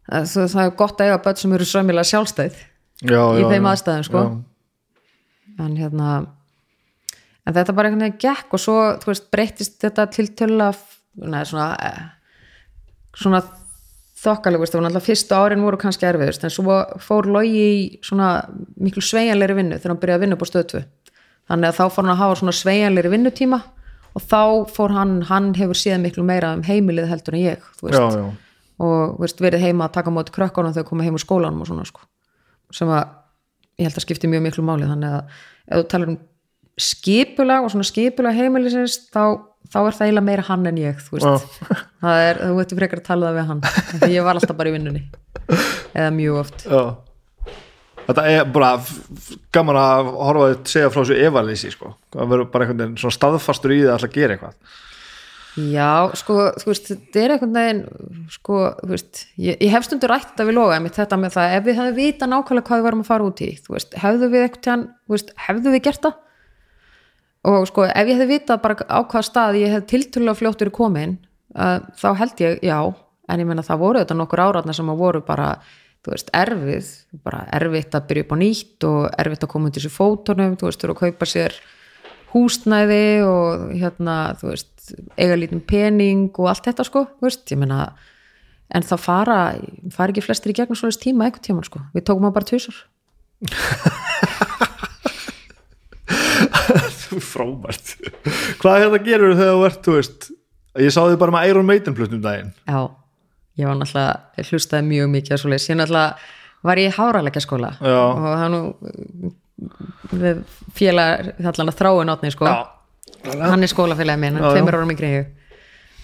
það, 0.10 0.27
það 0.41 0.61
er 0.65 0.76
gott 0.82 0.99
að 0.99 1.07
eiga 1.07 1.22
börn 1.30 1.40
sem 1.40 1.56
eru 1.56 1.69
sömilega 1.69 2.10
sjálfstæð 2.11 2.60
já, 2.60 3.22
í 3.22 3.45
já, 3.45 3.48
þeim 3.53 3.72
aðstæðum 3.72 4.06
sko. 4.10 4.26
Já. 4.26 4.55
En 5.60 5.77
hérna 5.80 6.15
en 7.45 7.53
þetta 7.53 7.76
bara 7.76 7.90
einhvern 7.90 8.07
veginn 8.07 8.23
gekk 8.26 8.56
og 8.57 8.61
svo 8.61 8.80
þú 9.02 9.11
veist, 9.11 9.30
breyttist 9.34 9.77
þetta 9.84 10.07
til 10.14 10.27
tölulega 10.34 10.73
neða 11.26 11.45
svona 11.52 11.69
eh, 11.86 12.02
svona 13.15 13.41
þokkaleg, 14.26 14.61
veist, 14.61 14.73
það 14.73 14.80
var 14.80 14.86
náttúrulega 14.88 15.06
fyrstu 15.06 15.38
árin 15.38 15.64
voru 15.64 15.80
kannski 15.80 16.07
erfiðust, 16.10 16.44
en 16.44 16.53
svo 16.53 16.80
fór 17.03 17.27
logi 17.30 17.61
í 17.61 17.76
svona 18.06 18.30
miklu 18.82 19.03
sveigjanleiri 19.06 19.57
vinnu 19.60 19.77
þegar 19.77 19.94
hann 19.94 20.02
byrjaði 20.02 20.19
að 20.19 20.26
vinna 20.26 20.38
upp 20.38 20.45
á 20.45 20.52
stöðtu 20.52 20.82
þannig 21.52 21.69
að 21.69 21.77
þá 21.77 21.84
fór 21.86 22.03
hann 22.03 22.14
að 22.15 22.22
hafa 22.23 22.40
svona 22.40 22.56
sveigjanleiri 22.60 23.11
vinnutíma 23.14 23.60
og 24.15 24.23
þá 24.23 24.41
fór 24.72 24.95
hann, 24.95 25.14
hann 25.30 25.52
hefur 25.60 25.77
séð 25.77 26.02
miklu 26.06 26.26
meira 26.26 26.56
um 26.56 26.64
heimilið 26.65 27.11
heldur 27.11 27.38
en 27.38 27.44
ég 27.44 27.69
þú 27.77 27.90
veist, 27.90 27.99
já, 27.99 28.23
já. 28.23 28.64
og 28.88 29.19
veist, 29.22 29.44
verið 29.44 29.68
heima 29.68 29.90
að 29.90 29.98
taka 29.99 30.15
móti 30.15 30.36
krökkunum 30.36 30.73
þegar 30.76 30.90
koma 30.90 31.06
heim 31.06 31.19
úr 31.19 31.23
skólanum 31.23 31.61
og 31.61 31.69
svona 31.69 31.86
sko. 31.88 32.07
sem 32.73 32.90
að 32.90 33.11
ég 33.80 33.88
held 33.88 33.99
að 33.99 34.06
skipti 34.06 34.30
mjög 34.31 34.45
miklu 34.45 34.65
máli 34.65 34.88
þannig 34.89 35.18
að 35.18 35.35
ef 35.65 35.81
þú 35.81 35.88
talar 35.91 36.14
um 36.14 36.18
skipulag 36.85 37.65
og 37.65 37.72
svona 37.72 37.88
skipulag 37.88 38.35
heimilisins 38.35 38.97
þá, 39.14 39.39
þá 39.72 39.80
er 39.81 39.97
það 39.97 40.06
eiginlega 40.07 40.27
meira 40.27 40.45
hann 40.49 40.68
en 40.69 40.80
ég 40.81 41.02
þú 41.06 41.18
veist, 41.18 41.60
það 42.03 42.27
er, 42.27 42.41
þú 42.43 42.60
veitur 42.60 42.81
frekar 42.81 43.02
að 43.02 43.10
tala 43.10 43.31
það 43.31 43.39
við 43.39 43.49
hann 43.52 43.65
því 44.03 44.11
ég 44.14 44.27
var 44.27 44.39
alltaf 44.39 44.60
bara 44.60 44.72
í 44.72 44.76
vinnunni 44.76 45.03
eða 45.95 46.14
mjög 46.15 46.41
oft 46.43 46.65
Já. 46.68 46.84
Þetta 48.06 48.23
er 48.30 48.49
bara 48.53 48.76
gaman 49.56 49.77
að 49.81 50.10
horfa 50.14 50.49
að 50.52 50.57
segja 50.69 50.89
frá 50.93 50.99
þessu 50.99 51.15
evalýsi 51.26 51.72
sko. 51.73 51.95
að 52.14 52.34
vera 52.35 52.43
bara 52.53 52.68
einhvern 52.68 52.84
veginn 52.84 52.99
svona 53.02 53.15
staðfastur 53.15 53.73
í 53.73 53.80
það 53.81 54.06
að 54.06 54.14
gera 54.14 54.35
eitthvað 54.35 54.76
Já, 55.56 56.11
sko, 56.19 56.36
þú 56.60 56.68
veist, 56.68 56.90
þetta 56.90 57.22
er 57.22 57.34
einhvern 57.36 57.56
veginn, 57.56 57.77
sko, 58.34 58.57
þú 58.82 58.90
veist, 58.91 59.22
ég, 59.40 59.56
ég 59.64 59.72
hef 59.72 59.86
stundur 59.88 60.11
rætt 60.11 60.34
þetta 60.34 60.48
við 60.49 60.57
loga, 60.57 60.76
einmitt 60.76 60.98
þetta 60.99 61.19
með 61.22 61.38
það, 61.38 61.53
ef 61.56 61.64
við 61.64 61.77
hefðum 61.80 61.95
vita 61.95 62.27
nákvæmlega 62.27 62.68
hvað 62.68 62.82
við 62.82 62.88
varum 62.90 63.03
að 63.06 63.07
fara 63.07 63.27
út 63.30 63.44
í, 63.45 63.48
þú 63.64 63.76
veist, 63.77 63.95
hefðu 64.02 64.30
við 64.34 64.44
eitthvað 64.44 64.65
tján, 64.68 64.84
þú 65.06 65.15
veist, 65.15 65.32
hefðu 65.45 65.73
við 65.76 65.84
gert 65.86 66.07
það? 66.07 66.18
Og 67.45 67.68
sko, 67.69 67.86
ef 67.88 68.11
ég 68.11 68.19
hefði 68.19 68.27
vitað 68.34 68.61
bara 68.65 68.77
á 68.84 68.99
hvað 69.06 69.26
stað 69.30 69.60
ég 69.61 69.73
hef 69.77 69.88
tiltölulega 69.94 70.40
fljóttur 70.41 70.73
komin, 70.76 71.15
uh, 71.56 71.77
þá 72.02 72.07
held 72.19 72.44
ég, 72.44 72.60
já, 72.65 72.80
en 73.32 73.45
ég 73.45 73.48
meina 73.48 73.64
það 73.65 73.84
voru 73.86 74.03
þetta 74.03 74.19
nokkur 74.19 74.44
áratna 74.44 74.76
sem 74.76 74.91
að 74.91 75.02
voru 75.06 75.23
bara, 75.23 75.53
þú 76.03 76.18
veist, 76.18 76.36
erfið, 76.36 76.91
bara 77.23 77.45
erfitt 77.56 77.95
að 77.95 78.11
byrja 78.11 78.27
upp 78.27 78.36
á 78.36 78.38
nýtt 78.44 78.90
og 78.90 78.99
erfitt 79.23 79.48
að 79.48 79.53
koma 79.56 79.72
í 79.72 79.77
þessu 79.80 79.94
fótunum, 79.94 80.60
þú 80.60 80.68
veist, 80.68 80.84
þú 80.84 80.90
eru 80.90 80.98
að 80.98 81.03
kaupa 81.06 81.30
sér 81.32 81.60
húsnæði 82.36 83.06
og 83.23 83.69
hérna, 83.72 84.18
þú 84.41 84.52
veist, 84.52 84.74
eiga 85.18 85.36
lítinn 85.40 85.64
pening 85.66 86.30
og 86.40 86.49
allt 86.52 86.66
þetta 86.68 86.84
sko, 86.88 87.06
þú 87.18 87.24
veist, 87.28 87.45
ég 87.52 87.60
meina 87.62 87.80
en 88.74 88.86
það 88.86 88.99
fara, 89.03 89.40
fara 89.94 90.12
ekki 90.14 90.26
flestir 90.26 90.52
í 90.53 90.57
gegnum 90.57 90.78
svona 90.80 91.02
tíma 91.02 91.28
einhvern 91.28 91.45
tíma 91.45 91.62
sko, 91.68 91.80
við 91.95 92.07
tókum 92.07 92.28
það 92.28 92.38
bara 92.40 92.49
tvisar 92.52 92.78
frábært 97.26 97.86
hvað 98.62 98.80
hérna 98.84 98.99
gerur 99.06 99.36
þegar 99.38 99.56
þú 99.56 99.66
ert 99.68 99.82
þú 99.86 99.94
veist, 99.98 100.30
ég 100.82 100.91
sá 100.94 101.02
þið 101.03 101.20
bara 101.22 101.36
með 101.36 101.49
Iron 101.52 101.68
Maiden 101.68 101.95
plötnum 101.98 102.24
daginn. 102.24 102.52
Já, 102.68 102.80
ég 103.60 103.70
var 103.70 103.78
náttúrulega 103.80 104.48
hlustaði 104.49 104.90
mjög 104.90 105.07
mikið 105.14 105.36
að 105.36 105.41
svoleiðis, 105.44 105.70
ég 105.70 105.80
náttúrulega 105.80 106.10
var 106.66 106.82
ég 106.82 106.90
í 106.90 106.95
háralækja 106.95 107.44
skóla 107.45 107.72
Já. 107.78 107.99
og 108.02 108.26
það 108.26 108.48
nú 108.53 108.62
við 110.16 110.41
félag 110.76 111.30
allan 111.40 111.72
að 111.72 111.78
þráin 111.80 112.14
átni 112.16 112.34
sko. 112.34 112.49
Já. 112.49 112.57
Hann 113.26 113.65
er 113.65 113.72
skólafélagi 113.72 114.22
minn, 114.22 114.38
hann 114.39 114.53
tveimur 114.53 114.77
mikið 114.89 115.07
en 115.10 115.15
ég 115.15 115.34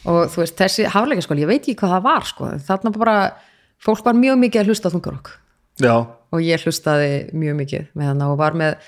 og 0.10 0.32
þú 0.34 0.42
veist, 0.42 0.58
þessi 0.58 0.88
háralækja 0.90 1.26
skóli, 1.28 1.44
ég 1.44 1.50
veit 1.52 1.62
ekki 1.62 1.78
hvað 1.82 1.96
það 1.96 2.06
var 2.08 2.28
sko, 2.30 2.50
þarna 2.66 2.92
bara 2.96 3.16
fólk 3.82 4.06
var 4.06 4.18
mjög 4.18 4.40
mikið 4.42 4.64
að 4.64 4.72
hlusta 4.72 4.92
þungarokk. 4.94 5.34
Og 6.32 6.46
ég 6.46 6.64
hlustaði 6.66 7.12
mjög 7.38 7.58
mikið 7.60 7.92
með 7.98 8.10
hann 8.12 8.24
og 8.26 8.38
var 8.40 8.58
með 8.58 8.80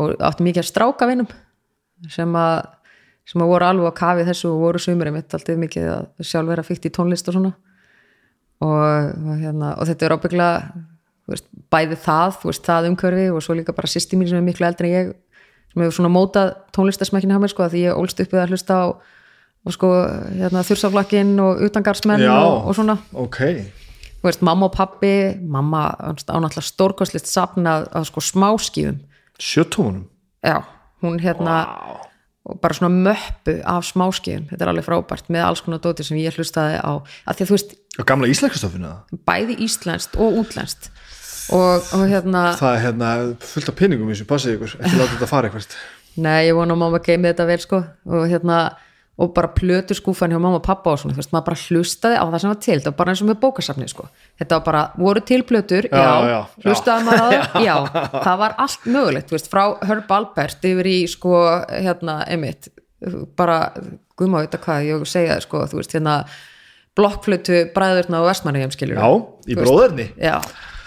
og 0.00 0.14
átti 0.24 0.46
mikið 0.46 0.62
að 0.62 0.70
stráka 0.70 1.08
vinum 1.10 1.28
sem 2.12 2.38
að 2.38 2.62
sem 3.28 3.42
að 3.44 3.52
voru 3.52 3.66
alveg 3.68 3.92
á 3.94 4.00
kafi 4.00 4.24
þessu 4.26 4.48
og 4.50 4.62
voru 4.64 4.80
sumurinn 4.82 5.14
mitt 5.14 5.34
alltaf 5.36 5.58
mikið 5.60 5.84
að 5.92 6.24
sjálf 6.26 6.50
vera 6.50 6.64
fyrkt 6.66 6.88
í 6.88 6.90
tónlist 6.94 7.28
og 7.30 7.36
svona. 7.36 7.52
Og, 8.62 8.72
og, 8.72 9.36
hérna, 9.38 9.74
og 9.76 9.86
þetta 9.86 10.06
er 10.06 10.14
ábygglega 10.16 10.50
veist, 11.30 11.46
bæði 11.70 11.98
það, 12.02 12.34
þú 12.40 12.50
veist, 12.50 12.64
það 12.66 12.88
umhverfi 12.90 13.28
og 13.30 13.44
svo 13.44 13.56
líka 13.58 13.74
bara 13.76 13.90
sýsti 13.90 14.18
mín 14.18 14.30
sem 14.30 14.40
er 14.40 14.46
miklu 14.46 14.66
eldri 14.66 14.90
en 14.90 14.96
ég 14.96 15.12
sem 15.72 15.82
hefur 15.82 15.96
svona 15.96 16.12
mótað 16.12 16.52
tónlistasmækinu 16.76 17.34
hjá 17.34 17.42
mér 17.42 17.52
sko, 17.52 17.68
því 17.72 17.84
ég 17.86 17.98
ólst 17.98 18.20
upp 18.22 18.34
við 18.34 18.42
að 18.42 18.54
hlusta 18.54 18.76
á 18.76 18.84
og 19.62 19.76
sko, 19.76 19.90
hérna, 20.36 20.64
þursaflakkin 20.66 21.32
og 21.42 21.62
utangarsmenn 21.68 22.24
og, 22.28 22.68
og 22.68 22.76
svona. 22.76 22.98
Ok. 23.14 23.40
Þú 24.22 24.28
veist, 24.28 24.44
mamma 24.46 24.68
og 24.68 24.76
pappi 24.76 25.12
mamma 25.40 25.88
ánáttúrulega 26.02 26.66
stórkostlist 26.66 27.30
safnað 27.30 27.88
að 27.90 28.08
sko 28.10 28.24
smáskífum. 28.26 29.02
Sjötónum 29.42 30.08
já, 30.42 30.62
hún 31.02 31.18
hérna 31.22 31.62
og 32.42 32.58
bara 32.62 32.74
svona 32.74 32.90
möppu 32.90 33.60
af 33.66 33.86
smáskífum. 33.86 34.48
Þetta 34.50 34.66
er 34.66 34.72
alveg 34.72 34.86
frábært 34.86 35.30
með 35.30 35.46
alls 35.46 35.62
konar 35.62 35.82
dóti 35.82 36.06
sem 36.06 36.18
ég 36.18 36.34
hlustaði 36.34 36.78
á, 36.82 36.98
að 36.98 37.38
því 37.38 37.46
að 37.46 37.50
þú 37.50 37.56
veist 37.56 37.78
og 38.00 38.08
gamla 38.08 38.28
íslenskustöfinu 38.32 38.90
bæði 39.28 39.58
íslenskt 39.66 40.16
og 40.16 40.38
útlenskt 40.40 40.88
og, 41.56 41.90
og 41.96 42.06
hérna 42.10 42.46
það 42.58 42.76
er 42.76 42.86
hérna 42.86 43.10
fullt 43.52 43.72
af 43.72 43.76
pinningum 43.78 44.08
í 44.10 44.16
þessu, 44.16 44.28
passið 44.30 44.56
ykkur 44.56 44.78
ekki 44.78 44.96
láta 45.00 45.12
þetta 45.16 45.30
fara 45.30 45.50
eitthvað 45.50 45.76
Nei, 46.20 46.48
ég 46.50 46.56
vona 46.56 46.74
að 46.74 46.80
mamma 46.82 46.98
geimi 47.00 47.30
þetta 47.30 47.44
vel 47.48 47.60
sko. 47.62 47.78
Og 48.12 48.26
hérna 48.28 48.56
og 49.22 49.30
bara 49.36 49.48
plötu 49.54 49.94
skúfan 49.94 50.32
hjá 50.32 50.38
mamma 50.40 50.58
og 50.58 50.64
pappa 50.64 50.94
og 50.94 51.00
svona, 51.00 51.14
þú 51.14 51.20
veist, 51.20 51.32
maður 51.34 51.46
bara 51.46 51.60
hlustaði 51.62 52.16
á 52.16 52.24
það 52.24 52.38
sem 52.42 52.50
var 52.52 52.60
til. 52.64 52.76
Það 52.80 52.88
var 52.90 52.96
bara 52.98 53.12
eins 53.12 53.22
og 53.22 53.28
með 53.28 53.40
bókasafni 53.42 53.88
sko. 53.88 54.06
Þetta 54.40 54.58
var 54.58 54.64
bara, 54.66 54.82
voru 54.98 55.22
til 55.28 55.40
plötur, 55.48 55.88
já, 55.88 56.02
Já, 56.02 56.30
já, 56.32 56.38
hlustaði 56.64 57.06
maður 57.06 57.22
á 57.22 57.28
það, 57.28 57.58
já. 57.68 57.74
það 58.16 58.40
var 58.42 58.56
allt 58.64 58.88
mögulegt, 58.96 59.28
þú 59.28 59.36
veist, 59.36 59.50
frá 59.52 59.62
Herb 59.88 60.16
Albert 60.16 60.68
yfir 60.72 60.90
í 60.90 60.96
sko, 61.12 61.34
hérna, 61.70 62.16
einmitt, 62.28 62.72
bara 63.38 63.58
guðma 64.18 64.40
að 64.40 64.48
vita 64.48 64.62
hvað, 64.64 64.88
ég 64.88 65.06
segja 65.12 65.38
sko, 65.44 65.64
þú 65.70 65.80
veist, 65.80 65.96
hérna 65.96 66.16
blokkflötu 66.98 67.62
bræðurna 67.72 68.20
og 68.20 68.28
vestmanni 68.28 68.66
skilur 68.72 68.98
já, 69.00 69.08
í 69.48 69.56
bróðurni 69.56 70.10
já, 70.20 70.36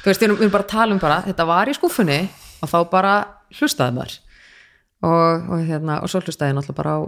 þú 0.06 0.12
veist, 0.12 0.22
við 0.22 0.28
erum, 0.28 0.38
við 0.38 0.46
erum 0.46 0.54
bara 0.54 0.66
að 0.68 0.74
tala 0.76 0.94
um 0.94 1.00
bara 1.02 1.22
þetta 1.26 1.48
var 1.50 1.72
í 1.72 1.74
skúfunni 1.74 2.18
og 2.62 2.70
þá 2.70 2.78
bara 2.92 3.14
hlustaði 3.58 3.96
maður. 3.96 4.20
Og, 5.06 5.48
og 5.50 5.64
hérna, 5.66 5.98
og 6.06 6.12
svo 6.12 6.22
hlustaði 6.22 6.54
ég 6.54 6.60
náttúrulega 6.60 6.78
bara 6.78 6.94
á 6.94 7.00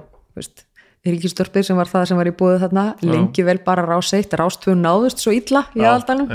ríkistörpið 1.07 1.69
sem 1.69 1.77
var 1.77 1.89
það 1.91 2.07
sem 2.09 2.19
var 2.19 2.27
í 2.27 2.33
búið 2.35 2.63
þarna, 2.65 2.87
lengi 3.05 3.45
vel 3.45 3.59
bara 3.63 3.85
rás 3.85 4.09
eitt 4.17 4.33
rás 4.35 4.57
tvö 4.59 4.73
náðust 4.75 5.21
svo 5.21 5.31
illa 5.35 5.63
í 5.77 5.85
aðaldalum 5.85 6.27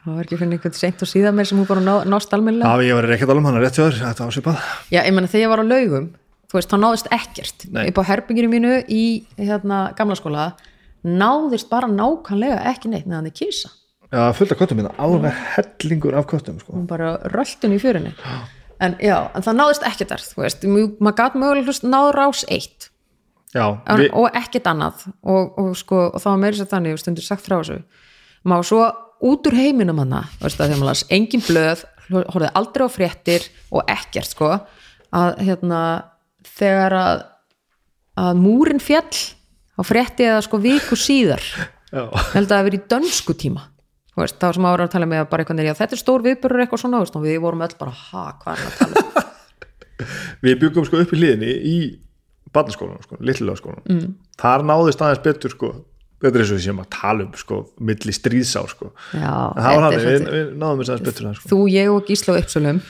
það 0.00 0.16
var 0.16 0.24
ekki 0.24 0.38
fyrir 0.40 0.56
einhvern 0.56 0.76
seint 0.80 1.04
og 1.04 1.10
síðan 1.10 1.36
mér 1.36 1.46
sem 1.50 1.60
hún 1.60 1.68
bara 1.68 1.82
ná, 1.84 1.92
nást 2.08 2.32
almennilega. 2.32 2.72
Já, 2.72 2.88
ég 2.88 2.96
var 2.96 3.12
ekki 3.12 3.26
að 3.26 3.30
tala 3.34 3.42
um 3.42 3.48
hana 3.50 3.60
rétt 3.60 3.76
þér, 3.76 3.98
þetta 4.00 4.24
var 4.24 4.32
svipað. 4.32 4.62
Já, 4.88 5.00
ég 5.04 5.12
menna 5.12 5.28
þegar 5.28 5.44
ég 5.44 5.52
var 5.52 5.60
á 5.60 5.66
laugum 5.68 6.06
þú 6.48 6.56
veist, 6.56 6.72
þá 6.72 6.78
náðist 6.80 7.10
ekkert. 7.14 7.66
Nei. 7.68 7.82
upp 7.90 8.00
á 8.00 8.08
herbygginu 8.08 8.50
mínu 8.50 8.78
í 8.88 9.02
hérna 9.36 9.82
gamla 9.98 10.16
skóla 10.18 10.46
náðist 11.04 11.68
bara 11.70 11.88
nákvæmlega 11.92 12.64
ekki 12.72 12.90
neitt 12.90 13.06
neðan 13.06 13.28
þið 13.28 13.36
kísa 13.42 13.70
Já, 14.10 14.32
fullt 14.34 14.54
af 14.54 14.58
köttum 14.58 14.80
minna, 14.80 14.94
alveg 14.98 15.36
hellingur 15.56 16.16
af 16.18 16.26
köttum 16.30 16.58
sko. 16.58 16.74
hún 16.74 16.88
bara 16.90 17.16
röltun 17.30 17.76
í 17.76 17.78
fjörinni 17.78 18.14
en 18.80 18.96
já, 19.02 19.16
en 19.36 19.44
það 19.44 19.58
náðist 19.58 19.84
ekkert 19.86 20.14
þar 20.14 20.24
þú 20.24 20.42
veist, 20.44 20.64
maður 20.98 21.16
gat 21.20 21.36
mögulega 21.38 21.68
hlust 21.68 21.86
náð 21.86 22.10
rás 22.16 22.42
eitt. 22.48 22.88
Já, 23.50 23.64
en, 23.66 23.98
við, 23.98 24.12
og 24.16 24.36
ekkert 24.38 24.68
annað. 24.70 25.06
Og, 25.26 25.56
og, 25.58 25.72
sko, 25.78 26.04
og 26.08 26.22
það 26.22 26.30
var 26.30 26.42
meiri 26.44 26.60
sér 26.60 26.68
þannig, 26.70 26.94
ég 26.94 27.02
stundur 27.02 27.26
sagt 27.26 27.44
frá 27.44 27.56
þessu. 27.58 27.80
Maður 28.48 28.68
svo 28.70 28.84
út 29.30 29.48
úr 29.50 29.58
heiminum 29.58 30.00
það, 30.00 30.30
þegar 30.46 30.76
maður 30.76 30.88
las 30.92 31.02
engin 31.12 31.44
blöð 31.44 31.84
horfði 32.10 32.52
aldrei 32.58 32.86
á 32.86 32.90
fréttir 32.90 33.44
og 33.70 33.90
ekkert 33.90 34.32
sko, 34.32 34.54
að 35.14 35.42
hérna 35.46 35.82
þegar 36.56 36.96
að, 36.96 37.26
að 38.22 38.40
múrin 38.40 38.82
fjall 38.82 39.20
á 39.76 39.82
frétti 39.86 40.26
eða 40.26 40.40
sko 40.46 40.62
viku 40.62 40.98
síðar. 40.98 41.44
Held 41.90 42.46
að 42.46 42.48
það 42.48 42.56
hafi 42.56 42.70
verið 42.70 42.80
í 42.80 42.88
dönsku 42.94 43.34
tíma 43.38 43.66
veist, 44.22 44.38
það 44.40 44.50
var 44.50 44.58
sem 44.58 44.68
ára 44.70 44.86
að 44.86 44.94
tala 44.94 45.08
með 45.10 45.22
að 45.22 45.30
bara 45.32 45.44
eitthvað 45.44 45.66
já, 45.66 45.74
þetta 45.78 45.96
er 45.96 46.00
stór 46.00 46.24
viðbörur 46.26 46.62
eitthvað 46.64 46.82
svona 46.84 47.02
veist, 47.02 47.16
og 47.18 47.26
við 47.26 47.40
vorum 47.44 47.64
öll 47.66 47.76
bara, 47.80 47.96
ha, 47.96 48.24
hvað 48.40 48.54
er 48.54 48.62
hann 48.62 48.70
að 48.70 48.80
tala 48.80 49.04
um 49.04 49.28
við 50.46 50.58
byggum 50.62 50.86
sko 50.88 51.02
upp 51.02 51.14
í 51.14 51.20
hliðinni 51.20 51.52
í 51.70 51.76
barnaskólanum, 52.54 53.04
sko, 53.04 53.20
litlilega 53.22 53.76
mm. 53.84 54.10
þar 54.40 54.66
náðist 54.66 55.04
aðeins 55.04 55.22
betur 55.24 55.54
sko, 55.54 55.72
betur 56.22 56.42
eins 56.42 56.52
og 56.52 56.58
við 56.58 56.66
séum 56.66 56.82
að 56.82 56.90
tala 56.96 57.26
um 57.26 57.32
sko, 57.38 57.60
milli 57.90 58.14
stríðsá 58.16 58.64
sko. 58.72 58.90
já, 59.14 59.30
það 59.30 59.68
hann, 59.68 59.86
þetta 59.86 60.00
er 60.00 60.08
við, 60.08 60.28
við 60.34 60.52
náðum 60.62 60.82
þess 60.82 60.94
aðeins 60.94 61.08
betur 61.08 61.28
það, 61.28 61.38
sko. 61.38 61.50
þú, 61.52 61.60
ég 61.76 61.94
og 61.94 62.10
Gísla 62.10 62.34
og 62.34 62.42
Ypsulum 62.42 62.82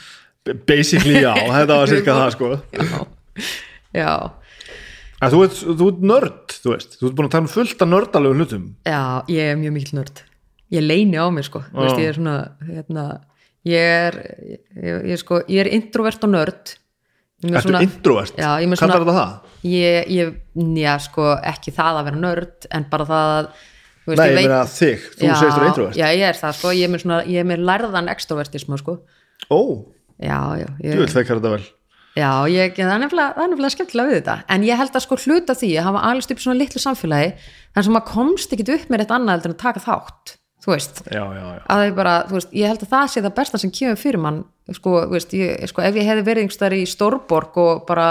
basically 0.70 1.20
já, 1.20 1.32
þetta 1.58 1.80
var 1.82 1.94
cirka 1.94 2.18
það 2.20 2.36
sko. 2.36 2.52
já, 3.96 4.12
En 5.20 5.28
þú 5.28 5.42
ert, 5.44 5.58
nörd, 6.00 6.52
þú 6.64 6.70
veist 6.72 6.94
þú 6.96 7.10
ert 7.10 7.16
búin 7.18 7.26
að 7.26 7.32
tala 7.34 7.44
um 7.44 7.52
fullt 7.52 7.82
af 7.84 7.88
nördalegu 7.90 8.38
hlutum 8.38 8.62
já, 8.88 9.00
ég 9.28 9.50
er 9.52 9.58
mjög 9.60 9.74
mikill 9.76 9.98
nörd 9.98 10.22
ég 10.70 10.84
leini 10.84 11.18
á 11.18 11.26
mér 11.32 11.46
sko. 11.46 11.62
Já. 11.72 11.96
ég 11.98 12.08
er 12.10 12.18
svona, 12.18 12.36
hérna 12.66 13.06
ég 13.68 13.88
er, 14.06 14.18
ég, 14.50 14.60
ég, 14.84 15.10
er 15.16 15.20
sko, 15.20 15.40
ég 15.48 15.64
er 15.64 15.72
introvert 15.76 16.24
og 16.24 16.32
nörd. 16.34 16.76
Er 17.40 17.56
Ertu 17.56 17.68
svona- 17.70 17.82
introvert? 17.86 18.36
já, 18.36 18.50
ég 18.60 18.66
er 18.66 18.70
með 18.70 18.80
svona 18.82 19.00
það? 19.16 19.34
já, 20.76 20.94
sko, 21.00 21.26
ekki 21.52 21.72
það 21.72 22.00
að 22.00 22.04
vera 22.10 22.20
nörd 22.20 22.66
en 22.70 22.86
bara 22.90 23.04
það 23.08 23.34
að 23.38 23.50
Nei, 24.10 24.16
ég 24.16 24.30
ég 24.30 24.34
meina 24.34 24.60
þig, 24.66 25.02
þú 25.20 25.26
já, 25.28 25.34
segist 25.38 25.56
þú 25.58 25.66
introvert. 25.68 25.96
já, 25.96 26.06
ég 26.10 26.24
er 26.28 26.34
það, 26.40 26.54
sko, 26.58 26.72
ég 26.74 26.84
er 26.84 26.90
með, 26.90 27.02
svona, 27.04 27.18
ég 27.30 27.40
er 27.40 27.44
með 27.44 27.64
lærðan 27.68 28.08
extrovertisma, 28.10 28.78
sko. 28.80 28.96
Ó, 29.50 29.60
já, 30.20 30.40
já, 30.58 30.66
þú 30.80 30.96
vil 31.04 31.12
feikar 31.12 31.38
þetta 31.40 31.52
vel. 31.54 31.62
Já 32.18 32.30
ég, 32.50 32.74
það, 32.74 32.90
er 32.90 33.02
nefnilega, 33.04 33.34
er 33.68 33.74
skemmtilega 33.76 34.10
við 34.10 34.16
þetta. 34.18 34.34
En 34.50 34.64
ég 34.66 34.80
held 34.80 34.96
að 34.98 35.04
sko 35.04 35.18
hluta 35.22 35.54
því 35.54 35.70
að 35.78 35.86
hafa 35.86 36.00
alveg 36.10 36.24
í 36.26 36.42
svona 36.42 36.58
litlu 36.58 36.82
samfélagi 36.82 37.28
þar 37.70 37.86
sem 37.86 37.94
maður 37.94 38.08
komst 38.10 38.54
ekkit 38.56 38.72
upp 38.74 38.88
með 38.90 39.04
eitt 39.04 39.14
annað 39.14 39.46
en 39.46 39.54
að 39.54 39.60
taka 39.62 39.82
þátt 39.84 40.32
þú 40.60 40.74
veist, 40.74 41.02
Já, 41.08 41.22
já, 41.24 41.42
já. 41.56 41.60
Að 41.72 41.84
er 41.86 41.92
bara, 41.96 42.14
veist, 42.30 42.54
ég 42.56 42.68
held 42.70 42.84
að 42.84 42.94
það 42.94 43.10
sé 43.14 43.24
það 43.24 43.36
besta 43.40 43.60
sem 43.62 43.74
kemur 43.74 44.00
fyrir 44.00 44.20
mann. 44.22 44.40
Sko, 44.76 44.94
veist, 45.10 45.34
ég, 45.34 45.66
sko, 45.70 45.82
ef 45.82 45.98
ég 45.98 46.08
hefði 46.08 46.26
verið 46.28 46.44
einhverstaðar 46.46 46.78
í 46.78 46.86
Stórborg 46.86 47.56
og 47.58 47.84
bara 47.88 48.08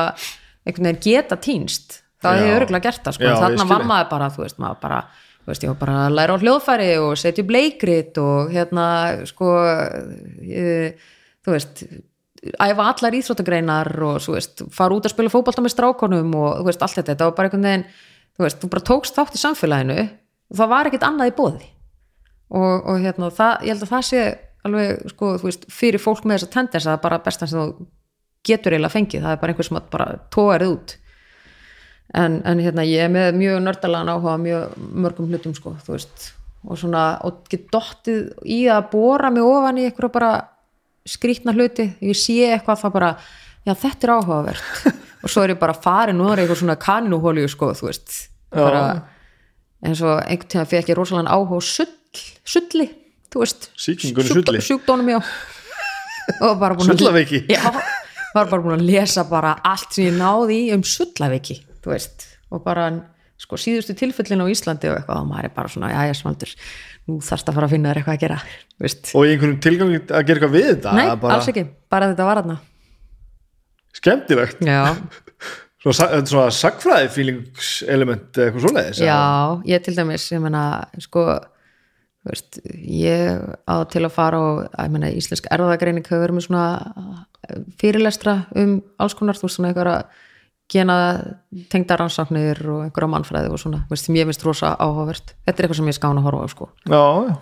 einhvern 0.68 0.90
veginn 0.90 1.04
geta 1.06 1.38
týnst 1.40 2.02
það 2.20 2.36
hefði 2.36 2.50
ég 2.50 2.60
örgulega 2.60 2.90
gert 2.90 3.06
það, 3.06 3.16
sko, 3.16 3.24
ég 3.24 3.38
skil 3.40 3.70
var 3.70 3.84
þig. 3.84 3.90
maður 3.94 4.10
bara, 4.12 4.30
þú 4.36 4.44
veist, 4.44 4.60
maður 4.60 4.82
bara 4.84 5.00
þú 5.40 5.52
veist, 5.54 5.64
ég 5.64 5.72
var 5.72 5.80
bara 5.80 5.96
að 6.04 6.18
læra 6.18 6.36
á 6.36 6.42
hljóðfæri 6.44 6.90
og 7.00 7.16
setja 7.20 7.46
upp 7.46 7.54
leikrit 7.56 8.20
og 8.22 8.52
hérna, 8.54 8.86
sko 9.30 9.54
ég, 10.50 11.08
þú 11.46 11.56
veist 11.56 11.84
æfa 12.60 12.86
allar 12.92 13.18
íþróttagreinar 13.20 13.92
og 14.10 14.22
þú 14.24 14.36
veist, 14.36 14.64
fara 14.76 14.96
út 14.96 15.08
að 15.08 15.16
spila 15.16 15.32
fótbolta 15.34 15.64
með 15.64 15.76
strákonum 15.76 16.36
og 16.40 16.62
þú 16.62 16.70
veist, 16.70 16.86
allt 16.86 17.00
þetta, 17.00 17.16
þetta 17.16 17.30
var 17.30 17.36
bara 17.40 17.50
einhvern 17.50 17.68
veginn 17.68 17.88
þú 18.36 18.46
veist, 18.46 18.62
þú 18.62 18.72
bara 18.76 18.88
tókst 18.92 19.20
þátt 19.20 19.36
í 19.36 19.42
samfélaginu 19.42 20.00
og 20.06 20.60
það 20.60 20.72
var 20.76 20.90
ekkert 20.92 21.08
annað 21.08 21.32
í 21.32 21.36
bóði 21.40 21.68
og, 22.50 22.88
og 22.90 23.02
hérna, 23.04 23.30
það, 23.34 23.66
ég 23.66 23.76
held 23.76 23.86
að 23.86 23.94
það 23.94 24.08
sé 24.10 24.24
alveg, 24.68 25.04
sko, 25.14 25.36
þú 25.40 25.50
veist, 25.50 25.68
fyrir 25.74 26.02
fólk 26.02 26.26
með 26.26 26.40
þessa 26.40 26.54
tendens 26.56 26.86
að 26.86 26.92
það 26.92 26.98
er 26.98 27.04
bara 27.06 27.22
bestan 27.26 27.52
sem 27.52 27.60
þú 27.62 27.88
getur 28.50 28.76
eiginlega 28.76 28.96
fengið, 28.96 29.24
það 29.26 29.36
er 29.36 29.42
bara 29.42 29.54
einhver 29.54 29.68
sem 29.68 29.80
bara 29.94 30.10
tóa 30.34 30.56
þér 30.56 30.66
út. 30.70 30.96
En, 32.20 32.40
en 32.50 32.62
hérna, 32.64 32.86
ég 32.90 33.06
er 33.06 33.12
með 33.14 33.38
mjög 33.38 33.60
nördalega 33.66 34.16
áhuga 34.16 34.38
mjög 34.42 34.78
mörgum 35.06 35.30
hlutum, 35.30 35.54
sko, 35.58 35.76
þú 35.86 35.94
veist. 35.94 36.32
Og 36.68 36.80
svona, 36.80 37.04
og 37.28 37.44
get 37.52 37.70
dottið 37.72 38.32
í 38.50 38.64
að 38.72 38.90
bóra 38.92 39.30
mig 39.32 39.46
ofan 39.46 39.80
í 39.80 39.86
eitthvað 39.88 40.16
bara 40.18 40.32
skrýtna 41.08 41.54
hluti, 41.56 41.86
ég 42.04 42.18
sé 42.18 42.42
eitthvað 42.50 42.82
það 42.82 42.96
bara, 42.98 43.12
já 43.68 43.74
þetta 43.86 44.08
er 44.08 44.16
áhugavert. 44.18 44.74
Og 45.20 45.28
svo 45.28 45.42
er 45.44 45.52
ég 45.52 45.58
bara 45.60 45.76
farin 45.76 46.20
og 46.24 46.30
það 46.30 46.32
er 46.32 46.42
eitthvað 46.46 46.60
svona 46.62 46.76
kaninuhóliu 46.80 47.48
sko, 47.52 47.74
þú 47.76 47.90
veist. 47.90 48.14
Bara, 48.56 48.84
eins 49.84 50.00
og 50.00 50.14
einhvern 50.22 50.52
tíma 50.54 50.64
fekk 50.72 50.94
ég 50.94 50.96
rosalega 50.96 51.34
áhuga 51.36 51.60
sull, 52.15 52.65
sulli 52.69 52.90
þú 53.30 53.44
veist, 53.44 53.69
sjúkdónum 53.77 55.14
já. 55.14 55.19
Og 56.45 56.60
bara 56.61 56.76
búin 56.77 56.91
Sullaveiki? 56.94 57.44
já, 57.56 57.64
var 58.36 58.49
bara 58.52 58.61
búin 58.61 58.77
að 58.77 58.86
lesa 58.90 59.23
bara 59.30 59.56
allt 59.65 59.95
sem 59.95 60.10
ég 60.10 60.18
náði 60.19 60.60
um 60.76 60.84
sullaveiki 60.86 61.61
þú 61.84 61.94
veist, 61.94 62.27
og 62.53 62.61
bara 62.65 62.90
sko 63.40 63.57
síðustu 63.57 63.95
tilfellin 63.98 64.44
á 64.44 64.52
Íslandi 64.52 64.90
og 64.91 64.98
eitthvað 64.99 65.22
og 65.23 65.30
maður 65.30 65.48
er 65.48 65.53
bara 65.56 65.72
svona, 65.72 65.91
já 65.94 66.10
ég 66.11 66.18
smaldur 66.19 66.52
nú 67.07 67.19
þarfst 67.23 67.49
að 67.49 67.56
fara 67.57 67.69
að 67.69 67.73
finna 67.76 67.94
þér 67.94 68.02
eitthvað 68.02 68.18
að 68.18 68.23
gera 68.26 68.40
veist, 68.84 69.11
Og 69.15 69.26
í 69.26 69.31
einhvern 69.34 69.56
tilgangi 69.64 70.02
að 70.03 70.26
gera 70.27 70.36
eitthvað 70.36 70.56
við 70.57 70.68
þetta 70.73 70.95
nei, 70.98 71.06
bara 71.23 71.38
alls 71.38 71.49
ekki 71.53 71.64
bara 71.90 72.11
þetta 72.11 72.27
var 72.30 72.41
aðna 72.44 72.57
Skemmtilegt. 73.99 74.60
Já, 74.61 74.84
Svona, 75.80 76.19
svona 76.27 76.49
sagfræði 76.52 77.07
feelingselement 77.15 78.36
eða 78.36 78.49
eitthvað 78.49 78.65
svoleiðis 78.65 78.98
já, 78.99 79.19
ég 79.72 79.86
til 79.86 79.94
dæmis 79.95 80.26
ég 80.34 80.41
meina, 80.44 80.64
sko 80.99 81.23
veist, 82.28 82.60
ég 82.76 83.40
á 83.70 83.76
til 83.90 84.04
að 84.06 84.12
fara 84.16 84.40
og, 84.44 84.64
ég 84.76 84.91
meina, 84.91 85.12
íslensk 85.16 85.48
erðagreining 85.52 86.04
hefur 86.06 86.26
verið 86.26 86.36
með 86.40 86.48
svona 86.50 86.66
eh, 87.48 87.62
fyrirlestra 87.80 88.34
um 88.60 88.82
alls 89.00 89.16
konar, 89.16 89.38
þú 89.40 89.48
veist, 89.48 89.56
svona 89.60 89.72
einhverja 89.72 90.02
gena 90.70 90.98
tengda 91.72 91.96
rannsóknir 91.98 92.60
og 92.70 92.84
einhverja 92.86 93.10
mannfræði 93.10 93.50
og 93.54 93.62
svona, 93.62 93.80
veist, 93.90 94.06
sem 94.06 94.18
ég 94.20 94.28
finnst 94.30 94.44
rosa 94.46 94.76
áhugavert. 94.78 95.34
Þetta 95.48 95.56
er 95.56 95.66
eitthvað 95.66 95.80
sem 95.80 95.88
ég 95.90 95.98
skána 95.98 96.22
að 96.22 96.28
horfa 96.28 96.46
á, 96.46 96.48
sko. 96.52 96.70
Já, 96.86 97.06
já 97.30 97.38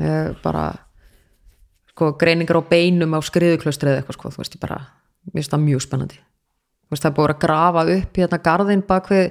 ég 0.00 0.38
bara 0.44 0.64
sko, 1.90 2.12
greiningar 2.16 2.56
á 2.56 2.70
beinum 2.70 3.18
á 3.18 3.20
skriðuklaustri 3.26 3.90
eða 3.90 4.00
eitthvað, 4.00 4.16
sko, 4.16 4.30
þú 4.32 4.40
veist, 4.44 4.54
ég 4.56 4.62
bara 4.62 4.78
mér 5.26 5.40
finnst 5.42 5.52
það 5.52 5.64
mjög 5.66 5.84
spennandi. 5.84 6.20
Veist, 6.90 7.02
það 7.04 7.10
er 7.10 7.16
búið 7.18 7.32
að 7.34 7.42
grafa 7.44 7.82
upp 7.98 8.20
hérna 8.22 8.38
garðin 8.46 8.86
bak 8.88 9.10
við, 9.12 9.26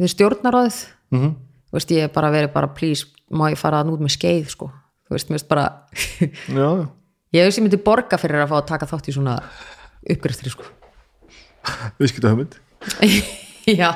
við 0.00 0.12
stjórnaráðið 0.14 0.80
Mhm. 1.10 1.30
Þú 1.70 1.78
veist, 1.78 1.92
ég 1.94 2.06
er 2.08 2.12
bara 2.14 2.30
verið 2.34 2.52
bara 2.54 2.70
please, 2.74 3.06
má 3.30 3.48
ég 3.52 3.58
fara 3.60 3.80
að 3.82 3.90
nút 3.92 4.02
með 4.04 4.16
skeið 4.16 4.48
sko? 4.54 4.70
Þú 5.08 5.16
veist, 5.16 5.30
mér 5.30 5.38
veist 5.40 5.50
bara 5.50 5.66
ég 7.34 7.46
veist 7.46 7.60
ég 7.60 7.64
myndi 7.64 7.80
borga 7.82 8.18
fyrir 8.20 8.42
að 8.44 8.50
fá 8.52 8.58
að 8.60 8.68
taka 8.72 8.88
þátt 8.90 9.10
í 9.10 9.14
svona 9.14 9.36
uppgristri 10.10 10.50
sko. 10.52 10.66
Viðskipta 12.00 12.32
hugmynd 12.32 12.56
já, 13.80 13.90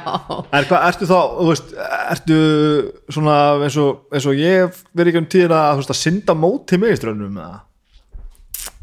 En 0.53 0.67
hvað, 0.69 0.83
ertu 0.91 1.07
þá, 1.09 1.19
þú 1.39 1.47
veist, 1.49 1.71
ertu 2.13 2.39
svona 3.15 3.37
eins 3.65 3.79
og, 3.81 4.03
eins 4.13 4.27
og 4.29 4.37
ég 4.39 4.83
verið 4.93 5.15
ekki 5.15 5.23
um 5.23 5.31
tíðina 5.33 5.61
að, 5.63 5.79
þú 5.79 5.83
veist, 5.85 5.95
að 5.95 6.03
synda 6.03 6.37
móti 6.37 6.79
megiströnnum 6.83 7.39
eða? 7.41 7.63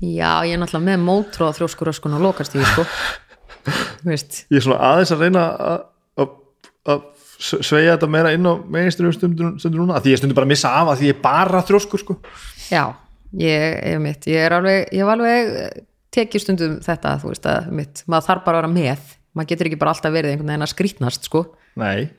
já, 0.02 0.32
ég 0.50 0.56
er 0.56 0.62
náttúrulega 0.62 0.88
með 0.88 1.04
mótróð 1.06 1.60
þrjóskuröskun 1.60 2.16
og 2.18 2.24
lokastíði 2.26 2.66
sko. 2.72 2.86
Þú 4.02 4.10
veist, 4.10 4.40
Ég 4.50 4.58
er 4.58 4.66
svona 4.66 4.80
aðeins 4.90 5.12
að 5.14 5.22
reyna 5.22 5.44
að, 5.70 7.04
sveigja 7.42 7.96
þetta 7.96 8.10
meira 8.14 8.34
inn 8.36 8.46
á 8.46 8.54
megiströnnum 8.62 9.16
stundum, 9.16 9.54
stundum 9.62 9.86
núna, 9.86 10.02
því 10.02 10.14
ég 10.14 10.22
stundum 10.22 10.38
bara 10.38 10.48
að 10.50 10.54
missa 10.54 10.74
af 10.78 10.92
að 10.92 11.02
því 11.02 11.10
ég 11.10 11.16
er 11.18 11.24
bara 11.24 11.64
þrjóskur, 11.68 12.04
sko. 12.04 12.18
já 12.70 12.84
ég 13.42 13.80
er 13.94 14.04
mitt, 14.04 14.28
ég 14.30 14.46
er 14.46 14.58
alveg 14.58 14.92
ég 14.92 15.02
hef 15.02 15.14
alveg 15.16 15.82
tekið 16.12 16.44
stundum 16.44 16.78
þetta 16.84 17.16
þú 17.22 17.32
veist 17.32 17.48
að 17.48 17.72
mitt, 17.80 18.04
maður 18.12 18.28
þarf 18.28 18.46
bara 18.46 18.60
að 18.60 18.64
vera 18.66 18.76
með. 18.76 19.18
Maður 19.32 19.48
getur 19.54 19.68
ekki 19.70 19.80
bara 19.80 19.94
alltaf 19.94 20.12
verið 20.12 20.34
einhvern 20.34 20.50
veginn 20.52 20.66
að 20.66 20.72
skrýtnast 20.74 21.28
sko, 21.30 21.46
Nei, 21.80 22.10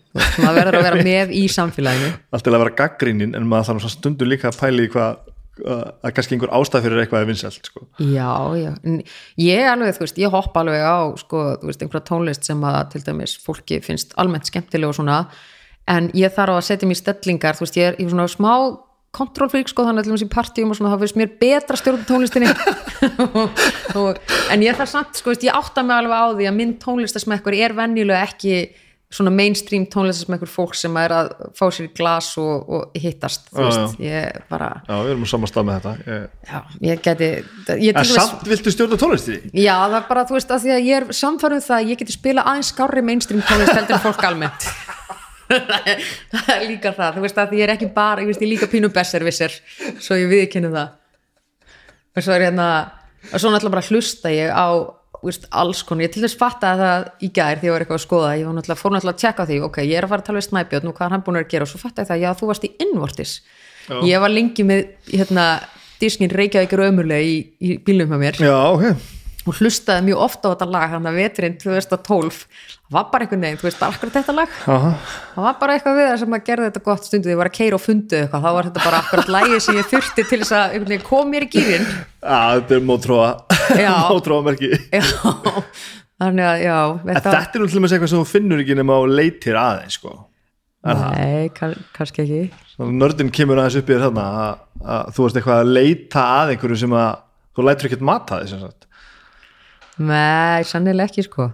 maður 0.40 0.56
verður 0.56 0.78
að 0.78 0.86
vera 0.86 1.04
með 1.04 1.32
í 1.36 1.42
samfélaginu. 1.52 2.12
Allt 2.32 2.46
til 2.46 2.54
að 2.54 2.62
vera 2.62 2.76
gaggrínin 2.78 3.36
en 3.36 3.48
maður 3.50 3.68
þarf 3.68 3.82
svona 3.84 3.96
stundum 3.98 4.30
líka 4.30 4.48
að 4.48 4.60
pæli 4.62 4.86
hvað 4.92 5.18
að 5.60 6.12
kannski 6.16 6.36
einhver 6.36 6.52
ástæð 6.56 6.86
fyrir 6.86 7.02
eitthvað 7.02 7.24
er 7.24 7.28
vinsælt, 7.28 7.66
sko. 7.68 7.82
Já, 8.00 8.30
já, 8.56 8.70
ég 9.36 9.66
alveg, 9.68 9.98
þú 9.98 10.04
veist, 10.06 10.20
ég 10.22 10.32
hoppa 10.32 10.62
alveg 10.62 10.80
á, 10.80 11.12
sko, 11.20 11.42
þú 11.60 11.68
veist, 11.68 11.82
einhverja 11.84 12.06
tónlist 12.08 12.48
sem 12.48 12.62
að 12.64 12.78
til 12.94 13.02
dæmis 13.04 13.34
fólki 13.42 13.82
finnst 13.84 14.14
almennt 14.20 14.48
skemmtileg 14.48 14.88
og 14.88 14.96
svona, 14.96 15.18
en 15.92 16.08
ég 16.16 16.32
þarf 16.32 16.56
að 16.56 16.64
setja 16.70 16.88
mér 16.88 17.00
stellingar, 17.02 17.58
þú 17.58 17.66
veist, 17.66 17.76
ég 17.76 17.90
er 17.90 18.00
í 18.00 18.08
svona 18.08 18.24
smá 18.32 18.52
kontrollfrík, 19.12 19.68
sko, 19.68 19.84
þannig 19.84 20.08
að 20.08 20.24
í 20.24 20.30
partíum 20.32 20.72
og 20.72 20.78
svona, 20.78 20.94
þá 20.94 21.04
finnst 21.04 21.18
mér 21.20 21.34
betra 21.42 21.76
stjórn 21.76 22.06
tónlistinni. 22.08 22.48
En 24.52 24.62
ég 24.64 24.76
þarf 24.76 24.88
samt, 24.88 25.18
sko, 25.20 25.34
ég 25.36 25.52
átta 25.52 25.84
mig 25.84 25.98
alveg 25.98 26.16
á 26.16 26.26
því 26.32 26.48
að 26.48 26.56
minn 26.56 26.72
tónlistasmekkur 26.80 27.56
er 27.56 27.74
venjulega 27.76 28.24
ekki 28.24 28.54
svona 29.12 29.32
mainstream 29.34 29.84
tónlistasmekkur 29.92 30.48
fólk 30.48 30.76
sem 30.78 30.94
er 31.02 31.12
að 31.14 31.30
fá 31.58 31.66
sér 31.68 31.88
í 31.88 31.90
glas 31.96 32.30
og, 32.40 32.70
og 32.72 32.96
hittast, 32.98 33.50
þú 33.52 33.60
Já, 33.60 33.66
veist, 33.68 33.98
ég 34.02 34.38
bara 34.48 34.70
Já, 34.86 34.94
við 34.94 35.12
erum 35.12 35.26
á 35.26 35.28
sama 35.32 35.50
stað 35.50 35.68
með 35.68 35.78
þetta. 35.78 36.14
Ég... 36.14 36.24
já, 36.48 36.60
ég 36.88 37.02
geti 37.04 37.28
ég, 37.82 38.00
En 38.00 38.08
samt 38.08 38.48
viltu 38.48 38.72
stjórna 38.72 38.98
tónlistinni? 39.00 39.52
Já, 39.52 39.74
það 39.82 39.98
er 40.00 40.08
bara, 40.08 40.24
þú 40.30 40.38
veist, 40.38 40.54
að 40.56 40.64
því 40.64 40.74
að 40.76 40.88
ég 40.88 40.98
er 41.02 41.08
samfærum 41.20 41.62
það 41.66 41.78
að 41.78 41.92
ég 41.92 42.02
geti 42.02 42.16
spila 42.16 42.46
aðeins 42.48 42.72
skárri 42.72 43.04
mainstream 43.04 43.44
tónlist 43.50 43.76
heldur 43.76 43.98
en 43.98 44.04
fólk 44.06 44.26
almennt 44.30 44.70
það 46.32 46.50
er 46.54 46.66
líka 46.70 46.94
það, 46.96 47.18
þú 47.18 47.26
veist 47.26 47.38
að 47.42 47.54
ég 47.58 47.66
er 47.66 47.74
ekki 47.74 47.90
bara, 47.92 48.24
ég 48.24 48.30
veist, 48.30 48.42
ég 48.42 48.52
líka 48.54 48.70
pínu 48.72 48.88
besservisser 48.94 49.54
svo 50.00 50.16
ég 50.16 50.30
viðkynna 50.32 50.72
það 50.72 50.98
og 52.16 52.24
svo 52.24 52.34
er 52.36 52.46
hérna 52.46 52.68
og 53.28 53.38
svo 53.40 53.52
náttúrulega 53.52 53.76
bara 53.76 53.88
hlusta 53.90 54.32
ég 54.32 54.52
á 54.52 54.68
veist, 55.30 55.46
alls 55.50 55.82
konar, 55.86 56.06
ég 56.06 56.14
til 56.14 56.24
þess 56.24 56.38
fatta 56.40 56.72
það 56.80 57.08
í 57.22 57.30
gær 57.34 57.60
því 57.60 57.68
ég 57.68 57.74
var 57.76 57.84
eitthvað 57.84 58.00
að 58.00 58.06
skoða, 58.06 58.32
ég 58.40 58.48
var 58.48 58.56
náttúrulega, 58.58 58.80
fór 58.80 58.94
náttúrulega 58.96 59.16
að 59.16 59.22
tjekka 59.22 59.46
því, 59.48 59.58
ok, 59.68 59.78
ég 59.86 59.98
er 59.98 60.06
að 60.06 60.12
fara 60.12 60.24
að 60.24 60.28
tala 60.28 60.40
við 60.40 60.48
Snæbjörn 60.48 60.90
og 60.90 60.96
hvað 60.96 61.06
er 61.06 61.14
hann 61.16 61.24
búin 61.26 61.38
að 61.38 61.50
gera? 61.52 61.66
Og 61.66 61.70
svo 61.70 61.82
fatta 61.82 62.02
ég 62.02 62.10
það, 62.10 62.22
já, 62.24 62.30
þú 62.40 62.50
varst 62.50 62.66
í 62.66 62.72
innvortis 62.82 63.34
ég 64.06 64.22
var 64.22 64.32
lengi 64.32 64.66
með, 64.66 64.84
hérna 65.10 65.46
diskin 66.02 66.32
Reykjavík 66.32 66.74
er 66.74 66.84
ömurlega 66.88 67.26
í, 67.26 67.34
í 67.62 67.76
bílum 67.84 68.10
hjá 68.12 68.18
mér. 68.20 68.38
Já, 68.42 68.56
ok. 68.72 69.21
Og 69.42 69.56
hlustaði 69.58 70.04
mjög 70.06 70.20
ofta 70.22 70.50
á 70.50 70.52
þetta 70.52 70.66
lag 70.70 70.92
hann 70.92 71.08
að 71.10 71.16
veturinn 71.18 71.56
2012 71.58 72.36
það 72.38 72.94
var 72.94 73.06
bara 73.10 73.24
einhvern 73.26 73.42
veginn, 73.46 73.58
þú 73.58 73.66
veist, 73.66 73.82
akkurat 73.86 74.16
þetta 74.18 74.34
lag 74.36 74.56
Aha. 74.70 74.90
það 75.34 75.46
var 75.46 75.56
bara 75.62 75.76
eitthvað 75.76 75.98
við 75.98 76.08
það 76.10 76.18
sem 76.22 76.36
að 76.36 76.44
gerði 76.48 76.68
þetta 76.68 76.82
gott 76.86 77.08
stundu 77.08 77.28
því 77.28 77.34
ég 77.34 77.40
var 77.40 77.50
að 77.50 77.56
keira 77.58 77.78
og 77.78 77.82
fundu 77.82 78.18
eitthvað, 78.20 78.44
þá 78.46 78.50
var 78.56 78.68
þetta 78.68 78.84
bara 78.86 79.00
akkurat 79.02 79.32
lagið 79.36 79.64
sem 79.66 79.80
ég 79.80 79.88
þurfti 79.90 80.26
til 80.30 80.40
þess 80.44 80.54
að 80.58 80.94
kom 81.08 81.32
mér 81.32 81.46
í 81.46 81.50
gýrin 81.56 81.88
þetta 82.22 82.76
er 82.78 82.84
mótróa, 82.86 83.30
Já. 83.80 83.92
mótróa 84.12 84.44
merki. 84.46 84.70
já, 84.92 85.02
þannig 86.22 86.46
að 86.52 86.62
já 86.62 86.76
En 86.78 87.16
þetta, 87.16 87.34
þetta 87.38 87.58
er 87.58 87.64
nú 87.64 87.70
til 87.72 87.80
dæmis 87.80 87.96
eitthvað 87.96 88.12
sem 88.14 88.22
þú 88.22 88.30
finnur 88.36 88.62
ekki 88.62 88.78
nema 88.78 88.98
á 88.98 89.02
leitir 89.10 89.58
aðeins 89.58 89.98
sko. 89.98 90.14
Nei, 90.82 91.48
kann, 91.54 91.74
kannski 91.94 92.24
ekki 92.24 92.40
Nördin 92.82 93.30
kemur 93.34 93.60
aðeins 93.62 93.78
upp 93.78 93.90
í 93.90 93.94
þér 93.94 94.08
að, 94.18 94.62
að 94.82 95.10
þú 95.16 95.26
ert 95.26 95.36
eitthvað 95.38 95.60
að 95.62 95.74
leita 95.76 96.24
að 96.40 96.54
einhverju 96.54 96.78
sem 96.80 96.96
að 96.98 97.12
þú 97.52 97.66
lætur 97.68 97.88
ekkert 97.88 98.06
mata 98.08 98.40
þess 98.42 98.56
að. 98.58 98.88
Nei, 99.98 100.64
sannilega 100.68 101.10
ekki 101.10 101.26
sko. 101.26 101.50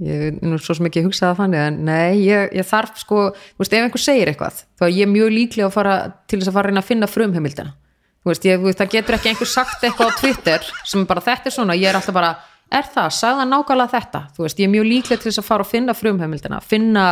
Ég 0.00 0.22
er 0.30 0.36
nú 0.48 0.56
svo 0.56 0.72
sem 0.78 0.86
ekki 0.88 1.02
hugsaði 1.04 1.34
það 1.34 1.40
þannig 1.42 1.62
en 1.66 1.78
nei, 1.84 2.20
ég, 2.24 2.54
ég 2.56 2.64
þarf 2.64 3.00
sko 3.02 3.24
þú 3.34 3.60
veist, 3.60 3.74
ef 3.74 3.84
einhver 3.84 4.00
segir 4.00 4.30
eitthvað, 4.30 4.62
þá 4.80 4.84
er 4.86 4.94
ég 4.96 5.10
mjög 5.10 5.32
líklega 5.34 5.66
að 5.68 5.74
fara 5.74 5.96
til 6.24 6.38
þess 6.40 6.48
að 6.48 6.56
fara 6.56 6.70
að 6.70 6.70
reyna 6.70 6.84
að 6.84 6.88
finna 6.88 7.08
frumheimildina. 7.10 7.74
Þú 8.20 8.30
veist, 8.30 8.46
ég, 8.48 8.64
það 8.78 8.94
getur 8.94 9.16
ekki 9.16 9.32
einhver 9.32 9.50
sagt 9.50 9.84
eitthvað 9.84 10.12
á 10.12 10.18
Twitter 10.20 10.70
sem 10.88 11.04
bara 11.08 11.24
þetta 11.24 11.50
er 11.50 11.56
svona, 11.56 11.76
ég 11.76 11.90
er 11.90 11.98
alltaf 12.00 12.16
bara 12.16 12.32
er 12.70 12.88
það, 12.94 13.12
sagði 13.16 13.42
það 13.42 13.50
nákvæmlega 13.52 13.94
þetta? 13.94 14.22
Þú 14.36 14.46
veist, 14.46 14.60
ég 14.60 14.68
er 14.68 14.72
mjög 14.74 14.88
líklega 14.88 15.22
til 15.22 15.30
þess 15.30 15.42
að 15.42 15.48
fara 15.50 15.66
að 15.66 15.72
finna 15.74 15.96
frumheimildina 15.96 16.60
finna, 16.64 17.04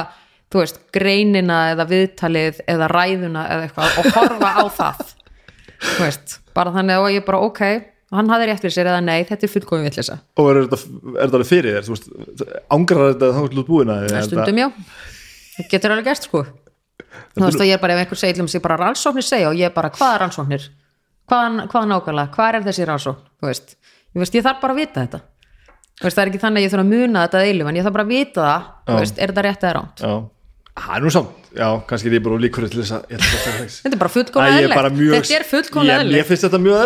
þú 0.53 0.62
veist, 0.62 0.81
greinina 0.95 1.61
eða 1.75 1.89
viðtalið 1.93 2.61
eða 2.75 2.91
ræðuna 2.93 3.47
eða 3.55 3.69
eitthvað 3.69 4.01
og 4.01 4.11
horfa 4.16 4.53
á 4.55 4.65
það. 4.79 5.15
Þú 5.79 5.97
veist, 6.05 6.37
bara 6.57 6.75
þannig 6.77 7.01
að 7.03 7.15
ég 7.16 7.27
bara 7.27 7.43
ok, 7.49 7.65
hann 8.14 8.32
hafði 8.32 8.48
rétt 8.48 8.64
fyrir 8.64 8.74
sér 8.74 8.90
eða 8.93 9.02
nei, 9.05 9.18
þetta 9.28 9.47
er 9.47 9.52
fullkomið 9.52 9.89
vitleysa. 9.89 10.18
Og 10.40 10.51
er 10.51 10.60
þetta, 10.64 10.78
er 10.78 11.18
þetta 11.18 11.39
alveg 11.39 11.51
fyrir 11.51 11.78
þér? 11.78 12.51
Ángrar 12.76 13.12
þetta 13.12 13.30
þá 13.36 13.40
út 13.44 13.59
búin 13.68 13.93
að 13.93 14.09
er 14.09 14.26
stundum 14.26 14.60
já. 14.62 14.68
Það 15.59 15.70
getur 15.74 15.94
alveg 15.94 16.10
gert 16.10 16.28
sko. 16.28 16.44
Þú 17.35 17.44
veist 17.44 17.62
og 17.62 17.68
ég 17.68 17.76
er 17.76 17.82
bara 17.82 17.97
ef 17.97 18.05
einhver 18.05 18.20
segir 18.20 18.39
til 18.39 18.47
mig 18.47 18.62
bara 18.64 18.78
rannsóknir 18.80 19.26
segja 19.26 19.51
og 19.51 19.59
ég 19.59 19.68
er 19.68 19.74
bara 19.74 19.90
hvaða 19.94 20.22
rannsóknir? 20.24 20.68
Hvaða, 21.28 21.66
hvaða 21.68 21.90
nákvæmlega, 21.93 22.32
hvað 22.35 22.55
er 22.59 22.68
þessi 22.68 22.86
rannsókn? 22.89 23.26
Þú 23.39 23.51
veist, 23.51 23.74
ég 24.14 24.22
veist 24.22 24.39
ég 24.39 24.47
þarf 24.47 24.62
bara 24.62 24.76
að 24.76 24.80
vita 24.82 25.05
þetta. 25.05 25.20
Veist 25.98 26.14
það 26.14 26.22
er 26.22 26.30
ekki 26.30 26.40
þannig 26.43 26.60
að 26.60 26.64
ég 26.64 26.72
þarf 26.72 26.85
að 26.85 26.90
muna 26.93 27.22
þetta 27.24 27.39
að 27.40 27.48
eilum 27.48 27.68
en 27.68 27.78
ég 27.78 27.86
þarf 27.86 27.97
bara 27.97 28.06
að 28.06 28.12
vita 28.12 28.44
það, 28.44 28.98
veist, 29.01 29.16
er 29.18 29.32
þetta 29.32 29.44
rétt 29.47 29.64
eða 29.64 29.72
ránt 29.78 30.02
Já, 30.05 30.12
það 30.84 30.96
er 30.96 31.02
nú 31.05 31.10
samt, 31.14 31.28
já, 31.59 31.68
kannski 31.88 32.09
er 32.10 32.14
ég 32.18 32.22
bara 32.24 32.38
líkur 32.42 32.64
til 32.70 32.80
þess 32.82 32.92
að 32.96 33.02
að 33.14 33.22
þess. 33.59 33.76
þetta 33.84 33.94
er 33.96 34.00
bara 34.02 34.12
fullkomlega 34.14 34.56
mjög- 34.98 35.14
þetta 35.18 35.36
er 35.38 35.44
fullkomlega 35.50 36.05
ég, 36.05 36.16
ég 36.18 36.26
finnst 36.28 36.44
þetta 36.46 36.60
mjög 36.64 36.78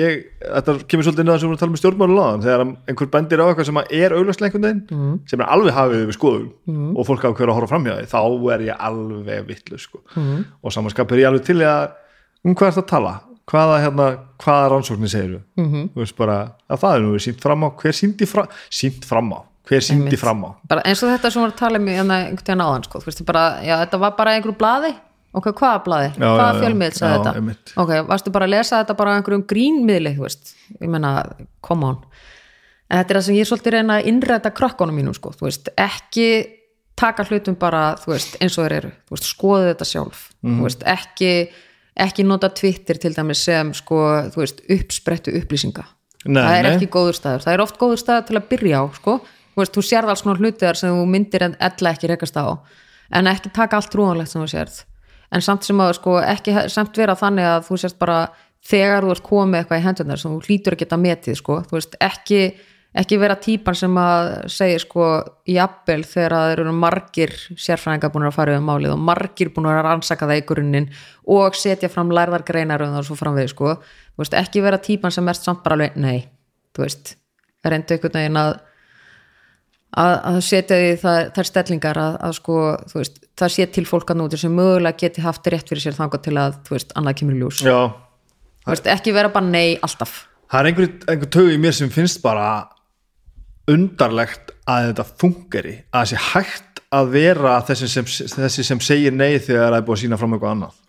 ég, 0.00 0.24
þetta 0.46 0.74
kemur 0.88 1.04
svolítið 1.06 1.20
inn 1.24 1.30
á 1.30 1.34
það 1.34 1.40
sem 1.40 1.46
við 1.46 1.52
erum 1.52 1.56
að 1.56 1.62
tala 1.62 1.70
um 1.70 1.80
stjórnmálu 1.82 2.16
láðan 2.16 2.44
þegar 2.46 2.64
einhver 2.90 3.10
bendir 3.16 3.38
á 3.42 3.46
eitthvað 3.46 3.66
sem 3.70 3.80
að 3.82 3.86
er 4.00 4.10
auglastlega 4.16 4.50
einhvern 4.50 4.66
veginn 4.66 4.82
Mhm. 4.90 5.20
sem 5.30 5.40
er 5.40 5.46
alveg 5.46 5.72
hafið 5.76 6.06
við 6.06 6.16
skoðum 6.18 6.50
og 6.96 7.06
fólk 7.06 7.22
á 7.24 7.30
hverju 7.36 7.50
að 7.52 7.56
horfa 7.60 7.72
framhjá 7.74 7.94
því 8.00 8.06
þá 8.12 8.20
er 8.54 8.60
ég 8.66 8.76
alveg 8.80 9.46
vittlu 9.46 9.78
sko. 9.78 9.98
Mhm. 10.16 10.44
og 10.64 10.72
samanskap 10.72 11.12
er 11.12 11.16
ég 11.18 11.26
alveg 11.30 11.44
til 11.44 11.56
í 11.60 11.64
að 11.66 11.90
um 12.44 12.54
hvað 12.54 12.66
er 12.66 12.72
þetta 12.72 12.84
að 12.86 12.88
tala 12.88 13.20
hvaða, 13.46 13.76
hérna, 13.78 14.18
hvaða 14.42 14.70
rannsóknir 14.72 15.08
segir 15.08 15.40
Mhm. 15.56 15.90
Hver 19.66 19.82
síndi 19.84 20.16
fram 20.20 20.44
á? 20.46 20.50
Bara 20.70 20.84
eins 20.86 21.02
og 21.02 21.10
þetta 21.10 21.30
sem 21.32 21.42
var 21.42 21.52
að 21.52 21.58
tala 21.58 21.80
um 21.80 21.88
einhvern 21.90 22.38
veginn 22.38 22.64
áðan 22.64 22.86
sko, 22.86 23.00
veist, 23.04 23.24
bara, 23.26 23.44
já, 23.66 23.74
þetta 23.84 24.00
var 24.04 24.16
bara 24.18 24.36
einhverju 24.36 24.56
blaði. 24.60 24.92
Ok, 25.36 25.50
hvaða 25.58 25.80
blaði, 25.84 26.12
Já, 26.16 26.28
hvaða 26.32 26.60
fjölmiðl 26.62 26.94
sagði 26.96 27.16
þetta? 27.18 27.32
einmitt. 27.36 27.72
ok, 27.76 27.90
varstu 28.08 28.30
bara 28.32 28.46
að 28.46 28.52
lesa 28.54 28.78
þetta 28.80 28.94
bara 28.96 29.16
einhverjum 29.18 29.42
grínmiðli 29.50 30.12
þú 30.16 30.22
veist, 30.24 30.54
ég 30.80 30.88
menna, 30.88 31.10
come 31.66 31.90
on. 31.90 31.98
En 32.88 33.02
þetta 33.02 33.12
er 33.12 33.18
það 33.18 33.26
sem 33.26 33.36
ég 33.36 33.44
er 33.44 33.50
svolítið 33.50 33.74
reyna 33.74 33.98
að 33.98 34.08
innræta 34.12 34.52
krökkunum 34.56 34.96
mínum, 34.96 35.16
sko, 35.18 35.34
þú 35.36 35.48
veist. 35.48 35.68
Ekki 35.76 36.28
taka 36.96 37.26
hlutum 37.28 37.58
bara, 37.60 37.82
þú 38.00 38.14
veist 38.14 38.38
eins 38.40 38.56
og 38.56 38.64
þeir 38.64 38.76
eru, 38.78 38.92
þú 39.10 39.16
veist, 39.18 39.28
skoðu 39.34 39.68
þetta 39.74 39.88
sjálf. 39.90 40.22
Mhm. 40.40 40.56
þú 40.56 40.68
veist, 40.70 40.86
ekki 40.94 41.32
ekki 42.06 42.24
nota 42.28 42.48
Twitter 42.52 42.98
til 43.00 43.12
dæmis 43.16 43.40
sem 43.44 43.72
sko, 43.76 44.00
þú 44.32 44.42
veist, 44.42 44.60
uppsprettu 44.72 45.32
upplýsinga. 45.36 45.84
Nei, 46.26 46.42
það 46.42 46.56
er 46.58 46.66
nei. 46.66 46.72
ekki 46.76 46.88
góður 46.92 47.16
staður, 47.16 47.44
það 47.44 47.54
er 47.54 47.62
oft 47.64 47.78
góður 47.80 48.00
staður 48.02 48.26
til 48.30 48.36
að 48.40 48.48
byrja 48.50 48.80
á, 48.80 48.84
sko, 48.98 49.14
þú 49.56 49.64
veist, 49.64 49.72
þú 49.72 49.86
sérð 49.88 50.12
alls 50.12 50.22
konar 50.22 50.42
hlutiðar 50.42 50.76
sem 50.76 50.92
þú 50.92 51.06
myndir 51.08 51.46
en 51.46 51.56
ella 51.64 51.92
ekki 51.94 52.10
rekast 52.12 52.36
á, 52.36 52.60
en 53.16 53.30
ekki 53.32 53.54
taka 53.56 53.80
allt 53.80 53.88
trúanlegt 53.94 54.28
sem 54.28 54.42
þú 54.42 54.50
sérð, 54.52 54.82
en 55.32 55.44
samt 55.44 55.64
sem 55.64 55.80
að 55.80 55.94
sko, 55.96 56.18
ekki 56.20 56.56
samt 56.72 57.00
vera 57.00 57.16
þannig 57.16 57.48
að 57.48 57.64
þú 57.70 57.80
sérst 57.80 57.98
bara 57.98 58.20
þegar 58.66 59.04
þú 59.06 59.12
ert 59.14 59.26
komið 59.26 59.60
eitthvað 59.60 59.80
í 59.80 59.84
hendurnar 59.84 60.20
sem 60.20 60.32
þú 60.32 60.48
hlýtur 60.48 60.76
að 60.76 60.82
geta 60.82 60.98
metið, 61.00 61.38
sko. 61.40 61.58
Þú 61.68 61.76
veist, 61.76 61.96
ekki, 62.02 62.40
ekki 63.02 63.18
vera 63.22 63.36
típan 63.42 63.78
sem 63.78 63.98
að 64.00 64.30
segja, 64.52 64.80
sko, 64.82 65.10
jafnvel 65.56 66.00
þegar 66.08 66.36
það 66.36 66.54
eru 66.54 66.76
margir 66.84 67.34
sérfræðingar 67.54 68.14
búin 68.14 68.28
að 68.28 68.36
fara 68.36 68.56
um 68.58 68.66
málið 68.70 68.96
og 68.96 69.04
margir 69.10 69.52
búin 69.54 69.70
að 69.70 69.82
rannsaka 69.86 70.28
það 70.28 70.40
í 70.42 70.46
grunninn 70.48 70.88
og 71.36 71.58
setja 71.58 71.90
fram 71.92 72.10
lærðar 72.14 72.46
greinar 72.48 72.84
um 72.86 72.96
og 72.98 73.06
svo 73.06 73.18
framveg, 73.18 73.52
sko, 73.54 73.76
veist, 74.18 74.34
ekki 74.34 74.64
vera 74.64 74.82
típan 74.82 75.14
sem 75.14 75.28
erst 75.30 75.46
samt 75.46 75.62
bara 75.66 75.78
alveg, 75.78 76.00
nei, 76.00 76.26
þú 76.74 76.86
veist 76.86 77.14
reyndu 77.66 77.96
einhvern 77.96 78.18
veginn 78.18 78.40
að 78.40 78.56
að, 79.94 80.14
að 80.30 80.38
setja 80.46 80.78
því 80.80 80.92
það, 81.02 81.20
þær 81.36 81.50
stellingar 81.50 82.00
að, 82.02 82.16
að 82.28 82.36
sko, 82.38 82.60
veist, 82.94 83.20
það 83.38 83.52
sé 83.56 83.66
til 83.76 83.86
fólk 83.88 84.12
að 84.12 84.20
núti 84.22 84.40
sem 84.40 84.56
mögulega 84.56 85.00
geti 85.04 85.24
haft 85.24 85.50
rétt 85.52 85.70
fyrir 85.70 85.84
sér 85.86 85.98
þangað 85.98 86.24
til 86.26 86.36
að, 86.42 86.56
þú 86.66 86.76
veist, 86.76 86.96
annað 86.98 87.18
kemur 87.20 87.38
ljós. 87.40 87.62
Veist, 88.66 88.88
ekki 88.90 89.14
vera 89.14 89.30
bara 89.34 89.46
nei 89.46 89.76
alltaf. 89.84 90.24
Það 90.50 90.60
er 90.60 90.70
einhver, 90.70 90.90
einhver 91.12 91.30
tög 91.36 91.52
í 91.52 91.60
mér 91.62 91.76
sem 91.76 91.92
finnst 91.92 92.22
bara 92.22 92.48
undarlegt 93.70 94.52
að 94.70 94.90
þetta 94.90 95.06
fungeri 95.22 95.76
að 95.94 96.10
sé 96.12 96.18
hægt 96.32 96.82
að 96.94 97.12
vera 97.16 97.56
þessi 97.66 97.88
sem, 97.90 98.06
þessi 98.06 98.64
sem 98.66 98.82
segir 98.82 99.14
nei 99.14 99.38
þegar 99.42 99.72
það 99.72 99.78
er 99.78 99.86
búið 99.86 99.96
að 99.96 100.02
sína 100.04 100.18
fram 100.20 100.36
eitthvað 100.36 100.54
annað. 100.54 100.82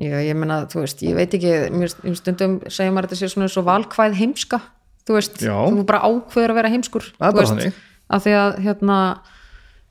Já, 0.00 0.16
ég 0.24 0.36
meina, 0.38 0.62
þú 0.70 0.84
veist, 0.84 1.02
ég 1.04 1.16
veit 1.16 1.34
ekki 1.36 1.54
mér 1.76 1.90
stundum 2.16 2.60
segja 2.72 2.92
maður 2.94 3.10
þetta 3.10 3.20
sé 3.20 3.32
svona 3.32 3.50
svo 3.52 3.64
valkvæð 3.66 4.16
heimska, 4.16 4.60
þú 5.08 5.16
veist 5.16 5.40
Já. 5.42 5.56
þú 5.70 5.84
bara 5.88 6.02
ákveður 6.06 6.52
að 6.54 6.58
vera 6.60 6.72
heimskur 6.74 7.06
þú 7.18 7.32
veist, 7.40 7.76
af 8.10 8.24
því 8.24 8.34
að, 8.40 8.58
hérna 8.66 8.98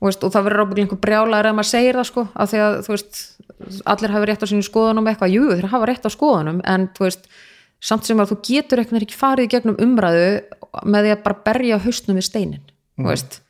veist, 0.00 0.24
og 0.24 0.32
það 0.32 0.46
verður 0.48 0.62
ábygglega 0.64 0.86
einhver 0.86 1.00
brjálæður 1.04 1.50
ef 1.50 1.56
maður 1.58 1.70
segir 1.70 1.98
það 2.00 2.08
sko, 2.10 2.26
af 2.34 2.50
því 2.52 2.60
að, 2.64 2.76
þú 2.86 2.94
veist 2.94 3.20
allir 3.92 4.14
hafa 4.14 4.28
rétt 4.30 4.44
á 4.44 4.50
sínu 4.50 4.64
skoðunum 4.64 5.10
eitthvað, 5.10 5.34
jú, 5.34 5.42
þeir 5.52 5.68
hafa 5.74 5.88
rétt 5.90 6.06
á 6.08 6.10
skoðunum, 6.14 6.60
en 6.64 6.86
þú 6.96 7.04
veist 7.08 7.28
samt 7.80 8.04
sem 8.08 8.20
að 8.20 8.30
þú 8.32 8.38
getur 8.48 8.80
eitthvað 8.82 9.04
ekki 9.06 9.18
farið 9.20 9.50
gegnum 9.54 9.76
umræðu 9.80 10.30
með 10.88 11.06
því 11.06 11.12
að 11.16 11.22
bara 11.26 11.42
berja 11.50 11.78
haustnum 11.84 12.16
við 12.20 12.26
steinin, 12.30 12.64
Mhm. 12.96 13.04
þú 13.04 13.08
veist. 13.12 13.40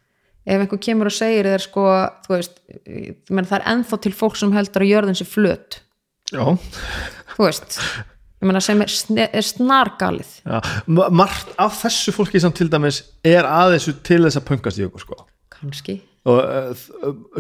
Ef 0.51 0.61
einhver 0.65 0.81
kemur 0.81 1.07
og 1.07 1.13
segir 1.15 1.45
þér 1.47 1.61
sko, 1.63 1.83
þú 2.27 2.31
veist, 2.35 2.55
meina, 3.31 3.47
það 3.47 3.59
er 3.61 3.67
ennþá 3.75 4.01
til 4.01 4.13
fólk 4.13 4.37
sem 4.41 4.53
heldur 4.53 4.83
að 4.83 4.91
jörðin 4.91 5.19
sé 5.19 5.27
flöt. 5.29 5.81
Já, 6.33 6.45
þú 7.37 7.45
veist 7.47 7.79
meina 8.49 8.61
sem 8.65 8.81
er, 8.85 8.93
er 9.29 9.45
snargalið 9.45 10.31
Já. 10.45 10.61
Ma- 10.89 11.09
margt 11.13 11.53
af 11.61 11.81
þessu 11.83 12.15
fólki 12.17 12.41
sem 12.41 12.53
til 12.57 12.71
dæmis 12.73 13.03
er 13.27 13.49
aðeins 13.49 13.89
til 14.07 14.23
þess 14.25 14.41
að 14.41 14.47
pöngast 14.49 14.81
í 14.81 14.87
okkur 14.87 15.05
sko 15.05 15.19
kannski 15.53 15.99
og 16.29 16.39
uh, 16.41 16.85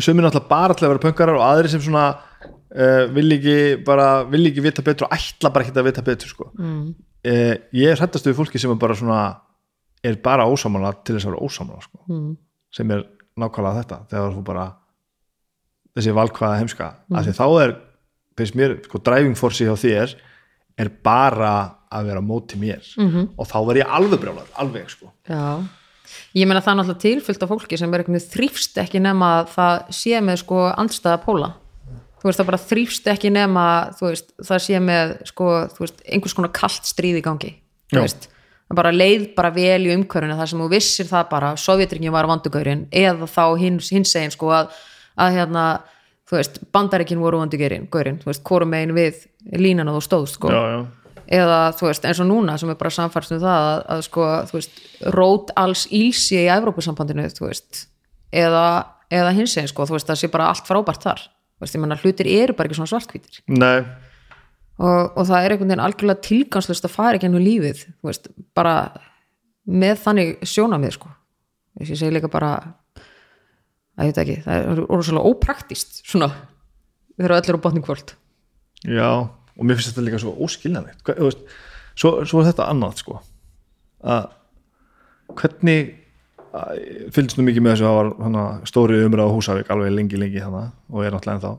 sömur 0.01 0.27
náttúrulega 0.27 0.49
bara 0.51 0.77
til 0.77 0.87
að 0.87 0.95
vera 0.95 1.05
pöngarar 1.05 1.39
og 1.39 1.47
aðri 1.47 1.73
sem 1.73 1.85
svona 1.85 2.07
uh, 2.13 3.05
vil 3.15 3.37
ekki 3.37 3.57
bara, 3.87 4.25
vil 4.29 4.49
ekki 4.51 4.65
vita 4.65 4.85
betur 4.85 5.09
og 5.09 5.17
ætla 5.17 5.53
bara 5.53 5.67
ekki 5.67 5.77
að 5.77 5.89
vita 5.89 6.05
betur 6.05 6.33
sko 6.33 6.51
mm. 6.57 6.83
uh, 7.33 7.55
ég 7.77 7.93
er 7.93 8.01
hrættast 8.01 8.29
við 8.29 8.39
fólki 8.41 8.61
sem 8.61 8.73
er 8.73 8.81
bara 8.81 8.97
svona 8.99 9.23
er 10.05 10.17
bara 10.25 10.49
ósamála 10.49 10.95
til 11.05 11.17
þess 11.17 11.29
að 11.29 11.35
vera 11.35 11.49
ósamála 11.49 11.85
sko 11.85 12.05
mm. 12.09 12.33
sem 12.77 12.97
er 12.97 13.05
nákvæmlega 13.41 13.83
þetta 13.85 14.03
þegar 14.13 14.35
þú 14.37 14.49
bara 14.49 14.67
þessi 15.97 16.17
valkvæða 16.17 16.59
heimska 16.61 16.91
mm. 16.91 17.17
af 17.17 17.29
því 17.29 17.37
þá 17.41 17.47
er, 17.65 17.79
finnst 18.39 18.57
mér, 18.61 18.77
sko 18.85 19.01
driving 19.05 19.37
force 19.39 19.65
hjá 19.65 19.77
þér 19.81 20.05
er 20.05 20.19
bara 20.89 21.53
að 21.91 22.07
vera 22.07 22.23
á 22.23 22.25
móti 22.25 22.57
mér. 22.57 22.81
-hmm. 22.97 23.29
og 23.37 23.47
þá 23.47 23.59
verð 23.67 23.81
ég 23.83 23.89
alveg 23.89 24.21
brjálar, 24.21 24.49
alveg 24.55 24.91
sko. 24.91 25.13
Já. 25.29 25.67
Ég 26.35 26.47
meina 26.47 26.61
það 26.61 26.73
er 26.73 26.79
náttúrulega 26.79 27.01
tilfyllt 27.01 27.43
af 27.43 27.49
fólki 27.49 27.79
sem 27.79 27.95
er 27.95 28.03
veginn 28.03 28.21
þrýfst 28.35 28.79
ekki 28.79 29.01
nema 29.01 29.41
að 29.41 29.49
það 29.57 29.75
sé 29.91 30.21
með 30.21 30.37
sko 30.37 30.59
andstæða 30.77 31.23
póla. 31.25 31.53
Þú 32.21 32.29
veist 32.29 32.41
það 32.41 32.47
bara 32.47 32.65
þrýfst 32.71 33.07
ekki 33.07 33.31
nema 33.31 33.65
þú 33.99 34.07
veist 34.11 34.33
það 34.43 34.59
sé 34.67 34.81
með 34.81 35.15
sko 35.31 35.47
þú 35.75 35.79
veist 35.79 36.03
einhvers 36.05 36.35
konar 36.35 36.53
kalt 36.53 36.85
stríð 36.85 37.21
í 37.21 37.23
gangi 37.23 37.53
þú 37.93 38.03
veist. 38.05 38.29
Það 38.69 38.77
bara 38.77 38.93
leið 38.95 39.35
bara 39.35 39.51
vel 39.51 39.87
í 39.87 39.95
umhverfinu 39.95 40.37
þar 40.39 40.51
sem 40.51 40.61
þú 40.61 40.69
vissir 40.71 41.07
það 41.07 41.31
bara 41.31 41.57
Sovjetringin 41.57 42.13
var 42.13 42.29
vandugaurin 42.31 42.87
eða 42.93 43.27
þá 43.27 43.59
hins, 43.59 43.91
hins 43.91 44.15
egin 44.15 44.31
sko 44.31 44.53
að, 44.55 44.77
að 45.19 45.39
hérna 45.41 45.65
þú 46.31 46.39
veist 46.39 46.61
bandaríkin 46.75 47.21
voru 47.21 47.41
vandugaurin 47.43 47.89
gaurin, 47.91 48.21
þú 48.23 48.31
veist 48.31 48.45
hvorum 48.47 48.71
megin 48.71 48.95
við 48.95 49.25
línan 49.59 49.91
og 49.91 49.99
þú 49.99 50.03
stóðst 50.07 50.39
sko. 50.39 50.53
Já. 50.55 50.87
eða 51.41 51.59
þú 51.79 51.89
veist 51.89 52.07
eins 52.07 52.21
og 52.23 52.29
núna 52.31 52.57
sem 52.59 52.71
er 52.71 52.79
bara 52.79 52.95
samfærst 52.95 53.35
um 53.35 53.43
það 53.43 53.67
að, 53.67 53.83
að 53.95 54.05
sko 54.07 54.29
þú 54.51 54.59
veist 54.59 54.81
rót 55.17 55.53
alls 55.59 55.85
ílsi 55.91 56.39
í 56.41 56.49
Evrópusambandinu 56.55 57.27
þú 57.35 57.49
veist 57.49 57.85
eða, 58.31 58.65
eða 59.11 59.35
hins 59.35 59.57
eginn 59.57 59.71
sko 59.71 59.89
þú 59.91 59.99
veist 59.99 60.11
það 60.11 60.23
sé 60.23 60.31
bara 60.31 60.49
allt 60.53 60.71
frábært 60.71 61.07
þar. 61.07 61.27
Þú 61.61 61.67
veist 61.67 61.77
ég 61.77 61.83
menna 61.83 61.99
hlutir 62.01 62.31
eru 62.31 62.57
bara 62.57 62.71
ekki 62.71 62.79
svona 62.79 62.89
svartkvítir 62.95 63.43
Nei, 63.53 63.85
og, 64.81 65.19
og 65.19 65.27
það 65.29 65.45
er 65.45 65.55
einhvern 65.55 65.69
veginn 65.69 65.85
algjörlega 65.85 66.25
tilgangslust 66.25 66.87
að 66.89 66.95
fara 66.95 67.19
ekki 67.19 67.29
ennum 67.29 67.45
lífið 67.45 67.83
þú 67.89 68.09
veist 68.09 68.31
bara 68.57 68.75
með 69.69 69.99
þannig 70.07 70.47
sjónamið 70.49 70.97
sko 70.97 71.11
að 74.01 74.09
ég 74.09 74.15
veit 74.15 74.21
ekki, 74.23 74.37
það 74.47 74.67
er 74.73 74.83
orðslega 74.87 75.31
ópraktist 75.31 76.01
svona. 76.09 76.31
Þegar 77.19 77.37
allir 77.37 77.61
á 77.61 77.65
botning 77.65 77.85
kvöld 77.85 78.15
Já, 78.89 79.11
og 79.29 79.67
mér 79.67 79.77
finnst 79.77 79.91
þetta 79.93 80.05
líka 80.07 80.21
svo 80.23 80.33
óskiljanlegt. 80.41 81.11
Svo, 82.01 82.13
svo 82.25 82.41
er 82.41 82.47
þetta 82.49 82.69
annað 82.73 83.03
sko. 83.03 83.19
Að 84.01 84.31
hvernig 85.37 85.91
að, 86.57 86.81
fylgst 87.13 87.37
nú 87.37 87.45
mikið 87.45 87.67
með 87.67 87.77
þessu 87.77 87.89
það 87.91 87.99
var 87.99 88.11
hana, 88.25 88.47
stóri 88.71 89.03
umræð 89.05 89.29
á 89.29 89.35
Húsavík 89.37 89.75
alveg 89.75 89.93
lengi 89.99 90.23
lengi 90.23 90.41
hana 90.41 90.71
og 90.89 91.05
er 91.05 91.13
náttúrulega 91.13 91.37
ennþá? 91.37 91.53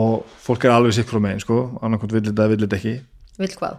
Og 0.00 0.34
fólk 0.40 0.64
er 0.64 0.72
alveg 0.78 0.96
sikk 0.96 1.12
frá 1.12 1.20
megin 1.20 1.44
sko, 1.44 1.60
annarkvæmt 1.84 2.16
vill 2.16 2.26
þetta, 2.30 2.48
vill 2.54 2.64
þetta 2.64 2.80
ekki. 2.80 2.96
Vill 3.44 3.54
hvað? 3.60 3.78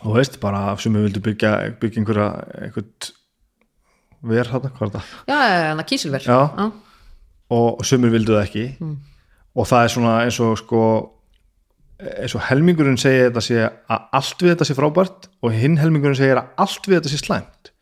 og 0.00 0.16
veist, 0.16 0.38
bara 0.40 0.76
sem 0.80 0.94
við 0.96 1.08
vildu 1.08 1.22
byggja 1.24 1.50
byggja 1.80 2.00
einhverja 2.00 2.28
einhvern 2.64 3.10
ver 4.22 4.50
hérna, 4.50 4.70
hvað 4.76 4.86
er 4.86 4.92
þetta? 4.94 5.02
Já, 5.28 5.38
já, 5.40 5.60
já, 5.70 5.84
kísilver. 5.92 6.26
Já. 6.26 6.72
og 7.50 7.84
sumir 7.84 8.12
vildu 8.14 8.36
það 8.36 8.44
ekki. 8.44 8.66
Og 9.58 9.66
það 9.66 9.84
er 9.84 9.94
svona 9.94 10.12
eins 10.24 10.38
og 10.40 10.58
sko 10.60 10.82
eins 12.00 12.34
og 12.38 12.44
helmingurinn 12.48 12.98
segir 13.00 13.26
þetta 13.28 13.42
sé 13.44 13.64
að 13.64 14.04
allt 14.16 14.42
við 14.44 14.52
þetta 14.54 14.68
sé 14.68 14.76
frábært 14.78 15.26
og 15.44 15.52
hinn 15.52 15.76
helmingurinn 15.80 16.16
segir 16.16 16.38
að 16.40 16.52
allt 16.64 16.86
við 16.88 17.00
þetta 17.00 17.12
sé 17.12 17.18
slæmt. 17.20 17.72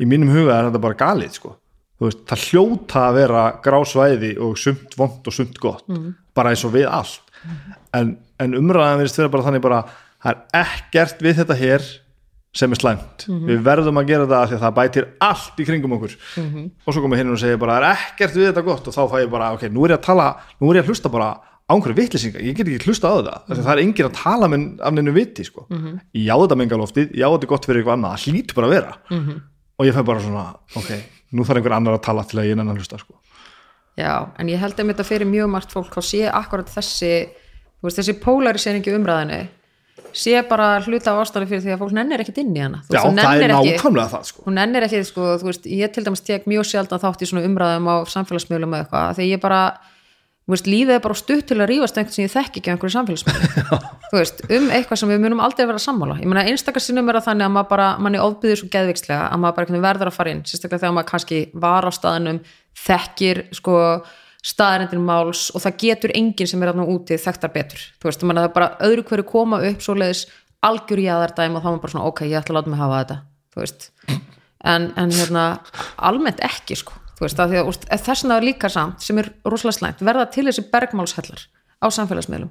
Í 0.00 0.06
mínum 0.08 0.30
huga 0.32 0.56
er 0.56 0.70
þetta 0.70 0.80
bara 0.80 1.00
galið 1.02 1.34
sko. 1.36 1.56
Þú 2.00 2.06
veist, 2.08 2.20
það 2.30 2.44
hljóta 2.48 3.00
að 3.10 3.16
vera 3.18 3.40
grásvæði 3.60 4.30
og 4.40 4.54
sumt 4.56 4.94
vond 4.96 5.26
og 5.28 5.34
sumt 5.36 5.58
gott 5.60 5.84
bara 6.34 6.54
eins 6.54 6.64
og 6.64 6.72
við 6.72 6.86
allt. 6.88 7.20
En, 7.92 8.14
en 8.40 8.54
umræðan 8.56 9.02
verðist 9.02 9.18
vera 9.20 9.32
bara 9.34 9.44
þannig 9.48 9.64
bara 9.66 9.82
það 10.22 10.30
er 10.30 10.64
ekkert 10.64 11.20
við 11.26 11.36
þetta 11.42 11.58
hér 11.60 11.84
sem 12.56 12.72
er 12.74 12.80
slæmt, 12.80 13.26
við 13.46 13.60
verðum 13.62 14.00
að 14.00 14.08
gera 14.08 14.24
það 14.26 14.40
af 14.40 14.48
því 14.50 14.56
að 14.56 14.64
það 14.64 14.72
bætir 14.80 15.06
allt 15.22 15.60
í 15.60 15.66
kringum 15.68 15.92
okkur. 15.98 16.16
Og 16.86 16.96
svo 16.96 17.04
komið 17.04 17.22
hinn 17.22 17.34
og 17.34 17.38
segir 17.38 17.60
bara 17.62 17.76
það 17.76 17.84
er 17.84 18.08
ekkert 18.08 18.34
við 18.34 18.48
þetta 18.48 18.64
gott? 18.66 18.90
Og 18.90 18.96
þá 18.96 19.02
fæ 19.12 19.20
ég 19.22 19.30
bara 19.30 19.52
ok, 19.54 19.68
nú 19.70 19.86
er 19.86 19.94
ég 19.94 20.00
að 20.00 20.08
tala, 20.08 20.26
nú 20.58 20.72
er 20.72 20.80
ég 20.80 20.84
að 20.84 20.90
hlusta 20.90 21.12
bara 21.12 21.28
á 21.38 21.72
einhverju 21.76 22.00
vitlýsinga, 22.00 22.42
ég 22.42 22.58
get 22.58 22.66
ekki 22.66 22.90
hlusta 22.90 23.06
á 23.06 23.14
þetta 23.20 23.36
mm 23.46 23.62
það 23.62 23.72
er 23.76 23.84
enginn 23.84 24.08
að 24.08 24.18
tala 24.18 24.50
með 24.50 24.66
af 24.82 24.96
neinu 24.96 25.14
viti 25.14 25.46
sko. 25.46 25.68
já 26.10 26.34
þetta 26.34 26.58
mengalóftið, 26.58 27.14
já 27.14 27.28
þetta 27.30 27.46
er 27.46 27.52
gott 27.54 27.70
fyrir 27.70 27.84
eitthvað 27.84 27.98
annað, 28.00 28.18
það 28.18 28.34
hlýtur 28.34 28.58
bara 28.58 28.66
að 28.66 28.74
vera. 28.74 28.98
Og 29.78 29.86
ég 29.86 29.94
fæ 29.94 30.02
bara 30.04 30.20
svona, 30.20 30.46
ok 30.74 30.90
nú 31.36 31.46
þarf 31.46 31.60
einhver 31.60 31.76
annar 31.76 31.98
að 31.98 32.04
tala 32.06 32.24
til 32.26 32.40
að 32.42 32.50
ég 32.50 32.58
nennan 32.58 32.78
hlusta 32.78 32.98
sko. 33.00 33.18
Já, 33.98 34.30
en 34.38 34.50
ég 34.50 34.60
held 34.60 34.78
að 34.78 34.88
sé 40.12 40.40
bara 40.48 40.80
hluta 40.84 41.12
á 41.14 41.20
ástæðu 41.22 41.48
fyrir 41.50 41.62
því 41.64 41.74
að 41.74 41.82
fólk 41.84 41.94
nennir 41.96 42.24
ekkit 42.24 42.40
inn 42.42 42.56
í 42.56 42.62
hana. 42.64 42.82
Þú 42.88 42.96
já, 42.96 43.00
veist, 43.00 43.06
hún 43.10 43.20
það 43.20 43.30
er 43.30 43.38
nennir 43.40 43.54
ekki- 43.56 43.76
nákvæmlega 43.76 44.12
það 44.14 44.26
sko. 44.30 44.42
hún 44.46 44.58
nennir 44.60 44.86
ekki, 44.88 45.04
sko, 45.10 45.28
þú 45.40 45.48
veist, 45.50 45.70
ég 45.70 45.92
til 45.94 46.04
dæmis 46.04 46.24
tek 46.26 46.44
mjög 46.50 46.66
sjaldan 46.70 47.02
þátt 47.04 47.22
í 47.24 47.30
svona 47.30 47.46
umræðum 47.46 47.88
á 47.90 47.96
samfélagsmiðlum 48.14 48.74
eða 48.74 48.84
eitthvað, 48.84 49.16
því 49.20 49.30
ég 49.30 49.40
bara 49.40 49.62
veist, 50.50 50.66
lífið 50.66 50.96
er 50.96 51.02
bara 51.04 51.14
stutt 51.14 51.46
til 51.46 51.58
að 51.60 51.68
rífast 51.70 51.98
einhvern 52.00 52.16
sem 52.16 52.24
ég 52.26 52.32
þekki 52.34 52.60
ekki 52.60 52.70
á 52.70 52.74
einhverju 52.74 52.94
samfélagsmiðlum. 52.96 53.88
Um 54.10 54.70
eitthvað 54.74 54.98
sem 54.98 55.10
við 55.12 55.20
munum 55.22 55.38
aldrei 55.38 55.62
vera 55.68 55.78
sammála. 55.78 56.16
Ég 56.18 56.26
meina 56.26 56.42
einstakar 56.50 56.82
sinnum 56.82 57.06
er 57.12 57.20
það 57.20 57.28
þannig 57.28 57.46
að 57.46 57.52
maður 57.54 57.68
bara 57.70 57.84
manni 58.02 58.18
ofbyður 58.18 58.58
svo 58.58 58.68
geðvikslega 58.72 59.28
að 59.30 59.38
maður 59.38 59.54
bara 59.60 59.82
verður 59.84 60.10
að 60.10 60.16
fara 60.16 60.32
inn 60.34 60.40
sérstaklega 60.42 60.82
þegar 60.82 60.96
maður 60.96 61.08
kannski 61.12 61.38
var 61.54 61.86
á 61.86 61.90
staðinum 61.94 62.40
þekkir 62.74 63.40
sko 63.54 63.76
staðarendin 64.40 65.02
máls 65.04 65.48
og 65.54 65.64
það 65.64 65.80
getur 65.84 66.14
enginn 66.16 66.48
sem 66.48 66.62
er 66.62 66.72
þarna 66.72 66.86
úti 66.88 67.18
þekktar 67.20 67.52
betur. 67.54 67.82
Þú 68.00 68.08
veist, 68.08 68.22
að 68.24 68.38
það 68.38 68.46
er 68.46 68.54
bara 68.54 68.70
öðru 68.86 69.04
hverju 69.10 69.26
koma 69.28 69.60
upp 69.68 69.84
svoleiðis 69.84 70.26
algjör 70.64 71.02
jáðardæm 71.04 71.56
og 71.58 71.62
þá 71.64 71.68
er 71.68 71.74
maður 71.74 71.82
bara 71.84 71.94
svona 71.96 72.08
ok, 72.08 72.24
ég 72.28 72.40
ætla 72.40 72.54
að 72.54 72.58
láta 72.60 72.72
mig 72.72 72.80
hafa 72.80 73.02
þetta 73.02 73.18
þú 73.54 73.64
veist, 73.64 73.90
en, 74.64 74.88
en 75.00 75.12
hérna 75.14 75.44
almennt 75.96 76.42
ekki 76.46 76.78
sko. 76.78 76.96
Þú 77.18 77.26
veist, 77.26 77.42
að 77.42 77.58
að 77.60 77.68
úst, 77.68 77.86
þess 77.90 78.24
vegna 78.24 78.40
er 78.40 78.46
líka 78.46 78.70
samt 78.72 79.04
sem 79.04 79.18
er 79.20 79.28
rosalega 79.44 79.76
slæmt, 79.76 80.02
verða 80.06 80.26
til 80.32 80.46
þessi 80.48 80.64
bergmálshellar 80.72 81.46
á 81.80 81.86
samfélagsmiðlum. 81.92 82.50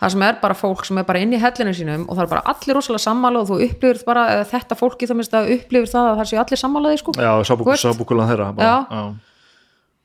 Það 0.00 0.12
sem 0.14 0.22
er 0.24 0.36
bara 0.40 0.56
fólk 0.56 0.86
sem 0.88 0.98
er 0.98 1.04
bara 1.04 1.20
inn 1.20 1.34
í 1.36 1.38
hellinu 1.38 1.74
sínum 1.76 2.06
og 2.08 2.16
það 2.16 2.22
er 2.24 2.30
bara 2.30 2.54
allir 2.54 2.78
rosalega 2.78 3.04
sammála 3.04 3.42
og 3.42 3.50
þú 3.50 3.58
upplifir 3.66 3.98
bara 4.06 4.22
þetta 4.48 4.78
fólki 4.80 5.08
það 5.10 5.18
minnst 5.18 5.34
að 5.36 5.50
upplifir 5.58 5.90
það 5.92 6.08
að 6.08 6.20
það 6.20 6.30
séu 6.30 6.38
allir 6.40 6.60
sammálaði 6.62 7.00
sko. 7.02 7.14
Já, 7.20 7.32
sábúkulan 7.84 8.30
þeirra 8.30 8.46
bara, 8.56 8.70
Já. 8.88 9.02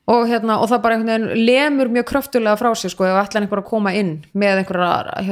Og, 0.06 0.26
hérna, 0.30 0.60
og 0.62 0.70
það 0.70 0.82
bara 0.84 0.98
einhvern 0.98 1.26
veginn 1.26 1.46
lemur 1.48 1.92
mjög 1.94 2.08
kröftulega 2.12 2.60
frá 2.60 2.70
sér 2.78 2.94
sko 2.94 3.08
ef 3.10 3.20
ætlar 3.24 3.46
einhver 3.46 3.64
að 3.64 3.70
koma 3.72 3.94
inn 3.98 4.18
með 4.38 4.62
einhver, 4.62 4.82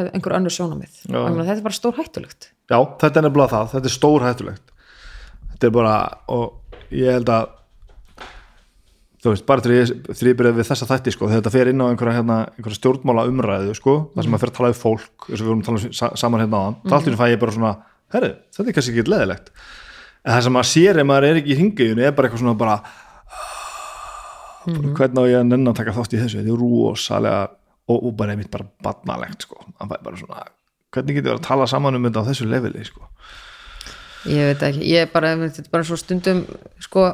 einhver 0.10 0.38
önnur 0.40 0.54
sjónamið 0.54 1.04
þetta 1.06 1.58
er 1.58 1.66
bara 1.66 1.78
stór 1.78 1.98
hættulegt 2.00 2.50
já, 2.72 2.78
þetta 3.04 3.20
er 3.20 3.28
nefnilega 3.28 3.52
það, 3.54 3.74
þetta 3.76 3.91
er 3.91 3.98
stór 3.98 4.26
hættulegt 4.28 4.74
þetta 5.52 5.70
er 5.70 5.76
bara 5.78 5.98
og 6.34 6.88
ég 6.94 7.20
held 7.20 7.30
að 7.34 7.52
þú 9.24 9.32
veist, 9.32 9.45
bara 9.48 9.64
byrjaði 9.64 10.58
við 10.58 10.68
þessa 10.68 10.88
þætti 10.90 11.14
sko, 11.16 11.30
þetta 11.32 11.52
fer 11.54 11.70
inn 11.72 11.80
á 11.80 11.88
einhverja, 11.88 12.18
hérna, 12.18 12.40
einhverja 12.58 12.80
stjórnmála 12.80 13.24
umræðu 13.30 13.76
sko, 13.78 13.95
það 14.16 14.26
sem 14.26 14.36
að 14.36 14.44
fer 14.44 14.52
að 14.52 14.58
tala 14.58 14.72
um 14.74 14.80
fólk 14.82 15.30
eins 15.30 15.38
og 15.38 15.45
við 15.45 15.52
vorum 15.52 15.62
að 15.62 15.70
tala 15.70 15.80
um 15.80 15.95
sa 15.95 16.10
saman 16.20 16.44
hérna 16.44 16.60
áðan 16.60 16.76
þá 16.84 16.95
alltaf 16.98 17.22
fæ 17.22 17.26
ég 17.32 17.40
bara 17.40 17.56
svona, 17.56 17.72
herri, 18.16 18.32
þetta 18.58 18.68
er 18.68 18.78
kannski 18.78 18.94
ekki 18.98 19.14
leðilegt 19.14 19.54
en 20.24 20.34
það 20.34 20.44
sem 20.48 20.56
maður 20.58 20.70
sér 20.74 21.00
ef 21.00 21.08
maður 21.08 21.30
er 21.30 21.40
ekki 21.40 21.54
í 21.54 21.58
hringiðunni 21.60 22.08
er 22.08 22.18
bara 22.18 22.30
eitthvað 22.30 22.44
svona 22.44 22.58
bara, 22.60 22.76
bara 24.65 24.95
hvernig 24.99 25.23
á 25.23 25.31
ég 25.31 25.40
að 25.41 25.48
nenn 25.52 25.72
að 25.72 25.80
taka 25.80 25.95
þátt 25.98 26.15
í 26.15 26.22
þessu, 26.23 26.41
þetta 26.41 26.53
er 26.56 26.64
rosalega 26.64 27.45
og, 27.88 27.98
og 27.98 28.11
bara 28.19 28.35
einmitt 28.35 28.52
bara 28.53 28.68
barnalegt 28.84 29.48
sko, 29.48 29.64
bara 29.80 30.19
svona 30.19 30.45
hvernig 30.94 31.18
getur 31.18 31.31
við 31.31 31.40
að 31.40 31.48
tala 31.48 31.69
saman 31.69 31.98
um 31.98 32.06
þetta 32.07 32.23
á 32.23 32.27
þessu 32.30 32.49
leveli 32.49 32.85
sko? 32.88 33.07
Ég 34.23 34.53
veit 34.53 34.61
ekki, 34.64 34.85
ég 34.88 35.03
er 35.03 35.10
bara 35.11 35.34
þetta 35.35 35.65
er 35.65 35.72
bara 35.73 35.84
svo 35.84 35.98
stundum 35.99 36.45
sko, 36.84 37.10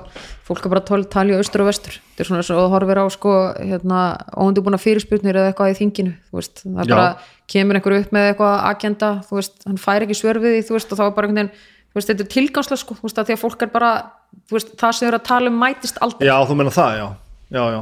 fólk 0.46 0.68
er 0.68 0.74
bara 0.76 0.86
tól 0.86 1.02
tali 1.10 1.34
á 1.34 1.42
austur 1.42 1.64
og 1.64 1.72
vestur. 1.72 1.96
Þetta 2.12 2.22
er 2.22 2.28
svona 2.30 2.44
svo 2.46 2.60
að 2.62 2.70
horfir 2.76 3.02
á 3.02 3.06
sko 3.10 3.34
hérna, 3.58 4.02
óundibúna 4.38 4.78
fyrirspurnir 4.78 5.40
eða 5.40 5.50
eitthvað 5.50 5.74
í 5.74 5.80
þinginu 5.80 6.14
þú 6.30 6.38
veist, 6.38 6.62
það 6.68 6.84
er 6.84 6.92
Já. 6.92 6.94
bara, 6.94 7.08
kemur 7.50 7.80
einhver 7.80 7.98
upp 7.98 8.14
með 8.14 8.30
eitthvað 8.30 8.56
agenda, 8.70 9.12
þú 9.26 9.40
veist, 9.40 9.58
hann 9.66 9.82
fær 9.82 10.06
ekki 10.06 10.20
svör 10.20 10.42
við 10.44 10.60
því, 10.60 10.62
þú 10.68 10.78
veist, 10.78 10.94
og 10.94 11.02
þá 11.02 11.06
er 11.08 11.16
bara 11.18 11.32
einhvern 11.32 11.42
veginn 11.42 11.52
þú 11.90 11.98
veist, 11.98 12.12
þetta 12.12 12.26
er 12.28 12.32
tilgangslega 12.36 12.84
sko, 12.84 13.00
þú 13.00 13.08
veist, 13.08 13.24
að 13.24 13.32
því 13.32 13.38
að 13.40 13.44
fólk 13.48 13.66
er 13.66 13.74
bara 13.74 13.92
þú 14.46 14.60
veist, 14.60 14.78
það 14.78 14.96
sem 15.00 15.10
eru 15.10 15.18
að 15.18 15.28
tala 15.32 15.50
um 15.50 15.60
mætist 15.66 15.98
aldrei. 16.06 16.30
Já, 16.30 16.36
þú 16.46 16.60
meina 16.60 16.76
það, 16.78 17.00
já, 17.00 17.08
já, 17.50 17.64
já. 17.74 17.82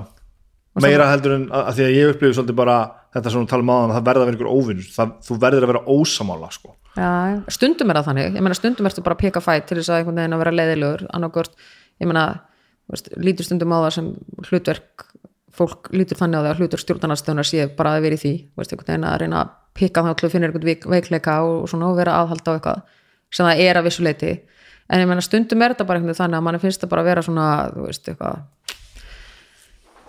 meira 0.83 1.09
heldur 1.11 1.37
en 1.37 1.45
að, 1.49 1.63
að 1.63 1.77
því 1.77 1.85
að 1.85 1.95
ég 1.95 2.11
upplifu 2.13 2.37
svolítið 2.37 2.59
bara 2.59 2.77
þetta 3.15 3.33
sem 3.33 3.43
þú 3.43 3.51
tala 3.51 3.65
um 3.65 3.71
áðan 3.73 3.93
að 3.93 3.97
það 3.97 4.07
verða 4.09 4.25
að 4.25 4.31
vera 4.31 4.55
óvinnur 4.57 4.89
það, 4.93 5.13
þú 5.27 5.39
verður 5.43 5.65
að 5.65 5.71
vera 5.73 5.83
ósamála 5.97 6.51
sko. 6.53 6.73
Já, 6.97 7.09
stundum 7.53 7.91
er 7.93 7.99
það 7.99 8.09
þannig, 8.09 8.29
ég 8.37 8.45
meina 8.45 8.57
stundum 8.57 8.89
ertu 8.89 9.03
bara 9.05 9.17
að 9.17 9.23
peka 9.25 9.43
fætt 9.43 9.67
til 9.69 9.77
þess 9.79 9.91
að 9.93 10.01
einhvern 10.01 10.21
veginn 10.21 10.37
að 10.37 10.43
vera 10.43 10.55
leiðilegur. 10.57 11.05
Annarkvort, 11.13 11.67
ég 12.01 12.09
meina 12.09 12.25
lítur 13.21 13.47
stundum 13.47 13.75
á 13.75 13.77
það 13.85 13.93
sem 13.97 14.09
hlutverk 14.47 15.07
fólk 15.57 15.89
lítur 15.93 16.19
þannig 16.19 16.41
á 16.41 16.43
það 16.45 16.51
að 16.51 16.61
hlutverk 16.61 16.83
stjórnarnarstöðunar 16.83 17.49
sé 17.49 17.67
bara 17.77 17.95
að 17.97 18.07
vera 18.07 18.17
í 18.17 18.21
því. 18.21 18.33
Veist, 18.57 18.73
einhvern 18.73 18.91
veginn 18.91 19.07
að 19.09 19.17
reyna 19.23 19.41
að 19.43 19.55
peka 19.77 20.03
þá 20.05 20.11
til 20.17 20.27
að 20.27 20.33
finna 20.33 20.49
einhvern 20.49 20.69
veik, 20.69 20.85
veikleika 20.89 21.39
og, 21.45 21.55
og 21.63 21.71
svona 21.71 21.89
og 21.91 21.97
vera 21.97 22.17
aðhald 22.21 22.49
á 22.49 22.51
eitthvað 22.55 22.83
sem 23.33 23.45
það 23.45 23.63
er 23.65 23.79
að 23.79 23.87
vissu 23.89 24.05
leiti 24.05 24.31
en 24.87 25.03
ég 25.03 25.09
meina 25.09 25.23
stundum 25.23 25.63
er 25.63 25.73
þetta 25.73 25.87
bara 25.87 25.99
einhvern 25.99 26.13
veginn 26.13 26.21
þannig 26.21 26.39
að 26.39 26.45
manni 26.47 26.61
finnst 26.63 26.83
það 26.83 26.91
bara 26.93 27.03
að 27.03 27.09
vera 27.11 27.23
svona, 27.25 27.47
þú 27.73 27.87
veist, 27.87 28.11
eitthvað 28.11 28.76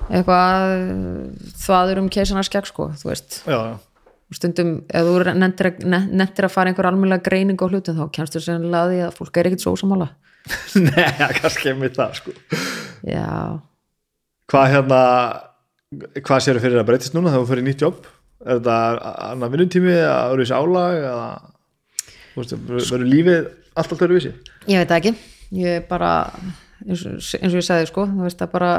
eitthvað 0.08 1.52
þvaður 1.64 2.00
um 2.02 2.08
keisanaskjag 2.12 2.68
sko, 2.70 2.88
þú 3.00 3.10
veist. 3.10 3.40
Já, 3.48 3.58
já. 3.58 3.74
og 4.28 4.36
stundum 4.38 4.72
ef 4.88 5.08
þú 5.08 5.34
nefndir 5.40 5.70
að, 5.70 5.84
ne- 5.94 6.08
nenntir 6.22 6.48
að 6.48 6.54
fara 6.54 6.72
einhver 6.72 6.88
almennilega 6.90 7.24
greining 7.28 7.60
á 7.60 7.66
hlutum 7.68 7.96
þá 7.98 8.06
kemstu 8.18 8.42
sennilega 8.44 8.84
að 8.84 8.92
því 8.94 9.02
að 9.06 9.16
fólk 9.20 9.40
er 9.40 9.48
ekkert 9.50 9.64
svo 9.64 9.74
ósamála 9.76 10.08
Nei, 10.86 11.28
kannski 11.40 11.72
einmitt 11.72 11.96
það 11.98 12.14
sko. 12.20 12.34
já, 13.08 13.28
hvað 14.48 14.70
hérna 14.74 15.02
hvað 16.24 16.44
séru 16.44 16.62
fyrir 16.62 16.80
að 16.82 16.88
breytist 16.90 17.14
núna 17.16 17.32
þegar 17.32 17.44
þú 17.44 17.50
fyrir 17.52 17.66
nýtt 17.66 17.84
jobb? 17.84 18.08
Er 18.44 18.60
þetta 18.60 18.74
annar 19.32 19.50
vinnutími 19.52 19.92
eða 19.94 20.18
eru 20.32 20.44
þessi 20.44 20.56
álag 20.58 20.98
eða 20.98 21.28
verður 22.38 23.06
lífið 23.08 23.38
allt 23.78 23.92
allt 23.94 24.04
öðruvísi? 24.04 24.32
Ég 24.68 24.82
veit 24.82 24.92
ekki. 24.98 25.12
Ég 25.58 25.78
er 25.80 25.86
bara, 25.88 26.10
eins 26.84 27.04
og, 27.08 27.16
eins 27.16 27.54
og 27.54 27.58
ég 27.58 27.66
sagði 27.66 27.88
sko, 27.90 28.04
þú 28.10 28.26
veist 28.26 28.44
að 28.44 28.52
bara 28.52 28.70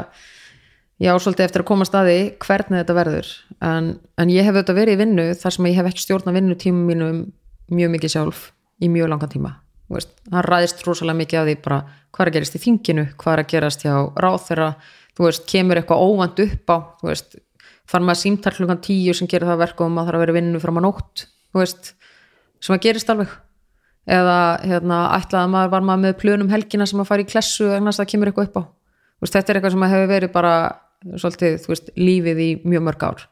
ég 1.00 1.10
á 1.10 1.16
svolítið 1.16 1.46
eftir 1.46 1.64
að 1.64 1.68
koma 1.70 1.86
að 1.86 1.90
staði 1.90 2.18
hvernig 2.44 2.82
þetta 2.82 2.96
verður. 2.98 3.32
En, 3.64 3.90
en 4.20 4.32
ég 4.32 4.46
hef 4.46 4.54
auðvitað 4.54 4.80
verið 4.80 4.96
í 4.96 5.00
vinnu 5.00 5.26
þar 5.40 5.56
sem 5.56 5.68
ég 5.70 5.80
hef 5.80 5.90
ekki 5.90 6.04
stjórna 6.04 6.36
vinnutímum 6.36 6.86
mínum 6.90 7.20
mjög 7.72 7.92
mikið 7.96 8.14
sjálf 8.14 8.46
í 8.80 8.90
mjög 8.92 9.12
langan 9.14 9.32
tíma. 9.32 9.54
Veist, 9.90 10.12
hann 10.30 10.46
ræðist 10.46 10.84
rosalega 10.86 11.18
mikið 11.18 11.40
af 11.40 11.46
því 11.48 11.56
bara 11.64 11.78
hvað 12.14 12.24
er 12.24 12.30
að 12.30 12.36
gerast 12.36 12.56
í 12.56 12.62
þinginu, 12.62 13.04
hvað 13.18 13.32
er 13.32 13.42
að 13.42 13.50
gerast 13.50 13.82
hjá 13.82 13.94
ráþeira, 14.22 14.68
þú 15.18 15.26
veist, 15.26 15.46
kemur 15.50 15.80
eitthvað 15.80 16.04
óvænt 16.04 16.42
upp 16.44 16.70
á, 16.70 16.76
þú 17.00 17.10
veist 17.10 17.40
far 17.90 18.04
maður 18.06 18.20
símtal 18.20 18.52
klukkan 18.54 18.82
tíu 18.84 19.14
sem 19.18 19.26
gerir 19.26 19.48
það 19.48 19.56
að 19.56 19.62
verka 19.64 19.82
og 19.82 19.90
maður 19.90 20.12
þarf 20.12 20.20
að 20.20 20.24
vera 20.24 20.36
vinnu 20.36 20.60
fram 20.62 20.78
á 20.78 20.82
nótt 20.84 21.24
þú 21.50 21.62
veist, 21.62 21.94
sem 22.62 22.76
að 22.76 22.84
gerist 22.86 23.10
alveg. 23.10 23.32
Eða 24.10 24.36
hérna, 24.64 25.00
ætlaði 25.18 25.50
maður 25.52 25.72
er 31.08 31.22
svolítið, 31.22 31.58
þú 31.64 31.72
veist, 31.72 31.92
lífið 31.96 32.42
í 32.44 32.48
mjög 32.64 32.86
mörg 32.88 33.06
ár. 33.06 33.28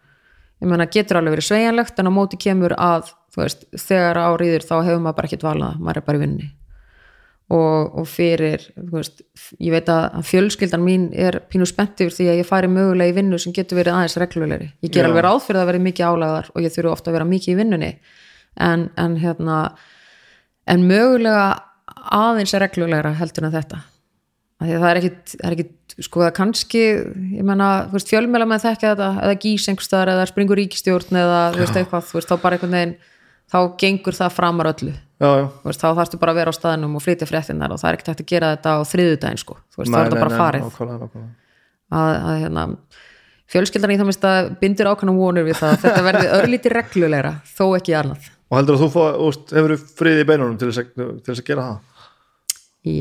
Ég 0.59 0.70
meina 0.70 0.89
getur 0.90 1.20
alveg 1.20 1.36
verið 1.36 1.49
sveigjanlegt 1.49 2.01
en 2.01 2.11
á 2.11 2.12
móti 2.12 2.39
kemur 2.40 2.74
að 2.74 3.12
þú 3.35 3.45
veist, 3.45 3.66
þegar 3.78 4.23
áriður 4.24 4.65
þá 4.66 4.77
hefur 4.78 5.03
maður 5.05 5.19
bara 5.20 5.31
ekkert 5.31 5.47
valað 5.47 5.82
maður 5.82 6.01
er 6.01 6.07
bara 6.09 6.19
í 6.19 6.23
vinni 6.24 6.49
og, 7.49 7.95
og 8.01 8.09
fyrir, 8.09 8.65
þú 8.77 8.97
veist 8.99 9.23
ég 9.62 9.73
veit 9.73 9.89
að 9.93 10.19
fjölskyldan 10.28 10.85
mín 10.85 11.07
er 11.16 11.40
pínu 11.49 11.69
spennt 11.69 12.01
yfir 12.05 12.15
því 12.15 12.27
að 12.32 12.40
ég 12.43 12.49
fari 12.49 12.70
mögulega 12.73 13.12
í 13.12 13.16
vinnu 13.16 13.39
sem 13.40 13.55
getur 13.57 13.81
verið 13.81 13.97
aðeins 13.97 14.19
reglulegri. 14.20 14.70
Ég 14.85 14.93
ger 14.93 15.07
Já. 15.07 15.11
alveg 15.11 15.24
ráð 15.24 15.45
fyrir 15.47 15.62
að 15.62 15.70
vera 15.70 15.85
mikið 15.86 16.11
álæðar 16.12 16.51
og 16.53 16.66
ég 16.66 16.74
þurfi 16.74 16.93
ofta 16.93 17.11
að 17.11 17.19
vera 17.19 17.28
mikið 17.31 17.55
í 17.55 17.59
vinnunni. 17.62 17.93
En, 18.69 18.89
en 19.01 19.16
hérna 19.23 19.61
en 20.69 20.85
mögulega 20.90 21.47
aðeins 22.19 22.53
reglulegra 22.61 23.15
heldur 23.16 23.49
en 23.49 23.57
þetta 23.57 23.81
það 24.59 24.89
er 24.90 25.01
ekkit, 25.01 25.35
það 25.36 25.48
er 25.48 25.56
ekkit 25.56 25.97
sko 26.02 26.22
það 26.22 26.32
kannski, 26.36 26.85
ég 27.39 27.47
menna 27.47 27.68
fjölmjöla 27.94 28.47
með 28.48 28.64
þekka 28.66 28.93
þetta, 28.93 29.10
eða 29.26 29.36
gís 29.43 29.66
einhverstaðar 29.70 30.12
eða 30.14 30.28
springur 30.30 30.59
ríkistjórn 30.59 31.18
eða 31.18 31.43
þú 31.55 31.62
veist 31.62 31.78
eitthvað, 31.80 32.06
þú 32.09 32.18
veist, 32.18 32.30
þá 32.30 32.43
bara 32.44 32.59
einhvern 32.59 32.76
veginn 32.76 32.94
þá 33.48 33.59
gengur 33.80 34.18
það 34.18 34.35
framar 34.36 34.70
öllu. 34.72 34.94
Já, 35.18 35.28
já, 35.35 35.44
þú 35.51 35.70
veist, 35.70 35.82
þá 35.82 35.89
þarfstu 35.98 36.20
bara 36.22 36.35
að 36.35 36.40
vera 36.40 36.55
á 36.55 36.59
staðinum 36.59 36.97
og 36.98 37.02
flytja 37.02 37.26
fréttinnar 37.26 37.74
og 37.74 37.80
það 37.80 37.90
er 37.90 37.98
ekkert 37.98 38.10
hægt 38.12 38.22
að 38.22 38.30
gera 38.32 38.51
þetta 38.55 38.74
á 38.74 38.78
þriðudaginn 38.93 39.43
sko, 39.43 39.59
þú 39.74 39.82
veist, 39.82 39.90
þá 39.90 39.98
er 39.98 40.09
þetta 40.09 40.22
bara 40.22 40.40
farið. 40.43 40.66
nákvæmlega, 40.68 40.98
nákvæmlega. 41.02 41.32
að, 41.98 42.10
að 42.18 42.40
hérna, 42.44 42.64
fjölskyldan 43.55 43.94
í 43.94 43.98
það 43.98 44.10
minnst 44.10 44.28
að 44.28 44.51
bindur 44.62 44.90
ákvæmum 44.93 45.18
vonur 45.18 45.48
við 45.48 45.59
það 45.59 45.74
að 45.74 45.85
þetta 45.86 46.05
verði 46.06 46.32
örlítið 46.39 46.76
reglulegra, 46.76 47.35
þó 47.51 47.64
ekki 47.80 47.98
annað. 47.98 48.30
Og 48.48 48.61
heldur 48.61 48.78
að 48.78 48.85
þú 48.85 48.90
fá, 48.95 49.03
úst, 49.27 49.54
hefur 49.59 49.74
friði 49.98 50.22
í 50.22 50.28
beinunum 50.28 50.59
til 50.61 50.70
þess, 50.70 50.85
að, 50.85 51.16
til 51.19 51.32
þess 51.32 51.43
að 51.43 51.51
gera 51.51 51.66
það 51.66 51.97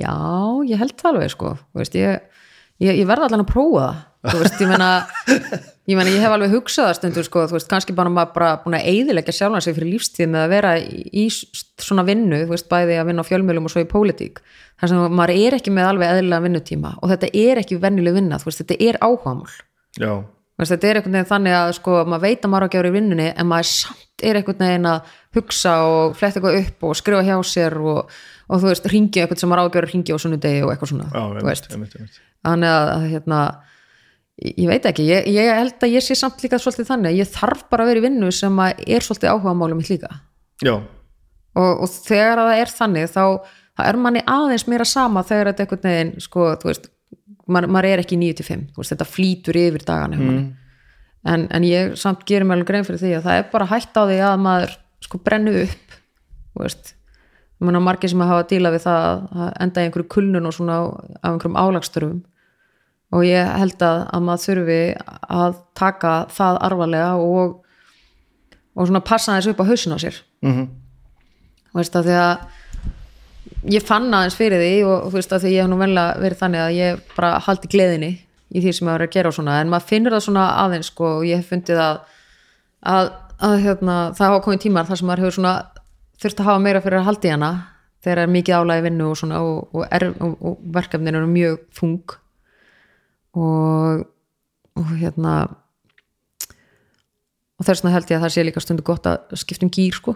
Já, 0.02 0.18
ég 0.68 0.82
held 0.82 0.94
það 1.00 1.10
alveg 1.14 1.34
sko. 1.34 1.56
Veist, 1.78 1.98
ég, 1.98 2.22
ég, 2.84 3.02
ég 3.02 3.08
verði 3.10 3.28
allan 3.30 3.46
að 3.46 3.52
prófa 3.54 3.88
það. 3.88 4.38
Veist, 4.44 4.62
ég 4.62 4.72
meina 4.72 4.92
ég 5.88 5.96
meina, 5.96 6.12
ég 6.12 6.20
hef 6.20 6.34
alveg 6.36 6.52
hugsað 6.52 6.90
það 6.90 6.96
stundur 6.98 7.28
sko, 7.28 7.44
veist, 7.54 7.70
kannski 7.72 7.96
bara 7.96 8.12
maður 8.12 8.34
bara 8.36 8.50
búin 8.64 8.76
að 8.76 8.88
eyðileggja 8.92 9.36
sjálfan 9.38 9.64
sig 9.64 9.76
fyrir 9.78 9.94
lífstíð 9.94 10.32
með 10.34 10.42
að 10.44 10.56
vera 10.56 10.72
í, 10.84 11.28
svona 11.32 12.04
vinnu, 12.08 12.42
bæði 12.72 12.98
að 13.00 13.12
vinna 13.12 13.24
á 13.24 13.30
fjölmjölum 13.30 13.70
og 13.70 13.74
svo 13.74 13.84
í 13.86 13.88
pólitík, 13.88 14.42
þar 14.82 14.92
sem 14.92 15.06
maður 15.20 15.36
er 15.38 15.58
ekki 15.62 15.76
með 15.78 15.92
alveg 15.94 16.16
eðlilega 16.16 16.46
vinnutíma 16.48 16.96
og 17.00 17.14
þetta 17.14 17.32
er 17.46 17.62
ekki 17.64 17.80
venjuleg 17.86 18.18
vinna, 18.20 18.42
þetta 18.44 18.82
er 18.84 19.00
veist, 20.58 20.74
þetta 20.74 20.90
er 20.90 21.00
einhvern 21.00 21.18
veginn 21.18 21.30
þannig 21.30 21.56
að 21.58 21.72
sko, 21.78 22.00
maður 22.10 22.24
veit 22.26 22.46
að 22.46 22.52
maður 22.52 22.66
á 22.66 22.68
að 22.68 22.76
gera 22.76 22.90
í 22.90 22.96
vinnunni 22.96 23.28
en 23.30 23.50
maður 23.50 23.70
samt 23.72 24.26
er 24.26 24.40
einhvern 24.40 24.64
veginn 24.66 24.90
að 24.90 25.12
hugsa 25.38 25.76
og 25.86 26.18
fletta 26.18 26.42
eitthvað 26.42 26.60
upp 26.64 26.88
og 26.88 26.98
skrifa 26.98 27.26
hjá 27.28 27.36
sér 27.46 27.78
og, 27.78 28.16
og 28.48 28.62
þú 28.62 28.70
veist, 28.72 28.90
ringi 28.92 29.22
eitthvað 29.22 29.42
sem 29.42 29.52
maður 29.52 29.64
á 29.64 29.66
að 29.68 29.74
gera 29.76 29.90
ringi 29.92 30.16
á 30.16 30.18
sunnudegi 30.24 30.64
og 30.64 30.74
eitthvað 30.74 30.92
svona 30.94 31.08
já, 31.12 31.24
einmitt, 31.28 31.72
einmitt, 31.74 31.96
einmitt. 31.98 32.20
þannig 32.48 32.74
að, 32.74 33.06
hérna, 33.14 33.40
ég 34.48 34.68
veit 34.72 34.90
ekki, 34.92 35.08
ég, 35.08 35.30
ég 35.36 35.54
held 35.60 35.88
að 35.88 35.96
ég 35.98 36.06
sé 36.06 36.18
samt 36.18 36.44
líka 36.46 36.60
svolítið 36.62 36.92
þannig 36.92 37.12
að 37.12 37.22
ég 37.22 37.32
þarf 37.34 37.64
bara 37.72 37.86
að 37.86 37.92
vera 37.92 38.02
í 38.04 38.06
vinnu 38.08 38.34
sem 38.36 38.62
að 38.64 38.84
er 38.88 39.08
svolítið 39.08 39.34
áhuga 39.34 39.56
málum 39.58 39.82
mitt 39.82 39.92
líka. 39.92 40.12
Og, 41.58 41.72
og 41.84 41.90
þegar 41.90 42.44
að 42.44 42.52
það 42.52 42.62
er 42.62 42.76
þannig 42.78 43.10
þá, 43.12 43.24
þá 43.78 43.82
er 43.88 44.00
manni 44.06 44.24
aðeins 44.30 44.68
meira 44.70 44.88
sama 44.88 45.26
þegar 45.26 45.52
þetta 45.52 45.66
einhvern 45.66 45.90
veginn, 45.90 46.14
sko, 46.24 46.48
þú 46.62 46.72
veist 46.72 46.90
maður, 47.48 47.74
maður 47.74 47.90
er 47.90 48.04
ekki 48.04 48.20
9-5, 48.22 48.66
þú 48.76 48.84
veist, 48.84 48.94
þetta 48.94 49.10
flýtur 49.10 49.60
yfir 49.60 49.86
dagana 49.88 50.20
manni. 50.22 50.46
En, 51.28 51.48
en 51.52 51.66
ég 51.66 51.96
samt 52.00 52.22
gerir 52.30 52.48
mér 52.48 52.60
alveg 52.60 52.70
grein 52.70 52.86
fyrir 52.88 53.02
því 53.02 53.16
að 53.18 53.26
það 53.26 53.40
er 53.42 53.48
bara 53.52 53.68
hægt 53.68 53.98
á 53.98 54.02
því 54.06 54.20
að 54.24 54.36
maður 54.46 54.76
sko 55.04 55.20
brennu 55.26 55.54
upp 55.66 55.98
þú 56.58 56.64
veist, 56.64 56.94
maður 57.60 57.84
margir 57.88 58.10
sem 58.12 58.22
hafa 58.22 58.44
að 58.44 58.50
díla 58.52 58.72
við 58.76 58.84
það 58.86 59.06
að- 59.12 59.38
að 59.46 59.54
enda 59.66 59.82
í 59.82 59.86
einhverju 59.88 60.08
kulnun 60.14 60.46
og 60.50 60.54
svona 60.54 60.76
á 60.78 61.28
einhverjum 61.32 61.58
álagstörfum 61.58 62.20
og 63.18 63.24
ég 63.24 63.54
held 63.58 63.80
að, 63.88 64.02
að 64.14 64.22
maður 64.28 64.44
þurfi 64.46 64.82
að 65.30 65.56
taka 65.80 66.12
það 66.38 66.60
arfalega 66.68 67.16
og, 67.24 67.56
og 68.76 68.88
svona 68.90 69.02
passa 69.08 69.38
þessu 69.40 69.54
upp 69.56 69.62
á 69.64 69.70
hausin 69.72 69.96
á 69.96 70.00
sér. 70.04 70.20
Mm 70.44 70.68
þú 71.68 71.82
veist 71.82 71.96
að 72.00 72.08
því 72.08 72.14
að 72.18 73.74
ég 73.74 73.84
fann 73.86 74.08
aðeins 74.14 74.36
fyrir 74.38 74.62
því 74.64 74.72
og 74.88 75.04
þú 75.12 75.16
veist 75.18 75.34
að 75.36 75.44
því 75.44 75.50
ég 75.54 75.62
hef 75.62 75.70
nú 75.70 75.78
venlega 75.78 76.22
verið 76.24 76.40
þannig 76.40 76.62
að 76.64 76.76
ég 76.78 77.02
bara 77.16 77.30
haldi 77.46 77.70
gleðinni 77.70 78.10
í 78.56 78.62
því 78.64 78.72
sem 78.74 78.88
maður 78.88 79.04
er 79.04 79.08
að 79.08 79.14
gera 79.14 79.30
og 79.30 79.36
svona. 79.36 79.58
En 79.62 79.70
maður 79.70 79.86
finnur 79.92 80.16
það 80.16 80.24
svona 80.26 80.46
aðeins 80.64 80.90
sko 80.90 81.10
og 81.20 81.26
ég 81.28 81.38
hef 81.42 81.50
fundið 81.52 81.82
að, 81.84 82.00
að, 82.96 83.10
að 83.50 83.56
hérna, 83.66 83.98
það 84.18 84.26
hafa 84.32 84.42
komið 84.48 84.62
tímar 84.66 84.88
þar 84.90 84.98
sem 85.02 85.08
maður 85.12 85.24
hefur 85.26 85.36
svona 85.38 85.54
þurft 86.22 86.42
að 86.42 86.50
hafa 86.50 86.64
meira 86.64 86.84
fyrir 86.84 87.02
að 87.02 87.10
haldi 87.12 87.34
hana 87.34 87.52
þegar 88.04 88.24
er 88.24 88.34
mikið 88.34 88.58
álægi 88.62 88.86
vinnu 88.88 89.10
og 89.12 89.24
og, 89.38 89.84
og, 89.84 90.36
og, 90.42 90.58
verkefnin 90.74 91.16
eru 91.16 91.30
mjög 91.30 91.58
þung. 91.76 92.18
Og, 93.38 94.06
og 94.78 94.92
hérna 94.98 95.34
og 97.58 97.66
þess 97.66 97.82
vegna 97.82 97.96
held 97.96 98.12
ég 98.12 98.20
að 98.20 98.26
það 98.26 98.34
sé 98.36 98.46
líka 98.46 98.64
stundu 98.64 98.86
gott 98.86 99.10
að 99.10 99.38
skipta 99.40 99.66
um 99.66 99.74
gýr 99.74 99.98
sko. 99.98 100.16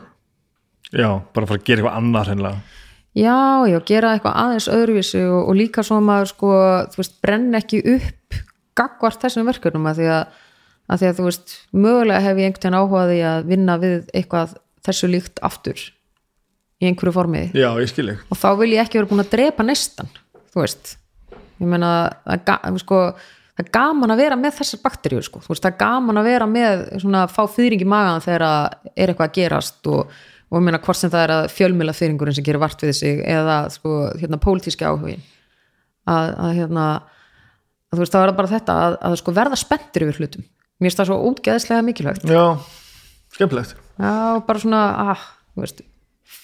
Já, 0.92 1.22
bara 1.34 1.48
fara 1.50 1.62
að 1.62 1.68
gera 1.68 1.82
eitthvað 1.82 1.98
annað 1.98 2.30
hreinlega. 2.30 2.80
Já, 3.12 3.68
já, 3.68 3.78
gera 3.88 4.14
eitthvað 4.16 4.38
aðeins 4.40 4.68
öðruvísi 4.72 5.22
og, 5.28 5.52
líka 5.58 5.84
svo 5.84 5.98
að 6.00 6.06
maður 6.08 6.30
sko, 6.32 6.52
þú 6.94 7.02
veist, 7.02 7.18
brenn 7.24 7.58
ekki 7.60 7.82
upp 7.98 8.38
gagvart 8.78 9.24
þessum 9.24 9.50
verkefnum 9.50 9.90
að 9.90 10.00
því 10.00 10.10
að, 10.16 10.38
að 10.88 11.02
því 11.02 11.10
að 11.10 11.18
þú 11.18 11.26
veist, 11.28 11.56
mögulega 11.76 12.24
hef 12.24 12.40
ég 12.40 12.48
einhvern 12.48 12.62
veginn 12.62 12.78
áhugaði 12.80 13.18
að 13.28 13.50
vinna 13.52 13.76
við 13.82 13.98
eitthvað 14.16 14.54
þessu 14.86 15.12
líkt 15.12 15.42
aftur 15.46 15.80
í 16.82 16.90
einhverju 16.90 17.14
formi. 17.14 17.46
Já, 17.54 17.70
ég 17.82 17.92
skil 17.92 18.10
ekki 18.14 18.34
og 18.34 18.42
þá 18.42 18.50
vil 18.62 18.74
ég 18.74 18.84
ekki 18.84 19.02
vera 19.02 19.12
búin 19.12 19.24
að 19.26 19.34
drepa 19.36 19.66
nestan 19.68 20.10
þú 20.52 20.64
veist, 20.64 20.96
ég 21.62 21.70
meina 21.70 21.92
það 22.26 22.82
sko, 22.82 23.00
það 23.56 23.64
er 23.64 23.72
gaman 23.76 24.14
að 24.14 24.24
vera 24.24 24.40
með 24.40 24.58
þessar 24.60 24.84
bakteríu, 24.84 25.24
sko, 25.26 25.42
veist, 25.48 25.64
það 25.64 25.72
er 25.72 25.80
gaman 25.80 26.22
að 26.22 26.30
vera 26.32 26.50
með 26.50 26.84
svona, 27.04 27.24
fá 27.32 27.42
fýring 27.52 27.84
í 27.84 27.88
magan 27.88 28.24
þegar 28.24 28.48
að 28.48 28.92
er 28.96 29.14
eitthvað 29.14 29.30
að 29.30 29.38
gerast 29.38 29.92
og, 29.92 30.20
og 30.50 30.60
ég 30.60 30.68
meina 30.68 30.82
hvort 30.84 31.00
sem 31.00 31.14
það 31.14 31.26
er 31.28 31.36
að 31.38 31.48
fjölmjöla 31.56 31.96
þyringurinn 31.98 32.38
sem 32.38 32.48
gerir 32.48 32.64
vart 32.64 32.84
við 32.84 32.98
sig 33.00 33.24
eða 33.24 33.58
sko, 33.74 33.96
hérna, 34.20 34.42
pólitíski 34.44 34.88
áhugin 34.88 35.24
að, 36.10 36.34
að 36.36 36.56
hérna 36.60 36.88
að, 36.90 37.18
þú 37.96 38.04
veist, 38.04 38.18
það 38.18 38.28
er 38.28 38.38
bara 38.42 38.54
þetta 38.58 38.80
að, 38.88 39.00
að 39.08 39.18
sko, 39.22 39.36
verða 39.38 39.60
spenntir 39.60 40.08
yfir 40.08 40.22
hlutum. 40.22 40.48
Mér 40.82 40.90
finnst 40.90 41.02
það 41.02 41.12
svo 41.12 41.18
útgeðslega 41.30 41.86
mikilvægt. 41.86 42.24
Já, 42.26 42.44
skemmtilegt. 43.36 43.76
Já, 44.02 44.14
bara 44.48 44.62
svona, 44.64 44.82
ah, 45.14 45.24
þú 45.56 45.66
veist 45.66 45.82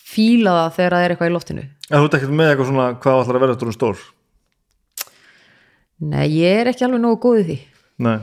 fíla 0.07 0.53
það 0.55 0.75
þegar 0.77 0.95
það 0.95 1.03
er 1.07 1.13
eitthvað 1.13 1.29
í 1.31 1.35
loftinu. 1.35 1.65
En 1.87 1.99
þú 2.03 2.07
ekkert 2.17 2.35
með 2.39 2.51
eitthvað 2.51 2.69
svona 2.71 2.87
hvað 3.03 3.21
ætlar 3.23 3.37
að 3.39 3.43
vera 3.45 3.55
þetta 3.57 3.75
stór? 3.75 4.05
Nei, 6.07 6.25
ég 6.37 6.61
er 6.61 6.69
ekki 6.71 6.85
alveg 6.85 7.01
nógu 7.01 7.19
góð 7.23 7.39
í 7.41 7.45
því. 7.47 7.57
Nei, 8.05 8.17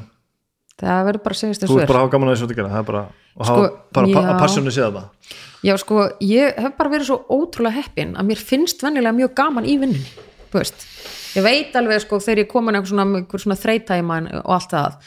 það 0.78 1.01
verður 1.09 1.25
bara 1.25 1.34
að 1.36 1.41
segjast 1.41 1.65
þú 1.65 1.68
þessu 1.70 1.81
ert 1.83 1.91
bara 1.91 1.99
að 1.99 2.05
hafa 2.05 2.12
gaman 2.15 2.31
að 2.31 2.36
þessu 2.36 2.47
að 2.47 2.59
gera 2.59 2.70
það 2.75 2.81
er 2.83 2.86
bara, 2.91 3.02
og 3.34 3.49
Sko, 3.49 3.57
hafa, 3.57 3.70
bara 3.99 4.10
já. 4.12 4.18
að 4.20 4.39
passjónu 4.44 4.75
séð 4.75 4.99
það. 4.99 5.33
Já, 5.65 5.75
sko, 5.81 6.05
ég 6.28 6.60
hef 6.60 6.76
bara 6.78 6.93
verið 6.93 7.09
svo 7.09 7.17
ótrúlega 7.34 7.78
heppin 7.81 8.15
að 8.20 8.28
mér 8.31 8.43
finnst 8.52 8.84
venjulega 8.84 9.17
mjög 9.17 9.34
gaman 9.41 9.67
í 9.67 9.75
vinnunni, 9.81 10.12
þú 10.52 10.60
veist. 10.60 10.86
Ég 11.34 11.43
veit 11.49 11.75
alveg, 11.81 12.05
sko, 12.05 12.20
þegar 12.23 12.44
ég 12.44 12.51
komin 12.52 12.78
eitthvað 12.78 12.93
svona, 12.93 13.07
einhver 13.18 13.43
svona 13.43 13.59
þreytæma 13.59 14.18
og 14.44 14.52
allt 14.55 14.75
það, 14.76 14.99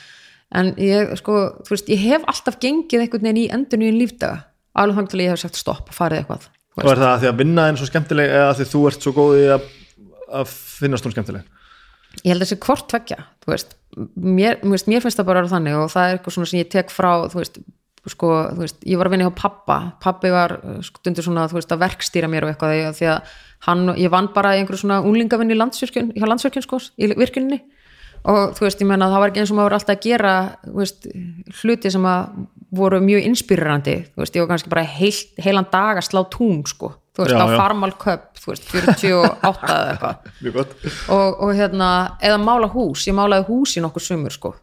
en 0.56 0.70
ég, 0.80 1.14
sko, 1.20 1.40
þú 1.68 1.74
veist, 1.76 1.90
ég 1.92 2.04
hef 2.08 2.28
alltaf 2.32 2.60
gengið 2.64 3.04
einhvern 3.04 3.26
veginn 3.28 3.42
í 3.42 3.48
endurnýjun 3.58 4.00
lífdaga, 4.00 4.44
alveg 4.78 5.00
þannig 5.00 5.12
til 5.14 5.24
ég 5.24 5.34
hef 5.34 5.42
sagt 5.44 5.60
stopp 5.60 5.92
og 5.92 5.98
farið 5.98 6.22
eitthvað. 6.24 6.48
og 6.78 6.92
er 6.92 7.02
það 7.02 7.12
að 7.12 7.22
því 7.24 7.30
að 7.32 7.40
vinna 7.42 7.68
en 7.68 7.80
svo 7.80 7.88
skemmtileg 7.90 8.34
eða 8.38 8.50
að 8.52 8.60
því 8.60 8.68
þú 8.74 8.84
ert 8.92 9.08
svo 9.08 9.14
góð 9.18 9.38
í 9.40 9.48
að, 9.56 9.66
að 10.42 10.52
finnast 10.54 11.08
hún 11.08 11.16
skemmtileg? 11.16 11.48
Ég 12.24 12.32
held 12.32 12.42
að 12.42 12.46
þessi 12.46 12.60
hvort 12.66 12.88
tvekja 12.92 13.18
þú 13.44 13.52
veist, 13.54 13.74
mér, 14.16 14.62
veist, 14.64 14.88
mér 14.90 15.04
finnst 15.04 15.20
það 15.20 15.28
bara 15.30 15.42
að 15.42 15.48
vera 15.48 15.56
þannig 15.56 15.80
og 15.82 15.92
það 15.94 16.08
er 16.08 16.16
eitthvað 16.18 16.38
svona 16.38 16.52
sem 16.52 16.62
ég 16.62 16.72
tek 16.74 16.94
frá 16.94 17.10
þú 17.28 17.42
veist, 17.42 17.60
sko, 18.08 18.30
þú 18.56 18.64
veist, 18.64 18.78
ég 18.88 19.02
var 19.02 19.10
að 19.10 19.14
vinna 19.18 19.28
hjá 19.28 19.34
pappa. 19.36 19.78
Pappi 20.00 20.30
var 20.32 20.54
uh, 20.62 20.78
stundur 20.86 21.26
svona 21.26 21.48
þú 21.52 21.58
veist, 21.58 21.74
að 21.76 21.82
verkstýra 21.84 22.30
mér 22.32 22.48
og 22.48 22.54
eitthvað 22.54 22.94
því 23.02 23.10
að- 23.12 23.34
hann, 23.68 23.90
ég 23.98 24.14
vann 24.14 24.30
bara 24.34 24.54
í 24.56 24.62
einhverju 24.62 24.84
svona 24.86 25.02
landsvirkjun, 25.58 26.14
hjá 26.16 26.28
landsvirkjun 26.30 26.66
sko, 26.66 26.80
í 27.02 27.10
virkuninni 27.18 27.60
og 28.28 28.54
þú 28.58 28.66
veist, 28.66 28.84
ég 28.84 28.90
menna 28.90 29.10
það 29.12 29.24
var 29.24 29.32
ekki 29.32 29.42
eins 29.44 29.52
og 29.54 29.60
maður 29.60 29.78
alltaf 29.78 29.96
að 29.96 30.06
gera 30.08 30.36
veist, 30.76 31.10
hluti 31.62 31.92
sem 31.94 32.08
að 32.08 32.40
voru 32.78 33.00
mjög 33.04 33.28
inspírandi, 33.30 33.98
þú 34.12 34.24
veist, 34.24 34.36
ég 34.36 34.44
var 34.44 34.52
kannski 34.52 34.72
bara 34.74 34.86
heil, 34.98 35.14
heilan 35.44 35.70
dag 35.72 36.02
að 36.02 36.08
slá 36.10 36.22
tún 36.34 36.62
sko, 36.68 36.92
þú 37.16 37.24
veist, 37.24 37.38
Já, 37.38 37.40
á. 37.40 37.48
Farmal 37.56 37.94
Cup, 37.96 38.30
þú 38.42 38.52
veist, 38.52 38.68
48 38.74 39.72
eða 39.78 39.94
eitthvað. 39.94 40.76
Og, 41.16 41.42
og 41.48 41.56
hérna, 41.56 41.90
eða 42.24 42.38
mála 42.44 42.68
hús. 42.72 43.08
Ég 43.08 43.16
málaði 43.16 43.48
hús 43.48 43.78
í 43.80 43.84
nokkur 43.84 44.04
sumur 44.04 44.36
sko. 44.36 44.54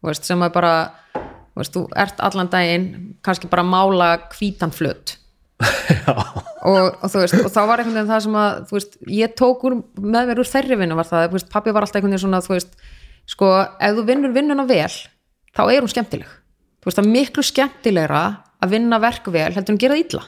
Þú 0.00 0.10
veist, 0.10 0.26
sem 0.28 0.42
er 0.42 0.52
bara 0.54 0.74
þú, 1.14 1.60
veist, 1.60 1.76
þú 1.76 1.82
ert 2.02 2.22
allan 2.24 2.50
daginn 2.52 2.90
kannski 3.24 3.50
bara 3.52 3.64
að 3.66 3.72
mála 3.74 4.12
hvítan 4.32 4.72
flöt. 4.74 5.18
Og, 5.60 6.96
og 7.00 7.08
þú 7.08 7.20
veist 7.22 7.36
og 7.40 7.52
þá 7.52 7.60
var 7.68 7.80
einhvern 7.80 7.96
veginn 7.98 8.08
það 8.10 8.22
sem 8.24 8.38
að 8.40 8.62
þú 8.68 8.76
veist, 8.76 8.96
ég 9.16 9.34
tók 9.36 9.66
úr, 9.68 9.76
með 10.00 10.30
mér 10.30 10.40
úr 10.42 10.48
þerri 10.48 10.76
vinnu 10.80 10.96
var 10.96 11.08
það, 11.08 11.26
þú 11.28 11.36
veist, 11.38 11.50
pappi 11.52 11.74
var 11.76 11.84
alltaf 11.84 12.00
einhvern 12.00 12.14
veginn 12.14 12.24
svona 12.24 12.40
þú 12.44 12.54
veist, 12.54 12.74
sko, 13.28 13.50
ef 13.80 13.96
þú 13.96 14.04
vinnur 14.08 14.34
vinnuna 14.36 14.66
vel 14.68 14.92
þá 15.56 15.62
er 15.66 15.80
hún 15.82 15.92
skemmtileg. 15.92 16.36
Þú 16.80 16.88
veist, 16.88 16.98
það 16.98 17.06
er 17.06 17.14
miklu 17.16 17.44
skemmtilegra 17.44 18.22
að 18.60 18.76
vinna 18.76 19.00
verk 19.02 19.26
vel 19.32 19.50
heldur 19.52 19.74
en 19.74 19.80
gera 19.80 19.96
það 19.96 20.04
illa. 20.04 20.22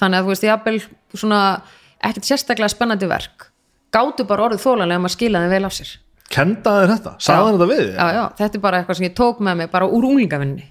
Þannig 0.00 0.18
að 0.18 0.24
þú 0.24 0.32
veist, 0.32 0.46
ég 0.46 0.54
hafði 0.54 1.18
svona 1.20 1.40
ekkert 2.04 2.28
sérstaklega 2.28 2.72
spennandi 2.72 3.08
verk 3.10 3.50
gátu 3.94 4.26
bara 4.28 4.48
orðið 4.48 4.64
þólanlega 4.64 4.98
að 4.98 5.04
maður 5.04 5.16
skila 5.16 5.42
þeim 5.44 5.54
vel 5.54 5.64
af 5.68 5.74
sér. 5.76 5.90
Kenda 6.34 6.76
þér 6.80 6.92
þetta, 6.94 7.10
hann 7.28 7.50
þetta 7.52 7.66
við 7.70 7.82
já, 7.84 8.06
já, 8.16 8.22
þetta 8.38 8.56
er 8.58 8.62
bara 8.64 8.78
eitthvað 8.80 8.98
sem 8.98 9.06
ég 9.06 9.18
tók 9.18 9.42
með 9.44 9.58
mig 9.60 9.68
bara 9.70 9.86
úr 9.86 10.06
unglingavinni 10.08 10.64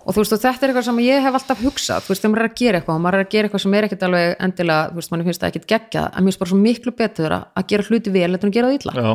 og 0.00 0.14
þú 0.14 0.22
veist, 0.22 0.32
og 0.32 0.40
þetta 0.40 0.64
er 0.64 0.70
eitthvað 0.70 0.86
sem 0.86 1.00
ég 1.04 1.24
hef 1.26 1.34
alltaf 1.36 1.60
hugsað. 1.60 2.04
Þú 2.06 2.12
veist, 2.12 2.22
þegar 2.22 2.32
maður 2.32 2.42
er 2.42 2.48
að 2.48 2.54
gera 2.60 2.78
eitthvað 2.78 2.94
og 2.94 3.02
maður 3.04 3.18
er 3.18 3.24
að 3.26 3.34
gera 3.34 3.48
eitthvað 3.48 3.62
sem 3.64 3.74
er 3.76 3.86
ekkert 3.86 4.04
alveg 4.06 4.30
endilega, 4.46 4.86
þú 4.86 5.00
veist, 5.00 5.10
mann 5.12 5.24
finnst 5.26 5.42
það 5.42 5.50
ekkert 5.50 5.66
geggjað 5.74 6.06
en 6.06 6.24
mér 6.24 6.30
finnst 6.30 6.40
bara 6.40 6.52
svo 6.52 6.60
miklu 6.60 6.94
betur 6.96 7.34
að, 7.36 7.44
að 7.60 7.66
gera 7.74 7.86
hluti 7.90 8.14
vel 8.14 8.30
en 8.30 8.38
að 8.38 8.54
gera 8.56 8.70
það 8.70 8.78
illa. 8.78 8.94
Já, 8.96 9.10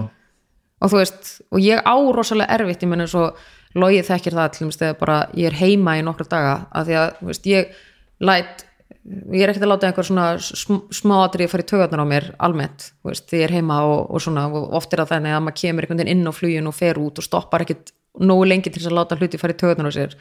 og 0.82 0.92
þú 0.92 1.02
veist, 1.02 1.34
og 1.52 1.64
ég 1.64 1.82
á 1.82 1.96
rosalega 1.96 2.58
erfitt 2.58 2.84
ég 2.84 2.92
menn 2.92 3.06
eins 3.06 3.16
og 3.18 3.40
logið 3.76 4.08
þekkir 4.10 4.38
það 4.38 4.54
til 4.56 4.70
þegar 4.72 5.00
bara 5.00 5.18
ég 5.36 5.50
er 5.52 5.60
heima 5.60 5.98
í 6.00 6.06
nokkra 6.06 6.28
daga 6.32 6.56
af 6.72 6.88
því 6.88 6.98
að, 7.02 7.10
þú 7.20 7.30
veist, 7.32 7.50
ég 7.52 7.76
læt 8.24 8.66
ég 9.06 9.44
er 9.44 9.52
ekkert 9.52 9.66
að 9.66 9.70
láta 9.70 9.90
einhver 9.90 10.08
svona 10.08 10.26
sm 10.42 10.80
smáatri 10.94 11.46
að 11.46 11.52
fara 11.52 11.66
í 11.66 11.68
tögarnar 11.70 12.02
á 12.02 12.08
mér 12.10 12.28
almennt, 12.42 12.88
þú 13.04 13.12
veist, 13.12 13.28
ég 13.38 13.46
er 13.46 13.54
heima 13.54 13.82
og, 13.86 14.08
og 14.10 14.24
svona, 14.24 14.48
og 14.50 14.74
oft 14.80 14.94
er 14.94 15.04
það 15.04 15.12
þannig 15.14 15.36
að 15.36 15.44
maður 15.46 15.58
kemur 15.62 15.86
einhvern 15.86 16.02
veginn 16.02 16.14
inn 16.16 16.30
á 16.30 16.34
flugin 16.34 16.70
og 16.70 16.78
fer 16.78 17.00
út 17.02 17.22
og 17.22 17.28
stoppar 17.28 17.66
ekkert 17.66 17.94
nógu 18.18 18.48
lengi 18.50 18.72
til 18.72 18.82
þess 18.82 18.90
að 18.90 18.98
láta 18.98 19.18
hluti 19.20 19.42
fara 19.42 19.54
í 19.54 19.60
tögarnar 19.60 19.94
á 19.94 19.98
sér. 19.98 20.16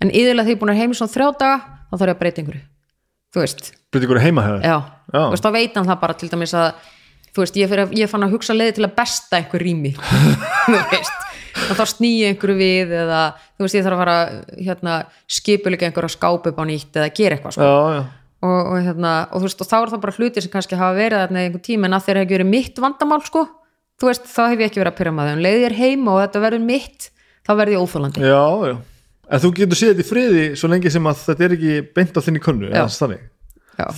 En 0.00 0.12
yðurlega 0.14 0.46
því 0.46 0.54
ég 0.54 0.56
er 0.56 0.62
búin 0.62 0.72
að 0.72 0.80
heim 0.80 0.94
í 0.94 0.98
svona 0.98 1.12
þrjá 1.12 1.28
daga 1.42 1.58
þá 1.60 1.96
þarf 1.98 2.06
ég 2.08 2.14
að 2.14 2.22
breyta 2.22 2.42
einhverju, 2.42 2.64
þú 3.34 3.42
veist. 3.44 3.70
Byrja 3.92 4.08
ykkur 4.08 4.22
heima 4.24 4.46
já, 4.48 4.56
Já. 4.64 4.76
þú 5.12 5.30
veist, 5.34 5.44
þá 5.44 5.56
veit 5.58 5.78
hann 5.78 5.90
það 5.90 6.00
bara 6.06 6.18
til 6.20 6.30
dæmis 6.32 6.56
að 6.56 6.70
þú 7.34 7.44
veist, 7.44 7.58
ég, 7.58 7.70
fyrir, 7.70 7.94
ég 7.98 8.10
fann 8.10 8.26
að 8.26 8.36
hugsa 8.36 8.56
leiði 8.56 8.76
til 8.78 8.86
að 8.86 8.96
besta 8.98 9.40
einhver 9.40 9.64
rými. 9.64 9.94
Þú 10.64 10.80
veist, 10.92 11.24
og 11.64 11.78
þá 11.78 11.84
snýja 11.90 12.30
einhverju 12.32 12.58
við 12.58 12.92
eða, 13.02 13.22
þú 13.56 13.66
veist, 13.66 13.78
ég 13.78 13.86
þarf 13.86 13.96
að 13.96 14.02
fara 14.04 14.18
hérna, 14.68 14.98
skipulega 15.38 15.88
einhverju 15.88 16.10
að 16.10 16.14
skápa 16.14 16.52
upp 16.52 16.62
á 16.62 16.64
nýtt 16.70 17.00
eða 17.00 17.10
gera 17.16 17.38
eitthvað, 17.38 17.56
sko. 17.56 17.66
Já, 17.68 17.98
já, 17.98 18.00
og, 18.44 18.60
og, 18.60 18.78
hérna, 18.86 19.12
og 19.30 19.42
þú 19.42 19.48
veist, 19.48 19.64
og 19.64 19.70
þá 19.70 19.76
er 19.80 19.92
það 19.92 20.02
bara 20.06 20.16
hlutir 20.18 20.46
sem 20.46 20.54
kannski 20.54 20.78
hafa 20.80 20.96
verið 20.98 21.22
þarna 21.24 21.44
einhver 21.44 21.64
tíma 21.64 21.90
en 21.90 21.98
að 21.98 22.06
þeir 22.06 22.18
hefur 22.18 22.24
ekki 22.26 22.38
verið 22.38 22.50
mitt 22.50 22.80
vandamál, 22.84 23.20
sko. 23.26 23.44
Þú 24.00 24.10
veist, 24.10 24.26
þá 24.26 24.42
hef 24.48 24.58
ég 24.58 24.70
ekki 24.70 24.82
verið 24.82 24.92
að 24.92 24.98
pyrra 24.98 25.14
maður 25.14 25.36
en 25.36 25.44
leiði 25.44 25.62
ég 25.68 25.76
heima 25.78 26.16
og 26.16 26.24
þetta 26.24 26.42
verður 26.42 26.64
mitt 26.66 27.08
þá 27.44 27.52
verður 27.54 27.76
ég 27.76 27.84
óþólandi 27.84 28.24
já, 28.24 28.42
já. 28.72 28.74
En 29.24 29.40
þú 29.40 29.50
getur 29.56 29.78
séð 29.78 29.92
þetta 29.92 30.04
í 30.04 30.08
friði 30.08 30.44
svo 30.58 30.68
lengi 30.72 30.92
sem 30.92 31.06
að 31.08 31.20
þetta 31.28 31.46
er 31.46 31.54
ekki 31.56 31.76
beint 31.96 32.18
á 32.18 32.20
þinni 32.26 32.42
eða 32.42 32.88
þannig, 32.92 33.22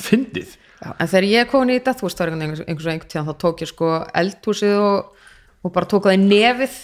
fyndið 0.04 0.52
Já, 0.76 0.90
en 0.92 1.08
þegar 1.08 1.28
ég 1.30 1.48
kom 1.50 1.70
í 1.70 1.78
þetta, 1.78 1.94
þú 1.96 2.06
veist, 2.06 2.18
það 2.18 2.26
var 2.26 2.42
einhvern 2.44 2.66
einhvers 2.68 3.06
tíðan, 3.08 3.28
þá 3.30 3.38
tók 3.40 3.62
ég 3.64 3.70
sko 3.70 3.92
eldhúsið 4.22 4.74
og, 4.76 5.22
og 5.64 5.72
bara 5.72 5.88
tók 5.88 6.08
það 6.08 6.18
í 6.18 6.26
nefið 6.26 6.76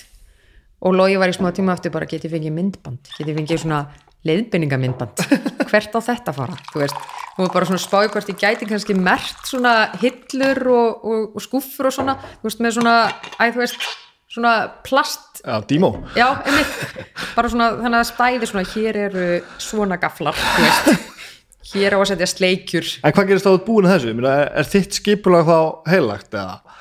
og 0.83 0.97
logi 0.97 1.19
var 1.21 1.31
í 1.31 1.37
smá 1.37 1.51
tíma 1.55 1.77
eftir 1.77 1.93
bara 1.95 2.09
get 2.11 2.25
ég 2.27 2.33
fengið 2.33 2.57
myndband, 2.57 3.13
get 3.19 3.29
ég 3.29 3.37
fengið 3.37 3.63
svona 3.63 3.83
leiðbynningamyndband, 4.27 5.25
hvert 5.71 5.99
á 5.99 6.01
þetta 6.09 6.35
fara, 6.37 6.57
þú 6.71 6.83
veist, 6.83 7.05
og 7.37 7.53
bara 7.53 7.69
svona 7.69 7.83
spáði 7.83 8.13
hvort 8.15 8.33
ég 8.33 8.41
gæti 8.41 8.69
kannski 8.71 8.97
mert 8.97 9.45
svona 9.51 9.75
hillur 10.01 10.63
og, 10.73 11.05
og, 11.05 11.37
og 11.37 11.45
skúffur 11.45 11.91
og 11.91 11.97
svona, 11.97 12.17
þú 12.41 12.49
veist, 12.49 12.63
með 12.65 12.77
svona, 12.79 12.97
æ, 13.37 13.45
þú 13.51 13.63
veist, 13.65 13.89
svona 14.33 14.53
plast. 14.87 15.43
Dímó, 15.69 15.91
Já, 16.17 16.29
einmitt, 16.47 17.09
bara 17.35 17.51
svona 17.51 17.73
þannig 17.83 17.99
að 17.99 18.11
stæði 18.13 18.49
svona, 18.49 18.69
hér 18.73 19.01
eru 19.09 19.27
svona 19.61 19.99
gaflar, 20.01 20.39
þú 20.39 20.69
veist 20.69 21.09
hér 21.71 21.97
á 21.97 21.99
að 22.01 22.07
setja 22.13 22.29
sleikjur. 22.31 22.89
En 23.03 23.15
hvað 23.15 23.29
gerist 23.31 23.49
þá 23.49 23.53
búin 23.67 23.89
þessu, 23.91 24.15
er, 24.33 24.71
þitt 24.73 24.99
skipulag 24.99 25.49
þá 25.49 25.59
heilagt 25.93 26.35
eða? 26.35 26.79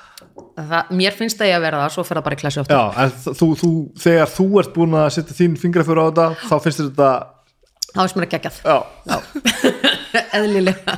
Það, 0.61 0.89
mér 0.99 1.15
finnst 1.17 1.39
það 1.39 1.51
ég 1.51 1.57
að 1.57 1.65
vera 1.65 1.83
það, 1.83 1.93
svo 1.95 2.05
fer 2.07 2.19
það 2.19 2.25
bara 2.27 2.37
í 2.37 2.39
þú, 3.41 3.47
þú, 3.61 3.69
þegar 4.03 4.33
þú 4.35 4.47
ert 4.61 4.73
búin 4.75 4.97
að 4.99 5.11
setja 5.17 5.37
þín 5.37 5.59
fingrafur 5.59 6.01
á 6.01 6.03
þetta 6.09 6.25
þá 6.43 6.55
finnst 6.65 6.81
þetta 6.83 7.11
þá 7.91 8.01
finnst 8.01 8.17
mér 8.17 8.27
að 8.27 8.33
geggjað. 8.35 8.57
Já, 8.65 9.17
eðlilega. 10.39 10.97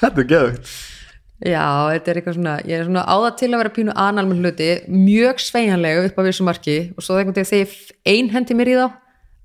Þetta 0.00 0.16
er 0.16 0.30
geðugt 0.32 0.72
já, 1.40 1.64
þetta 1.94 2.10
er 2.10 2.20
eitthvað 2.20 2.36
svona, 2.36 2.54
ég 2.68 2.76
er 2.76 2.86
svona 2.86 3.04
áða 3.08 3.30
til 3.40 3.48
að 3.50 3.62
vera 3.62 3.72
pínu 3.76 3.96
anal 3.96 4.26
með 4.28 4.44
hluti, 4.44 4.68
mjög 4.92 5.40
sveianlega 5.40 6.04
upp 6.08 6.20
á 6.20 6.22
vissu 6.26 6.44
marki 6.46 6.78
og 6.92 7.04
svo 7.04 7.16
þegar 7.16 7.62
ég 7.62 7.76
ein 8.12 8.30
hendi 8.34 8.56
mér 8.58 8.72
í 8.72 8.76
þá 8.76 8.86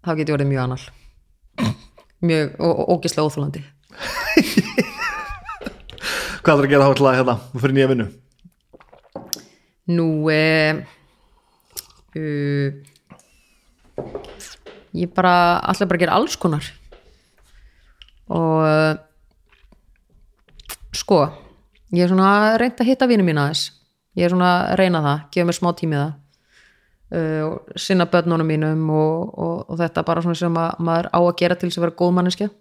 þá 0.06 0.12
get 0.20 0.28
ég 0.28 0.36
orðið 0.36 0.52
mjög 0.52 0.64
anal 0.66 0.82
mjög, 2.22 2.56
ógislega 2.60 3.28
óþólandi 3.28 3.64
hvað 6.46 6.60
er 6.62 6.68
að 6.68 6.74
gera 6.76 6.88
að 6.94 7.16
hérna, 7.18 7.36
fyrir 7.58 7.74
nýja 7.74 7.90
vinnu? 7.90 8.06
Nú 9.96 10.08
eh, 10.34 10.82
uh, 12.18 12.70
ég 14.94 15.14
bara 15.16 15.34
alltaf 15.66 15.90
bara 15.90 16.02
gera 16.02 16.18
alls 16.18 16.38
konar. 16.42 16.66
Og 18.30 19.00
sko 20.96 21.20
ég 21.94 22.06
er 22.06 22.12
svona 22.14 22.30
að 22.30 22.60
reynda 22.62 22.86
að 22.86 22.92
hitta 22.92 23.10
vinnu 23.10 23.26
mín 23.26 23.42
aðeins. 23.42 23.68
Ég 24.16 24.28
er 24.28 24.34
svona 24.34 24.52
að 24.54 24.78
reyna 24.82 25.02
það, 25.06 25.26
gefa 25.34 25.50
mér 25.50 25.60
smá 25.60 25.70
tími 25.78 25.98
í 25.98 26.00
það 26.04 26.14
uh, 27.14 27.56
sinna 27.76 28.08
börnunum 28.10 28.48
mínum 28.50 28.90
og, 28.90 29.32
og, 29.38 29.56
og 29.70 29.80
þetta 29.82 30.06
bara 30.08 30.26
svona 30.26 30.40
sem 30.40 30.62
að 30.62 30.84
maður 30.86 31.10
á 31.14 31.20
að 31.22 31.34
gera 31.42 31.58
til 31.60 31.70
þess 31.70 31.82
að 31.82 31.88
vera 31.88 32.00
góð 32.02 32.16
manneskja. 32.20 32.52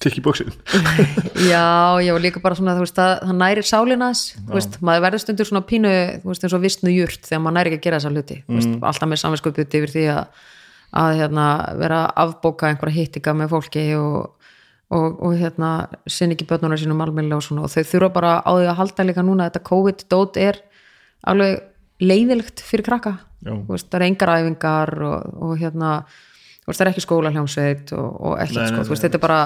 Tikk 0.00 0.16
í 0.16 0.22
bóksin 0.24 0.52
Já, 1.50 2.00
já, 2.00 2.14
líka 2.16 2.40
bara 2.40 2.56
svona, 2.56 2.76
veist, 2.80 2.96
það, 2.96 3.12
það 3.26 3.36
nærir 3.42 3.66
sálina 3.68 4.08
þess, 4.14 4.38
þú 4.38 4.56
veist, 4.56 4.78
maður 4.86 5.04
verður 5.06 5.22
stundur 5.24 5.48
svona 5.50 5.66
pínu, 5.68 5.92
veist, 6.24 6.46
eins 6.46 6.56
og 6.56 6.62
vistnu 6.64 6.94
jurt 6.94 7.28
þegar 7.28 7.42
maður 7.44 7.56
næri 7.58 7.70
ekki 7.72 7.80
að 7.80 7.84
gera 7.86 8.00
þessa 8.00 8.14
hluti, 8.14 8.38
veist, 8.48 8.72
alltaf 8.80 9.10
með 9.10 9.22
samvinskupið 9.24 9.76
yfir 9.80 9.92
því 9.92 10.06
að, 10.14 10.46
að 11.02 11.20
hérna, 11.20 11.46
vera 11.82 12.00
afbóka 12.24 12.70
einhverja 12.70 12.96
hittinga 12.96 13.36
með 13.42 13.52
fólki 13.52 13.84
og, 13.98 14.46
og, 14.88 15.20
og 15.20 15.36
hérna, 15.36 15.74
sinni 16.08 16.38
ekki 16.38 16.48
börnuna 16.48 16.80
sínum 16.80 17.04
almennilega 17.04 17.60
og 17.60 17.68
þau 17.68 17.84
þurfa 17.92 18.12
bara 18.16 18.32
á 18.40 18.50
því 18.56 18.72
að 18.72 18.80
halda 18.80 19.08
líka 19.10 19.26
núna 19.26 19.44
að 19.44 19.52
þetta 19.52 19.66
COVID-dót 19.68 20.40
er 20.40 20.64
alveg 21.28 21.60
leiðilegt 22.00 22.62
fyrir 22.64 22.86
krakka, 22.86 23.12
Já. 23.44 23.54
veist, 23.68 23.88
það 23.90 24.00
er 24.00 24.06
engar 24.08 24.32
æfingar 24.38 24.92
og, 25.06 25.30
og 25.48 25.54
hérna, 25.60 25.92
veist, 26.66 26.78
það 26.80 26.84
er 26.86 26.92
ekki 26.94 27.04
skóla 27.06 27.32
hljómsveit 27.34 27.92
og, 27.96 28.08
og 28.20 28.34
ekkert 28.40 28.56
Nei, 28.56 28.64
nei, 28.64 28.72
sko, 28.72 28.82
nei, 28.84 28.90
veist, 28.94 29.06
þetta 29.06 29.20
er 29.20 29.24
bara 29.26 29.40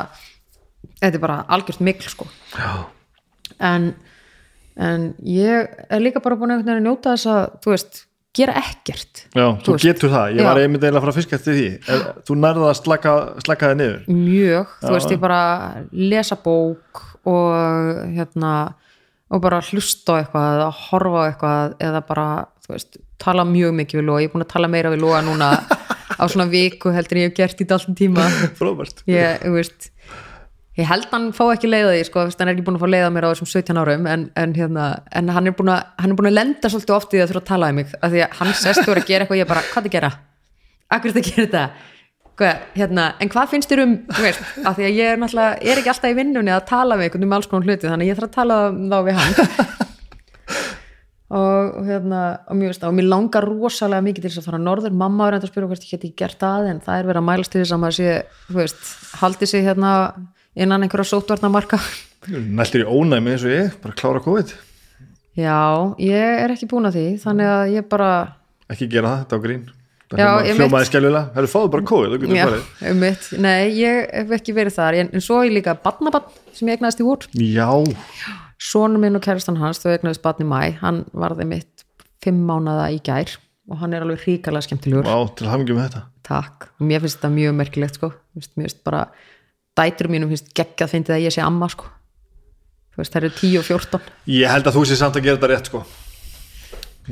þetta 1.01 1.15
er 1.19 1.23
bara 1.27 1.39
algjört 1.57 1.85
mikl 1.85 2.09
sko. 2.13 2.27
Já, 2.55 2.73
en, 3.71 3.93
en 4.77 5.07
ég 5.27 5.79
er 5.89 6.03
líka 6.03 6.23
bara 6.25 6.37
búin 6.41 6.57
að 6.57 6.75
njóta 6.85 7.15
þess 7.15 7.31
að, 7.33 7.45
þú 7.65 7.75
veist, 7.75 8.05
gera 8.35 8.55
ekkert. 8.59 9.25
Já 9.31 9.45
Þú 9.63 9.75
þú 9.77 9.77
getur 9.85 10.11
það, 10.11 10.33
ég 10.35 10.43
Já. 10.43 10.47
var 10.49 10.59
einmitt 10.63 10.83
eiginlega 10.85 11.11
að 11.13 11.19
fiska 11.21 11.37
eftir 11.39 11.55
því. 11.59 11.67
Er- 11.95 12.07
Þú 12.27 12.37
nærða 12.43 12.71
að 12.73 12.79
slaka, 12.81 13.13
slaka 13.45 13.69
þig 13.71 13.77
niður. 13.79 14.01
Mjög, 14.11 14.73
Já. 14.75 14.89
þú 14.89 14.95
veist, 14.97 15.13
ég 15.15 15.21
bara 15.23 15.43
lesa 15.93 16.39
bók 16.43 17.03
og 17.31 17.53
hérna 18.17 18.55
og 19.33 19.41
bara 19.45 19.63
hlusta 19.65 20.17
á 20.17 20.21
eitthvað 20.21 20.51
eða 20.59 20.69
horfa 20.83 21.23
á 21.25 21.29
eitthvað 21.29 21.75
eða 21.89 22.03
bara, 22.09 22.27
veist, 22.69 23.01
tala 23.23 23.47
mjög 23.49 23.75
mikið 23.81 24.01
við 24.01 24.07
Lóa, 24.09 24.21
ég 24.23 24.29
er 24.29 24.35
búin 24.35 24.45
að 24.45 24.53
tala 24.53 24.71
meira 24.71 24.93
við 24.93 25.05
Lóa 25.05 25.23
núna 25.25 25.51
á 26.21 26.25
svona 26.29 26.47
viku 26.51 26.93
heldur 26.95 27.19
en 27.19 27.25
ég 27.25 27.33
hef 27.33 27.39
gert 27.41 27.65
í 27.65 27.67
alltaf 27.69 27.99
tíma 27.99 28.29
Frábært 28.59 29.05
ég, 29.11 29.47
veist 29.55 29.91
ég 30.79 30.89
held 30.91 31.09
hann 31.13 31.31
fá 31.35 31.45
ekki 31.53 31.71
leiða 31.71 31.95
því 31.95 32.05
sko, 32.09 32.27
hann 32.27 32.49
er 32.49 32.55
ekki 32.55 32.67
búin 32.67 32.79
að 32.79 32.85
fá 32.85 32.91
leiða 32.91 33.11
mér 33.15 33.27
á 33.27 33.33
þessum 33.33 33.51
17 33.51 33.81
árum 33.81 34.09
en, 34.11 34.29
en, 34.35 34.55
hérna, 34.59 34.87
en 35.15 35.31
hann, 35.31 35.49
er 35.49 35.55
að, 35.55 35.91
hann 36.03 36.15
er 36.15 36.19
búin 36.19 36.31
að 36.31 36.39
lenda 36.41 36.71
svolítið 36.71 36.97
oft 36.97 37.15
í 37.15 37.21
það 37.21 37.25
að 37.25 37.33
þurfa 37.33 37.43
að 37.45 37.51
tala 37.53 37.71
um 37.71 37.79
mig 37.81 37.93
af 37.95 38.15
því 38.15 38.23
að 38.27 38.39
hann 38.41 38.55
sest 38.59 38.85
og 38.85 38.95
er 38.95 39.03
að 39.03 39.11
gera 39.11 39.25
eitthvað 39.25 39.39
og 39.39 39.43
ég 39.43 39.51
bara, 39.53 39.67
hvað 39.71 39.85
er 39.85 39.91
að 39.91 39.97
gera? 39.97 40.11
Akkur 40.95 41.11
er 41.11 41.15
þetta 41.15 41.23
að 41.25 41.31
gera 41.31 41.47
þetta? 41.47 41.94
Hérna, 42.35 43.13
en 43.23 43.31
hvað 43.31 43.53
finnst 43.53 43.71
þér 43.71 43.85
um 43.85 43.95
veist, 44.19 44.43
af 44.67 44.75
því 44.75 44.89
að 44.89 44.97
ég 44.99 45.13
er 45.13 45.21
er 45.23 45.79
ekki 45.79 45.91
alltaf 45.93 46.11
í 46.11 46.17
vinnunni 46.19 46.51
að 46.51 46.65
tala 46.67 46.97
við 46.99 47.07
einhvern 47.07 47.27
um 47.29 47.35
alls 47.37 47.47
konar 47.47 47.69
hluti 47.69 47.87
þannig 47.87 48.09
að 48.09 48.11
ég 48.11 48.19
þarf 48.19 48.31
að 48.31 48.35
tala 48.35 48.57
þá 48.75 48.99
við 49.07 49.21
hann. 49.21 49.35
Og, 51.35 51.79
hérna 51.89 52.19
og 52.47 52.55
mér, 52.55 52.69
veist, 52.71 52.85
og 52.87 52.93
mér 52.95 53.09
langar 53.09 53.47
rosalega 53.49 54.05
mikið 54.05 54.23
til 54.23 54.31
þess 54.31 54.43
að 54.43 54.49
fara 54.51 54.59
norður, 54.61 54.93
mamma 54.95 55.31
er 55.31 55.39
að 55.41 55.49
spyrja 55.49 55.71
hvort 55.71 55.87
ég 55.87 55.95
geti 55.97 56.11
gert 56.15 56.37
það 56.39 56.69
en 56.71 56.83
það 56.85 56.99
er 57.01 57.09
verið 57.09 57.21
að 57.23 57.27
mælast 57.27 57.53
til 57.55 57.63
þess 57.63 57.75
að 57.75 57.81
maður 57.83 57.97
sé 57.97 58.13
veist, 58.55 58.85
haldi 59.23 59.49
sig 59.51 59.65
hérna 59.67 59.95
innan 60.55 60.85
einhverja 60.85 61.09
sótvarnamarka 61.11 61.81
Næltir 62.29 62.85
í 62.85 62.87
ónæmi 62.87 63.35
eins 63.35 63.43
og 63.45 63.51
ég, 63.51 63.75
bara 63.83 63.97
klára 63.99 64.23
COVID. 64.25 64.53
Já, 65.35 65.59
ég 65.99 66.45
er 66.45 66.55
ekki 66.55 66.69
búin 66.71 66.87
að 66.89 67.01
því 67.01 67.07
þannig 67.25 67.51
að 67.57 67.73
ég 67.75 67.89
bara 67.91 68.11
Ekki 68.71 68.89
gera 68.93 69.11
það, 69.11 69.25
þetta 69.25 69.41
á 69.41 69.45
grín 69.49 69.65
Það 70.15 70.49
ég 70.49 70.59
hljómaði 70.59 70.85
veit. 70.85 70.89
skjálfilega, 70.91 71.23
það 71.35 71.43
er 71.43 71.51
fáðu 71.53 71.71
bara 71.75 71.87
COVID 71.91 72.13
þú 72.15 72.19
getur 72.23 72.39
já, 72.39 72.45
farið. 72.49 73.23
nei, 73.45 73.63
ég 73.79 74.01
hef 74.15 74.35
ekki 74.39 74.55
verið 74.57 74.77
þar. 74.77 74.99
En, 75.01 75.11
en 75.13 75.25
svo 75.25 75.41
er 75.43 75.55
líka 75.55 75.75
badnabann 75.85 76.29
sem 76.55 76.71
ég 76.71 76.79
egnaðist 76.79 77.03
í 77.03 77.07
úr 77.09 77.27
Já, 77.41 77.69
Sónu 78.65 79.01
minn 79.03 79.19
og 79.19 79.25
kæristan 79.25 79.59
hans, 79.61 79.83
þau 79.83 79.91
egnaðist 79.93 80.23
badn 80.25 80.47
í 80.47 80.49
mæ 80.49 80.61
hann 80.81 81.03
varði 81.13 81.49
mitt 81.51 81.85
fimm 82.25 82.45
mánada 82.49 82.87
í 82.95 83.01
gær 83.05 83.35
og 83.69 83.81
hann 83.81 83.97
er 83.97 84.05
alveg 84.05 84.23
ríkalega 84.25 84.69
skemmtilegur. 84.69 85.09
Vá, 85.09 85.35
til 85.37 85.49
hafingjum 85.51 85.81
með 85.81 85.89
þetta. 85.89 86.05
Takk, 86.25 86.69
og 86.79 86.87
mér 86.89 87.03
finnst 87.05 87.19
þetta 87.19 87.33
mjög 87.35 87.59
merkilegt 87.59 87.99
sko, 87.99 88.13
mér 88.37 88.69
finnst 88.69 88.81
bara 88.87 89.03
dætur 89.77 90.09
mínum 90.13 90.31
finnst 90.33 90.53
geggjað 90.57 90.95
fyndið 90.95 91.17
að 91.19 91.27
ég 91.27 91.35
sé 91.35 91.45
amma 91.45 91.69
sko. 91.73 91.91
Veist, 92.95 93.11
það 93.11 93.25
eru 93.25 93.31
10 93.41 93.59
og 93.59 93.65
14 93.67 94.11
Ég 94.31 94.53
held 94.53 94.69
að 94.71 94.77
þú 94.77 94.83
sé 94.87 94.97
samt 95.01 95.17
að 95.19 95.25
gera 95.27 95.39
þetta 95.41 95.51
rétt 95.51 95.71
sko 95.73 95.81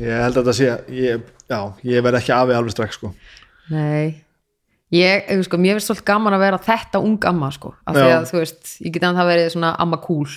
Ég 0.01 0.23
held 0.25 0.37
að 0.37 0.43
þetta 0.43 0.55
sé 0.57 0.69
ég, 0.97 1.25
Já, 1.53 1.61
ég 1.85 2.05
verð 2.05 2.21
ekki 2.23 2.33
afi 2.33 2.55
alveg 2.57 2.73
strax 2.73 2.97
sko. 2.97 3.11
Nei. 3.73 4.23
Ég, 4.93 5.27
þú 5.29 5.45
sko, 5.47 5.59
mér 5.61 5.79
finnst 5.79 5.89
svolítið 5.89 6.09
gaman 6.11 6.37
að 6.37 6.45
vera 6.45 6.61
þetta 6.61 7.01
ung 7.01 7.29
amma 7.29 7.49
sko, 7.55 7.73
af 7.89 7.97
því 7.97 8.09
að 8.13 8.27
þú 8.29 8.41
veist 8.43 8.73
ég 8.85 8.93
geti 8.93 9.09
að 9.09 9.21
það 9.21 9.31
verið 9.33 9.53
svona 9.55 9.71
amma 9.81 9.99
cool 10.05 10.29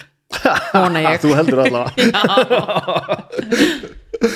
vona 0.71 1.01
ég. 1.03 1.19
Þú 1.23 1.33
heldur 1.35 1.61
allavega 1.65 2.13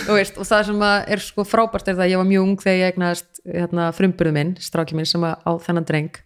veist, 0.20 0.36
og 0.36 0.48
það 0.48 0.66
sem 0.68 0.84
er 0.84 1.24
sko 1.24 1.46
frábært 1.48 1.88
er 1.88 1.96
það 1.96 2.06
að 2.06 2.12
ég 2.12 2.20
var 2.20 2.28
mjög 2.30 2.46
ung 2.46 2.60
þegar 2.60 2.78
ég 2.80 2.92
egnaðist 2.94 3.42
hérna, 3.48 3.88
frumburðu 3.96 4.34
minn, 4.36 4.52
stráki 4.60 4.98
minn 4.98 5.08
sem 5.08 5.24
á 5.24 5.52
þennan 5.64 5.88
dreng. 5.88 6.20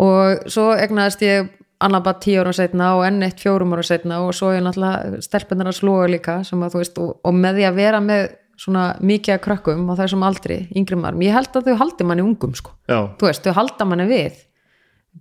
Og 0.00 0.48
svo 0.50 0.70
egnaðist 0.72 1.20
ég 1.26 1.52
annar 1.80 2.02
bara 2.04 2.20
tíu 2.20 2.40
árum 2.42 2.52
setna 2.56 2.90
og 2.98 3.06
enn 3.08 3.22
eitt 3.24 3.40
fjórum 3.40 3.72
árum 3.74 3.86
setna 3.86 4.20
og 4.26 4.34
svo 4.36 4.50
er 4.52 4.60
náttúrulega 4.66 5.22
stelpunar 5.24 5.70
að 5.70 5.78
slóa 5.80 6.08
líka 6.12 6.40
sem 6.44 6.60
að 6.66 6.76
veist, 6.80 6.98
og, 7.00 7.16
og 7.24 7.34
með 7.36 7.60
því 7.60 7.66
að 7.70 7.78
vera 7.80 8.00
með 8.04 8.26
svona 8.60 8.84
mikið 9.00 9.34
að 9.38 9.42
krökkum 9.46 9.86
á 9.88 9.94
þessum 10.02 10.24
aldri, 10.28 10.58
yngri 10.76 10.98
maður, 11.00 11.22
ég 11.24 11.32
held 11.32 11.54
að 11.56 11.70
þau 11.70 11.78
haldi 11.80 12.04
manni 12.10 12.24
ungum 12.26 12.52
sko, 12.58 12.74
Já, 12.90 12.98
þú 13.16 13.30
veist, 13.30 13.46
þau 13.46 13.56
halda 13.56 13.86
manni 13.88 14.06
við 14.10 14.42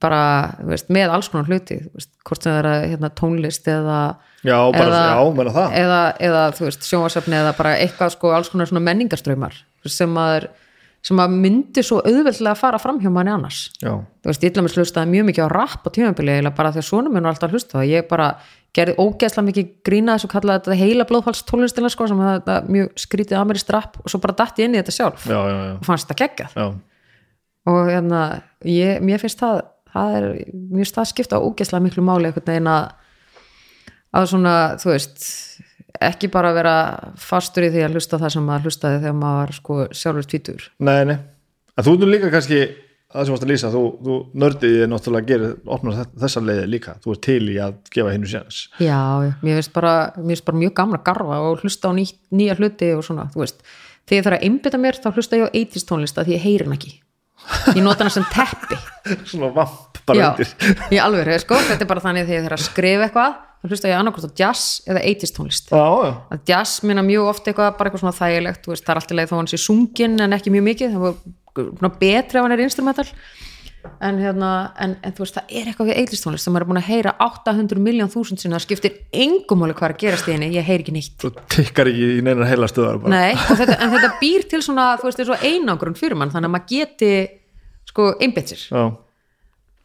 bara, 0.04 0.20
þú 0.60 0.68
veist, 0.70 0.90
með 0.94 1.14
alls 1.16 1.30
konar 1.32 1.48
hluti 1.50 1.80
þú 1.82 1.94
veist, 1.98 2.12
hvort 2.28 2.44
sem 2.44 2.52
það 2.54 2.60
er 2.60 2.68
að, 2.70 2.84
hérna, 2.92 3.10
tónlist 3.18 3.70
eða 3.72 4.00
já, 4.46 4.58
bara, 4.76 4.84
Eða- 4.84 5.06
já, 5.16 5.32
meina 5.40 5.54
það. 5.56 5.78
eða, 5.80 6.02
eða 6.28 6.44
þú 6.60 6.66
veist, 6.68 6.84
sjónvarsefni 6.92 7.40
eða 7.40 7.54
bara 7.58 7.72
eitthvað 7.80 8.14
sko, 8.18 8.34
alls 8.36 8.52
konar 8.54 8.70
svona 8.70 8.84
menningarströymar 8.86 9.56
sem 9.90 10.20
að, 10.22 10.50
sem 11.06 11.20
að 11.24 11.36
myndi 11.40 11.84
svo 11.86 12.02
auðveldlega 12.04 12.52
að 12.52 12.60
fara 12.60 12.80
fram 12.82 13.00
hjá 13.00 13.10
manni 13.14 13.32
annars. 13.32 13.60
Já, 13.80 13.94
þú 14.20 14.32
veist, 14.32 14.44
ég 14.44 14.54
til 14.54 14.62
að 14.62 14.66
mér 14.66 14.76
hlustaði 14.82 15.12
mjög 15.14 15.28
mikið 15.30 15.48
á 15.48 15.50
rapp 15.54 15.88
á 15.88 15.90
tímabili 15.96 16.36
eða 16.36 16.52
bara 16.58 16.74
því 16.76 16.82
að 16.82 16.88
svona 16.90 17.14
minn 17.14 17.24
var 17.24 17.34
alltaf 17.34 17.48
að 17.48 17.56
hlusta 17.56 17.78
það 17.78 17.92
ég 17.94 18.10
bara 18.10 18.28
gerði 18.76 18.96
ógeðslega 19.00 19.48
mikið 19.48 19.72
grína 19.88 20.18
þess 20.18 20.28
og 20.28 20.34
kallaði 20.36 20.60
þetta 20.60 20.80
heila 20.84 21.08
blóðfalls 21.10 21.46
tónlistina 21.48 21.90
sko, 21.90 22.10
sem 22.12 22.20
að 22.22 22.36
þetta 22.36 22.58
mjög 22.76 22.92
skrítið 23.06 23.40
amerískt 23.40 23.74
rapp 23.74 23.98
og 24.04 24.12
svo 24.12 24.22
bara 24.22 24.38
datti 24.44 24.66
inn 24.66 24.76
í 24.76 24.82
þetta 24.82 24.94
sjálf. 24.94 25.26
Já, 25.26 25.40
já, 25.40 25.56
já, 25.56 25.74
og 25.80 25.88
fannst 25.88 26.12
það 26.12 26.22
geggjað. 26.22 26.58
Og 27.70 27.80
hérna, 27.90 28.22
ég, 28.68 29.02
mér 29.06 29.24
finnst 29.24 29.42
það 29.42 29.64
það 29.94 30.18
er, 30.20 30.28
mér 30.54 30.84
finnst 30.84 31.00
það 31.00 31.10
skipta 31.14 31.42
ógeðslega 31.42 31.86
miklu 31.88 32.06
máli 32.06 32.30
einhvern 32.30 32.52
veginn 32.52 32.70
að 32.70 32.92
að 34.20 34.28
svona, 34.32 34.56
þú 34.82 34.94
veist 34.94 35.26
ekki 36.10 36.30
bara 36.34 36.52
vera 36.54 36.76
fastur 37.20 37.66
í 37.66 37.72
því 37.74 37.86
að 37.88 37.98
hlusta 37.98 38.20
það 38.22 38.36
sem 38.36 38.46
maður 38.46 38.70
hlustaði 38.70 39.02
þegar 39.02 39.18
maður 39.24 39.42
var 39.42 39.56
sko 39.58 39.80
sjálfur 40.02 40.30
tvítur 40.30 40.70
Nei, 40.86 41.02
nei, 41.10 41.18
en 41.76 41.88
þú 41.88 41.96
nú 41.98 42.12
líka 42.12 42.32
kannski 42.34 42.62
það 43.10 43.26
sem 43.26 43.34
varst 43.34 43.46
að 43.46 43.52
lýsa, 43.52 43.72
þú, 43.74 43.82
þú 44.06 44.16
nördiði 44.44 44.88
náttúrulega 44.90 45.30
gerir, 45.32 45.54
opnar 45.74 46.04
þessar 46.22 46.46
leiði 46.46 46.66
líka. 46.70 46.96
Þú 47.02 47.14
ert 47.16 47.24
til 47.26 47.42
í 47.50 47.58
að 47.64 47.78
gefa 47.96 48.14
hinnu 48.14 48.30
séns. 48.30 48.60
Já, 48.78 49.00
já, 49.26 49.32
mér 49.42 49.58
finnst 49.58 49.74
bara, 49.74 49.94
bara 50.20 50.60
mjög 50.60 50.76
gaman 50.78 51.00
að 51.00 51.06
garfa 51.10 51.40
og 51.48 51.64
hlusta 51.64 51.90
á 51.90 51.92
ný, 51.98 52.06
nýja 52.38 52.58
hluti 52.60 52.92
og 52.94 53.02
svona, 53.08 53.26
þú 53.34 53.42
veist, 53.42 53.66
þegar 54.06 54.20
ég 54.20 54.28
þarf 54.28 54.38
að 54.38 54.48
einbytta 54.50 54.82
mér 54.86 55.02
þá 55.02 55.10
hlusta 55.10 55.40
ég 55.40 55.50
á 55.50 55.56
80s 55.58 55.90
tónlista 55.90 56.26
því 56.28 56.36
ég 56.38 56.46
heyri 56.46 56.68
hann 56.68 56.78
ekki. 56.78 56.94
Ég 57.74 57.82
nota 57.82 58.06
hana 58.06 58.14
sem 58.14 58.30
teppi. 58.30 58.78
Svona 59.32 59.50
vamp 59.58 60.02
bara 60.06 60.20
já, 60.22 60.30
undir. 60.30 60.54
í 60.94 61.02
alveg, 61.02 61.34
sko, 61.42 61.58
þetta 61.66 61.86
er 61.86 61.90
bara 61.90 62.06
þannig 62.06 62.30
þegar 62.30 62.38
ég 62.38 62.46
þarf 62.46 62.60
að 62.60 62.68
skrifa 62.68 63.10
eitthvað 63.10 63.38
þá 63.60 63.74
hlusta 63.74 63.92
ég 63.92 64.00
annarkvæmt 64.00 64.32
á 64.32 64.40
jazz 64.40 64.80
eða 64.88 65.04
80s 65.04 65.36
tónlist. 65.36 65.74
Já, 65.74 65.88
já, 66.06 66.14
að 66.32 66.40
jazz 66.48 66.80
minna 66.88 67.04
mjög 67.06 67.28
oft 67.34 67.50
eitthvað 67.50 67.76
bara 67.76 67.90
eitthvað 67.90 68.04
svona 68.06 68.20
þægilegt, 68.20 68.70
veist, 68.72 68.86
það 68.86 68.94
er 68.94 69.02
alltaf 69.02 69.20
leið 69.20 69.30
þó 69.32 69.36
hann 69.40 69.52
sé 69.52 69.60
sungin 69.60 70.16
en 70.24 70.38
ekki 70.38 70.54
mjög 70.54 70.66
mikið, 70.70 70.96
það 70.96 71.02
var 71.84 71.94
betri 72.00 72.40
ef 72.40 72.46
hann 72.46 72.56
er 72.56 72.64
instrumental. 72.64 73.08
En 74.04 74.18
hérna, 74.20 74.50
en, 74.84 74.98
en 75.08 75.14
þú 75.16 75.24
veist, 75.24 75.36
það 75.38 75.52
er 75.56 75.68
eitthvað 75.72 75.90
við 75.90 76.00
eitlistónlist 76.02 76.44
sem 76.44 76.52
maður 76.52 76.66
er 76.66 76.70
búin 76.70 76.80
að 76.82 76.90
heyra 76.90 77.14
800 77.24 77.80
miljón 77.84 78.12
þúsund 78.12 78.40
sinna, 78.42 78.60
það 78.60 78.66
skiptir 78.66 78.98
engum 79.16 79.62
máli 79.64 79.76
hvað 79.76 79.88
er 79.88 79.94
að 79.96 80.02
gerast 80.04 80.28
í 80.28 80.34
henni, 80.36 80.50
ég 80.56 80.68
heyr 80.68 80.84
ekki 80.84 80.96
neitt. 80.96 81.16
Þú 81.24 81.32
tikkar 81.56 81.88
ekki 81.92 82.10
í 82.18 82.24
neinar 82.28 82.48
heila 82.50 82.68
stöðar. 82.68 83.00
Nei, 83.08 83.32
þetta, 83.40 83.78
en 83.80 83.94
þetta 83.96 84.10
býr 84.20 84.44
til 84.52 84.60
svona, 84.68 84.90
þú 85.00 85.08
veist, 85.08 85.24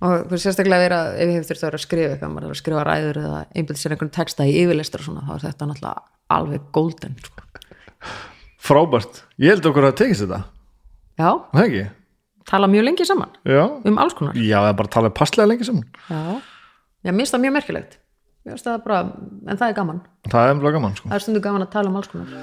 og 0.02 0.32
sérstaklega 0.34 0.82
vera, 0.82 0.98
ef 1.14 1.30
ég 1.30 1.36
hef 1.38 1.46
þurft 1.48 1.62
að 1.62 1.68
vera 1.68 1.78
að 1.78 1.84
skrifa 1.84 2.14
eitthvað, 2.14 2.32
maður 2.34 2.48
er 2.48 2.54
að 2.54 2.60
skrifa 2.60 2.84
ræður 2.88 3.20
eða 3.22 3.40
einbytt 3.54 3.80
sér 3.80 3.94
einhvern 3.94 4.12
texta 4.14 4.46
í 4.48 4.54
yfirlistar 4.64 5.02
og 5.04 5.06
svona, 5.08 5.22
þá 5.28 5.34
er 5.36 5.44
þetta 5.46 5.68
náttúrulega 5.70 6.02
alveg 6.34 6.64
golden, 6.74 7.14
sko. 7.22 7.44
frábært. 8.64 9.22
Ég 9.38 9.54
held 9.54 9.68
okkur 9.70 9.88
að 9.88 9.96
tekist 10.02 10.24
þetta, 10.24 10.40
Já, 11.20 11.28
ekki? 11.62 11.84
tala 12.50 12.68
mjög 12.68 12.88
lengi 12.88 13.06
saman. 13.08 13.36
Já, 13.46 13.62
um 13.86 14.00
alls 14.02 14.16
konar. 14.18 14.34
Já, 14.36 14.58
það 14.60 14.70
er 14.72 14.78
bara 14.80 14.90
að 14.90 14.94
tala 14.96 15.12
passlega 15.14 15.48
lengi 15.48 15.68
saman. 15.68 15.84
Já, 16.10 16.40
já 17.04 17.12
mér 17.12 17.22
finnst 17.22 17.36
það 17.36 17.44
mjög 17.46 17.54
merkilegt. 17.58 17.98
Það 18.44 18.80
bara, 18.84 18.98
en 19.48 19.56
það 19.56 19.68
er 19.70 19.76
gaman. 19.78 20.00
Það 20.28 20.48
er 20.50 20.58
mjög 20.58 20.74
gaman, 20.76 20.96
sko. 20.98 21.08
Það 21.08 21.16
er 21.16 21.24
stundu 21.24 21.40
gaman 21.46 21.64
að 21.64 21.70
tala 21.72 21.88
um 21.88 22.00
alls 22.00 22.10
konar. 22.12 22.34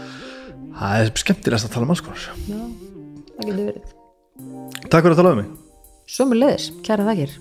Það 0.79 1.01
er 1.03 1.11
skemmtilegast 1.21 1.67
að 1.67 1.75
tala 1.75 1.85
um 1.85 1.93
alls 1.93 2.01
konar. 2.01 2.29
Já, 2.47 2.61
það 3.35 3.51
getur 3.51 3.67
verið. 3.67 3.91
Takk 4.87 5.03
fyrir 5.03 5.13
að 5.13 5.21
tala 5.21 5.35
um 5.35 5.43
mig 5.43 5.51
sömu 6.09 6.37
leðis, 6.37 6.71
kæra 6.85 7.05
þakkir. 7.07 7.35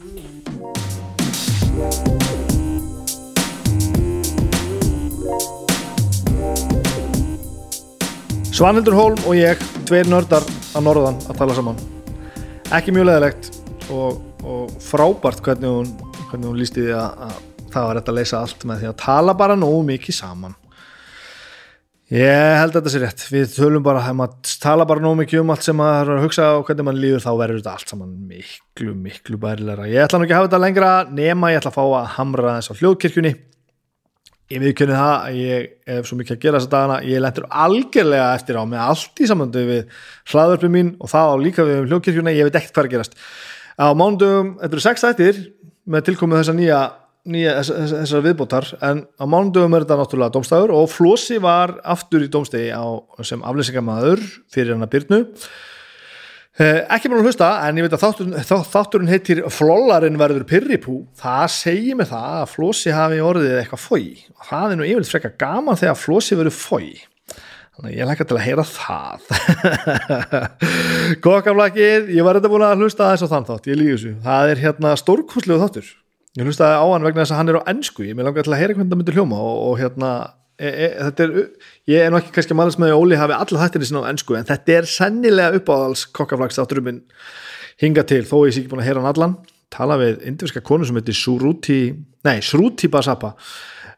Svanhildur 8.51 8.97
Hólm 8.99 9.23
og 9.25 9.37
ég, 9.39 9.61
tveir 9.89 10.11
nördar 10.11 10.45
að 10.77 10.85
norðan 10.85 11.21
að 11.31 11.39
tala 11.39 11.57
saman. 11.57 11.79
Ekki 12.77 12.93
mjög 12.93 13.09
leðilegt 13.09 13.53
og, 13.89 14.21
og 14.45 14.75
frábært 14.85 15.41
hvernig 15.47 15.71
hún, 15.81 15.95
hún 16.35 16.59
lísti 16.61 16.85
því 16.85 16.99
að, 16.99 17.29
að 17.31 17.39
það 17.71 17.87
var 17.87 17.97
rétt 17.99 18.11
að 18.13 18.19
leysa 18.19 18.43
allt 18.45 18.67
með 18.69 18.83
því 18.83 18.91
að 18.91 18.99
tala 19.05 19.37
bara 19.39 19.57
nógu 19.59 19.85
mikið 19.95 20.19
saman 20.21 20.60
ég 22.11 22.57
held 22.59 22.75
að 22.75 22.79
þetta 22.79 22.93
sé 22.93 23.03
rétt. 23.03 23.27
Við 23.31 23.53
tölum 23.55 23.85
bara, 23.87 24.03
ef 24.11 24.17
maður 24.19 24.55
tala 24.63 24.87
bara 24.89 25.03
nógu 25.05 25.21
mikið 25.23 25.43
um 25.43 25.53
allt 25.55 25.67
sem 25.67 25.79
maður 25.79 26.11
er 26.11 26.19
að 26.19 26.25
hugsa 26.27 26.49
og 26.57 26.65
hvernig 26.69 26.89
maður 26.89 27.05
líður 27.05 27.23
þá 27.25 27.31
verður 27.39 27.61
þetta 27.61 27.75
allt 27.77 27.93
saman 27.93 28.17
miklu, 28.31 28.97
miklu 29.07 29.39
bærilegra. 29.43 29.87
Ég 29.91 30.07
ætla 30.07 30.19
nú 30.19 30.27
ekki 30.27 30.35
að 30.35 30.41
hafa 30.41 30.51
þetta 30.51 30.63
lengra 30.65 30.91
nema 31.21 31.53
ég 31.53 31.61
ætla 31.61 31.73
að 31.73 31.79
fá 31.79 31.85
að 31.87 32.11
hamra 32.17 32.57
þess 32.59 32.75
á 32.75 32.79
hljóðkirkjunni. 32.81 33.33
Ég 34.51 34.59
viðkynni 34.65 34.97
það 34.99 35.13
að 35.15 35.37
ég 35.39 35.67
hef 35.87 36.09
svo 36.09 36.17
mikið 36.19 36.35
að 36.35 36.43
gera 36.43 36.59
þessa 36.59 36.73
dagana. 36.73 36.99
Ég 37.07 37.23
lendur 37.23 37.45
algjörlega 37.65 38.31
eftir 38.35 38.59
á 38.59 38.63
með 38.67 38.81
allt 38.83 39.23
í 39.23 39.29
samöndu 39.31 39.63
við 39.69 40.01
hlaðvörpum 40.33 40.75
mín 40.75 40.91
og 40.99 41.13
það 41.13 41.31
á 41.31 41.35
líka 41.39 41.67
við 41.69 41.79
um 41.85 41.87
hljókirkjuna, 41.93 42.33
ég 42.35 42.49
veit 42.49 42.59
ekkert 42.59 42.75
hvað 42.75 42.83
er 42.83 42.89
að 42.89 42.97
gerast. 42.97 43.15
Á 43.79 43.87
mánudum, 43.95 44.57
þetta 44.59 44.75
eru 44.75 44.83
sex 44.83 45.07
þættir 45.07 45.39
með 45.91 46.09
tilkomið 46.09 46.41
þessa 46.43 46.57
nýja, 46.59 46.81
nýja 47.29 47.57
þess- 47.61 47.93
þessar 47.99 48.23
viðbótar 48.25 48.71
en 48.87 49.03
á 49.21 49.25
mánudum 49.29 49.75
er 49.77 49.85
þetta 49.85 49.99
náttúrulega 50.01 50.35
dómstæður 50.39 50.73
og 50.79 50.87
Flósi 50.93 51.37
var 51.43 51.77
aftur 51.85 52.25
í 52.25 52.31
dómstegi 52.33 52.71
á, 52.73 52.85
sem 53.27 53.43
aflýsingamæður 53.43 54.23
fyrir 54.53 54.73
hann 54.77 54.87
að 54.89 54.95
byrnu 54.97 55.21
Eh, 56.61 56.83
ekki 56.93 57.09
búin 57.09 57.23
að 57.23 57.29
hlusta 57.31 57.47
en 57.65 57.77
ég 57.79 57.87
veit 57.87 57.93
að 57.95 58.03
þátturinn, 58.03 58.35
þá- 58.45 58.67
þátturinn 58.69 59.09
heitir 59.09 59.39
Flollarinn 59.49 60.19
verður 60.19 60.43
pyrripú 60.45 60.97
það 61.17 61.45
segir 61.55 61.97
mig 61.97 62.09
það 62.11 62.35
að 62.43 62.51
Flósi 62.53 62.93
hafi 62.93 63.21
orðið 63.25 63.55
eitthvað 63.63 63.81
fói 63.87 64.03
og 64.35 64.43
það 64.51 64.67
er 64.75 64.77
nú 64.77 64.85
yfirleitt 64.89 65.13
frekar 65.15 65.33
gaman 65.41 65.79
þegar 65.81 65.97
Flósi 65.97 66.37
verður 66.37 66.57
fói 66.59 66.91
að 67.81 67.95
ég 67.97 68.05
lækka 68.11 68.27
til 68.29 68.37
að 68.37 68.45
heyra 68.45 68.67
það. 68.67 69.21
Kokkaflakið 71.25 72.11
ég 72.19 72.27
var 72.27 72.37
þetta 72.37 72.51
búin 72.53 72.67
að 72.67 72.83
hlusta 72.83 73.07
aðeins 73.09 73.25
á 73.25 73.33
þann 73.33 73.47
þátt. 73.49 73.69
Ég 73.71 73.79
líka 73.81 73.95
þessu, 73.97 74.13
það 74.27 74.53
er 74.53 74.63
hérna 74.67 74.93
stórkúslegu 75.01 75.63
þáttur 75.63 75.89
ég 76.39 76.47
hlustaði 76.47 76.79
á 76.79 76.87
hann 76.87 77.07
vegna 77.07 77.25
þess 77.25 77.35
að 77.35 77.41
hann 77.41 77.53
er 77.53 77.59
á 77.59 77.69
ennsku 77.73 78.05
ég 78.07 78.19
með 78.19 78.29
langar 78.29 78.47
til 78.47 78.55
að 78.55 78.61
heyra 78.63 78.77
hvernig 78.77 78.93
það 78.93 79.01
myndir 79.01 79.17
hljóma 79.19 79.39
og, 79.43 79.57
og 79.67 79.79
hérna 79.81 80.11
e, 80.61 80.69
e, 80.71 80.89
þetta 81.09 81.25
er, 81.27 81.33
ég 81.91 82.05
er 82.05 82.13
nú 82.13 82.21
ekki 82.21 82.35
kannski 82.37 82.57
mælast 82.59 82.81
með 82.83 82.95
að 82.95 83.03
Óli 83.03 83.19
hafi 83.19 83.37
alla 83.37 83.63
þættinni 83.65 83.89
sinna 83.89 84.05
á 84.07 84.11
ennsku 84.13 84.37
en 84.39 84.47
þetta 84.47 84.77
er 84.77 84.91
sennilega 84.91 85.59
uppáðals 85.59 86.05
kokkaflags 86.15 86.61
þátturum 86.61 86.87
minn 86.87 87.01
hinga 87.81 88.05
til 88.07 88.23
þó 88.29 88.37
ég 88.47 88.55
sé 88.55 88.63
ekki 88.63 88.73
búin 88.75 88.85
að 88.85 88.91
heyra 88.91 89.03
hann 89.03 89.11
allan. 89.11 89.37
Tala 89.71 89.97
við 90.01 90.25
indiviska 90.27 90.63
konu 90.67 90.87
sem 90.87 90.99
heitir 90.99 91.17
Suruti 91.17 91.81
nei, 92.27 92.41
Sruti 92.45 92.91
Basapa 92.91 93.33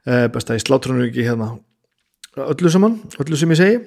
eh, 0.07 0.29
besta 0.33 0.57
í 0.57 0.63
slátrunum 0.63 1.07
ekki 1.09 1.25
hérna. 1.27 1.55
Öllu 2.37 2.71
saman, 2.73 2.99
öllu 3.21 3.39
sem 3.41 3.53
ég 3.55 3.61
segi. 3.61 3.79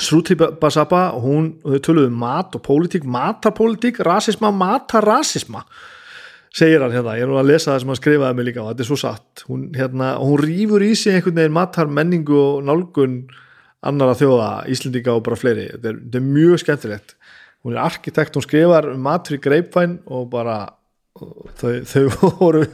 Sruti 0.00 0.36
Basapa 0.36 1.08
hún, 1.20 1.54
þau 1.64 1.80
töluðu 1.84 2.12
um 2.12 2.20
mat 2.20 2.54
og 2.56 2.62
pólitík 2.64 3.08
matapólitík, 3.08 4.02
rasisma, 4.06 4.52
matarasisma 4.54 5.64
segir 6.54 6.82
hann 6.82 6.94
hérna, 6.94 7.14
ég 7.18 7.26
er 7.26 7.30
nú 7.30 7.38
að 7.38 7.52
lesa 7.52 7.72
það 7.72 7.82
sem 7.82 7.92
hann 7.92 8.00
skrifaði 8.00 8.38
mig 8.38 8.48
líka 8.48 8.62
og 8.64 8.72
þetta 8.72 8.84
er 8.84 8.88
svo 8.88 8.98
satt. 8.98 9.44
Hún, 9.46 9.68
hérna, 9.76 10.10
hún 10.18 10.40
rýfur 10.42 10.84
í 10.84 10.90
sig 10.98 11.18
einhvern 11.18 11.38
veginn 11.38 11.56
matar 11.56 11.90
menningu 11.90 12.36
og 12.38 12.64
nálgun 12.66 13.20
annara 13.86 14.16
þjóða, 14.18 14.50
Íslendinga 14.72 15.14
og 15.14 15.22
bara 15.28 15.38
fleiri. 15.40 15.68
Þetta 15.74 15.92
er, 15.92 16.00
þetta 16.02 16.20
er 16.20 16.26
mjög 16.26 16.62
skemmtilegt. 16.64 17.14
Hún 17.64 17.76
er 17.76 17.82
arkitekt, 17.84 18.36
hún 18.36 18.44
skrifar 18.44 18.90
um 18.90 19.02
matur 19.04 19.36
í 19.36 19.42
greipvæn 19.44 20.00
og 20.10 20.26
bara 20.32 20.58
þau, 21.60 21.72
þau 21.86 22.02
voru, 22.40 22.64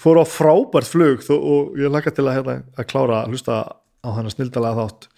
fóru 0.00 0.24
á 0.24 0.26
frábært 0.28 0.90
flug 0.90 1.24
þó, 1.24 1.34
og 1.36 1.78
ég 1.80 1.92
laka 1.92 2.12
til 2.14 2.26
að, 2.26 2.40
hérna, 2.40 2.58
að 2.76 2.90
klára 2.90 3.22
að 3.22 3.34
hlusta 3.34 3.62
á 4.00 4.08
hann 4.16 4.32
snildalega 4.32 4.84
þátt. 4.84 5.08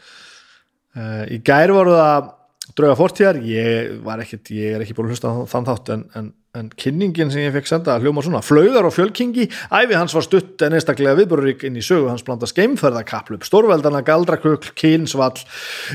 Uh, 0.93 1.25
í 1.33 1.41
gær 1.47 1.73
voru 1.73 1.97
það 1.97 2.31
drauga 2.77 2.99
fortíðar, 2.99 3.41
ég 3.47 3.99
var 4.05 4.23
ekkert 4.23 4.51
ég 4.55 4.77
er 4.77 4.85
ekki 4.85 4.97
búin 4.97 5.09
að 5.09 5.17
hlusta 5.17 5.33
þann 5.51 5.69
þátt 5.69 5.93
en, 5.95 6.05
en, 6.19 6.31
en 6.53 6.67
kynningin 6.77 7.31
sem 7.33 7.47
ég 7.47 7.55
fekk 7.55 7.69
senda 7.71 7.95
hljóma 7.97 8.21
svona 8.21 8.43
flaugar 8.45 8.85
og 8.85 8.93
fjölkingi, 8.93 9.47
æfi 9.73 9.97
hans 9.97 10.13
var 10.13 10.27
stutt 10.27 10.61
en 10.67 10.77
einstaklega 10.77 11.17
viðbúrurík 11.17 11.65
inn 11.65 11.79
í 11.81 11.85
sögu 11.85 12.11
hans 12.11 12.25
blanda 12.27 12.45
skeimferðakaplöp, 12.51 13.47
stórveldana, 13.49 14.03
galdrakukl 14.05 14.75
kynnsvall, 14.77 15.41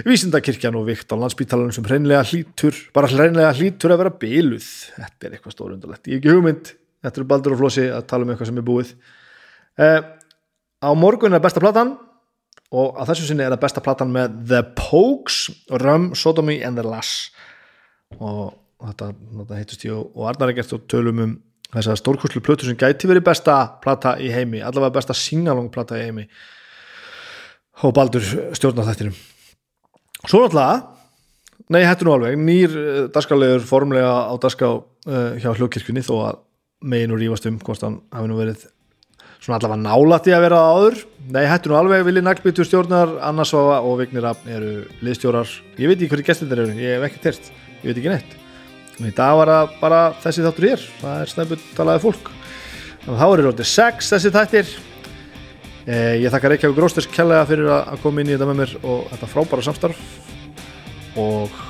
vísindakirkjan 0.09 0.79
og 0.79 0.89
vikt 0.89 1.13
á 1.13 1.15
landsbítalanum 1.21 1.75
sem 1.77 1.85
hreinlega 1.85 2.25
hlítur 2.25 2.81
bara 2.97 3.11
hreinlega 3.13 3.53
hlítur 3.53 3.93
að 3.93 4.01
vera 4.01 4.15
byluð 4.25 4.67
þetta 4.97 5.29
er 5.29 5.37
eitthvað 5.37 5.57
stórundalegt, 5.59 6.09
ég 6.09 6.17
hef 6.17 6.23
ekki 6.23 6.33
hugmynd. 6.33 6.75
Þetta 7.05 7.21
er 7.21 7.29
baldur 7.29 7.53
og 7.53 7.61
flósi 7.61 7.87
að 7.93 8.05
tala 8.09 8.25
um 8.25 8.33
eitthvað 8.33 8.49
sem 8.49 8.57
er 8.57 8.65
búið. 8.65 8.93
Uh, 9.77 9.99
á 10.81 10.89
morgun 10.97 11.37
er 11.37 11.43
besta 11.43 11.61
platan 11.61 11.93
og 12.73 12.97
að 12.97 13.11
þessu 13.11 13.29
sinni 13.29 13.45
er 13.45 13.53
það 13.53 13.67
besta 13.69 13.83
platan 13.85 14.09
með 14.15 14.39
The 14.49 14.63
Pokes, 14.73 15.43
Rum, 15.85 16.15
Sodomy 16.17 16.63
and 16.65 16.81
the 16.81 16.87
Lass. 16.87 17.29
Og 18.17 18.55
þetta, 18.83 19.11
þetta 19.41 19.59
heitust 19.59 19.85
ég 19.87 19.95
og, 19.95 20.11
og 20.15 20.27
Arnar 20.31 20.51
er 20.51 20.59
gert 20.59 20.75
og 20.77 20.85
tölum 20.91 21.23
um 21.23 21.33
þessa 21.73 21.97
stórkurslu 21.99 22.41
plötu 22.43 22.67
sem 22.67 22.77
gæti 22.79 23.09
verið 23.09 23.25
besta 23.27 23.57
plata 23.83 24.15
í 24.23 24.29
heimi, 24.31 24.61
allavega 24.63 24.95
besta 24.99 25.15
singalong 25.17 25.71
plata 25.73 25.97
í 25.99 26.05
heimi 26.05 26.27
og 27.83 27.93
Baldur 27.93 28.23
stjórnar 28.57 28.87
þættinum. 28.87 29.17
Svo 30.25 30.41
náttúrulega 30.41 30.95
nei, 31.73 31.83
hættu 31.83 32.07
nú 32.07 32.15
alveg, 32.15 32.39
nýr 32.39 32.77
uh, 32.79 33.03
daskalegur 33.13 33.65
formlega 33.67 34.31
á 34.31 34.33
daská 34.41 34.71
uh, 34.77 35.35
hjá 35.41 35.51
hljókirkjunni 35.51 36.05
þó 36.05 36.15
að 36.29 36.41
meginu 36.87 37.19
rífast 37.19 37.47
um 37.49 37.59
hvort 37.59 37.83
hann 37.83 38.01
hafi 38.13 38.31
nú 38.31 38.39
verið 38.39 38.65
svona 39.43 39.59
allavega 39.59 39.83
nálætti 39.83 40.33
að 40.33 40.43
vera 40.47 40.63
áður. 40.71 40.99
Nei, 41.35 41.43
hættu 41.49 41.73
nú 41.73 41.77
alveg, 41.81 42.07
Vili 42.07 42.23
Naglbyttur 42.23 42.67
stjórnar 42.67 43.17
Anna 43.27 43.45
Svafa 43.45 43.83
og 43.83 43.99
Vignir 44.01 44.25
Rafn 44.25 44.49
eru 44.55 44.73
liðstjórar, 45.03 45.53
ég 45.77 45.91
veit 45.91 45.99
ekki 45.99 46.11
hverju 46.15 46.31
gestir 46.31 46.51
þeir 46.51 46.65
eru 46.65 46.81
ég 46.81 46.97
hef 46.97 47.07
ekki 47.11 47.23
tert, 47.27 47.55
ég 47.83 47.89
veit 47.91 47.97
ekki 47.97 48.13
neitt 48.15 48.36
og 48.97 49.05
í 49.07 49.13
dag 49.15 49.37
var 49.39 49.51
það 49.53 49.77
bara 49.81 50.01
þessi 50.23 50.45
þáttur 50.45 50.67
hér. 50.71 50.85
Það 51.01 51.21
er 51.21 51.31
snæput 51.33 51.65
talaði 51.77 52.03
fólk. 52.07 52.31
Að 53.07 53.21
þá 53.21 53.25
eru 53.27 53.47
rótið 53.47 53.69
sex 53.71 54.11
þessi 54.13 54.33
þættir. 54.35 54.73
Eh, 55.87 56.15
ég 56.23 56.33
þakka 56.33 56.51
Reykjavík 56.51 56.79
Grósters 56.79 57.07
kærlega 57.13 57.47
fyrir 57.47 57.71
að 57.77 58.01
koma 58.03 58.23
inn 58.23 58.33
í 58.33 58.35
þetta 58.35 58.49
með 58.49 58.59
mér 58.63 58.75
og 58.81 59.05
þetta 59.13 59.31
frábæra 59.31 59.67
samstarf. 59.69 60.01
Og 61.17 61.61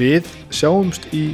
við 0.00 0.26
sjáumst 0.50 1.06
í 1.14 1.28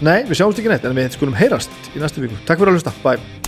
nei, 0.00 0.22
við 0.24 0.40
sjáumst 0.40 0.62
ekki 0.62 0.72
neitt 0.72 0.86
en 0.88 0.96
við 0.96 1.12
skulum 1.18 1.36
heyrast 1.36 1.92
í 1.92 2.02
næstu 2.02 2.24
viku, 2.24 2.38
takk 2.46 2.62
fyrir 2.62 2.72
að 2.74 2.80
hlusta, 2.80 2.96
bye 3.04 3.39